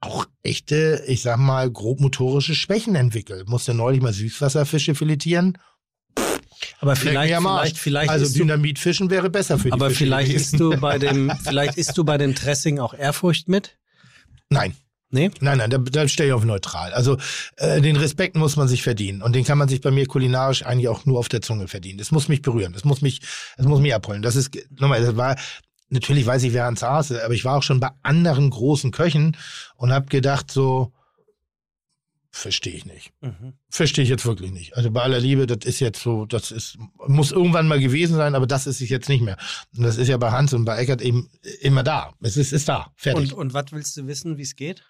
auch 0.00 0.26
echte, 0.44 1.02
ich 1.08 1.22
sag 1.22 1.38
mal, 1.38 1.68
grobmotorische 1.70 2.54
Schwächen 2.54 2.94
entwickle. 2.94 3.44
Musste 3.46 3.74
neulich 3.74 4.00
mal 4.00 4.12
Süßwasserfische 4.12 4.94
filetieren 4.94 5.58
aber 6.80 6.96
vielleicht, 6.96 7.34
vielleicht, 7.34 7.78
vielleicht 7.78 8.10
also 8.10 8.32
Dynamitfischen 8.32 9.10
wäre 9.10 9.30
besser 9.30 9.58
für 9.58 9.68
die 9.68 9.72
Aber 9.72 9.88
Fische 9.88 10.04
vielleicht 10.04 10.32
ist 10.32 10.58
du 10.58 10.78
bei 10.78 10.98
dem, 10.98 11.32
vielleicht 11.42 11.76
isst 11.76 11.96
du 11.96 12.04
bei 12.04 12.18
dem 12.18 12.34
Dressing 12.34 12.78
auch 12.78 12.94
Ehrfurcht 12.94 13.48
mit? 13.48 13.76
Nein. 14.50 14.74
Nee? 15.10 15.30
Nein, 15.40 15.56
nein, 15.56 15.70
da, 15.70 15.78
da 15.78 16.06
stelle 16.06 16.28
ich 16.28 16.32
auf 16.34 16.44
neutral. 16.44 16.92
Also 16.92 17.16
äh, 17.56 17.80
den 17.80 17.96
Respekt 17.96 18.36
muss 18.36 18.56
man 18.56 18.68
sich 18.68 18.82
verdienen 18.82 19.22
und 19.22 19.34
den 19.34 19.44
kann 19.44 19.56
man 19.56 19.66
sich 19.66 19.80
bei 19.80 19.90
mir 19.90 20.06
kulinarisch 20.06 20.66
eigentlich 20.66 20.88
auch 20.88 21.06
nur 21.06 21.18
auf 21.18 21.30
der 21.30 21.40
Zunge 21.40 21.66
verdienen. 21.66 21.96
Das 21.96 22.10
muss 22.10 22.28
mich 22.28 22.42
berühren, 22.42 22.74
das 22.74 22.84
muss 22.84 23.00
mich, 23.00 23.22
das 23.56 23.66
muss 23.66 23.80
mich 23.80 23.94
abholen. 23.94 24.20
Das 24.20 24.36
ist 24.36 24.50
nochmal, 24.78 25.00
das 25.00 25.16
war 25.16 25.36
natürlich 25.88 26.26
weiß 26.26 26.42
ich, 26.42 26.52
wer 26.52 26.64
Hans 26.64 26.82
Haase, 26.82 27.24
aber 27.24 27.32
ich 27.32 27.44
war 27.44 27.56
auch 27.56 27.62
schon 27.62 27.80
bei 27.80 27.88
anderen 28.02 28.50
großen 28.50 28.90
Köchen 28.90 29.36
und 29.76 29.92
habe 29.92 30.06
gedacht 30.06 30.50
so, 30.50 30.92
Verstehe 32.38 32.74
ich 32.74 32.86
nicht. 32.86 33.10
Mhm. 33.20 33.54
Verstehe 33.68 34.04
ich 34.04 34.08
jetzt 34.08 34.24
wirklich 34.24 34.52
nicht. 34.52 34.76
Also 34.76 34.92
bei 34.92 35.02
aller 35.02 35.18
Liebe, 35.18 35.48
das 35.48 35.68
ist 35.68 35.80
jetzt 35.80 36.00
so, 36.00 36.24
das 36.24 36.52
ist, 36.52 36.78
muss 37.08 37.32
irgendwann 37.32 37.66
mal 37.66 37.80
gewesen 37.80 38.14
sein, 38.14 38.36
aber 38.36 38.46
das 38.46 38.68
ist 38.68 38.80
es 38.80 38.88
jetzt 38.88 39.08
nicht 39.08 39.22
mehr. 39.22 39.36
Und 39.76 39.82
das 39.82 39.96
ist 39.96 40.06
ja 40.06 40.16
bei 40.18 40.30
Hans 40.30 40.52
und 40.52 40.64
bei 40.64 40.78
Eckert 40.78 41.02
eben 41.02 41.28
immer 41.62 41.82
da. 41.82 42.14
Es 42.20 42.36
ist, 42.36 42.52
ist 42.52 42.68
da. 42.68 42.92
Fertig. 42.94 43.32
Und, 43.32 43.38
und 43.38 43.54
was 43.54 43.72
willst 43.72 43.96
du 43.96 44.06
wissen, 44.06 44.38
wie 44.38 44.42
es 44.42 44.54
geht? 44.54 44.84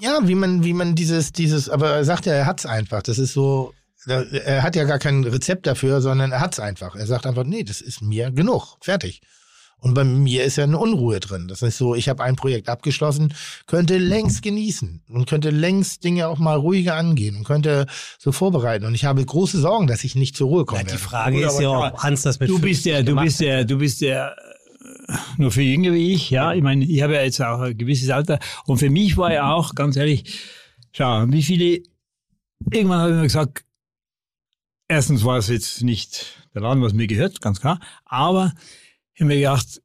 Ja, 0.00 0.26
wie 0.26 0.36
man, 0.36 0.64
wie 0.64 0.72
man 0.72 0.94
dieses, 0.94 1.32
dieses, 1.32 1.68
aber 1.68 1.90
er 1.90 2.04
sagt 2.06 2.24
ja, 2.24 2.32
er 2.32 2.46
hat's 2.46 2.64
einfach. 2.64 3.02
Das 3.02 3.18
ist 3.18 3.34
so, 3.34 3.74
er 4.06 4.62
hat 4.62 4.76
ja 4.76 4.84
gar 4.84 4.98
kein 4.98 5.22
Rezept 5.24 5.66
dafür, 5.66 6.00
sondern 6.00 6.32
er 6.32 6.40
hat's 6.40 6.60
einfach. 6.60 6.96
Er 6.96 7.06
sagt 7.06 7.26
einfach, 7.26 7.44
nee, 7.44 7.62
das 7.62 7.82
ist 7.82 8.00
mir 8.00 8.30
genug. 8.30 8.78
Fertig. 8.80 9.20
Und 9.80 9.94
bei 9.94 10.04
mir 10.04 10.44
ist 10.44 10.56
ja 10.56 10.64
eine 10.64 10.78
Unruhe 10.78 11.20
drin. 11.20 11.48
Das 11.48 11.62
ist 11.62 11.78
so, 11.78 11.94
ich 11.94 12.08
habe 12.08 12.22
ein 12.22 12.36
Projekt 12.36 12.68
abgeschlossen, 12.68 13.34
könnte 13.66 13.98
längst 13.98 14.42
genießen 14.42 15.02
und 15.08 15.28
könnte 15.28 15.50
längst 15.50 16.04
Dinge 16.04 16.28
auch 16.28 16.38
mal 16.38 16.56
ruhiger 16.56 16.94
angehen 16.94 17.36
und 17.36 17.44
könnte 17.44 17.86
so 18.18 18.32
vorbereiten. 18.32 18.84
Und 18.84 18.94
ich 18.94 19.04
habe 19.04 19.24
große 19.24 19.58
Sorgen, 19.58 19.86
dass 19.86 20.04
ich 20.04 20.14
nicht 20.14 20.36
zur 20.36 20.48
Ruhe 20.48 20.64
komme. 20.64 20.82
Ja, 20.82 20.88
die 20.88 20.98
Frage 20.98 21.44
ist 21.44 21.60
ja 21.60 21.68
auch, 21.68 22.02
Hans, 22.02 22.22
das 22.22 22.40
mit 22.40 22.50
Du 22.50 22.58
bist 22.58 22.84
der, 22.84 23.02
du 23.02 23.16
bist 23.16 23.40
der, 23.40 23.64
du 23.64 23.78
bist 23.78 24.00
der 24.00 24.36
nur 25.36 25.50
für 25.50 25.62
jünger 25.62 25.92
wie 25.92 26.12
ich, 26.14 26.30
ja. 26.30 26.52
Ich 26.52 26.62
meine, 26.62 26.84
ich 26.84 27.02
habe 27.02 27.14
ja 27.14 27.22
jetzt 27.22 27.40
auch 27.40 27.60
ein 27.60 27.76
gewisses 27.76 28.10
Alter. 28.10 28.38
Und 28.66 28.78
für 28.78 28.90
mich 28.90 29.16
war 29.16 29.32
ja 29.32 29.52
auch, 29.52 29.74
ganz 29.74 29.96
ehrlich, 29.96 30.40
schau, 30.92 31.24
wie 31.28 31.42
viele, 31.42 31.82
irgendwann 32.70 33.00
habe 33.00 33.10
ich 33.10 33.16
mir 33.16 33.22
gesagt, 33.22 33.64
erstens 34.88 35.24
war 35.24 35.38
es 35.38 35.48
jetzt 35.48 35.82
nicht 35.82 36.36
der 36.54 36.62
Laden, 36.62 36.82
was 36.82 36.92
mir 36.92 37.06
gehört, 37.06 37.40
ganz 37.40 37.60
klar, 37.60 37.80
aber 38.04 38.52
ich 39.20 39.22
habe 39.22 39.34
mir 39.34 39.40
gedacht, 39.40 39.82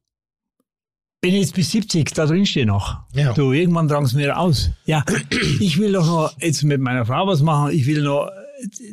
wenn 1.20 1.34
ich 1.34 1.40
jetzt 1.40 1.54
bis 1.54 1.70
70 1.70 2.14
da 2.14 2.24
drin 2.24 2.46
stehe 2.46 2.64
noch, 2.64 3.00
ja. 3.12 3.34
du, 3.34 3.52
irgendwann 3.52 3.86
drang 3.86 4.04
es 4.04 4.14
mir 4.14 4.38
aus. 4.38 4.70
Ja, 4.86 5.04
ich 5.60 5.76
will 5.76 5.92
doch 5.92 6.06
noch 6.06 6.40
jetzt 6.40 6.62
mit 6.62 6.80
meiner 6.80 7.04
Frau 7.04 7.26
was 7.26 7.42
machen, 7.42 7.70
ich 7.70 7.84
will 7.84 8.00
noch 8.00 8.30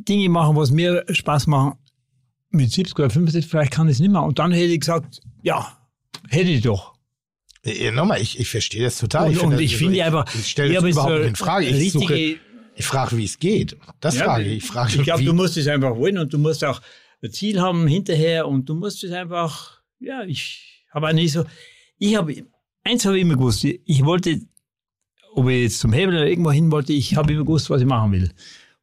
Dinge 0.05 0.27
machen, 0.27 0.57
was 0.57 0.71
mir 0.71 1.05
Spaß 1.09 1.47
machen. 1.47 1.77
Mit 2.49 2.73
70 2.73 2.99
oder 2.99 3.09
50 3.09 3.47
vielleicht 3.47 3.71
kann 3.71 3.87
ich 3.87 3.93
es 3.93 3.99
nicht 4.01 4.11
mehr. 4.11 4.21
Und 4.21 4.37
dann 4.37 4.51
hätte 4.51 4.73
ich 4.73 4.81
gesagt, 4.81 5.21
ja, 5.43 5.77
hätte 6.27 6.49
ich 6.49 6.61
doch. 6.61 6.93
Ja, 7.63 7.91
nochmal, 7.91 8.21
ich, 8.21 8.37
ich 8.37 8.49
verstehe 8.49 8.83
das 8.83 8.97
total. 8.97 9.27
Und 9.27 9.31
ich, 9.31 9.41
und 9.43 9.61
ich 9.61 9.77
finde 9.77 10.03
einfach, 10.03 10.25
ich 10.35 10.49
stelle 10.49 10.73
das 10.73 10.83
überhaupt 10.83 11.19
nicht 11.19 11.27
in 11.29 11.35
Frage. 11.37 11.67
Ich, 11.67 11.93
suche, 11.93 12.37
ich 12.75 12.85
frage, 12.85 13.15
wie 13.15 13.23
es 13.23 13.39
geht. 13.39 13.77
Das 14.01 14.17
ja, 14.17 14.25
frage 14.25 14.43
ich. 14.43 14.57
Ich, 14.57 14.65
frage, 14.65 14.93
ich 14.93 15.03
glaube, 15.03 15.23
du 15.23 15.31
musst 15.31 15.55
es 15.55 15.69
einfach 15.69 15.95
wollen 15.95 16.17
und 16.17 16.33
du 16.33 16.37
musst 16.37 16.65
auch 16.65 16.81
ein 17.23 17.31
Ziel 17.31 17.61
haben 17.61 17.87
hinterher 17.87 18.45
und 18.45 18.67
du 18.67 18.75
musst 18.75 19.05
es 19.05 19.13
einfach 19.13 19.82
ja, 20.03 20.23
ich 20.23 20.85
habe 20.91 21.07
eigentlich 21.07 21.31
so, 21.31 21.45
ich 21.97 22.15
habe, 22.15 22.45
eins 22.83 23.05
habe 23.05 23.17
ich 23.17 23.23
immer 23.23 23.35
gewusst, 23.35 23.63
ich 23.63 24.05
wollte, 24.05 24.41
ob 25.33 25.47
ich 25.47 25.63
jetzt 25.63 25.79
zum 25.79 25.93
Hebel 25.93 26.15
oder 26.15 26.27
irgendwo 26.27 26.51
hin 26.51 26.71
wollte, 26.71 26.93
ich 26.93 27.15
habe 27.15 27.33
immer 27.33 27.45
gewusst, 27.45 27.69
was 27.69 27.81
ich 27.81 27.87
machen 27.87 28.11
will. 28.11 28.31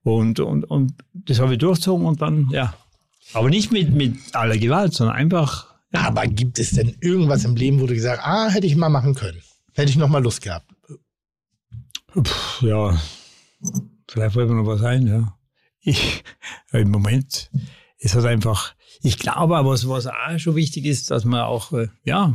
Und, 0.03 0.41
und, 0.41 0.65
und 0.65 0.95
das 1.13 1.41
habe 1.41 1.53
ich 1.53 1.59
durchzogen 1.59 2.07
und 2.07 2.23
dann, 2.23 2.49
ja. 2.51 2.75
Aber 3.33 3.51
nicht 3.51 3.71
mit, 3.71 3.93
mit 3.95 4.17
aller 4.35 4.57
Gewalt, 4.57 4.95
sondern 4.95 5.17
einfach. 5.17 5.69
Ja. 5.93 6.07
Aber 6.07 6.27
gibt 6.27 6.59
es 6.59 6.71
denn 6.71 6.97
irgendwas 7.01 7.45
im 7.45 7.55
Leben, 7.55 7.81
wo 7.81 7.87
du 7.87 7.95
gesagt 7.95 8.23
ah, 8.25 8.49
hätte 8.49 8.67
ich 8.67 8.77
mal 8.77 8.89
machen 8.89 9.15
können? 9.15 9.41
Hätte 9.75 9.91
ich 9.91 9.97
noch 9.97 10.09
mal 10.09 10.23
Lust 10.23 10.43
gehabt? 10.43 10.67
Puh, 12.13 12.25
ja, 12.67 13.01
vielleicht 14.09 14.35
wollte 14.35 14.53
mir 14.53 14.63
noch 14.63 14.67
was 14.67 14.83
ein, 14.83 15.07
ja. 15.07 15.37
Ich, 15.81 16.25
im 16.73 16.91
Moment 16.91 17.51
ist 17.99 18.15
das 18.15 18.25
einfach, 18.25 18.75
ich 19.03 19.19
glaube 19.19 19.57
aber, 19.57 19.71
was, 19.71 19.89
was 19.89 20.07
auch 20.07 20.39
schon 20.39 20.57
wichtig 20.57 20.85
ist, 20.85 21.11
dass 21.11 21.25
man 21.25 21.41
auch, 21.43 21.73
äh, 21.73 21.89
ja, 22.05 22.35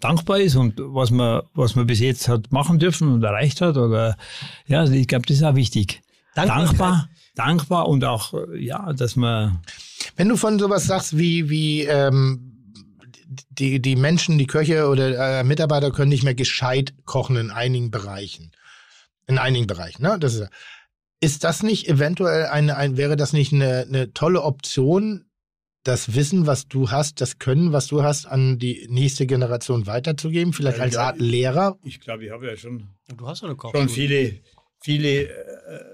dankbar 0.00 0.40
ist 0.40 0.56
und 0.56 0.74
was 0.78 1.10
man, 1.10 1.42
was 1.54 1.74
man 1.74 1.86
bis 1.86 2.00
jetzt 2.00 2.28
hat 2.28 2.52
machen 2.52 2.78
dürfen 2.78 3.12
und 3.12 3.22
erreicht 3.22 3.60
hat 3.60 3.76
oder, 3.76 4.16
ja, 4.66 4.80
also 4.80 4.92
ich 4.92 5.08
glaube, 5.08 5.26
das 5.26 5.36
ist 5.38 5.42
auch 5.42 5.54
wichtig. 5.54 6.02
Dankbar, 6.34 7.08
dankbar 7.34 7.88
und 7.88 8.04
auch, 8.04 8.34
äh, 8.34 8.58
ja, 8.58 8.92
dass 8.92 9.16
man. 9.16 9.60
Wenn 10.16 10.28
du 10.28 10.36
von 10.36 10.58
sowas 10.58 10.86
sagst 10.86 11.16
wie, 11.16 11.48
wie, 11.48 11.84
ähm, 11.84 12.56
die, 13.50 13.80
die 13.80 13.96
Menschen, 13.96 14.38
die 14.38 14.46
Köche 14.46 14.88
oder 14.88 15.40
äh, 15.40 15.44
Mitarbeiter 15.44 15.90
können 15.90 16.10
nicht 16.10 16.24
mehr 16.24 16.34
gescheit 16.34 16.94
kochen 17.04 17.36
in 17.36 17.50
einigen 17.50 17.90
Bereichen. 17.90 18.52
In 19.26 19.38
einigen 19.38 19.66
Bereichen, 19.66 20.02
ne? 20.02 20.18
Das 20.20 20.34
ist, 20.34 20.48
ist 21.20 21.44
das 21.44 21.62
nicht 21.62 21.88
eventuell 21.88 22.46
eine, 22.46 22.76
ein, 22.76 22.96
wäre 22.96 23.16
das 23.16 23.32
nicht 23.32 23.52
eine, 23.52 23.86
eine 23.88 24.12
tolle 24.12 24.42
Option, 24.42 25.25
das 25.86 26.14
Wissen, 26.14 26.46
was 26.46 26.68
du 26.68 26.90
hast, 26.90 27.20
das 27.20 27.38
Können, 27.38 27.72
was 27.72 27.86
du 27.86 28.02
hast, 28.02 28.26
an 28.26 28.58
die 28.58 28.86
nächste 28.90 29.26
Generation 29.26 29.86
weiterzugeben? 29.86 30.52
Vielleicht 30.52 30.78
ja, 30.78 30.84
als 30.84 30.96
Art 30.96 31.20
Lehrer? 31.20 31.78
Ich 31.84 32.00
glaube, 32.00 32.24
ich 32.24 32.30
habe 32.30 32.46
ja 32.46 32.56
schon, 32.56 32.88
du 33.16 33.26
hast 33.26 33.44
eine 33.44 33.56
schon 33.56 33.88
viele, 33.88 34.40
viele 34.80 35.28
äh, 35.28 35.84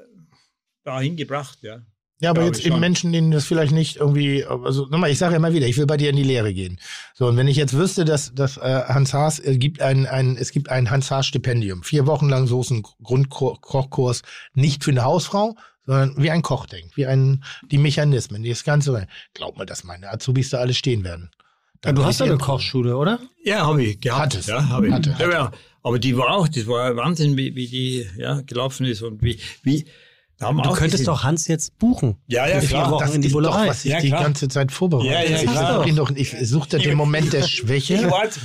dahin 0.85 1.17
gebracht, 1.17 1.59
ja. 1.63 1.83
Ja, 2.21 2.31
aber 2.31 2.45
jetzt 2.45 2.65
eben 2.65 2.79
Menschen, 2.79 3.13
denen 3.13 3.33
das 3.33 3.47
vielleicht 3.47 3.73
nicht 3.73 3.97
irgendwie, 3.97 4.45
also 4.45 4.87
nochmal, 4.87 5.11
ich 5.11 5.19
sage 5.19 5.33
ja 5.33 5.39
immer 5.39 5.53
wieder, 5.53 5.67
ich 5.67 5.77
will 5.77 5.87
bei 5.87 5.97
dir 5.97 6.09
in 6.09 6.15
die 6.15 6.23
Lehre 6.23 6.55
gehen. 6.55 6.79
So, 7.15 7.27
und 7.27 7.37
wenn 7.37 7.49
ich 7.49 7.57
jetzt 7.57 7.77
wüsste, 7.77 8.05
dass, 8.05 8.33
dass 8.33 8.59
äh, 8.59 8.61
Hans 8.87 9.13
Haas, 9.13 9.41
es 9.41 9.59
gibt 9.59 9.83
ein, 9.83 10.07
ein, 10.07 10.37
es 10.37 10.53
gibt 10.53 10.69
ein 10.71 10.89
Hans 10.89 11.11
Haas 11.11 11.27
Stipendium, 11.27 11.83
vier 11.83 12.07
Wochen 12.07 12.29
lang 12.29 12.47
so 12.47 12.61
ist 12.61 12.71
ein 12.71 12.85
Grundkochkurs, 13.03 14.23
nicht 14.55 14.85
für 14.85 14.93
eine 14.93 15.03
Hausfrau, 15.03 15.57
sondern 15.87 16.15
wie 16.17 16.31
ein 16.31 16.43
Koch 16.43 16.67
denkt, 16.67 16.97
wie 16.97 17.07
ein, 17.07 17.45
die 17.71 17.79
Mechanismen, 17.79 18.45
das 18.45 18.65
Ganze. 18.65 19.07
Glaub 19.35 19.59
mir, 19.59 19.67
dass 19.67 19.85
meine 19.85 20.11
Azubis 20.11 20.51
da 20.51 20.59
alle 20.59 20.75
stehen 20.75 21.05
werden. 21.05 21.31
Ja, 21.85 21.93
du 21.93 22.05
hast 22.05 22.21
ja 22.21 22.27
eine 22.27 22.39
Kochschule, 22.39 22.97
oder? 22.97 23.19
Ja, 23.43 23.67
habe 23.67 23.83
ich 23.83 24.01
gehabt. 24.01 24.23
Hattest. 24.23 24.49
Ja, 24.49 24.69
habe 24.69 24.87
ich. 24.87 24.93
Hatte, 24.93 25.19
hatte. 25.19 25.33
Ja, 25.33 25.53
aber 25.83 25.99
die 25.99 26.17
war 26.17 26.31
auch, 26.31 26.47
das 26.47 26.67
war 26.69 26.95
Wahnsinn, 26.97 27.37
wie, 27.37 27.57
wie 27.57 27.67
die 27.67 28.07
ja, 28.17 28.41
gelaufen 28.43 28.87
ist 28.87 29.03
und 29.03 29.23
wie, 29.23 29.41
wie 29.65 29.85
Du 30.43 30.63
könntest 30.71 30.91
gesehen. 30.93 31.07
doch 31.07 31.25
Hans 31.25 31.47
jetzt 31.49 31.79
buchen. 31.79 32.17
Ja, 32.27 32.47
ja, 32.47 32.61
klar. 32.61 32.91
Wochen 32.91 33.05
Das 33.05 33.15
in 33.15 33.23
die 33.23 33.29
ist 33.29 33.33
doch, 33.35 33.41
Bullerei. 33.41 33.69
was 33.69 33.85
ich 33.85 33.93
Ja, 33.93 34.01
die 34.01 34.11
ganze 34.11 34.49
Zeit 34.49 34.73
vorbereite. 34.73 35.09
Ja, 35.09 35.23
ja, 35.23 35.37
ich 35.37 35.43
klar. 35.51 35.85
doch, 35.95 36.11
ich 36.15 36.37
suchte 36.43 36.79
den 36.79 36.97
Moment 36.97 37.33
der 37.33 37.41
Ich 37.41 37.47
Schwäche. 37.57 37.95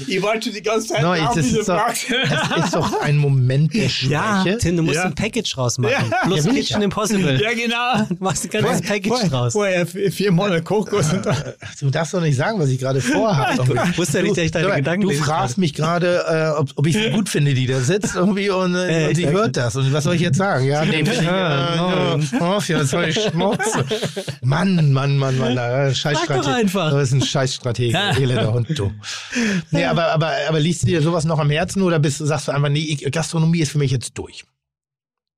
ich 0.08 0.22
warte 0.22 0.52
die 0.52 0.62
ganze 0.62 0.88
Zeit 0.88 1.02
No, 1.02 1.14
auf 1.14 1.36
das, 1.36 1.46
diese 1.46 1.60
ist 1.60 1.70
doch, 1.70 1.78
das 1.88 2.66
ist 2.66 2.76
doch 2.76 3.02
ein 3.02 3.18
Moment 3.18 3.74
der 3.74 3.88
Ja, 4.10 4.42
Schwäche. 4.44 4.58
Tim, 4.60 4.78
du 4.78 4.84
musst 4.84 4.96
Ja. 4.96 5.04
ein 5.06 5.16
Package 5.16 5.58
rausmachen. 5.58 5.96
Ja. 6.12 6.18
Plus 6.24 6.46
Ja, 6.46 6.52
Kitchen 6.54 6.78
ja. 6.80 6.84
Impossible. 6.86 7.42
Ja, 7.42 7.50
genau. 7.54 8.06
Du 8.10 8.24
machst 8.24 8.46
ein 8.46 8.50
ganzes 8.62 8.82
Package 8.82 9.08
Vorher- 9.10 9.30
draus. 9.30 9.54
Vorher 9.54 9.86
vier 9.88 10.32
Monate 10.32 10.62
Kochkurs 10.64 11.12
und 11.14 11.26
dann. 11.26 11.36
Du 11.80 11.90
darfst 11.90 12.14
doch 12.14 12.22
nicht 12.22 12.36
sagen, 12.38 12.60
was 12.60 12.70
ich 12.70 12.80
gerade 12.80 13.02
vorhabe. 13.02 13.64
Ich 13.92 13.98
wusste 13.98 14.18
ja 14.20 14.24
nicht, 14.24 14.38
dass 14.38 14.44
ich 14.46 14.52
deine 14.52 14.68
du, 14.68 14.76
Gedanken 14.76 15.08
Du 15.08 15.14
fragst 15.14 15.58
mich 15.58 15.74
gerade, 15.74 16.24
äh, 16.56 16.60
ob, 16.76 16.86
ich 16.88 16.96
es 16.96 17.14
gut 17.14 17.30
finde, 17.30 17.54
die 17.54 17.68
da 17.68 17.80
sitzt 17.80 18.16
irgendwie 18.16 18.50
und, 18.50 18.76
äh, 18.76 19.10
Ja, 19.10 19.16
sie 19.16 19.24
exakt. 19.24 19.38
hört 19.38 19.58
das. 19.58 19.76
Und 19.76 19.92
was 19.94 20.04
soll 20.04 20.16
ich 20.16 20.22
jetzt 20.22 20.38
sagen? 20.38 20.66
Ja, 20.66 20.84
nee, 20.86 21.02
ich, 21.90 22.32
Ja, 22.32 22.40
ja, 22.40 22.58
oh, 22.58 22.62
ja, 22.68 22.84
soll 22.86 23.06
ich 23.06 23.20
schmutzen? 23.22 23.84
Mann, 24.42 24.92
Mann, 24.94 25.18
Mann, 25.18 25.38
Mann, 25.38 25.58
äh, 25.58 25.94
scheiß 25.96 26.18
Sag 26.20 26.28
doch 26.28 26.36
Stratege. 26.44 26.56
einfach. 26.56 26.92
Das 26.92 27.04
ist 27.10 27.14
ein 27.14 27.22
scheiß 27.22 27.56
Stratege, 27.56 27.98
elender 27.98 28.54
Hund, 28.54 28.68
du. 28.78 28.92
Nee, 29.72 29.86
aber, 29.86 30.12
aber, 30.12 30.32
aber 30.48 30.60
liest 30.60 30.84
du 30.84 30.88
dir 30.88 31.02
sowas 31.02 31.26
noch 31.26 31.40
am 31.40 31.50
Herzen 31.50 31.82
oder 31.82 32.00
bist, 32.00 32.18
sagst 32.20 32.48
du 32.48 32.52
einfach, 32.52 32.70
nee, 32.70 32.80
ich- 32.80 33.12
Gastronomie 33.12 33.60
ist 33.60 33.72
für 33.72 33.78
mich 33.80 33.92
jetzt 33.92 34.18
durch? 34.18 34.46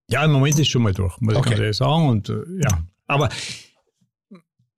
Ja, 0.09 0.25
im 0.25 0.31
Moment 0.31 0.57
ist 0.59 0.69
schon 0.69 0.81
mal 0.81 0.93
durch, 0.93 1.19
muss 1.21 1.35
Okay. 1.35 1.43
ich 1.45 1.49
ganz 1.51 1.61
ehrlich 1.61 1.77
sagen. 1.77 2.09
Und 2.09 2.29
äh, 2.29 2.33
ja, 2.63 2.79
aber 3.07 3.29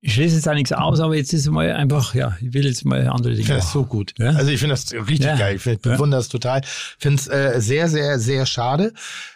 ich 0.04 0.14
schließe 0.14 0.34
jetzt 0.34 0.48
auch 0.48 0.54
nichts 0.54 0.72
aus, 0.72 0.98
aber 0.98 1.14
jetzt 1.14 1.32
ist 1.32 1.48
mal 1.48 1.70
einfach, 1.70 2.12
ja, 2.16 2.36
ich 2.40 2.52
will 2.52 2.66
jetzt 2.66 2.84
mal 2.84 3.06
andere 3.06 3.30
Ich 3.30 3.36
Dinge 3.36 3.46
finde 3.46 3.60
das 3.60 3.72
so 3.72 3.84
gut. 3.84 4.12
Ja? 4.18 4.30
Also 4.30 4.50
ich 4.50 4.58
finde 4.58 4.74
das 4.74 4.92
richtig 4.92 5.20
Ja. 5.20 5.36
geil. 5.36 5.56
Ich 5.56 5.62
find- 5.62 5.86
Ja. 5.86 5.92
bewundere 5.92 6.18
das 6.18 6.28
total. 6.28 6.62
finde 6.98 7.20
es 7.20 7.28
äh, 7.28 7.60
sehr, 7.60 7.88
sehr, 7.88 8.18
sehr 8.18 8.44
schade. 8.44 8.92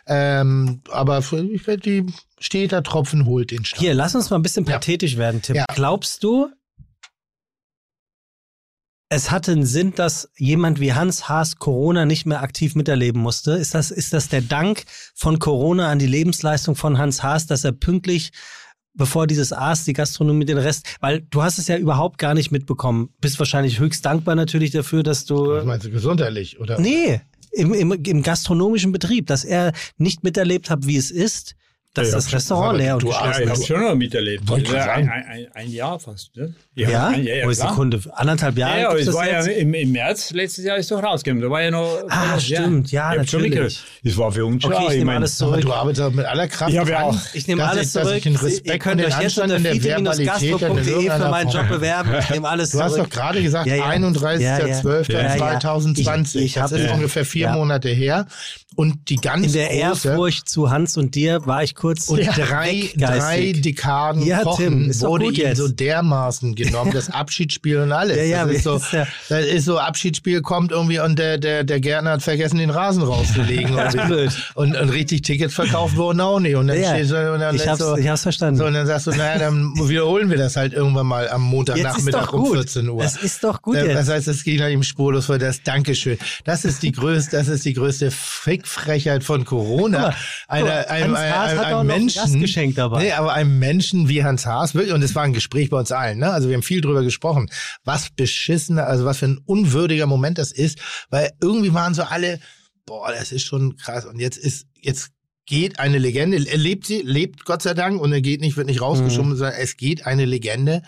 Ähm, 0.09 0.81
aber 0.91 1.23
für- 1.23 1.45
ich 1.45 1.65
werde 1.69 1.83
die 1.83 2.07
steht 2.39 2.73
der 2.73 2.83
Tropfen 2.83 3.27
holt 3.27 3.51
den 3.51 3.65
Stein. 3.65 3.81
Hier, 3.81 3.95
lass 3.95 4.15
uns 4.15 4.31
mal 4.31 4.37
ein 4.37 4.43
bisschen 4.43 4.65
Ja. 4.67 4.75
pathetisch 4.75 5.17
werden, 5.17 5.43
Tim. 5.43 5.57
Ja. 5.57 5.65
Glaubst 5.75 6.23
du, 6.23 6.49
es 9.09 9.31
hatte 9.31 9.53
einen 9.53 9.65
Sinn, 9.67 9.95
dass 9.95 10.29
jemand 10.37 10.81
wie 10.81 10.93
Hans 10.93 11.29
Haas 11.29 11.57
Corona 11.57 12.05
nicht 12.07 12.27
mehr 12.27 12.43
aktiv 12.43 12.75
miterleben 12.75 13.21
musste? 13.23 13.53
Ist 13.53 13.75
das, 13.75 13.91
ist 13.91 14.13
das 14.13 14.29
der 14.29 14.41
Dank 14.43 14.85
von 15.15 15.39
Corona 15.39 15.91
an 15.91 15.99
die 15.99 16.07
Lebensleistung 16.09 16.75
von 16.75 16.99
Hans 16.99 17.23
Haas, 17.23 17.47
dass 17.47 17.65
er 17.65 17.73
pünktlich 17.73 18.33
bevor 18.95 19.27
dieses 19.27 19.53
Aas, 19.53 19.85
die 19.85 19.93
Gastronomie, 19.93 20.47
den 20.47 20.57
Rest, 20.59 20.87
weil 21.01 21.21
du 21.21 21.43
hast 21.43 21.59
es 21.59 21.69
ja 21.69 21.77
überhaupt 21.77 22.17
gar 22.19 22.33
nicht 22.35 22.51
mitbekommen. 22.51 23.11
Bist 23.21 23.39
wahrscheinlich 23.39 23.79
höchst 23.79 24.05
dankbar 24.07 24.35
natürlich 24.35 24.71
dafür, 24.71 25.03
dass 25.03 25.27
du. 25.27 25.49
Was 25.51 25.65
meinst 25.67 25.85
du, 25.87 25.91
gesundheitlich? 25.91 26.59
Oder? 26.59 26.81
Nee, 26.81 27.21
im, 27.53 27.75
im, 27.75 27.93
im 27.93 28.23
gastronomischen 28.23 28.93
Betrieb, 28.93 29.27
dass 29.27 29.45
er 29.45 29.73
nicht 29.99 30.25
miterlebt 30.25 30.71
hat, 30.71 30.87
wie 30.87 30.97
es 30.97 31.11
ist, 31.11 31.57
dass 31.97 32.09
Ja, 32.09 32.11
ja, 32.13 32.17
das 32.17 32.33
Restaurant 32.33 32.79
leer 32.79 32.95
und 32.95 33.03
du 33.03 33.09
Ja, 33.11 33.19
geschlossen 33.19 33.43
ich 33.43 33.45
ist. 33.51 33.51
habe 33.59 33.67
schon 33.67 33.81
noch 33.89 33.95
miterlebt. 33.95 34.49
Wollte 34.49 34.73
Ja, 34.73 34.85
gerade 34.85 34.91
ein, 34.93 35.09
ein, 35.11 35.47
ein, 35.55 35.71
Jahr 35.71 35.99
fast. 35.99 36.37
Ne? 36.37 36.55
Ja, 36.75 37.09
ein, 37.09 37.25
ja, 37.25 37.35
ja 37.37 37.47
oh, 37.47 37.51
klar. 37.51 37.71
Sekunde, 37.71 38.01
anderthalb 38.15 38.59
Jahre. 38.59 38.75
Ja, 38.75 38.81
ja, 38.81 38.87
aber 38.89 38.97
gibt's 38.99 39.09
es 39.09 39.15
das 39.15 39.23
war 39.25 39.31
ja 39.33 39.45
jetzt? 39.45 39.59
im, 39.59 39.75
im 39.75 39.93
März 39.93 40.31
letztes 40.33 40.65
Jahr 40.65 40.77
ist 40.77 40.91
doch 40.91 41.03
rausgekommen. 41.03 41.43
Da 41.43 41.51
war 41.51 41.63
ja 41.63 41.71
noch. 41.71 42.03
Ah, 42.09 42.39
stimmt, 42.39 42.93
ja, 42.93 43.15
Ich 43.21 43.31
schon 43.31 43.43
natürlich. 43.43 43.81
Das 44.05 44.17
war 44.19 44.31
für 44.33 44.45
uns 44.45 44.63
schon. 44.63 44.73
Okay, 44.75 44.87
ich 44.93 44.99
nehme 44.99 45.13
alles 45.15 45.37
zurück. 45.37 45.61
du 45.63 45.73
arbeitest 45.73 46.15
mit 46.15 46.27
aller 46.27 46.49
Kraft 46.49 46.71
Ich 46.71 46.77
ja 46.77 46.85
dran, 46.85 47.03
auch- 47.03 47.17
Ich 47.35 47.47
nehme 47.49 47.65
alles 47.69 47.87
ich, 47.87 47.93
zurück. 47.93 48.17
Ich 48.17 48.23
den 48.25 48.33
Ihr 48.35 48.43
Respekt 48.43 48.83
könnt 48.83 48.93
und 48.95 48.99
den 48.99 49.07
euch 49.07 49.23
jetzt 49.23 49.39
Anstand 49.39 49.53
unter 49.53 49.57
in 49.71 49.83
der 49.83 49.97
Verbalität 49.99 50.27
in 50.43 50.59
fide-gastro.de 50.59 51.11
für 51.11 51.29
meinen 51.31 51.51
Job 51.51 51.69
bewerben. 51.69 52.15
Ich 52.21 52.31
nehme 52.31 52.49
alles 52.49 52.71
Du 52.73 52.81
hast 52.81 52.95
zurück. 52.95 53.11
doch 53.11 53.17
gerade 53.17 53.43
gesagt, 53.43 53.67
Ja, 53.67 53.77
ja. 53.77 53.85
31.12.2020. 53.91 54.41
Ja, 54.43 54.59
ja. 54.59 56.23
Ich- 56.25 56.37
ich 56.37 56.55
das 56.55 56.73
ist 56.73 56.85
ja. 56.85 56.95
ungefähr 56.95 57.25
vier 57.25 57.47
Ja. 57.49 57.55
Monate 57.55 57.89
her. 57.89 58.27
Und 58.75 59.09
die 59.09 59.17
ganz 59.17 59.47
In 59.47 59.53
der 59.55 59.71
Ehrfurcht 59.71 60.49
zu 60.51 60.71
Hans 60.71 60.99
und 60.99 61.15
dir 61.15 61.47
war 61.47 61.63
ich 61.63 61.75
kurz 61.75 61.86
und 62.09 62.21
drei, 62.27 62.91
drei 62.97 63.39
weggeistig. 63.39 63.63
Dekaden 63.63 64.23
Ja, 64.27 64.43
Kochen 64.43 64.91
Tim, 64.91 65.01
wurde 65.01 65.27
ihm 65.27 65.55
so 65.55 65.69
dermaßen 65.69 66.55
genommen, 66.55 66.93
das 66.93 67.11
Abschiedsspiel 67.11 67.79
und 67.79 67.93
alles. 67.93 68.17
Ja, 68.17 68.23
ja, 68.25 68.45
das, 68.47 68.57
ist 68.57 68.65
so, 68.65 68.81
ja- 68.93 69.07
das 69.29 69.45
ist 69.47 69.65
so, 69.65 69.79
Abschiedsspiel 69.79 70.43
kommt 70.43 70.73
irgendwie 70.73 70.99
und 71.01 71.19
der, 71.19 71.39
der, 71.39 71.65
der 71.65 71.81
Gärtner 71.81 72.13
hat 72.13 72.23
vergessen, 72.23 72.59
den 72.59 72.71
Rasen 72.71 73.03
rauszulegen. 73.03 73.77
Das 73.87 73.95
und, 74.55 74.77
und, 74.77 74.89
richtig 74.91 75.23
Tickets 75.23 75.55
verkauft 75.55 75.97
wurden 75.97 76.21
auch 76.21 76.41
nicht. 76.41 76.57
Und 76.57 76.67
dann 76.69 76.77
Ja, 76.77 76.83
ja. 76.91 76.95
stehst 76.97 77.11
du 77.13 77.33
und 77.33 77.41
dann 77.41 77.55
Ich 77.55 77.67
hab's, 77.69 77.79
so, 77.79 77.97
ich 77.97 78.09
hab's 78.09 78.23
verstanden. 78.23 78.59
so, 78.59 78.65
und 78.67 78.75
dann 78.75 78.87
sagst 78.87 79.07
du, 79.07 79.11
naja, 79.11 79.39
dann 79.39 79.73
wiederholen 79.77 80.31
wir 80.31 80.37
das 80.39 80.57
halt 80.57 80.73
irgendwann 80.73 81.07
mal 81.07 81.29
am 81.29 81.43
Montagnachmittag 81.43 82.33
um 82.33 82.43
gut. 82.45 82.53
14 82.57 82.89
Uhr. 82.89 83.05
Es 83.05 83.17
ist 83.17 83.45
doch 83.45 83.63
gut 83.63 83.77
Äh, 83.77 83.93
Das 83.95 84.09
heißt, 84.09 84.29
es 84.29 84.45
ging 84.45 84.61
an 84.63 84.71
ihm 84.71 84.83
spurlos 84.83 85.27
vor 85.27 85.39
das 85.39 85.63
Dankeschön. 85.63 86.19
Das 86.45 86.65
ist 86.65 86.83
die 86.83 86.93
größte, 86.93 87.37
das 87.37 87.49
ist 87.49 87.65
die 87.65 87.75
größte 87.75 88.11
Fickfrechheit 88.11 89.25
von 89.25 89.45
Corona. 89.45 90.15
Einer, 90.49 90.89
einem, 90.89 91.15
einem, 91.15 91.59
hat 91.59 91.73
einem 91.81 91.89
Menschen. 91.89 92.75
Dabei. 92.75 93.05
Nee, 93.05 93.13
aber 93.13 93.33
einem 93.33 93.59
Menschen 93.59 94.09
wie 94.09 94.25
Hans 94.25 94.47
Haas, 94.47 94.75
wirklich, 94.75 94.93
und 94.95 95.03
es 95.03 95.15
war 95.15 95.23
ein 95.23 95.33
Gespräch 95.33 95.71
bei 95.71 95.79
uns 95.79 95.93
allen, 95.93 96.19
ne? 96.19 96.31
Also 96.31 96.49
wir 96.49 96.55
haben 96.55 96.63
viel 96.63 96.81
drüber 96.81 97.03
gesprochen, 97.03 97.49
was 97.85 98.11
beschissen, 98.11 98.79
also 98.79 99.05
was 99.05 99.19
für 99.19 99.27
ein 99.27 99.39
unwürdiger 99.45 100.07
Moment 100.07 100.39
das 100.39 100.53
ist, 100.53 100.79
weil 101.11 101.31
irgendwie 101.41 101.75
waren 101.75 101.95
so 101.95 102.03
alle, 102.03 102.41
boah, 102.87 103.11
das 103.13 103.33
ist 103.33 103.43
schon 103.45 103.77
krass. 103.77 104.05
Und 104.05 104.19
jetzt 104.19 104.39
ist, 104.39 104.67
jetzt 104.81 105.11
geht 105.47 105.79
eine 105.79 105.99
Legende, 105.99 106.45
er 106.45 106.59
lebt 106.59 106.87
sie, 106.87 107.03
lebt 107.03 107.45
Gott 107.45 107.63
sei 107.63 107.75
Dank 107.75 108.01
und 108.01 108.13
er 108.13 108.21
geht 108.21 108.41
nicht, 108.41 108.57
wird 108.57 108.67
nicht 108.67 108.81
rausgeschoben, 108.81 109.31
Mhm. 109.33 109.37
sondern 109.37 109.57
es 109.61 109.77
geht 109.77 110.07
eine 110.07 110.25
Legende 110.25 110.83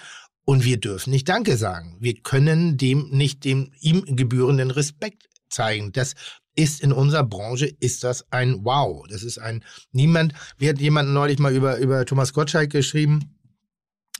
und 0.45 0.65
wir 0.65 0.79
dürfen 0.79 1.11
nicht 1.11 1.29
Danke 1.29 1.57
sagen. 1.57 1.97
Wir 2.01 2.15
können 2.15 2.77
dem 2.77 3.09
nicht 3.11 3.45
dem 3.45 3.71
ihm 3.81 4.05
gebührenden 4.17 4.71
Respekt 4.71 5.29
zeigen. 5.51 5.93
Das 5.93 6.15
ist 6.59 6.81
in 6.81 6.93
unserer 6.93 7.23
Branche 7.23 7.67
ist 7.67 8.03
das 8.03 8.27
ein 8.33 8.65
Wow. 8.65 9.07
Das 9.09 9.23
ist 9.23 9.39
ein 9.39 9.65
niemand. 9.93 10.35
Wie 10.59 10.69
hat 10.69 10.81
jemand 10.81 11.11
neulich 11.11 11.39
mal 11.39 11.55
über 11.55 11.79
über 11.79 12.05
Thomas 12.05 12.33
Gottschalk 12.33 12.71
geschrieben? 12.71 13.39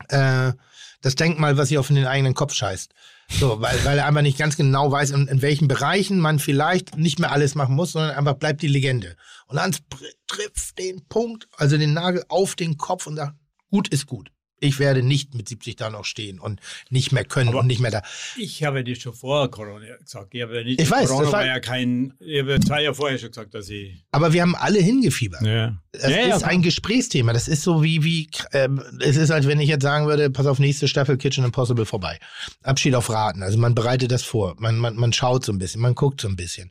Äh, 0.09 0.53
das 1.01 1.17
Denkmal, 1.17 1.57
was 1.57 1.69
sich 1.69 1.79
auf 1.79 1.89
den 1.89 2.07
eigenen 2.07 2.35
Kopf 2.35 2.55
scheißt. 2.55 2.93
So, 3.29 3.61
weil, 3.61 3.85
weil 3.85 3.99
er 3.99 4.07
einfach 4.07 4.23
nicht 4.23 4.39
ganz 4.39 4.57
genau 4.57 4.91
weiß, 4.91 5.11
in, 5.11 5.29
in 5.29 5.43
welchen 5.43 5.69
Bereichen 5.69 6.19
man 6.19 6.39
vielleicht 6.39 6.97
nicht 6.97 7.19
mehr 7.19 7.31
alles 7.31 7.55
machen 7.55 7.75
muss, 7.75 7.93
sondern 7.93 8.17
einfach 8.17 8.35
bleibt 8.35 8.63
die 8.63 8.69
Legende. 8.69 9.17
Und 9.47 9.61
Hans 9.61 9.83
trifft 10.27 10.79
den 10.79 11.07
Punkt, 11.09 11.49
also 11.57 11.77
den 11.77 11.93
Nagel 11.93 12.25
auf 12.29 12.55
den 12.55 12.79
Kopf 12.79 13.07
und 13.07 13.17
sagt, 13.17 13.35
gut 13.71 13.89
ist 13.89 14.07
gut. 14.07 14.31
Ich 14.61 14.79
werde 14.79 15.03
nicht 15.03 15.35
mit 15.35 15.49
70 15.49 15.77
da 15.77 15.91
noch 15.91 16.05
stehen 16.05 16.39
und 16.41 16.61
nicht 16.91 17.13
mehr 17.13 17.25
können 17.25 17.51
Aber- 17.51 17.61
und 17.61 17.67
nicht 17.67 17.81
mehr 17.81 17.91
da. 17.91 18.03
Ich 18.37 18.65
habe 18.65 18.83
das 18.83 18.99
schon 18.99 19.15
vor 19.15 19.51
Corona 19.51 19.97
gesagt. 19.99 20.35
Ich, 20.35 20.43
habe 20.43 20.65
nicht, 20.65 20.81
Ich 20.81 20.91
weiß, 20.91 21.09
Corona 21.09 21.25
das 21.25 21.33
war- 21.33 21.41
war 21.41 21.47
ja 21.47 21.61
kein. 21.61 22.15
Ich 22.21 22.41
habe 22.41 22.59
zwei 22.61 22.83
Jahre 22.83 22.95
vorher 22.95 23.19
schon 23.19 23.29
gesagt, 23.31 23.55
dass 23.55 23.69
ich. 23.69 24.05
Aber 24.11 24.33
wir 24.33 24.43
haben 24.43 24.57
alle 24.57 24.81
hingefiebert. 24.81 25.43
Ja. 25.43 25.81
Das 25.93 26.11
ja, 26.11 26.27
ja, 26.27 26.37
ist 26.37 26.45
ein 26.45 26.61
Gesprächsthema. 26.61 27.33
Das 27.33 27.49
ist 27.49 27.63
so 27.63 27.83
wie, 27.83 28.05
wie 28.05 28.29
ähm, 28.53 28.83
es 29.01 29.17
ist, 29.17 29.31
als 29.31 29.47
wenn 29.47 29.59
ich 29.59 29.69
jetzt 29.69 29.83
sagen 29.83 30.07
würde, 30.07 30.29
pass 30.29 30.47
auf, 30.47 30.59
nächste 30.59 30.87
Staffel 30.87 31.17
Kitchen 31.17 31.45
Impossible 31.45 31.87
vorbei. 31.87 32.19
Abschied 32.63 32.95
auf 32.95 33.09
Raten. 33.09 33.43
Also 33.43 33.59
man 33.59 33.75
bereitet 33.75 34.13
das 34.13 34.23
vor. 34.23 34.55
Man, 34.59 34.79
man, 34.79 34.97
man 34.97 35.13
schaut 35.15 35.45
so 35.45 35.53
ein 35.53 35.59
bisschen, 35.59 35.81
man 35.81 35.95
guckt 35.95 36.21
so 36.21 36.29
ein 36.29 36.37
bisschen. 36.37 36.71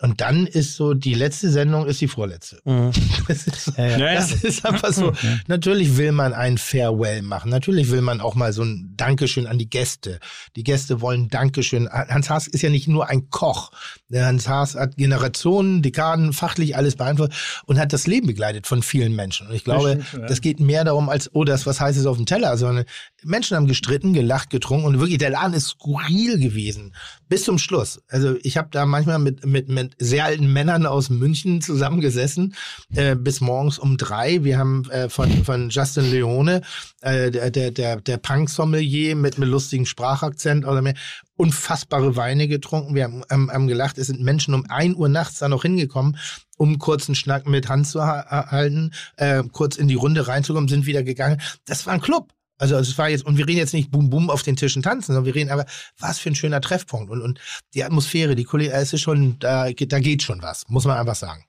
Und 0.00 0.20
dann 0.20 0.46
ist 0.46 0.76
so, 0.76 0.94
die 0.94 1.14
letzte 1.14 1.50
Sendung 1.50 1.86
ist 1.86 2.00
die 2.00 2.08
vorletzte. 2.08 2.60
Mhm. 2.64 2.92
Das 3.26 3.46
ist, 3.46 3.72
Ja, 3.76 3.86
ja. 3.86 3.98
Ja, 3.98 4.06
ja. 4.06 4.14
das 4.14 4.32
ist 4.44 4.64
einfach 4.64 4.92
so. 4.92 5.12
Natürlich 5.48 5.96
will 5.96 6.12
man 6.12 6.32
ein 6.32 6.56
Farewell 6.56 7.22
machen. 7.22 7.50
Natürlich 7.50 7.90
will 7.90 8.00
man 8.00 8.20
auch 8.20 8.34
mal 8.34 8.52
so 8.52 8.62
ein 8.62 8.94
Dankeschön 8.96 9.46
an 9.46 9.58
die 9.58 9.68
Gäste. 9.68 10.18
Die 10.56 10.62
Gäste 10.62 11.00
wollen 11.00 11.28
Dankeschön. 11.28 11.88
Hans 11.90 12.30
Haas 12.30 12.46
ist 12.46 12.62
ja 12.62 12.70
nicht 12.70 12.88
nur 12.88 13.08
ein 13.08 13.28
Koch. 13.28 13.70
Hans 14.12 14.48
Haas 14.48 14.76
hat 14.76 14.96
Generationen, 14.96 15.82
Dekaden, 15.82 16.32
fachlich 16.32 16.76
alles 16.76 16.96
beeinflusst 16.96 17.32
und 17.66 17.78
hat 17.78 17.92
das 17.92 18.06
Leben 18.06 18.26
begleitet 18.26 18.57
von 18.66 18.82
vielen 18.82 19.14
Menschen. 19.14 19.48
Und 19.48 19.54
ich 19.54 19.64
glaube, 19.64 19.90
stimmt 19.90 20.06
schon, 20.06 20.20
ja. 20.20 20.26
das 20.26 20.40
geht 20.40 20.60
mehr 20.60 20.84
darum 20.84 21.08
als, 21.08 21.34
oh, 21.34 21.44
das 21.44 21.66
was 21.66 21.80
heißt 21.80 21.98
es 21.98 22.06
auf 22.06 22.16
dem 22.16 22.26
Teller, 22.26 22.56
sondern 22.56 22.84
Menschen 23.24 23.56
haben 23.56 23.66
gestritten, 23.66 24.12
gelacht, 24.12 24.50
getrunken 24.50 24.86
und 24.86 25.00
wirklich 25.00 25.18
der 25.18 25.30
Laden 25.30 25.54
ist 25.54 25.68
skurril 25.68 26.38
gewesen. 26.38 26.94
Bis 27.28 27.44
zum 27.44 27.58
Schluss. 27.58 28.00
Also 28.08 28.36
ich 28.42 28.56
habe 28.56 28.68
da 28.70 28.86
manchmal 28.86 29.18
mit, 29.18 29.44
mit, 29.44 29.68
mit 29.68 29.94
sehr 29.98 30.24
alten 30.24 30.52
Männern 30.52 30.86
aus 30.86 31.10
München 31.10 31.60
zusammengesessen, 31.60 32.54
äh, 32.94 33.16
bis 33.16 33.40
morgens 33.40 33.78
um 33.78 33.96
drei. 33.96 34.44
Wir 34.44 34.58
haben 34.58 34.88
äh, 34.90 35.08
von, 35.08 35.44
von 35.44 35.70
Justin 35.70 36.10
Leone, 36.10 36.62
äh, 37.00 37.30
der, 37.30 37.50
der, 37.50 37.70
der, 37.70 38.00
der 38.00 38.16
Punk-Sommelier 38.16 39.16
mit, 39.16 39.38
mit 39.38 39.48
lustigem 39.48 39.86
Sprachakzent 39.86 40.64
oder 40.64 40.82
mehr, 40.82 40.94
unfassbare 41.36 42.16
Weine 42.16 42.48
getrunken. 42.48 42.94
Wir 42.94 43.04
haben, 43.04 43.22
haben, 43.30 43.50
haben 43.50 43.68
gelacht, 43.68 43.96
es 43.98 44.08
sind 44.08 44.20
Menschen 44.20 44.54
um 44.54 44.64
ein 44.68 44.94
Uhr 44.96 45.08
nachts 45.08 45.38
da 45.38 45.48
noch 45.48 45.62
hingekommen, 45.62 46.18
um 46.58 46.68
einen 46.68 46.78
kurzen 46.78 47.14
Schnack 47.14 47.46
mit 47.46 47.68
Hans 47.70 47.92
zu 47.92 48.02
ha 48.02 48.48
halten, 48.50 48.92
äh, 49.16 49.42
kurz 49.52 49.76
in 49.76 49.88
die 49.88 49.94
Runde 49.94 50.28
reinzukommen, 50.28 50.68
sind 50.68 50.84
wieder 50.84 51.02
gegangen. 51.02 51.40
Das 51.64 51.86
war 51.86 51.94
ein 51.94 52.00
Club. 52.02 52.32
Also 52.60 52.76
es 52.76 52.98
war 52.98 53.08
jetzt, 53.08 53.24
und 53.24 53.38
wir 53.38 53.46
reden 53.46 53.58
jetzt 53.58 53.72
nicht 53.72 53.90
boom 53.92 54.10
boom 54.10 54.28
auf 54.30 54.42
den 54.42 54.56
Tischen 54.56 54.82
tanzen, 54.82 55.12
sondern 55.14 55.24
wir 55.26 55.34
reden 55.36 55.48
aber, 55.50 55.64
was 55.98 56.18
für 56.18 56.28
ein 56.30 56.34
schöner 56.34 56.60
Treffpunkt. 56.60 57.08
Und, 57.10 57.22
und 57.22 57.38
die 57.72 57.84
Atmosphäre, 57.84 58.34
die 58.34 58.42
Kollegen, 58.44 58.72
es 58.72 58.92
ist 58.92 59.00
schon, 59.00 59.38
da, 59.38 59.70
geht- 59.72 59.92
da 59.92 60.00
geht 60.00 60.24
schon 60.24 60.42
was, 60.42 60.68
muss 60.68 60.84
man 60.84 60.98
einfach 60.98 61.14
sagen. 61.14 61.44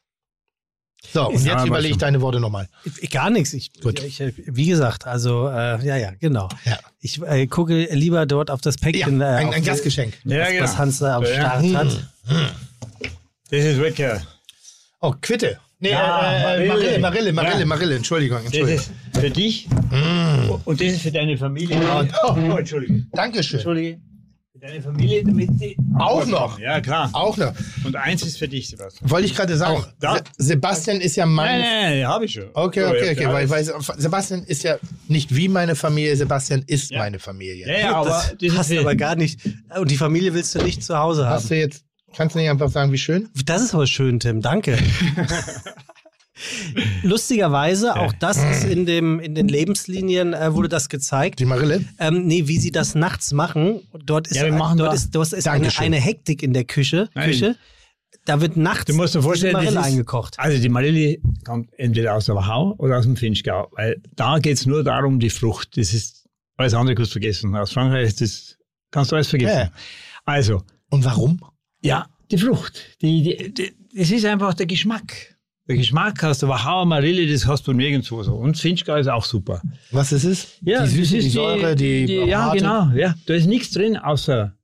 So, 1.11 1.29
und 1.29 1.43
Ja, 1.45 1.53
jetzt 1.57 1.65
überlege 1.65 1.87
ich 1.87 1.93
schon. 1.93 1.99
deine 1.99 2.21
Worte 2.21 2.39
nochmal. 2.39 2.67
Gar 3.09 3.29
nichts. 3.31 3.53
Ich, 3.53 3.71
Gut. 3.81 4.03
ich, 4.03 4.21
wie 4.21 4.67
gesagt, 4.67 5.07
also 5.07 5.47
äh, 5.47 5.83
ja, 5.83 5.95
ja, 5.95 6.11
genau. 6.19 6.49
Ja. 6.65 6.77
Ich 6.99 7.21
äh, 7.23 7.47
gucke 7.47 7.87
lieber 7.93 8.25
dort 8.25 8.51
auf 8.51 8.61
das 8.61 8.77
Päckchen, 8.77 9.21
äh, 9.21 9.25
ein, 9.25 9.47
auf 9.47 9.55
ein 9.55 9.63
Gastgeschenk. 9.63 10.13
Ja, 10.25 10.41
was, 10.41 10.59
was 10.61 10.77
Hans 10.77 10.99
da 10.99 11.15
am 11.15 11.23
Ja. 11.23 11.33
Start 11.33 11.73
hat. 11.73 12.09
Das 13.49 13.63
ist 13.65 13.77
wirklich. 13.77 14.11
Oh, 15.01 15.13
Quitte. 15.21 15.57
Nee, 15.81 15.91
Ja, 15.91 16.33
äh, 16.55 16.65
äh, 16.65 16.67
Marille. 16.67 16.67
Marille, 16.67 16.99
Marille, 16.99 17.31
Marille, 17.33 17.59
Ja. 17.61 17.65
Marille, 17.65 17.95
Entschuldigung, 17.95 18.37
Das 18.43 18.45
Entschuldigung. 18.53 18.75
ist 18.83 18.91
für 19.21 19.29
dich 19.29 19.67
und 20.65 20.81
das 20.81 20.87
ist 20.87 21.01
für 21.01 21.11
deine 21.11 21.37
Familie. 21.37 21.77
Oh, 22.23 22.35
oh, 22.51 22.57
Entschuldige. 22.57 23.05
Dankeschön. 23.13 23.59
Entschuldige. 23.59 23.99
Für 24.51 24.59
deine 24.59 24.81
Familie, 24.81 25.23
damit 25.23 25.49
die 25.61 25.77
Auch 25.97 26.25
noch? 26.25 26.59
Ja, 26.59 26.81
klar. 26.81 27.09
Auch 27.13 27.37
noch. 27.37 27.53
Und 27.85 27.95
eins 27.95 28.23
ist 28.23 28.37
für 28.39 28.49
dich, 28.49 28.67
Sebastian. 28.67 29.09
Wollte 29.09 29.27
ich 29.27 29.35
gerade 29.35 29.55
sagen, 29.55 29.77
Auch 29.77 29.87
da? 30.01 30.15
Se 30.17 30.23
Sebastian 30.37 30.99
ist 30.99 31.15
ja 31.15 31.25
mein... 31.25 31.61
Nein, 31.61 31.99
nein, 31.99 32.07
habe 32.07 32.25
ich 32.25 32.33
schon. 32.33 32.49
Okay, 32.53 32.83
okay, 32.83 33.11
okay, 33.11 33.15
klar. 33.15 33.33
weil, 33.33 33.49
weil 33.49 33.63
Sebastian 33.63 34.43
ist 34.43 34.63
ja 34.63 34.77
nicht 35.07 35.33
wie 35.33 35.47
meine 35.47 35.75
Familie, 35.75 36.13
Sebastian 36.17 36.63
ist 36.67 36.91
Ja. 36.91 36.99
meine 36.99 37.19
Familie. 37.19 37.65
Ja, 37.69 37.79
ja, 37.79 37.95
aber 37.95 38.09
das 38.09 38.35
das 38.37 38.53
passt 38.55 38.71
ist 38.71 38.79
aber 38.79 38.95
gar 38.95 39.15
nicht. 39.15 39.39
Und 39.79 39.89
die 39.91 39.97
Familie 39.97 40.33
willst 40.33 40.53
du 40.55 40.61
nicht 40.61 40.83
zu 40.83 40.97
Hause 40.97 41.25
haben. 41.25 41.35
Hast 41.35 41.49
du 41.51 41.55
jetzt, 41.55 41.85
kannst 42.15 42.35
du 42.35 42.39
nicht 42.39 42.49
einfach 42.49 42.69
sagen, 42.69 42.91
wie 42.91 42.97
schön? 42.97 43.29
Das 43.45 43.61
ist 43.61 43.73
aber 43.73 43.87
schön, 43.87 44.19
Tim. 44.19 44.41
Danke. 44.41 44.77
Lustigerweise, 47.03 47.95
auch 47.97 48.13
das 48.13 48.37
ist 48.37 48.63
in, 48.63 48.85
dem, 48.85 49.19
in 49.19 49.35
den 49.35 49.49
Lebenslinien, 49.49 50.33
äh, 50.33 50.53
wurde 50.53 50.69
das 50.69 50.87
gezeigt. 50.87 51.39
Die 51.39 51.45
Marille? 51.45 51.83
Ähm, 51.99 52.27
nee, 52.27 52.47
wie 52.47 52.57
sie 52.57 52.71
das 52.71 52.95
nachts 52.95 53.33
machen. 53.33 53.81
Dort 54.05 54.27
ist, 54.29 54.37
Ja, 54.37 54.45
wir 54.45 54.53
machen 54.53 54.77
dort 54.77 54.91
da- 54.91 54.93
ist, 54.95 55.13
dort 55.13 55.33
ist 55.33 55.47
eine, 55.47 55.69
eine 55.77 55.97
Hektik 55.97 56.41
in 56.41 56.53
der 56.53 56.63
Küche. 56.63 57.09
Nein. 57.13 57.29
Küche. 57.31 57.55
Da 58.25 58.39
wird 58.41 58.57
nachts 58.57 58.85
Du 58.85 58.93
musst 58.93 59.15
dir 59.15 59.21
vorstellen, 59.21 59.53
Marille 59.53 59.73
das 59.73 59.85
ist, 59.85 59.91
eingekocht. 59.91 60.39
Also 60.39 60.61
die 60.61 60.69
Marille 60.69 61.17
kommt 61.45 61.69
entweder 61.77 62.15
aus 62.15 62.25
der 62.25 62.35
Wachau 62.35 62.73
oder 62.77 62.97
aus 62.99 63.05
dem 63.05 63.15
Finchgau, 63.17 63.67
weil 63.73 64.01
da 64.15 64.39
geht 64.39 64.57
es 64.57 64.65
nur 64.65 64.83
darum, 64.83 65.19
die 65.19 65.29
Frucht. 65.29 65.77
Das 65.77 65.93
ist 65.93 66.27
alles 66.57 66.73
andere 66.73 66.95
du 66.95 67.05
vergessen. 67.05 67.55
Aus 67.55 67.71
Frankreich 67.73 68.07
ist 68.07 68.21
das, 68.21 68.57
kannst 68.91 69.11
du 69.11 69.15
alles 69.15 69.27
vergessen. 69.27 69.57
Ja. 69.57 69.71
Also, 70.25 70.63
Und 70.89 71.03
warum? 71.05 71.39
Ja, 71.81 72.07
die 72.31 72.37
Frucht. 72.37 72.79
Die, 73.01 73.23
die, 73.23 73.53
die, 73.53 73.71
das 73.95 74.11
ist 74.11 74.25
einfach 74.25 74.53
der 74.53 74.65
Geschmack. 74.65 75.35
Der 75.67 75.77
Geschmack 75.77 76.23
aus 76.23 76.39
der 76.39 76.49
Wachauer 76.49 76.85
Marille, 76.85 77.31
das 77.31 77.45
hast 77.45 77.67
du 77.67 77.73
nirgendwo 77.73 78.23
so. 78.23 78.33
Und 78.35 78.57
Finchgau 78.57 78.95
ist 78.95 79.07
auch 79.07 79.23
super. 79.23 79.61
Was 79.91 80.11
ist 80.11 80.23
es? 80.23 80.57
Ja, 80.61 80.83
die 80.83 80.89
Süße, 80.89 81.15
das 81.15 81.21
die 81.23 81.27
ist 81.27 81.33
Säure, 81.33 81.75
die, 81.75 82.05
Ja, 82.05 82.45
Harte? 82.45 82.57
genau. 82.57 82.89
Ja, 82.95 83.13
da 83.27 83.33
ist 83.35 83.45
nichts 83.45 83.71
drin 83.71 83.95
außer 83.95 84.55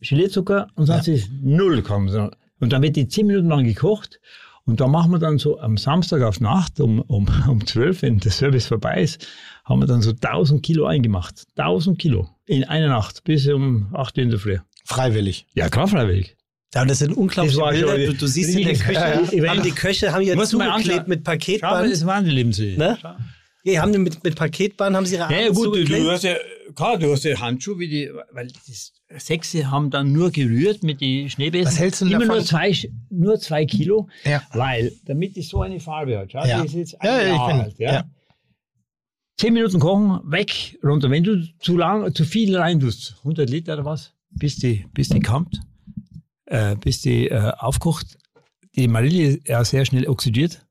Gelierzucker 0.00 0.68
und 0.74 0.86
sonst 0.86 1.08
ist 1.08 1.30
null 1.42 1.80
kommen. 1.82 2.30
Und 2.60 2.72
dann 2.72 2.82
wird 2.82 2.96
die 2.96 3.08
zehn 3.08 3.26
Minuten 3.26 3.48
lang 3.48 3.64
gekocht. 3.64 4.20
Und 4.66 4.80
da 4.80 4.86
machen 4.86 5.12
wir 5.12 5.18
dann 5.18 5.38
so 5.38 5.58
am 5.60 5.76
Samstag 5.76 6.22
auf 6.22 6.40
Nacht 6.40 6.80
um, 6.80 7.00
um, 7.00 7.26
um 7.48 7.66
12, 7.66 8.02
wenn 8.02 8.18
der 8.18 8.30
Service 8.32 8.66
vorbei 8.66 9.02
ist, 9.02 9.26
haben 9.64 9.80
wir 9.80 9.86
dann 9.86 10.02
so 10.02 10.10
1000 10.10 10.62
Kilo 10.62 10.86
eingemacht. 10.86 11.44
1000 11.56 11.98
Kilo 11.98 12.28
in 12.46 12.64
einer 12.64 12.88
Nacht 12.88 13.24
bis 13.24 13.46
um 13.48 13.94
8 13.94 14.18
Uhr 14.18 14.24
in 14.24 14.30
der 14.30 14.38
Früh. 14.38 14.58
Freiwillig. 14.84 15.46
Ja, 15.54 15.68
klar, 15.70 15.88
freiwillig. 15.88 16.36
Ja, 16.74 16.82
und 16.82 16.88
das 16.90 16.98
sind 16.98 17.16
unglaubliche 17.16 17.58
Das 17.60 17.70
Bilder. 17.70 17.98
Du, 18.06 18.14
du 18.14 18.26
siehst 18.26 18.50
in 18.56 18.64
der. 18.64 18.74
Küche, 18.74 18.92
Ja, 18.92 19.22
ja. 19.32 19.48
haben 19.50 19.62
die 19.62 19.70
Köche 19.70 20.12
haben 20.12 20.22
ja 20.22 20.36
zugeklebt 20.44 21.08
mit 21.08 21.22
Paketband. 21.24 21.92
das 21.92 22.04
waren 22.04 22.24
die 22.24 22.30
Lebensmittel. 22.32 22.78
Ne? 22.78 22.98
Ja, 23.66 23.80
haben 23.80 23.92
die 23.92 23.98
mit, 23.98 24.22
mit 24.22 24.34
Paketband 24.36 24.94
haben 24.94 25.06
sie 25.06 25.14
ihre 25.16 25.30
Ja, 25.32 25.38
ja 25.38 25.46
Arme 25.46 25.54
gut, 25.54 25.66
du, 25.66 25.70
zugeklebt. 25.72 26.04
du 26.04 26.10
hast 26.10 26.24
ja, 26.24 26.34
klar, 26.74 26.98
du 26.98 27.10
hast 27.12 27.24
ja 27.24 27.40
Handschuhe, 27.40 27.78
wie 27.78 27.88
die, 27.88 28.10
weil 28.32 28.48
die 28.48 29.18
Sechse 29.18 29.70
haben 29.70 29.88
dann 29.90 30.12
nur 30.12 30.30
gerührt 30.32 30.82
mit 30.82 31.00
den 31.00 31.30
Schneebesen. 31.30 31.66
Was 31.68 31.78
hältst 31.78 32.00
du 32.02 32.04
denn 32.06 32.14
Immer 32.14 32.24
davon? 32.24 32.36
nur 32.38 32.44
zwei, 32.46 32.76
nur 33.08 33.38
zwei 33.40 33.64
Kilo, 33.64 34.08
Ja. 34.24 34.42
weil, 34.52 34.92
damit 35.06 35.36
die 35.36 35.42
so 35.42 35.62
eine 35.62 35.80
Farbe 35.80 36.18
hat. 36.18 36.32
Schau, 36.32 36.44
Ja. 36.44 36.60
die 36.60 36.66
ist 36.66 36.74
jetzt 36.74 37.00
ein 37.00 37.06
Ja, 37.06 37.22
Jahr 37.26 37.46
bin- 37.48 37.60
alt, 37.60 37.78
ja. 37.78 37.92
ja. 37.92 38.04
Zehn 39.38 39.54
Minuten 39.54 39.80
kochen, 39.80 40.20
weg, 40.30 40.78
runter. 40.84 41.10
Wenn 41.10 41.24
du 41.24 41.42
zu 41.58 41.76
lang, 41.78 42.14
zu 42.14 42.24
viel 42.24 42.56
rein 42.56 42.80
tust, 42.80 43.16
100 43.24 43.48
Liter 43.50 43.74
oder 43.74 43.84
was, 43.84 44.12
bis 44.30 44.56
die, 44.56 44.86
bis 44.92 45.08
die 45.08 45.20
kommt, 45.20 45.60
äh, 46.54 46.76
bis 46.76 47.00
die 47.00 47.28
äh, 47.28 47.52
aufkocht, 47.58 48.16
die 48.76 48.86
Marille 48.88 49.24
ist 49.24 49.48
ja 49.48 49.64
sehr 49.64 49.84
schnell 49.84 50.06
oxidiert 50.08 50.64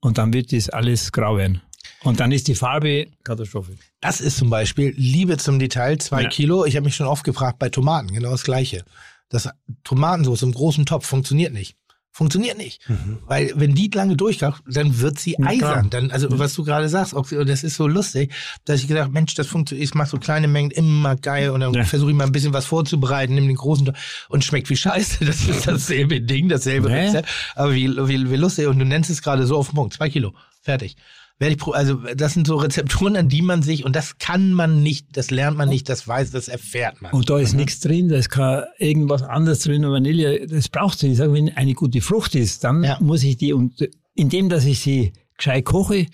und 0.00 0.18
dann 0.18 0.32
wird 0.32 0.52
das 0.52 0.68
alles 0.68 1.12
grau 1.12 1.36
werden. 1.36 1.62
Und 2.04 2.20
dann 2.20 2.32
ist 2.32 2.48
die 2.48 2.54
Farbe 2.54 3.06
Katastrophe. 3.24 3.76
Das 4.00 4.20
ist 4.20 4.36
zum 4.36 4.50
Beispiel 4.50 4.94
Liebe 4.96 5.36
zum 5.36 5.58
Detail, 5.58 5.98
zwei 5.98 6.22
Ja. 6.22 6.28
Kilo. 6.28 6.64
Ich 6.64 6.76
habe 6.76 6.84
mich 6.84 6.94
schon 6.96 7.06
oft 7.06 7.24
gefragt, 7.24 7.58
bei 7.58 7.68
Tomaten 7.68 8.08
genau 8.12 8.30
das 8.30 8.44
Gleiche. 8.44 8.84
Das 9.28 9.48
Tomatensauce 9.84 10.42
im 10.42 10.52
großen 10.52 10.86
Topf 10.86 11.06
funktioniert 11.06 11.52
nicht. 11.52 11.76
Funktioniert 12.18 12.58
nicht. 12.58 12.80
Weil 13.28 13.52
wenn 13.54 13.76
die 13.76 13.88
lange 13.94 14.16
durchkocht, 14.16 14.64
dann 14.66 14.98
wird 14.98 15.20
sie 15.20 15.36
Ja, 15.38 15.46
eisern. 15.46 15.88
Dann, 15.88 16.10
also 16.10 16.26
was 16.36 16.52
du 16.54 16.64
gerade 16.64 16.88
sagst, 16.88 17.14
das 17.46 17.62
ist 17.62 17.76
so 17.76 17.86
lustig, 17.86 18.32
dass 18.64 18.80
ich 18.80 18.88
gedacht, 18.88 19.12
Mensch, 19.12 19.36
das 19.36 19.46
funktioniert, 19.46 19.88
ich 19.88 19.94
mache 19.94 20.08
so 20.10 20.16
kleine 20.18 20.48
Mengen 20.48 20.72
immer 20.72 21.14
geil 21.14 21.50
und 21.50 21.60
dann 21.60 21.72
Ja. 21.74 21.84
versuche 21.84 22.10
ich 22.10 22.16
mal 22.16 22.24
ein 22.24 22.32
bisschen 22.32 22.52
was 22.52 22.64
vorzubereiten, 22.66 23.36
nimm 23.36 23.46
den 23.46 23.54
großen 23.54 23.92
und 24.30 24.44
schmeckt 24.44 24.68
wie 24.68 24.76
Scheiße. 24.76 25.24
Das 25.26 25.46
ist 25.48 25.68
dasselbe 25.68 26.20
Ding, 26.20 26.48
dasselbe 26.48 26.88
Nee. 26.88 27.06
Rezept. 27.06 27.28
Aber 27.54 27.72
wie, 27.72 27.86
wie, 27.88 28.28
wie 28.32 28.36
lustig. 28.36 28.66
Und 28.66 28.80
du 28.80 28.84
nennst 28.84 29.10
es 29.10 29.22
gerade 29.22 29.46
so 29.46 29.56
auf 29.56 29.68
den 29.68 29.76
Punkt. 29.76 29.94
Zwei 29.94 30.10
Kilo. 30.10 30.34
Fertig. 30.60 30.96
Werde 31.40 31.54
ich 31.54 31.62
also 31.68 31.94
das 32.16 32.34
sind 32.34 32.48
so 32.48 32.56
Rezepturen, 32.56 33.16
an 33.16 33.28
die 33.28 33.42
man 33.42 33.62
sich, 33.62 33.84
und 33.84 33.94
das 33.94 34.18
kann 34.18 34.52
man 34.52 34.82
nicht, 34.82 35.16
das 35.16 35.30
lernt 35.30 35.56
man 35.56 35.68
nicht, 35.68 35.88
das 35.88 36.06
weiß, 36.08 36.32
das 36.32 36.48
erfährt 36.48 37.00
man. 37.00 37.12
Und 37.12 37.30
da 37.30 37.38
ist 37.38 37.52
nichts 37.54 37.78
drin, 37.78 38.08
da 38.08 38.16
ist 38.16 38.28
kein 38.30 38.64
irgendwas 38.78 39.22
anderes 39.22 39.60
drin, 39.60 39.82
Vanille, 39.88 40.46
das 40.48 40.68
braucht 40.68 40.98
sie. 40.98 41.12
Ich 41.12 41.18
sage, 41.18 41.32
wenn 41.32 41.54
eine 41.56 41.74
gute 41.74 42.00
Frucht 42.00 42.34
ist, 42.34 42.64
dann 42.64 42.82
Ja. 42.82 42.98
muss 43.00 43.22
ich 43.22 43.36
die, 43.36 43.52
und 43.52 43.88
indem 44.14 44.48
dass 44.48 44.64
ich 44.64 44.80
sie 44.80 45.12
gescheit 45.36 45.64
koche 45.64 46.06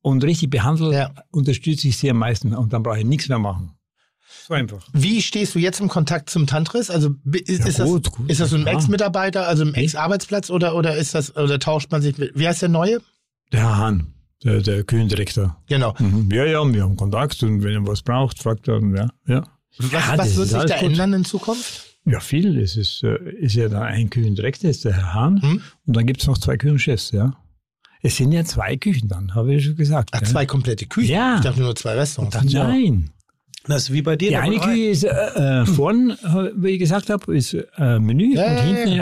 und 0.00 0.24
richtig 0.24 0.48
behandle, 0.48 0.92
Ja. 0.94 1.10
unterstütze 1.30 1.88
ich 1.88 1.98
sie 1.98 2.08
am 2.10 2.16
meisten 2.18 2.54
und 2.54 2.72
dann 2.72 2.82
brauche 2.82 2.98
ich 3.00 3.04
nichts 3.04 3.28
mehr 3.28 3.38
machen. 3.38 3.72
So 4.48 4.54
einfach. 4.54 4.88
Wie 4.94 5.20
stehst 5.20 5.54
du 5.54 5.58
jetzt 5.58 5.80
im 5.80 5.88
Kontakt 5.88 6.30
zum 6.30 6.46
Tantris? 6.46 6.88
Also 6.88 7.10
ist, 7.30 7.60
Ja, 7.60 7.66
ist, 7.66 7.78
gut, 7.84 8.06
das, 8.06 8.12
gut, 8.14 8.30
ist 8.30 8.40
das 8.40 8.48
so 8.50 8.56
ein. 8.56 8.66
Ex-Mitarbeiter, 8.66 9.46
also 9.46 9.64
ein 9.64 9.74
Ex-Arbeitsplatz 9.74 10.48
oder, 10.48 10.74
oder 10.74 10.96
ist 10.96 11.14
das, 11.14 11.36
oder 11.36 11.58
tauscht 11.58 11.92
man 11.92 12.00
sich 12.00 12.16
mit, 12.16 12.32
wie 12.34 12.48
heißt 12.48 12.62
der 12.62 12.70
neue? 12.70 13.02
Der 13.52 13.60
Herr 13.60 13.76
Hahn, 13.76 14.14
der, 14.44 14.60
der 14.60 14.84
Küchendirektor. 14.84 15.56
Genau. 15.68 15.94
Mhm. 15.98 16.28
Ja, 16.32 16.44
ja, 16.44 16.72
wir 16.72 16.82
haben 16.82 16.96
Kontakt 16.96 17.42
und 17.42 17.62
wenn 17.62 17.74
er 17.74 17.86
was 17.86 18.02
braucht, 18.02 18.42
fragt 18.42 18.68
er, 18.68 18.80
ja. 18.80 19.08
Ja, 19.26 19.42
Was, 19.78 19.92
Ja, 19.92 20.18
was 20.18 20.36
wird 20.36 20.48
sich 20.48 20.58
da 20.64 20.78
gut. 20.80 20.90
ändern 20.90 21.12
in 21.14 21.24
Zukunft? 21.24 21.88
ja 22.04 22.18
viel. 22.20 22.58
Es 22.58 22.76
ist, 22.76 23.02
äh, 23.04 23.16
ist 23.38 23.54
ja 23.54 23.68
da 23.68 23.82
ein 23.82 24.10
Küchendirektor, 24.10 24.68
ist 24.70 24.84
der 24.84 24.94
Herr 24.94 25.14
Hahn. 25.14 25.40
Hm? 25.40 25.62
Und 25.86 25.96
dann 25.96 26.06
gibt 26.06 26.20
es 26.20 26.26
noch 26.26 26.38
zwei 26.38 26.56
Küchenchefs, 26.56 27.12
ja. 27.12 27.34
Es 28.02 28.16
sind 28.16 28.32
ja 28.32 28.44
zwei 28.44 28.76
Küchen 28.76 29.06
dann, 29.08 29.34
habe 29.36 29.54
ich 29.54 29.64
schon 29.64 29.76
gesagt. 29.76 30.10
Ach, 30.12 30.20
ja. 30.20 30.26
zwei 30.26 30.44
komplette 30.44 30.86
Küchen. 30.86 31.10
Ja. 31.12 31.36
Ich 31.36 31.42
dachte 31.42 31.60
nur 31.60 31.76
zwei 31.76 31.94
Restaurants. 31.94 32.52
Nein. 32.52 33.10
Das 33.66 33.84
ist 33.84 33.92
wie 33.92 34.02
bei 34.02 34.16
dir. 34.16 34.28
Die 34.28 34.34
der 34.34 34.42
eine. 34.42 34.58
Küche 34.58 34.88
ist 34.90 35.04
äh, 35.04 35.08
äh, 35.62 35.66
vorn, 35.66 36.10
äh, 36.10 36.50
wie 36.56 36.70
ich 36.70 36.78
gesagt 36.80 37.10
habe, 37.10 37.36
ist 37.36 37.54
äh, 37.54 37.98
Menü 38.00 38.34
Ja, 38.34 38.46
und 38.50 38.56
ja, 38.56 38.62
hinten 38.62 38.92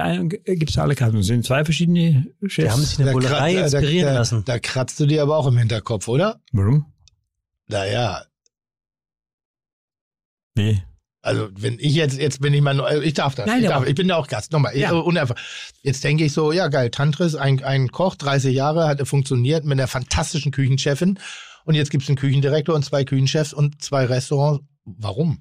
ja. 0.45 0.55
gibt 0.55 0.71
es 0.71 0.77
alle 0.79 0.95
Karten. 0.95 1.17
Es 1.19 1.27
sind 1.27 1.47
zwei 1.47 1.65
verschiedene 1.65 2.27
Die 2.43 2.51
Chefs. 2.51 2.73
haben 2.73 2.83
sich 2.83 2.99
eine 3.01 3.13
Bullerei 3.13 3.55
krat- 3.55 3.63
inspirieren 3.73 4.13
da, 4.13 4.19
lassen. 4.19 4.43
Da 4.45 4.59
kratzt 4.59 5.01
du 5.01 5.07
dir 5.07 5.23
aber 5.23 5.37
auch 5.39 5.47
im 5.47 5.57
Hinterkopf, 5.57 6.09
oder? 6.09 6.41
Warum? 6.53 6.87
Naja, 7.69 8.23
Nee. 10.57 10.83
Also 11.23 11.49
wenn 11.55 11.79
ich 11.79 11.95
jetzt, 11.95 12.19
jetzt 12.19 12.41
bin 12.41 12.55
ich 12.55 12.63
mal, 12.63 12.81
also 12.81 13.03
ich 13.03 13.13
darf 13.15 13.35
das. 13.35 13.47
Nein, 13.47 13.63
ich, 13.63 13.69
darf, 13.69 13.87
ich 13.87 13.95
bin 13.95 14.09
da 14.09 14.17
auch 14.17 14.27
Gast. 14.27 14.53
Nochmal, 14.53 14.75
Ja. 14.77 14.91
ja. 14.93 14.99
uneinfach. 14.99 15.37
Jetzt 15.83 16.03
denke 16.03 16.25
ich 16.25 16.33
so, 16.33 16.51
ja 16.51 16.69
geil, 16.69 16.91
Tantris, 16.91 17.35
ein, 17.35 17.63
ein 17.63 17.89
Koch, 17.93 18.17
30 18.17 18.55
Jahre, 18.55 18.89
hat 18.89 19.01
er 19.01 19.07
funktioniert 19.07 19.65
mit 19.65 19.79
einer 19.79 19.87
fantastischen 19.87 20.51
Küchenchefin. 20.51 21.19
Und 21.71 21.77
jetzt 21.77 21.91
gibt 21.93 22.03
es 22.03 22.09
einen 22.09 22.17
Küchendirektor 22.17 22.75
und 22.75 22.85
zwei 22.85 23.05
Küchenchefs 23.05 23.53
und 23.53 23.81
zwei 23.81 24.05
Restaurants. 24.07 24.65
Warum? 24.85 25.39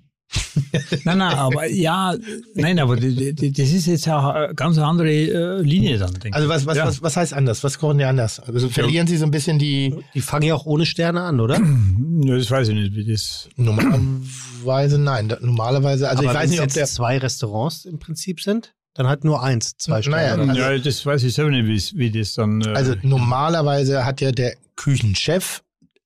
Nein, 1.06 1.18
nein, 1.18 1.22
aber 1.38 1.66
ja, 1.68 2.14
nein, 2.54 2.78
aber 2.78 2.98
das 2.98 3.10
ist 3.10 3.88
jetzt 3.88 4.08
auch 4.10 4.26
eine 4.36 4.54
ganz 4.54 4.78
andere 4.78 5.10
äh, 5.12 5.62
Linie 5.64 5.98
dann, 5.98 6.12
denke 6.14 6.28
ich. 6.28 6.36
Also 6.36 6.48
was, 6.48 6.68
was, 6.68 6.78
Ja. 6.78 6.86
was, 6.86 7.02
was 7.02 7.18
heißt 7.18 7.34
anders? 7.34 7.64
Was 7.64 7.80
kochen 7.80 7.98
die 7.98 8.04
anders? 8.04 8.40
Also 8.40 8.70
verlieren 8.70 9.08
sie 9.08 9.18
so 9.18 9.26
ein 9.26 9.32
bisschen 9.32 9.58
die 9.58 9.96
Die 10.14 10.22
fangen 10.22 10.46
ja 10.46 10.54
auch 10.54 10.68
ohne 10.68 10.86
Sterne 10.86 11.22
an, 11.22 11.40
oder? 11.40 11.60
Ja, 12.22 12.36
das 12.38 12.52
weiß 12.52 12.68
ich 12.68 12.76
nicht, 12.76 12.94
wie 12.96 13.06
das. 13.12 13.50
normalerweise 13.56 15.00
nein. 15.00 15.30
Da- 15.30 15.40
Normalerweise, 15.42 16.10
also 16.10 16.22
Aber 16.24 16.32
ich 16.32 16.38
weiß 16.38 16.50
nicht, 16.52 16.60
ob 16.60 16.68
es 16.68 16.74
der. 16.76 16.84
jetzt 16.84 16.94
zwei 16.94 17.18
Restaurants 17.18 17.86
im 17.86 17.98
Prinzip 17.98 18.40
sind, 18.42 18.76
dann 18.94 19.08
halt 19.08 19.24
nur 19.24 19.42
eins, 19.42 19.78
zwei 19.78 20.02
Naja, 20.02 20.34
Sterne. 20.36 20.50
Also- 20.52 20.62
ja, 20.62 20.78
das 20.78 21.04
weiß 21.06 21.24
ich 21.24 21.34
selber 21.34 21.50
nicht, 21.52 21.94
wie, 21.94 21.98
wie 21.98 22.12
das 22.20 22.34
dann. 22.36 22.62
Äh, 22.62 22.68
Also 22.76 22.94
normalerweise 23.02 24.06
hat 24.06 24.22
ja 24.22 24.32
der 24.32 24.58
Küchenchef 24.76 25.64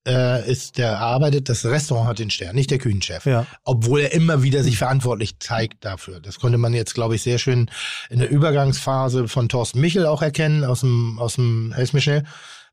äh, 0.08 0.50
ist 0.50 0.78
der 0.78 1.00
arbeitet, 1.00 1.50
das 1.50 1.66
Restaurant 1.66 2.08
hat 2.08 2.20
den 2.20 2.30
Stern, 2.30 2.56
nicht 2.56 2.72
der 2.72 2.78
Küchenchef. 2.78 3.26
Ja. 3.26 3.46
Obwohl 3.64 4.02
er 4.02 4.14
immer 4.14 4.44
wieder 4.44 4.64
sich 4.64 4.78
verantwortlich 4.78 5.40
zeigt 5.40 5.86
dafür. 5.86 6.20
Das 6.20 6.40
konnte 6.40 6.58
man 6.58 6.74
jetzt, 6.74 6.94
glaube 6.94 7.16
ich, 7.16 7.24
sehr 7.24 7.38
schön 7.38 7.70
in 8.10 8.20
der 8.20 8.30
Übergangsphase 8.30 9.28
von 9.28 9.50
Thorsten 9.50 9.80
Michel 9.80 10.06
auch 10.06 10.22
erkennen, 10.22 10.64
aus 10.64 10.82
dem, 10.82 11.18
aus 11.20 11.36
dem, 11.36 11.74
helf 11.74 11.94
mir 11.94 12.02
schnell, 12.02 12.24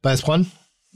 Weißbronn, 0.03 0.51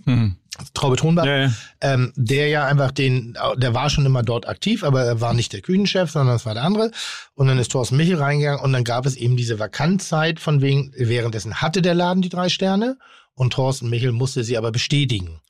mhm. 0.04 0.36
Traube 0.72 0.94
Thunbach. 0.94 1.24
ja, 1.24 1.36
ja. 1.46 1.52
Ähm, 1.80 2.12
der 2.14 2.46
ja 2.46 2.64
einfach 2.64 2.92
den, 2.92 3.36
der 3.56 3.74
war 3.74 3.90
schon 3.90 4.06
immer 4.06 4.22
dort 4.22 4.46
aktiv, 4.46 4.84
aber 4.84 5.02
er 5.02 5.20
war 5.20 5.34
nicht 5.34 5.52
der 5.52 5.62
Küchenchef, 5.62 6.10
sondern 6.10 6.36
es 6.36 6.46
war 6.46 6.54
der 6.54 6.62
andere. 6.62 6.92
Und 7.34 7.48
dann 7.48 7.58
ist 7.58 7.72
Thorsten 7.72 7.96
Michel 7.96 8.16
reingegangen 8.16 8.60
und 8.60 8.72
dann 8.72 8.84
gab 8.84 9.04
es 9.04 9.16
eben 9.16 9.36
diese 9.36 9.58
Vakanzzeit 9.58 10.38
von 10.38 10.62
wegen, 10.62 10.92
währenddessen 10.96 11.60
hatte 11.60 11.82
der 11.82 11.94
Laden 11.94 12.22
die 12.22 12.28
drei 12.28 12.48
Sterne 12.48 12.98
und 13.34 13.52
Thorsten 13.52 13.90
Michel 13.90 14.12
musste 14.12 14.44
sie 14.44 14.56
aber 14.56 14.70
bestätigen. 14.70 15.40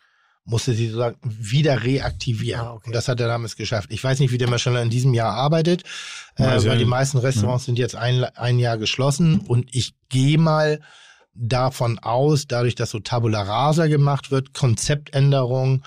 Musste 0.46 0.74
sie 0.74 0.88
sozusagen 0.88 1.16
wieder 1.22 1.84
reaktivieren. 1.84 2.60
Ah, 2.60 2.72
okay. 2.74 2.88
Und 2.88 2.94
das 2.94 3.08
hat 3.08 3.18
er 3.18 3.28
damals 3.28 3.56
geschafft. 3.56 3.90
Ich 3.90 4.04
weiß 4.04 4.18
nicht, 4.20 4.30
wie 4.30 4.38
der 4.38 4.50
Maschallah 4.50 4.82
in 4.82 4.90
diesem 4.90 5.14
Jahr 5.14 5.32
arbeitet, 5.32 5.84
äh, 6.36 6.42
ja 6.42 6.64
weil 6.64 6.78
die 6.78 6.84
meisten 6.84 7.18
Restaurants 7.18 7.64
sind 7.64 7.78
jetzt 7.78 7.96
ein, 7.96 8.24
ein 8.24 8.58
Jahr 8.58 8.76
geschlossen 8.76 9.40
und 9.40 9.74
ich 9.74 9.94
gehe 10.10 10.36
mal 10.36 10.80
davon 11.34 11.98
aus, 11.98 12.46
dadurch, 12.46 12.74
dass 12.74 12.90
so 12.90 13.00
Tabula 13.00 13.42
Rasa 13.42 13.86
gemacht 13.86 14.30
wird, 14.30 14.52
Konzeptänderung, 14.52 15.82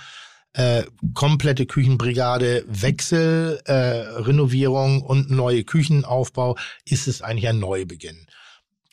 äh, 0.54 0.84
komplette 1.14 1.66
Küchenbrigade, 1.66 2.66
Wechsel, 2.68 3.62
äh, 3.66 3.74
Renovierung 3.74 5.04
und 5.04 5.30
neue 5.30 5.64
Küchenaufbau, 5.64 6.58
ist 6.84 7.08
es 7.08 7.22
eigentlich 7.22 7.48
ein 7.48 7.60
Neubeginn. 7.60 8.26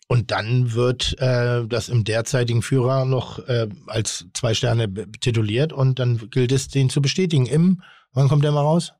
Und 0.06 0.30
dann 0.30 0.72
wird 0.74 1.18
äh, 1.18 1.66
das 1.66 1.88
im 1.88 2.04
derzeitigen 2.04 2.62
Führer 2.62 3.04
noch 3.06 3.38
äh, 3.48 3.68
als 3.86 4.26
zwei 4.34 4.52
Sterne 4.54 4.92
tituliert 5.20 5.72
und 5.72 5.98
dann 5.98 6.28
gilt 6.30 6.52
es, 6.52 6.68
den 6.68 6.90
zu 6.90 7.00
bestätigen. 7.00 7.46
Im, 7.46 7.82
wann 8.12 8.28
kommt 8.28 8.44
der 8.44 8.52
mal 8.52 8.60
raus? 8.60 8.92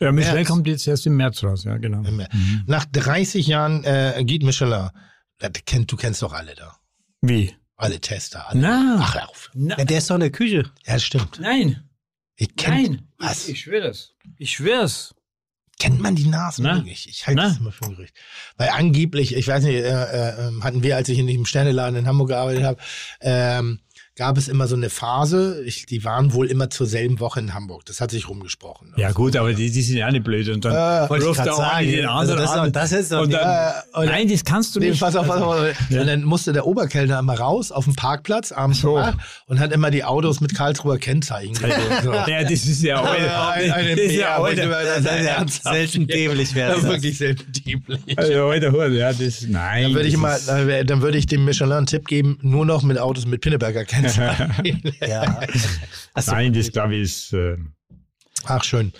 Ja, 0.00 0.10
Michelin 0.12 0.36
März. 0.36 0.48
kommt 0.48 0.66
jetzt 0.68 0.86
erst 0.86 1.06
im 1.06 1.16
März 1.16 1.42
raus, 1.44 1.64
ja, 1.64 1.76
genau. 1.76 1.98
Mhm. 1.98 2.26
Nach 2.66 2.84
30 2.84 3.46
Jahren 3.46 3.84
äh, 3.84 4.14
Guide 4.26 4.46
Michelin, 4.46 4.90
das 5.38 5.50
kennt, 5.66 5.90
du 5.92 5.96
kennst 5.96 6.22
doch 6.22 6.32
alle 6.32 6.54
da. 6.54 6.76
Wie? 7.20 7.54
Alle 7.76 8.00
Tester, 8.00 8.48
alle. 8.48 8.60
Na, 8.60 8.96
Ach, 9.00 9.14
hör 9.14 9.28
auf. 9.28 9.50
na, 9.54 9.76
Ja, 9.78 9.84
der 9.84 9.98
ist 9.98 10.08
doch 10.08 10.14
in 10.14 10.20
der 10.20 10.30
Küche. 10.30 10.70
Ja, 10.86 10.98
stimmt. 10.98 11.40
nein, 11.40 11.88
Ich 12.36 12.54
kennt, 12.56 12.90
nein. 12.90 13.08
Was? 13.18 13.44
Ich, 13.48 13.54
ich 13.54 13.60
schwöre 13.60 13.88
das. 13.88 14.14
Ich 14.38 14.52
schwör's. 14.52 15.14
Kennt 15.82 16.00
man 16.00 16.14
die 16.14 16.28
Nasen 16.28 16.64
Na? 16.64 16.76
wirklich? 16.76 17.08
Ich 17.08 17.26
halte 17.26 17.42
das 17.42 17.58
immer 17.58 17.72
für 17.72 17.86
ein 17.86 17.96
Gerücht. 17.96 18.14
Weil 18.56 18.68
angeblich, 18.68 19.34
ich 19.34 19.48
weiß 19.48 19.64
nicht, 19.64 19.74
äh, 19.74 19.88
äh, 19.88 20.60
hatten 20.60 20.84
wir, 20.84 20.94
als 20.94 21.08
ich 21.08 21.18
in 21.18 21.26
diesem 21.26 21.44
Sterneladen 21.44 21.96
in 21.96 22.06
Hamburg 22.06 22.28
gearbeitet 22.28 22.62
habe, 22.62 22.78
ähm, 23.20 23.80
gab 24.14 24.36
es 24.36 24.46
immer 24.48 24.66
so 24.68 24.76
eine 24.76 24.90
Phase, 24.90 25.62
ich, 25.64 25.86
die 25.86 26.04
waren 26.04 26.34
wohl 26.34 26.46
immer 26.48 26.68
zur 26.68 26.86
selben 26.86 27.18
Woche 27.18 27.40
in 27.40 27.54
Hamburg. 27.54 27.86
Das 27.86 27.98
hat 28.02 28.10
sich 28.10 28.28
rumgesprochen. 28.28 28.92
Ja 28.98 29.10
gut, 29.12 29.36
aber 29.36 29.54
die, 29.54 29.70
die 29.70 29.80
sind 29.82 29.96
ja 29.96 30.10
nicht 30.10 30.22
blöd. 30.22 30.48
Und 30.50 30.66
dann 30.66 30.74
Äh, 30.74 31.04
ruft 31.14 31.38
der 31.38 31.54
sagen. 31.54 31.86
den 31.90 32.04
Also 32.06 32.32
anderen 32.34 32.40
das 32.42 32.50
ist 32.50 32.56
doch- 32.56 32.62
an. 32.62 32.72
das 32.72 32.92
ist 32.92 33.12
doch 33.12 33.22
und 33.22 33.32
dann, 33.32 33.72
Äh, 33.94 33.98
und- 33.98 34.04
Nein, 34.06 34.28
das 34.28 34.44
kannst 34.44 34.76
du 34.76 34.80
Nee, 34.80 34.90
nicht. 34.90 35.00
pass 35.00 35.16
auf, 35.16 35.26
pass 35.26 35.40
auf. 35.40 35.56
Ja. 35.88 36.02
Und 36.02 36.06
dann 36.08 36.24
musste 36.24 36.52
der 36.52 36.66
Oberkellner 36.66 37.18
immer 37.20 37.38
raus 37.38 37.72
auf 37.72 37.84
den 37.84 37.94
Parkplatz 37.96 38.52
abends 38.52 38.80
So. 38.82 39.02
und 39.46 39.60
hat 39.60 39.72
immer 39.72 39.90
die 39.90 40.04
Autos 40.04 40.42
mit 40.42 40.54
Karlsruher 40.54 40.98
Kennzeichen 40.98 41.54
gesehen. 41.54 41.72
So. 42.04 42.12
Ja, 42.12 42.42
das 42.42 42.50
ist 42.52 42.82
ja 42.82 43.00
heute. 43.08 43.72
Ein- 43.74 43.88
das 43.96 43.98
ist 43.98 44.12
ja 44.14 44.36
heute. 44.38 44.68
das 44.68 45.44
ist. 45.54 45.62
Selten 45.62 46.06
dämlich 46.06 46.50
Ja, 46.50 46.56
werden. 46.56 46.82
wirklich 46.82 47.16
selten 47.16 47.50
dämlich. 47.50 48.18
Also 48.18 48.42
heute, 48.44 48.72
heute, 48.72 48.94
ja, 48.94 49.10
das, 49.14 49.46
nein. 49.48 49.84
Dann 49.84 49.94
würde 49.94 50.06
ich 50.08 50.14
das 50.14 50.20
mal, 50.20 50.34
ist- 50.36 50.90
dann 50.90 51.00
würde 51.00 51.16
ich 51.16 51.24
dem 51.24 51.46
Michelin 51.46 51.72
einen 51.72 51.86
Tipp 51.86 52.06
geben, 52.06 52.38
nur 52.42 52.66
noch 52.66 52.82
mit 52.82 52.98
Autos 52.98 53.24
mit 53.24 53.40
Pinneberger 53.40 53.84
Kennzeichen. 53.86 54.02
Ja. 54.16 55.40
Also, 56.14 56.32
Nein, 56.32 56.52
das 56.52 56.70
glaube 56.70 56.96
ich 56.96 57.02
ist. 57.02 57.32
Äh, 57.32 57.56
Ach 58.44 58.64
schön. 58.64 58.92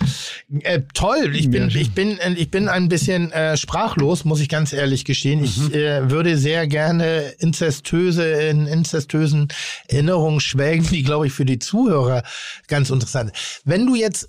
Äh, 0.62 0.82
toll. 0.94 1.34
Ich 1.34 1.51
bin, 1.51 1.68
Ja, 1.68 1.80
ich 1.80 1.93
bin, 1.93 2.18
äh, 2.18 2.32
ich 2.34 2.51
bin 2.51 2.68
ein 2.68 2.89
bisschen 2.89 3.32
äh, 3.32 3.56
sprachlos, 3.56 4.24
muss 4.24 4.40
ich 4.40 4.48
ganz 4.48 4.72
ehrlich 4.72 5.05
gestehen. 5.05 5.43
Ich 5.43 5.74
äh, 5.74 6.10
würde 6.10 6.39
sehr 6.39 6.66
gerne 6.66 7.34
inzestöse, 7.39 8.24
in 8.24 8.66
inzestösen 8.66 9.48
Erinnerungen 9.89 10.40
schwelgen, 10.40 10.86
die, 10.89 11.02
glaube 11.02 11.26
ich, 11.26 11.32
für 11.32 11.44
die 11.44 11.59
Zuhörer 11.59 12.22
ganz 12.68 12.90
interessant 12.90 13.34
sind. 13.34 13.62
Wenn 13.64 13.86
du 13.86 13.94
jetzt 13.94 14.28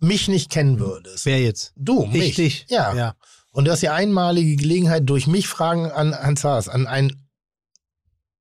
mich 0.00 0.28
nicht 0.28 0.50
kennen 0.50 0.80
würdest, 0.80 1.26
wer 1.26 1.40
jetzt? 1.40 1.72
du, 1.76 2.06
mich, 2.06 2.30
Ich 2.30 2.36
dich. 2.36 2.66
Ja. 2.68 2.94
Ja. 2.94 3.14
Und 3.50 3.66
du 3.66 3.70
hast 3.70 3.82
die 3.82 3.88
einmalige 3.88 4.56
Gelegenheit, 4.56 5.08
durch 5.08 5.26
mich 5.26 5.46
Fragen 5.46 5.90
an 5.90 6.14
Hans 6.14 6.42
Haas, 6.42 6.68
an 6.68 6.86
einen 6.86 7.28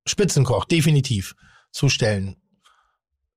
Spitzenkoch, 0.07 0.65
definitiv, 0.65 1.35
zu 1.73 1.89
stellen. 1.89 2.37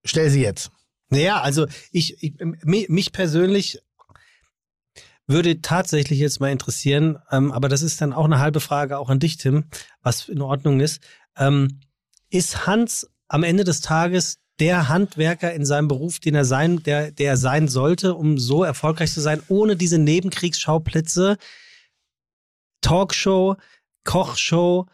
Stell 0.04 0.30
sie 0.30 0.42
jetzt. 0.42 0.70
Naja, 1.08 1.40
also 1.40 1.66
ich, 1.90 2.22
ich 2.22 2.34
mi- 2.38 2.86
mich 2.88 3.10
persönlich 3.12 3.80
würde 5.26 5.60
tatsächlich 5.60 6.20
jetzt 6.20 6.40
mal 6.40 6.52
interessieren, 6.52 7.18
ähm, 7.32 7.50
aber 7.50 7.68
das 7.68 7.82
ist 7.82 8.00
dann 8.00 8.12
auch 8.12 8.26
eine 8.26 8.38
halbe 8.38 8.60
Frage 8.60 8.98
auch 8.98 9.10
an 9.10 9.18
dich, 9.18 9.38
Tim, 9.38 9.64
was 10.02 10.28
in 10.28 10.40
Ordnung 10.40 10.78
ist. 10.78 11.00
Ähm, 11.36 11.80
ist 12.30 12.66
Hans 12.66 13.10
am 13.26 13.42
Ende 13.42 13.64
des 13.64 13.80
Tages 13.80 14.38
der 14.60 14.88
Handwerker 14.88 15.52
in 15.52 15.66
seinem 15.66 15.88
Beruf, 15.88 16.20
den 16.20 16.34
er 16.34 16.44
sein, 16.44 16.82
der, 16.82 17.10
der 17.10 17.30
er 17.30 17.36
sein 17.36 17.68
sollte, 17.68 18.14
um 18.14 18.38
so 18.38 18.62
erfolgreich 18.62 19.12
zu 19.12 19.20
sein, 19.20 19.42
ohne 19.48 19.76
diese 19.76 19.98
Nebenkriegsschauplätze, 19.98 21.36
Talkshow, 22.80 23.56
Kochshow, 24.04 24.86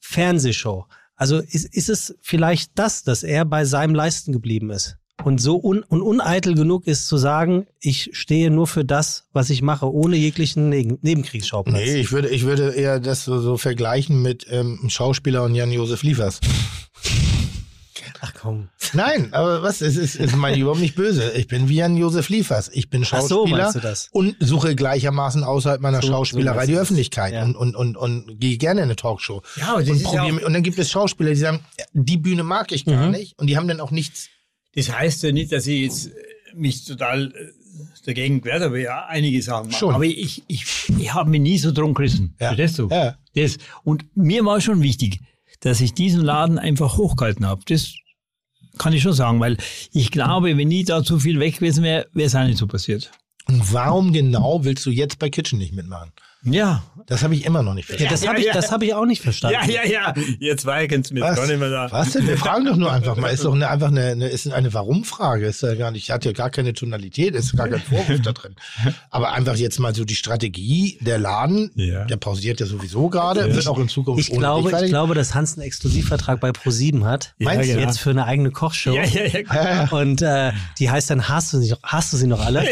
Fernsehshow? 0.00 0.86
Also 1.18 1.38
ist, 1.38 1.74
ist 1.74 1.88
es 1.90 2.16
vielleicht 2.22 2.70
das, 2.76 3.02
dass 3.02 3.24
er 3.24 3.44
bei 3.44 3.64
seinem 3.64 3.94
Leisten 3.94 4.32
geblieben 4.32 4.70
ist? 4.70 4.96
Und 5.24 5.40
so 5.40 5.60
un, 5.60 5.82
und 5.82 6.00
uneitel 6.00 6.54
genug 6.54 6.86
ist 6.86 7.08
zu 7.08 7.16
sagen, 7.16 7.66
ich 7.80 8.10
stehe 8.12 8.52
nur 8.52 8.68
für 8.68 8.84
das, 8.84 9.24
was 9.32 9.50
ich 9.50 9.60
mache, 9.60 9.92
ohne 9.92 10.16
jeglichen 10.16 10.68
Neben 10.68 10.98
Nebenkriegsschauplatz. 11.02 11.76
Nee, 11.76 11.96
ich 11.96 12.12
würde, 12.12 12.28
ich 12.28 12.44
würde 12.44 12.70
eher 12.70 13.00
das 13.00 13.24
so, 13.24 13.40
so 13.40 13.56
vergleichen 13.58 14.22
mit 14.22 14.46
ähm, 14.48 14.78
Schauspieler 14.88 15.42
und 15.42 15.56
Jan-Josef 15.56 16.04
Liefers. 16.04 16.38
Ach 18.20 18.32
komm. 18.40 18.68
Nein, 18.94 19.32
aber 19.32 19.62
was, 19.62 19.80
es 19.80 19.96
ist, 19.96 20.14
ist 20.16 20.36
meine 20.36 20.56
ich 20.56 20.62
überhaupt 20.62 20.80
nicht 20.80 20.94
böse. 20.94 21.30
Ich 21.32 21.48
bin 21.48 21.68
wie 21.68 21.76
Jan-Josef 21.76 22.28
Liefers. 22.28 22.70
Ich 22.72 22.90
bin 22.90 23.02
so, 23.02 23.06
Schauspieler 23.16 23.56
meinst 23.62 23.76
du 23.76 23.80
das? 23.80 24.08
und 24.12 24.36
suche 24.40 24.74
gleichermaßen 24.74 25.44
außerhalb 25.44 25.80
meiner 25.80 26.00
So- 26.00 26.08
so 26.08 26.12
Schauspielerei 26.14 26.56
meinst 26.56 26.70
die. 26.70 26.76
Öffentlichkeit 26.78 27.32
Ja. 27.34 27.42
und, 27.44 27.56
und, 27.56 27.74
und, 27.76 27.96
und 27.96 28.40
gehe 28.40 28.56
gerne 28.58 28.80
in 28.80 28.84
eine 28.84 28.96
Talkshow. 28.96 29.42
Ja, 29.56 29.74
und, 29.74 29.88
ist 29.88 30.02
ja 30.12 30.24
und 30.24 30.52
dann 30.52 30.62
gibt 30.62 30.78
es 30.78 30.90
Schauspieler, 30.90 31.30
die 31.30 31.36
sagen, 31.36 31.60
die 31.92 32.16
Bühne 32.16 32.42
mag 32.42 32.72
ich 32.72 32.84
gar 32.84 33.06
Mhm. 33.06 33.12
nicht 33.12 33.38
und 33.38 33.46
die 33.48 33.56
haben 33.56 33.68
dann 33.68 33.80
auch 33.80 33.90
nichts. 33.90 34.28
Das 34.74 34.92
heißt 34.92 35.22
ja 35.22 35.32
nicht, 35.32 35.52
dass 35.52 35.66
ich 35.66 35.80
jetzt 35.82 36.06
äh, 36.08 36.10
mich 36.54 36.84
total 36.84 37.28
äh, 37.28 37.52
dagegen 38.06 38.40
gewehrt 38.40 38.62
habe, 38.62 38.80
ja, 38.80 39.06
einige 39.06 39.42
Sachen. 39.42 39.70
Schon. 39.72 39.94
Aber 39.94 40.04
ich, 40.04 40.42
ich, 40.48 40.64
ich 40.98 41.14
habe 41.14 41.30
mich 41.30 41.40
nie 41.40 41.58
so 41.58 41.72
drum 41.72 41.94
gerissen. 41.94 42.34
Ja. 42.40 42.48
Verstehst 42.48 42.78
du? 42.78 42.88
Ja. 42.88 43.16
Das. 43.34 43.58
Und 43.84 44.04
mir 44.16 44.44
war 44.44 44.60
schon 44.60 44.82
wichtig, 44.82 45.20
dass 45.60 45.80
ich 45.80 45.92
diesen 45.94 46.22
Laden 46.22 46.58
einfach 46.58 46.96
hochgehalten 46.96 47.46
habe. 47.46 47.62
Das 47.66 47.92
kann 48.78 48.92
ich 48.92 49.02
schon 49.02 49.12
sagen, 49.12 49.40
weil 49.40 49.56
ich 49.92 50.10
glaube, 50.10 50.56
wenn 50.56 50.70
ich 50.70 50.86
da 50.86 51.02
zu 51.02 51.18
viel 51.18 51.40
weg 51.40 51.56
gewesen 51.56 51.84
wäre, 51.84 52.06
wäre 52.12 52.26
es 52.26 52.34
auch 52.34 52.44
nicht 52.44 52.58
so 52.58 52.66
passiert. 52.66 53.10
Und 53.46 53.72
warum 53.72 54.12
genau 54.12 54.64
willst 54.64 54.84
du 54.86 54.90
jetzt 54.90 55.18
bei 55.18 55.30
Kitchen 55.30 55.58
nicht 55.58 55.74
mitmachen? 55.74 56.12
Ja. 56.44 56.82
Das 57.06 57.22
habe 57.22 57.34
ich 57.34 57.44
immer 57.46 57.62
noch 57.62 57.74
nicht 57.74 57.88
Ja, 57.88 57.96
verstanden. 57.96 58.12
das 58.12 58.22
Ja, 58.22 58.28
habe 58.30 58.40
ich, 58.40 58.46
ja. 58.46 58.52
das 58.52 58.70
hab 58.72 58.82
ich 58.82 58.94
auch 58.94 59.06
nicht 59.06 59.22
verstanden. 59.22 59.58
Ja, 59.70 59.82
ja, 59.84 59.90
ja. 59.90 60.14
Jetzt 60.38 60.66
weigen's 60.66 61.10
mit 61.10 61.22
Was? 61.22 61.36
gar 61.36 61.46
nicht 61.46 61.58
mehr 61.58 61.70
da. 61.70 61.88
Was 61.90 62.12
denn? 62.12 62.26
Wir 62.26 62.36
fragen 62.36 62.64
doch 62.66 62.76
nur 62.76 62.92
einfach 62.92 63.16
mal. 63.16 63.28
Ist 63.28 63.44
doch 63.44 63.54
eine, 63.54 63.68
einfach 63.70 63.88
eine, 63.88 64.08
eine, 64.08 64.28
ist 64.28 64.50
eine 64.52 64.72
Warum-Frage. 64.74 65.46
Ist 65.46 65.62
ja 65.62 65.74
gar 65.74 65.90
nicht, 65.90 66.10
hat 66.10 66.24
ja 66.24 66.32
gar 66.32 66.50
keine 66.50 66.74
Tonalität, 66.74 67.34
ist 67.34 67.56
gar 67.56 67.68
kein 67.68 67.80
Vorwurf 67.80 68.20
da 68.22 68.32
drin. 68.32 68.54
Aber 69.10 69.32
einfach 69.32 69.56
jetzt 69.56 69.78
mal 69.80 69.94
so 69.94 70.04
die 70.04 70.14
Strategie, 70.14 70.98
der 71.00 71.18
Laden, 71.18 71.70
Ja. 71.74 72.04
der 72.04 72.16
pausiert 72.18 72.60
ja 72.60 72.66
sowieso 72.66 73.08
gerade, 73.08 73.54
wird 73.54 73.66
auch 73.66 73.78
in 73.78 73.88
Zukunft 73.88 74.28
Ich 74.28 74.30
glaube, 74.36 74.70
dich 74.70 74.82
ich 74.82 74.88
glaube, 74.90 75.14
dass 75.14 75.34
Hans 75.34 75.54
einen 75.54 75.66
Exklusivvertrag 75.66 76.40
bei 76.40 76.52
ProSieben 76.52 77.04
hat. 77.04 77.34
Ja, 77.38 77.46
Meinst 77.46 77.70
du? 77.70 77.78
Jetzt 77.80 77.98
für 78.00 78.10
eine 78.10 78.26
eigene 78.26 78.50
Kochshow. 78.50 78.92
Ja, 78.92 79.04
ja, 79.04 79.24
ja. 79.24 79.40
Ja, 79.40 79.70
ja. 79.84 79.88
Und 79.90 80.22
äh, 80.22 80.52
die 80.78 80.90
heißt 80.90 81.10
dann, 81.10 81.28
hast 81.28 81.52
du 81.52 81.58
sie 81.60 81.70
noch, 81.70 81.78
hast 81.82 82.12
du 82.12 82.16
sie 82.16 82.26
noch 82.26 82.44
alle? 82.44 82.64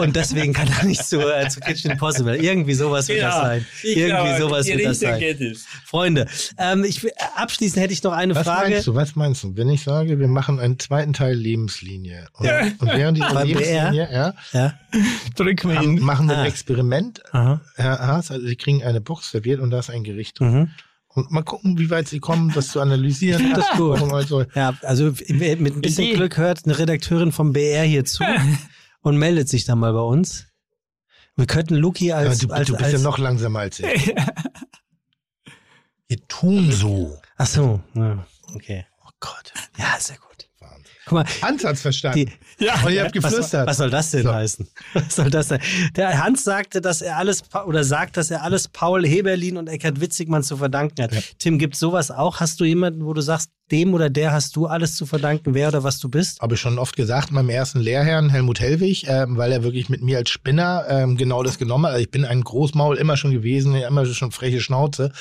Und 0.00 0.14
deswegen 0.16 0.52
kann 0.52 0.68
er 0.78 0.84
nicht 0.84 1.04
zu, 1.06 1.18
äh, 1.20 1.48
zu 1.48 1.60
Kitchen 1.60 1.90
Impossible. 1.92 2.38
Irgendwie 2.60 2.74
sowas 2.74 3.08
wird 3.08 3.22
das 3.22 3.34
sein. 3.34 3.66
Irgendwie 3.82 4.06
glaube, 4.06 4.38
sowas 4.38 4.66
wird 4.66 4.84
das 4.84 5.00
sein. 5.00 5.56
Freunde, 5.86 6.26
ähm, 6.58 6.84
ich, 6.84 7.02
will- 7.02 7.12
abschließend 7.36 7.82
hätte 7.82 7.92
ich 7.92 8.02
noch 8.02 8.12
eine 8.12 8.34
Was 8.34 8.46
Frage. 8.46 8.70
meinst 8.70 8.86
du? 8.86 8.94
Was 8.94 9.16
meinst 9.16 9.42
du? 9.44 9.56
Wenn 9.56 9.68
ich 9.70 9.82
sage, 9.82 10.18
wir 10.18 10.28
machen 10.28 10.60
einen 10.60 10.78
zweiten 10.78 11.12
Teil 11.12 11.34
Lebenslinie 11.34 12.26
und, 12.34 12.48
und 12.78 12.88
während 12.94 13.16
dieser 13.18 13.44
Lebenslinie 13.44 14.08
ja, 14.12 14.34
Ja. 14.52 14.74
Drück 15.36 15.64
mir 15.64 15.76
haben, 15.76 15.96
ihn. 15.98 16.04
machen 16.04 16.28
wir 16.28 16.36
ein 16.36 16.44
Ah. 16.44 16.48
Experiment. 16.48 17.22
Aha. 17.32 17.60
Herr 17.76 17.98
Haas, 18.06 18.30
also 18.30 18.46
Sie 18.46 18.56
kriegen 18.56 18.82
eine 18.84 19.00
Box 19.00 19.30
serviert 19.30 19.60
und 19.60 19.70
da 19.70 19.78
ist 19.78 19.90
ein 19.90 20.04
Gericht 20.04 20.38
drin. 20.40 20.52
Mhm. 20.52 20.70
Und 21.12 21.30
mal 21.32 21.42
gucken, 21.42 21.76
wie 21.78 21.90
weit 21.90 22.06
Sie 22.08 22.20
kommen, 22.20 22.52
das 22.54 22.68
zu 22.68 22.80
analysieren. 22.80 23.52
Das 23.56 23.64
ist 23.70 23.76
gut. 23.76 24.00
Also, 24.12 24.44
Ja, 24.54 24.74
also 24.82 25.12
mit 25.28 25.40
ein 25.50 25.80
bisschen. 25.80 26.14
Glück 26.14 26.36
hört 26.36 26.64
eine 26.64 26.78
Redakteurin 26.78 27.32
vom 27.32 27.52
BR 27.52 27.82
hier 27.84 28.04
zu 28.04 28.22
und 29.02 29.16
meldet 29.16 29.48
sich 29.48 29.64
dann 29.64 29.78
mal 29.80 29.92
bei 29.92 30.00
uns. 30.00 30.46
Wir 31.40 31.46
könnten 31.46 31.74
Luki 31.76 32.12
als, 32.12 32.38
du, 32.38 32.50
als, 32.52 32.66
du 32.68 32.74
bist 32.74 32.84
als 32.84 32.92
ja 32.92 32.98
noch 32.98 33.16
langsamer 33.18 33.60
als 33.60 33.80
ich. 33.80 34.14
Wir 36.08 36.26
tun 36.28 36.70
so. 36.72 37.18
Ach 37.36 37.46
so, 37.46 37.80
ja, 37.94 38.26
okay. 38.54 38.84
Oh 39.06 39.10
Gott. 39.20 39.52
Ja, 39.78 39.96
sehr 39.98 40.16
gut. 40.16 40.48
Wahnsinn. 40.58 40.84
Guck 41.06 41.12
mal, 41.12 41.24
Hans 41.42 41.64
hat's 41.64 41.80
verstanden. 41.82 42.30
die, 42.58 42.64
Ja, 42.64 42.74
und 42.84 42.92
ihr 42.92 43.04
habt 43.04 43.16
was, 43.22 43.30
geflüstert. 43.32 43.66
was 43.68 43.76
soll 43.76 43.90
das 43.90 44.10
denn 44.10 44.24
So. 44.24 44.34
heißen? 44.34 44.68
Was 44.92 45.16
soll 45.16 45.30
das 45.30 45.48
denn? 45.48 45.60
Der 45.96 46.22
Hans 46.22 46.44
sagte, 46.44 46.80
dass 46.80 47.00
er 47.00 47.16
alles 47.16 47.42
oder 47.66 47.84
sagt, 47.84 48.16
dass 48.16 48.30
er 48.30 48.42
alles 48.42 48.68
Paul 48.68 49.06
Heberlin 49.06 49.56
und 49.56 49.68
Eckhard 49.68 50.00
Witzigmann 50.00 50.42
zu 50.42 50.56
verdanken 50.56 51.00
hat. 51.02 51.12
Tim, 51.38 51.58
gibt 51.58 51.76
sowas 51.76 52.10
auch? 52.10 52.40
Hast 52.40 52.60
du 52.60 52.64
jemanden, 52.64 53.04
wo 53.06 53.12
du 53.14 53.20
sagst, 53.22 53.50
dem 53.70 53.94
oder 53.94 54.10
der 54.10 54.32
hast 54.32 54.56
du 54.56 54.66
alles 54.66 54.96
zu 54.96 55.06
verdanken, 55.06 55.54
wer 55.54 55.68
oder 55.68 55.84
was 55.84 55.98
du 55.98 56.08
bist? 56.08 56.40
Habe 56.40 56.54
ich 56.54 56.60
schon 56.60 56.78
oft 56.78 56.96
gesagt, 56.96 57.30
meinem 57.30 57.50
ersten 57.50 57.80
Lehrherrn 57.80 58.30
Helmut 58.30 58.60
Hellwig, 58.60 59.06
ähm, 59.08 59.36
weil 59.36 59.52
er 59.52 59.62
wirklich 59.62 59.88
mit 59.88 60.02
mir 60.02 60.18
als 60.18 60.30
Spinner 60.30 60.84
ähm, 60.88 61.16
genau 61.16 61.42
das 61.42 61.58
genommen 61.58 61.86
hat. 61.86 61.92
Also 61.92 62.02
ich 62.02 62.10
bin 62.10 62.24
ein 62.24 62.42
Großmaul 62.42 62.96
immer 62.96 63.16
schon 63.16 63.32
gewesen, 63.32 63.74
immer 63.74 64.04
schon 64.06 64.32
freche 64.32 64.60
Schnauze, 64.60 65.12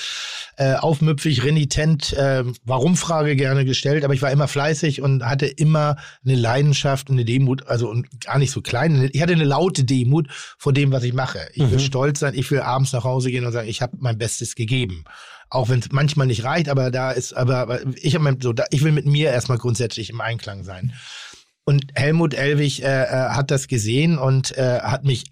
äh, 0.57 0.73
aufmüpfig, 0.75 1.43
renitent, 1.43 2.13
äh, 2.13 2.43
Warum-Frage 2.65 3.35
gerne 3.35 3.65
gestellt, 3.65 4.03
aber 4.03 4.13
ich 4.13 4.21
war 4.21 4.31
immer 4.31 4.47
fleißig 4.47 5.01
und 5.01 5.23
hatte 5.23 5.45
immer 5.45 5.95
eine 6.25 6.35
Leidenschaft 6.35 7.09
und 7.09 7.15
eine 7.15 7.25
Demut, 7.25 7.67
also 7.67 7.89
und 7.89 8.07
gar 8.21 8.39
nicht 8.39 8.51
so 8.51 8.61
klein. 8.61 9.09
Ich 9.13 9.21
hatte 9.21 9.33
eine 9.33 9.43
laute 9.43 9.83
Demut 9.83 10.27
vor 10.57 10.73
dem, 10.73 10.91
was 10.91 11.03
ich 11.03 11.13
mache. 11.13 11.39
Ich 11.53 11.61
will 11.69 11.77
Mhm. 11.77 11.79
stolz 11.79 12.19
sein, 12.19 12.33
ich 12.35 12.49
will 12.51 12.61
abends 12.61 12.93
nach 12.93 13.03
Hause 13.03 13.31
gehen 13.31 13.45
und 13.45 13.51
sagen, 13.51 13.67
ich 13.69 13.81
habe 13.81 13.97
mein 13.99 14.17
Bestes 14.17 14.55
gegeben. 14.55 15.03
Auch 15.49 15.69
wenn 15.69 15.79
es 15.79 15.91
manchmal 15.91 16.27
nicht 16.27 16.43
reicht, 16.43 16.69
aber 16.69 16.91
da 16.91 17.11
ist, 17.11 17.33
aber, 17.33 17.57
aber 17.57 17.79
ich 17.95 18.17
so, 18.41 18.53
da, 18.53 18.65
ich 18.69 18.83
will 18.83 18.91
mit 18.91 19.05
mir 19.05 19.31
erstmal 19.31 19.57
grundsätzlich 19.57 20.09
im 20.09 20.21
Einklang 20.21 20.63
sein. 20.63 20.93
Und 21.63 21.85
Helmut 21.95 22.33
Elwig 22.33 22.81
äh, 22.81 23.03
äh, 23.03 23.29
hat 23.29 23.51
das 23.51 23.67
gesehen 23.67 24.17
und 24.17 24.57
äh, 24.57 24.79
hat 24.81 25.05
mich 25.05 25.25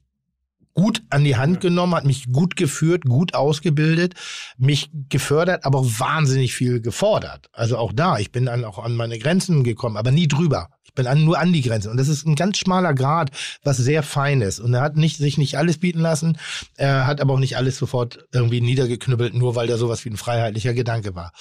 gut 0.77 1.01
an 1.09 1.23
die 1.23 1.35
Hand 1.35 1.61
genommen, 1.61 1.95
hat 1.95 2.05
mich 2.05 2.31
gut 2.31 2.55
geführt, 2.55 3.05
gut 3.05 3.33
ausgebildet, 3.33 4.13
mich 4.59 4.91
gefördert, 5.09 5.65
aber 5.65 5.79
auch 5.79 5.99
wahnsinnig 5.99 6.53
viel 6.53 6.81
gefordert. 6.81 7.49
Also 7.51 7.77
auch 7.77 7.91
da, 7.91 8.19
ich 8.19 8.31
bin 8.31 8.45
dann 8.45 8.63
auch 8.63 8.77
an 8.77 8.95
meine 8.95 9.17
Grenzen 9.17 9.63
gekommen, 9.63 9.97
aber 9.97 10.11
nie 10.11 10.27
drüber. 10.27 10.69
Ich 10.97 11.03
bin 11.03 11.11
an, 11.11 11.23
nur 11.23 11.37
an 11.37 11.53
die 11.53 11.61
Grenze. 11.61 11.91
Und 11.91 11.97
das 11.97 12.07
ist 12.07 12.25
ein 12.25 12.33
ganz 12.35 12.57
schmaler 12.57 12.95
Grad, 12.95 13.29
was 13.63 13.77
sehr 13.77 14.01
fein 14.01 14.41
ist. 14.41 14.59
Und 14.59 14.73
er 14.73 14.81
hat 14.81 14.97
nicht, 14.97 15.17
sich 15.17 15.37
nicht 15.37 15.55
alles 15.55 15.77
bieten 15.77 15.99
lassen, 15.99 16.39
er 16.75 17.05
hat 17.05 17.21
aber 17.21 17.35
auch 17.35 17.39
nicht 17.39 17.55
alles 17.55 17.77
sofort 17.77 18.25
irgendwie 18.33 18.61
niedergeknüppelt, 18.61 19.35
nur 19.35 19.53
weil 19.55 19.67
da 19.67 19.77
sowas 19.77 20.03
wie 20.05 20.09
ein 20.09 20.17
freiheitlicher 20.17 20.73
Gedanke 20.73 21.13
war. 21.13 21.33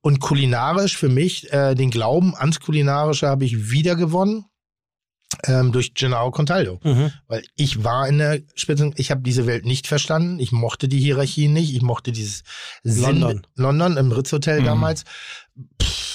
Und 0.00 0.18
kulinarisch 0.18 0.96
für 0.96 1.08
mich, 1.08 1.52
äh, 1.52 1.76
den 1.76 1.90
Glauben 1.90 2.34
ans 2.34 2.58
Kulinarische 2.58 3.28
habe 3.28 3.44
ich 3.44 3.70
wieder 3.70 3.94
gewonnen. 3.94 4.46
Ähm, 5.44 5.70
durch 5.72 5.94
Gennaro 5.94 6.30
Contaldo. 6.30 6.80
Mhm. 6.82 7.12
Weil 7.26 7.44
ich 7.56 7.82
war 7.84 8.08
in 8.08 8.18
der 8.18 8.40
Spitze, 8.54 8.90
ich 8.96 9.10
habe 9.12 9.22
diese 9.22 9.46
Welt 9.46 9.64
nicht 9.64 9.86
verstanden, 9.86 10.38
ich 10.40 10.52
mochte 10.52 10.86
die 10.88 11.00
Hierarchien 11.00 11.52
nicht, 11.52 11.74
ich 11.74 11.82
mochte 11.82 12.12
dieses 12.12 12.42
London. 12.82 13.30
Sinn, 13.30 13.42
London 13.56 13.96
im 13.96 14.12
Ritz 14.12 14.32
Hotel 14.32 14.60
Mhm. 14.60 14.64
damals. 14.64 15.04
Pff, 15.82 16.13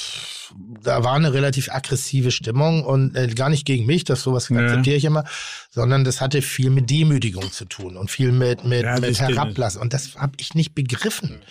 da 0.84 1.04
war 1.04 1.14
eine 1.14 1.34
relativ 1.34 1.70
aggressive 1.70 2.32
Stimmung 2.32 2.84
und 2.84 3.16
äh, 3.16 3.28
gar 3.28 3.50
nicht 3.50 3.66
gegen 3.66 3.86
mich, 3.86 4.04
das 4.04 4.22
sowas 4.22 4.50
Ja. 4.50 4.58
akzeptiere 4.60 4.96
ich 4.96 5.06
immer, 5.06 5.24
sondern 5.70 6.04
das 6.04 6.22
hatte 6.22 6.42
viel 6.42 6.70
mit 6.70 6.90
Demütigung 6.90 7.52
zu 7.52 7.66
tun 7.66 7.98
und 7.98 8.10
viel 8.12 8.32
mit, 8.32 8.64
mit, 8.66 8.84
Ja, 8.84 9.00
mit. 9.00 9.20
Herablassen. 9.20 9.82
Und 9.82 9.94
das 9.94 10.16
habe 10.16 10.34
ich 10.40 10.56
nicht 10.56 10.74
begriffen. 10.76 11.42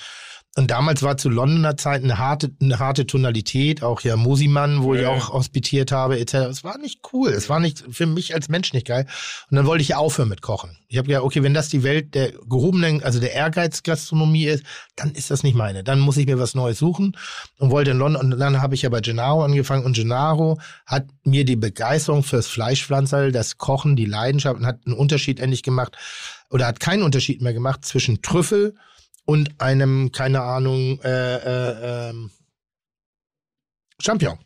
Und 0.58 0.72
damals 0.72 1.04
war 1.04 1.16
zu 1.16 1.28
Londoner 1.28 1.76
Zeit 1.76 2.02
eine 2.02 2.18
harte, 2.18 2.50
eine 2.60 2.80
harte 2.80 3.06
Tonalität, 3.06 3.84
auch 3.84 4.00
ja 4.00 4.16
Mosimann, 4.16 4.82
wo 4.82 4.92
ich 4.92 5.02
Ja. 5.02 5.10
auch 5.10 5.32
hospitiert 5.32 5.92
habe, 5.92 6.18
etc. 6.18 6.34
Es 6.50 6.64
war 6.64 6.78
nicht 6.78 6.98
cool. 7.12 7.28
Es 7.28 7.48
war 7.48 7.60
nicht 7.60 7.84
für 7.92 8.06
mich 8.06 8.34
als 8.34 8.48
Mensch 8.48 8.72
nicht 8.72 8.84
geil. 8.88 9.06
Und 9.52 9.56
dann 9.56 9.66
wollte 9.66 9.82
ich 9.82 9.90
ja 9.90 9.98
aufhören 9.98 10.28
mit 10.28 10.42
Kochen. 10.42 10.76
Ich 10.88 10.98
habe 10.98 11.06
gedacht, 11.06 11.22
okay, 11.22 11.44
wenn 11.44 11.54
das 11.54 11.68
die 11.68 11.84
Welt 11.84 12.12
der 12.16 12.32
gehobenen, 12.32 13.04
also 13.04 13.20
der 13.20 13.34
Ehrgeizgastronomie 13.34 14.46
ist, 14.46 14.64
dann 14.96 15.12
ist 15.12 15.30
das 15.30 15.44
nicht 15.44 15.54
meine. 15.54 15.84
Dann 15.84 16.00
muss 16.00 16.16
ich 16.16 16.26
mir 16.26 16.40
was 16.40 16.56
Neues 16.56 16.78
suchen 16.78 17.16
und 17.60 17.70
wollte 17.70 17.92
in 17.92 17.98
London. 17.98 18.32
Und 18.32 18.40
dann 18.40 18.60
habe 18.60 18.74
ich 18.74 18.82
ja 18.82 18.88
bei 18.88 19.00
Gennaro 19.00 19.44
angefangen 19.44 19.84
und 19.84 19.94
Gennaro 19.94 20.58
hat 20.86 21.06
mir 21.22 21.44
die 21.44 21.54
Begeisterung 21.54 22.24
fürs 22.24 22.48
Fleischpflanzerl, 22.48 23.30
das 23.30 23.58
Kochen, 23.58 23.94
die 23.94 24.06
Leidenschaft 24.06 24.58
und 24.58 24.66
hat 24.66 24.80
einen 24.86 24.96
Unterschied 24.96 25.38
endlich 25.38 25.62
gemacht 25.62 25.96
oder 26.50 26.66
hat 26.66 26.80
keinen 26.80 27.04
Unterschied 27.04 27.42
mehr 27.42 27.52
gemacht 27.52 27.84
zwischen 27.84 28.22
Trüffel 28.22 28.74
und 29.28 29.60
einem, 29.60 30.10
keine 30.10 30.40
Ahnung, 30.40 31.00
äh, 31.02 31.36
äh, 31.36 32.08
ähm, 32.08 32.30
Champion. 34.00 34.38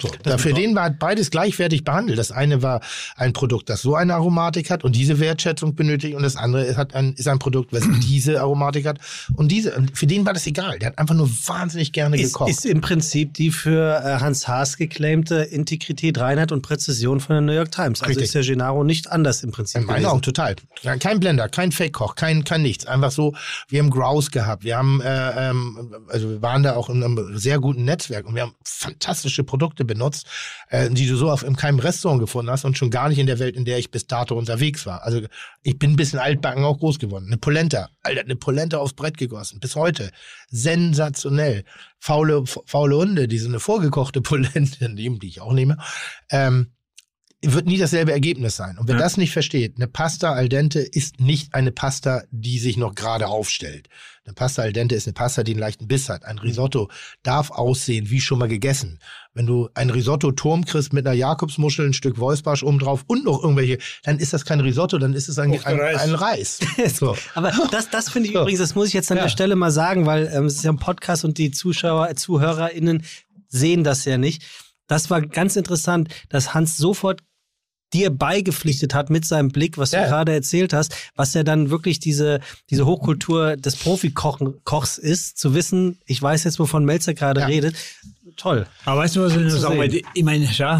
So, 0.00 0.38
für 0.38 0.52
den 0.52 0.74
war 0.74 0.90
beides 0.90 1.30
gleichwertig 1.30 1.84
behandelt. 1.84 2.18
Das 2.18 2.32
eine 2.32 2.62
war 2.62 2.80
ein 3.16 3.32
Produkt, 3.32 3.68
das 3.68 3.80
so 3.82 3.94
eine 3.94 4.14
Aromatik 4.14 4.70
hat 4.70 4.82
und 4.82 4.96
diese 4.96 5.20
Wertschätzung 5.20 5.76
benötigt 5.76 6.16
und 6.16 6.22
das 6.22 6.36
andere 6.36 6.64
ist, 6.64 6.76
hat 6.76 6.94
ein, 6.94 7.14
ist 7.14 7.28
ein 7.28 7.38
Produkt, 7.38 7.72
was 7.72 7.84
diese 8.08 8.40
Aromatik 8.40 8.86
hat 8.86 8.98
und 9.36 9.52
diese. 9.52 9.76
Und 9.76 9.96
für 9.96 10.06
den 10.06 10.26
war 10.26 10.32
das 10.32 10.46
egal. 10.46 10.80
Der 10.80 10.88
hat 10.88 10.98
einfach 10.98 11.14
nur 11.14 11.28
wahnsinnig 11.46 11.92
gerne 11.92 12.20
Ist, 12.20 12.32
gekocht. 12.32 12.50
ist 12.50 12.66
im 12.66 12.80
Prinzip 12.80 13.34
die 13.34 13.50
für 13.50 14.02
äh, 14.04 14.20
Hans 14.20 14.48
Haas 14.48 14.76
geclaimte 14.76 15.36
Integrität, 15.36 16.18
Reinheit 16.18 16.50
und 16.50 16.62
Präzision 16.62 17.20
von 17.20 17.34
der 17.34 17.40
New 17.40 17.52
York 17.52 17.70
Times. 17.70 18.00
Also 18.02 18.08
Richtig. 18.08 18.24
ist 18.24 18.34
der 18.34 18.42
Gennaro 18.42 18.82
nicht 18.82 19.10
anders 19.10 19.44
im 19.44 19.52
Prinzip. 19.52 19.80
In 19.80 19.86
meinen. 19.86 20.06
Augen 20.06 20.22
total. 20.22 20.56
Kein 21.00 21.20
Blender, 21.20 21.48
kein 21.48 21.70
Fake-Koch, 21.70 22.14
kein, 22.14 22.44
kein 22.44 22.62
nichts. 22.62 22.86
Einfach 22.86 23.10
so, 23.10 23.34
wir 23.68 23.80
haben 23.80 23.90
Grouse 23.90 24.30
gehabt. 24.30 24.64
Wir 24.64 24.76
haben, 24.76 25.00
äh, 25.02 25.50
ähm, 25.50 25.94
also 26.08 26.30
wir 26.30 26.42
waren 26.42 26.62
da 26.62 26.74
auch 26.74 26.88
in 26.88 27.04
einem 27.04 27.38
sehr 27.38 27.58
guten 27.60 27.84
Netzwerk 27.84 28.26
und 28.26 28.34
wir 28.34 28.42
haben 28.42 28.54
fantastische 28.64 29.44
Produkte 29.44 29.67
benutzt, 29.76 30.26
äh, 30.68 30.90
die 30.90 31.06
du 31.06 31.16
so 31.16 31.30
auf, 31.30 31.42
in 31.42 31.56
keinem 31.56 31.78
Restaurant 31.78 32.20
gefunden 32.20 32.50
hast 32.50 32.64
und 32.64 32.76
schon 32.76 32.90
gar 32.90 33.08
nicht 33.08 33.18
in 33.18 33.26
der 33.26 33.38
Welt, 33.38 33.56
in 33.56 33.64
der 33.64 33.78
ich 33.78 33.90
bis 33.90 34.06
dato 34.06 34.36
unterwegs 34.36 34.86
war. 34.86 35.02
Also 35.02 35.22
ich 35.62 35.78
bin 35.78 35.92
ein 35.92 35.96
bisschen 35.96 36.18
altbacken 36.18 36.64
auch 36.64 36.78
groß 36.78 36.98
geworden. 36.98 37.26
Eine 37.26 37.38
Polenta, 37.38 37.88
Alter, 38.02 38.22
eine 38.22 38.36
Polenta 38.36 38.78
aufs 38.78 38.94
Brett 38.94 39.18
gegossen. 39.18 39.60
Bis 39.60 39.76
heute. 39.76 40.10
Sensationell. 40.50 41.64
Faule, 41.98 42.44
faule 42.46 42.96
Hunde, 42.96 43.28
die 43.28 43.38
so 43.38 43.48
eine 43.48 43.60
vorgekochte 43.60 44.20
Polenta 44.22 44.88
nehmen, 44.88 45.18
die 45.18 45.28
ich 45.28 45.40
auch 45.40 45.52
nehme. 45.52 45.78
Ähm, 46.30 46.72
wird 47.42 47.66
nie 47.66 47.78
dasselbe 47.78 48.10
Ergebnis 48.12 48.56
sein. 48.56 48.78
Und 48.78 48.88
wer 48.88 48.96
Ja. 48.96 49.00
das 49.02 49.16
nicht 49.16 49.32
versteht, 49.32 49.76
eine 49.76 49.86
Pasta 49.86 50.32
al 50.32 50.48
dente 50.48 50.80
ist 50.80 51.20
nicht 51.20 51.54
eine 51.54 51.70
Pasta, 51.70 52.22
die 52.32 52.58
sich 52.58 52.76
noch 52.76 52.94
gerade 52.96 53.28
aufstellt. 53.28 53.88
Eine 54.24 54.34
Pasta 54.34 54.62
al 54.62 54.72
dente 54.72 54.96
ist 54.96 55.06
eine 55.06 55.14
Pasta, 55.14 55.44
die 55.44 55.52
einen 55.52 55.60
leichten 55.60 55.86
Biss 55.86 56.08
hat. 56.08 56.24
Ein 56.24 56.38
Risotto 56.38 56.90
darf 57.22 57.50
aussehen 57.52 58.10
wie 58.10 58.20
schon 58.20 58.40
mal 58.40 58.48
gegessen. 58.48 58.98
Wenn 59.34 59.46
du 59.46 59.68
ein 59.74 59.88
Risotto-Turm 59.90 60.64
kriegst 60.64 60.92
mit 60.92 61.06
einer 61.06 61.14
Jakobsmuschel, 61.14 61.86
ein 61.86 61.92
Stück 61.92 62.18
Wolfsbarsch 62.18 62.64
oben 62.64 62.80
drauf 62.80 63.04
und 63.06 63.24
noch 63.24 63.40
irgendwelche, 63.42 63.78
dann 64.02 64.18
ist 64.18 64.32
das 64.32 64.44
kein 64.44 64.58
Risotto, 64.58 64.98
dann 64.98 65.14
ist 65.14 65.28
es 65.28 65.36
der 65.36 65.44
ein, 65.44 65.54
Reis. 65.54 66.00
ein 66.00 66.14
Reis. 66.16 66.58
So. 66.92 67.16
Aber 67.34 67.52
das, 67.70 67.88
das 67.88 68.10
finde 68.10 68.28
ich 68.28 68.34
So. 68.34 68.40
übrigens, 68.40 68.58
das 68.60 68.74
muss 68.74 68.88
ich 68.88 68.94
jetzt 68.94 69.10
an 69.12 69.16
Ja. 69.18 69.22
der 69.24 69.30
Stelle 69.30 69.54
mal 69.54 69.70
sagen, 69.70 70.06
weil 70.06 70.28
ähm, 70.34 70.46
es 70.46 70.56
ist 70.56 70.64
ja 70.64 70.72
ein 70.72 70.78
Podcast 70.78 71.24
und 71.24 71.38
die 71.38 71.52
Zuschauer, 71.52 72.14
ZuhörerInnen 72.16 73.04
sehen 73.46 73.84
das 73.84 74.04
ja 74.04 74.18
nicht. 74.18 74.42
Das 74.88 75.10
war 75.10 75.20
ganz 75.22 75.54
interessant, 75.56 76.08
dass 76.30 76.54
Hans 76.54 76.76
sofort 76.78 77.20
dir 77.92 78.10
beigepflichtet 78.10 78.94
hat 78.94 79.08
mit 79.10 79.24
seinem 79.24 79.48
Blick, 79.48 79.78
was 79.78 79.92
Ja. 79.92 80.02
du 80.02 80.08
gerade 80.08 80.32
erzählt 80.32 80.72
hast, 80.72 80.94
was 81.16 81.34
ja 81.34 81.42
dann 81.42 81.70
wirklich 81.70 82.00
diese, 82.00 82.40
diese 82.70 82.84
Hochkultur 82.86 83.56
des 83.56 83.76
Profikochs 83.76 84.98
ist, 84.98 85.38
zu 85.38 85.54
wissen, 85.54 85.98
ich 86.06 86.20
weiß 86.20 86.44
jetzt, 86.44 86.58
wovon 86.58 86.84
Melzer 86.84 87.14
gerade 87.14 87.40
Ja. 87.40 87.46
redet. 87.46 87.74
Toll. 88.36 88.66
Aber 88.84 89.00
weißt 89.00 89.16
du, 89.16 89.22
was 89.22 89.34
ich 89.34 89.50
sagen 89.52 89.78
wollte? 89.78 90.00
Ich 90.14 90.22
meine, 90.22 90.46
schau, 90.46 90.78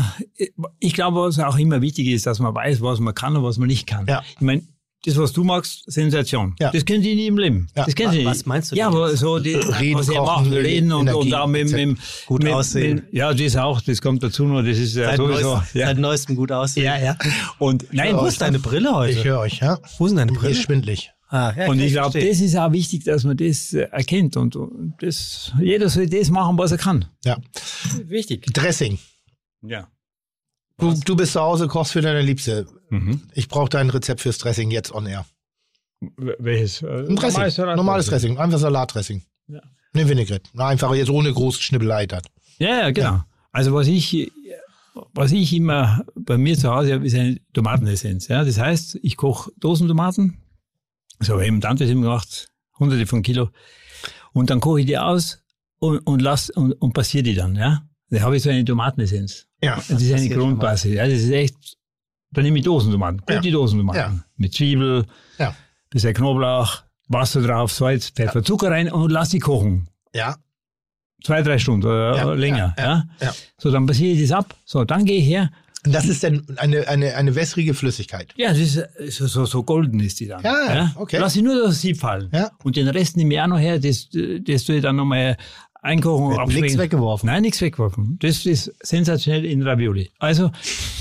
ich 0.78 0.92
glaube, 0.94 1.20
was 1.22 1.38
auch 1.38 1.58
immer 1.58 1.80
wichtig 1.82 2.06
ist, 2.08 2.26
dass 2.26 2.38
man 2.38 2.54
weiß, 2.54 2.80
was 2.82 3.00
man 3.00 3.14
kann 3.14 3.36
und 3.36 3.42
was 3.42 3.58
man 3.58 3.66
nicht 3.68 3.86
kann. 3.86 4.06
Ja. 4.06 4.22
Ich 4.34 4.40
meine, 4.40 4.62
das, 5.04 5.16
was 5.16 5.32
du 5.32 5.44
magst, 5.44 5.82
Sensation. 5.90 6.54
Ja. 6.58 6.70
Das 6.72 6.84
kennen 6.84 7.02
die 7.02 7.14
nie 7.14 7.26
im 7.28 7.38
Leben. 7.38 7.68
Ja. 7.76 7.84
Das 7.84 7.94
kennen 7.94 8.12
sie 8.12 8.24
Was 8.24 8.38
nicht. 8.38 8.46
meinst 8.46 8.72
du 8.72 8.76
Ja, 8.76 8.88
denn 8.88 8.96
aber 8.96 9.16
so 9.16 9.38
die, 9.38 9.54
Reden, 9.54 9.98
was 9.98 10.08
er 10.08 10.16
kochen, 10.22 10.44
macht, 10.50 10.52
reden 10.56 10.92
und, 10.92 11.06
Energie, 11.06 11.18
und 11.28 11.34
auch 11.34 11.46
mit, 11.46 11.70
mit, 11.70 11.88
mit 11.88 11.98
Gut 12.26 12.42
mit, 12.42 12.52
aussehen. 12.52 12.94
Mit, 12.96 13.14
ja, 13.14 13.32
das 13.32 13.56
auch, 13.56 13.80
das 13.80 14.02
kommt 14.02 14.22
dazu 14.22 14.44
noch, 14.44 14.62
das 14.62 14.76
ist 14.76 14.96
ja 14.96 15.04
Seit, 15.06 15.16
sowieso. 15.18 15.54
neuest, 15.56 15.74
Ja. 15.74 15.86
seit 15.86 15.98
neuestem 15.98 16.36
gut 16.36 16.50
aussehen. 16.52 16.84
ja, 16.84 16.98
ja. 16.98 17.16
Und 17.58 17.86
nein, 17.92 18.16
Wo 18.16 18.22
was 18.22 18.32
ist 18.34 18.40
deine 18.40 18.58
Brille 18.58 18.92
heute? 18.94 19.12
Ich 19.18 19.24
höre 19.24 19.38
euch, 19.40 19.60
ja. 19.60 19.78
Wo 19.98 20.06
ist 20.06 20.10
denn 20.10 20.18
deine 20.18 20.32
Brille? 20.32 20.52
ist 20.52 20.62
schwindlig. 20.62 21.10
Ah, 21.30 21.52
ja, 21.56 21.68
Und 21.68 21.78
ich 21.78 21.92
glaube, 21.92 22.18
das 22.18 22.40
ist 22.40 22.56
auch 22.56 22.72
wichtig, 22.72 23.04
dass 23.04 23.22
man 23.24 23.36
das 23.36 23.74
äh, 23.74 23.80
erkennt 23.92 24.36
und, 24.38 24.56
und 24.56 24.94
das, 25.00 25.52
jeder 25.60 25.90
soll 25.90 26.08
das 26.08 26.30
machen, 26.30 26.56
was 26.58 26.72
er 26.72 26.78
kann. 26.78 27.04
Ja. 27.24 27.36
Wichtig. 28.04 28.46
Dressing. 28.52 28.98
Ja. 29.62 29.88
Du, 30.78 30.94
du 31.04 31.16
bist 31.16 31.32
zu 31.32 31.40
Hause, 31.40 31.66
kochst 31.66 31.92
für 31.92 32.00
deine 32.00 32.22
Liebste. 32.22 32.66
Mhm. 32.90 33.22
Ich 33.34 33.48
brauche 33.48 33.68
dein 33.68 33.90
Rezept 33.90 34.20
fürs 34.20 34.38
Dressing 34.38 34.70
jetzt 34.70 34.92
on 34.94 35.06
air. 35.06 35.26
Welches? 36.16 36.82
Äh, 36.82 37.06
Ein 37.08 37.16
Dressing. 37.16 37.50
Salat- 37.50 37.76
Normales 37.76 38.06
Dressing. 38.06 38.38
Einfach 38.38 38.58
Salatdressing. 38.58 39.22
Ja. 39.48 39.60
Ne, 39.94 40.08
Vinaigrette. 40.08 40.48
Na, 40.52 40.68
einfach 40.68 40.94
jetzt 40.94 41.10
ohne 41.10 41.32
große 41.32 41.60
Schnibbelei. 41.60 42.06
Ja, 42.58 42.68
ja, 42.68 42.90
genau. 42.92 43.22
Also 43.50 43.72
was 43.74 43.88
ich, 43.88 44.30
was 45.14 45.32
ich 45.32 45.52
immer 45.52 46.04
bei 46.14 46.38
mir 46.38 46.56
zu 46.56 46.70
Hause 46.72 46.92
habe, 46.94 47.06
ist 47.06 47.14
eine 47.14 47.38
Tomatenessenz. 47.52 48.28
Ja? 48.28 48.44
Das 48.44 48.58
heißt, 48.58 48.98
ich 49.02 49.16
koche 49.16 49.50
Dosentomaten, 49.58 50.38
so 51.18 51.32
habe 51.32 51.42
ich 51.42 51.48
eben 51.48 51.60
Tante 51.60 51.84
immer 51.84 52.02
gemacht, 52.02 52.48
hunderte 52.78 53.06
von 53.06 53.22
Kilo, 53.22 53.48
und 54.32 54.50
dann 54.50 54.60
koche 54.60 54.80
ich 54.80 54.86
die 54.86 54.98
aus 54.98 55.42
und, 55.80 55.98
und 56.00 56.20
lass 56.22 56.50
und, 56.50 56.72
und 56.74 56.92
passiere 56.92 57.24
die 57.24 57.34
dann. 57.34 57.56
Ja? 57.56 57.82
Da 58.10 58.20
habe 58.20 58.36
ich 58.36 58.42
so 58.44 58.50
eine 58.50 58.64
Tomatenessenz. 58.64 59.47
Ja. 59.62 59.76
Das 59.88 60.00
ist 60.02 60.12
eine. 60.12 60.28
Grundbasis. 60.28 60.94
Ja, 60.94 61.04
das 61.04 61.14
ist 61.20 61.30
echt, 61.30 61.76
dann 62.32 62.44
nehme 62.44 62.58
ich 62.58 62.64
Dosentomaten, 62.64 63.22
Ja. 63.28 63.36
gute 63.36 63.50
Dosentomaten, 63.50 64.00
Ja. 64.00 64.24
mit 64.36 64.54
Zwiebel, 64.54 65.04
Ja. 65.38 65.54
bisschen 65.90 66.14
Knoblauch, 66.14 66.82
Wasser 67.08 67.40
drauf, 67.42 67.72
Salz, 67.72 68.10
Pfeffer, 68.10 68.42
Zucker 68.42 68.70
rein 68.70 68.90
und 68.92 69.10
lass 69.10 69.30
die 69.30 69.38
kochen 69.38 69.88
Ja. 70.14 70.36
zwei, 71.24 71.42
drei 71.42 71.58
Stunden 71.58 71.86
oder 71.86 72.16
Ja, 72.16 72.32
länger. 72.34 72.74
ja, 72.78 72.84
Ja, 72.84 73.04
ja. 73.20 73.34
So, 73.58 73.70
dann 73.70 73.86
passiere 73.86 74.12
ich 74.14 74.22
das 74.28 74.32
ab. 74.32 74.54
So, 74.64 74.84
dann 74.84 75.04
gehe 75.04 75.18
ich 75.18 75.26
her. 75.26 75.50
Und 75.86 75.94
das 75.94 76.06
ist 76.06 76.24
dann 76.24 76.44
eine, 76.56 76.86
eine, 76.88 77.14
eine 77.14 77.34
wässrige 77.36 77.72
Flüssigkeit. 77.72 78.34
Ja, 78.36 78.48
das 78.48 78.58
ist 78.58 78.76
äh, 78.76 79.10
so, 79.10 79.46
so, 79.46 79.62
golden 79.62 80.00
ist 80.00 80.18
die 80.20 80.26
dann. 80.26 80.42
Ja, 80.42 80.74
ja, 80.74 80.92
okay. 80.96 81.18
Lass 81.18 81.36
ich 81.36 81.42
nur 81.42 81.62
das 81.62 81.80
Sieb 81.80 81.98
fallen. 81.98 82.28
Ja. 82.32 82.50
Und 82.64 82.76
den 82.76 82.88
Rest 82.88 83.16
nehme 83.16 83.32
ich 83.34 83.40
auch 83.40 83.46
noch 83.46 83.58
her, 83.60 83.78
das, 83.78 84.08
das 84.10 84.64
tue 84.64 84.76
ich 84.76 84.82
dann 84.82 84.96
nochmal 84.96 85.36
einkochen 85.82 86.38
abschmecken. 86.38 86.62
nichts 86.62 86.78
weggeworfen. 86.78 87.26
Nein, 87.26 87.42
nichts 87.42 87.60
weggeworfen. 87.60 88.18
Das 88.20 88.44
ist 88.46 88.72
sensationell 88.82 89.44
in 89.44 89.62
Ravioli. 89.62 90.10
Also, 90.18 90.50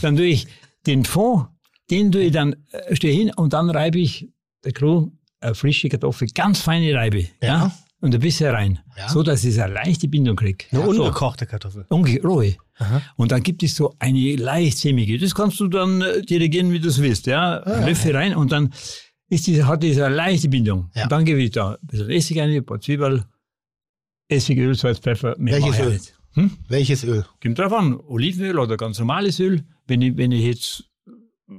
dann 0.02 0.16
tue 0.16 0.26
ich 0.26 0.48
den 0.86 1.06
Fond, 1.06 1.48
den 1.90 2.12
tue 2.12 2.24
ich 2.24 2.32
dann, 2.32 2.56
äh, 2.72 2.96
stehe 2.96 3.14
hin 3.14 3.32
und 3.36 3.54
dann 3.54 3.70
reibe 3.70 4.00
ich 4.00 4.28
der 4.64 4.74
Crew 4.74 5.10
eine 5.40 5.56
frische 5.56 5.88
Kartoffel, 5.90 6.28
ganz 6.34 6.62
feine 6.62 6.94
Reibe. 6.94 7.22
Ja. 7.42 7.48
Ja. 7.48 7.72
und 8.00 8.14
ein 8.14 8.22
bisschen 8.22 8.52
rein, 8.52 8.80
Ja. 8.98 9.10
so 9.10 9.24
dass 9.24 9.44
es 9.44 9.58
eine 9.58 9.74
leichte 9.74 10.08
Bindung 10.08 10.36
kriegt. 10.36 10.68
Eine 10.72 10.84
so. 10.84 10.90
ungekochte 10.90 11.46
Kartoffel. 11.48 11.86
Unge 11.90 12.22
rohe. 12.22 12.56
Aha. 12.80 13.02
Und 13.16 13.32
dann 13.32 13.42
gibt 13.42 13.64
es 13.64 13.76
so 13.76 13.96
eine 13.98 14.36
leicht 14.36 14.78
sämige. 14.78 15.18
Das 15.18 15.34
kannst 15.34 15.60
du 15.60 15.68
dann 15.68 16.02
äh, 16.04 16.22
dirigieren, 16.22 16.72
wie 16.72 16.80
du 16.80 16.90
es 16.90 17.02
willst. 17.02 17.26
Ja? 17.26 17.58
Ah, 17.64 17.80
ja. 17.82 17.86
Löffel 17.88 18.16
rein 18.16 18.36
und 18.36 18.52
dann 18.52 18.72
ist 19.30 19.48
diese, 19.48 19.66
hat 19.68 19.82
diese 19.82 20.08
leichte 20.10 20.48
Bindung. 20.48 20.92
Ja. 20.94 21.04
Und 21.04 21.12
dann 21.12 21.26
gebe 21.26 21.42
ich 21.42 21.50
da 21.52 21.72
ein 21.72 21.88
bisschen 21.88 22.10
Essig 22.12 22.38
rein, 22.40 22.52
ein 22.52 22.64
paar 22.66 22.80
Zwiebeln, 22.80 23.26
Essig, 24.30 24.58
Öl, 24.60 24.76
Salz, 24.76 25.00
Pfeffer. 25.00 25.36
Welches 25.38 25.80
Öl? 25.80 25.94
nicht. 25.94 26.14
Hm? 26.34 26.52
Welches 26.68 27.04
Öl? 27.04 27.26
Kommt 27.42 27.58
drauf 27.60 27.74
an, 27.74 27.96
Olivenöl 28.00 28.60
oder 28.60 28.78
ganz 28.78 29.00
normales 29.00 29.40
Öl. 29.40 29.64
Wenn 29.88 30.02
ich, 30.02 30.18
wenn 30.18 30.32
ich 30.32 30.44
jetzt 30.44 30.84
äh, 31.08 31.52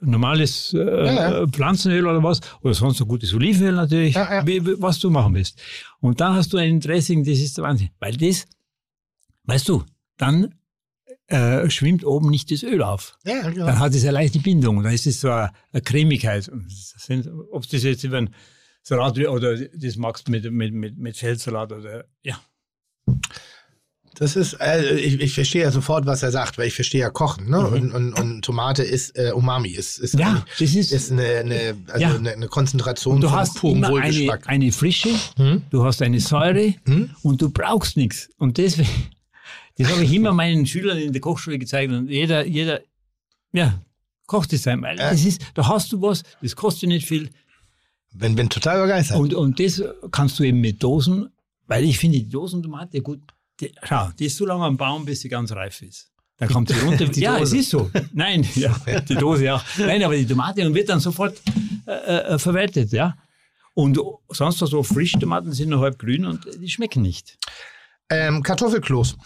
normales 0.00 0.74
äh, 0.74 0.78
Ja, 0.78 1.40
ja. 1.40 1.46
Pflanzenöl 1.46 2.06
oder 2.06 2.22
was, 2.22 2.40
oder 2.62 2.74
sonst 2.74 3.00
ein 3.00 3.08
gutes 3.08 3.32
Olivenöl 3.32 3.74
natürlich, 3.74 4.14
Ja. 4.14 4.46
Wie, 4.46 4.60
was 4.82 4.98
du 4.98 5.10
machen 5.10 5.34
willst. 5.34 5.60
Und 6.00 6.20
dann 6.20 6.34
hast 6.34 6.52
du 6.52 6.58
ein 6.58 6.80
Dressing, 6.80 7.24
das 7.24 7.38
ist 7.38 7.56
der 7.56 7.64
Wahnsinn. 7.64 7.90
Weil 8.00 8.16
das, 8.16 8.46
weißt 9.44 9.68
du, 9.68 9.84
dann 10.18 10.54
äh, 11.28 11.70
schwimmt 11.70 12.04
oben 12.04 12.28
nicht 12.30 12.50
das 12.50 12.62
Öl 12.64 12.82
auf. 12.82 13.16
Ja, 13.24 13.48
genau. 13.48 13.66
Dann 13.66 13.78
hat 13.78 13.94
es 13.94 14.02
eine 14.02 14.12
leichte 14.12 14.40
Bindung. 14.40 14.82
Dann 14.82 14.92
ist 14.92 15.06
es 15.06 15.20
so 15.20 15.30
eine, 15.30 15.50
Cremigkeit. 15.82 16.50
Sind, 16.68 17.28
ob 17.50 17.66
das 17.68 17.82
jetzt 17.84 18.04
über 18.04 18.18
ein 18.18 18.30
Salat 18.82 19.18
oder 19.18 19.56
das 19.56 19.96
magst 19.96 20.28
mit, 20.28 20.50
mit, 20.50 20.72
mit, 20.74 20.98
mit 20.98 21.16
Feldsalat 21.16 21.72
oder, 21.72 22.04
ja. 22.22 22.40
Das 24.16 24.36
ist, 24.36 24.54
äh, 24.60 24.94
ich, 24.96 25.20
ich 25.20 25.32
verstehe 25.34 25.62
ja 25.62 25.70
sofort, 25.70 26.04
was 26.04 26.22
er 26.22 26.30
sagt, 26.30 26.58
weil 26.58 26.66
ich 26.68 26.74
verstehe 26.74 27.00
ja 27.00 27.08
Kochen, 27.10 27.48
ne? 27.48 27.66
Und, 27.66 27.92
und, 27.92 28.12
und 28.12 28.42
Tomate 28.42 28.82
ist 28.82 29.16
äh, 29.16 29.30
Umami, 29.32 29.70
ist, 29.70 29.98
ist, 29.98 30.14
Mhm. 30.14 30.20
Ja, 30.20 30.28
eine, 30.30 30.44
das 30.58 30.74
ist, 30.74 30.92
ist 30.92 31.10
eine, 31.12 31.22
eine, 31.38 31.76
also 31.88 31.98
Ja. 32.06 32.14
eine, 32.16 32.30
eine 32.32 32.48
Konzentration 32.48 33.20
du 33.22 33.28
von 33.28 33.38
hast 33.38 33.56
purem 33.56 33.78
immer 33.78 33.88
eine, 33.88 33.96
Wohlgeschmack. 34.02 34.46
eine 34.48 34.70
Frische, 34.70 35.08
Hm? 35.36 35.62
du 35.70 35.84
hast 35.84 36.02
eine 36.02 36.20
Säure 36.20 36.74
Hm? 36.84 37.10
und 37.22 37.40
du 37.40 37.48
brauchst 37.50 37.96
nichts. 37.96 38.28
Und 38.36 38.58
deswegen, 38.58 38.90
das 39.78 39.90
habe 39.90 40.04
ich 40.04 40.12
immer 40.12 40.32
meinen 40.32 40.66
Schülern 40.66 40.98
in 40.98 41.12
der 41.12 41.22
Kochschule 41.22 41.58
gezeigt 41.58 41.90
und 41.92 42.08
jeder, 42.10 42.44
jeder, 42.46 42.80
ja, 43.52 43.80
kocht 44.26 44.52
es 44.52 44.66
weil 44.66 44.98
Ja. 44.98 45.10
das 45.10 45.24
ist, 45.24 45.40
da 45.54 45.66
hast 45.68 45.90
du 45.90 46.02
was, 46.02 46.22
das 46.42 46.54
kostet 46.54 46.90
nicht 46.90 47.08
viel 47.08 47.30
Bin, 48.14 48.34
bin 48.34 48.48
total 48.50 48.82
begeistert. 48.82 49.18
und, 49.18 49.34
und 49.34 49.58
das 49.58 49.82
kannst 50.10 50.38
du 50.38 50.44
eben 50.44 50.60
mit 50.60 50.82
Dosen, 50.82 51.30
weil 51.66 51.84
ich 51.84 51.98
finde 51.98 52.18
die 52.18 52.28
Dosentomate 52.28 53.00
gut, 53.00 53.20
die, 53.60 53.72
schau, 53.84 54.10
die 54.18 54.26
ist 54.26 54.36
so 54.36 54.44
lange 54.46 54.64
am 54.64 54.76
Baum, 54.76 55.04
bis 55.04 55.20
sie 55.20 55.28
ganz 55.28 55.52
reif 55.52 55.80
ist. 55.82 56.10
Dann 56.38 56.48
kommt 56.48 56.68
sie 56.70 56.78
runter. 56.80 57.04
Die 57.08 57.20
ja, 57.20 57.38
Dose. 57.38 57.56
es 57.56 57.62
ist 57.64 57.70
so. 57.70 57.90
Nein, 58.12 58.44
ja, 58.56 58.74
die 59.08 59.14
Dose 59.14 59.54
auch. 59.54 59.62
Nein, 59.78 60.02
aber 60.02 60.16
die 60.16 60.26
Tomate 60.26 60.66
und 60.66 60.74
wird 60.74 60.88
dann 60.88 60.98
sofort 60.98 61.40
äh, 61.86 61.92
äh, 61.92 62.38
verwertet, 62.38 62.90
ja. 62.92 63.16
Und 63.74 63.98
sonst 64.28 64.58
so 64.58 64.82
Frischtomaten 64.82 65.52
sind 65.52 65.68
noch 65.68 65.80
halb 65.82 65.98
grün 66.00 66.24
und 66.26 66.40
die 66.58 66.68
schmecken 66.68 67.02
nicht. 67.02 67.38
ähm, 68.10 68.42
Kartoffelkloß. 68.42 69.16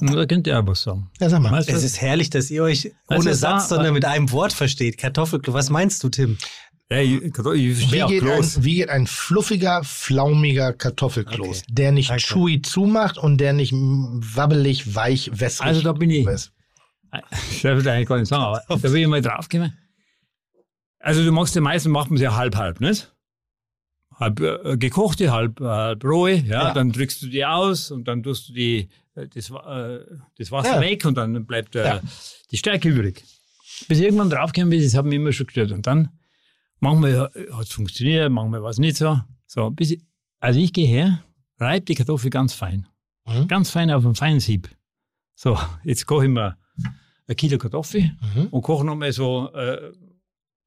Da 0.00 0.26
könnt 0.26 0.46
ihr 0.46 0.66
was 0.66 0.82
sagen. 0.82 1.10
Ja, 1.20 1.28
sag 1.30 1.40
mal. 1.40 1.52
Weißt 1.52 1.68
du? 1.68 1.72
Es 1.72 1.84
ist 1.84 2.00
herrlich, 2.00 2.28
dass 2.30 2.50
ihr 2.50 2.62
euch 2.62 2.92
Also 3.06 3.22
ohne 3.22 3.30
da- 3.30 3.36
Satz, 3.36 3.68
sondern 3.68 3.94
mit 3.94 4.04
einem 4.04 4.30
Wort 4.32 4.52
versteht. 4.52 4.98
Kartoffelklo. 4.98 5.52
Was 5.54 5.70
meinst 5.70 6.02
du, 6.02 6.08
Tim? 6.08 6.36
Ja, 6.90 6.98
ich, 6.98 7.22
ich 7.22 7.34
Wie 7.92 8.06
geht, 8.06 8.22
ein, 8.22 8.64
wie 8.64 8.74
geht 8.76 8.88
ein 8.90 9.06
fluffiger, 9.06 9.82
flaumiger 9.84 10.72
Kartoffelkloß, 10.74 11.62
Okay. 11.62 11.66
der 11.70 11.92
nicht 11.92 12.10
Danke. 12.10 12.22
chewy 12.22 12.60
zumacht 12.62 13.16
und 13.16 13.38
der 13.38 13.52
nicht 13.54 13.72
wabbelig, 13.72 14.94
weich, 14.94 15.30
wässrig 15.32 15.66
Also 15.66 15.80
da 15.82 15.92
bin 15.92 16.10
ich, 16.10 16.26
ist? 16.26 16.52
ich 17.50 17.62
darf 17.62 17.78
das 17.78 17.86
eigentlich 17.86 18.08
gar 18.08 18.18
nicht 18.18 18.28
sagen, 18.28 18.42
aber 18.44 18.62
da 18.68 18.82
will 18.92 19.00
ich 19.02 19.06
mal 19.08 19.22
draufkommen. 19.22 19.76
Also 20.98 21.24
du 21.24 21.32
machst 21.32 21.54
ja 21.54 21.60
meistens, 21.62 21.90
macht 21.90 22.10
man 22.10 22.16
es 22.16 22.22
ja 22.22 22.34
halb-halb, 22.36 22.80
nicht? 22.80 23.10
Halb 24.16 24.40
äh, 24.40 24.76
gekochte, 24.76 25.32
halb, 25.32 25.60
halb 25.60 26.04
rohe, 26.04 26.34
ja, 26.34 26.68
Ja. 26.68 26.74
dann 26.74 26.92
drückst 26.92 27.22
du 27.22 27.26
die 27.28 27.44
aus 27.44 27.90
und 27.90 28.06
dann 28.08 28.22
tust 28.22 28.48
du 28.50 28.52
die, 28.52 28.88
äh, 29.14 29.26
das, 29.28 29.50
äh, 29.50 30.00
das 30.38 30.50
Wasser 30.52 30.74
Ja. 30.76 30.80
weg 30.80 31.04
und 31.06 31.16
dann 31.16 31.46
bleibt 31.46 31.74
äh, 31.76 32.00
die 32.50 32.56
Stärke 32.58 32.88
übrig. 32.90 33.24
Bis 33.88 33.98
ich 33.98 34.04
irgendwann 34.04 34.30
draufgekommen 34.30 34.70
bin, 34.70 34.82
das 34.84 34.94
hat 34.94 35.04
mich 35.06 35.14
immer 35.16 35.32
schon 35.32 35.46
gestört. 35.46 35.72
Und 35.72 35.86
dann, 35.86 36.10
manchmal 36.84 37.30
hat 37.52 37.62
es 37.66 37.72
funktioniert, 37.72 38.30
manchmal 38.30 38.62
war 38.62 38.70
es 38.70 38.78
nicht 38.78 38.96
so. 38.96 39.18
so 39.46 39.70
bis 39.70 39.90
ich, 39.92 40.02
also 40.40 40.60
ich 40.60 40.72
gehe 40.72 40.86
her, 40.86 41.24
reibe 41.58 41.84
die 41.86 41.94
Kartoffel 41.94 42.30
ganz 42.30 42.52
fein. 42.54 42.86
Mhm. 43.26 43.48
Ganz 43.48 43.70
fein 43.70 43.90
auf 43.90 44.04
einem 44.04 44.14
feinen 44.14 44.40
Sieb. 44.40 44.68
So, 45.34 45.58
jetzt 45.82 46.06
koche 46.06 46.24
ich 46.26 46.30
mir 46.30 46.56
ein 47.26 47.36
Kilo 47.36 47.58
Kartoffel 47.58 48.02
Mhm. 48.34 48.48
und 48.50 48.62
koche 48.62 48.84
nochmal 48.84 49.12
so 49.12 49.50
äh, 49.54 49.92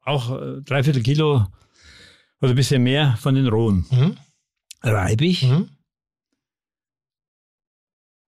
auch 0.01 0.31
äh, 0.41 0.61
dreiviertel 0.63 1.03
Kilo 1.03 1.45
oder 2.41 2.51
ein 2.51 2.55
bisschen 2.55 2.83
mehr 2.83 3.15
von 3.19 3.35
den 3.35 3.47
rohen. 3.47 3.85
Mhm. 3.91 4.17
Reibe 4.81 5.25
ich 5.25 5.43
Mhm. 5.43 5.69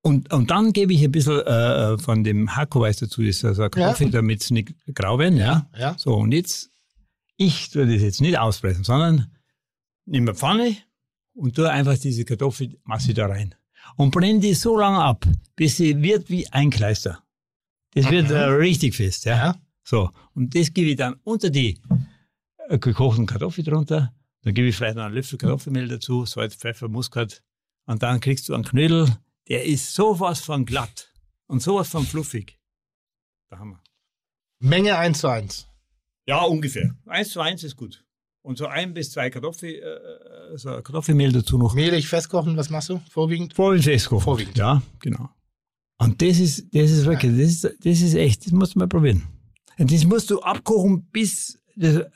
und, 0.02 0.32
und 0.34 0.49
dann 0.52 0.72
gebe 0.74 0.94
ich 0.94 1.03
ein 1.03 1.11
bisschen 1.11 1.40
äh, 1.41 1.98
von 1.98 2.24
dem 2.24 2.56
Hackoweiß 2.56 2.98
dazu, 2.98 3.22
das 3.22 3.38
ist 3.38 3.45
also 3.45 3.64
ein 3.64 3.72
Kartoffel, 3.72 4.11
damit 4.11 4.41
es 4.41 4.52
nicht 4.52 4.74
grau 4.94 5.20
werden. 5.20 5.38
Ja. 5.38 5.68
Ja. 5.78 5.95
So, 5.98 6.16
und 6.16 6.32
jetzt, 6.32 6.70
ich 7.40 7.70
tue 7.70 7.88
das 7.88 8.02
jetzt 8.02 8.22
nicht 8.22 8.38
auspressen, 8.38 8.84
sondern 8.84 9.32
nehme 10.06 10.32
eine 10.32 10.38
Pfanne 10.38 10.76
und 11.34 11.56
tue 11.56 11.70
einfach 11.70 11.98
diese 11.98 12.26
Kartoffelmasse 12.26 13.14
da 13.14 13.28
rein. 13.28 13.56
Und 13.95 14.11
brenne 14.11 14.40
die 14.40 14.53
so 14.53 14.78
lange 14.78 14.99
ab, 15.02 15.26
bis 15.56 15.78
sie 15.78 16.02
wird 16.02 16.30
wie 16.30 16.48
ein 16.52 16.70
Kleister. 16.70 17.24
Das 17.95 18.10
wird 18.11 18.28
Mhm. 18.30 18.36
äh, 18.36 18.44
richtig 18.44 18.95
fest. 18.95 19.26
Ja. 19.26 19.38
Ja. 19.38 19.56
So, 19.84 20.11
und 20.36 20.53
das 20.53 20.74
gebe 20.74 20.90
ich 20.91 20.98
dann 20.98 21.16
unter 21.24 21.49
die 21.49 21.80
äh, 22.68 22.78
gekochten 22.78 23.26
Kartoffeln 23.26 23.66
drunter. 23.66 24.14
Dann 24.41 24.53
gebe 24.53 24.68
ich 24.68 24.76
vielleicht 24.76 24.98
noch 24.98 25.03
einen 25.06 25.16
Löffel 25.16 25.38
Kartoffelmehl 25.38 25.88
dazu, 25.88 26.26
Salz, 26.26 26.56
Pfeffer, 26.56 26.88
Muskat. 26.90 27.41
Und 27.86 28.03
dann 28.03 28.20
kriegst 28.20 28.48
du 28.49 28.53
einen 28.53 28.64
Knödel, 28.66 29.07
der 29.48 29.66
ist 29.66 29.95
sowas 29.95 30.41
von 30.41 30.66
glatt 30.66 31.11
und 31.48 31.61
sowas 31.64 31.90
von 31.90 32.06
fluffig. 32.06 32.60
Da 33.49 33.60
haben 33.60 33.72
wir. 33.72 33.82
Menge 34.60 34.98
1 34.98 35.20
zu 35.20 35.28
1. 35.30 35.68
Ja, 36.30 36.43
ungefähr. 36.43 36.95
Eins 37.07 37.31
zu 37.31 37.41
eins 37.41 37.64
ist 37.64 37.76
gut. 37.76 38.06
Und 38.43 38.60
so 38.60 38.68
ein 38.68 38.93
bis 38.93 39.10
zwei 39.10 39.31
Kartoffel, 39.31 39.72
äh, 39.72 40.57
so 40.57 40.69
Kartoffelmehl 40.69 41.31
dazu 41.31 41.57
noch. 41.57 41.73
Mehlig 41.73 42.07
festkochen, 42.07 42.56
was 42.56 42.69
machst 42.69 42.89
du? 42.89 43.01
Vorwiegend? 43.10 43.56
Vorwiegend 43.56 43.85
festkochen. 43.85 44.23
Vorwiegend. 44.23 44.56
Ja, 44.56 44.84
genau. 44.99 45.30
Und 45.97 46.22
das 46.22 46.38
ist, 46.38 46.68
das 46.72 46.91
ist 46.91 47.06
wirklich, 47.07 47.31
das 47.31 47.49
ist, 47.49 47.64
das 47.64 48.01
ist 48.01 48.14
echt, 48.14 48.45
das 48.45 48.51
musst 48.51 48.76
du 48.76 48.80
mal 48.80 48.88
probieren. 48.88 49.23
Und 49.80 49.91
das 49.91 50.06
musst 50.06 50.30
du 50.30 50.39
abkochen, 50.41 51.07
bis, 51.11 51.60
das 51.76 51.95
äh, 51.95 52.07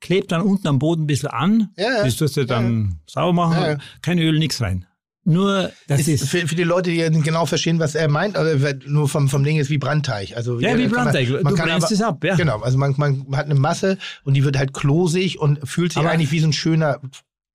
klebt 0.00 0.32
dann 0.32 0.40
unten 0.40 0.66
am 0.66 0.78
Boden 0.78 1.02
ein 1.02 1.06
bisschen 1.06 1.28
an. 1.28 1.68
Ja, 1.76 1.98
ja. 1.98 2.04
Das 2.04 2.16
tust 2.16 2.38
du 2.38 2.46
dann 2.46 2.98
sauber 3.06 3.34
machen. 3.34 3.60
Ja, 3.60 3.70
ja. 3.72 3.78
Kein 4.00 4.18
Öl, 4.18 4.38
nichts 4.38 4.62
rein. 4.62 4.86
Nur, 5.30 5.70
das 5.86 6.00
Ist, 6.00 6.08
ist, 6.08 6.28
für, 6.28 6.46
für 6.48 6.54
die 6.54 6.64
Leute, 6.64 6.90
die 6.90 7.20
genau 7.20 7.46
verstehen, 7.46 7.78
was 7.78 7.94
er 7.94 8.08
meint, 8.08 8.36
aber 8.36 8.60
wer- 8.62 8.78
nur 8.86 9.08
vom, 9.08 9.28
vom 9.28 9.44
Ding 9.44 9.58
ist 9.58 9.70
wie 9.70 9.78
Brandteig. 9.78 10.36
Also, 10.36 10.58
ja, 10.60 10.76
wie 10.76 10.82
kann 10.84 10.90
man- 10.90 11.04
Brandteig. 11.04 11.28
Man, 11.42 11.54
Du 11.54 11.60
kann 11.60 11.70
aber, 11.70 11.90
es 11.90 12.02
ab, 12.02 12.24
ja. 12.24 12.34
Genau, 12.36 12.60
also 12.60 12.76
man, 12.78 12.94
man 12.96 13.26
hat 13.36 13.46
eine 13.46 13.54
Masse 13.54 13.96
und 14.24 14.34
die 14.34 14.44
wird 14.44 14.58
halt 14.58 14.74
klosig 14.74 15.38
und 15.38 15.66
fühlt 15.68 15.92
sich 15.92 16.00
Aber- 16.00 16.10
eigentlich 16.10 16.32
wie 16.32 16.40
so 16.40 16.48
ein 16.48 16.52
schöner 16.52 17.00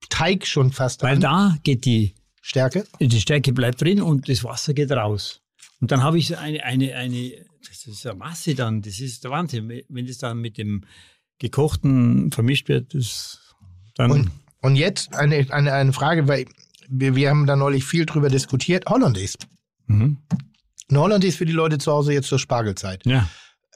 Teig 0.10 0.48
schon 0.48 0.72
fast 0.72 1.04
Weil 1.04 1.16
an. 1.16 1.22
da 1.22 1.58
geht 1.64 1.86
die, 1.86 2.14
Stärke. 2.42 2.86
die 3.00 3.20
Stärke 3.20 3.52
bleibt 3.54 3.82
drin 3.82 4.02
und 4.02 4.30
das 4.30 4.44
Wasser 4.44 4.74
geht 4.74 4.92
raus. 4.92 5.42
Und 5.82 5.92
dann 5.92 6.02
habe 6.04 6.18
ich 6.18 6.28
so 6.28 6.36
eine, 6.36 6.64
eine, 6.64 6.96
eine, 6.96 7.32
das 7.68 7.86
ist 7.88 8.06
eine 8.06 8.16
Masse 8.18 8.56
dann, 8.56 8.82
das 8.82 9.00
ist 9.00 9.24
der 9.24 9.32
Wahnsinn. 9.32 9.82
Wenn 9.90 10.06
das 10.08 10.20
dann 10.20 10.40
mit 10.40 10.58
dem 10.58 10.84
gekochten 11.40 12.32
vermischt 12.32 12.70
wird, 12.70 12.94
das 12.94 13.40
dann. 13.96 14.12
Und, 14.12 14.32
und 14.62 14.76
jetzt 14.76 15.14
eine, 15.16 15.46
eine, 15.50 15.74
eine 15.74 15.94
Frage, 15.94 16.28
weil 16.28 16.46
wir, 16.90 17.16
wir 17.16 17.30
haben 17.30 17.45
da 17.45 17.56
neulich 17.56 17.84
viel 17.86 18.06
drüber 18.06 18.30
diskutiert. 18.30 18.86
Hollandaise. 18.88 19.38
mhm. 19.88 20.18
Eine 20.90 20.99
Hollandaise 20.99 21.36
für 21.38 21.45
die 21.48 21.52
Leute 21.53 21.80
zu 21.80 21.91
Hause 21.91 22.14
jetzt 22.14 22.28
zur 22.28 22.38
Spargelzeit. 22.40 23.06
Ja. 23.07 23.28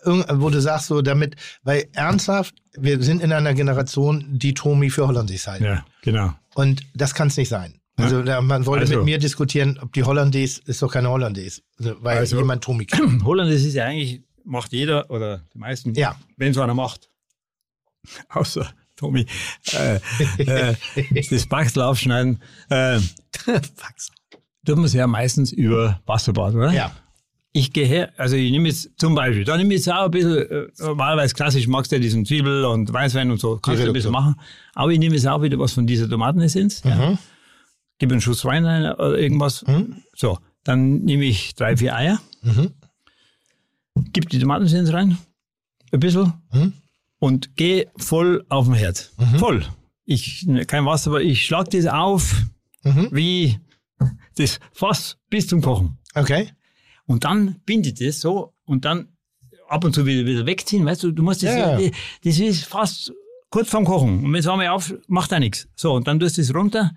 Irgend- 0.06 0.27
Wo 0.41 0.49
du 0.52 0.61
sagst 0.61 0.88
so 0.88 1.02
damit, 1.02 1.36
weil 1.64 1.88
ernsthaft, 1.94 2.56
wir 2.77 3.02
sind 3.02 3.22
in 3.23 3.34
einer 3.34 3.53
Generation, 3.56 4.26
die 4.30 4.53
Tomi 4.53 4.90
für 4.91 5.07
Hollandaise 5.07 5.49
halten. 5.52 5.64
Ja, 5.65 5.86
genau. 6.03 6.34
Und 6.56 6.84
das 6.94 7.14
kann 7.15 7.30
es 7.30 7.38
nicht 7.38 7.49
sein. 7.49 7.73
Also 7.98 8.22
da, 8.22 8.40
man 8.41 8.65
wollte 8.65 8.81
Also- 8.84 8.95
mit 8.98 9.06
mir 9.06 9.18
diskutieren, 9.18 9.77
ob 9.81 9.91
die 9.94 10.03
Hollandaise 10.03 10.61
ist 10.65 10.81
doch 10.81 10.91
keine 10.94 11.10
Hollandaise, 11.10 11.61
also, 11.80 11.95
weil 12.02 12.19
Also- 12.19 12.38
jemand 12.38 12.64
Tomi 12.64 12.86
kennt. 12.86 13.23
Holland, 13.26 13.52
das 13.52 13.64
ist 13.64 13.73
ja 13.73 13.86
eigentlich, 13.86 14.22
macht 14.45 14.72
jeder 14.72 15.10
oder 15.10 15.40
die 15.53 15.57
meisten, 15.57 15.94
Ja. 15.95 16.15
wenn 16.38 16.53
so 16.53 16.61
einer 16.61 16.76
macht. 16.76 17.10
Außer 18.30 18.72
Tommy. 19.00 19.26
Äh, 19.74 20.00
äh, 20.40 20.76
das 21.32 21.46
Bachsel 21.48 21.82
aufschneiden. 21.84 22.40
Äh, 22.70 23.00
tut 24.66 24.76
man 24.76 24.86
es 24.86 24.94
ja 24.94 25.08
meistens 25.08 25.52
über 25.52 26.02
Wasserbad, 26.06 26.54
oder? 26.54 26.72
Ja. 26.74 26.92
Ich 27.52 27.74
gehe 27.74 27.86
her, 27.88 28.12
also 28.18 28.36
ich 28.36 28.52
nehme 28.52 28.68
jetzt 28.68 28.92
zum 29.00 29.16
Beispiel, 29.16 29.44
da 29.44 29.58
nehme 29.58 29.74
ich 29.74 29.80
jetzt 29.80 29.92
auch 29.92 30.06
ein 30.06 30.12
bisschen, 30.12 30.38
äh, 30.38 30.68
normalerweise 30.80 31.34
klassisch 31.34 31.66
magst 31.68 31.92
du 31.92 31.96
ja 31.96 32.02
diesen 32.02 32.24
Zwiebel 32.26 32.64
und 32.66 32.94
Weißwein 32.94 33.32
und 33.32 33.40
so, 33.40 33.58
kannst 33.58 33.82
du 33.82 33.88
ein 33.88 33.94
bisschen 33.94 34.12
machen. 34.12 34.36
Aber 34.76 34.92
ich 34.92 35.00
nehme 35.00 35.16
jetzt 35.16 35.28
auch 35.28 35.42
wieder 35.42 35.58
was 35.58 35.74
von 35.74 35.88
dieser 35.88 36.08
Tomatenessenz. 36.08 36.84
Ja. 36.84 36.96
Mhm. 37.12 37.18
Gebe 37.98 38.14
einen 38.14 38.22
Schuss 38.22 38.46
Wein 38.46 38.66
rein 38.66 38.84
oder 38.94 39.18
irgendwas. 39.18 39.66
Mhm. 39.66 40.04
So, 40.16 40.38
dann 40.64 41.00
nehme 41.00 41.26
ich 41.26 41.56
drei, 41.56 41.76
vier 41.76 41.96
Eier, 41.96 42.20
Mhm. 42.44 42.72
gib 44.14 44.30
die 44.30 44.40
Tomatenessenz 44.40 44.94
rein, 44.94 45.18
ein 45.92 46.00
bisschen 46.00 46.34
Mhm. 46.54 46.74
Und 47.20 47.56
gehe 47.56 47.88
voll 47.98 48.46
auf 48.50 48.66
den 48.66 48.74
Herd. 48.76 49.12
Voll. 49.38 49.66
ich, 50.06 50.48
kein 50.68 50.86
Wasser, 50.86 51.12
aber 51.12 51.22
ich 51.22 51.46
schlag 51.46 51.70
das 51.70 51.86
auf, 51.86 52.44
Mhm. 52.84 53.10
wie 53.12 53.60
das 54.38 54.60
Fass 54.72 55.18
bis 55.30 55.48
zum 55.48 55.62
Kochen. 55.62 55.98
Okay. 56.16 56.50
Und 57.06 57.26
dann 57.26 57.60
bindet 57.66 58.00
es 58.00 58.22
so 58.22 58.54
und 58.66 58.86
dann 58.86 59.10
ab 59.68 59.84
und 59.84 59.94
zu 59.94 60.06
wieder, 60.06 60.26
wieder 60.26 60.46
wegziehen, 60.46 60.86
weißt 60.86 61.04
du, 61.04 61.12
du 61.12 61.22
musst 61.22 61.44
das, 61.44 61.56
Ja, 61.56 61.78
ja. 61.78 61.91
das 62.24 62.40
ist 62.40 62.64
fast 62.66 63.12
kurz 63.50 63.70
vorm 63.70 63.84
Kochen. 63.84 64.24
Und 64.24 64.32
wenn 64.32 64.40
es 64.40 64.48
einmal 64.48 64.70
auf, 64.70 64.94
macht 65.08 65.32
er 65.34 65.40
nichts. 65.41 65.68
So, 65.76 65.94
und 65.94 66.08
dann 66.08 66.20
tust 66.22 66.38
du 66.38 66.41
es 66.41 66.56
runter 66.56 66.91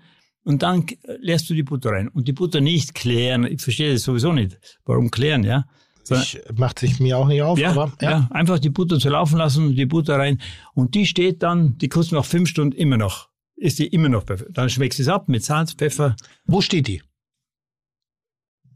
und 0.45 0.63
dann 0.63 0.85
lässt 1.19 1.49
du 1.49 1.53
die 1.53 1.63
Butter 1.63 1.89
rein. 1.91 2.07
Und 2.07 2.27
die 2.29 2.33
Butter 2.33 2.61
nicht 2.61 2.93
klären, 2.95 3.43
ich 3.43 3.61
verstehe 3.61 3.91
das 3.91 4.03
sowieso 4.03 4.31
nicht. 4.31 4.57
Warum 4.85 5.11
klären, 5.11 5.43
ja? 5.43 5.65
So, 6.03 6.15
Ich, 6.15 6.39
macht 6.55 6.79
sich 6.79 6.99
mir 6.99 7.17
auch 7.17 7.27
nicht 7.27 7.41
auf, 7.41 7.57
ja, 7.57 7.71
aber 7.71 7.93
ja. 8.01 8.11
ja. 8.11 8.27
einfach 8.31 8.59
die 8.59 8.69
Butter 8.69 8.99
zu 8.99 9.09
laufen 9.09 9.37
lassen, 9.37 9.75
die 9.75 9.85
Butter 9.85 10.17
rein. 10.17 10.41
Und 10.73 10.95
die 10.95 11.05
steht 11.05 11.41
dann, 11.43 11.77
die 11.77 11.87
kostet 11.89 12.13
nach 12.17 12.25
fünf 12.25 12.49
Stunden 12.49 12.75
immer 12.75 12.97
noch. 12.97 13.29
Ist 13.55 13.79
die 13.79 13.87
immer 13.87 14.09
noch 14.09 14.25
perfekt. 14.25 14.51
Dann 14.57 14.69
schmeckst 14.69 14.99
du 14.99 15.03
es 15.03 15.09
ab 15.09 15.29
mit 15.29 15.43
Salz, 15.45 15.73
Pfeffer, 15.73 16.15
Wo 16.45 16.59
steht 16.61 16.87
die? 16.87 17.01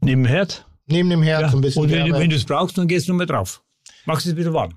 neben 0.00 0.22
dem 0.22 0.28
Herd. 0.28 0.64
Neben 0.86 1.10
dem 1.10 1.22
Herz 1.22 1.42
Ja. 1.52 1.56
ein 1.58 1.60
bisschen 1.60 1.82
Und 1.82 1.90
wenn, 1.90 2.06
Wärme. 2.06 2.18
wenn 2.20 2.30
du 2.30 2.36
es 2.36 2.44
brauchst, 2.44 2.78
dann 2.78 2.88
gehst 2.88 3.08
du 3.08 3.12
nur 3.12 3.18
mal 3.18 3.26
drauf. 3.26 3.62
Machst 4.06 4.26
es 4.26 4.32
ein 4.32 4.36
bisschen 4.36 4.54
warm. 4.54 4.74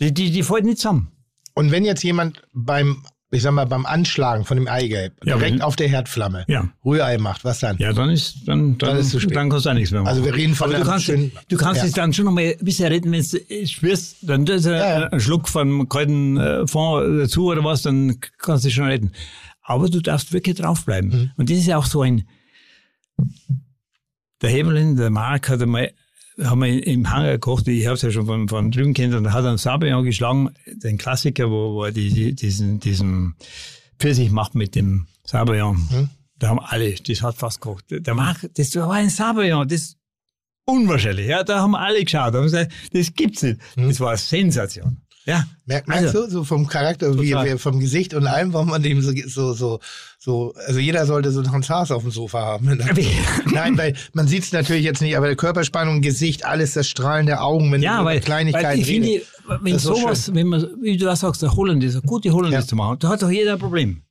Die, 0.00 0.14
die, 0.14 0.30
die 0.30 0.42
fällt 0.42 0.64
nicht 0.64 0.78
zusammen. 0.78 1.12
Und 1.54 1.70
wenn 1.72 1.84
jetzt 1.84 2.02
jemand 2.04 2.42
beim, 2.54 3.04
ich 3.32 3.42
sag 3.42 3.52
mal, 3.52 3.64
beim 3.64 3.86
Anschlagen 3.86 4.44
von 4.44 4.56
dem 4.56 4.66
Eigelb 4.66 5.12
Ja, 5.24 5.36
direkt 5.36 5.62
auf 5.62 5.76
der 5.76 5.88
Herdflamme 5.88 6.44
Ja. 6.48 6.68
Rührei 6.84 7.16
macht, 7.18 7.44
was 7.44 7.60
dann? 7.60 7.78
Ja, 7.78 7.92
dann 7.92 8.10
ist, 8.10 8.48
dann, 8.48 8.76
dann, 8.78 8.90
Dann 8.90 8.98
ist 8.98 9.10
zu 9.10 9.20
spät. 9.20 9.36
dann 9.36 9.48
kannst 9.50 9.66
du 9.66 9.70
auch 9.70 9.74
nichts 9.74 9.92
mehr 9.92 10.00
machen. 10.00 10.08
Also 10.08 10.24
wir 10.24 10.34
reden 10.34 10.54
von 10.56 10.70
Aber 10.70 10.78
du 10.82 10.84
kannst, 10.90 11.04
schönen- 11.06 11.30
du 11.48 11.56
kannst 11.56 11.80
Ja. 11.82 11.86
es 11.86 11.92
dann 11.92 12.12
schon 12.12 12.24
noch 12.24 12.32
mal 12.32 12.42
ein 12.58 12.64
bisschen 12.64 12.88
retten, 12.88 13.12
wenn 13.12 13.22
du 13.24 13.66
spürst, 13.66 14.16
dann 14.22 14.44
du 14.44 14.56
Ja, 14.56 15.06
einen 15.08 15.20
Schluck 15.20 15.48
von 15.48 15.88
kalten 15.88 16.38
äh, 16.38 16.66
Fond 16.66 17.20
dazu 17.20 17.46
oder 17.46 17.62
was, 17.62 17.82
dann 17.82 18.18
kannst 18.38 18.64
du 18.64 18.68
es 18.68 18.74
schon 18.74 18.86
retten. 18.86 19.12
Aber 19.62 19.88
du 19.88 20.00
darfst 20.00 20.32
wirklich 20.32 20.56
draufbleiben. 20.56 21.10
Mhm. 21.10 21.30
Und 21.36 21.50
das 21.50 21.58
ist 21.58 21.66
ja 21.66 21.76
auch 21.76 21.86
so 21.86 22.02
ein, 22.02 22.24
der 24.42 24.50
Hemelin, 24.50 24.96
der 24.96 25.10
Mark 25.10 25.48
hat 25.48 25.62
einmal, 25.62 25.92
haben 26.42 26.62
wir 26.62 26.86
im 26.86 27.10
Hangar 27.10 27.32
gekocht, 27.32 27.68
ich 27.68 27.86
habe 27.86 27.94
es 27.94 28.02
ja 28.02 28.10
schon 28.10 28.26
von, 28.26 28.48
von 28.48 28.70
drüben 28.70 28.94
kennt, 28.94 29.14
und 29.14 29.24
da 29.24 29.32
hat 29.32 29.44
er 29.44 29.50
einen 29.50 29.58
Sabayon 29.58 30.04
geschlagen, 30.04 30.50
den 30.66 30.98
Klassiker, 30.98 31.50
wo, 31.50 31.74
wo 31.74 31.84
er 31.84 31.92
die, 31.92 32.10
die, 32.10 32.34
diesen, 32.34 32.80
diesen 32.80 33.34
Pfirsich 33.98 34.30
macht 34.30 34.54
mit 34.54 34.74
dem 34.74 35.06
Sabayon. 35.24 35.76
Mhm. 35.76 36.10
Da 36.38 36.48
haben 36.48 36.60
alle, 36.60 36.94
das 36.94 37.22
hat 37.22 37.36
fast 37.36 37.60
gekocht. 37.60 37.84
Der 37.90 38.14
Mark, 38.14 38.48
das 38.54 38.74
war 38.76 38.92
ein 38.92 39.10
Sabayon, 39.10 39.68
das 39.68 39.80
ist 39.80 39.96
unwahrscheinlich. 40.64 41.26
Ja, 41.26 41.44
da 41.44 41.60
haben 41.60 41.74
alle 41.74 42.02
geschaut, 42.02 42.34
haben 42.34 42.44
gesagt, 42.44 42.72
das 42.92 43.12
gibt's 43.14 43.42
nicht. 43.42 43.60
Das 43.76 44.00
war 44.00 44.10
eine 44.10 44.18
Sensation. 44.18 45.02
Ja, 45.30 45.46
Merk, 45.64 45.86
merkst 45.86 46.06
Also- 46.08 46.24
du, 46.26 46.30
so 46.30 46.44
vom 46.44 46.66
Charakter, 46.66 47.14
wie, 47.20 47.32
wie, 47.34 47.56
vom 47.58 47.78
Gesicht 47.78 48.14
und 48.14 48.26
allem, 48.26 48.52
warum 48.52 48.68
man 48.70 48.82
dem 48.82 49.00
so, 49.00 49.12
so, 49.28 49.52
so, 49.54 49.78
so, 50.18 50.52
also 50.66 50.80
jeder 50.80 51.06
sollte 51.06 51.30
so 51.30 51.40
einen 51.40 51.52
Hans 51.52 51.70
Haas 51.70 51.92
auf 51.92 52.02
dem 52.02 52.10
Sofa 52.10 52.40
haben. 52.40 52.66
Nein, 53.52 53.78
weil 53.78 53.94
man 54.12 54.26
sieht 54.26 54.42
es 54.42 54.52
natürlich 54.52 54.84
jetzt 54.84 55.00
nicht, 55.00 55.16
aber 55.16 55.26
der 55.26 55.36
Körperspannung, 55.36 56.00
Gesicht, 56.00 56.44
alles, 56.44 56.74
das 56.74 56.88
Strahlen 56.88 57.26
der 57.26 57.44
Augen, 57.44 57.70
wenn 57.70 57.80
Ja, 57.80 58.00
du 58.00 58.06
weil, 58.06 58.20
Kleinigkeiten 58.20 58.66
weil 58.66 58.78
ich 58.80 58.86
finde, 58.86 59.22
wenn 59.62 59.76
ist 59.76 59.82
so 59.82 59.94
sowas, 59.94 60.34
wenn 60.34 60.48
man, 60.48 60.66
wie 60.82 60.96
du 60.96 61.04
das 61.04 61.20
sagst, 61.20 61.42
der 61.42 61.50
eine 61.56 62.02
gute 62.04 62.32
Hollandaise 62.32 62.64
Ja. 62.64 62.68
zu 62.68 62.76
machen, 62.76 62.98
da 62.98 63.08
hat 63.10 63.22
doch 63.22 63.30
jeder 63.30 63.52
ein 63.52 63.58
Problem. 63.60 64.02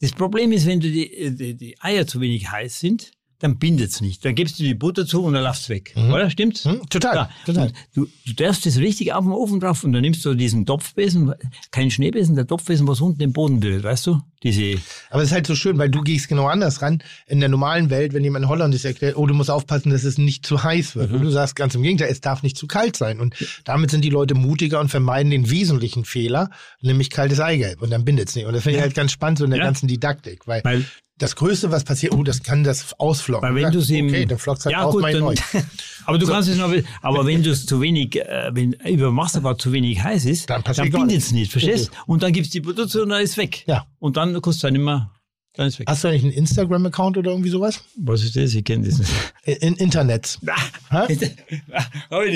Das 0.00 0.12
Problem 0.12 0.52
ist, 0.52 0.66
wenn 0.66 0.80
du 0.80 0.90
die, 0.90 1.34
die, 1.34 1.54
die 1.56 1.74
Eier 1.80 2.06
zu 2.06 2.20
wenig 2.20 2.50
heiß 2.50 2.80
sind, 2.80 3.12
dann 3.38 3.58
bindet's 3.58 4.00
nicht. 4.00 4.24
Dann 4.24 4.34
gibst 4.34 4.58
du 4.58 4.62
die 4.62 4.74
Butter 4.74 5.06
zu 5.06 5.22
und 5.22 5.34
dann 5.34 5.42
laufst 5.44 5.68
weg. 5.68 5.94
Oder? 5.96 6.30
Stimmt's? 6.30 6.64
Hm, 6.64 6.80
total, 6.88 7.14
Ja. 7.16 7.30
total. 7.44 7.72
Du, 7.94 8.06
du 8.26 8.32
darfst 8.34 8.64
das 8.66 8.78
richtig 8.78 9.12
auf 9.12 9.24
dem 9.24 9.32
Ofen 9.32 9.60
drauf 9.60 9.84
und 9.84 9.92
dann 9.92 10.02
nimmst 10.02 10.24
du 10.24 10.34
diesen 10.34 10.64
Topfbesen, 10.66 11.34
kein 11.70 11.90
Schneebesen, 11.90 12.34
der 12.36 12.46
Topfbesen, 12.46 12.86
was 12.88 13.00
unten 13.00 13.22
im 13.22 13.32
Boden 13.32 13.60
bildet, 13.60 13.84
weißt 13.84 14.06
du? 14.06 14.20
Diese, 14.42 14.80
Aber 15.10 15.22
es 15.22 15.30
ist 15.30 15.34
halt 15.34 15.46
so 15.46 15.54
schön, 15.56 15.76
weil 15.78 15.88
du 15.90 16.02
gehst 16.02 16.28
genau 16.28 16.46
anders 16.46 16.80
ran. 16.82 17.02
In 17.26 17.40
der 17.40 17.48
normalen 17.48 17.90
Welt, 17.90 18.12
wenn 18.12 18.22
jemand 18.22 18.46
Holländisch 18.48 18.84
erklärt, 18.84 19.16
oh, 19.16 19.26
du 19.26 19.34
musst 19.34 19.50
aufpassen, 19.50 19.90
dass 19.90 20.04
es 20.04 20.18
nicht 20.18 20.46
zu 20.46 20.62
heiß 20.62 20.94
wird. 20.94 21.10
Mhm. 21.10 21.16
Und 21.16 21.22
du 21.24 21.30
sagst 21.30 21.56
ganz 21.56 21.74
im 21.74 21.82
Gegenteil, 21.82 22.08
es 22.10 22.20
darf 22.20 22.42
nicht 22.42 22.56
zu 22.56 22.66
kalt 22.66 22.96
sein. 22.96 23.18
Und 23.18 23.34
damit 23.64 23.90
sind 23.90 24.02
die 24.04 24.10
Leute 24.10 24.34
mutiger 24.34 24.78
und 24.80 24.88
vermeiden 24.88 25.30
den 25.30 25.50
wesentlichen 25.50 26.04
Fehler, 26.04 26.50
nämlich 26.80 27.10
kaltes 27.10 27.40
Eigelb. 27.40 27.82
Und 27.82 27.90
dann 27.90 28.04
bindet 28.04 28.28
es 28.28 28.36
nicht. 28.36 28.46
Und 28.46 28.52
das 28.54 28.62
finde 28.62 28.78
ich 28.78 28.82
halt 28.82 28.94
ganz 28.94 29.10
spannend 29.10 29.38
so 29.38 29.44
in 29.44 29.50
der 29.50 29.58
Ja. 29.58 29.64
ganzen 29.64 29.88
Didaktik. 29.88 30.46
Weil, 30.46 30.62
weil 30.64 30.84
das 31.18 31.34
Größte, 31.34 31.70
was 31.70 31.84
passiert, 31.84 32.14
oh, 32.14 32.22
das 32.22 32.42
kann 32.42 32.62
das 32.62 32.98
ausflocken. 32.98 33.48
Weil 33.48 33.54
wenn 33.54 33.72
du 33.72 33.80
sie 33.80 34.02
Okay, 34.02 34.26
dann 34.26 34.38
flockt 34.38 34.64
halt 34.66 34.72
ja, 34.72 34.82
aus, 34.82 34.94
gut, 34.94 35.04
dann, 35.04 35.22
aber 36.04 36.18
du 36.18 36.26
kannst 36.26 36.48
es 36.48 36.58
noch, 36.58 36.72
aber 37.00 37.26
wenn 37.26 37.42
du 37.42 37.50
es 37.50 37.64
zu 37.64 37.80
wenig, 37.80 38.16
äh, 38.16 38.50
wenn 38.52 38.72
über 38.72 39.14
Wasserbad 39.16 39.60
zu 39.60 39.72
wenig 39.72 40.02
heiß 40.02 40.26
ist, 40.26 40.50
Dann 40.50 40.62
dann, 40.62 40.90
bindet 40.90 41.18
es 41.18 41.32
nicht, 41.32 41.50
verstehst? 41.50 41.88
Okay. 41.88 41.98
Und 42.06 42.22
dann 42.22 42.32
gibst 42.32 42.54
du 42.54 42.60
die 42.60 42.86
zu 42.86 43.02
und 43.02 43.08
dann 43.08 43.22
ist 43.22 43.30
es 43.30 43.36
weg. 43.38 43.64
Ja. 43.66 43.86
Und 43.98 44.16
dann 44.18 44.34
kostet 44.42 44.56
es 44.56 44.60
dann 44.60 44.74
immer, 44.74 45.10
dann 45.56 45.66
ist 45.68 45.74
es 45.74 45.80
weg. 45.80 45.88
Hast 45.88 46.04
du 46.04 46.08
eigentlich 46.08 46.22
einen 46.24 46.32
Instagram-Account 46.32 47.18
oder 47.18 47.30
irgendwie 47.30 47.50
sowas? 47.50 47.80
Was 47.96 48.22
ist 48.22 48.36
das? 48.36 48.54
Ich 48.54 48.64
kenne 48.64 48.86
das 48.88 48.98
nicht. 48.98 49.10
In 49.44 49.74
Internet. 49.76 50.38
Hab 50.90 51.10
ich 51.10 51.20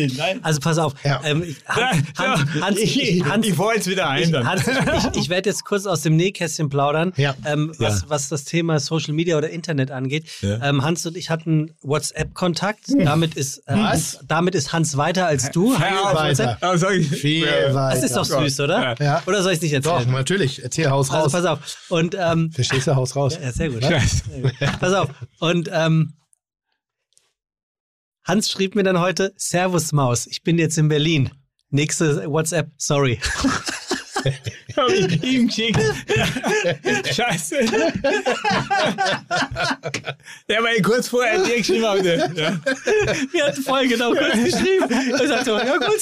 nicht, 0.02 0.18
nein. 0.18 0.40
Also 0.42 0.60
pass 0.60 0.78
auf. 0.78 0.94
Ja. 1.04 1.20
Ähm, 1.24 1.42
ich- 1.42 1.56
Hans, 1.66 2.02
Hans, 2.18 2.40
Hans, 2.60 2.78
ich, 2.78 3.24
Hans, 3.24 3.46
ich 3.46 3.54
fahr 3.54 3.74
jetzt 3.74 3.88
wieder 3.88 4.08
ein 4.08 4.22
ich, 4.22 5.06
ich, 5.14 5.16
ich 5.22 5.28
werde 5.28 5.48
jetzt 5.50 5.64
kurz 5.64 5.86
aus 5.86 6.02
dem 6.02 6.16
Nähkästchen 6.16 6.68
plaudern, 6.68 7.12
Ja. 7.16 7.34
ähm, 7.44 7.72
was, 7.78 8.02
Ja. 8.02 8.08
was 8.08 8.28
das 8.28 8.44
Thema 8.44 8.78
Social 8.80 9.14
Media 9.14 9.36
oder 9.36 9.50
Internet 9.50 9.90
angeht. 9.90 10.26
Ja. 10.40 10.62
Ähm, 10.68 10.82
Hans 10.84 11.04
und 11.06 11.16
ich 11.16 11.30
hatten 11.30 11.72
WhatsApp-Kontakt. 11.82 12.80
Damit, 12.98 13.34
ist, 13.34 13.58
äh, 13.66 13.74
Was? 13.74 13.76
Hans, 13.90 14.18
damit 14.26 14.54
ist 14.54 14.72
Hans 14.72 14.96
weiter 14.96 15.26
als 15.26 15.50
du. 15.50 15.74
Auf 15.74 15.80
weiter. 15.80 16.58
Ich. 16.92 17.08
Viel 17.08 17.46
weiter. 17.46 17.94
Das 17.94 18.02
ist 18.04 18.16
doch 18.16 18.24
süß, 18.24 18.60
oder? 18.60 18.94
Ja. 19.00 19.22
Oder 19.26 19.42
soll 19.42 19.52
ich 19.52 19.58
es 19.58 19.62
nicht 19.62 19.86
Doch, 19.86 19.98
erzählen? 19.98 20.12
natürlich. 20.14 20.62
Erzähl 20.62 20.90
Haus 20.90 21.10
Also 21.10 21.24
raus. 21.24 21.32
pass 21.32 21.44
auf. 21.44 21.58
Und 21.88 22.16
ähm, 22.18 22.50
Verstehst 22.52 22.86
du, 22.86 22.94
Haus 22.96 23.09
raus? 23.16 23.38
ja, 23.40 23.52
sehr 23.52 23.70
gut. 23.70 23.84
Scheiße. 23.84 24.24
Pass 24.80 24.92
auf. 24.92 25.08
Und 25.38 25.68
ähm, 25.72 26.14
Hans 28.24 28.50
schrieb 28.50 28.74
mir 28.74 28.82
dann 28.82 29.00
heute: 29.00 29.32
Servus 29.36 29.92
Maus, 29.92 30.26
ich 30.26 30.42
bin 30.42 30.58
jetzt 30.58 30.78
in 30.78 30.88
Berlin. 30.88 31.30
Nächste 31.70 32.30
WhatsApp, 32.30 32.70
sorry. 32.76 33.20
Hab 34.76 34.88
ich 34.90 35.22
ihm 35.22 35.46
geschickt. 35.46 35.78
Scheiße. 37.14 37.56
Der 40.48 40.62
war 40.62 40.82
kurz 40.82 41.08
vorher 41.08 41.42
dir 41.42 41.56
geschrieben. 41.56 41.88
Heute. 41.88 42.30
Ja. 42.34 42.60
Wir 43.32 43.46
hatten 43.46 43.62
voll 43.62 43.88
genau 43.88 44.10
kurz 44.12 44.34
geschrieben. 44.34 44.90
Er 44.90 45.28
sagte, 45.28 45.50
ja 45.50 45.76
gut, 45.78 46.00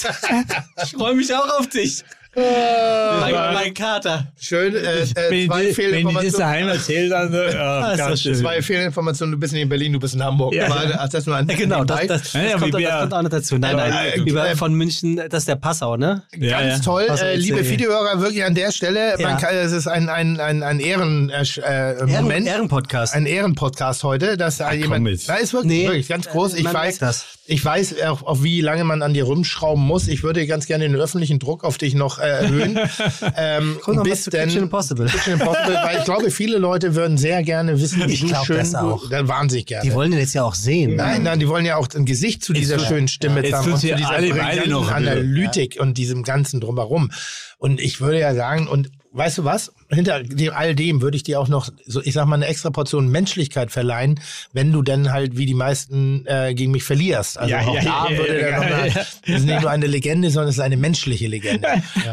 ich 0.83 0.91
freue 0.91 1.15
mich 1.15 1.33
auch 1.35 1.61
auf 1.61 1.69
dich. 1.69 2.05
Mein, 2.39 3.55
mein 3.55 3.75
Kater. 3.75 4.27
Schön, 4.41 4.75
äh, 4.75 4.79
äh, 4.79 5.07
Wenn, 5.07 5.07
zwei 5.07 5.29
ich, 5.29 5.49
wenn 5.49 5.61
ich 5.61 5.67
das 5.69 5.75
Fehlinformationen. 5.77 6.39
daheim 6.39 6.69
erzähle, 6.69 7.09
dann. 7.09 7.35
äh, 7.35 7.97
ganz 7.97 8.21
schön. 8.23 8.35
Zwei 8.35 8.63
Fehlinformationen, 8.63 9.33
du 9.33 9.39
bist 9.39 9.53
nicht 9.53 9.63
in 9.63 9.69
Berlin, 9.69 9.93
du 9.93 9.99
bist 9.99 10.15
in 10.15 10.23
Hamburg. 10.23 10.55
Ja. 10.55 10.67
Aber, 10.67 10.83
ach, 10.99 11.09
das 11.09 11.27
nur 11.27 11.37
an 11.37 11.49
Ja, 11.49 11.57
genau, 11.57 11.85
das, 11.85 12.07
das, 12.07 12.23
das, 12.23 12.33
ja, 12.33 12.59
kommt, 12.59 12.75
das 12.75 13.01
kommt 13.01 13.15
auch 13.15 13.23
noch 13.23 13.31
dazu. 13.31 13.59
Nein, 13.59 13.75
Aber, 13.75 13.89
nein, 13.89 14.13
äh, 14.15 14.21
über, 14.21 14.49
äh, 14.49 14.57
von 14.57 14.73
München, 14.75 15.17
das 15.17 15.43
ist 15.43 15.49
der 15.49 15.57
Passau, 15.57 15.97
ne? 15.97 16.23
Ja, 16.37 16.61
Ganz 16.61 16.79
ja. 16.79 16.85
toll, 16.85 17.07
äh, 17.21 17.37
liebe. 17.37 17.69
Videohörer, 17.69 18.21
wirklich 18.21 18.45
an 18.45 18.55
der 18.55 18.73
Stelle. 18.73 19.19
Ja. 19.19 19.29
Man 19.29 19.39
kann, 19.39 19.55
es 19.55 19.73
ist 19.73 19.87
ein, 19.87 20.09
ein, 20.09 20.41
ein, 20.41 20.63
ein 20.63 20.81
Ehren, 20.81 21.31
äh, 21.31 21.43
äh, 21.43 22.11
Ehren. 22.11 22.47
Ehrenpodcast. 22.47 23.15
Ein 23.15 23.27
Ehrenpodcast 23.27 24.05
heute, 24.05 24.37
dass 24.37 24.59
da 24.59 24.73
jemand. 24.73 25.07
jetzt. 25.09 25.29
Na, 25.29 25.35
ist 25.37 25.53
wirklich, 25.53 25.71
Nee, 25.73 25.87
wirklich 25.87 26.09
ganz 26.09 26.29
groß. 26.29 26.55
äh, 26.55 26.61
Ich 26.61 26.73
weiß, 26.73 26.99
das. 26.99 27.38
Ich 27.51 27.65
weiß 27.65 28.03
auch, 28.03 28.23
auf 28.25 28.43
wie 28.43 28.61
lange 28.61 28.85
man 28.85 29.01
an 29.03 29.15
dir 29.15 29.25
rumschrauben 29.25 29.83
muss. 29.83 30.07
Ich 30.07 30.23
würde 30.23 30.47
ganz 30.47 30.67
gerne 30.67 30.85
den 30.87 30.95
öffentlichen 30.97 31.39
Druck 31.39 31.65
auf 31.65 31.79
dich 31.79 31.95
noch 31.95 32.19
äh, 32.19 32.29
erhöhen. 32.29 32.79
ähm, 33.37 33.79
Komm 33.83 33.97
noch 33.97 34.03
bis 34.05 34.25
zu 34.25 34.31
denn, 34.31 34.49
Kitchen 34.49 34.65
Impossible. 34.65 35.07
Kitchen 35.07 35.33
Impossible, 35.35 35.75
weil 35.83 35.99
ich 35.99 36.05
glaube, 36.05 36.31
viele 36.31 36.59
Leute 36.59 36.95
würden 36.95 37.17
sehr 37.17 37.43
gerne 37.43 37.81
wissen, 37.81 38.07
wie 38.07 38.13
Ich 38.13 38.21
du 38.21 38.27
glaub 38.29 38.45
schön, 38.45 38.59
das 38.59 38.75
auch. 38.75 39.09
dann 39.09 39.29
wahnsinnig 39.29 39.65
gerne. 39.67 39.89
Die 39.89 39.95
wollen 39.95 40.11
den 40.11 40.21
jetzt 40.21 40.35
ja 40.35 40.45
auch 40.45 40.55
sehen. 40.55 40.95
Nein, 40.97 41.23
nein, 41.23 41.39
die 41.41 41.49
wollen 41.49 41.65
ja 41.65 41.77
auch 41.77 41.89
ein 41.97 42.05
Gesicht 42.05 42.45
zu 42.45 42.53
dieser 42.53 42.77
tut- 42.77 42.87
schönen 42.87 43.09
Stimme 43.09 43.43
Jetzt 43.43 43.55
haben 43.55 43.73
und 43.73 43.79
sie 43.79 43.89
zu 43.91 43.97
dieser 43.97 44.11
alle 44.11 44.29
beide 44.29 44.41
brillanten 44.61 44.71
noch. 44.71 44.93
Analytik 44.93 45.79
und 45.81 45.97
diesem 45.97 46.25
ganzen 46.25 46.61
drumherum. 46.61 47.11
Und 47.57 47.81
ich 47.81 48.01
würde 48.03 48.21
ja 48.21 48.35
sagen, 48.35 48.69
und 48.69 48.91
weißt 49.13 49.39
du 49.39 49.45
was? 49.45 49.73
Hinter 49.91 50.23
dem, 50.23 50.53
all 50.53 50.75
dem 50.75 51.01
würde 51.01 51.17
ich 51.17 51.23
dir 51.23 51.41
auch 51.41 51.49
noch, 51.49 51.71
so 51.87 52.03
ich 52.03 52.13
sag 52.13 52.27
mal, 52.27 52.37
eine 52.37 52.47
extra 52.47 52.69
Portion 52.69 53.09
Menschlichkeit 53.09 53.71
verleihen, 53.71 54.21
wenn 54.53 54.71
du 54.71 54.83
denn 54.83 55.13
halt 55.13 55.39
wie 55.39 55.47
die 55.47 55.55
meisten 55.55 56.27
äh, 56.27 56.53
gegen 56.55 56.73
mich 56.73 56.85
verlierst. 56.85 57.39
Also 57.39 57.51
Ja, 57.51 57.61
auch 57.63 57.75
ja, 57.75 57.83
da 57.83 58.11
ja, 58.11 58.19
würde 58.19 58.41
ja, 58.41 58.49
der 58.51 58.57
noch 58.59 58.65
ja, 58.65 58.77
mal, 58.77 58.89
ja. 58.89 58.95
das 58.95 59.19
ist 59.27 59.47
nicht 59.47 59.61
nur 59.63 59.71
eine 59.71 59.87
Legende, 59.87 60.31
sondern 60.31 60.51
es 60.51 60.57
ist 60.57 60.61
eine 60.63 60.77
menschliche 60.77 61.27
Legende. 61.27 61.67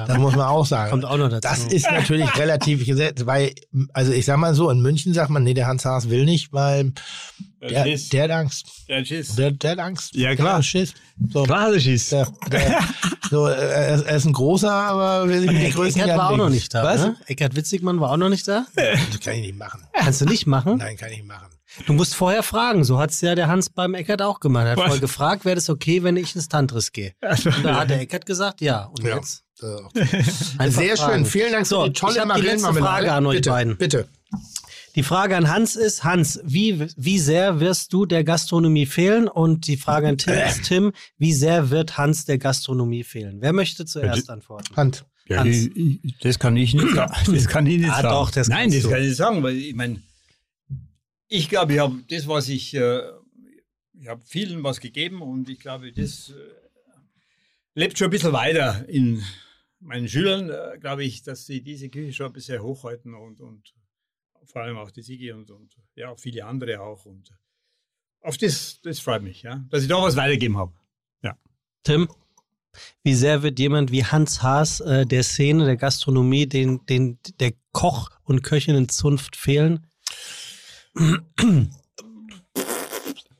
Das 0.07 0.17
muss 0.17 0.35
man 0.35 0.45
auch 0.47 0.65
sagen. 0.65 0.91
Kommt 0.91 1.03
auch 1.05 1.17
noch 1.17 1.27
dazu. 1.29 1.41
Das 1.41 1.65
ist 1.65 1.91
natürlich 1.91 2.33
relativ 2.37 2.85
gesetzt, 2.85 3.25
weil, 3.25 3.51
also 3.93 4.13
ich 4.13 4.23
sag 4.25 4.37
mal 4.37 4.55
so, 4.55 4.69
in 4.69 4.81
München 4.81 5.13
sagt 5.13 5.29
man, 5.29 5.43
nee, 5.43 5.53
der 5.53 5.67
Hans 5.67 5.83
Haas 5.83 6.09
will 6.09 6.23
nicht, 6.23 6.53
weil 6.53 6.93
der, 7.61 7.83
Schiss. 7.83 8.09
der 8.09 8.23
hat 8.25 8.31
Angst. 8.31 8.67
Ja, 8.87 9.01
tschüss. 9.01 9.35
Der, 9.35 9.51
der 9.51 9.71
hat 9.71 9.79
Angst. 9.79 10.15
Ja, 10.15 10.35
klar. 10.35 10.57
Der 10.57 10.63
Schiss. 10.63 10.93
So, 11.33 11.43
Klar, 11.43 11.71
das 11.73 11.85
ist. 11.85 12.11
der, 12.11 12.27
der, 12.51 12.79
so, 13.31 13.47
er, 13.47 13.95
ist- 13.95 14.03
er 14.05 14.15
ist 14.17 14.25
ein 14.25 14.33
großer, 14.33 14.69
aber 14.71 15.27
will 15.29 15.39
sich 15.41 15.51
mit 15.51 15.61
den 15.63 15.71
Größten 15.71 16.03
Eckert 16.03 16.17
war 16.17 16.29
auch 16.29 16.37
noch 16.37 16.49
nicht 16.49 16.71
da. 16.73 16.83
Was? 16.83 17.01
Ne? 17.01 17.15
Eckert 17.25 17.55
Witzigmann 17.65 17.99
war 17.99 18.11
auch 18.11 18.17
noch 18.17 18.29
nicht 18.29 18.47
da. 18.47 18.65
Das 18.75 19.19
kann 19.19 19.33
ich 19.33 19.41
nicht 19.41 19.57
machen. 19.57 19.81
Kannst 19.93 20.21
du 20.21 20.25
nicht 20.25 20.45
machen? 20.45 20.77
Nein, 20.77 20.97
kann 20.97 21.09
ich 21.11 21.17
nicht 21.17 21.27
machen. 21.27 21.47
Du 21.87 21.93
musst 21.93 22.15
vorher 22.15 22.43
fragen. 22.43 22.83
So 22.83 22.99
hat's 22.99 23.19
ja 23.21 23.33
der 23.35 23.47
Hans 23.47 23.69
beim 23.69 23.95
Eckert 23.95 24.21
auch 24.21 24.39
gemacht. 24.39 24.65
Er 24.65 24.71
hat 24.71 24.77
Was? 24.77 24.83
vorher 24.85 25.01
gefragt, 25.01 25.45
wäre 25.45 25.55
das 25.55 25.69
okay, 25.69 26.03
wenn 26.03 26.15
ich 26.15 26.35
ins 26.35 26.47
Tantris 26.47 26.91
gehe. 26.91 27.13
Und 27.21 27.65
da 27.65 27.79
hat 27.81 27.89
der 27.89 27.99
Eckert 28.01 28.25
gesagt, 28.25 28.61
ja. 28.61 28.85
Und 28.85 29.03
Ja. 29.03 29.15
jetzt? 29.15 29.43
Äh, 29.61 29.65
Einfach 30.57 30.81
Sehr 30.81 30.95
fragen. 30.97 31.13
schön. 31.13 31.25
Vielen 31.25 31.51
Dank 31.53 31.65
So, 31.65 31.81
für 31.83 31.87
die 31.89 31.93
tolle 31.93 32.23
ich 32.27 32.33
die 32.35 32.41
letzte. 32.41 32.73
Frage 32.73 33.11
an 33.11 33.25
euch 33.25 33.37
bitte, 33.37 33.49
beiden. 33.49 33.77
Bitte. 33.77 34.07
Die 34.95 35.03
Frage 35.03 35.35
an 35.35 35.49
Hans 35.49 35.75
ist, 35.75 36.03
Hans, 36.05 36.39
wie, 36.43 36.87
wie 36.95 37.19
sehr 37.19 37.59
wirst 37.59 37.91
du 37.91 38.05
der 38.05 38.23
Gastronomie 38.23 38.85
fehlen? 38.85 39.27
Und 39.27 39.67
die 39.67 39.75
Frage 39.75 40.07
an 40.07 40.17
Tim 40.17 40.33
ist, 40.47 40.63
Tim, 40.63 40.93
wie 41.17 41.33
sehr 41.33 41.69
wird 41.71 41.97
Hans 41.97 42.23
der 42.25 42.37
Gastronomie 42.37 43.03
fehlen? 43.03 43.37
Wer 43.41 43.51
möchte 43.53 43.85
zuerst 43.85 44.29
antworten? 44.29 44.73
Hand. 44.77 45.05
Ja, 45.27 45.43
ich, 45.43 45.75
ich, 45.75 46.17
das 46.19 46.37
kann 46.39 46.55
ich 46.55 46.73
nicht 46.73 46.89
sagen. 46.95 47.13
Das 47.33 47.47
kann 47.47 47.65
ich 47.65 47.77
nicht 47.79 47.89
Ah, 47.89 48.01
sagen. 48.01 48.09
doch, 48.09 48.31
das 48.31 48.47
Nein, 48.47 48.71
das 48.71 48.83
du. 48.83 48.89
kann 48.89 49.01
ich 49.01 49.07
nicht 49.07 49.17
sagen, 49.17 49.41
weil 49.43 49.55
ich 49.55 49.73
meine, 49.75 50.01
ich 51.27 51.49
glaube, 51.49 51.73
ich 51.73 51.79
habe 51.79 52.03
das, 52.07 52.27
was 52.27 52.49
ich, 52.49 52.73
äh, 52.75 53.01
ich 53.93 54.07
habe 54.07 54.23
vielen 54.25 54.63
was 54.63 54.79
gegeben 54.79 55.21
und 55.21 55.49
ich 55.49 55.59
glaube, 55.59 55.91
das 55.91 56.29
äh, 56.29 56.33
lebt 57.73 57.97
schon 57.97 58.07
ein 58.07 58.11
bisschen 58.11 58.33
weiter 58.33 58.87
in 58.87 59.23
meinen 59.79 60.07
Schülern, 60.07 60.49
äh, 60.49 60.77
glaube 60.79 61.03
ich, 61.03 61.23
dass 61.23 61.45
sie 61.45 61.61
diese 61.61 61.89
Küche 61.89 62.13
schon 62.13 62.27
ein 62.27 62.33
bisschen 62.33 62.61
hochhalten 62.61 63.13
und, 63.15 63.41
und 63.41 63.73
vor 64.45 64.61
allem 64.61 64.77
auch 64.77 64.91
die 64.91 65.01
Sigi 65.01 65.31
und, 65.31 65.49
und 65.49 65.75
ja, 65.95 66.15
viele 66.15 66.45
andere 66.45 66.81
auch. 66.81 67.05
Und 67.05 67.31
auf 68.21 68.37
das, 68.37 68.79
das 68.83 68.99
freut 68.99 69.23
mich, 69.23 69.41
ja, 69.41 69.65
dass 69.71 69.81
ich 69.81 69.89
da 69.89 70.01
was 70.01 70.15
weitergeben 70.15 70.57
habe. 70.57 70.73
Tim, 71.83 72.09
wie 73.03 73.13
sehr 73.13 73.43
wird 73.43 73.59
jemand 73.59 73.91
wie 73.91 74.05
Hans 74.05 74.41
Haas 74.41 74.79
äh, 74.79 75.05
der 75.05 75.23
Szene, 75.23 75.65
der 75.65 75.77
Gastronomie, 75.77 76.47
den, 76.47 76.85
den, 76.85 77.19
der 77.39 77.53
Koch- 77.71 78.09
und 78.23 78.43
Köchinnenzunft 78.43 79.35
fehlen? 79.35 79.85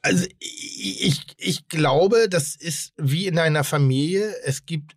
Also 0.02 0.26
ich, 0.40 1.22
ich 1.38 1.68
glaube, 1.68 2.28
das 2.30 2.56
ist 2.56 2.94
wie 2.98 3.26
in 3.28 3.40
einer 3.40 3.64
Familie. 3.64 4.36
Es 4.44 4.66
gibt 4.66 4.96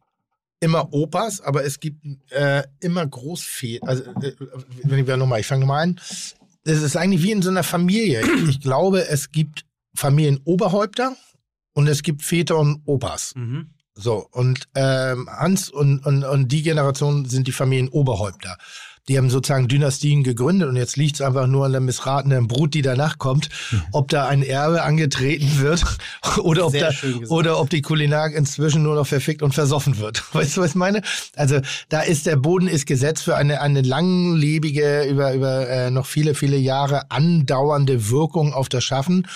immer 0.60 0.92
Opas, 0.92 1.40
aber 1.40 1.64
es 1.64 1.80
gibt 1.80 2.04
äh, 2.30 2.62
immer 2.80 3.06
Großväter. 3.06 3.86
Also, 3.86 4.04
äh, 4.20 4.34
wenn 4.84 4.98
ich 4.98 5.16
nochmal, 5.16 5.40
ich 5.40 5.46
fange 5.46 5.60
nochmal 5.60 5.84
an. 5.84 6.00
Es 6.64 6.82
ist 6.82 6.96
eigentlich 6.96 7.22
wie 7.22 7.30
in 7.30 7.42
so 7.42 7.50
einer 7.50 7.62
Familie. 7.62 8.22
Ich 8.48 8.60
glaube, 8.60 9.08
es 9.08 9.30
gibt 9.30 9.64
Familienoberhäupter 9.94 11.16
und 11.72 11.86
es 11.86 12.02
gibt 12.02 12.22
Väter 12.22 12.58
und 12.58 12.82
Opas. 12.84 13.32
So, 14.00 14.28
und 14.30 14.68
ähm, 14.76 15.28
Hans 15.28 15.68
und, 15.68 16.06
und, 16.06 16.22
und 16.22 16.52
die 16.52 16.62
Generation 16.62 17.24
sind 17.24 17.48
die 17.48 17.52
Familienoberhäupter. 17.52 18.56
Die 19.08 19.16
haben 19.16 19.30
sozusagen 19.30 19.68
Dynastien 19.68 20.22
gegründet 20.22 20.68
und 20.68 20.76
jetzt 20.76 20.96
liegt 20.96 21.16
es 21.16 21.20
einfach 21.20 21.46
nur 21.46 21.66
an 21.66 21.72
der 21.72 21.80
missratenen 21.80 22.46
Brut, 22.46 22.74
die 22.74 22.82
danach 22.82 23.18
kommt, 23.18 23.48
ob 23.92 24.08
da 24.08 24.28
ein 24.28 24.42
Erbe 24.42 24.82
angetreten 24.82 25.58
wird 25.58 25.84
oder 26.38 26.66
ob, 26.66 26.72
Sehr 26.72 26.92
da, 26.92 27.26
oder 27.28 27.60
ob 27.60 27.70
die 27.70 27.82
Kulinarik 27.82 28.36
inzwischen 28.36 28.82
nur 28.82 28.94
noch 28.94 29.06
verfickt 29.06 29.42
und 29.42 29.54
versoffen 29.54 29.98
wird. 29.98 30.22
Weißt 30.34 30.56
du, 30.56 30.60
was 30.60 30.70
ich 30.70 30.76
meine? 30.76 31.02
Also 31.36 31.60
da 31.88 32.02
ist 32.02 32.26
der 32.26 32.36
Boden 32.36 32.68
ist 32.68 32.86
gesetzt 32.86 33.24
für 33.24 33.36
eine, 33.36 33.60
eine 33.60 33.82
langlebige, 33.82 35.04
über, 35.04 35.32
über 35.32 35.68
äh, 35.68 35.90
noch 35.90 36.06
viele, 36.06 36.34
viele 36.34 36.56
Jahre 36.56 37.10
andauernde 37.10 38.10
Wirkung 38.10 38.52
auf 38.52 38.68
das 38.68 38.84
Schaffen. 38.84 39.26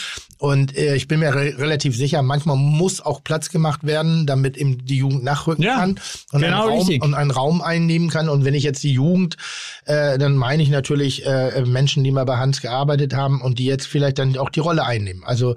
Und 0.43 0.77
äh, 0.77 0.97
ich 0.97 1.07
bin 1.07 1.21
mir 1.21 1.33
re 1.33 1.57
relativ 1.57 1.97
sicher, 1.97 2.21
manchmal 2.21 2.57
muss 2.57 3.01
auch 3.01 3.23
Platz 3.23 3.49
gemacht 3.49 3.85
werden, 3.85 4.27
damit 4.27 4.57
eben 4.57 4.85
die 4.85 4.97
Jugend 4.97 5.23
nachrücken 5.23 5.63
Ja, 5.63 5.77
kann 5.77 6.01
und, 6.33 6.41
genau 6.41 6.63
einen 6.63 6.71
Raum, 6.71 6.79
richtig. 6.79 7.03
und 7.05 7.15
einen 7.15 7.31
Raum 7.31 7.63
einnehmen 7.63 8.11
kann. 8.11 8.29
Und 8.29 8.45
wenn 8.45 8.55
ich 8.55 8.65
jetzt 8.65 8.83
die 8.83 8.93
Jugend, 8.93 9.37
äh, 9.87 10.19
dann 10.19 10.37
meine 10.37 10.63
ich 10.63 10.69
natürlich 10.71 11.27
äh, 11.27 11.63
Menschen, 11.65 12.05
die 12.05 12.11
mal 12.13 12.25
bei 12.25 12.37
Hans 12.39 12.61
gearbeitet 12.61 13.15
haben 13.15 13.41
und 13.41 13.59
die 13.59 13.65
jetzt 13.67 13.87
vielleicht 13.87 14.19
dann 14.19 14.37
auch 14.39 14.51
die 14.51 14.61
Rolle 14.61 14.85
einnehmen. 14.85 15.25
Also 15.25 15.55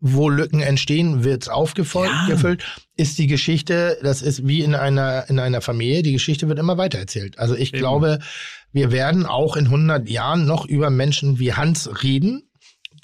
wo 0.00 0.28
Lücken 0.28 0.60
entstehen, 0.60 1.24
wird's 1.24 1.48
aufgefüllt. 1.48 2.10
gefüllt. 2.28 2.64
Ist 2.96 3.18
die 3.18 3.26
Geschichte, 3.26 3.98
das 4.02 4.22
ist 4.22 4.46
wie 4.46 4.62
in 4.62 4.76
einer, 4.76 5.28
in 5.28 5.40
einer 5.40 5.60
Familie, 5.60 6.02
die 6.04 6.12
Geschichte 6.12 6.48
wird 6.48 6.60
immer 6.60 6.78
weitererzählt. 6.78 7.38
Also 7.38 7.56
ich 7.56 7.70
Eben. 7.72 7.78
glaube, 7.78 8.20
wir 8.72 8.92
werden 8.92 9.26
auch 9.26 9.56
in 9.56 9.64
100 9.64 10.08
Jahren 10.08 10.46
noch 10.46 10.66
über 10.66 10.90
Menschen 10.90 11.40
wie 11.40 11.52
Hans 11.54 11.90
reden. 12.04 12.44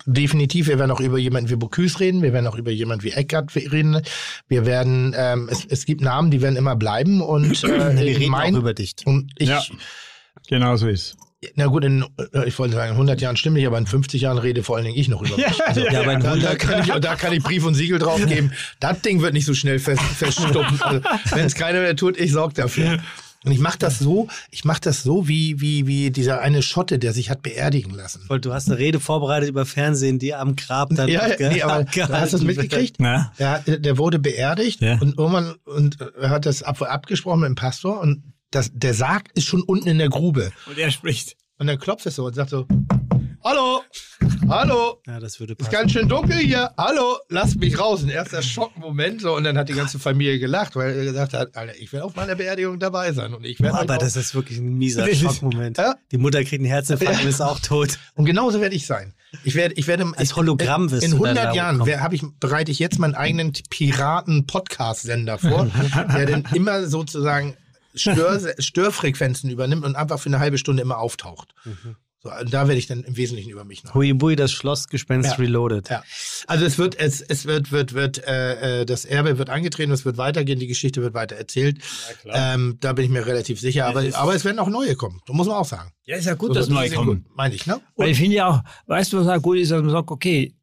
Definitiv, 0.07 0.69
wir 0.69 0.79
werden 0.79 0.91
auch 0.91 1.01
über 1.01 1.19
jemanden 1.19 1.49
wie 1.51 1.57
Bocuse 1.57 1.99
reden, 2.01 2.21
wir 2.23 2.33
werden 2.33 2.47
auch 2.47 2.57
über 2.57 2.71
jemanden 2.71 3.05
wie 3.05 3.13
Eckart 3.13 3.55
reden. 3.57 4.01
Wir 4.49 4.67
werden, 4.67 5.15
ähm, 5.17 5.49
es, 5.51 5.65
es 5.65 5.87
gibt 5.87 6.01
Namen, 6.03 6.31
die 6.31 6.43
werden 6.43 6.57
immer 6.57 6.77
bleiben 6.77 7.23
und 7.23 7.65
äh, 7.65 7.97
Wir 7.97 8.19
reden 8.19 8.31
mein, 8.31 8.55
auch 8.55 8.59
über 8.61 8.75
dich. 8.75 8.95
und 9.05 9.33
ich, 9.39 9.49
Ja. 9.49 9.63
Genau 10.49 10.77
so 10.77 10.89
ist. 10.89 11.17
na 11.57 11.67
gut, 11.67 11.85
in, 11.85 12.05
äh, 12.33 12.47
ich 12.49 12.59
wollte 12.59 12.75
sagen, 12.75 12.89
in 12.91 12.95
100 12.97 13.21
Jahren 13.21 13.37
stimmt 13.37 13.57
nicht, 13.57 13.67
aber 13.67 13.79
in 13.79 13.87
50 13.87 14.21
Jahren 14.23 14.39
rede 14.39 14.63
vor 14.63 14.77
allen 14.77 14.85
Dingen 14.87 14.99
ich 14.99 15.09
noch 15.09 15.23
über 15.23 15.37
mich. 15.37 15.67
Also, 15.67 15.81
Ja, 15.81 16.01
aber 16.01 16.13
in 16.15 16.21
da, 16.21 16.37
da, 16.37 16.51
100 16.51 16.59
kann 16.59 16.81
ich, 16.81 16.87
da 17.01 17.17
kann 17.17 17.33
ich 17.33 17.43
Brief 17.43 17.65
und 17.67 17.75
Siegel 17.75 17.99
drauf 17.99 18.25
geben. 18.27 18.53
Das 18.81 19.01
Ding 19.01 19.21
wird 19.23 19.33
nicht 19.35 19.47
so 19.47 19.55
schnell 19.55 19.79
fest, 19.79 20.03
feststuppen. 20.03 20.81
Also, 20.83 21.01
Wenn 21.33 21.47
es 21.47 21.55
keiner 21.55 21.81
mehr 21.81 21.97
tut, 21.97 22.19
ich 22.19 22.33
sorge 22.33 22.55
dafür. 22.55 22.99
Und 23.47 23.53
ich 23.53 23.59
mache 23.59 23.79
das 23.79 23.99
so, 23.99 24.29
ich 24.51 24.65
mache 24.65 24.81
das 24.81 25.03
so 25.03 25.29
wie, 25.29 25.61
wie, 25.61 25.87
wie 25.87 26.11
dieser 26.11 26.41
eine 26.41 26.63
Schotte, 26.63 26.99
der 26.99 27.13
sich 27.13 27.29
hat 27.29 27.43
beerdigen 27.43 27.93
lassen. 27.93 28.27
Du 28.41 28.55
hast 28.55 28.69
eine 28.71 28.79
Rede 28.79 29.01
vorbereitet 29.01 29.51
über 29.51 29.67
Fernsehen, 29.67 30.19
die 30.19 30.33
am 30.35 30.57
Grab 30.57 30.89
dann 30.95 31.11
Ja, 31.11 31.27
nee, 31.39 31.61
aber 31.61 31.85
hast 31.85 32.33
du 32.33 32.39
das 32.39 32.41
mitgekriegt? 32.43 32.97
Ja. 33.01 33.33
Der, 33.39 33.59
der 33.79 33.99
wurde 33.99 34.19
beerdigt 34.19 34.81
Ja. 34.81 34.95
und 34.99 35.19
irgendwann 35.19 35.57
und 35.67 35.99
er 36.19 36.31
hat 36.31 36.47
das 36.47 36.63
ab, 36.63 36.81
abgesprochen 36.81 37.41
mit 37.41 37.49
dem 37.49 37.55
Pastor 37.55 38.01
und 38.01 38.23
das, 38.55 38.71
der 38.73 38.95
Sarg 38.95 39.31
ist 39.35 39.47
schon 39.47 39.63
unten 39.63 39.89
in 39.89 39.99
der 39.99 40.09
Grube. 40.09 40.53
Und 40.67 40.79
er 40.79 40.91
spricht. 40.91 41.37
Und 41.59 41.67
dann 41.69 41.79
klopft 41.79 42.07
es 42.07 42.17
so 42.17 42.25
und 42.27 42.35
sagt 42.35 42.51
so, 42.51 42.67
Hallo, 43.47 43.83
hallo, 44.49 45.03
Ja, 45.07 45.21
das 45.21 45.39
würde 45.39 45.53
ist 45.53 45.59
passen. 45.59 45.71
ganz 45.71 45.93
schön 45.93 46.09
dunkel 46.09 46.39
hier. 46.39 46.71
Hallo, 46.79 47.19
lasst 47.29 47.57
mich 47.61 47.79
raus. 47.79 48.03
Ein 48.03 48.09
erster 48.09 48.41
Schockmoment. 48.41 49.21
So, 49.21 49.37
und 49.37 49.45
dann 49.45 49.59
hat 49.59 49.69
die 49.69 49.75
ganze 49.75 49.99
Familie 49.99 50.39
gelacht, 50.39 50.77
weil 50.77 50.97
er 50.97 51.05
gesagt 51.05 51.35
hat, 51.35 51.55
Alter, 51.55 51.77
ich 51.79 51.93
will 51.93 52.01
auf 52.01 52.17
meiner 52.17 52.37
Beerdigung 52.37 52.79
dabei 52.79 53.13
sein. 53.13 53.35
Und 53.35 53.45
ich 53.45 53.61
werde 53.61 53.79
Aber 53.79 53.99
das 53.99 54.17
ist 54.17 54.35
wirklich 54.35 54.59
ein 54.59 54.79
mieser 54.79 55.07
ist- 55.07 55.21
Schockmoment. 55.21 55.77
Ja. 55.77 55.95
Die 56.11 56.17
Mutter 56.17 56.39
kriegt 56.43 56.55
einen 56.61 56.65
Herzinfarkt 56.65 57.21
und 57.23 57.29
ist 57.29 57.43
auch 57.43 57.61
tot. 57.61 57.99
und 58.15 58.25
genauso 58.25 58.63
werde 58.63 58.75
ich 58.77 58.87
sein. 58.87 59.13
Ich 59.43 59.55
werde, 59.57 59.75
ich 59.75 59.87
werde 59.89 60.11
Als 60.17 60.37
Hologramm 60.37 60.91
wirst 60.91 61.05
in, 61.05 61.11
du 61.11 61.17
in 61.19 61.23
dann 61.25 61.37
100 61.37 61.45
da 61.53 61.55
Jahren 61.57 61.79
kommen. 61.79 61.91
wer- 61.91 62.01
habe 62.01 62.15
ich 62.15 62.23
bereite 62.41 62.71
ich 62.73 62.79
jetzt 62.79 62.99
meinen 62.99 63.15
eigenen 63.15 63.53
Piraten-Podcast-Sender 63.69 65.37
vor, 65.39 65.67
der 66.17 66.27
dann 66.27 66.45
immer 66.55 66.87
sozusagen 66.87 67.57
Stör, 67.95 68.55
Störfrequenzen 68.59 69.51
übernimmt 69.51 69.85
und 69.85 69.97
einfach 69.97 70.19
für 70.19 70.29
eine 70.29 70.39
halbe 70.41 70.59
Stunde 70.59 70.83
immer 70.83 70.99
auftaucht. 70.99 71.55
Mhm. 71.65 71.97
So, 72.23 72.31
und 72.33 72.55
da 72.55 72.67
werde 72.69 72.79
ich 72.79 72.87
dann 72.87 73.05
im 73.05 73.19
Wesentlichen 73.19 73.51
über 73.51 73.65
mich 73.67 73.85
nach. 73.85 73.95
Hui 73.95 74.15
Bui, 74.15 74.35
das 74.35 74.51
Schlossgespenst 74.51 75.33
Ja. 75.33 75.37
reloaded. 75.37 75.91
Ja. 75.91 76.03
Also 76.47 76.65
es 76.65 76.79
wird, 76.79 76.99
es, 76.99 77.21
es 77.21 77.45
wird, 77.45 77.71
wird, 77.71 77.93
wird, 77.93 78.27
äh, 78.27 78.81
äh, 78.81 78.87
das 78.87 79.05
Erbe 79.05 79.37
wird 79.37 79.51
angetreten, 79.51 79.93
es 79.93 80.07
wird 80.07 80.17
weitergehen, 80.17 80.59
die 80.59 80.67
Geschichte 80.67 81.03
wird 81.03 81.13
weiter 81.13 81.37
erzählt. 81.37 81.81
Ähm, 82.25 82.79
da 82.81 82.95
bin 82.95 83.05
ich 83.05 83.11
mir 83.11 83.27
relativ 83.27 83.61
sicher. 83.61 83.85
Aber, 83.87 84.03
aber 84.15 84.35
es 84.35 84.43
werden 84.47 84.59
auch 84.59 84.71
neue 84.71 84.97
kommen. 84.97 85.21
Da 85.27 85.35
muss 85.35 85.47
man 85.47 85.57
auch 85.57 85.67
sagen. 85.67 85.91
Ja, 86.05 86.17
ist 86.17 86.25
ja 86.25 86.33
gut, 86.33 86.49
So, 86.49 86.55
dass 86.55 86.69
neue 86.71 86.91
kommen. 86.91 87.25
gut, 87.25 87.37
Meine 87.37 87.55
ich, 87.55 87.67
ne? 87.67 87.79
Weil 87.97 88.09
ich 88.09 88.19
finde 88.19 88.37
ja 88.37 88.49
auch, 88.49 88.61
weißt 88.87 89.13
du, 89.13 89.19
was 89.19 89.29
auch 89.29 89.43
gut 89.43 89.59
ist, 89.59 89.71
dass 89.71 89.83
man 89.83 89.91
sagt, 89.91 90.11
okay, 90.11 90.55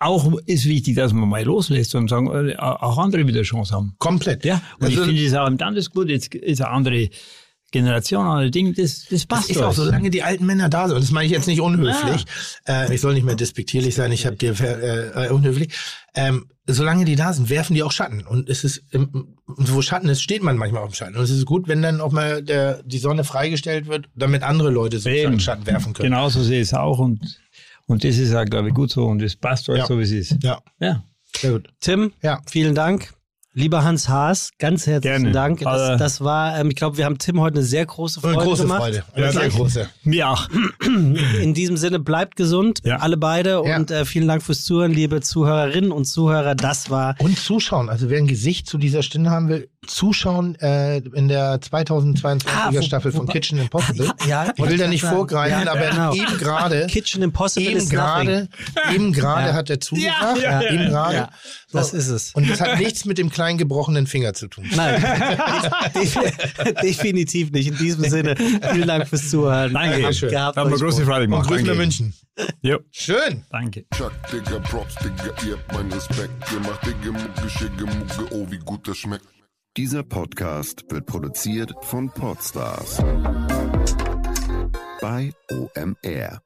auch 0.00 0.32
ist 0.46 0.64
wichtig, 0.66 0.96
dass 0.96 1.12
man 1.12 1.28
mal 1.28 1.44
loslässt 1.44 1.94
und 1.94 2.08
sagen, 2.08 2.26
äh, 2.48 2.56
auch 2.56 2.98
andere 2.98 3.26
wieder 3.26 3.42
Chance 3.42 3.74
haben. 3.74 3.94
Komplett. 3.98 4.44
Ja, 4.44 4.60
und 4.78 4.86
Also- 4.86 5.00
ich 5.02 5.06
finde 5.08 5.24
es 5.24 5.34
auch 5.34 5.46
im 5.46 5.58
Tandes 5.58 5.90
gut, 5.90 6.08
jetzt 6.08 6.34
ist 6.34 6.60
eine 6.62 6.70
andere 6.70 7.10
Generation, 7.72 8.26
andere 8.26 8.50
Dinge, 8.50 8.72
das, 8.72 9.02
das 9.02 9.08
Das 9.10 9.26
passt 9.26 9.50
ist 9.50 9.60
doch. 9.60 9.68
auch, 9.68 9.72
solange 9.72 10.10
die 10.10 10.24
alten 10.24 10.44
Männer 10.44 10.68
da 10.68 10.88
sind. 10.88 10.98
Das 11.00 11.12
meine 11.12 11.26
ich 11.26 11.32
jetzt 11.32 11.46
nicht 11.46 11.60
unhöflich. 11.60 12.24
Äh, 12.66 12.92
ich 12.92 13.00
soll 13.00 13.14
nicht 13.14 13.22
mehr 13.24 13.36
despektierlich 13.36 13.94
sein, 13.94 14.10
ich 14.10 14.26
habe 14.26 14.34
dir 14.34 14.58
äh, 14.58 15.28
unhöflich. 15.28 15.72
Ähm, 16.16 16.46
solange 16.66 17.04
die 17.04 17.14
da 17.14 17.32
sind, 17.32 17.48
werfen 17.48 17.74
die 17.74 17.84
auch 17.84 17.92
Schatten. 17.92 18.26
Und 18.26 18.48
es 18.48 18.64
ist, 18.64 18.82
ähm, 18.92 19.36
wo 19.46 19.82
Schatten 19.82 20.08
ist, 20.08 20.20
steht 20.20 20.42
man 20.42 20.56
manchmal 20.56 20.82
auf 20.82 20.90
dem 20.90 20.94
Schatten. 20.94 21.16
Und 21.16 21.22
es 21.22 21.30
ist 21.30 21.46
gut, 21.46 21.68
wenn 21.68 21.80
dann 21.80 22.00
auch 22.00 22.10
mal 22.10 22.42
der, 22.42 22.82
die 22.82 22.98
Sonne 22.98 23.22
freigestellt 23.22 23.86
wird, 23.86 24.08
damit 24.16 24.42
andere 24.42 24.70
Leute 24.70 24.96
Eben. 25.08 25.38
Schatten 25.38 25.64
werfen 25.66 25.92
können. 25.92 26.10
Genau 26.10 26.28
so 26.28 26.42
sehe 26.42 26.56
ich 26.62 26.68
es 26.68 26.74
auch 26.74 26.98
und, 26.98 27.38
und 27.90 28.04
das 28.04 28.16
ist 28.18 28.34
auch, 28.34 28.44
glaube 28.44 28.68
ich, 28.68 28.74
gut 28.74 28.90
so 28.90 29.06
und 29.06 29.20
das 29.20 29.36
passt 29.36 29.68
auch 29.68 29.76
Ja. 29.76 29.86
so, 29.86 29.98
wie 29.98 30.02
es 30.04 30.12
ist. 30.12 30.42
Ja, 30.42 30.60
Ja. 30.78 31.02
sehr 31.36 31.52
gut. 31.52 31.68
Tim, 31.80 32.12
Ja. 32.22 32.40
vielen 32.48 32.74
Dank. 32.74 33.12
Lieber 33.52 33.82
Hans 33.82 34.08
Haas, 34.08 34.50
ganz 34.60 34.86
herzlichen 34.86 35.22
Gerne. 35.24 35.32
Dank. 35.32 35.58
Das, 35.60 35.98
das 35.98 36.20
war, 36.20 36.56
ähm, 36.56 36.68
ich 36.70 36.76
glaube, 36.76 36.98
wir 36.98 37.04
haben 37.04 37.18
Tim 37.18 37.40
heute 37.40 37.56
eine 37.56 37.64
sehr 37.66 37.84
große 37.84 38.20
Freude 38.20 38.36
Eine 38.36 38.44
große 38.44 38.62
gemacht. 38.62 38.80
Freude. 38.82 39.02
Eine 39.12 39.24
Ja, 39.26 39.32
sehr 39.32 39.40
danke. 39.40 39.56
große. 39.56 39.88
Mir 40.04 40.28
auch. 40.28 40.48
In 41.42 41.52
diesem 41.52 41.76
Sinne, 41.76 41.98
bleibt 41.98 42.36
gesund, 42.36 42.78
Ja. 42.84 42.98
alle 42.98 43.16
beide. 43.16 43.60
Ja. 43.64 43.76
Und 43.76 43.90
äh, 43.90 44.04
vielen 44.04 44.28
Dank 44.28 44.44
fürs 44.44 44.62
Zuhören, 44.64 44.92
liebe 44.92 45.20
Zuhörerinnen 45.20 45.90
und 45.90 46.04
Zuhörer. 46.04 46.54
Das 46.54 46.90
war 46.90 47.16
Und 47.18 47.36
zuschauen. 47.40 47.88
Also 47.88 48.08
wer 48.08 48.18
ein 48.18 48.28
Gesicht 48.28 48.68
zu 48.68 48.78
dieser 48.78 49.02
Stimme 49.02 49.30
haben 49.30 49.48
will, 49.48 49.68
zuschauen 49.84 50.54
äh, 50.60 50.98
in 50.98 51.26
der 51.26 51.60
2022er 51.60 52.46
Ah, 52.54 52.68
wo- 52.72 52.82
Staffel 52.82 53.10
von 53.10 53.22
wobei- 53.22 53.32
Kitchen 53.32 53.58
Impossible. 53.58 54.12
Ja, 54.28 54.52
ich 54.56 54.62
will 54.64 54.76
da 54.78 54.86
nicht 54.86 55.00
sagen. 55.02 55.16
vorgreifen, 55.16 55.64
Ja, 55.66 55.72
aber 55.72 55.88
genau. 55.90 56.14
eben 56.14 56.38
gerade 56.38 56.86
Kitchen 56.86 57.22
Impossible 57.22 57.68
eben 57.68 57.88
gerade 57.88 58.48
eben 58.94 59.12
gerade 59.12 59.48
Ja. 59.48 59.54
hat 59.54 59.70
er 59.70 59.80
zugesagt. 59.80 60.38
Ja, 60.40 60.60
ja, 60.60 60.70
eben 60.70 60.82
ja. 60.84 60.88
gerade. 60.88 61.28
Ja, 61.72 61.80
das 61.80 61.92
ist 61.94 62.08
es. 62.08 62.34
Und 62.34 62.48
das 62.50 62.60
hat 62.60 62.78
nichts 62.78 63.04
mit 63.04 63.16
dem 63.18 63.30
kleinen 63.30 63.56
gebrochenen 63.58 64.06
Finger 64.06 64.32
zu 64.34 64.48
tun. 64.48 64.68
Nein, 64.74 65.00
de- 65.94 66.72
definitiv 66.82 67.52
nicht. 67.52 67.68
In 67.68 67.76
diesem 67.76 68.04
Sinne, 68.10 68.34
vielen 68.36 68.88
Dank 68.88 69.06
fürs 69.08 69.30
Zuhören. 69.30 69.72
Danke. 69.72 69.98
Gehabt 70.00 70.14
Schön. 70.16 70.28
euch 70.34 70.56
Hat 70.56 70.56
mir 70.68 70.76
große. 70.78 71.04
Freude 71.04 71.24
Und 71.24 71.30
gemacht. 71.30 71.48
grüßen 71.48 71.64
wir 71.66 71.72
Danke. 71.74 71.80
München. 71.82 72.14
Ja, 72.62 72.78
Schön. 72.90 73.44
danke. 73.50 73.84
Chuck, 73.96 74.12
Digga, 74.32 74.58
Props, 74.60 74.94
Digga, 74.96 75.32
ihr 75.46 75.52
habt 75.58 75.72
meinen 75.72 75.92
Respekt. 75.92 76.32
Ihr 76.52 76.60
macht 76.60 76.84
Digga, 76.86 77.12
Mucke, 77.12 77.50
Schicke, 77.50 77.84
Mucke, 77.86 78.34
oh, 78.34 78.46
wie 78.50 78.58
gut 78.58 78.88
das 78.88 78.96
schmeckt. 78.98 79.26
Dieser 79.76 80.02
Podcast 80.02 80.84
wird 80.90 81.06
produziert 81.06 81.72
von 81.82 82.10
Podstars 82.10 82.98
bei 85.00 85.32
OMR. 85.52 86.40